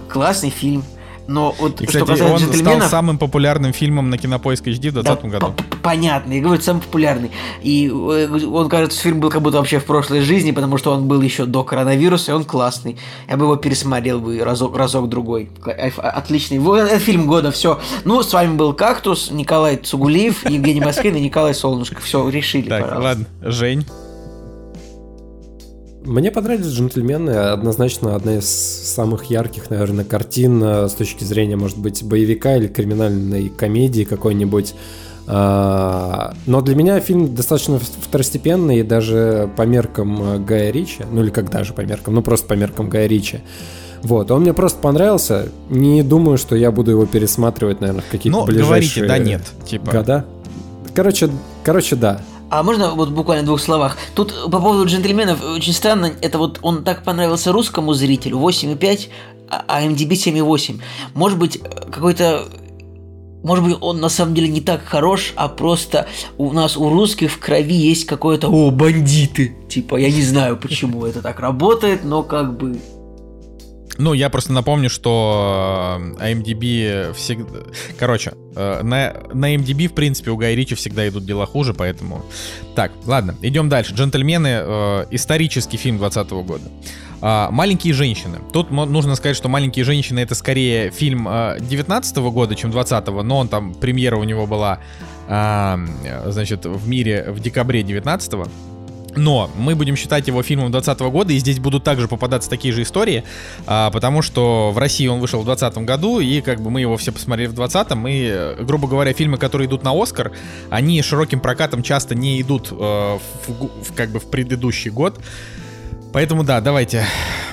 Классный 0.08 0.50
фильм. 0.50 0.84
Но 1.30 1.56
вот 1.60 1.80
И, 1.80 1.84
что 1.84 1.86
кстати, 1.86 2.04
касается 2.08 2.26
он 2.34 2.40
стал 2.40 2.52
джентльменов... 2.54 2.90
самым 2.90 3.18
популярным 3.20 3.72
фильмом 3.72 4.10
на 4.10 4.18
Кинопоиск 4.18 4.68
HD 4.68 4.90
в 4.90 4.94
2020 4.94 5.22
Да, 5.24 5.28
году. 5.30 5.54
Понятно, 5.84 6.34
я 6.34 6.42
говорю, 6.42 6.62
самый 6.62 6.82
популярный. 6.82 7.30
И 7.62 7.88
э, 7.88 8.46
он, 8.52 8.68
кажется, 8.68 9.00
фильм 9.00 9.20
был 9.20 9.30
как 9.30 9.42
будто 9.42 9.58
вообще 9.58 9.80
в 9.80 9.86
прошлой 9.86 10.22
жизни, 10.22 10.52
потому 10.52 10.78
что 10.78 10.92
он 10.92 11.08
был 11.08 11.22
еще 11.22 11.46
до 11.46 11.64
коронавируса, 11.64 12.32
и 12.32 12.34
он 12.34 12.44
классный. 12.46 12.98
Я 13.28 13.38
бы 13.38 13.46
его 13.46 13.56
пересмотрел 13.58 14.20
бы 14.20 14.40
разок, 14.44 14.76
разок 14.76 15.08
другой. 15.08 15.50
А- 15.66 16.10
Отличный. 16.10 16.58
Вот 16.60 16.78
это 16.80 16.98
фильм 17.00 17.28
года, 17.28 17.52
все. 17.52 17.80
Ну, 18.06 18.24
с 18.24 18.34
вами 18.34 18.56
был 18.56 18.74
Кактус, 18.74 19.30
Николай 19.32 19.78
Цугулиев, 19.78 20.50
Евгений 20.50 20.82
Москвин 20.82 21.16
и 21.16 21.22
Николай 21.22 21.54
Солнышко. 21.54 22.02
Все, 22.02 22.28
решили, 22.28 22.70
Так, 22.70 22.82
пожалуйста. 22.82 23.04
ладно, 23.08 23.26
Жень. 23.52 23.86
Мне 26.06 26.32
понравились 26.32 26.68
«Джентльмены». 26.68 27.32
Однозначно 27.32 28.16
одна 28.16 28.38
из 28.38 28.48
самых 28.48 29.26
ярких, 29.26 29.70
наверное, 29.70 30.06
картин 30.06 30.64
э, 30.64 30.88
с 30.88 30.94
точки 30.94 31.24
зрения, 31.24 31.58
может 31.58 31.78
быть, 31.78 32.04
боевика 32.04 32.56
или 32.56 32.68
криминальной 32.68 33.50
комедии 33.50 34.06
какой-нибудь. 34.06 34.76
А, 35.28 36.34
Но 36.48 36.62
для 36.62 36.76
меня 36.76 37.00
фильм 37.02 37.36
достаточно 37.36 37.80
второстепенный, 37.80 38.82
даже 38.82 39.50
по 39.58 39.64
меркам 39.64 40.22
э, 40.24 40.40
Гая 40.40 40.72
Ричи, 40.72 41.04
ну 41.12 41.22
или 41.22 41.30
как 41.30 41.52
даже 41.52 41.74
по 41.74 41.82
меркам, 41.82 42.16
ну 42.16 42.22
просто 42.24 42.48
по 42.48 42.54
меркам 42.54 42.90
Гая 42.90 43.06
Ричи. 43.06 43.42
Вот, 44.02 44.32
он 44.32 44.42
мне 44.42 44.54
просто 44.54 44.80
понравился. 44.80 45.50
Не 45.70 46.02
думаю, 46.02 46.38
что 46.38 46.56
я 46.56 46.72
буду 46.72 46.92
его 46.92 47.06
пересматривать, 47.06 47.82
наверное, 47.82 48.02
в 48.02 48.10
какие-то 48.10 48.44
ближайшие 48.46 49.06
говорите, 49.06 49.08
да, 49.08 49.18
нет. 49.18 49.42
Типа, 49.66 49.92
года. 49.92 50.26
Короче, 50.96 51.30
короче, 51.64 51.96
да. 51.96 52.22
А 52.50 52.64
можно 52.64 52.92
вот 52.92 53.10
буквально 53.10 53.44
в 53.44 53.46
двух 53.46 53.62
словах? 53.62 53.98
Тут 54.16 54.34
по 54.46 54.60
поводу 54.60 54.86
джентльменов 54.86 55.44
очень 55.44 55.74
странно, 55.74 56.12
это 56.22 56.38
вот 56.38 56.60
он 56.62 56.84
так 56.84 57.04
понравился 57.04 57.52
русскому 57.52 57.94
зрителю, 57.94 58.38
8,5, 58.38 59.10
а 59.50 59.64
а 59.68 59.84
MDB 59.84 60.12
7,8. 60.12 60.80
Может 61.14 61.38
быть, 61.38 61.62
какой-то 61.92 62.46
может 63.44 63.64
быть, 63.64 63.78
он 63.80 64.02
на 64.02 64.10
самом 64.10 64.34
деле 64.34 64.50
не 64.50 64.62
так 64.62 64.84
хорош, 64.84 65.34
а 65.36 65.48
просто 65.48 66.08
у 66.38 66.52
нас 66.52 66.76
у 66.76 66.90
русских 66.90 67.32
в 67.32 67.40
крови 67.40 67.74
есть 67.74 68.06
какое-то 68.06 68.50
«О, 68.50 68.70
бандиты!» 68.70 69.56
Типа, 69.70 69.96
я 69.96 70.12
не 70.12 70.22
знаю, 70.22 70.58
почему 70.58 71.06
это 71.06 71.22
так 71.22 71.40
работает, 71.40 72.04
но 72.04 72.24
как 72.24 72.58
бы... 72.58 72.78
Ну, 74.00 74.14
я 74.14 74.30
просто 74.30 74.54
напомню, 74.54 74.90
что 74.90 76.00
э, 76.20 76.32
IMDb 76.32 77.14
всегда... 77.14 77.60
Короче, 77.98 78.32
э, 78.56 78.82
на, 78.82 79.14
на 79.34 79.54
IMDb, 79.54 79.90
в 79.90 79.94
принципе, 79.94 80.32
у 80.32 80.38
Гая 80.38 80.56
Ричи 80.56 80.74
всегда 80.74 81.06
идут 81.10 81.26
дела 81.26 81.46
хуже, 81.46 81.74
поэтому... 81.74 82.24
Так, 82.76 82.94
ладно, 83.06 83.36
идем 83.42 83.68
дальше. 83.68 83.94
«Джентльмены» 83.94 84.48
э,— 84.48 85.06
исторический 85.12 85.76
фильм 85.76 85.98
20 85.98 86.30
года. 86.30 86.64
А, 87.22 87.52
«Маленькие 87.52 87.94
женщины». 87.94 88.40
Тут 88.54 88.72
нужно 88.72 89.16
сказать, 89.16 89.36
что 89.36 89.50
«Маленькие 89.50 89.84
женщины»— 89.84 90.20
это 90.22 90.34
скорее 90.34 90.92
фильм 90.92 91.28
э, 91.28 91.58
19 91.60 92.18
года, 92.18 92.56
чем 92.56 92.72
20 92.72 93.08
но 93.24 93.38
он 93.38 93.50
там, 93.50 93.74
премьера 93.74 94.16
у 94.16 94.24
него 94.24 94.48
была, 94.48 94.80
а, 95.28 95.78
значит, 96.26 96.66
в 96.66 96.88
мире 96.88 97.26
в 97.28 97.42
декабре 97.42 97.84
19 97.84 98.34
но 99.20 99.50
мы 99.56 99.76
будем 99.76 99.96
считать 99.96 100.28
его 100.28 100.42
фильмом 100.42 100.72
2020 100.72 101.12
года, 101.12 101.34
и 101.34 101.38
здесь 101.38 101.60
будут 101.60 101.84
также 101.84 102.08
попадаться 102.08 102.50
такие 102.50 102.74
же 102.74 102.82
истории, 102.82 103.24
а, 103.68 103.92
потому 103.92 104.22
что 104.22 104.72
в 104.72 104.78
России 104.78 105.08
он 105.08 105.20
вышел 105.20 105.42
в 105.42 105.46
2020 105.46 105.86
году, 105.86 106.20
и 106.20 106.42
как 106.42 106.62
бы 106.62 106.70
мы 106.70 106.82
его 106.82 106.98
все 106.98 107.12
посмотрели 107.12 107.48
в 107.48 107.54
2020, 107.54 108.08
и, 108.08 108.30
э, 108.32 108.64
грубо 108.64 108.88
говоря, 108.88 109.14
фильмы, 109.14 109.38
которые 109.38 109.68
идут 109.68 109.84
на 109.84 109.92
Оскар, 109.92 110.32
они 110.70 111.02
широким 111.02 111.40
прокатом 111.40 111.84
часто 111.84 112.16
не 112.16 112.42
идут 112.42 112.70
э, 112.72 112.76
в, 112.76 113.20
в, 113.84 113.94
как 113.94 114.10
бы 114.10 114.20
в 114.20 114.30
предыдущий 114.30 114.90
год. 114.90 115.20
Поэтому 116.12 116.44
да, 116.44 116.60
давайте. 116.60 117.06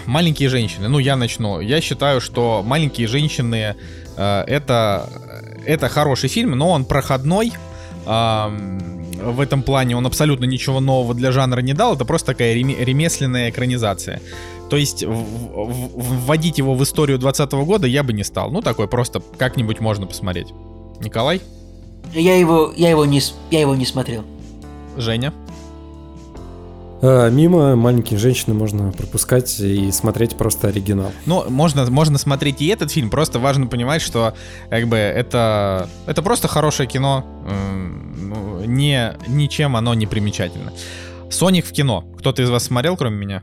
Маленькие 0.06 0.48
женщины. 0.48 0.88
Ну, 0.88 0.98
я 0.98 1.16
начну. 1.16 1.60
Я 1.60 1.80
считаю, 1.80 2.20
что 2.20 2.62
маленькие 2.64 3.06
женщины 3.06 3.76
э, 4.16 4.44
это, 4.46 5.10
это 5.66 5.88
хороший 5.88 6.28
фильм, 6.28 6.52
но 6.52 6.70
он 6.70 6.84
проходной. 6.84 7.52
Ам, 8.06 9.05
в 9.22 9.40
этом 9.40 9.62
плане 9.62 9.96
он 9.96 10.06
абсолютно 10.06 10.44
ничего 10.44 10.80
нового 10.80 11.14
для 11.14 11.32
жанра 11.32 11.60
не 11.60 11.72
дал. 11.74 11.94
Это 11.94 12.04
просто 12.04 12.26
такая 12.32 12.54
реме- 12.54 12.76
ремесленная 12.82 13.50
экранизация. 13.50 14.20
То 14.70 14.76
есть 14.76 15.04
в- 15.04 15.10
в- 15.10 16.24
вводить 16.26 16.58
его 16.58 16.74
в 16.74 16.82
историю 16.82 17.18
2020 17.18 17.64
года 17.64 17.86
я 17.86 18.02
бы 18.02 18.12
не 18.12 18.24
стал. 18.24 18.50
Ну, 18.50 18.62
такой 18.62 18.88
просто 18.88 19.22
как-нибудь 19.38 19.80
можно 19.80 20.06
посмотреть. 20.06 20.48
Николай? 21.00 21.40
Я 22.14 22.36
его, 22.36 22.72
я 22.76 22.90
его, 22.90 23.04
не, 23.04 23.20
я 23.50 23.60
его 23.60 23.74
не 23.74 23.86
смотрел. 23.86 24.24
Женя? 24.96 25.32
А, 27.02 27.28
Мимо 27.30 27.76
маленькие 27.76 28.18
женщины 28.18 28.54
можно 28.54 28.92
пропускать 28.92 29.58
и 29.60 29.90
смотреть 29.90 30.36
просто 30.36 30.68
оригинал. 30.68 31.12
Ну, 31.26 31.44
можно, 31.48 31.88
можно 31.90 32.18
смотреть 32.18 32.62
и 32.62 32.66
этот 32.68 32.90
фильм, 32.90 33.10
просто 33.10 33.38
важно 33.38 33.66
понимать, 33.66 34.02
что 34.02 34.34
как 34.70 34.86
бы 34.88 34.96
это, 34.96 35.88
это 36.06 36.22
просто 36.22 36.48
хорошее 36.48 36.88
кино, 36.88 37.24
ну, 38.18 38.64
не, 38.64 39.12
ничем 39.28 39.76
оно 39.76 39.94
не 39.94 40.06
примечательно. 40.06 40.72
Соник 41.30 41.66
в 41.66 41.72
кино. 41.72 42.04
Кто-то 42.18 42.42
из 42.42 42.50
вас 42.50 42.64
смотрел, 42.64 42.96
кроме 42.96 43.16
меня? 43.16 43.42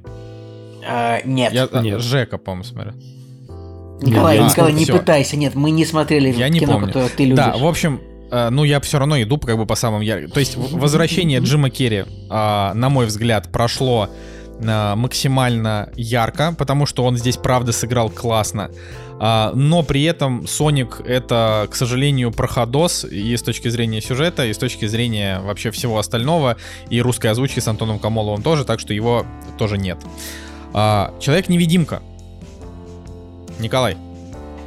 А, 0.87 1.21
нет. 1.23 1.53
Я, 1.53 1.67
а, 1.71 1.81
Нет. 1.81 2.01
Жека, 2.01 2.37
по-моему, 2.37 2.63
смотрел. 2.63 2.93
Николай, 4.01 4.35
я 4.37 4.43
не 4.43 4.49
Николай, 4.49 4.73
не 4.73 4.79
смотрел. 4.79 4.99
пытайся. 4.99 5.37
Нет, 5.37 5.55
мы 5.55 5.71
не 5.71 5.85
смотрели 5.85 6.31
Я 6.33 6.49
не 6.49 6.59
кино, 6.59 6.73
помню. 6.73 6.87
которое 6.87 7.09
ты 7.09 7.23
любишь. 7.23 7.37
Да, 7.37 7.55
в 7.57 7.65
общем, 7.65 8.01
э, 8.33 8.49
ну 8.49 8.63
я 8.63 8.79
все 8.79 8.99
равно 8.99 9.21
иду 9.21 9.37
как 9.37 9.57
бы 9.57 9.65
по 9.65 9.75
самым 9.75 10.01
ярким. 10.01 10.31
То 10.31 10.39
есть 10.39 10.55
возвращение 10.57 11.39
Джима 11.39 11.69
Керри, 11.69 12.05
а, 12.29 12.73
на 12.73 12.89
мой 12.89 13.05
взгляд, 13.05 13.51
прошло 13.51 14.09
а, 14.65 14.95
максимально 14.95 15.89
ярко, 15.95 16.55
потому 16.57 16.85
что 16.85 17.03
он 17.03 17.17
здесь 17.17 17.37
правда 17.37 17.71
сыграл 17.71 18.09
классно. 18.09 18.71
А, 19.19 19.51
Но 19.55 19.83
при 19.83 20.03
этом 20.03 20.47
Соник 20.47 21.01
это, 21.05 21.67
к 21.69 21.75
сожалению, 21.75 22.31
проходос 22.31 23.05
и 23.05 23.35
с 23.35 23.41
точки 23.41 23.69
зрения 23.69 24.01
сюжета, 24.01 24.45
и 24.45 24.53
с 24.53 24.57
точки 24.57 24.85
зрения 24.85 25.39
вообще 25.39 25.71
всего 25.71 25.97
остального, 25.97 26.57
и 26.89 27.01
русской 27.01 27.27
озвучки 27.27 27.59
с 27.59 27.67
Антоном 27.67 27.99
Камоловым 27.99 28.41
тоже, 28.41 28.65
так 28.65 28.79
что 28.79 28.93
его 28.93 29.25
тоже 29.57 29.77
нет. 29.77 29.97
А, 30.73 31.13
Человек-невидимка. 31.19 32.01
Николай. 33.59 33.95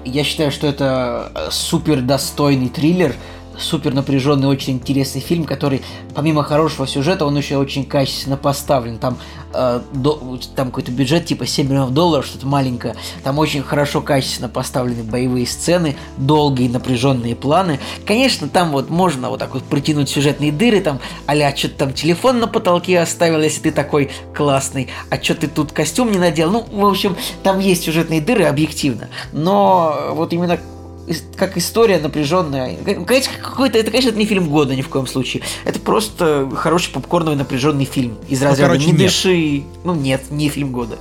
Я 0.05 0.23
считаю, 0.23 0.53
что 0.53 0.69
это 0.69 1.33
э, 1.35 1.49
супер 1.51 2.01
достойный 2.01 2.69
триллер, 2.69 3.15
супер 3.59 3.95
напряженный, 3.95 4.49
очень 4.49 4.75
интересный 4.75 5.21
фильм, 5.21 5.45
который, 5.45 5.83
помимо 6.15 6.43
хорошего 6.43 6.87
сюжета, 6.87 7.27
он 7.27 7.37
еще 7.37 7.57
очень 7.57 7.85
качественно 7.85 8.37
поставлен. 8.37 8.99
Там, 8.99 9.19
э, 9.55 9.81
до- 9.93 10.39
там 10.55 10.69
какой-то 10.69 10.91
бюджет 10.93 11.27
типа 11.27 11.47
7 11.47 11.67
миллионов 11.69 11.93
долларов, 11.95 12.27
что-то 12.27 12.47
маленькое. 12.47 12.95
Там 13.23 13.39
очень 13.39 13.63
хорошо, 13.63 14.01
качественно 14.01 14.49
поставлены 14.49 15.03
боевые 15.03 15.47
сцены, 15.47 15.97
долгие 16.17 16.69
напряженные 16.69 17.35
планы. 17.37 17.81
Конечно, 18.07 18.49
там 18.49 18.71
вот 18.73 18.91
можно 18.91 19.31
вот 19.31 19.39
так 19.41 19.55
вот 19.55 19.63
протянуть 19.65 20.09
сюжетные 20.09 20.53
дыры, 20.53 20.81
там, 20.81 21.01
а 21.27 21.35
что-то 21.57 21.75
там 21.77 21.93
телефон 21.93 22.41
на 22.41 22.47
потолке 22.49 22.99
оставил, 23.01 23.41
если 23.41 23.63
ты 23.63 23.71
такой 23.73 24.11
классный, 24.35 24.89
а 25.11 25.23
что 25.23 25.35
ты 25.35 25.49
тут 25.49 25.73
костюм 25.73 26.11
не 26.13 26.19
надел. 26.19 26.51
Ну, 26.51 26.67
в 26.71 26.87
общем, 26.87 27.17
там 27.43 27.59
есть 27.59 27.85
сюжетные 27.85 28.21
дыры 28.21 28.45
объективно. 28.45 29.09
Но 29.33 29.99
вот 30.13 30.33
именно 30.33 30.59
как 31.37 31.57
история 31.57 31.99
напряженная. 31.99 32.77
Конечно, 33.07 33.33
какой-то, 33.43 33.79
это, 33.79 33.91
конечно, 33.91 34.11
это 34.11 34.19
не 34.19 34.27
фильм 34.27 34.49
года 34.49 34.75
ни 34.75 34.83
в 34.83 34.89
коем 34.89 35.07
случае. 35.07 35.43
Это 35.65 35.79
просто 35.81 36.49
хороший 36.55 36.93
попкорновый 36.93 37.37
напряженный 37.37 37.85
фильм. 37.85 38.17
Из 38.29 38.43
разряда 38.43 38.73
короче, 38.73 38.87
«Не 38.87 38.93
нет. 38.93 39.01
дыши». 39.01 39.63
Ну, 39.85 39.95
нет, 39.95 40.31
не 40.31 40.49
фильм 40.49 40.73
года. 40.73 40.97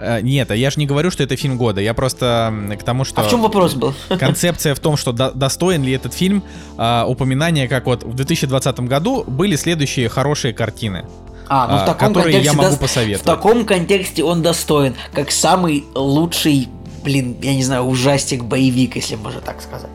Э, 0.00 0.20
Нет, 0.22 0.50
а 0.50 0.56
я 0.56 0.70
же 0.70 0.78
не 0.80 0.86
говорю, 0.86 1.10
что 1.10 1.22
это 1.22 1.36
фильм 1.36 1.56
года. 1.58 1.80
Я 1.80 1.92
просто 1.92 2.52
к 2.78 2.82
тому, 2.82 3.04
что... 3.04 3.20
А 3.20 3.24
в 3.24 3.30
чем 3.30 3.42
вопрос 3.42 3.74
был? 3.74 3.92
Концепция 4.18 4.74
в 4.74 4.80
том, 4.80 4.96
что 4.96 5.12
до- 5.12 5.32
достоин 5.32 5.82
ли 5.82 5.92
этот 5.92 6.14
фильм 6.14 6.42
а, 6.78 7.04
упоминания, 7.06 7.68
как 7.68 7.86
вот 7.86 8.02
в 8.02 8.14
2020 8.14 8.80
году 8.80 9.24
были 9.26 9.56
следующие 9.56 10.08
хорошие 10.08 10.54
картины, 10.54 11.04
А, 11.48 11.66
ну 11.68 11.76
в 11.78 11.82
а, 11.82 11.86
таком 11.86 12.14
которые 12.14 12.40
я 12.40 12.52
могу 12.54 12.76
В 12.76 12.78
посоветовать. 12.78 13.26
таком 13.26 13.66
контексте 13.66 14.24
он 14.24 14.40
достоин, 14.40 14.94
как 15.12 15.30
самый 15.30 15.84
лучший, 15.94 16.68
блин, 17.02 17.36
я 17.42 17.54
не 17.54 17.62
знаю, 17.62 17.84
ужастик-боевик, 17.84 18.96
если 18.96 19.16
можно 19.16 19.40
так 19.40 19.60
сказать. 19.62 19.90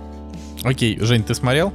Окей, 0.64 0.98
Жень, 1.00 1.24
ты 1.24 1.36
смотрел? 1.36 1.74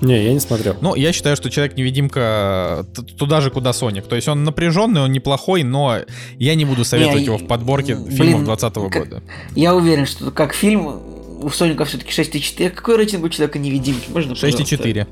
Не, 0.00 0.24
я 0.24 0.32
не 0.32 0.40
смотрел. 0.40 0.76
Ну, 0.80 0.94
я 0.94 1.12
считаю, 1.12 1.36
что 1.36 1.50
Человек-невидимка 1.50 2.84
туда 3.16 3.40
же, 3.40 3.50
куда 3.50 3.72
Соник. 3.72 4.06
То 4.06 4.16
есть 4.16 4.28
он 4.28 4.44
напряженный, 4.44 5.00
он 5.02 5.12
неплохой, 5.12 5.62
но 5.62 5.98
я 6.38 6.54
не 6.54 6.64
буду 6.64 6.84
советовать 6.84 7.20
Не, 7.20 7.26
его 7.26 7.38
в 7.38 7.46
подборке 7.46 7.94
блин, 7.94 8.10
фильмов 8.10 8.44
2020 8.44 8.90
как- 8.90 9.02
года. 9.04 9.22
Я 9.54 9.74
уверен, 9.74 10.06
что 10.06 10.30
как 10.30 10.52
фильм 10.52 11.00
у 11.42 11.48
Соника 11.50 11.84
все-таки 11.84 12.10
6,4. 12.10 12.70
Какой 12.70 12.96
рейтинг 12.96 13.24
у 13.24 13.28
человека 13.28 13.58
невидимки? 13.58 14.10
Можно, 14.10 14.34
пожалуйста? 14.34 14.62
6,4. 14.62 15.06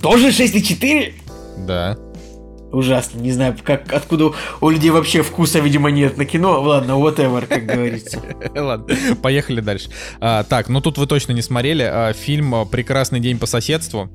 Тоже 0.00 0.28
6,4? 0.28 1.12
Да. 1.66 1.98
Ужасно. 2.72 3.18
Не 3.18 3.32
знаю, 3.32 3.56
как, 3.62 3.92
откуда 3.92 4.32
у 4.60 4.70
людей 4.70 4.90
вообще 4.90 5.22
вкуса, 5.22 5.58
видимо, 5.58 5.90
нет 5.90 6.16
на 6.16 6.24
кино. 6.24 6.60
Ладно, 6.60 6.92
whatever, 6.92 7.46
как 7.46 7.66
говорится. 7.66 8.20
Ладно, 8.54 8.94
поехали 9.22 9.60
дальше. 9.60 9.90
А, 10.20 10.44
так, 10.44 10.68
ну 10.68 10.80
тут 10.80 10.98
вы 10.98 11.06
точно 11.06 11.32
не 11.32 11.42
смотрели. 11.42 11.82
А, 11.82 12.12
фильм 12.12 12.68
«Прекрасный 12.68 13.20
день 13.20 13.38
по 13.38 13.46
соседству». 13.46 14.08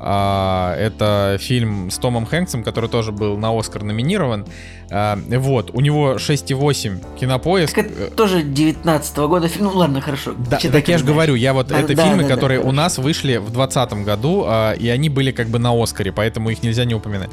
А, 0.00 0.76
это 0.76 1.38
фильм 1.40 1.90
с 1.90 1.98
Томом 1.98 2.24
Хэнксом, 2.24 2.62
который 2.62 2.88
тоже 2.88 3.10
был 3.10 3.36
на 3.36 3.58
Оскар 3.58 3.82
номинирован. 3.82 4.46
А, 4.90 5.18
вот, 5.26 5.70
у 5.72 5.80
него 5.80 6.14
6,8 6.14 7.18
кинопоиск. 7.18 7.74
Так 7.74 7.86
это 7.86 8.14
тоже 8.14 8.42
19 8.42 9.18
-го 9.18 9.28
года 9.28 9.48
фильм. 9.48 9.66
Ну 9.66 9.76
ладно, 9.76 10.00
хорошо. 10.00 10.34
Да, 10.38 10.58
Читай, 10.58 10.80
так 10.80 10.88
я 10.88 10.98
же 10.98 11.04
говорю, 11.04 11.34
я 11.34 11.52
вот 11.52 11.68
Да, 11.68 11.80
это 11.80 11.94
да, 11.94 12.04
фильмы, 12.04 12.22
да, 12.22 12.28
да, 12.28 12.34
которые 12.34 12.60
у 12.60 12.62
хорошо. 12.64 12.76
нас 12.76 12.98
вышли 12.98 13.38
в 13.38 13.50
2020 13.50 14.04
году, 14.04 14.44
а, 14.46 14.72
и 14.72 14.88
они 14.88 15.08
были 15.08 15.32
как 15.32 15.48
бы 15.48 15.58
на 15.58 15.72
Оскаре, 15.72 16.12
поэтому 16.12 16.50
их 16.50 16.62
нельзя 16.62 16.84
не 16.84 16.94
упоминать. 16.94 17.30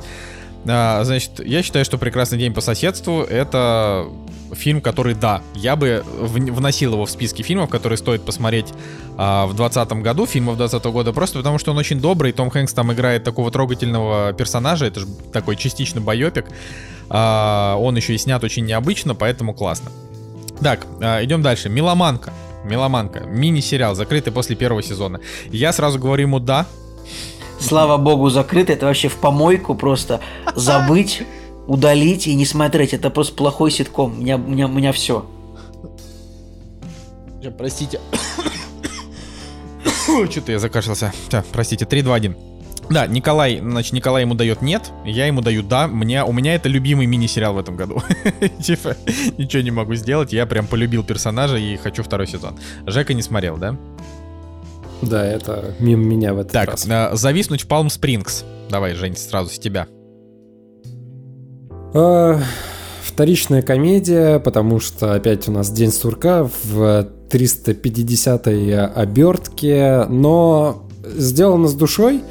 А, 0.67 1.03
значит, 1.03 1.45
я 1.45 1.61
считаю, 1.63 1.85
что 1.85 1.97
«Прекрасный 1.97 2.37
день 2.37 2.53
по 2.53 2.61
соседству»— 2.61 3.21
это 3.29 4.07
фильм, 4.53 4.81
который, 4.81 5.15
да, 5.15 5.41
я 5.55 5.75
бы 5.75 6.03
вн- 6.19 6.51
вносил 6.51 6.93
его 6.93 7.05
в 7.05 7.09
списки 7.09 7.41
фильмов, 7.41 7.69
которые 7.69 7.97
стоит 7.97 8.23
посмотреть 8.23 8.67
а, 9.17 9.45
в 9.47 9.55
2020 9.55 10.01
году, 10.03 10.25
фильмов 10.25 10.57
2020 10.57 10.91
года, 10.93 11.13
просто 11.13 11.39
потому 11.39 11.57
что 11.57 11.71
он 11.71 11.77
очень 11.77 11.99
добрый, 11.99 12.31
Том 12.31 12.49
Хэнкс 12.49 12.73
там 12.73 12.93
играет 12.93 13.23
такого 13.23 13.51
трогательного 13.51 14.33
персонажа, 14.33 14.85
это 14.85 15.01
же 15.01 15.07
такой 15.33 15.55
частично 15.55 15.99
байопик, 16.01 16.45
А, 17.09 17.75
он 17.77 17.95
еще 17.95 18.13
и 18.15 18.17
снят 18.17 18.43
очень 18.43 18.65
необычно, 18.65 19.13
поэтому 19.15 19.53
классно. 19.53 19.91
Так, 20.61 20.85
а, 21.01 21.23
идем 21.23 21.41
дальше. 21.41 21.69
Меломанка. 21.69 22.31
Меломанка. 22.63 23.21
Мини-сериал, 23.21 23.93
закрытый 23.93 24.33
после 24.33 24.55
первого 24.55 24.81
сезона. 24.81 25.19
Я 25.51 25.71
сразу 25.73 25.99
говорю 25.99 26.23
ему 26.23 26.39
да. 26.39 26.65
Слава 27.65 27.97
богу, 27.97 28.29
закрыто. 28.29 28.73
Это 28.73 28.85
вообще 28.85 29.07
в 29.07 29.15
помойку 29.15 29.75
просто 29.75 30.21
забыть, 30.55 31.23
удалить 31.67 32.27
и 32.27 32.35
не 32.35 32.45
смотреть. 32.45 32.93
Это 32.93 33.09
просто 33.09 33.35
плохой 33.35 33.71
ситком. 33.71 34.13
У 34.13 34.21
меня, 34.21 34.35
у 34.35 34.39
меня, 34.39 34.67
у 34.67 34.71
меня 34.71 34.91
все. 34.91 35.25
Простите. 37.57 37.99
Что-то 40.29 40.51
я 40.51 40.59
закашлялся. 40.59 41.13
Так, 41.29 41.45
простите, 41.51 41.85
3, 41.85 42.01
2, 42.01 42.15
1. 42.15 42.35
Да, 42.89 43.07
Николай, 43.07 43.59
значит, 43.59 43.93
Николай 43.93 44.21
ему 44.21 44.35
дает 44.35 44.61
нет, 44.61 44.91
я 45.05 45.25
ему 45.25 45.41
даю 45.41 45.63
да. 45.63 45.87
Мне, 45.87 46.23
у 46.23 46.31
меня 46.31 46.53
это 46.53 46.69
любимый 46.69 47.07
мини-сериал 47.07 47.55
в 47.55 47.57
этом 47.57 47.75
году. 47.75 48.03
Типа, 48.61 48.95
ничего 49.37 49.63
не 49.63 49.71
могу 49.71 49.95
сделать, 49.95 50.33
я 50.33 50.45
прям 50.45 50.67
полюбил 50.67 51.03
персонажа 51.03 51.57
и 51.57 51.77
хочу 51.77 52.03
второй 52.03 52.27
сезон. 52.27 52.57
Жека 52.85 53.13
не 53.13 53.23
смотрел, 53.23 53.57
да? 53.57 53.75
Да, 55.01 55.25
это 55.25 55.75
мимо 55.79 56.03
меня 56.03 56.33
в 56.33 56.39
этот 56.39 56.51
Так, 56.53 56.69
раз. 56.69 56.87
э, 56.87 57.09
зависнуть 57.13 57.61
в 57.63 57.67
Палм 57.67 57.89
Спрингс. 57.89 58.43
Давай, 58.69 58.93
Жень, 58.93 59.15
сразу 59.15 59.49
с 59.49 59.59
тебя. 59.59 59.87
А, 61.93 62.39
Вторичная 63.03 63.61
комедия, 63.61 64.39
потому 64.39 64.79
что 64.79 65.13
опять 65.13 65.47
у 65.47 65.51
нас 65.51 65.69
День 65.71 65.91
сурка 65.91 66.49
в 66.65 67.07
350-й 67.29 68.77
обертке, 68.77 70.05
но 70.09 70.85
сделано 71.15 71.67
с 71.69 71.73
душой, 71.75 72.21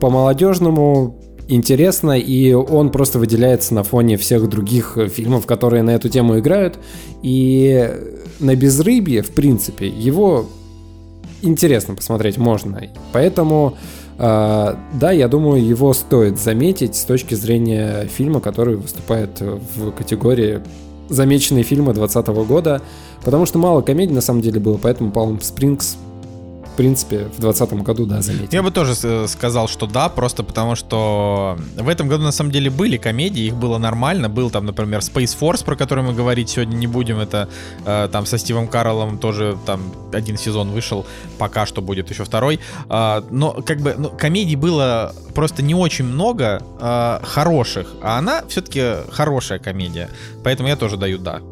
по-молодежному 0.00 1.20
интересно, 1.48 2.12
и 2.12 2.52
он 2.54 2.90
просто 2.90 3.18
выделяется 3.18 3.74
на 3.74 3.82
фоне 3.82 4.16
всех 4.16 4.48
других 4.48 4.96
фильмов, 5.12 5.44
которые 5.46 5.82
на 5.82 5.90
эту 5.90 6.08
тему 6.08 6.38
играют. 6.38 6.78
И 7.22 7.90
на 8.38 8.54
безрыбье, 8.54 9.22
в 9.22 9.30
принципе, 9.32 9.88
его 9.88 10.46
интересно 11.42 11.94
посмотреть 11.94 12.38
можно. 12.38 12.80
Поэтому, 13.12 13.76
э, 14.18 14.74
да, 14.94 15.10
я 15.12 15.28
думаю, 15.28 15.64
его 15.64 15.92
стоит 15.92 16.38
заметить 16.38 16.96
с 16.96 17.04
точки 17.04 17.34
зрения 17.34 18.06
фильма, 18.06 18.40
который 18.40 18.76
выступает 18.76 19.40
в 19.40 19.92
категории 19.92 20.60
замеченные 21.08 21.64
фильмы 21.64 21.92
2020 21.92 22.46
года, 22.46 22.80
потому 23.24 23.44
что 23.44 23.58
мало 23.58 23.82
комедий 23.82 24.14
на 24.14 24.20
самом 24.20 24.40
деле 24.40 24.60
было, 24.60 24.78
поэтому 24.78 25.10
Springs 25.38 25.96
в 25.96 26.09
принципе, 26.80 27.18
в 27.18 27.40
2020 27.40 27.72
году, 27.82 28.06
да, 28.06 28.22
заметил. 28.22 28.48
Я 28.52 28.62
бы 28.62 28.70
тоже 28.70 28.94
э, 29.02 29.26
сказал, 29.28 29.68
что 29.68 29.86
да, 29.86 30.08
просто 30.08 30.42
потому 30.42 30.76
что 30.76 31.58
в 31.76 31.88
этом 31.88 32.08
году 32.08 32.24
на 32.24 32.32
самом 32.32 32.52
деле 32.52 32.70
были 32.70 32.96
комедии, 32.96 33.42
их 33.42 33.54
было 33.54 33.76
нормально. 33.76 34.30
Был 34.30 34.48
там, 34.48 34.64
например, 34.64 35.00
Space 35.00 35.36
Force, 35.38 35.62
про 35.62 35.76
который 35.76 36.02
мы 36.02 36.14
говорить 36.14 36.48
сегодня 36.48 36.76
не 36.76 36.86
будем. 36.86 37.18
Это 37.18 37.50
э, 37.84 38.08
там 38.10 38.24
со 38.24 38.38
Стивом 38.38 38.66
Карлом 38.66 39.18
тоже 39.18 39.58
там 39.66 39.82
один 40.10 40.38
сезон 40.38 40.70
вышел, 40.70 41.04
пока 41.36 41.66
что 41.66 41.82
будет 41.82 42.08
еще 42.08 42.24
второй. 42.24 42.60
А, 42.88 43.22
но 43.30 43.52
как 43.52 43.80
бы 43.80 43.94
ну, 43.98 44.08
комедий 44.08 44.56
было 44.56 45.14
просто 45.34 45.62
не 45.62 45.74
очень 45.74 46.06
много 46.06 46.62
а, 46.80 47.20
хороших, 47.22 47.92
а 48.02 48.16
она 48.16 48.42
все-таки 48.48 49.06
хорошая 49.12 49.58
комедия. 49.58 50.08
Поэтому 50.42 50.70
я 50.70 50.76
тоже 50.76 50.96
даю 50.96 51.18
да. 51.18 51.42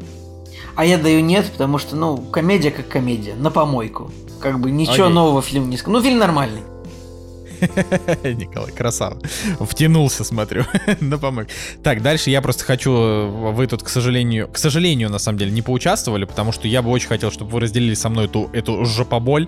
А 0.75 0.85
я 0.85 0.97
даю 0.97 1.19
нет, 1.19 1.51
потому 1.51 1.77
что, 1.77 1.95
ну, 1.95 2.17
комедия 2.17 2.71
как 2.71 2.87
комедия, 2.87 3.35
на 3.35 3.51
помойку. 3.51 4.11
Как 4.39 4.59
бы 4.59 4.71
ничего 4.71 5.05
Окей. 5.05 5.13
нового 5.13 5.41
фильма 5.41 5.67
не 5.67 5.77
скажу. 5.77 5.97
Ну, 5.97 6.03
фильм 6.03 6.19
нормальный. 6.19 6.61
Николай, 8.23 8.71
красава. 8.71 9.19
Втянулся, 9.59 10.23
смотрю, 10.23 10.65
на 10.99 11.17
помог. 11.17 11.47
Так, 11.83 12.01
дальше 12.01 12.29
я 12.29 12.41
просто 12.41 12.63
хочу, 12.63 12.91
э, 12.91 13.51
вы 13.51 13.67
тут, 13.67 13.83
к 13.83 13.89
сожалению, 13.89 14.47
к 14.47 14.57
сожалению, 14.57 15.09
на 15.09 15.19
самом 15.19 15.37
деле, 15.37 15.51
не 15.51 15.61
поучаствовали, 15.61 16.25
потому 16.25 16.51
что 16.51 16.67
я 16.67 16.81
бы 16.81 16.89
очень 16.89 17.07
хотел, 17.07 17.31
чтобы 17.31 17.51
вы 17.51 17.59
разделили 17.59 17.93
со 17.93 18.09
мной 18.09 18.25
эту, 18.25 18.49
эту 18.53 18.85
жопоболь. 18.85 19.47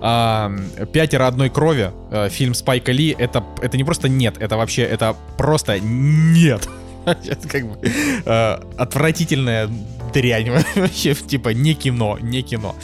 А, 0.00 0.52
«Пятеро 0.92 1.26
одной 1.26 1.50
крови», 1.50 1.90
э, 2.10 2.28
фильм 2.30 2.54
Спайка 2.54 2.92
Ли, 2.92 3.14
это, 3.18 3.44
это 3.60 3.76
не 3.76 3.84
просто 3.84 4.08
нет, 4.08 4.36
это 4.38 4.56
вообще, 4.56 4.82
это 4.82 5.16
просто 5.36 5.80
нет. 5.80 6.68
Это 7.06 7.48
как 7.48 7.66
бы 7.66 7.78
э, 7.82 8.58
отвратительная 8.76 9.70
дрянь 10.12 10.50
вообще, 10.74 11.14
типа 11.14 11.50
не 11.50 11.72
кино, 11.72 12.18
не 12.20 12.42
кино. 12.42 12.74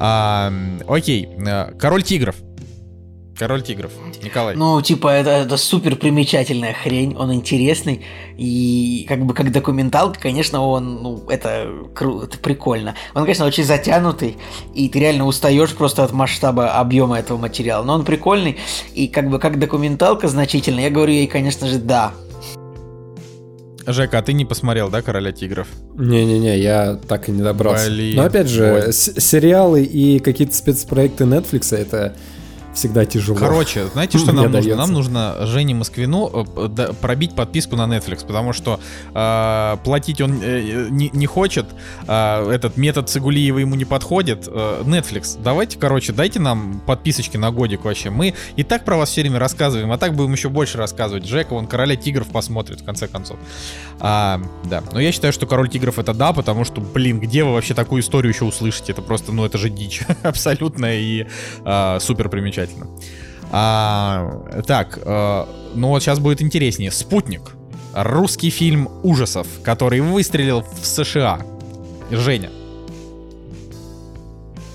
А, 0.00 0.52
окей, 0.86 1.28
э, 1.44 1.72
«Король 1.78 2.04
тигров». 2.04 2.36
Король 3.36 3.62
тигров. 3.62 3.92
Николай. 4.22 4.56
Ну, 4.56 4.80
типа, 4.82 5.08
это, 5.08 5.30
это 5.30 5.56
супер 5.56 5.94
примечательная 5.94 6.72
хрень, 6.72 7.16
он 7.16 7.32
интересный, 7.32 8.04
и 8.36 9.06
как 9.08 9.24
бы 9.24 9.32
как 9.32 9.52
документалка, 9.52 10.18
конечно, 10.18 10.60
он, 10.60 11.02
ну, 11.02 11.24
это 11.28 11.68
круто, 11.94 12.26
это 12.26 12.38
прикольно. 12.38 12.96
Он, 13.14 13.22
конечно, 13.22 13.46
очень 13.46 13.64
затянутый, 13.64 14.38
и 14.74 14.88
ты 14.88 14.98
реально 14.98 15.24
устаешь 15.24 15.72
просто 15.74 16.02
от 16.02 16.12
масштаба 16.12 16.72
объема 16.72 17.18
этого 17.18 17.38
материала, 17.38 17.84
но 17.84 17.94
он 17.94 18.04
прикольный, 18.04 18.56
и 18.94 19.06
как 19.06 19.30
бы 19.30 19.38
как 19.38 19.58
документалка 19.58 20.26
значительно, 20.26 20.80
я 20.80 20.90
говорю 20.90 21.12
ей, 21.12 21.28
конечно 21.28 21.68
же, 21.68 21.78
да. 21.78 22.14
Жека, 23.88 24.18
а 24.18 24.22
ты 24.22 24.32
не 24.34 24.44
посмотрел, 24.44 24.90
да, 24.90 25.02
Короля 25.02 25.32
тигров? 25.32 25.68
Не-не-не, 25.96 26.58
я 26.58 26.98
так 27.08 27.28
и 27.28 27.32
не 27.32 27.42
добрался. 27.42 27.88
Блин. 27.88 28.16
Но 28.16 28.24
опять 28.24 28.48
же, 28.48 28.90
сериалы 28.92 29.82
и 29.82 30.18
какие-то 30.18 30.54
спецпроекты 30.54 31.24
Netflix 31.24 31.74
это 31.74 32.14
всегда 32.78 33.04
тяжело. 33.04 33.38
Короче, 33.38 33.86
знаете, 33.86 34.18
что 34.18 34.32
нам 34.32 34.50
нужно? 34.50 34.76
Нам 34.76 34.92
нужно 34.92 35.36
Жене 35.46 35.74
Москвину 35.74 36.46
э, 36.56 36.92
пробить 37.00 37.34
подписку 37.34 37.76
на 37.76 37.86
Netflix, 37.86 38.26
потому 38.26 38.52
что 38.52 38.80
э, 39.14 39.76
платить 39.84 40.20
он 40.20 40.40
э, 40.42 40.88
не, 40.90 41.10
не 41.12 41.26
хочет, 41.26 41.66
э, 42.06 42.50
этот 42.50 42.76
метод 42.76 43.08
Цигулиева 43.08 43.58
ему 43.58 43.74
не 43.74 43.84
подходит. 43.84 44.48
Э, 44.48 44.82
Netflix, 44.84 45.38
давайте, 45.42 45.78
короче, 45.78 46.12
дайте 46.12 46.38
нам 46.40 46.80
подписочки 46.86 47.36
на 47.36 47.50
годик 47.50 47.84
вообще. 47.84 48.10
Мы 48.10 48.34
и 48.56 48.62
так 48.62 48.84
про 48.84 48.96
вас 48.96 49.10
все 49.10 49.22
время 49.22 49.38
рассказываем, 49.38 49.90
а 49.92 49.98
так 49.98 50.14
будем 50.14 50.32
еще 50.32 50.48
больше 50.48 50.78
рассказывать. 50.78 51.26
Жека, 51.26 51.54
он 51.54 51.66
Короля 51.66 51.96
Тигров 51.96 52.28
посмотрит, 52.28 52.80
в 52.80 52.84
конце 52.84 53.08
концов. 53.08 53.38
А, 54.00 54.40
да, 54.64 54.82
но 54.92 55.00
я 55.00 55.10
считаю, 55.10 55.32
что 55.32 55.46
Король 55.46 55.68
Тигров 55.68 55.98
это 55.98 56.14
да, 56.14 56.32
потому 56.32 56.64
что, 56.64 56.80
блин, 56.80 57.18
где 57.18 57.42
вы 57.42 57.52
вообще 57.52 57.74
такую 57.74 58.02
историю 58.02 58.32
еще 58.32 58.44
услышите? 58.44 58.92
Это 58.92 59.02
просто, 59.02 59.32
ну, 59.32 59.44
это 59.44 59.58
же 59.58 59.68
дичь 59.68 60.02
абсолютная 60.22 60.98
и 60.98 61.26
а, 61.64 61.98
супер 62.00 62.28
примечательно. 62.68 62.86
А, 63.50 64.62
так, 64.66 64.98
э, 65.02 65.44
ну 65.74 65.88
вот 65.88 66.02
сейчас 66.02 66.18
будет 66.18 66.42
интереснее. 66.42 66.90
Спутник. 66.90 67.52
Русский 67.94 68.50
фильм 68.50 68.88
ужасов, 69.02 69.46
который 69.62 70.00
выстрелил 70.00 70.62
в 70.62 70.86
США. 70.86 71.40
Женя. 72.10 72.50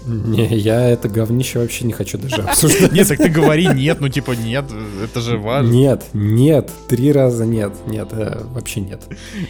Не, 0.06 0.48
я 0.58 0.90
это 0.90 1.08
говнище 1.08 1.60
вообще 1.60 1.86
не 1.86 1.94
хочу 1.94 2.18
даже 2.18 2.36
обсуждать. 2.42 2.92
Нет, 2.92 3.08
так 3.08 3.20
ты 3.20 3.30
говори 3.30 3.68
нет, 3.68 4.02
ну 4.02 4.10
типа 4.10 4.32
нет, 4.32 4.66
это 5.02 5.22
же 5.22 5.38
важно. 5.38 5.72
Нет, 5.72 6.04
нет, 6.14 6.70
три 6.90 7.12
раза 7.12 7.46
нет, 7.46 7.72
нет, 7.88 8.10
э, 8.12 8.42
вообще 8.44 8.82
нет. 8.82 9.02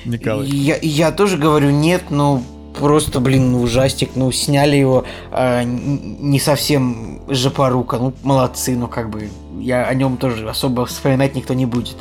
Николай. 0.05 0.47
Я, 0.47 0.77
я 0.81 1.11
тоже 1.11 1.37
говорю 1.37 1.71
нет, 1.71 2.03
ну, 2.11 2.43
просто, 2.77 3.19
блин, 3.19 3.51
ну, 3.53 3.61
ужастик, 3.61 4.11
ну, 4.15 4.31
сняли 4.31 4.75
его 4.75 5.05
а, 5.31 5.61
н- 5.63 6.29
не 6.31 6.39
совсем 6.39 7.19
жопорука, 7.29 7.97
ну, 7.97 8.13
молодцы, 8.23 8.75
ну, 8.75 8.87
как 8.87 9.09
бы, 9.09 9.29
я 9.59 9.85
о 9.85 9.93
нем 9.93 10.17
тоже 10.17 10.49
особо 10.49 10.85
вспоминать 10.85 11.35
никто 11.35 11.53
не 11.53 11.65
будет. 11.65 11.97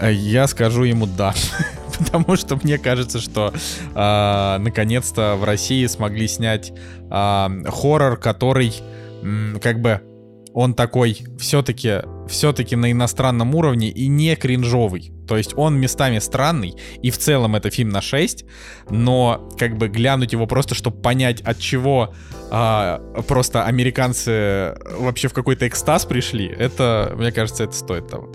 Э, 0.00 0.12
Я 0.12 0.46
скажу 0.46 0.84
ему 0.84 1.06
да. 1.06 1.34
Потому 1.98 2.36
что 2.36 2.56
мне 2.62 2.78
кажется, 2.78 3.20
что 3.20 3.52
а, 3.94 4.58
наконец-то 4.58 5.36
в 5.38 5.44
России 5.44 5.84
смогли 5.86 6.26
снять 6.28 6.72
а, 7.10 7.50
хоррор, 7.68 8.16
который 8.16 8.74
м, 9.22 9.58
как 9.62 9.80
бы 9.82 10.00
он 10.54 10.74
такой 10.74 11.18
все-таки 11.38 12.02
все-таки 12.28 12.76
на 12.76 12.92
иностранном 12.92 13.54
уровне 13.54 13.90
и 13.90 14.06
не 14.06 14.36
кринжовый. 14.36 15.12
То 15.26 15.36
есть 15.36 15.52
он 15.56 15.78
местами 15.78 16.18
странный, 16.18 16.74
и 17.02 17.10
в 17.10 17.18
целом 17.18 17.56
это 17.56 17.70
фильм 17.70 17.90
на 17.90 18.00
6, 18.00 18.44
но 18.90 19.48
как 19.58 19.76
бы 19.76 19.88
глянуть 19.88 20.32
его 20.32 20.46
просто, 20.46 20.74
чтобы 20.74 21.00
понять, 21.00 21.40
от 21.42 21.58
чего 21.58 22.14
а, 22.50 23.00
просто 23.26 23.64
американцы 23.64 24.74
вообще 24.98 25.28
в 25.28 25.34
какой-то 25.34 25.68
экстаз 25.68 26.04
пришли, 26.04 26.46
это, 26.46 27.14
мне 27.16 27.32
кажется, 27.32 27.64
это 27.64 27.74
стоит 27.74 28.08
того. 28.08 28.32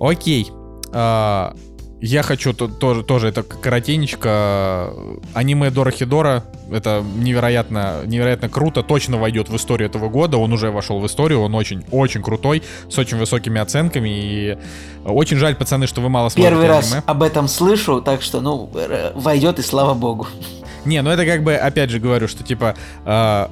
Окей. 0.00 0.50
А, 0.92 1.54
я 2.00 2.22
хочу 2.22 2.54
тоже, 2.54 3.02
тоже 3.02 3.28
это 3.28 3.42
коротенечко. 3.42 4.92
Аниме 5.34 5.70
Дора 5.70 5.90
Хидора. 5.90 6.44
Это 6.72 7.04
невероятно, 7.16 8.02
невероятно 8.06 8.48
круто. 8.48 8.82
Точно 8.82 9.18
войдет 9.18 9.48
в 9.48 9.56
историю 9.56 9.88
этого 9.88 10.08
года. 10.08 10.38
Он 10.38 10.52
уже 10.52 10.70
вошел 10.70 10.98
в 11.00 11.06
историю. 11.06 11.40
Он 11.40 11.54
очень, 11.54 11.84
очень 11.90 12.22
крутой. 12.22 12.62
С 12.88 12.98
очень 12.98 13.18
высокими 13.18 13.60
оценками. 13.60 14.08
И 14.10 14.58
очень 15.04 15.36
жаль, 15.36 15.56
пацаны, 15.56 15.86
что 15.86 16.00
вы 16.00 16.08
мало 16.08 16.30
смотрите 16.30 16.48
Первый 16.48 16.64
аниме. 16.66 16.76
раз 16.76 17.02
об 17.04 17.22
этом 17.22 17.48
слышу, 17.48 18.00
так 18.00 18.22
что, 18.22 18.40
ну, 18.40 18.70
войдет 19.14 19.58
и 19.58 19.62
слава 19.62 19.94
богу. 19.94 20.26
Не, 20.84 21.02
ну 21.02 21.10
это 21.10 21.26
как 21.26 21.42
бы, 21.44 21.54
опять 21.54 21.90
же 21.90 21.98
говорю, 21.98 22.26
что 22.26 22.42
типа 22.42 22.74
э, 23.04 23.46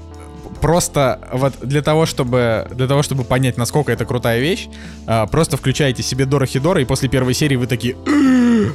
просто 0.61 1.21
вот 1.33 1.55
для 1.63 1.83
того, 1.83 2.07
чтобы 2.07 2.67
для 2.71 2.87
того, 2.87 3.03
чтобы 3.03 3.25
понять, 3.25 3.57
насколько 3.57 3.93
это 3.93 4.05
крутая 4.05 4.41
вещь, 4.41 4.69
а, 5.07 5.27
просто 5.27 5.57
включаете 5.57 6.03
себе 6.03 6.27
Дора 6.27 6.47
Хидора, 6.47 6.81
и 6.81 6.85
после 6.85 7.09
первой 7.09 7.35
серии 7.35 7.57
вы 7.57 7.67
такие, 7.67 7.97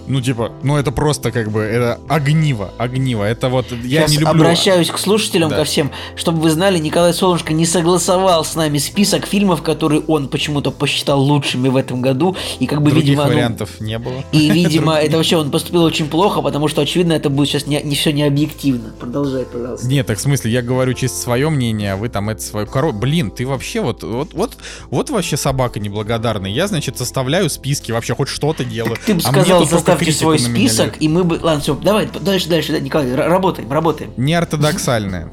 ну 0.07 0.21
типа, 0.21 0.51
ну 0.63 0.77
это 0.77 0.91
просто 0.91 1.31
как 1.31 1.51
бы 1.51 1.61
это 1.61 1.99
огниво, 2.07 2.71
огниво. 2.77 3.23
Это 3.23 3.49
вот 3.49 3.71
я 3.83 4.01
Сейчас 4.01 4.11
не 4.11 4.17
люблю. 4.17 4.41
обращаюсь 4.41 4.89
к 4.89 4.97
слушателям 4.97 5.49
да. 5.49 5.57
ко 5.57 5.63
всем, 5.63 5.91
чтобы 6.15 6.41
вы 6.41 6.49
знали, 6.49 6.79
Николай 6.79 7.13
Солнышко 7.13 7.53
не 7.53 7.65
согласовал 7.65 8.45
с 8.45 8.55
нами 8.55 8.77
список 8.77 9.25
фильмов, 9.25 9.61
которые 9.61 10.01
он 10.07 10.27
почему-то 10.27 10.71
посчитал 10.71 11.21
лучшими 11.21 11.69
в 11.69 11.75
этом 11.75 12.01
году, 12.01 12.35
и 12.59 12.65
как 12.65 12.81
бы 12.81 12.91
Других 12.91 13.11
видимо, 13.11 13.27
вариантов 13.27 13.69
ну, 13.79 13.85
не 13.85 13.99
было. 13.99 14.23
И 14.31 14.49
видимо 14.51 14.95
это 14.95 15.17
вообще 15.17 15.37
он 15.37 15.51
поступил 15.51 15.83
очень 15.83 16.07
плохо, 16.07 16.41
потому 16.41 16.67
что 16.67 16.81
очевидно 16.81 17.13
это 17.13 17.29
будет 17.29 17.49
сейчас 17.49 17.67
не, 17.67 17.81
не 17.81 17.95
все 17.95 18.11
не 18.11 18.23
объективно. 18.23 18.93
Продолжай, 18.99 19.45
пожалуйста. 19.45 19.87
Нет, 19.87 20.07
так 20.07 20.17
в 20.17 20.21
смысле 20.21 20.51
я 20.51 20.61
говорю 20.61 20.93
чисто 20.93 21.17
свое 21.17 21.49
мнение 21.49 21.72
мнение, 21.73 21.93
а 21.93 21.97
вы 21.97 22.09
там 22.09 22.29
это 22.29 22.41
свою 22.41 22.67
корову. 22.67 22.97
Блин, 22.97 23.31
ты 23.31 23.45
вообще 23.45 23.81
вот, 23.81 24.03
вот, 24.03 24.33
вот, 24.33 24.57
вот 24.89 25.09
вообще 25.09 25.37
собака 25.37 25.79
неблагодарная. 25.79 26.51
Я, 26.51 26.67
значит, 26.67 26.97
составляю 26.97 27.49
списки, 27.49 27.91
вообще 27.91 28.15
хоть 28.15 28.29
что-то 28.29 28.63
делаю. 28.63 28.95
Так 28.95 29.03
ты 29.03 29.13
бы 29.13 29.21
а 29.23 29.31
сказал, 29.31 29.65
составьте 29.67 30.11
свой 30.11 30.39
список, 30.39 31.01
и 31.01 31.07
мы 31.07 31.23
бы... 31.23 31.39
Ладно, 31.41 31.61
все, 31.61 31.75
давай, 31.75 32.07
дальше, 32.07 32.49
дальше, 32.49 32.79
Николай, 32.79 33.13
работаем, 33.15 33.71
работаем. 33.71 34.11
Неортодоксальная. 34.17 35.31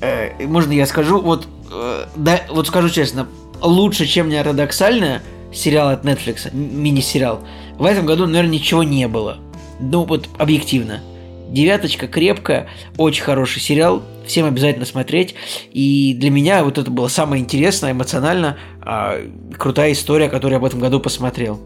Э, 0.00 0.46
можно 0.46 0.72
я 0.72 0.86
скажу? 0.86 1.20
Вот, 1.20 1.46
э, 1.72 2.06
да, 2.16 2.42
вот 2.50 2.66
скажу 2.66 2.90
честно, 2.90 3.28
лучше, 3.60 4.06
чем 4.06 4.28
неортодоксальная, 4.28 5.22
сериал 5.52 5.90
от 5.90 6.04
Netflix, 6.04 6.54
мини-сериал, 6.54 7.40
в 7.78 7.84
этом 7.84 8.06
году, 8.06 8.26
наверное, 8.26 8.52
ничего 8.52 8.82
не 8.82 9.08
было. 9.08 9.38
Ну, 9.80 10.04
вот 10.04 10.28
объективно. 10.38 11.00
Девяточка 11.48 12.08
крепкая, 12.08 12.68
очень 12.96 13.22
хороший 13.22 13.60
сериал, 13.60 14.02
всем 14.26 14.46
обязательно 14.46 14.84
смотреть. 14.84 15.34
И 15.72 16.14
для 16.18 16.30
меня 16.30 16.64
вот 16.64 16.78
это 16.78 16.90
было 16.90 17.08
самое 17.08 17.42
интересное, 17.42 17.92
эмоционально 17.92 18.56
э, 18.84 19.28
крутая 19.56 19.92
история, 19.92 20.28
которую 20.28 20.56
я 20.56 20.60
в 20.60 20.64
этом 20.64 20.80
году 20.80 21.00
посмотрел. 21.00 21.60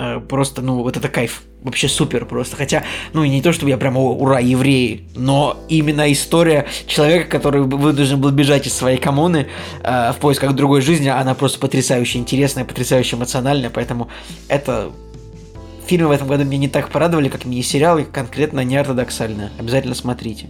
Э, 0.00 0.18
просто, 0.18 0.62
ну, 0.62 0.82
вот 0.82 0.96
это 0.96 1.08
кайф. 1.08 1.42
Вообще 1.62 1.86
супер 1.86 2.24
просто. 2.24 2.56
Хотя, 2.56 2.84
ну, 3.12 3.22
не 3.24 3.42
то, 3.42 3.52
чтобы 3.52 3.70
я 3.70 3.76
прям, 3.76 3.98
ура, 3.98 4.40
евреи, 4.40 5.04
но 5.14 5.58
именно 5.68 6.10
история 6.10 6.66
человека, 6.86 7.28
который 7.28 7.62
вынужден 7.62 8.18
был 8.18 8.30
бежать 8.30 8.66
из 8.66 8.72
своей 8.72 8.96
коммуны 8.96 9.48
э, 9.82 10.12
в 10.12 10.16
поисках 10.16 10.54
другой 10.54 10.80
жизни, 10.80 11.08
она 11.08 11.34
просто 11.34 11.58
потрясающе 11.58 12.18
интересная, 12.18 12.64
потрясающе 12.64 13.16
эмоциональная, 13.16 13.68
поэтому 13.68 14.08
это 14.48 14.90
фильмы 15.90 16.08
в 16.08 16.12
этом 16.12 16.28
году 16.28 16.44
меня 16.44 16.58
не 16.58 16.68
так 16.68 16.88
порадовали, 16.88 17.28
как 17.28 17.44
мини-сериалы, 17.44 18.04
конкретно 18.04 18.60
неортодоксальные. 18.60 19.50
Обязательно 19.58 19.96
смотрите. 19.96 20.46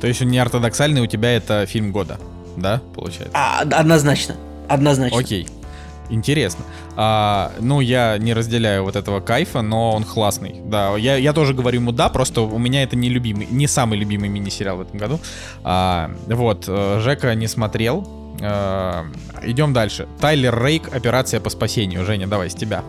То 0.00 0.06
есть 0.06 0.22
он 0.22 0.28
неортодоксальный, 0.28 1.00
у 1.00 1.06
тебя 1.06 1.32
это 1.32 1.66
фильм 1.66 1.90
года, 1.90 2.20
да, 2.56 2.80
получается? 2.94 3.32
А, 3.34 3.62
однозначно. 3.62 4.36
Однозначно. 4.68 5.18
Окей. 5.18 5.48
Интересно. 6.10 6.64
А, 6.96 7.50
ну, 7.58 7.80
я 7.80 8.16
не 8.18 8.34
разделяю 8.34 8.84
вот 8.84 8.94
этого 8.94 9.20
кайфа, 9.20 9.62
но 9.62 9.92
он 9.92 10.04
классный. 10.04 10.60
Да, 10.64 10.96
я, 10.96 11.16
я 11.16 11.32
тоже 11.32 11.52
говорю 11.52 11.80
ему 11.80 11.90
да, 11.90 12.08
просто 12.08 12.42
у 12.42 12.58
меня 12.58 12.84
это 12.84 12.94
не 12.94 13.08
любимый, 13.08 13.48
не 13.50 13.66
самый 13.66 13.98
любимый 13.98 14.28
мини-сериал 14.28 14.76
в 14.76 14.82
этом 14.82 14.96
году. 14.96 15.18
А, 15.64 16.10
вот, 16.28 16.66
э, 16.68 17.00
Жека 17.00 17.34
не 17.34 17.48
смотрел. 17.48 18.08
А, 18.40 19.06
идем 19.42 19.72
дальше. 19.72 20.06
Тайлер 20.20 20.56
Рейк, 20.64 20.94
операция 20.94 21.40
по 21.40 21.50
спасению. 21.50 22.04
Женя, 22.04 22.28
давай 22.28 22.48
с 22.48 22.54
тебя. 22.54 22.84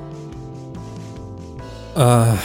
А, 2.01 2.37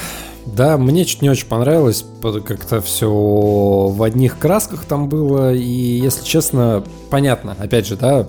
да, 0.47 0.76
мне 0.76 1.05
чуть 1.05 1.23
не 1.23 1.31
очень 1.31 1.47
понравилось, 1.47 2.05
как-то 2.44 2.81
все 2.81 3.08
в 3.08 4.02
одних 4.02 4.36
красках 4.41 4.84
там 4.84 5.08
было, 5.08 5.55
и, 5.55 5.62
если 5.62 6.24
честно, 6.24 6.83
понятно, 7.08 7.55
опять 7.57 7.86
же, 7.86 7.94
да, 7.94 8.26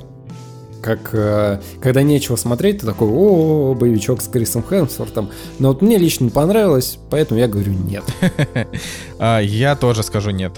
как 0.84 1.10
э, 1.14 1.62
когда 1.82 2.04
нечего 2.04 2.36
смотреть, 2.36 2.82
ты 2.82 2.86
такой, 2.86 3.08
о, 3.10 3.74
боевичок 3.74 4.22
с 4.22 4.28
Крисом 4.28 4.64
Хемсвортом. 4.64 5.32
Но 5.58 5.70
вот 5.70 5.82
мне 5.82 5.98
лично 5.98 6.30
понравилось, 6.30 7.00
поэтому 7.10 7.40
я 7.40 7.48
говорю 7.48 7.74
нет. 7.74 8.04
А, 9.18 9.40
я 9.40 9.76
тоже 9.76 10.04
скажу 10.04 10.30
нет 10.30 10.52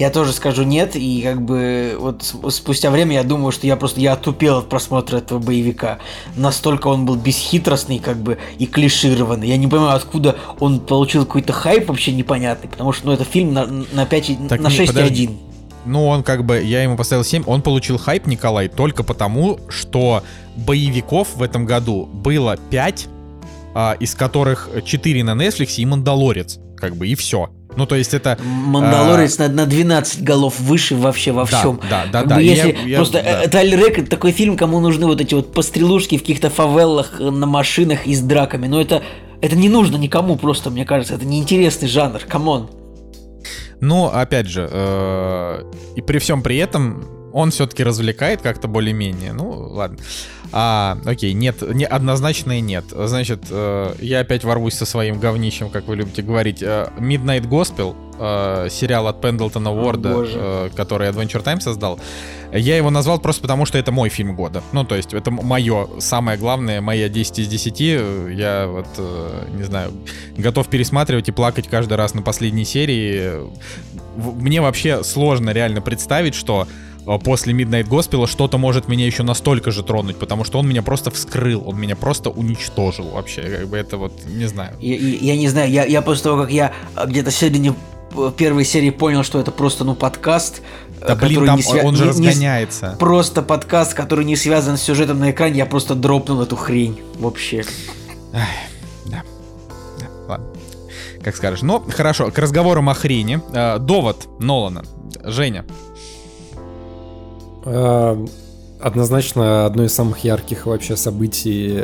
я 0.00 0.08
тоже 0.08 0.32
скажу 0.32 0.62
нет, 0.62 0.96
и 0.96 1.20
как 1.20 1.42
бы 1.42 1.94
вот 1.98 2.24
спустя 2.48 2.90
время 2.90 3.16
я 3.16 3.22
думаю, 3.22 3.52
что 3.52 3.66
я 3.66 3.76
просто 3.76 4.00
я 4.00 4.14
отупел 4.14 4.56
от 4.56 4.68
просмотра 4.70 5.18
этого 5.18 5.38
боевика. 5.38 5.98
Настолько 6.36 6.88
он 6.88 7.04
был 7.04 7.16
бесхитростный, 7.16 7.98
как 7.98 8.16
бы, 8.16 8.38
и 8.58 8.64
клишированный. 8.64 9.46
Я 9.46 9.58
не 9.58 9.66
понимаю, 9.66 9.96
откуда 9.96 10.36
он 10.58 10.80
получил 10.80 11.26
какой-то 11.26 11.52
хайп 11.52 11.88
вообще 11.88 12.12
непонятный, 12.12 12.70
потому 12.70 12.94
что, 12.94 13.08
ну, 13.08 13.12
это 13.12 13.24
фильм 13.24 13.52
на, 13.52 13.66
на 13.66 14.06
5, 14.06 14.48
так, 14.48 14.60
на 14.60 14.68
6,1. 14.68 15.36
Ну, 15.84 16.06
он 16.06 16.22
как 16.22 16.46
бы, 16.46 16.62
я 16.62 16.82
ему 16.82 16.96
поставил 16.96 17.22
7, 17.22 17.44
он 17.46 17.60
получил 17.60 17.98
хайп, 17.98 18.26
Николай, 18.26 18.68
только 18.68 19.02
потому, 19.02 19.60
что 19.68 20.22
боевиков 20.56 21.36
в 21.36 21.42
этом 21.42 21.66
году 21.66 22.06
было 22.06 22.56
5, 22.56 23.06
а, 23.74 23.96
из 24.00 24.14
которых 24.14 24.70
4 24.82 25.24
на 25.24 25.32
Netflix 25.32 25.74
и 25.76 25.84
Мандалорец, 25.84 26.58
как 26.78 26.96
бы, 26.96 27.06
и 27.06 27.14
все. 27.14 27.50
Ну, 27.76 27.86
то 27.86 27.94
есть 27.94 28.14
это... 28.14 28.38
Мандалорец 28.42 29.38
а... 29.38 29.48
на, 29.48 29.54
на 29.54 29.66
12 29.66 30.22
голов 30.22 30.58
выше 30.58 30.96
вообще 30.96 31.32
во 31.32 31.44
всем. 31.44 31.80
Да, 31.88 32.04
да, 32.10 32.22
да. 32.22 32.36
да. 32.36 32.40
Если 32.40 32.76
я, 32.86 32.96
просто 32.96 33.18
я, 33.18 33.42
да. 33.44 33.48
Тайлер 33.48 33.78
Рек 33.78 33.98
это 33.98 34.10
такой 34.10 34.32
фильм, 34.32 34.56
кому 34.56 34.80
нужны 34.80 35.06
вот 35.06 35.20
эти 35.20 35.34
вот 35.34 35.52
пострелушки 35.52 36.16
в 36.18 36.20
каких-то 36.20 36.50
фавелах 36.50 37.20
на 37.20 37.46
машинах 37.46 38.06
и 38.06 38.14
с 38.14 38.20
драками. 38.20 38.66
Но 38.66 38.80
это, 38.80 39.02
это 39.40 39.56
не 39.56 39.68
нужно 39.68 39.96
никому 39.96 40.36
просто, 40.36 40.70
мне 40.70 40.84
кажется. 40.84 41.14
Это 41.14 41.24
неинтересный 41.24 41.88
жанр, 41.88 42.20
come 42.28 42.52
on. 42.52 42.70
Ну, 43.80 44.06
опять 44.06 44.46
же, 44.46 44.68
э, 44.70 45.62
и 45.96 46.02
при 46.02 46.18
всем 46.18 46.42
при 46.42 46.58
этом 46.58 47.19
он 47.32 47.50
все-таки 47.50 47.84
развлекает 47.84 48.42
как-то 48.42 48.68
более-менее. 48.68 49.32
Ну, 49.32 49.50
ладно. 49.50 49.98
А, 50.52 50.98
окей, 51.04 51.32
нет, 51.32 51.62
не, 51.62 51.84
однозначно 51.84 52.60
нет. 52.60 52.84
Значит, 52.90 53.44
э, 53.50 53.94
я 54.00 54.20
опять 54.20 54.44
ворвусь 54.44 54.74
со 54.74 54.84
своим 54.84 55.20
говнищем, 55.20 55.70
как 55.70 55.86
вы 55.86 55.96
любите 55.96 56.22
говорить. 56.22 56.62
Э, 56.62 56.88
Midnight 56.98 57.48
Gospel, 57.48 57.94
э, 58.18 58.68
сериал 58.70 59.06
от 59.06 59.20
Пендлтона 59.20 59.72
Уорда, 59.72 60.24
э, 60.26 60.70
который 60.74 61.08
Adventure 61.08 61.42
Time 61.42 61.60
создал. 61.60 62.00
Я 62.52 62.76
его 62.76 62.90
назвал 62.90 63.20
просто 63.20 63.42
потому, 63.42 63.64
что 63.64 63.78
это 63.78 63.92
мой 63.92 64.08
фильм 64.08 64.34
года. 64.34 64.62
Ну, 64.72 64.84
то 64.84 64.96
есть, 64.96 65.14
это 65.14 65.30
мое 65.30 65.88
самое 66.00 66.36
главное, 66.36 66.80
моя 66.80 67.08
10 67.08 67.38
из 67.38 67.48
10. 67.48 67.80
Я 68.36 68.66
вот, 68.66 68.88
э, 68.98 69.46
не 69.54 69.62
знаю, 69.62 69.92
готов 70.36 70.68
пересматривать 70.68 71.28
и 71.28 71.32
плакать 71.32 71.68
каждый 71.68 71.94
раз 71.94 72.14
на 72.14 72.22
последней 72.22 72.64
серии. 72.64 73.34
Мне 74.16 74.60
вообще 74.60 75.04
сложно 75.04 75.50
реально 75.50 75.80
представить, 75.80 76.34
что 76.34 76.66
после 77.04 77.52
Midnight 77.52 77.88
Gospel 77.88 78.26
что-то 78.26 78.58
может 78.58 78.88
меня 78.88 79.06
еще 79.06 79.22
настолько 79.22 79.70
же 79.70 79.82
тронуть, 79.82 80.16
потому 80.16 80.44
что 80.44 80.58
он 80.58 80.68
меня 80.68 80.82
просто 80.82 81.10
вскрыл, 81.10 81.62
он 81.66 81.78
меня 81.78 81.96
просто 81.96 82.30
уничтожил 82.30 83.10
вообще, 83.10 83.42
как 83.42 83.68
бы 83.68 83.76
это 83.76 83.96
вот, 83.96 84.12
не 84.26 84.46
знаю. 84.46 84.76
Я, 84.80 84.96
я, 84.96 85.36
не 85.36 85.48
знаю, 85.48 85.70
я, 85.70 85.84
я 85.84 86.02
после 86.02 86.24
того, 86.24 86.42
как 86.42 86.52
я 86.52 86.72
а, 86.94 87.06
где-то 87.06 87.30
в 87.30 87.34
середине 87.34 87.74
э, 88.16 88.32
первой 88.36 88.64
серии 88.64 88.90
понял, 88.90 89.22
что 89.22 89.40
это 89.40 89.50
просто, 89.50 89.84
ну, 89.84 89.94
подкаст, 89.94 90.62
э, 91.00 91.08
да 91.08 91.14
блин, 91.16 91.46
там 91.46 91.62
свя... 91.62 91.82
он 91.82 91.96
же 91.96 92.04
не, 92.04 92.10
разгоняется. 92.10 92.90
Не, 92.90 92.96
просто 92.96 93.42
подкаст, 93.42 93.94
который 93.94 94.24
не 94.24 94.36
связан 94.36 94.76
с 94.76 94.82
сюжетом 94.82 95.18
на 95.18 95.30
экране, 95.30 95.58
я 95.58 95.66
просто 95.66 95.94
дропнул 95.94 96.42
эту 96.42 96.56
хрень 96.56 97.00
вообще. 97.18 97.64
Ах, 98.32 98.42
да. 99.06 99.22
да. 99.98 100.06
Ладно. 100.28 100.46
Как 101.22 101.36
скажешь. 101.36 101.62
Но 101.62 101.80
хорошо, 101.80 102.30
к 102.30 102.38
разговорам 102.38 102.88
о 102.88 102.94
хрени. 102.94 103.40
Э, 103.52 103.78
довод 103.78 104.28
Нолана. 104.38 104.84
Женя, 105.22 105.66
Э, 105.66 106.19
однозначно 107.64 109.66
одно 109.66 109.84
из 109.84 109.94
самых 109.94 110.24
ярких 110.24 110.66
вообще 110.66 110.96
событий 110.96 111.80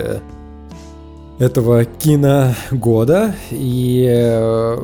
этого 1.39 1.85
киногода. 1.85 3.35
И 3.51 4.07
э, 4.09 4.83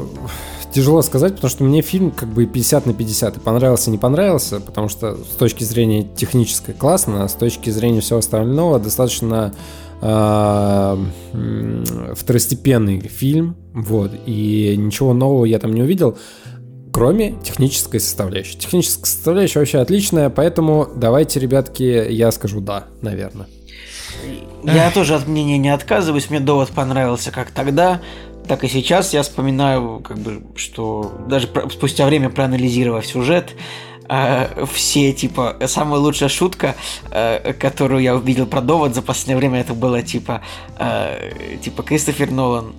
тяжело 0.72 1.02
сказать, 1.02 1.34
потому 1.34 1.50
что 1.50 1.64
мне 1.64 1.82
фильм 1.82 2.10
как 2.10 2.28
бы 2.28 2.46
50 2.46 2.86
на 2.86 2.94
50. 2.94 3.36
И 3.36 3.40
понравился, 3.40 3.90
не 3.90 3.98
понравился, 3.98 4.60
потому 4.60 4.88
что 4.88 5.16
с 5.16 5.36
точки 5.36 5.64
зрения 5.64 6.06
технической 6.16 6.74
классно, 6.74 7.24
а 7.24 7.28
с 7.28 7.34
точки 7.34 7.70
зрения 7.70 8.00
всего 8.00 8.18
остального 8.18 8.78
достаточно 8.78 9.52
э, 10.00 10.96
второстепенный 12.14 13.00
фильм. 13.00 13.56
Вот. 13.72 14.12
И 14.26 14.74
ничего 14.76 15.14
нового 15.14 15.44
я 15.44 15.58
там 15.58 15.72
не 15.72 15.82
увидел 15.82 16.16
кроме 16.92 17.32
технической 17.42 18.00
составляющей. 18.00 18.58
Техническая 18.58 19.06
составляющая 19.06 19.58
вообще 19.60 19.78
отличная, 19.78 20.30
поэтому 20.30 20.88
давайте, 20.94 21.40
ребятки, 21.40 21.82
я 22.10 22.30
скажу 22.30 22.60
да, 22.60 22.84
наверное. 23.00 23.46
Я 24.62 24.90
тоже 24.90 25.14
от 25.16 25.26
мнения 25.26 25.58
не 25.58 25.70
отказываюсь, 25.70 26.30
мне 26.30 26.38
довод 26.38 26.70
понравился 26.70 27.32
как 27.32 27.50
тогда, 27.50 28.00
так 28.46 28.62
и 28.62 28.68
сейчас. 28.68 29.12
Я 29.12 29.22
вспоминаю, 29.22 30.00
как 30.00 30.18
бы, 30.18 30.42
что 30.54 31.12
даже 31.26 31.48
спустя 31.70 32.06
время 32.06 32.30
проанализировав 32.30 33.04
сюжет, 33.04 33.54
э, 34.08 34.64
все, 34.72 35.12
типа, 35.12 35.56
самая 35.66 35.98
лучшая 35.98 36.28
шутка, 36.28 36.76
э, 37.10 37.54
которую 37.54 38.02
я 38.02 38.14
увидел 38.14 38.46
про 38.46 38.60
довод 38.60 38.94
за 38.94 39.02
последнее 39.02 39.38
время, 39.38 39.60
это 39.60 39.74
было, 39.74 40.02
типа, 40.02 40.42
э, 40.78 41.32
типа, 41.62 41.82
Кристофер 41.82 42.30
Нолан, 42.30 42.74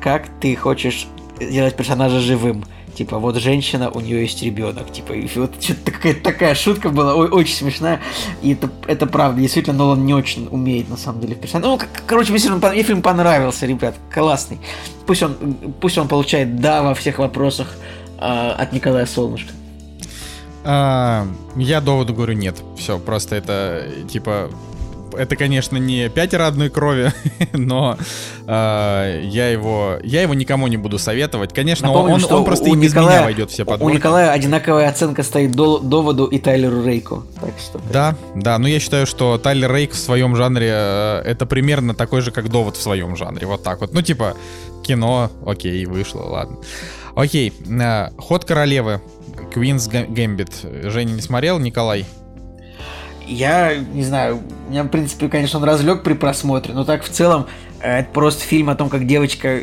как 0.00 0.28
ты 0.40 0.54
хочешь 0.54 1.06
сделать 1.40 1.74
персонажа 1.74 2.20
живым? 2.20 2.64
Типа, 2.96 3.18
вот 3.18 3.36
женщина, 3.36 3.90
у 3.90 4.00
нее 4.00 4.22
есть 4.22 4.42
ребенок. 4.42 4.90
Типа, 4.90 5.12
и 5.12 5.28
вот 5.38 5.62
что-то 5.62 5.92
такая, 6.22 6.54
шутка 6.54 6.88
была, 6.88 7.14
ой, 7.14 7.28
очень 7.28 7.54
смешная. 7.54 8.00
И 8.40 8.54
это, 8.54 8.70
это 8.86 9.06
правда, 9.06 9.38
действительно, 9.38 9.76
Нолан 9.76 10.06
не 10.06 10.14
очень 10.14 10.48
умеет, 10.50 10.88
на 10.88 10.96
самом 10.96 11.20
деле, 11.20 11.34
в 11.34 11.38
персонаже. 11.38 11.68
Ну, 11.68 11.78
короче, 12.06 12.32
мне 12.32 12.40
фильм, 12.40 12.58
мне 12.58 12.82
фильм 12.82 13.02
понравился, 13.02 13.66
ребят, 13.66 13.96
классный. 14.10 14.58
Пусть 15.06 15.22
он, 15.22 15.34
пусть 15.78 15.98
он 15.98 16.08
получает 16.08 16.58
«да» 16.58 16.82
во 16.82 16.94
всех 16.94 17.18
вопросах 17.18 17.76
э, 18.18 18.22
от 18.22 18.72
Николая 18.72 19.04
Солнышко. 19.04 19.52
А, 20.64 21.26
я 21.54 21.82
доводу 21.82 22.14
говорю 22.14 22.32
нет. 22.32 22.56
Все, 22.78 22.98
просто 22.98 23.36
это 23.36 23.88
типа 24.08 24.50
это, 25.16 25.36
конечно, 25.36 25.76
не 25.76 26.08
пятеро 26.08 26.46
одной 26.46 26.70
крови, 26.70 27.12
но 27.52 27.96
э, 28.46 29.20
я 29.24 29.48
его 29.48 29.98
я 30.02 30.22
его 30.22 30.34
никому 30.34 30.66
не 30.66 30.76
буду 30.76 30.98
советовать. 30.98 31.52
Конечно, 31.52 31.88
Напомним, 31.88 32.14
он, 32.14 32.32
он 32.32 32.44
просто 32.44 32.68
и 32.68 32.76
без 32.76 32.92
Николая, 32.92 33.16
меня 33.16 33.24
войдет 33.24 33.50
все 33.50 33.64
подборки. 33.64 33.92
У 33.92 33.96
Николая 33.96 34.30
одинаковая 34.30 34.88
оценка 34.88 35.22
стоит 35.22 35.52
до, 35.52 35.78
доводу 35.78 36.26
и 36.26 36.38
Тайлеру 36.38 36.84
Рейку. 36.84 37.24
Так 37.40 37.54
что, 37.58 37.80
да, 37.92 38.16
да, 38.34 38.58
но 38.58 38.68
я 38.68 38.80
считаю, 38.80 39.06
что 39.06 39.38
Тайлер 39.38 39.72
Рейк 39.72 39.92
в 39.92 39.98
своем 39.98 40.36
жанре 40.36 40.70
э, 40.72 41.22
это 41.24 41.46
примерно 41.46 41.94
такой 41.94 42.20
же, 42.20 42.30
как 42.30 42.48
довод 42.48 42.76
в 42.76 42.82
своем 42.82 43.16
жанре. 43.16 43.46
Вот 43.46 43.62
так 43.62 43.80
вот. 43.80 43.92
Ну, 43.92 44.02
типа, 44.02 44.36
кино, 44.84 45.30
окей, 45.44 45.84
вышло, 45.86 46.22
ладно. 46.22 46.58
Окей, 47.14 47.52
э, 47.68 48.10
ход 48.18 48.44
королевы. 48.44 49.00
Queen's 49.54 49.88
Gambit. 49.90 50.90
Женя 50.90 51.12
не 51.12 51.22
смотрел, 51.22 51.58
Николай? 51.58 52.04
Я 53.26 53.76
не 53.76 54.04
знаю, 54.04 54.40
меня, 54.68 54.84
в 54.84 54.88
принципе, 54.88 55.28
конечно, 55.28 55.58
он 55.58 55.64
разлег 55.64 56.02
при 56.02 56.14
просмотре, 56.14 56.74
но 56.74 56.84
так 56.84 57.02
в 57.02 57.08
целом 57.08 57.46
э, 57.80 58.00
это 58.00 58.10
просто 58.12 58.44
фильм 58.44 58.70
о 58.70 58.76
том, 58.76 58.88
как 58.88 59.06
девочка, 59.06 59.62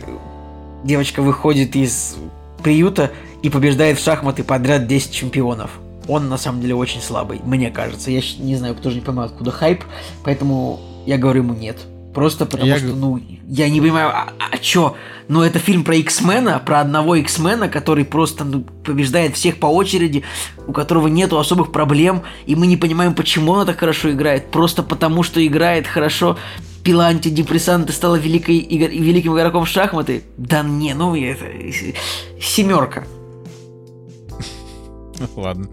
девочка 0.84 1.22
выходит 1.22 1.76
из 1.76 2.18
приюта 2.62 3.12
и 3.42 3.50
побеждает 3.50 4.00
в 4.00 4.04
шахматы 4.04 4.44
подряд 4.44 4.88
10 4.88 5.12
чемпионов. 5.12 5.72
Он 6.08 6.28
на 6.28 6.38
самом 6.38 6.62
деле 6.62 6.76
очень 6.76 7.02
слабый, 7.02 7.40
мне 7.44 7.72
кажется. 7.72 8.12
Я 8.12 8.22
не 8.40 8.56
знаю, 8.56 8.76
кто 8.76 8.90
же 8.90 8.98
не 8.98 9.02
понимает, 9.02 9.32
откуда 9.32 9.52
хайп, 9.52 9.84
поэтому 10.24 10.80
я 11.06 11.18
говорю 11.18 11.44
ему 11.44 11.54
нет. 11.54 11.78
Просто 12.14 12.46
потому 12.46 12.70
я... 12.70 12.78
что, 12.78 12.88
ну, 12.88 13.20
я 13.48 13.70
не 13.70 13.80
понимаю, 13.80 14.10
а, 14.10 14.34
а 14.52 14.58
чё? 14.58 14.96
Ну, 15.28 15.42
это 15.42 15.58
фильм 15.58 15.84
про 15.84 15.96
X-мена, 15.96 16.60
про 16.60 16.82
одного 16.82 17.16
X-мена, 17.16 17.70
который 17.70 18.06
просто 18.06 18.44
ну, 18.44 18.62
побеждает 18.84 19.36
всех 19.36 19.58
по 19.58 19.68
очереди, 19.68 20.24
у 20.68 20.74
которого 20.74 21.08
нету 21.08 21.40
особых 21.40 21.72
проблем, 21.72 22.24
и 22.46 22.56
мы 22.56 22.68
не 22.68 22.78
понимаем, 22.78 23.14
почему 23.14 23.54
он 23.54 23.66
так 23.66 23.80
хорошо 23.80 24.12
играет. 24.12 24.52
Просто 24.52 24.84
потому, 24.84 25.24
что 25.24 25.46
играет 25.46 25.88
хорошо 25.88 26.38
пила 26.84 27.08
антидепрессанты, 27.08 27.94
стала 27.94 28.18
великой, 28.18 28.60
великим 28.60 29.36
игроком 29.36 29.66
в 29.66 29.70
шахматы. 29.70 30.24
Да 30.38 30.62
не, 30.62 30.94
ну 30.94 31.16
это 31.16 31.46
семерка. 32.42 33.06
Ладно. 35.36 35.68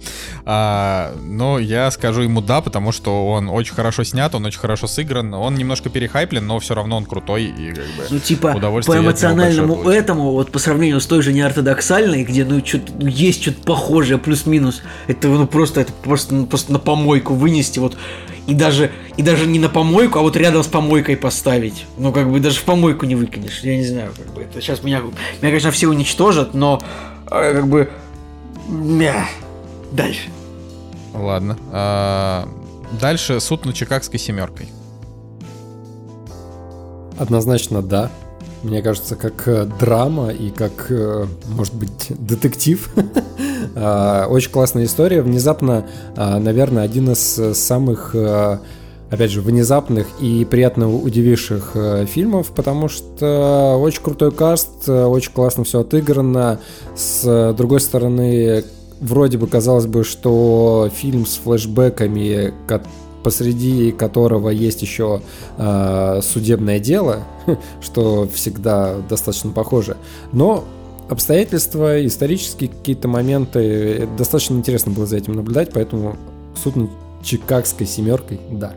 А, 0.44 1.14
но 1.22 1.58
я 1.58 1.90
скажу 1.90 2.22
ему 2.22 2.40
да, 2.40 2.60
потому 2.60 2.92
что 2.92 3.28
он 3.28 3.48
очень 3.48 3.74
хорошо 3.74 4.04
снят, 4.04 4.34
он 4.34 4.44
очень 4.44 4.60
хорошо 4.60 4.86
сыгран. 4.86 5.32
Он 5.34 5.54
немножко 5.54 5.90
перехайплен, 5.90 6.46
но 6.46 6.58
все 6.58 6.74
равно 6.74 6.96
он 6.96 7.04
крутой 7.04 7.44
и 7.44 7.68
как 7.68 7.84
бы 7.84 8.04
Ну, 8.10 8.18
типа, 8.18 8.54
по 8.86 8.98
эмоциональному 8.98 9.88
этому, 9.88 10.32
вот 10.32 10.50
по 10.50 10.58
сравнению 10.58 11.00
с 11.00 11.06
той 11.06 11.22
же 11.22 11.32
неортодоксальной, 11.32 12.24
где 12.24 12.44
ну 12.44 12.64
что-то 12.64 12.92
ну, 12.98 13.06
есть 13.06 13.42
что-то 13.42 13.62
похожее, 13.62 14.18
плюс-минус, 14.18 14.82
это 15.06 15.28
ну 15.28 15.46
просто 15.46 15.80
это 15.80 15.92
просто, 15.92 16.34
ну, 16.34 16.46
просто 16.46 16.72
на 16.72 16.78
помойку 16.78 17.34
вынести, 17.34 17.78
вот 17.78 17.96
и 18.46 18.54
даже, 18.54 18.90
и 19.16 19.22
даже 19.22 19.46
не 19.46 19.58
на 19.58 19.68
помойку, 19.68 20.18
а 20.18 20.22
вот 20.22 20.36
рядом 20.36 20.62
с 20.62 20.66
помойкой 20.66 21.16
поставить. 21.16 21.86
Ну, 21.96 22.12
как 22.12 22.30
бы 22.30 22.40
даже 22.40 22.58
в 22.58 22.64
помойку 22.64 23.06
не 23.06 23.14
выкинешь. 23.14 23.60
Я 23.60 23.76
не 23.76 23.86
знаю, 23.86 24.12
как 24.16 24.26
бы 24.34 24.42
это 24.42 24.60
сейчас 24.60 24.82
меня, 24.82 25.00
меня 25.00 25.12
конечно, 25.40 25.70
все 25.70 25.86
уничтожат, 25.86 26.52
но 26.52 26.82
э, 27.30 27.54
как 27.54 27.68
бы 27.68 27.90
Мя. 28.70 29.26
Дальше. 29.92 30.28
Ладно. 31.12 31.58
А, 31.72 32.48
дальше 33.00 33.40
суд 33.40 33.66
над 33.66 33.74
Чикагской 33.74 34.18
семеркой. 34.18 34.68
Однозначно 37.18 37.82
да. 37.82 38.10
Мне 38.62 38.82
кажется, 38.82 39.16
как 39.16 39.48
э, 39.48 39.64
драма 39.80 40.30
и 40.30 40.50
как, 40.50 40.86
э, 40.90 41.26
может 41.48 41.74
быть, 41.74 42.06
детектив. 42.08 42.88
А, 43.76 44.26
очень 44.26 44.50
классная 44.50 44.84
история. 44.84 45.22
Внезапно, 45.22 45.86
а, 46.16 46.38
наверное, 46.38 46.82
один 46.82 47.10
из 47.10 47.38
э, 47.38 47.54
самых 47.54 48.16
опять 49.10 49.30
же, 49.30 49.40
внезапных 49.40 50.06
и 50.20 50.44
приятно 50.44 50.92
удививших 50.92 51.72
э, 51.74 52.06
фильмов, 52.06 52.52
потому 52.54 52.88
что 52.88 53.76
очень 53.80 54.02
крутой 54.02 54.30
каст, 54.30 54.88
э, 54.88 55.04
очень 55.04 55.32
классно 55.32 55.64
все 55.64 55.80
отыграно. 55.80 56.60
С 56.94 57.22
э, 57.24 57.52
другой 57.52 57.80
стороны, 57.80 58.64
вроде 59.00 59.36
бы 59.36 59.46
казалось 59.48 59.86
бы, 59.86 60.04
что 60.04 60.88
фильм 60.94 61.26
с 61.26 61.36
флешбеками, 61.36 62.54
посреди 63.24 63.92
которого 63.92 64.48
есть 64.50 64.82
еще 64.82 65.22
э, 65.58 66.20
судебное 66.22 66.78
дело, 66.78 67.24
что 67.80 68.28
всегда 68.32 68.96
достаточно 69.08 69.50
похоже. 69.50 69.96
Но 70.32 70.64
обстоятельства, 71.08 72.06
исторические 72.06 72.70
какие-то 72.70 73.08
моменты, 73.08 74.08
достаточно 74.16 74.54
интересно 74.54 74.92
было 74.92 75.06
за 75.06 75.16
этим 75.16 75.34
наблюдать, 75.34 75.70
поэтому 75.74 76.16
суд 76.62 76.76
над 76.76 76.90
Чикагской 77.22 77.86
семеркой, 77.86 78.40
да. 78.50 78.72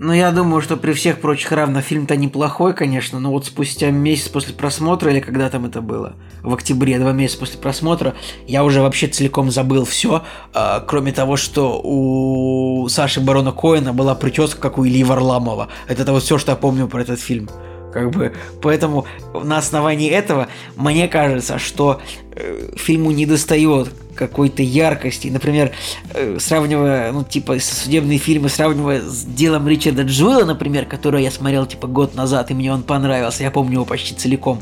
Ну, 0.00 0.12
я 0.12 0.30
думаю, 0.30 0.62
что 0.62 0.76
при 0.76 0.92
всех 0.92 1.20
прочих 1.20 1.50
равно 1.50 1.80
фильм-то 1.80 2.16
неплохой, 2.16 2.72
конечно, 2.72 3.18
но 3.18 3.32
вот 3.32 3.46
спустя 3.46 3.90
месяц 3.90 4.28
после 4.28 4.54
просмотра, 4.54 5.10
или 5.10 5.18
когда 5.18 5.50
там 5.50 5.66
это 5.66 5.80
было, 5.80 6.14
в 6.42 6.54
октябре, 6.54 7.00
два 7.00 7.10
месяца 7.10 7.40
после 7.40 7.58
просмотра, 7.58 8.14
я 8.46 8.62
уже 8.62 8.80
вообще 8.80 9.08
целиком 9.08 9.50
забыл 9.50 9.84
все, 9.84 10.22
э, 10.54 10.80
кроме 10.86 11.10
того, 11.10 11.36
что 11.36 11.80
у 11.82 12.88
Саши 12.88 13.20
Барона 13.20 13.50
Коэна 13.50 13.92
была 13.92 14.14
прическа, 14.14 14.60
как 14.60 14.78
у 14.78 14.86
Ильи 14.86 15.02
Варламова. 15.02 15.66
Это 15.88 16.12
вот 16.12 16.22
все, 16.22 16.38
что 16.38 16.52
я 16.52 16.56
помню 16.56 16.86
про 16.86 17.02
этот 17.02 17.18
фильм. 17.18 17.48
Как 17.92 18.10
бы, 18.10 18.32
поэтому 18.60 19.06
на 19.32 19.58
основании 19.58 20.10
этого 20.10 20.48
мне 20.76 21.08
кажется, 21.08 21.58
что 21.58 22.00
э, 22.32 22.70
фильму 22.76 23.10
не 23.12 23.24
достает 23.24 23.88
какой-то 24.18 24.62
яркости. 24.62 25.28
Например, 25.28 25.70
э, 26.12 26.36
сравнивая, 26.40 27.12
ну, 27.12 27.24
типа, 27.24 27.58
судебные 27.60 28.18
фильмы, 28.18 28.48
сравнивая 28.48 29.00
с 29.00 29.24
делом 29.24 29.66
Ричарда 29.68 30.02
Джуэла, 30.02 30.44
например, 30.44 30.84
который 30.84 31.22
я 31.22 31.30
смотрел, 31.30 31.64
типа, 31.66 31.86
год 31.86 32.14
назад, 32.14 32.50
и 32.50 32.54
мне 32.54 32.72
он 32.72 32.82
понравился, 32.82 33.44
я 33.44 33.50
помню 33.50 33.74
его 33.74 33.84
почти 33.84 34.14
целиком. 34.14 34.60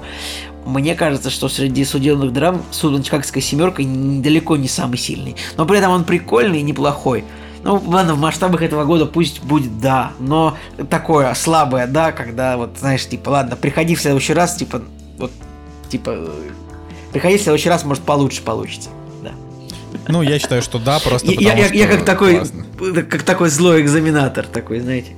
Мне 0.67 0.95
кажется, 0.95 1.31
что 1.31 1.49
среди 1.49 1.85
судебных 1.85 2.33
драм 2.33 2.63
«Суд 2.71 3.03
Чикагская 3.05 3.43
семерка» 3.43 3.83
далеко 3.85 4.57
не 4.57 4.69
самый 4.69 4.99
сильный. 4.99 5.37
Но 5.57 5.65
при 5.65 5.79
этом 5.79 5.93
он 5.93 6.05
прикольный 6.05 6.59
и 6.59 6.63
неплохой. 6.63 7.25
Ну, 7.67 7.83
ладно, 7.85 8.15
в 8.15 8.19
масштабах 8.21 8.63
этого 8.63 8.85
года 8.85 9.07
пусть 9.07 9.43
будет 9.43 9.81
да, 9.81 10.13
но 10.21 10.57
такое 10.89 11.35
слабое 11.35 11.89
да, 11.89 12.13
когда 12.13 12.57
вот, 12.57 12.79
знаешь, 12.79 13.05
типа, 13.09 13.31
ладно, 13.31 13.57
приходи 13.57 13.97
в 13.97 14.01
следующий 14.01 14.35
раз, 14.35 14.55
типа, 14.55 14.83
вот, 15.19 15.33
типа, 15.89 16.31
приходи 17.13 17.39
в 17.39 17.43
следующий 17.43 17.69
раз, 17.69 17.85
может, 17.85 18.05
получше 18.05 18.43
получится. 18.43 18.91
Ну, 20.07 20.23
я 20.23 20.39
считаю, 20.39 20.63
что 20.63 20.79
да, 20.79 21.01
просто 21.01 21.33
я, 21.33 21.55
я, 21.55 21.67
я 21.67 21.89
как 21.89 22.05
такой, 22.05 22.43
как 23.11 23.25
такой 23.25 23.49
злой 23.49 23.83
экзаменатор 23.83 24.47
такой, 24.47 24.79
знаете. 24.79 25.17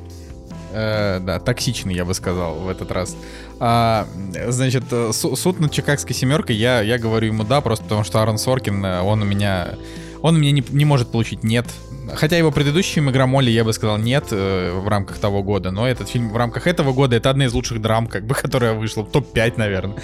Э, 0.72 1.20
да, 1.20 1.40
токсичный, 1.40 1.94
я 1.94 2.06
бы 2.06 2.14
сказал, 2.14 2.54
в 2.54 2.68
этот 2.70 2.90
раз. 2.92 3.14
А, 3.60 4.06
значит, 4.46 4.84
суд 5.12 5.60
над 5.60 5.70
Чикагской 5.70 6.14
семеркой, 6.14 6.56
я, 6.56 6.80
я 6.80 6.96
говорю 6.96 7.26
ему 7.26 7.44
да, 7.44 7.60
просто 7.60 7.84
потому 7.84 8.04
что 8.04 8.20
Аарон 8.20 8.38
Соркин, 8.38 8.82
э, 8.82 9.00
он 9.02 9.20
у 9.20 9.26
меня... 9.26 9.74
Он 10.20 10.34
у 10.34 10.38
меня 10.38 10.50
не, 10.50 10.64
не 10.70 10.84
может 10.84 11.12
получить 11.12 11.44
нет 11.44 11.66
хотя 12.14 12.36
его 12.36 12.50
предыдущим 12.50 13.10
«Игромоли» 13.10 13.50
я 13.50 13.64
бы 13.64 13.72
сказал 13.72 13.98
нет 13.98 14.26
э, 14.30 14.78
в 14.78 14.88
рамках 14.88 15.18
того 15.18 15.42
года, 15.42 15.70
но 15.70 15.88
этот 15.88 16.08
фильм 16.08 16.30
в 16.30 16.36
рамках 16.36 16.66
этого 16.66 16.92
года 16.92 17.16
это 17.16 17.30
одна 17.30 17.46
из 17.46 17.52
лучших 17.54 17.80
драм, 17.80 18.06
как 18.06 18.26
бы, 18.26 18.34
которая 18.42 18.74
вышла 18.74 19.02
в 19.02 19.10
топ-5, 19.10 19.54
наверное, 19.56 19.96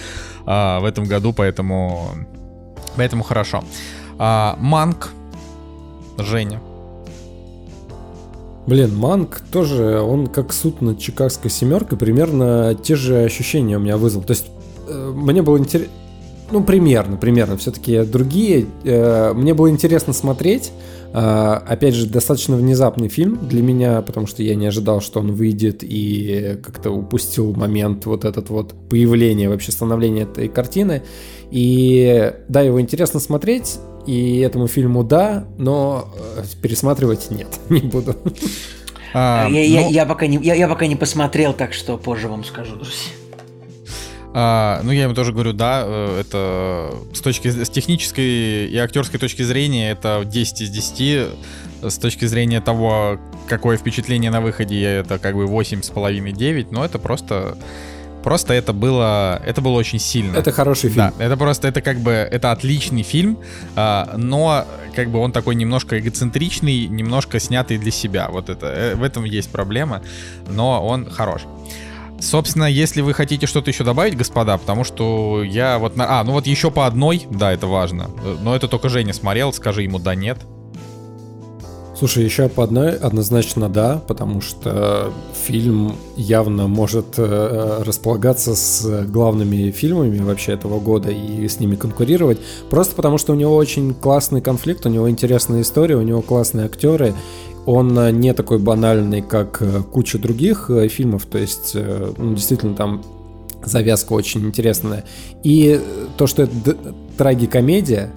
э, 0.46 0.80
в 0.80 0.84
этом 0.84 1.04
году, 1.04 1.32
поэтому, 1.32 2.10
поэтому 2.96 3.22
хорошо. 3.22 3.64
А, 4.18 4.56
Манк, 4.58 5.10
Женя. 6.18 6.60
Блин, 8.66 8.96
Манк 8.96 9.40
тоже, 9.52 10.00
он 10.00 10.26
как 10.28 10.52
суд 10.52 10.80
над 10.80 10.98
Чикагской 10.98 11.50
семеркой, 11.50 11.98
примерно 11.98 12.74
те 12.74 12.96
же 12.96 13.22
ощущения 13.22 13.76
у 13.76 13.80
меня 13.80 13.96
вызвал. 13.96 14.22
То 14.22 14.32
есть 14.32 14.46
э, 14.88 15.12
мне 15.14 15.42
было 15.42 15.58
интересно, 15.58 15.92
ну, 16.50 16.62
примерно, 16.62 17.16
примерно, 17.16 17.56
все-таки 17.56 18.02
другие. 18.02 18.66
Э, 18.84 19.32
мне 19.34 19.54
было 19.54 19.70
интересно 19.70 20.12
смотреть. 20.12 20.72
Э, 21.12 21.60
опять 21.66 21.94
же, 21.94 22.06
достаточно 22.06 22.56
внезапный 22.56 23.08
фильм 23.08 23.38
для 23.48 23.62
меня, 23.62 24.02
потому 24.02 24.26
что 24.26 24.42
я 24.42 24.54
не 24.54 24.66
ожидал, 24.66 25.00
что 25.00 25.20
он 25.20 25.32
выйдет 25.32 25.78
и 25.82 26.58
как-то 26.62 26.90
упустил 26.90 27.54
момент 27.54 28.06
вот 28.06 28.24
этот 28.24 28.50
вот 28.50 28.74
появления, 28.88 29.48
вообще 29.48 29.72
становления 29.72 30.22
этой 30.22 30.48
картины. 30.48 31.02
И 31.50 32.32
да, 32.48 32.62
его 32.62 32.80
интересно 32.80 33.20
смотреть, 33.20 33.78
и 34.06 34.40
этому 34.40 34.66
фильму 34.66 35.04
да, 35.04 35.46
но 35.56 36.08
э, 36.36 36.42
пересматривать 36.60 37.30
нет, 37.30 37.48
не 37.68 37.80
буду. 37.80 38.16
А, 39.14 39.48
я, 39.48 39.62
я, 39.62 39.80
ну- 39.82 39.90
я, 39.90 40.06
пока 40.06 40.26
не, 40.26 40.38
я, 40.38 40.54
я 40.54 40.68
пока 40.68 40.86
не 40.86 40.96
посмотрел, 40.96 41.52
так 41.52 41.72
что 41.72 41.96
позже 41.96 42.28
вам 42.28 42.44
скажу, 42.44 42.74
друзья. 42.74 43.12
А, 44.36 44.80
ну, 44.82 44.90
я 44.90 45.04
ему 45.04 45.14
тоже 45.14 45.32
говорю, 45.32 45.52
да, 45.52 45.84
э, 45.86 46.20
это 46.20 46.92
с 47.14 47.20
точки 47.20 47.48
с 47.48 47.70
технической 47.70 48.66
и 48.66 48.76
актерской 48.76 49.20
точки 49.20 49.42
зрения 49.42 49.92
это 49.92 50.22
10 50.24 50.60
из 50.60 50.70
10. 50.70 51.28
С 51.82 51.98
точки 51.98 52.24
зрения 52.24 52.60
того, 52.60 53.20
какое 53.46 53.76
впечатление 53.76 54.32
на 54.32 54.40
выходе, 54.40 54.82
это 54.82 55.18
как 55.20 55.36
бы 55.36 55.44
8,5-9, 55.44 56.68
но 56.70 56.84
это 56.84 56.98
просто 56.98 57.56
Просто 58.24 58.54
это 58.54 58.72
было, 58.72 59.40
это 59.44 59.60
было 59.60 59.74
очень 59.74 59.98
сильно. 59.98 60.38
Это 60.38 60.50
хороший 60.50 60.88
фильм. 60.88 61.12
Да, 61.18 61.24
это 61.24 61.36
просто, 61.36 61.68
это 61.68 61.82
как 61.82 61.98
бы, 61.98 62.12
это 62.12 62.52
отличный 62.52 63.02
фильм, 63.02 63.38
а, 63.76 64.14
но 64.16 64.66
как 64.96 65.10
бы 65.10 65.18
он 65.18 65.30
такой 65.30 65.54
немножко 65.54 65.98
эгоцентричный, 65.98 66.86
немножко 66.86 67.38
снятый 67.38 67.76
для 67.76 67.90
себя. 67.90 68.28
Вот 68.30 68.48
это, 68.48 68.66
э, 68.66 68.94
в 68.94 69.02
этом 69.02 69.24
есть 69.24 69.50
проблема, 69.50 70.00
но 70.48 70.82
он 70.86 71.10
хорош. 71.10 71.42
Собственно, 72.24 72.64
если 72.64 73.02
вы 73.02 73.12
хотите 73.12 73.46
что-то 73.46 73.70
еще 73.70 73.84
добавить, 73.84 74.16
господа, 74.16 74.56
потому 74.58 74.84
что 74.84 75.42
я 75.44 75.78
вот... 75.78 75.96
На... 75.96 76.20
А, 76.20 76.24
ну 76.24 76.32
вот 76.32 76.46
еще 76.46 76.70
по 76.70 76.86
одной, 76.86 77.26
да, 77.30 77.52
это 77.52 77.66
важно. 77.66 78.10
Но 78.42 78.56
это 78.56 78.66
только 78.66 78.88
Женя 78.88 79.12
смотрел, 79.12 79.52
скажи 79.52 79.82
ему 79.82 79.98
да, 79.98 80.14
нет. 80.14 80.38
Слушай, 81.96 82.24
еще 82.24 82.48
по 82.48 82.64
одной 82.64 82.96
однозначно 82.96 83.68
да, 83.68 84.02
потому 84.08 84.40
что 84.40 85.12
фильм 85.46 85.94
явно 86.16 86.66
может 86.66 87.18
э, 87.18 87.82
располагаться 87.84 88.56
с 88.56 89.04
главными 89.06 89.70
фильмами 89.70 90.18
вообще 90.18 90.52
этого 90.52 90.80
года 90.80 91.10
и 91.10 91.46
с 91.46 91.60
ними 91.60 91.76
конкурировать, 91.76 92.38
просто 92.68 92.96
потому 92.96 93.16
что 93.16 93.32
у 93.32 93.36
него 93.36 93.54
очень 93.54 93.94
классный 93.94 94.40
конфликт, 94.40 94.84
у 94.86 94.88
него 94.88 95.08
интересная 95.08 95.60
история, 95.62 95.94
у 95.94 96.02
него 96.02 96.20
классные 96.20 96.66
актеры, 96.66 97.14
он 97.66 97.98
э, 97.98 98.10
не 98.10 98.32
такой 98.34 98.58
банальный, 98.58 99.22
как 99.22 99.62
э, 99.62 99.82
куча 99.82 100.18
других 100.18 100.70
э, 100.70 100.88
фильмов, 100.88 101.26
то 101.26 101.38
есть 101.38 101.74
ну, 101.74 102.34
действительно 102.34 102.74
там 102.74 103.02
завязка 103.64 104.12
очень 104.12 104.46
интересная. 104.46 105.04
И 105.42 105.80
то, 106.16 106.26
что 106.26 106.42
это 106.42 106.76
трагикомедия, 107.16 108.12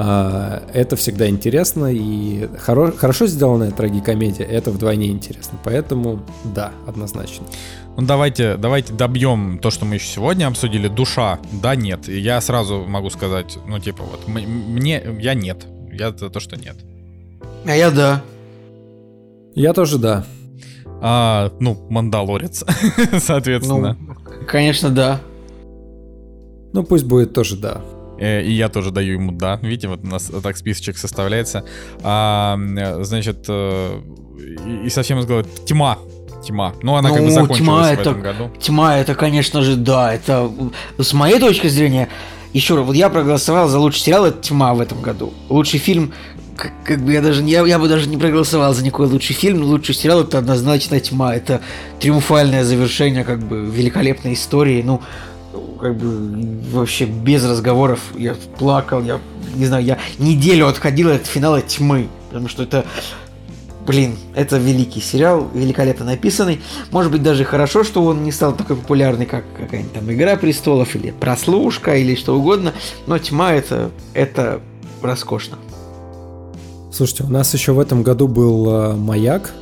а, 0.00 0.62
это 0.72 0.94
всегда 0.94 1.28
интересно, 1.28 1.92
и 1.92 2.46
хоро- 2.64 2.96
хорошо 2.96 3.26
сделанная 3.26 3.72
трагикомедия, 3.72 4.46
это 4.46 4.70
вдвойне 4.70 5.08
интересно. 5.08 5.58
Поэтому, 5.64 6.20
да, 6.44 6.70
однозначно. 6.86 7.46
Ну 7.96 8.06
давайте, 8.06 8.56
давайте 8.56 8.92
добьем 8.92 9.58
то, 9.58 9.72
что 9.72 9.84
мы 9.84 9.96
еще 9.96 10.06
сегодня 10.06 10.46
обсудили. 10.46 10.86
Душа, 10.86 11.40
да, 11.50 11.74
нет. 11.74 12.08
И 12.08 12.16
я 12.16 12.40
сразу 12.40 12.84
могу 12.86 13.10
сказать, 13.10 13.58
ну 13.66 13.80
типа 13.80 14.04
вот, 14.04 14.28
мне, 14.28 15.02
я 15.18 15.34
нет. 15.34 15.66
Я 15.92 16.12
то, 16.12 16.30
то 16.30 16.38
что 16.38 16.56
нет. 16.56 16.76
А 17.66 17.74
я 17.74 17.90
да. 17.90 18.22
Я 19.58 19.72
тоже 19.72 19.98
да. 19.98 20.24
А, 21.00 21.50
ну, 21.58 21.76
Мандалорец, 21.90 22.64
соответственно. 23.18 23.96
Ну, 23.98 24.14
конечно, 24.46 24.88
да. 24.88 25.20
Ну, 26.72 26.84
пусть 26.84 27.04
будет 27.04 27.32
тоже 27.32 27.56
да. 27.56 27.80
Э, 28.20 28.40
и 28.40 28.52
я 28.52 28.68
тоже 28.68 28.92
даю 28.92 29.14
ему 29.14 29.32
да. 29.32 29.58
Видите, 29.60 29.88
вот 29.88 30.04
у 30.04 30.06
нас 30.06 30.30
так 30.44 30.56
списочек 30.56 30.96
составляется. 30.96 31.64
А, 32.04 32.56
значит, 33.00 33.46
э, 33.48 34.00
и 34.84 34.88
совсем 34.90 35.18
из 35.18 35.26
тьма. 35.64 35.98
Тьма. 36.44 36.74
Ну, 36.82 36.94
она 36.94 37.08
ну, 37.08 37.16
как 37.16 37.24
бы 37.24 37.30
закончилась 37.32 37.58
тьма 37.58 37.82
в 37.82 37.92
это, 37.92 38.00
этом 38.00 38.20
году. 38.20 38.50
Тьма, 38.60 38.96
это, 38.98 39.16
конечно 39.16 39.62
же, 39.62 39.74
да. 39.74 40.14
Это, 40.14 40.52
с 40.98 41.12
моей 41.12 41.40
точки 41.40 41.66
зрения, 41.66 42.08
еще 42.52 42.76
раз, 42.76 42.86
вот 42.86 42.94
я 42.94 43.08
проголосовал 43.08 43.68
за 43.68 43.80
лучший 43.80 44.02
сериал, 44.02 44.24
это 44.26 44.40
«Тьма» 44.40 44.74
в 44.74 44.80
этом 44.80 45.02
году. 45.02 45.32
Лучший 45.48 45.80
фильм, 45.80 46.12
как, 46.58 46.72
как 46.84 47.00
бы 47.00 47.12
я 47.12 47.22
даже 47.22 47.42
я, 47.44 47.64
я 47.64 47.78
бы 47.78 47.88
даже 47.88 48.08
не 48.08 48.16
проголосовал 48.16 48.74
за 48.74 48.84
никакой 48.84 49.06
лучший 49.06 49.34
фильм, 49.34 49.62
лучший 49.62 49.94
сериал 49.94 50.22
это 50.22 50.38
однозначно 50.38 50.98
«Тьма». 50.98 51.34
Это 51.34 51.60
триумфальное 52.00 52.64
завершение, 52.64 53.24
как 53.24 53.38
бы, 53.38 53.64
великолепной 53.64 54.34
истории. 54.34 54.82
Ну, 54.82 55.00
как 55.80 55.96
бы 55.96 56.60
вообще 56.72 57.04
без 57.04 57.44
разговоров 57.44 58.00
я 58.16 58.34
плакал, 58.58 59.02
я 59.02 59.20
не 59.54 59.66
знаю, 59.66 59.84
я 59.84 59.98
неделю 60.18 60.66
отходил 60.66 61.10
от 61.10 61.26
финала 61.26 61.62
тьмы, 61.62 62.08
потому 62.28 62.48
что 62.48 62.64
это 62.64 62.84
блин, 63.86 64.18
это 64.34 64.58
великий 64.58 65.00
сериал, 65.00 65.48
великолепно 65.54 66.04
написанный. 66.04 66.60
Может 66.90 67.10
быть, 67.10 67.22
даже 67.22 67.44
хорошо, 67.44 67.84
что 67.84 68.04
он 68.04 68.22
не 68.22 68.32
стал 68.32 68.54
такой 68.54 68.76
популярный, 68.76 69.24
как 69.24 69.44
какая-нибудь 69.56 69.94
там 69.94 70.12
Игра 70.12 70.36
престолов 70.36 70.94
или 70.94 71.10
Прослушка 71.10 71.96
или 71.96 72.14
что 72.14 72.36
угодно. 72.36 72.74
Но 73.06 73.18
тьма 73.18 73.54
это, 73.54 73.90
это 74.12 74.60
роскошно. 75.00 75.56
Слушайте, 76.92 77.24
у 77.24 77.28
нас 77.28 77.52
еще 77.54 77.72
в 77.72 77.80
этом 77.80 78.02
году 78.02 78.28
был 78.28 78.70
э, 78.70 78.94
маяк. 78.94 79.52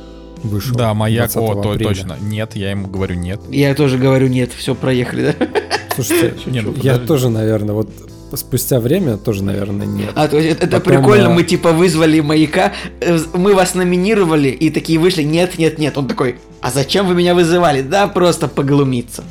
Вышел. 0.43 0.75
Да, 0.75 0.93
маяк, 0.93 1.31
о, 1.35 1.55
то, 1.61 1.77
точно. 1.77 2.17
Нет, 2.21 2.55
я 2.55 2.71
ему 2.71 2.87
говорю 2.87 3.15
нет. 3.15 3.41
Я 3.49 3.73
тоже 3.75 3.97
говорю 3.97 4.27
нет, 4.27 4.51
все, 4.53 4.75
проехали, 4.75 5.35
да? 5.39 5.47
Слушайте, 5.95 6.35
не, 6.49 6.61
ну, 6.61 6.73
я 6.81 6.97
тоже, 6.99 7.29
наверное, 7.29 7.73
вот 7.73 7.89
спустя 8.35 8.79
время 8.79 9.17
тоже, 9.17 9.43
наверное, 9.43 9.87
нет. 9.87 10.11
А, 10.15 10.27
то 10.27 10.37
есть 10.37 10.59
это, 10.59 10.79
Потом, 10.79 11.01
прикольно, 11.01 11.29
мы 11.29 11.43
типа 11.43 11.71
вызвали 11.71 12.19
маяка, 12.19 12.73
э, 13.01 13.17
мы 13.33 13.55
вас 13.55 13.73
номинировали, 13.73 14.49
и 14.49 14.69
такие 14.69 14.99
вышли, 14.99 15.23
нет, 15.23 15.57
нет, 15.57 15.79
нет. 15.79 15.97
Он 15.97 16.07
такой, 16.07 16.37
а 16.61 16.71
зачем 16.71 17.07
вы 17.07 17.15
меня 17.15 17.35
вызывали? 17.35 17.81
Да, 17.81 18.07
просто 18.07 18.47
поглумиться. 18.47 19.23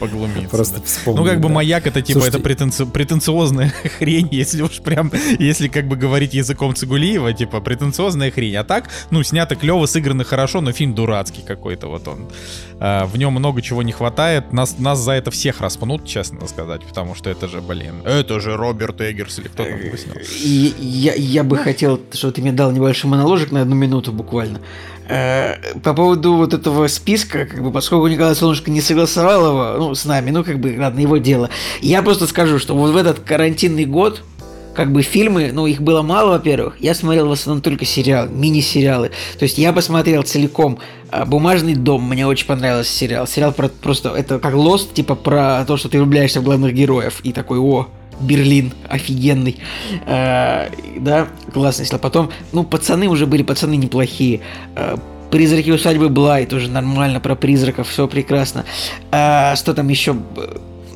Поглумиться. 0.00 0.48
Просто 0.48 0.78
да. 0.78 0.84
вспомнил. 0.86 1.22
Ну, 1.22 1.28
как 1.28 1.40
бы 1.40 1.50
маяк 1.50 1.86
это 1.86 2.00
типа 2.00 2.20
Слушайте... 2.20 2.38
это 2.38 2.44
претенци... 2.44 2.86
претенциозная 2.86 3.72
хрень, 3.98 4.28
если 4.30 4.62
уж 4.62 4.80
прям, 4.80 5.12
если 5.38 5.68
как 5.68 5.88
бы 5.88 5.96
говорить 5.96 6.32
языком 6.32 6.74
Цигулиева, 6.74 7.34
типа 7.34 7.60
претенциозная 7.60 8.30
хрень. 8.30 8.56
А 8.56 8.64
так, 8.64 8.88
ну, 9.10 9.22
снято 9.22 9.56
клево, 9.56 9.84
сыграно 9.84 10.24
хорошо, 10.24 10.62
но 10.62 10.72
фильм 10.72 10.94
дурацкий 10.94 11.42
какой-то 11.42 11.88
вот 11.88 12.08
он. 12.08 12.28
А, 12.78 13.04
в 13.04 13.18
нем 13.18 13.34
много 13.34 13.60
чего 13.60 13.82
не 13.82 13.92
хватает. 13.92 14.54
Нас, 14.54 14.78
нас 14.78 14.98
за 14.98 15.12
это 15.12 15.30
всех 15.30 15.60
распнут, 15.60 16.06
честно 16.06 16.46
сказать, 16.48 16.82
потому 16.86 17.14
что 17.14 17.28
это 17.28 17.46
же, 17.46 17.60
блин, 17.60 18.02
это 18.04 18.40
же 18.40 18.56
Роберт 18.56 19.02
Эггерс 19.02 19.38
или 19.38 19.48
кто 19.48 19.64
там 19.64 19.78
его 19.78 19.96
снял. 19.98 20.16
Я, 20.78 21.12
я 21.14 21.44
бы 21.44 21.58
хотел, 21.58 22.00
чтобы 22.12 22.32
ты 22.32 22.40
мне 22.40 22.52
дал 22.52 22.72
небольшой 22.72 23.10
моноложек 23.10 23.52
на 23.52 23.62
одну 23.62 23.76
минуту 23.76 24.12
буквально. 24.12 24.60
Э, 25.10 25.56
по 25.82 25.92
поводу 25.92 26.34
вот 26.34 26.54
этого 26.54 26.86
списка, 26.86 27.44
как 27.44 27.62
бы, 27.62 27.72
поскольку 27.72 28.06
Николай 28.06 28.36
Солнышко 28.36 28.70
не 28.70 28.80
согласовал 28.80 29.46
его, 29.46 29.74
ну, 29.88 29.94
с 29.94 30.04
нами, 30.04 30.30
ну, 30.30 30.44
как 30.44 30.60
бы, 30.60 30.76
ладно, 30.78 31.00
его 31.00 31.16
дело. 31.16 31.50
Я 31.80 32.02
просто 32.02 32.28
скажу, 32.28 32.60
что 32.60 32.76
вот 32.76 32.92
в 32.92 32.96
этот 32.96 33.18
карантинный 33.18 33.86
год, 33.86 34.22
как 34.72 34.92
бы 34.92 35.02
фильмы, 35.02 35.50
ну, 35.52 35.66
их 35.66 35.82
было 35.82 36.02
мало, 36.02 36.30
во-первых. 36.30 36.76
Я 36.78 36.94
смотрел 36.94 37.26
в 37.26 37.32
основном 37.32 37.60
только 37.60 37.84
сериалы, 37.84 38.30
мини-сериалы. 38.30 39.10
То 39.36 39.42
есть 39.42 39.58
я 39.58 39.72
посмотрел 39.72 40.22
целиком 40.22 40.78
э, 41.10 41.24
«Бумажный 41.24 41.74
дом», 41.74 42.08
мне 42.08 42.24
очень 42.24 42.46
понравился 42.46 42.92
сериал. 42.92 43.26
Сериал 43.26 43.52
про 43.52 43.68
просто, 43.68 44.10
это 44.10 44.38
как 44.38 44.54
Lost, 44.54 44.94
типа 44.94 45.16
про 45.16 45.64
то, 45.66 45.76
что 45.76 45.88
ты 45.88 45.98
влюбляешься 45.98 46.40
в 46.40 46.44
главных 46.44 46.72
героев. 46.72 47.18
И 47.24 47.32
такой, 47.32 47.58
о, 47.58 47.88
Берлин 48.20 48.72
офигенный. 48.88 49.58
Э, 50.06 50.68
да, 50.98 51.28
классный 51.52 51.86
сериал. 51.86 52.00
Потом, 52.00 52.30
ну, 52.52 52.64
пацаны 52.64 53.08
уже 53.08 53.26
были, 53.26 53.42
пацаны 53.42 53.76
неплохие. 53.76 54.40
Э, 54.76 54.96
Призраки 55.30 55.70
усадьбы 55.70 56.08
Блай 56.08 56.44
тоже 56.44 56.68
нормально 56.68 57.20
про 57.20 57.36
призраков, 57.36 57.88
все 57.88 58.08
прекрасно. 58.08 58.64
А, 59.12 59.54
что 59.54 59.74
там 59.74 59.88
еще? 59.88 60.16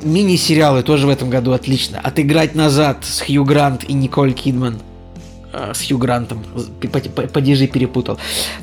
Мини-сериалы 0.03 0.83
тоже 0.83 1.07
в 1.07 1.09
этом 1.09 1.29
году 1.29 1.53
отлично. 1.53 1.99
Отыграть 2.03 2.53
назад 2.53 3.05
с 3.05 3.21
Хью 3.21 3.45
Грант 3.45 3.85
и 3.85 3.93
Николь 3.93 4.33
Кидман. 4.33 4.81
Э, 5.55 5.73
с 5.73 5.87
Хью 5.87 5.97
Грантом. 5.97 6.43
Падежи 7.33 7.67
перепутал. 7.67 8.17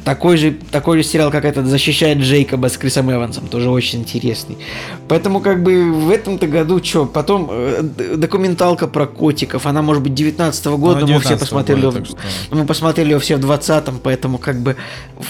Такой 0.04 0.36
же, 0.36 0.56
такой 0.70 0.98
же 0.98 1.02
сериал, 1.02 1.30
как 1.30 1.44
этот 1.44 1.66
«Защищает 1.66 2.18
Джейкоба» 2.18 2.68
с 2.68 2.76
Крисом 2.76 3.10
Эвансом. 3.10 3.46
Тоже 3.48 3.70
очень 3.70 4.00
интересный. 4.00 4.58
Поэтому 5.08 5.40
как 5.40 5.62
бы 5.62 5.92
в 5.92 6.10
этом-то 6.10 6.46
году 6.46 6.82
что? 6.82 7.06
Потом 7.06 7.48
э, 7.50 7.82
документалка 8.16 8.86
про 8.86 9.06
котиков. 9.06 9.66
Она 9.66 9.82
может 9.82 10.02
быть 10.02 10.14
19 10.14 10.66
-го 10.66 10.78
года, 10.78 11.00
ну, 11.00 11.14
мы 11.14 11.20
все 11.20 11.36
посмотрели 11.36 11.80
года, 11.80 12.04
что... 12.04 12.16
Мы 12.50 12.66
посмотрели 12.66 13.12
ее 13.12 13.18
все 13.18 13.36
в 13.36 13.40
20-м, 13.40 14.00
поэтому 14.02 14.38
как 14.38 14.60
бы... 14.60 14.76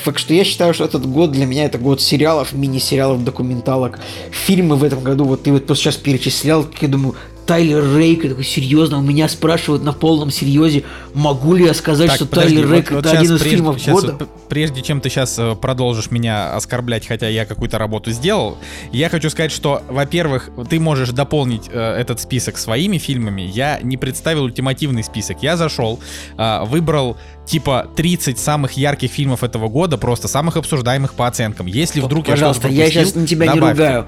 Факт, 0.05 0.19
что 0.19 0.35
я 0.35 0.45
считаю, 0.45 0.75
что 0.75 0.85
этот 0.85 1.07
год 1.07 1.33
для 1.33 1.47
меня 1.47 1.65
это 1.65 1.79
год 1.79 2.01
сериалов, 2.01 2.53
мини-сериалов, 2.53 3.25
документалок. 3.25 4.01
Фильмы 4.31 4.77
в 4.77 4.85
этом 4.85 5.03
году, 5.03 5.25
вот 5.25 5.43
ты 5.43 5.53
вот 5.53 5.67
сейчас 5.77 5.97
перечислял, 5.97 6.67
я 6.81 6.89
думаю, 6.89 7.15
Тайлер 7.47 7.97
Рейк, 7.97 8.23
такой 8.23 8.45
серьезно, 8.45 8.99
у 8.99 9.03
меня 9.03 9.29
спрашивают 9.29 9.83
на 9.83 9.93
полном 9.93 10.31
серьезе, 10.31 10.85
могу 11.15 11.55
ли 11.55 11.65
я 11.65 11.75
сказать, 11.75 12.09
так, 12.09 12.17
что 12.17 12.27
подожди, 12.27 12.57
Тайлер 12.57 12.73
Рейк 12.73 12.91
вот, 12.91 13.01
это 13.01 13.09
вот 13.09 13.19
один 13.19 13.35
из 13.35 13.41
прежде, 13.41 13.57
фильмов 13.57 13.81
сейчас, 13.81 13.95
года? 13.95 14.29
Прежде 14.49 14.83
чем 14.83 15.01
ты 15.01 15.09
сейчас 15.09 15.39
э, 15.39 15.55
продолжишь 15.55 16.11
меня 16.11 16.55
оскорблять, 16.55 17.07
хотя 17.07 17.29
я 17.29 17.45
какую-то 17.45 17.79
работу 17.79 18.11
сделал, 18.11 18.59
я 18.93 19.09
хочу 19.09 19.31
сказать, 19.31 19.53
что, 19.53 19.83
во-первых, 19.89 20.51
ты 20.69 20.79
можешь 20.79 21.11
дополнить 21.11 21.69
э, 21.73 21.81
этот 21.81 22.21
список 22.21 22.59
своими 22.59 22.99
фильмами. 22.99 23.43
Я 23.43 23.81
не 23.83 23.97
представил 23.97 24.45
ультимативный 24.45 25.03
список. 25.03 25.43
Я 25.43 25.57
зашел, 25.57 26.01
э, 26.39 26.65
выбрал 26.65 27.17
типа 27.47 27.89
30 27.97 28.39
самых 28.39 28.73
ярких 28.73 29.11
фильмов 29.11 29.43
этого 29.43 29.69
года, 29.69 29.99
просто 29.99 30.29
самых 30.29 30.57
обсуждаемых 30.57 31.15
по 31.15 31.27
оценкам. 31.27 31.67
Если 31.67 32.01
вдруг 32.01 32.27
Пожалуйста, 32.27 32.69
я 32.69 32.85
я 32.85 32.91
сейчас 32.91 33.15
на 33.15 33.27
тебя 33.27 33.53
добавьте. 33.53 33.83
не 33.83 33.89
ругаю 33.89 34.07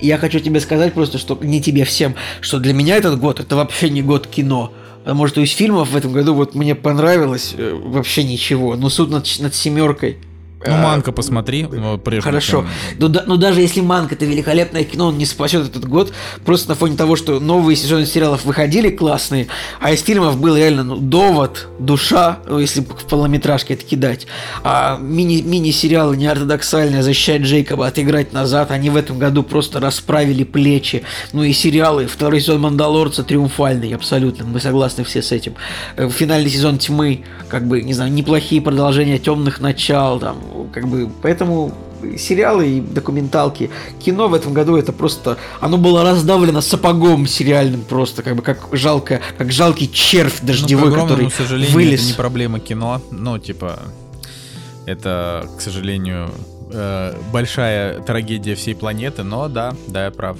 я 0.00 0.18
хочу 0.18 0.40
тебе 0.40 0.60
сказать 0.60 0.92
просто, 0.94 1.18
что 1.18 1.38
не 1.40 1.60
тебе 1.60 1.84
всем, 1.84 2.14
что 2.40 2.58
для 2.58 2.72
меня 2.72 2.96
этот 2.96 3.18
год 3.18 3.40
это 3.40 3.56
вообще 3.56 3.90
не 3.90 4.02
год 4.02 4.26
кино. 4.26 4.72
Потому 5.04 5.28
что 5.28 5.40
из 5.40 5.52
фильмов 5.52 5.90
в 5.90 5.96
этом 5.96 6.12
году 6.12 6.34
вот 6.34 6.54
мне 6.56 6.74
понравилось 6.74 7.54
э, 7.56 7.74
вообще 7.74 8.24
ничего. 8.24 8.74
Ну, 8.74 8.88
суд 8.90 9.10
над, 9.10 9.26
над 9.38 9.54
семеркой 9.54 10.18
ну, 10.66 10.74
а, 10.74 10.82
Манка 10.82 11.12
посмотри. 11.12 11.64
Ну, 11.70 11.98
прежде 11.98 12.22
Хорошо. 12.22 12.62
Чем... 12.62 12.68
Но, 12.98 13.08
да, 13.08 13.24
но 13.26 13.36
даже 13.36 13.60
если 13.60 13.80
Манка 13.80 14.14
это 14.14 14.24
великолепное 14.24 14.84
кино, 14.84 15.08
он 15.08 15.18
не 15.18 15.26
спасет 15.26 15.66
этот 15.66 15.88
год. 15.88 16.12
Просто 16.44 16.70
на 16.70 16.74
фоне 16.74 16.96
того, 16.96 17.16
что 17.16 17.40
новые 17.40 17.76
сезоны 17.76 18.06
сериалов 18.06 18.44
выходили 18.44 18.90
классные, 18.90 19.48
а 19.80 19.92
из 19.92 20.02
фильмов 20.02 20.38
был 20.38 20.56
реально 20.56 20.84
ну, 20.84 20.96
довод, 20.96 21.68
душа, 21.78 22.38
ну, 22.48 22.58
если 22.58 22.80
в 22.80 23.06
полнометражке 23.08 23.74
это 23.74 23.84
кидать. 23.84 24.26
А 24.62 24.98
мини- 24.98 25.42
мини-сериалы 25.42 26.16
неортодоксальные 26.16 27.02
«Защищать 27.02 27.42
Джейкоба», 27.42 27.86
«Отыграть 27.86 28.32
назад», 28.32 28.70
они 28.70 28.90
в 28.90 28.96
этом 28.96 29.18
году 29.18 29.42
просто 29.42 29.80
расправили 29.80 30.44
плечи. 30.44 31.02
Ну 31.32 31.42
и 31.42 31.52
сериалы, 31.52 32.06
второй 32.06 32.40
сезон 32.40 32.60
«Мандалорца» 32.62 33.22
триумфальный, 33.22 33.94
абсолютно, 33.94 34.44
мы 34.44 34.60
согласны 34.60 35.04
все 35.04 35.22
с 35.22 35.32
этим. 35.32 35.54
Э, 35.96 36.08
финальный 36.08 36.50
сезон 36.50 36.78
«Тьмы», 36.78 37.24
как 37.48 37.66
бы, 37.66 37.82
не 37.82 37.94
знаю, 37.94 38.12
неплохие 38.12 38.60
продолжения 38.60 39.18
«Темных 39.18 39.60
начал», 39.60 40.18
там, 40.18 40.38
как 40.64 40.88
бы, 40.88 41.10
поэтому 41.22 41.72
сериалы 42.16 42.68
и 42.68 42.80
документалки. 42.80 43.70
Кино 43.98 44.28
в 44.28 44.34
этом 44.34 44.52
году 44.52 44.76
это 44.76 44.92
просто... 44.92 45.38
Оно 45.60 45.78
было 45.78 46.02
раздавлено 46.02 46.60
сапогом 46.60 47.26
сериальным 47.26 47.82
просто, 47.82 48.22
как 48.22 48.36
бы 48.36 48.42
как 48.42 48.68
жалко, 48.72 49.20
как 49.38 49.52
жалкий 49.52 49.88
червь 49.88 50.40
дождевой, 50.42 50.90
ну, 50.90 51.02
который 51.02 51.30
к 51.30 51.34
сожалению, 51.34 51.74
вылез. 51.74 52.00
это 52.00 52.08
не 52.08 52.14
проблема 52.14 52.60
кино. 52.60 53.00
Ну, 53.10 53.38
типа, 53.38 53.78
это, 54.86 55.48
к 55.56 55.60
сожалению, 55.60 56.30
э, 56.72 57.14
большая 57.32 58.00
трагедия 58.00 58.54
всей 58.54 58.74
планеты, 58.74 59.22
но 59.22 59.48
да, 59.48 59.74
да, 59.88 60.06
я 60.06 60.10
прав. 60.10 60.36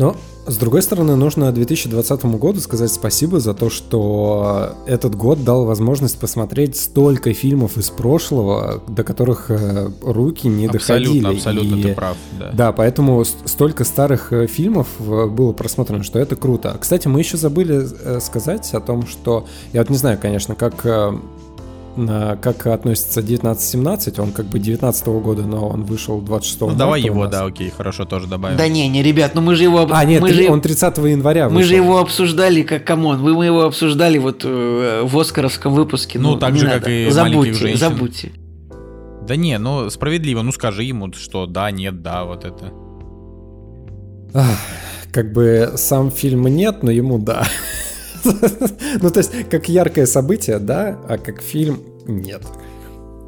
Но 0.00 0.16
с 0.46 0.56
другой 0.56 0.80
стороны, 0.80 1.14
нужно 1.14 1.52
2020 1.52 2.24
году 2.24 2.58
сказать 2.60 2.90
спасибо 2.90 3.38
за 3.38 3.52
то, 3.52 3.68
что 3.68 4.74
этот 4.86 5.14
год 5.14 5.44
дал 5.44 5.66
возможность 5.66 6.18
посмотреть 6.18 6.76
столько 6.76 7.34
фильмов 7.34 7.76
из 7.76 7.90
прошлого, 7.90 8.82
до 8.88 9.04
которых 9.04 9.50
э, 9.50 9.90
руки 10.02 10.48
не 10.48 10.66
абсолютно, 10.66 11.12
доходили. 11.20 11.36
Абсолютно, 11.36 11.74
и, 11.76 11.82
ты 11.82 11.94
прав. 11.94 12.16
Да. 12.38 12.50
да, 12.52 12.72
поэтому 12.72 13.22
столько 13.24 13.84
старых 13.84 14.32
э, 14.32 14.46
фильмов 14.46 14.88
э, 15.00 15.26
было 15.26 15.52
просмотрено, 15.52 16.02
что 16.02 16.18
это 16.18 16.34
круто. 16.34 16.74
Кстати, 16.80 17.06
мы 17.06 17.20
еще 17.20 17.36
забыли 17.36 17.86
сказать 18.20 18.72
о 18.72 18.80
том, 18.80 19.06
что 19.06 19.46
я 19.74 19.82
вот 19.82 19.90
не 19.90 19.98
знаю, 19.98 20.18
конечно, 20.20 20.54
как 20.54 20.86
как 21.96 22.66
относится 22.66 23.20
1917, 23.20 24.18
он 24.18 24.32
как 24.32 24.46
бы 24.46 24.58
19 24.58 25.06
-го 25.06 25.20
года, 25.20 25.42
но 25.42 25.68
он 25.68 25.84
вышел 25.84 26.20
26 26.20 26.60
ну, 26.60 26.74
давай 26.74 27.02
его, 27.02 27.26
да, 27.26 27.44
окей, 27.44 27.70
хорошо, 27.70 28.04
тоже 28.04 28.26
добавим. 28.26 28.56
Да 28.56 28.68
не, 28.68 28.88
не, 28.88 29.02
ребят, 29.02 29.34
ну 29.34 29.40
мы 29.40 29.56
же 29.56 29.64
его... 29.64 29.88
А, 29.90 30.04
нет, 30.04 30.22
мы 30.22 30.32
же... 30.32 30.48
он 30.50 30.60
30 30.60 30.98
января 30.98 31.48
Мы 31.48 31.62
же 31.62 31.74
его 31.74 31.98
обсуждали, 31.98 32.62
как, 32.62 32.84
come 32.84 33.03
on, 33.03 33.18
вы 33.18 33.34
мы 33.34 33.46
его 33.46 33.62
обсуждали 33.62 34.18
вот 34.18 34.42
э, 34.44 35.02
в 35.04 35.18
Оскаровском 35.18 35.74
выпуске. 35.74 36.18
Ну, 36.18 36.32
ну 36.32 36.38
так 36.38 36.56
же, 36.56 36.66
надо. 36.66 36.80
как 36.80 36.88
и 36.88 37.10
забудьте, 37.10 37.52
женщин. 37.54 37.78
Забудьте, 37.78 38.32
Да 39.26 39.36
не, 39.36 39.58
ну 39.58 39.90
справедливо, 39.90 40.42
ну 40.42 40.52
скажи 40.52 40.84
ему, 40.84 41.12
что 41.12 41.46
да, 41.46 41.70
нет, 41.70 42.02
да, 42.02 42.24
вот 42.24 42.44
это. 42.44 42.72
Ах, 44.32 44.58
как 45.12 45.32
бы 45.32 45.72
сам 45.76 46.10
фильм 46.10 46.46
нет, 46.46 46.82
но 46.82 46.90
ему 46.90 47.18
да. 47.18 47.44
Ну, 49.02 49.10
то 49.10 49.18
есть, 49.18 49.48
как 49.48 49.68
яркое 49.68 50.06
событие, 50.06 50.58
да, 50.58 50.98
а 51.08 51.18
как 51.18 51.42
фильм 51.42 51.80
нет. 52.06 52.42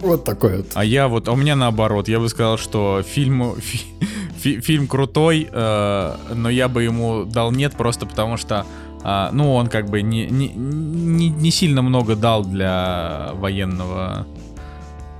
Вот 0.01 0.25
такой 0.25 0.59
вот. 0.59 0.67
А 0.75 0.85
я 0.85 1.07
вот, 1.07 1.29
а 1.29 1.33
у 1.33 1.37
меня 1.37 1.55
наоборот, 1.55 2.09
я 2.09 2.19
бы 2.19 2.29
сказал, 2.29 2.59
что 2.59 3.03
фильм, 3.07 3.55
фи, 3.61 4.61
фильм 4.61 4.89
крутой, 4.89 5.49
э, 5.51 6.15
но 6.35 6.51
я 6.51 6.69
бы 6.69 6.83
ему 6.83 7.25
дал 7.25 7.53
нет 7.53 7.75
просто 7.75 8.07
потому 8.07 8.37
что, 8.37 8.67
э, 9.05 9.29
ну, 9.33 9.55
он 9.55 9.69
как 9.69 9.89
бы 9.89 10.03
не, 10.03 10.27
не, 10.27 10.49
не, 10.49 11.29
не 11.29 11.51
сильно 11.53 11.83
много 11.83 12.17
дал 12.17 12.45
для 12.45 13.31
военного 13.35 14.27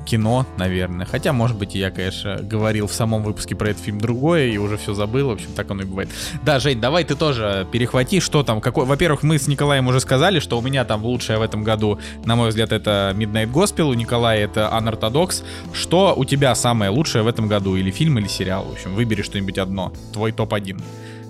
кино, 0.05 0.47
наверное. 0.57 1.07
Хотя, 1.07 1.33
может 1.33 1.57
быть, 1.57 1.75
я, 1.75 1.91
конечно, 1.91 2.37
говорил 2.43 2.87
в 2.87 2.93
самом 2.93 3.23
выпуске 3.23 3.55
про 3.55 3.71
этот 3.71 3.83
фильм 3.83 4.01
другое 4.01 4.47
и 4.47 4.57
уже 4.59 4.77
все 4.77 4.95
забыл. 4.95 5.29
В 5.29 5.33
общем, 5.33 5.49
так 5.55 5.71
оно 5.71 5.83
и 5.83 5.85
бывает. 5.85 6.11
Да, 6.45 6.59
Жень, 6.59 6.81
давай 6.81 7.05
ты 7.05 7.15
тоже 7.15 7.67
перехвати, 7.71 8.21
что 8.21 8.43
там, 8.43 8.61
какой... 8.61 8.87
Во-первых, 8.87 9.23
мы 9.23 9.39
с 9.39 9.49
Николаем 9.49 9.87
уже 9.89 10.01
сказали, 10.01 10.41
что 10.41 10.59
у 10.59 10.63
меня 10.63 10.85
там 10.85 11.05
лучшее 11.05 11.39
в 11.39 11.43
этом 11.43 11.65
году, 11.65 11.99
на 12.25 12.37
мой 12.37 12.49
взгляд, 12.49 12.73
это 12.73 13.15
Midnight 13.17 13.53
Gospel, 13.53 13.85
у 13.85 13.95
Николая 13.95 14.45
это 14.45 14.71
Unorthodox. 14.73 15.43
Что 15.73 16.15
у 16.17 16.25
тебя 16.25 16.55
самое 16.55 16.91
лучшее 16.91 17.23
в 17.23 17.27
этом 17.27 17.49
году? 17.49 17.77
Или 17.77 17.91
фильм, 17.91 18.19
или 18.19 18.29
сериал? 18.29 18.65
В 18.65 18.73
общем, 18.73 18.95
выбери 18.95 19.23
что-нибудь 19.23 19.59
одно. 19.59 19.93
Твой 20.13 20.33
топ-1. 20.33 20.81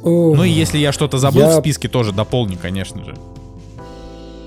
Ну 0.05 0.43
и 0.43 0.51
если 0.51 0.79
я 0.79 0.93
что-то 0.93 1.19
забыл 1.19 1.43
я... 1.43 1.49
в 1.49 1.61
списке, 1.61 1.89
тоже 1.89 2.13
дополни, 2.13 2.57
конечно 2.57 3.05
же. 3.05 3.15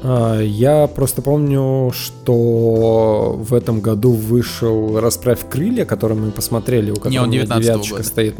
А, 0.08 0.40
я 0.40 0.88
просто 0.88 1.22
помню, 1.24 1.92
что 1.92 3.36
в 3.40 3.54
этом 3.54 3.82
году 3.82 4.12
вышел 4.12 5.00
«Расправь 5.00 5.40
крылья», 5.50 5.86
который 5.86 6.16
мы 6.16 6.32
посмотрели, 6.32 6.92
у 6.92 6.96
которого 6.96 7.12
Не, 7.12 7.20
он 7.20 7.32
19 7.32 7.90
года. 7.90 8.04
стоит. 8.04 8.36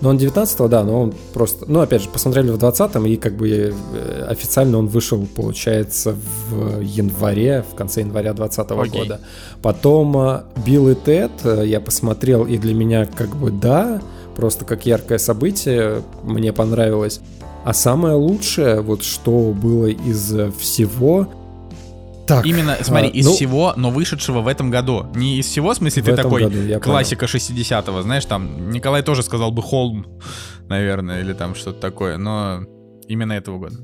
Ну, 0.00 0.08
он 0.08 0.16
19 0.16 0.68
да, 0.68 0.82
но 0.82 1.02
он 1.02 1.14
просто... 1.34 1.66
Ну, 1.68 1.80
опять 1.80 2.02
же, 2.02 2.08
посмотрели 2.08 2.50
в 2.50 2.56
20-м, 2.56 3.06
и 3.06 3.16
как 3.16 3.36
бы 3.36 3.72
э, 3.94 4.24
официально 4.28 4.78
он 4.78 4.88
вышел, 4.88 5.24
получается, 5.36 6.16
в 6.48 6.80
январе, 6.80 7.64
в 7.70 7.74
конце 7.76 8.00
января 8.00 8.32
2020 8.32 8.70
-го 8.72 8.98
года. 8.98 9.20
Потом 9.60 10.16
э, 10.16 10.40
Билл 10.66 10.88
и 10.88 10.94
Тед 10.94 11.30
э, 11.44 11.64
я 11.66 11.80
посмотрел, 11.80 12.46
и 12.46 12.58
для 12.58 12.74
меня 12.74 13.06
как 13.06 13.36
бы 13.36 13.50
да, 13.52 14.00
просто 14.34 14.64
как 14.64 14.86
яркое 14.86 15.18
событие, 15.18 16.02
мне 16.24 16.52
понравилось. 16.52 17.20
А 17.64 17.72
самое 17.72 18.14
лучшее, 18.14 18.80
вот 18.80 19.04
что 19.04 19.52
было 19.52 19.86
из 19.86 20.34
всего, 20.58 21.28
так, 22.26 22.46
Именно, 22.46 22.76
смотри, 22.82 23.08
а, 23.08 23.10
из 23.10 23.26
ну, 23.26 23.32
всего, 23.32 23.72
но 23.76 23.90
вышедшего 23.90 24.40
в 24.40 24.46
этом 24.46 24.70
году. 24.70 25.06
Не 25.14 25.38
из 25.38 25.46
всего, 25.46 25.72
в 25.72 25.76
смысле, 25.76 26.02
в 26.02 26.06
ты 26.06 26.16
такой 26.16 26.44
году, 26.44 26.80
классика 26.80 27.26
60-го, 27.26 28.02
знаешь, 28.02 28.24
там, 28.26 28.70
Николай 28.70 29.02
тоже 29.02 29.22
сказал 29.24 29.50
бы 29.50 29.60
Холм, 29.60 30.06
наверное, 30.68 31.20
или 31.20 31.32
там 31.32 31.54
что-то 31.54 31.80
такое, 31.80 32.18
но 32.18 32.60
именно 33.08 33.32
этого 33.32 33.58
года. 33.58 33.76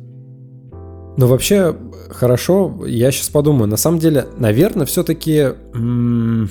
Ну, 1.17 1.27
вообще, 1.27 1.75
хорошо, 2.11 2.87
я 2.87 3.11
сейчас 3.11 3.29
подумаю. 3.29 3.69
На 3.69 3.77
самом 3.77 3.99
деле, 3.99 4.29
наверное, 4.37 4.87
все-таки 4.87 5.55
м- 5.75 6.49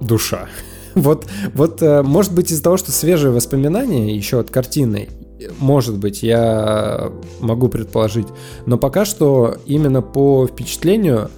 душа. 0.00 0.48
вот, 0.94 1.26
вот, 1.52 1.82
э, 1.82 2.02
может 2.02 2.32
быть, 2.32 2.52
из-за 2.52 2.62
того, 2.62 2.76
что 2.76 2.92
свежие 2.92 3.32
воспоминания 3.32 4.14
еще 4.14 4.38
от 4.38 4.50
картины, 4.50 5.08
может 5.58 5.98
быть, 5.98 6.22
я 6.22 7.10
могу 7.40 7.68
предположить. 7.68 8.26
Но 8.66 8.78
пока 8.78 9.04
что 9.04 9.56
именно 9.66 10.02
по 10.02 10.46
впечатлению 10.46 11.30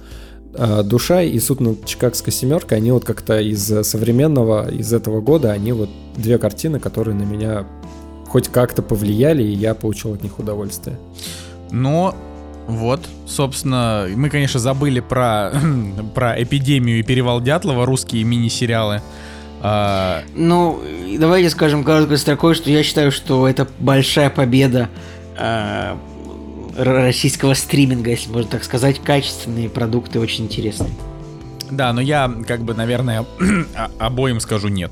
э, 0.53 0.83
Душа 0.83 1.21
и 1.21 1.39
Суд 1.39 1.59
над 1.59 1.85
Чикагской 1.85 2.33
семеркой, 2.33 2.77
они 2.77 2.91
вот 2.91 3.05
как-то 3.05 3.39
из 3.39 3.63
современного, 3.87 4.69
из 4.69 4.93
этого 4.93 5.21
года, 5.21 5.51
они 5.51 5.71
вот 5.71 5.89
две 6.15 6.37
картины, 6.37 6.79
которые 6.79 7.15
на 7.15 7.23
меня 7.23 7.65
хоть 8.27 8.47
как-то 8.47 8.81
повлияли, 8.81 9.43
и 9.43 9.53
я 9.53 9.75
получил 9.75 10.13
от 10.13 10.23
них 10.23 10.39
удовольствие. 10.39 10.97
Но 11.71 12.15
вот, 12.67 13.01
собственно, 13.27 14.07
мы, 14.15 14.29
конечно, 14.29 14.59
забыли 14.59 15.01
про, 15.01 15.51
про 16.15 16.41
эпидемию 16.41 16.99
и 16.99 17.03
перевал 17.03 17.41
Дятлова, 17.41 17.85
русские 17.85 18.23
мини-сериалы. 18.23 19.01
А... 19.65 20.23
Ну, 20.35 20.81
давайте 21.17 21.49
скажем 21.49 21.85
короткой 21.85 22.17
строкой, 22.17 22.53
что 22.53 22.69
я 22.69 22.83
считаю, 22.83 23.11
что 23.13 23.47
это 23.47 23.65
большая 23.79 24.29
победа 24.29 24.89
э, 25.37 25.95
российского 26.77 27.53
стриминга, 27.53 28.09
если 28.09 28.29
можно 28.29 28.51
так 28.51 28.65
сказать, 28.65 28.99
качественные 28.99 29.69
продукты, 29.69 30.19
очень 30.19 30.43
интересные. 30.45 30.91
Да, 31.71 31.93
но 31.93 32.01
я, 32.01 32.29
как 32.45 32.63
бы, 32.63 32.73
наверное, 32.73 33.25
обоим 33.99 34.41
скажу 34.41 34.67
нет. 34.67 34.91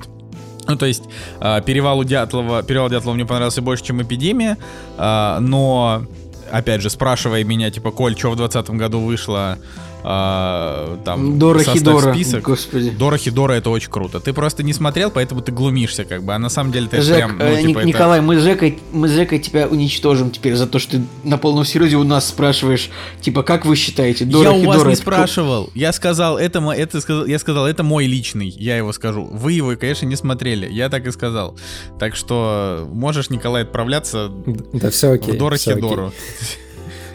Ну, 0.68 0.78
то 0.78 0.86
есть, 0.86 1.04
э, 1.42 1.62
перевалу 1.66 2.06
Дятлова, 2.06 2.64
перевал 2.64 2.90
Дятлова 2.90 3.14
мне 3.14 3.26
понравился 3.26 3.62
больше, 3.62 3.84
чем 3.84 4.02
эпидемия, 4.02 4.58
э, 4.98 5.38
но, 5.42 6.06
опять 6.50 6.82
же, 6.82 6.90
спрашивая 6.90 7.44
меня, 7.44 7.70
типа, 7.72 7.92
Коль, 7.92 8.18
что 8.18 8.32
в 8.32 8.38
2020 8.38 8.78
году 8.78 9.02
вышло, 9.02 9.58
а, 10.04 10.98
там 11.06 11.38
Дора 11.38 11.64
Хидора, 11.64 12.14
список. 12.14 12.44
господи. 12.44 12.90
Дора 12.92 13.18
Хидора 13.18 13.54
это 13.54 13.70
очень 13.70 13.90
круто. 13.92 14.20
Ты 14.20 14.34
просто 14.34 14.64
не 14.64 14.74
смотрел, 14.74 15.12
поэтому 15.12 15.42
ты 15.42 15.52
глумишься, 15.52 16.06
как 16.06 16.24
бы. 16.24 16.34
А 16.34 16.40
на 16.40 16.50
самом 16.50 16.72
деле 16.72 16.88
ты 16.88 17.02
Жек, 17.02 17.18
прям, 17.18 17.38
ну, 17.38 17.46
э, 17.46 17.58
типа, 17.58 17.68
Ник- 17.68 17.78
это- 17.78 17.88
Николай, 17.88 18.22
мы 18.22 18.40
с, 18.40 18.44
Жекой, 18.44 18.80
мы 18.92 19.08
с 19.08 19.12
Жекой 19.12 19.40
тебя 19.40 19.68
уничтожим 19.68 20.32
теперь 20.32 20.56
за 20.56 20.68
то, 20.68 20.80
что 20.80 20.98
ты 20.98 21.04
на 21.24 21.38
полном 21.38 21.66
серьезе 21.66 21.98
у 21.98 22.04
нас 22.04 22.28
спрашиваешь, 22.28 22.90
типа, 23.22 23.44
как 23.44 23.66
вы 23.66 23.76
считаете, 23.76 24.26
Дора 24.26 24.52
я 24.52 24.58
у 24.58 24.64
вас 24.66 24.84
не 24.84 24.94
это 24.94 25.02
спрашивал. 25.02 25.70
Я 25.76 25.94
сказал, 25.94 26.38
это, 26.38 26.60
это 26.72 27.00
я 27.28 27.40
сказал, 27.40 27.68
это 27.68 27.84
мой 27.84 28.06
личный. 28.06 28.50
Я 28.50 28.78
его 28.78 28.94
скажу. 28.94 29.26
Вы 29.32 29.54
его, 29.54 29.76
конечно, 29.76 30.06
не 30.06 30.16
смотрели. 30.16 30.68
Я 30.72 30.90
так 30.90 31.06
и 31.08 31.12
сказал. 31.12 31.56
Так 32.00 32.16
что 32.16 32.88
можешь, 32.92 33.30
Николай, 33.30 33.64
отправляться 33.64 34.30
Да, 34.74 34.90
все 34.90 35.12
окей. 35.12 35.36
в 35.36 35.38
Дора 35.38 35.56
всё 35.58 35.72
окей. 35.72 35.82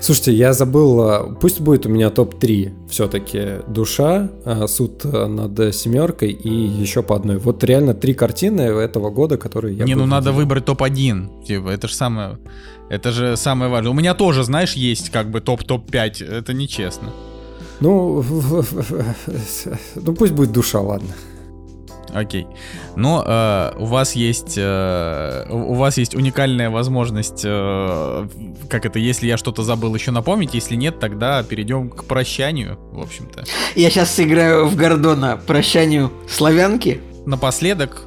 Слушайте, 0.00 0.32
я 0.34 0.52
забыл, 0.52 1.00
а, 1.00 1.36
пусть 1.40 1.60
будет 1.60 1.86
у 1.86 1.88
меня 1.88 2.10
топ-3 2.10 2.88
все-таки 2.88 3.62
«Душа», 3.66 4.30
а, 4.44 4.66
«Суд 4.66 5.04
а, 5.04 5.26
над 5.26 5.74
семеркой» 5.74 6.30
и 6.30 6.50
еще 6.50 7.02
по 7.02 7.16
одной. 7.16 7.38
Вот 7.38 7.64
реально 7.64 7.94
три 7.94 8.14
картины 8.14 8.62
этого 8.62 9.10
года, 9.10 9.36
которые 9.36 9.76
я 9.76 9.84
не, 9.84 9.94
ну 9.94 10.06
надо 10.06 10.30
выделил. 10.30 10.44
выбрать 10.44 10.64
топ-1. 10.66 11.44
Типа, 11.44 11.68
это 11.68 11.88
же 11.88 11.94
самое... 11.94 12.38
Это 12.88 13.10
же 13.10 13.36
самое 13.36 13.70
важное. 13.70 13.90
У 13.90 13.94
меня 13.94 14.14
тоже, 14.14 14.44
знаешь, 14.44 14.74
есть 14.74 15.10
как 15.10 15.30
бы 15.30 15.40
топ-топ-5. 15.40 16.24
Это 16.24 16.52
нечестно. 16.52 17.12
Ну, 17.80 18.24
ну 19.96 20.14
пусть 20.14 20.32
будет 20.32 20.52
«Душа», 20.52 20.80
ладно. 20.80 21.08
Окей. 22.14 22.46
Но 22.96 23.22
э, 23.26 23.72
у 23.78 23.84
вас 23.84 24.14
есть 24.14 24.54
э, 24.56 25.46
у 25.50 25.74
вас 25.74 25.98
есть 25.98 26.14
уникальная 26.14 26.70
возможность, 26.70 27.42
э, 27.44 28.28
как 28.68 28.86
это, 28.86 28.98
если 28.98 29.26
я 29.26 29.36
что-то 29.36 29.62
забыл, 29.62 29.94
еще 29.94 30.10
напомнить. 30.10 30.54
Если 30.54 30.76
нет, 30.76 30.98
тогда 30.98 31.42
перейдем 31.42 31.90
к 31.90 32.04
прощанию, 32.04 32.78
в 32.92 33.00
общем-то. 33.00 33.44
Я 33.74 33.90
сейчас 33.90 34.14
сыграю 34.14 34.66
в 34.66 34.76
Гордона 34.76 35.38
прощанию 35.46 36.12
славянки. 36.28 37.00
Напоследок 37.26 38.06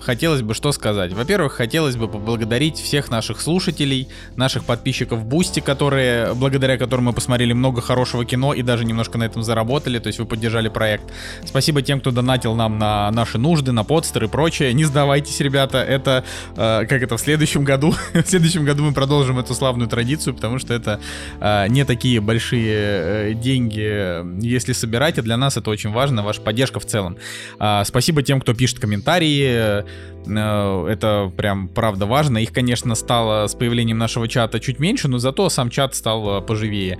хотелось 0.00 0.42
бы 0.42 0.54
что 0.54 0.72
сказать. 0.72 1.12
Во-первых, 1.12 1.52
хотелось 1.52 1.96
бы 1.96 2.08
поблагодарить 2.08 2.78
всех 2.78 3.10
наших 3.10 3.40
слушателей, 3.40 4.08
наших 4.36 4.64
подписчиков 4.64 5.24
Boosty, 5.24 5.60
которые, 5.60 6.34
благодаря 6.34 6.78
которым 6.78 7.06
мы 7.06 7.12
посмотрели 7.12 7.52
много 7.52 7.80
хорошего 7.80 8.24
кино 8.24 8.54
и 8.54 8.62
даже 8.62 8.84
немножко 8.84 9.18
на 9.18 9.24
этом 9.24 9.42
заработали, 9.42 9.98
то 9.98 10.08
есть 10.08 10.18
вы 10.18 10.26
поддержали 10.26 10.68
проект. 10.68 11.04
Спасибо 11.44 11.82
тем, 11.82 12.00
кто 12.00 12.10
донатил 12.10 12.54
нам 12.54 12.78
на 12.78 13.10
наши 13.10 13.38
нужды, 13.38 13.72
на 13.72 13.84
Podster 13.84 14.24
и 14.24 14.28
прочее. 14.28 14.72
Не 14.72 14.84
сдавайтесь, 14.84 15.40
ребята, 15.40 15.78
это, 15.78 16.24
э, 16.56 16.86
как 16.86 17.02
это, 17.02 17.16
в 17.16 17.20
следующем 17.20 17.64
году, 17.64 17.94
в 18.14 18.26
следующем 18.26 18.64
году 18.64 18.84
мы 18.84 18.92
продолжим 18.92 19.38
эту 19.38 19.54
славную 19.54 19.88
традицию, 19.88 20.34
потому 20.34 20.58
что 20.58 20.74
это 20.74 21.00
э, 21.40 21.66
не 21.68 21.84
такие 21.84 22.20
большие 22.20 22.74
э, 22.74 23.34
деньги, 23.34 23.86
э, 23.86 24.24
если 24.40 24.72
собирать, 24.72 25.18
и 25.18 25.22
для 25.22 25.36
нас 25.36 25.56
это 25.56 25.70
очень 25.70 25.90
важно, 25.90 26.22
ваша 26.22 26.40
поддержка 26.40 26.80
в 26.80 26.86
целом. 26.86 27.16
А, 27.58 27.84
Спасибо 27.84 28.22
тем, 28.22 28.40
кто 28.40 28.54
пишет 28.54 28.78
комментарии. 28.78 29.84
Э, 30.26 30.86
Это 30.90 31.32
прям 31.36 31.68
правда 31.68 32.06
важно. 32.06 32.38
Их, 32.38 32.52
конечно, 32.52 32.94
стало 32.94 33.46
с 33.46 33.54
появлением 33.54 33.98
нашего 33.98 34.28
чата 34.28 34.60
чуть 34.60 34.78
меньше, 34.78 35.08
но 35.08 35.18
зато 35.18 35.48
сам 35.48 35.70
чат 35.70 35.94
стал 35.94 36.38
э, 36.38 36.40
поживее. 36.42 36.98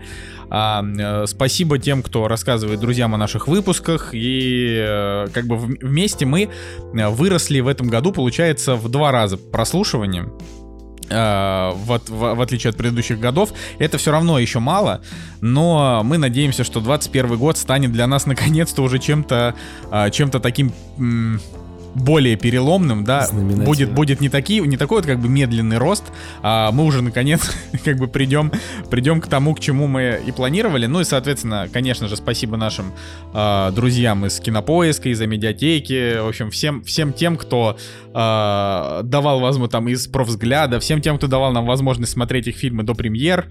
А, 0.51 0.83
э, 0.83 1.27
Спасибо 1.27 1.79
тем, 1.79 2.03
кто 2.03 2.27
рассказывает 2.29 2.81
друзьям 2.81 3.15
о 3.15 3.19
наших 3.19 3.47
выпусках. 3.49 4.11
И 4.13 5.27
как 5.33 5.47
бы 5.47 5.57
вместе 5.57 6.27
мы 6.27 6.49
выросли 6.93 7.61
в 7.61 7.69
этом 7.69 7.89
году, 7.89 8.13
получается, 8.13 8.75
в 8.77 8.89
два 8.89 9.13
раза 9.13 9.37
прослушивания. 9.37 10.29
Э, 11.13 11.73
в, 11.75 12.01
в- 12.09 12.35
в 12.37 12.41
отличие 12.41 12.71
от 12.71 12.77
предыдущих 12.77 13.19
годов, 13.19 13.53
это 13.81 13.99
все 13.99 14.13
равно 14.13 14.39
еще 14.39 14.61
мало, 14.61 15.01
но 15.41 16.03
мы 16.05 16.19
надеемся, 16.19 16.63
что 16.63 16.81
21 16.81 17.37
год 17.37 17.59
станет 17.59 17.91
для 17.91 18.07
нас 18.07 18.27
наконец-то 18.33 18.83
уже 18.83 18.99
чем-то 19.01 19.55
чем-то 20.13 20.39
таким 20.39 20.73
более 21.95 22.37
переломным, 22.37 23.05
да, 23.05 23.29
будет 23.33 23.93
будет 23.93 24.21
не 24.21 24.29
такие 24.29 24.61
не 24.61 24.77
такой 24.77 24.99
вот 24.99 25.07
как 25.07 25.19
бы 25.19 25.29
медленный 25.29 25.79
рост, 25.79 26.05
а 26.43 26.71
мы 26.73 26.85
уже 26.85 27.03
наконец 27.03 27.51
как 27.85 27.97
бы 27.97 28.09
придем 28.09 28.53
придем 28.91 29.21
к 29.21 29.27
тому, 29.27 29.55
к 29.55 29.61
чему 29.61 29.87
мы 29.87 30.21
и 30.25 30.33
планировали. 30.33 30.87
Ну 30.87 31.01
и 31.01 31.05
соответственно, 31.05 31.69
конечно 31.73 32.09
же, 32.09 32.17
спасибо 32.17 32.57
нашим 32.57 32.93
а, 33.33 33.71
друзьям 33.71 34.27
из 34.27 34.39
Кинопоиска, 34.41 35.09
из 35.09 35.21
медиатеки, 35.21 36.21
в 36.21 36.29
общем 36.29 36.51
всем 36.51 36.83
всем 36.83 37.13
тем, 37.13 37.37
кто 37.37 37.77
а, 38.13 39.03
давал 39.03 39.41
возможность 39.41 39.73
там 39.73 39.89
из 39.89 40.07
профвзгляда, 40.07 40.81
всем 40.81 41.01
тем, 41.01 41.19
кто 41.19 41.27
давал 41.27 41.53
нам 41.53 41.67
возможность 41.67 42.13
смотреть 42.13 42.49
их 42.49 42.57
фильмы 42.57 42.83
до 42.83 42.95
премьер. 42.95 43.49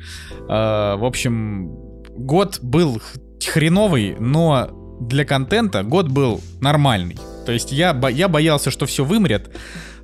А, 0.48 0.98
в 0.98 1.06
общем, 1.06 1.69
год 2.18 2.59
был 2.61 3.01
хреновый, 3.45 4.16
но 4.19 4.69
для 5.00 5.26
контента 5.26 5.84
год 5.84 6.09
был 6.09 6.42
нормальный. 6.61 7.18
То 7.50 7.53
есть 7.53 7.72
я, 7.72 7.95
бо- 7.95 8.11
я 8.11 8.28
боялся, 8.28 8.69
что 8.69 8.86
все 8.86 9.03
вымрет, 9.03 9.50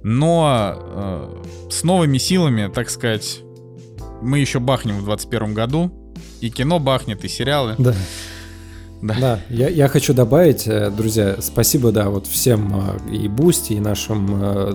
но 0.02 0.74
э, 0.76 1.70
с 1.70 1.84
новыми 1.84 2.18
силами, 2.18 2.72
так 2.74 2.90
сказать, 2.90 3.42
мы 4.24 4.40
еще 4.40 4.58
бахнем 4.60 4.98
в 4.98 5.06
21 5.06 5.54
году. 5.54 5.92
И 6.42 6.50
кино 6.50 6.80
бахнет, 6.80 7.24
и 7.24 7.28
сериалы. 7.28 7.76
Да. 7.78 7.94
Да. 9.02 9.16
Да, 9.20 9.40
я, 9.50 9.70
я 9.70 9.88
хочу 9.88 10.14
добавить, 10.14 10.68
э, 10.68 10.90
друзья, 10.90 11.36
спасибо, 11.40 11.92
да, 11.92 12.10
вот 12.10 12.28
всем 12.28 12.98
э, 13.10 13.14
и 13.14 13.28
Boosty, 13.28 13.74
и 13.74 13.80
нашим 13.80 14.28
э, 14.42 14.74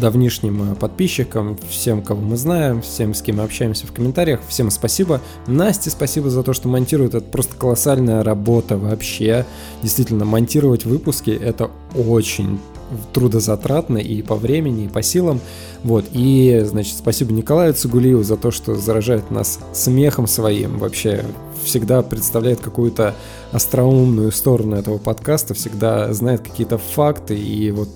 давнишним 0.00 0.76
подписчикам, 0.76 1.58
всем, 1.68 2.02
кого 2.02 2.20
мы 2.20 2.36
знаем, 2.36 2.82
всем, 2.82 3.14
с 3.14 3.22
кем 3.22 3.36
мы 3.36 3.44
общаемся 3.44 3.86
в 3.86 3.92
комментариях, 3.92 4.40
всем 4.46 4.70
спасибо. 4.70 5.20
Насте 5.46 5.90
спасибо 5.90 6.30
за 6.30 6.42
то, 6.42 6.52
что 6.52 6.68
монтирует, 6.68 7.14
это 7.14 7.24
просто 7.24 7.56
колоссальная 7.56 8.22
работа 8.22 8.76
вообще. 8.76 9.46
Действительно, 9.82 10.24
монтировать 10.24 10.84
выпуски 10.84 11.30
это 11.30 11.70
очень 11.94 12.60
трудозатратно 13.12 13.98
и 13.98 14.22
по 14.22 14.36
времени, 14.36 14.84
и 14.84 14.88
по 14.88 15.02
силам. 15.02 15.40
Вот, 15.82 16.04
и, 16.12 16.62
значит, 16.64 16.98
спасибо 16.98 17.32
Николаю 17.32 17.74
Цугулиеву 17.74 18.22
за 18.22 18.36
то, 18.36 18.50
что 18.50 18.74
заражает 18.74 19.30
нас 19.30 19.58
смехом 19.72 20.26
своим. 20.26 20.78
Вообще, 20.78 21.24
всегда 21.64 22.02
представляет 22.02 22.60
какую-то 22.60 23.14
остроумную 23.52 24.32
сторону 24.32 24.76
этого 24.76 24.98
подкаста, 24.98 25.54
всегда 25.54 26.12
знает 26.12 26.42
какие-то 26.42 26.78
факты 26.78 27.36
и 27.36 27.70
вот 27.70 27.88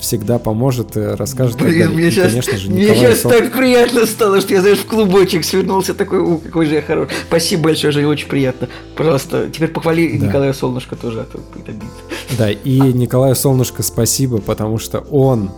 всегда 0.00 0.38
поможет, 0.38 0.96
э, 0.96 1.14
расскажет. 1.14 1.56
Блин, 1.56 1.92
мне 1.94 2.08
И, 2.08 2.10
сейчас, 2.10 2.30
конечно 2.30 2.58
же, 2.58 2.70
мне 2.70 2.94
сейчас 2.94 3.22
Сол- 3.22 3.30
так 3.32 3.52
приятно 3.52 4.04
стало, 4.06 4.40
что 4.40 4.52
я, 4.52 4.60
знаешь, 4.60 4.78
в 4.78 4.86
клубочек 4.86 5.44
свернулся, 5.44 5.94
такой, 5.94 6.18
у, 6.18 6.38
какой 6.38 6.66
же 6.66 6.74
я 6.74 6.82
хороший. 6.82 7.12
Спасибо 7.26 7.64
большое, 7.64 7.92
Женя, 7.92 8.08
очень 8.08 8.28
приятно. 8.28 8.68
Пожалуйста, 8.96 9.48
теперь 9.50 9.68
похвали 9.68 10.18
Да. 10.18 10.26
Николая 10.26 10.52
Солнышко 10.52 10.94
тоже, 10.96 11.20
а 11.20 11.24
то 11.24 11.38
будет 11.54 11.68
обидно. 11.68 11.88
Да, 12.38 12.50
и 12.50 12.78
Николаю 12.80 13.34
Солнышко 13.34 13.82
спасибо, 13.82 14.38
потому 14.38 14.78
что 14.78 15.00
он 15.10 15.50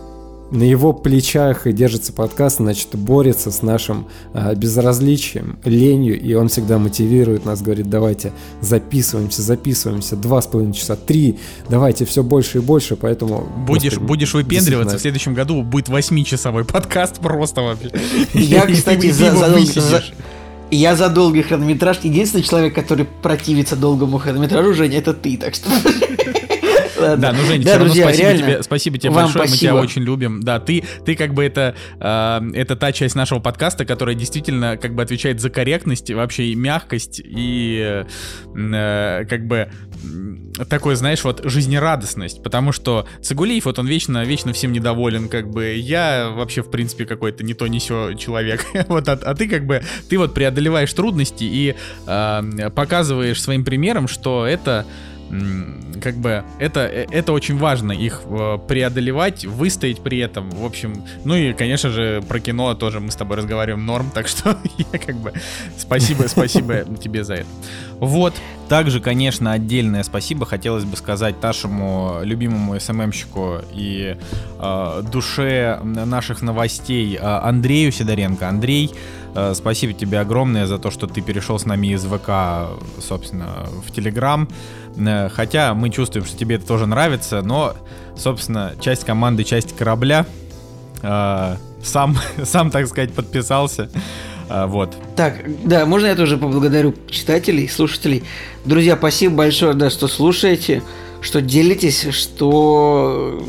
на 0.51 0.63
его 0.63 0.93
плечах 0.93 1.67
и 1.67 1.73
держится 1.73 2.13
подкаст, 2.13 2.57
значит, 2.57 2.89
борется 2.95 3.51
с 3.51 3.61
нашим 3.61 4.07
а, 4.33 4.55
безразличием, 4.55 5.59
ленью, 5.65 6.19
и 6.19 6.33
он 6.33 6.47
всегда 6.47 6.77
мотивирует 6.77 7.45
нас, 7.45 7.61
говорит, 7.61 7.89
давайте 7.89 8.31
записываемся, 8.61 9.41
записываемся, 9.41 10.15
два 10.15 10.41
с 10.41 10.47
половиной 10.47 10.73
часа, 10.73 10.95
три, 10.95 11.37
давайте 11.69 12.05
все 12.05 12.23
больше 12.23 12.59
и 12.59 12.61
больше, 12.61 12.95
поэтому... 12.95 13.47
Будешь, 13.67 13.93
господи, 13.93 14.07
будешь 14.07 14.33
выпендриваться, 14.33 14.97
в 14.97 15.01
следующем 15.01 15.33
году 15.33 15.63
будет 15.63 15.89
8-часовой 15.89 16.63
подкаст 16.65 17.19
просто 17.19 17.61
вообще. 17.61 17.91
Я, 18.33 18.65
кстати, 18.65 19.07
и 19.07 19.09
ты 19.09 19.13
за- 19.13 19.25
его 19.27 19.39
за- 19.39 19.47
высидишь. 19.53 19.83
за- 19.83 20.03
Я 20.71 20.95
за 20.95 21.09
долгий 21.09 21.43
хронометраж. 21.43 21.99
Единственный 22.03 22.43
человек, 22.43 22.73
который 22.75 23.05
противится 23.05 23.75
долгому 23.75 24.17
хронометражу, 24.17 24.73
Женя, 24.73 24.97
это 24.99 25.13
ты, 25.13 25.37
так 25.37 25.55
что... 25.55 25.69
Да, 26.97 27.33
ну, 27.33 27.43
Жень, 27.45 27.63
Да, 27.63 27.71
все 27.71 27.79
равно 27.79 27.93
спасибо 27.93 28.33
тебе, 28.33 28.63
спасибо 28.63 28.97
тебе 28.97 29.11
большое, 29.11 29.49
мы 29.49 29.55
тебя 29.55 29.75
очень 29.75 30.01
любим. 30.03 30.41
Да, 30.41 30.59
ты, 30.59 30.83
ты 31.05 31.15
как 31.15 31.33
бы 31.33 31.43
это, 31.43 31.75
э, 31.99 32.51
это 32.53 32.75
та 32.75 32.91
часть 32.91 33.15
нашего 33.15 33.39
подкаста, 33.39 33.85
которая 33.85 34.15
действительно 34.15 34.77
как 34.77 34.95
бы 34.95 35.03
отвечает 35.03 35.39
за 35.39 35.49
корректность, 35.49 36.11
вообще 36.11 36.45
и 36.45 36.55
мягкость, 36.55 37.21
и 37.23 38.03
э, 38.55 39.25
как 39.25 39.47
бы 39.47 39.69
такой, 40.69 40.95
знаешь, 40.95 41.23
вот 41.23 41.41
жизнерадостность, 41.43 42.41
потому 42.43 42.71
что 42.71 43.07
Цигулиев, 43.21 43.65
вот 43.65 43.79
он 43.79 43.87
вечно, 43.87 44.23
вечно 44.23 44.53
всем 44.53 44.71
недоволен, 44.71 45.29
как 45.29 45.49
бы, 45.49 45.75
я 45.75 46.29
вообще, 46.29 46.61
в 46.61 46.71
принципе, 46.71 47.05
какой-то 47.05 47.43
не 47.43 47.53
то, 47.53 47.67
не 47.67 47.79
сё 47.79 48.13
человек, 48.13 48.65
вот, 48.87 49.07
а, 49.07 49.13
а 49.13 49.35
ты 49.35 49.47
как 49.47 49.65
бы, 49.65 49.83
ты 50.09 50.17
вот 50.17 50.33
преодолеваешь 50.33 50.91
трудности 50.93 51.43
и 51.43 51.75
э, 52.07 52.69
показываешь 52.75 53.41
своим 53.41 53.63
примером, 53.63 54.07
что 54.07 54.45
это 54.45 54.85
как 56.01 56.15
бы 56.15 56.43
это, 56.59 56.81
э, 56.81 57.07
это 57.11 57.33
очень 57.33 57.57
важно, 57.57 57.91
их 57.91 58.21
э, 58.25 58.57
преодолевать, 58.67 59.45
выстоять 59.45 60.01
при 60.01 60.19
этом, 60.19 60.49
в 60.49 60.65
общем, 60.65 61.03
ну 61.25 61.35
и, 61.35 61.53
конечно 61.53 61.89
же, 61.89 62.23
про 62.27 62.39
кино 62.39 62.73
тоже 62.75 62.99
мы 62.99 63.11
с 63.11 63.15
тобой 63.15 63.37
разговариваем 63.37 63.85
норм, 63.85 64.09
так 64.13 64.27
что 64.27 64.57
я 64.77 64.99
как 64.99 65.15
бы 65.17 65.33
спасибо, 65.77 66.23
спасибо 66.27 66.85
тебе 66.99 67.23
за 67.23 67.35
это. 67.35 67.47
Вот. 67.99 68.33
Также, 68.69 68.99
конечно, 68.99 69.53
отдельное 69.53 70.03
спасибо 70.03 70.45
хотелось 70.45 70.83
бы 70.83 70.97
сказать 70.97 71.41
нашему 71.41 72.19
любимому 72.23 72.77
СММщику 72.79 73.61
и 73.73 74.17
э, 74.59 75.03
душе 75.09 75.79
наших 75.83 76.41
новостей 76.41 77.15
э, 77.15 77.19
Андрею 77.21 77.91
Сидоренко. 77.93 78.49
Андрей, 78.49 78.91
спасибо 79.53 79.93
тебе 79.93 80.19
огромное 80.19 80.65
за 80.65 80.79
то, 80.79 80.89
что 80.91 81.07
ты 81.07 81.21
перешел 81.21 81.59
с 81.59 81.65
нами 81.65 81.87
из 81.87 82.03
ВК, 82.05 82.71
собственно, 83.01 83.67
в 83.85 83.91
Телеграм. 83.91 84.47
Э, 84.97 85.29
хотя 85.29 85.73
мы 85.73 85.89
чувствуем, 85.89 86.25
что 86.25 86.37
тебе 86.37 86.55
это 86.55 86.65
тоже 86.65 86.85
нравится, 86.85 87.41
но, 87.41 87.75
собственно, 88.15 88.73
часть 88.79 89.05
команды, 89.05 89.43
часть 89.43 89.75
корабля. 89.75 90.25
Э, 91.01 91.55
сам, 91.83 92.17
сам, 92.43 92.71
так 92.71 92.87
сказать, 92.87 93.13
подписался. 93.13 93.89
Э, 94.49 94.65
вот. 94.65 94.97
Так, 95.15 95.45
да, 95.65 95.85
можно 95.85 96.07
я 96.07 96.15
тоже 96.15 96.37
поблагодарю 96.37 96.93
читателей, 97.09 97.67
слушателей. 97.69 98.23
Друзья, 98.65 98.95
спасибо 98.97 99.35
большое, 99.35 99.73
да, 99.73 99.89
что 99.89 100.07
слушаете, 100.07 100.81
что 101.21 101.41
делитесь, 101.41 102.07
что. 102.11 103.43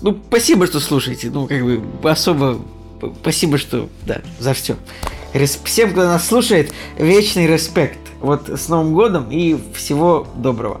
Ну, 0.00 0.18
спасибо, 0.28 0.66
что 0.66 0.80
слушаете. 0.80 1.30
Ну, 1.30 1.46
как 1.46 1.64
бы 1.64 1.82
особо 2.10 2.58
спасибо, 3.20 3.58
что, 3.58 3.88
да, 4.06 4.20
за 4.38 4.54
все. 4.54 4.76
Всем, 5.64 5.92
кто 5.92 6.04
нас 6.04 6.26
слушает, 6.26 6.72
вечный 6.98 7.46
респект. 7.46 7.98
Вот 8.20 8.48
с 8.48 8.68
Новым 8.68 8.94
годом 8.94 9.30
и 9.30 9.56
всего 9.74 10.26
доброго. 10.36 10.80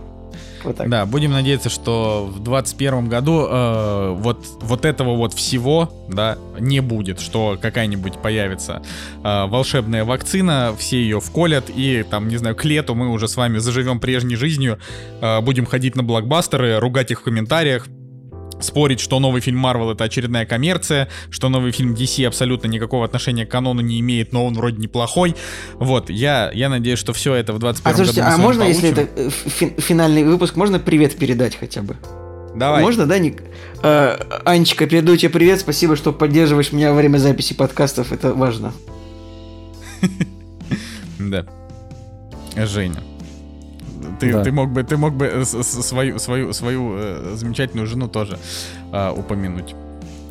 Вот 0.64 0.76
так. 0.76 0.88
Да, 0.88 1.06
будем 1.06 1.32
надеяться, 1.32 1.68
что 1.68 2.26
в 2.26 2.42
2021 2.42 3.08
году 3.08 3.46
э, 3.48 4.14
вот, 4.16 4.46
вот 4.60 4.84
этого 4.84 5.16
вот 5.16 5.34
всего, 5.34 5.92
да, 6.08 6.38
не 6.58 6.80
будет, 6.80 7.20
что 7.20 7.58
какая-нибудь 7.60 8.18
появится 8.18 8.82
э, 9.24 9.46
волшебная 9.46 10.04
вакцина, 10.04 10.74
все 10.78 10.98
ее 11.02 11.20
вколят, 11.20 11.64
и 11.68 12.04
там, 12.08 12.28
не 12.28 12.36
знаю, 12.36 12.54
к 12.54 12.64
лету 12.64 12.94
мы 12.94 13.08
уже 13.08 13.28
с 13.28 13.36
вами 13.36 13.58
заживем 13.58 13.98
прежней 13.98 14.36
жизнью, 14.36 14.78
э, 15.20 15.40
будем 15.40 15.66
ходить 15.66 15.96
на 15.96 16.02
блокбастеры, 16.02 16.78
ругать 16.78 17.10
их 17.10 17.20
в 17.20 17.24
комментариях, 17.24 17.88
спорить, 18.64 19.00
что 19.00 19.18
новый 19.20 19.40
фильм 19.40 19.58
Марвел 19.58 19.90
это 19.90 20.04
очередная 20.04 20.46
коммерция, 20.46 21.08
что 21.30 21.48
новый 21.48 21.72
фильм 21.72 21.94
DC 21.94 22.26
абсолютно 22.26 22.68
никакого 22.68 23.04
отношения 23.04 23.46
к 23.46 23.50
канону 23.50 23.80
не 23.80 24.00
имеет, 24.00 24.32
но 24.32 24.46
он 24.46 24.54
вроде 24.54 24.78
неплохой. 24.78 25.34
Вот, 25.74 26.10
я, 26.10 26.50
я 26.52 26.68
надеюсь, 26.68 26.98
что 26.98 27.12
все 27.12 27.34
это 27.34 27.52
в 27.52 27.58
21 27.58 27.92
а, 27.92 27.96
слушайте, 27.96 28.20
году 28.22 28.34
А 28.34 28.38
можно, 28.38 28.64
получим. 28.64 28.82
если 28.84 29.02
это 29.02 29.20
э, 29.20 29.30
фи- 29.30 29.74
финальный 29.78 30.24
выпуск, 30.24 30.56
можно 30.56 30.78
привет 30.78 31.16
передать 31.16 31.56
хотя 31.56 31.82
бы? 31.82 31.96
Давай. 32.54 32.82
Можно, 32.82 33.06
да, 33.06 33.18
Ник? 33.18 33.42
А, 33.82 34.42
Анечка, 34.44 34.86
передаю 34.86 35.16
тебе 35.16 35.30
привет, 35.30 35.60
спасибо, 35.60 35.96
что 35.96 36.12
поддерживаешь 36.12 36.72
меня 36.72 36.90
во 36.90 36.96
время 36.96 37.18
записи 37.18 37.54
подкастов, 37.54 38.12
это 38.12 38.34
важно. 38.34 38.72
Да. 41.18 41.46
Женя 42.56 43.00
ты, 44.20 44.32
да. 44.32 44.44
ты 44.44 44.52
мог 44.52 44.70
бы, 44.70 44.82
ты 44.82 44.96
мог 44.96 45.14
бы 45.14 45.26
э, 45.26 45.44
свою, 45.44 46.18
свою, 46.18 46.52
свою 46.52 46.94
э, 46.96 47.34
замечательную 47.36 47.86
жену 47.86 48.08
тоже 48.08 48.38
э, 48.92 49.12
упомянуть. 49.16 49.74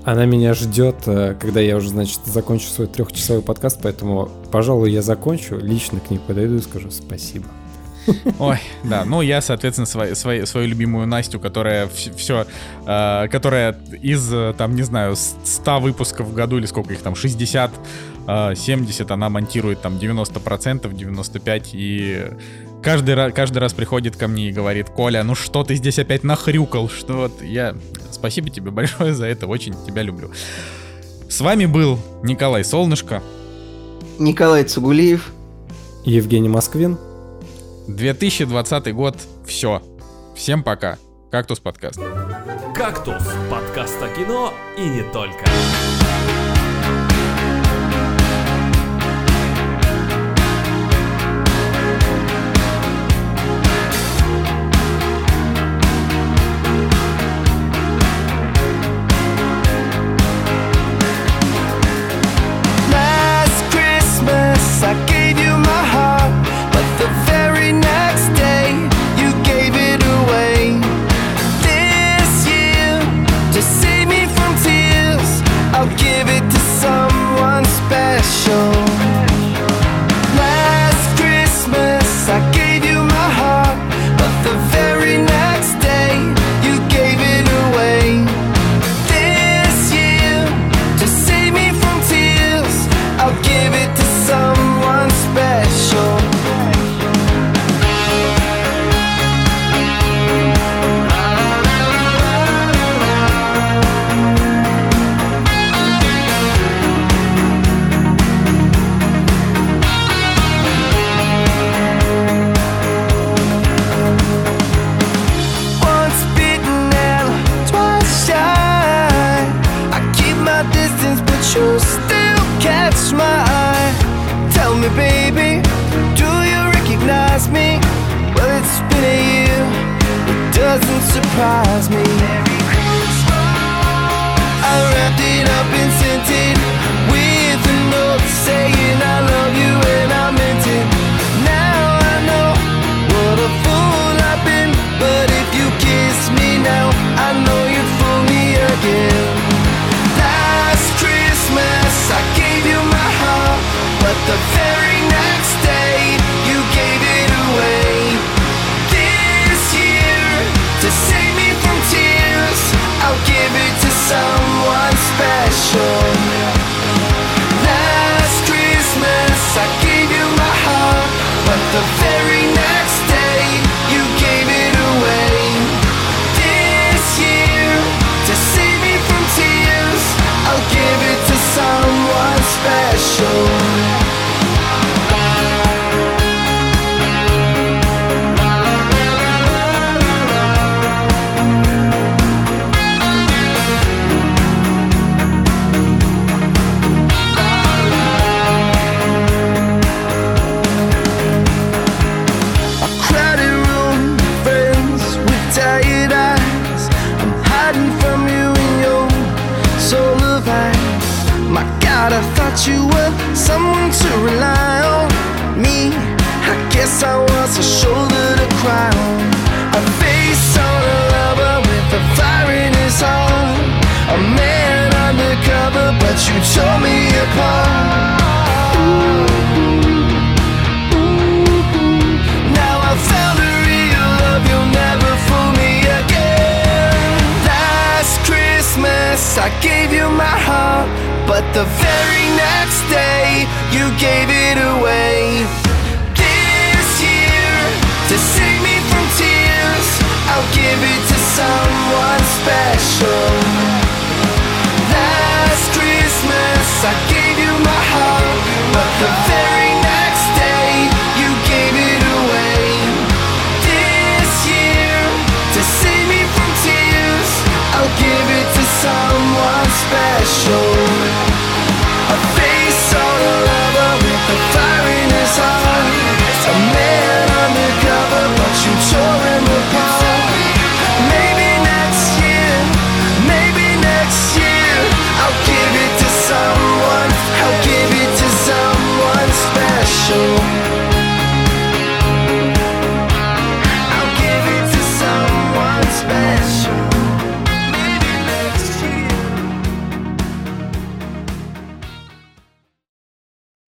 Она 0.03 0.25
меня 0.25 0.53
ждет, 0.56 0.95
э, 1.06 1.35
когда 1.40 1.59
я 1.59 1.77
уже, 1.77 1.90
значит, 1.90 2.22
закончу 2.25 2.67
свой 2.67 2.88
трехчасовой 2.88 3.43
подкаст, 3.43 3.80
поэтому, 3.83 4.30
пожалуй, 4.51 4.91
я 4.91 5.03
закончу, 5.03 5.58
лично 5.58 6.00
к 6.00 6.09
ней 6.09 6.19
подойду 6.19 6.56
и 6.56 6.61
скажу 6.61 6.90
спасибо. 6.90 7.45
Ой, 8.40 8.58
да, 8.83 9.06
ну 9.06 9.22
я, 9.22 9.41
соответственно, 9.41 9.85
свою, 9.85 10.16
свою, 10.16 10.48
свою 10.48 10.67
любимую 10.67 11.06
Настю, 11.06 11.40
которая 11.40 11.88
все, 11.88 12.48
э, 12.88 13.27
которая 13.32 13.77
из, 14.01 14.27
там, 14.58 14.75
не 14.75 14.82
знаю, 14.82 15.16
100 15.16 15.80
выпусков 15.80 16.27
в 16.27 16.33
году 16.33 16.58
или 16.58 16.66
сколько 16.66 16.93
их 16.93 17.01
там, 17.01 17.14
60, 17.14 17.72
э, 18.27 18.56
70, 18.56 19.11
она 19.11 19.30
монтирует 19.30 19.82
там 19.82 19.98
90%, 19.98 20.91
95% 20.91 21.69
и 21.74 22.32
каждый 22.82 23.16
раз, 23.16 23.34
каждый 23.34 23.60
раз 23.60 23.74
приходит 23.74 24.16
ко 24.16 24.27
мне 24.27 24.50
и 24.50 24.51
говорит, 24.51 24.90
Коля, 24.90 25.24
ну 25.24 25.35
что 25.35 25.64
ты 25.64 25.76
здесь 25.76 26.00
опять 26.00 26.24
нахрюкал? 26.24 26.90
Что 26.90 27.14
вот 27.14 27.42
я... 27.42 27.76
Спасибо 28.11 28.50
тебе 28.50 28.72
большое 28.72 29.14
за 29.14 29.26
это, 29.27 29.48
очень 29.48 29.74
тебя 29.85 30.01
люблю. 30.01 30.32
С 31.30 31.40
вами 31.42 31.66
был 31.66 32.00
Николай 32.24 32.64
Солнышко. 32.64 33.24
Николай 34.19 34.64
Цугулиев. 34.64 35.32
Евгений 36.03 36.50
Москвин. 36.50 36.98
2020 37.88 38.93
год. 38.93 39.18
Все. 39.45 39.82
Всем 40.35 40.64
пока. 40.64 40.98
Кактус 41.32 41.60
подкаст. 41.60 42.00
Кактус. 42.76 43.24
Подкаст 43.50 44.01
о 44.01 44.10
кино 44.10 44.53
и 44.77 44.82
не 44.82 45.03
только. 45.11 45.45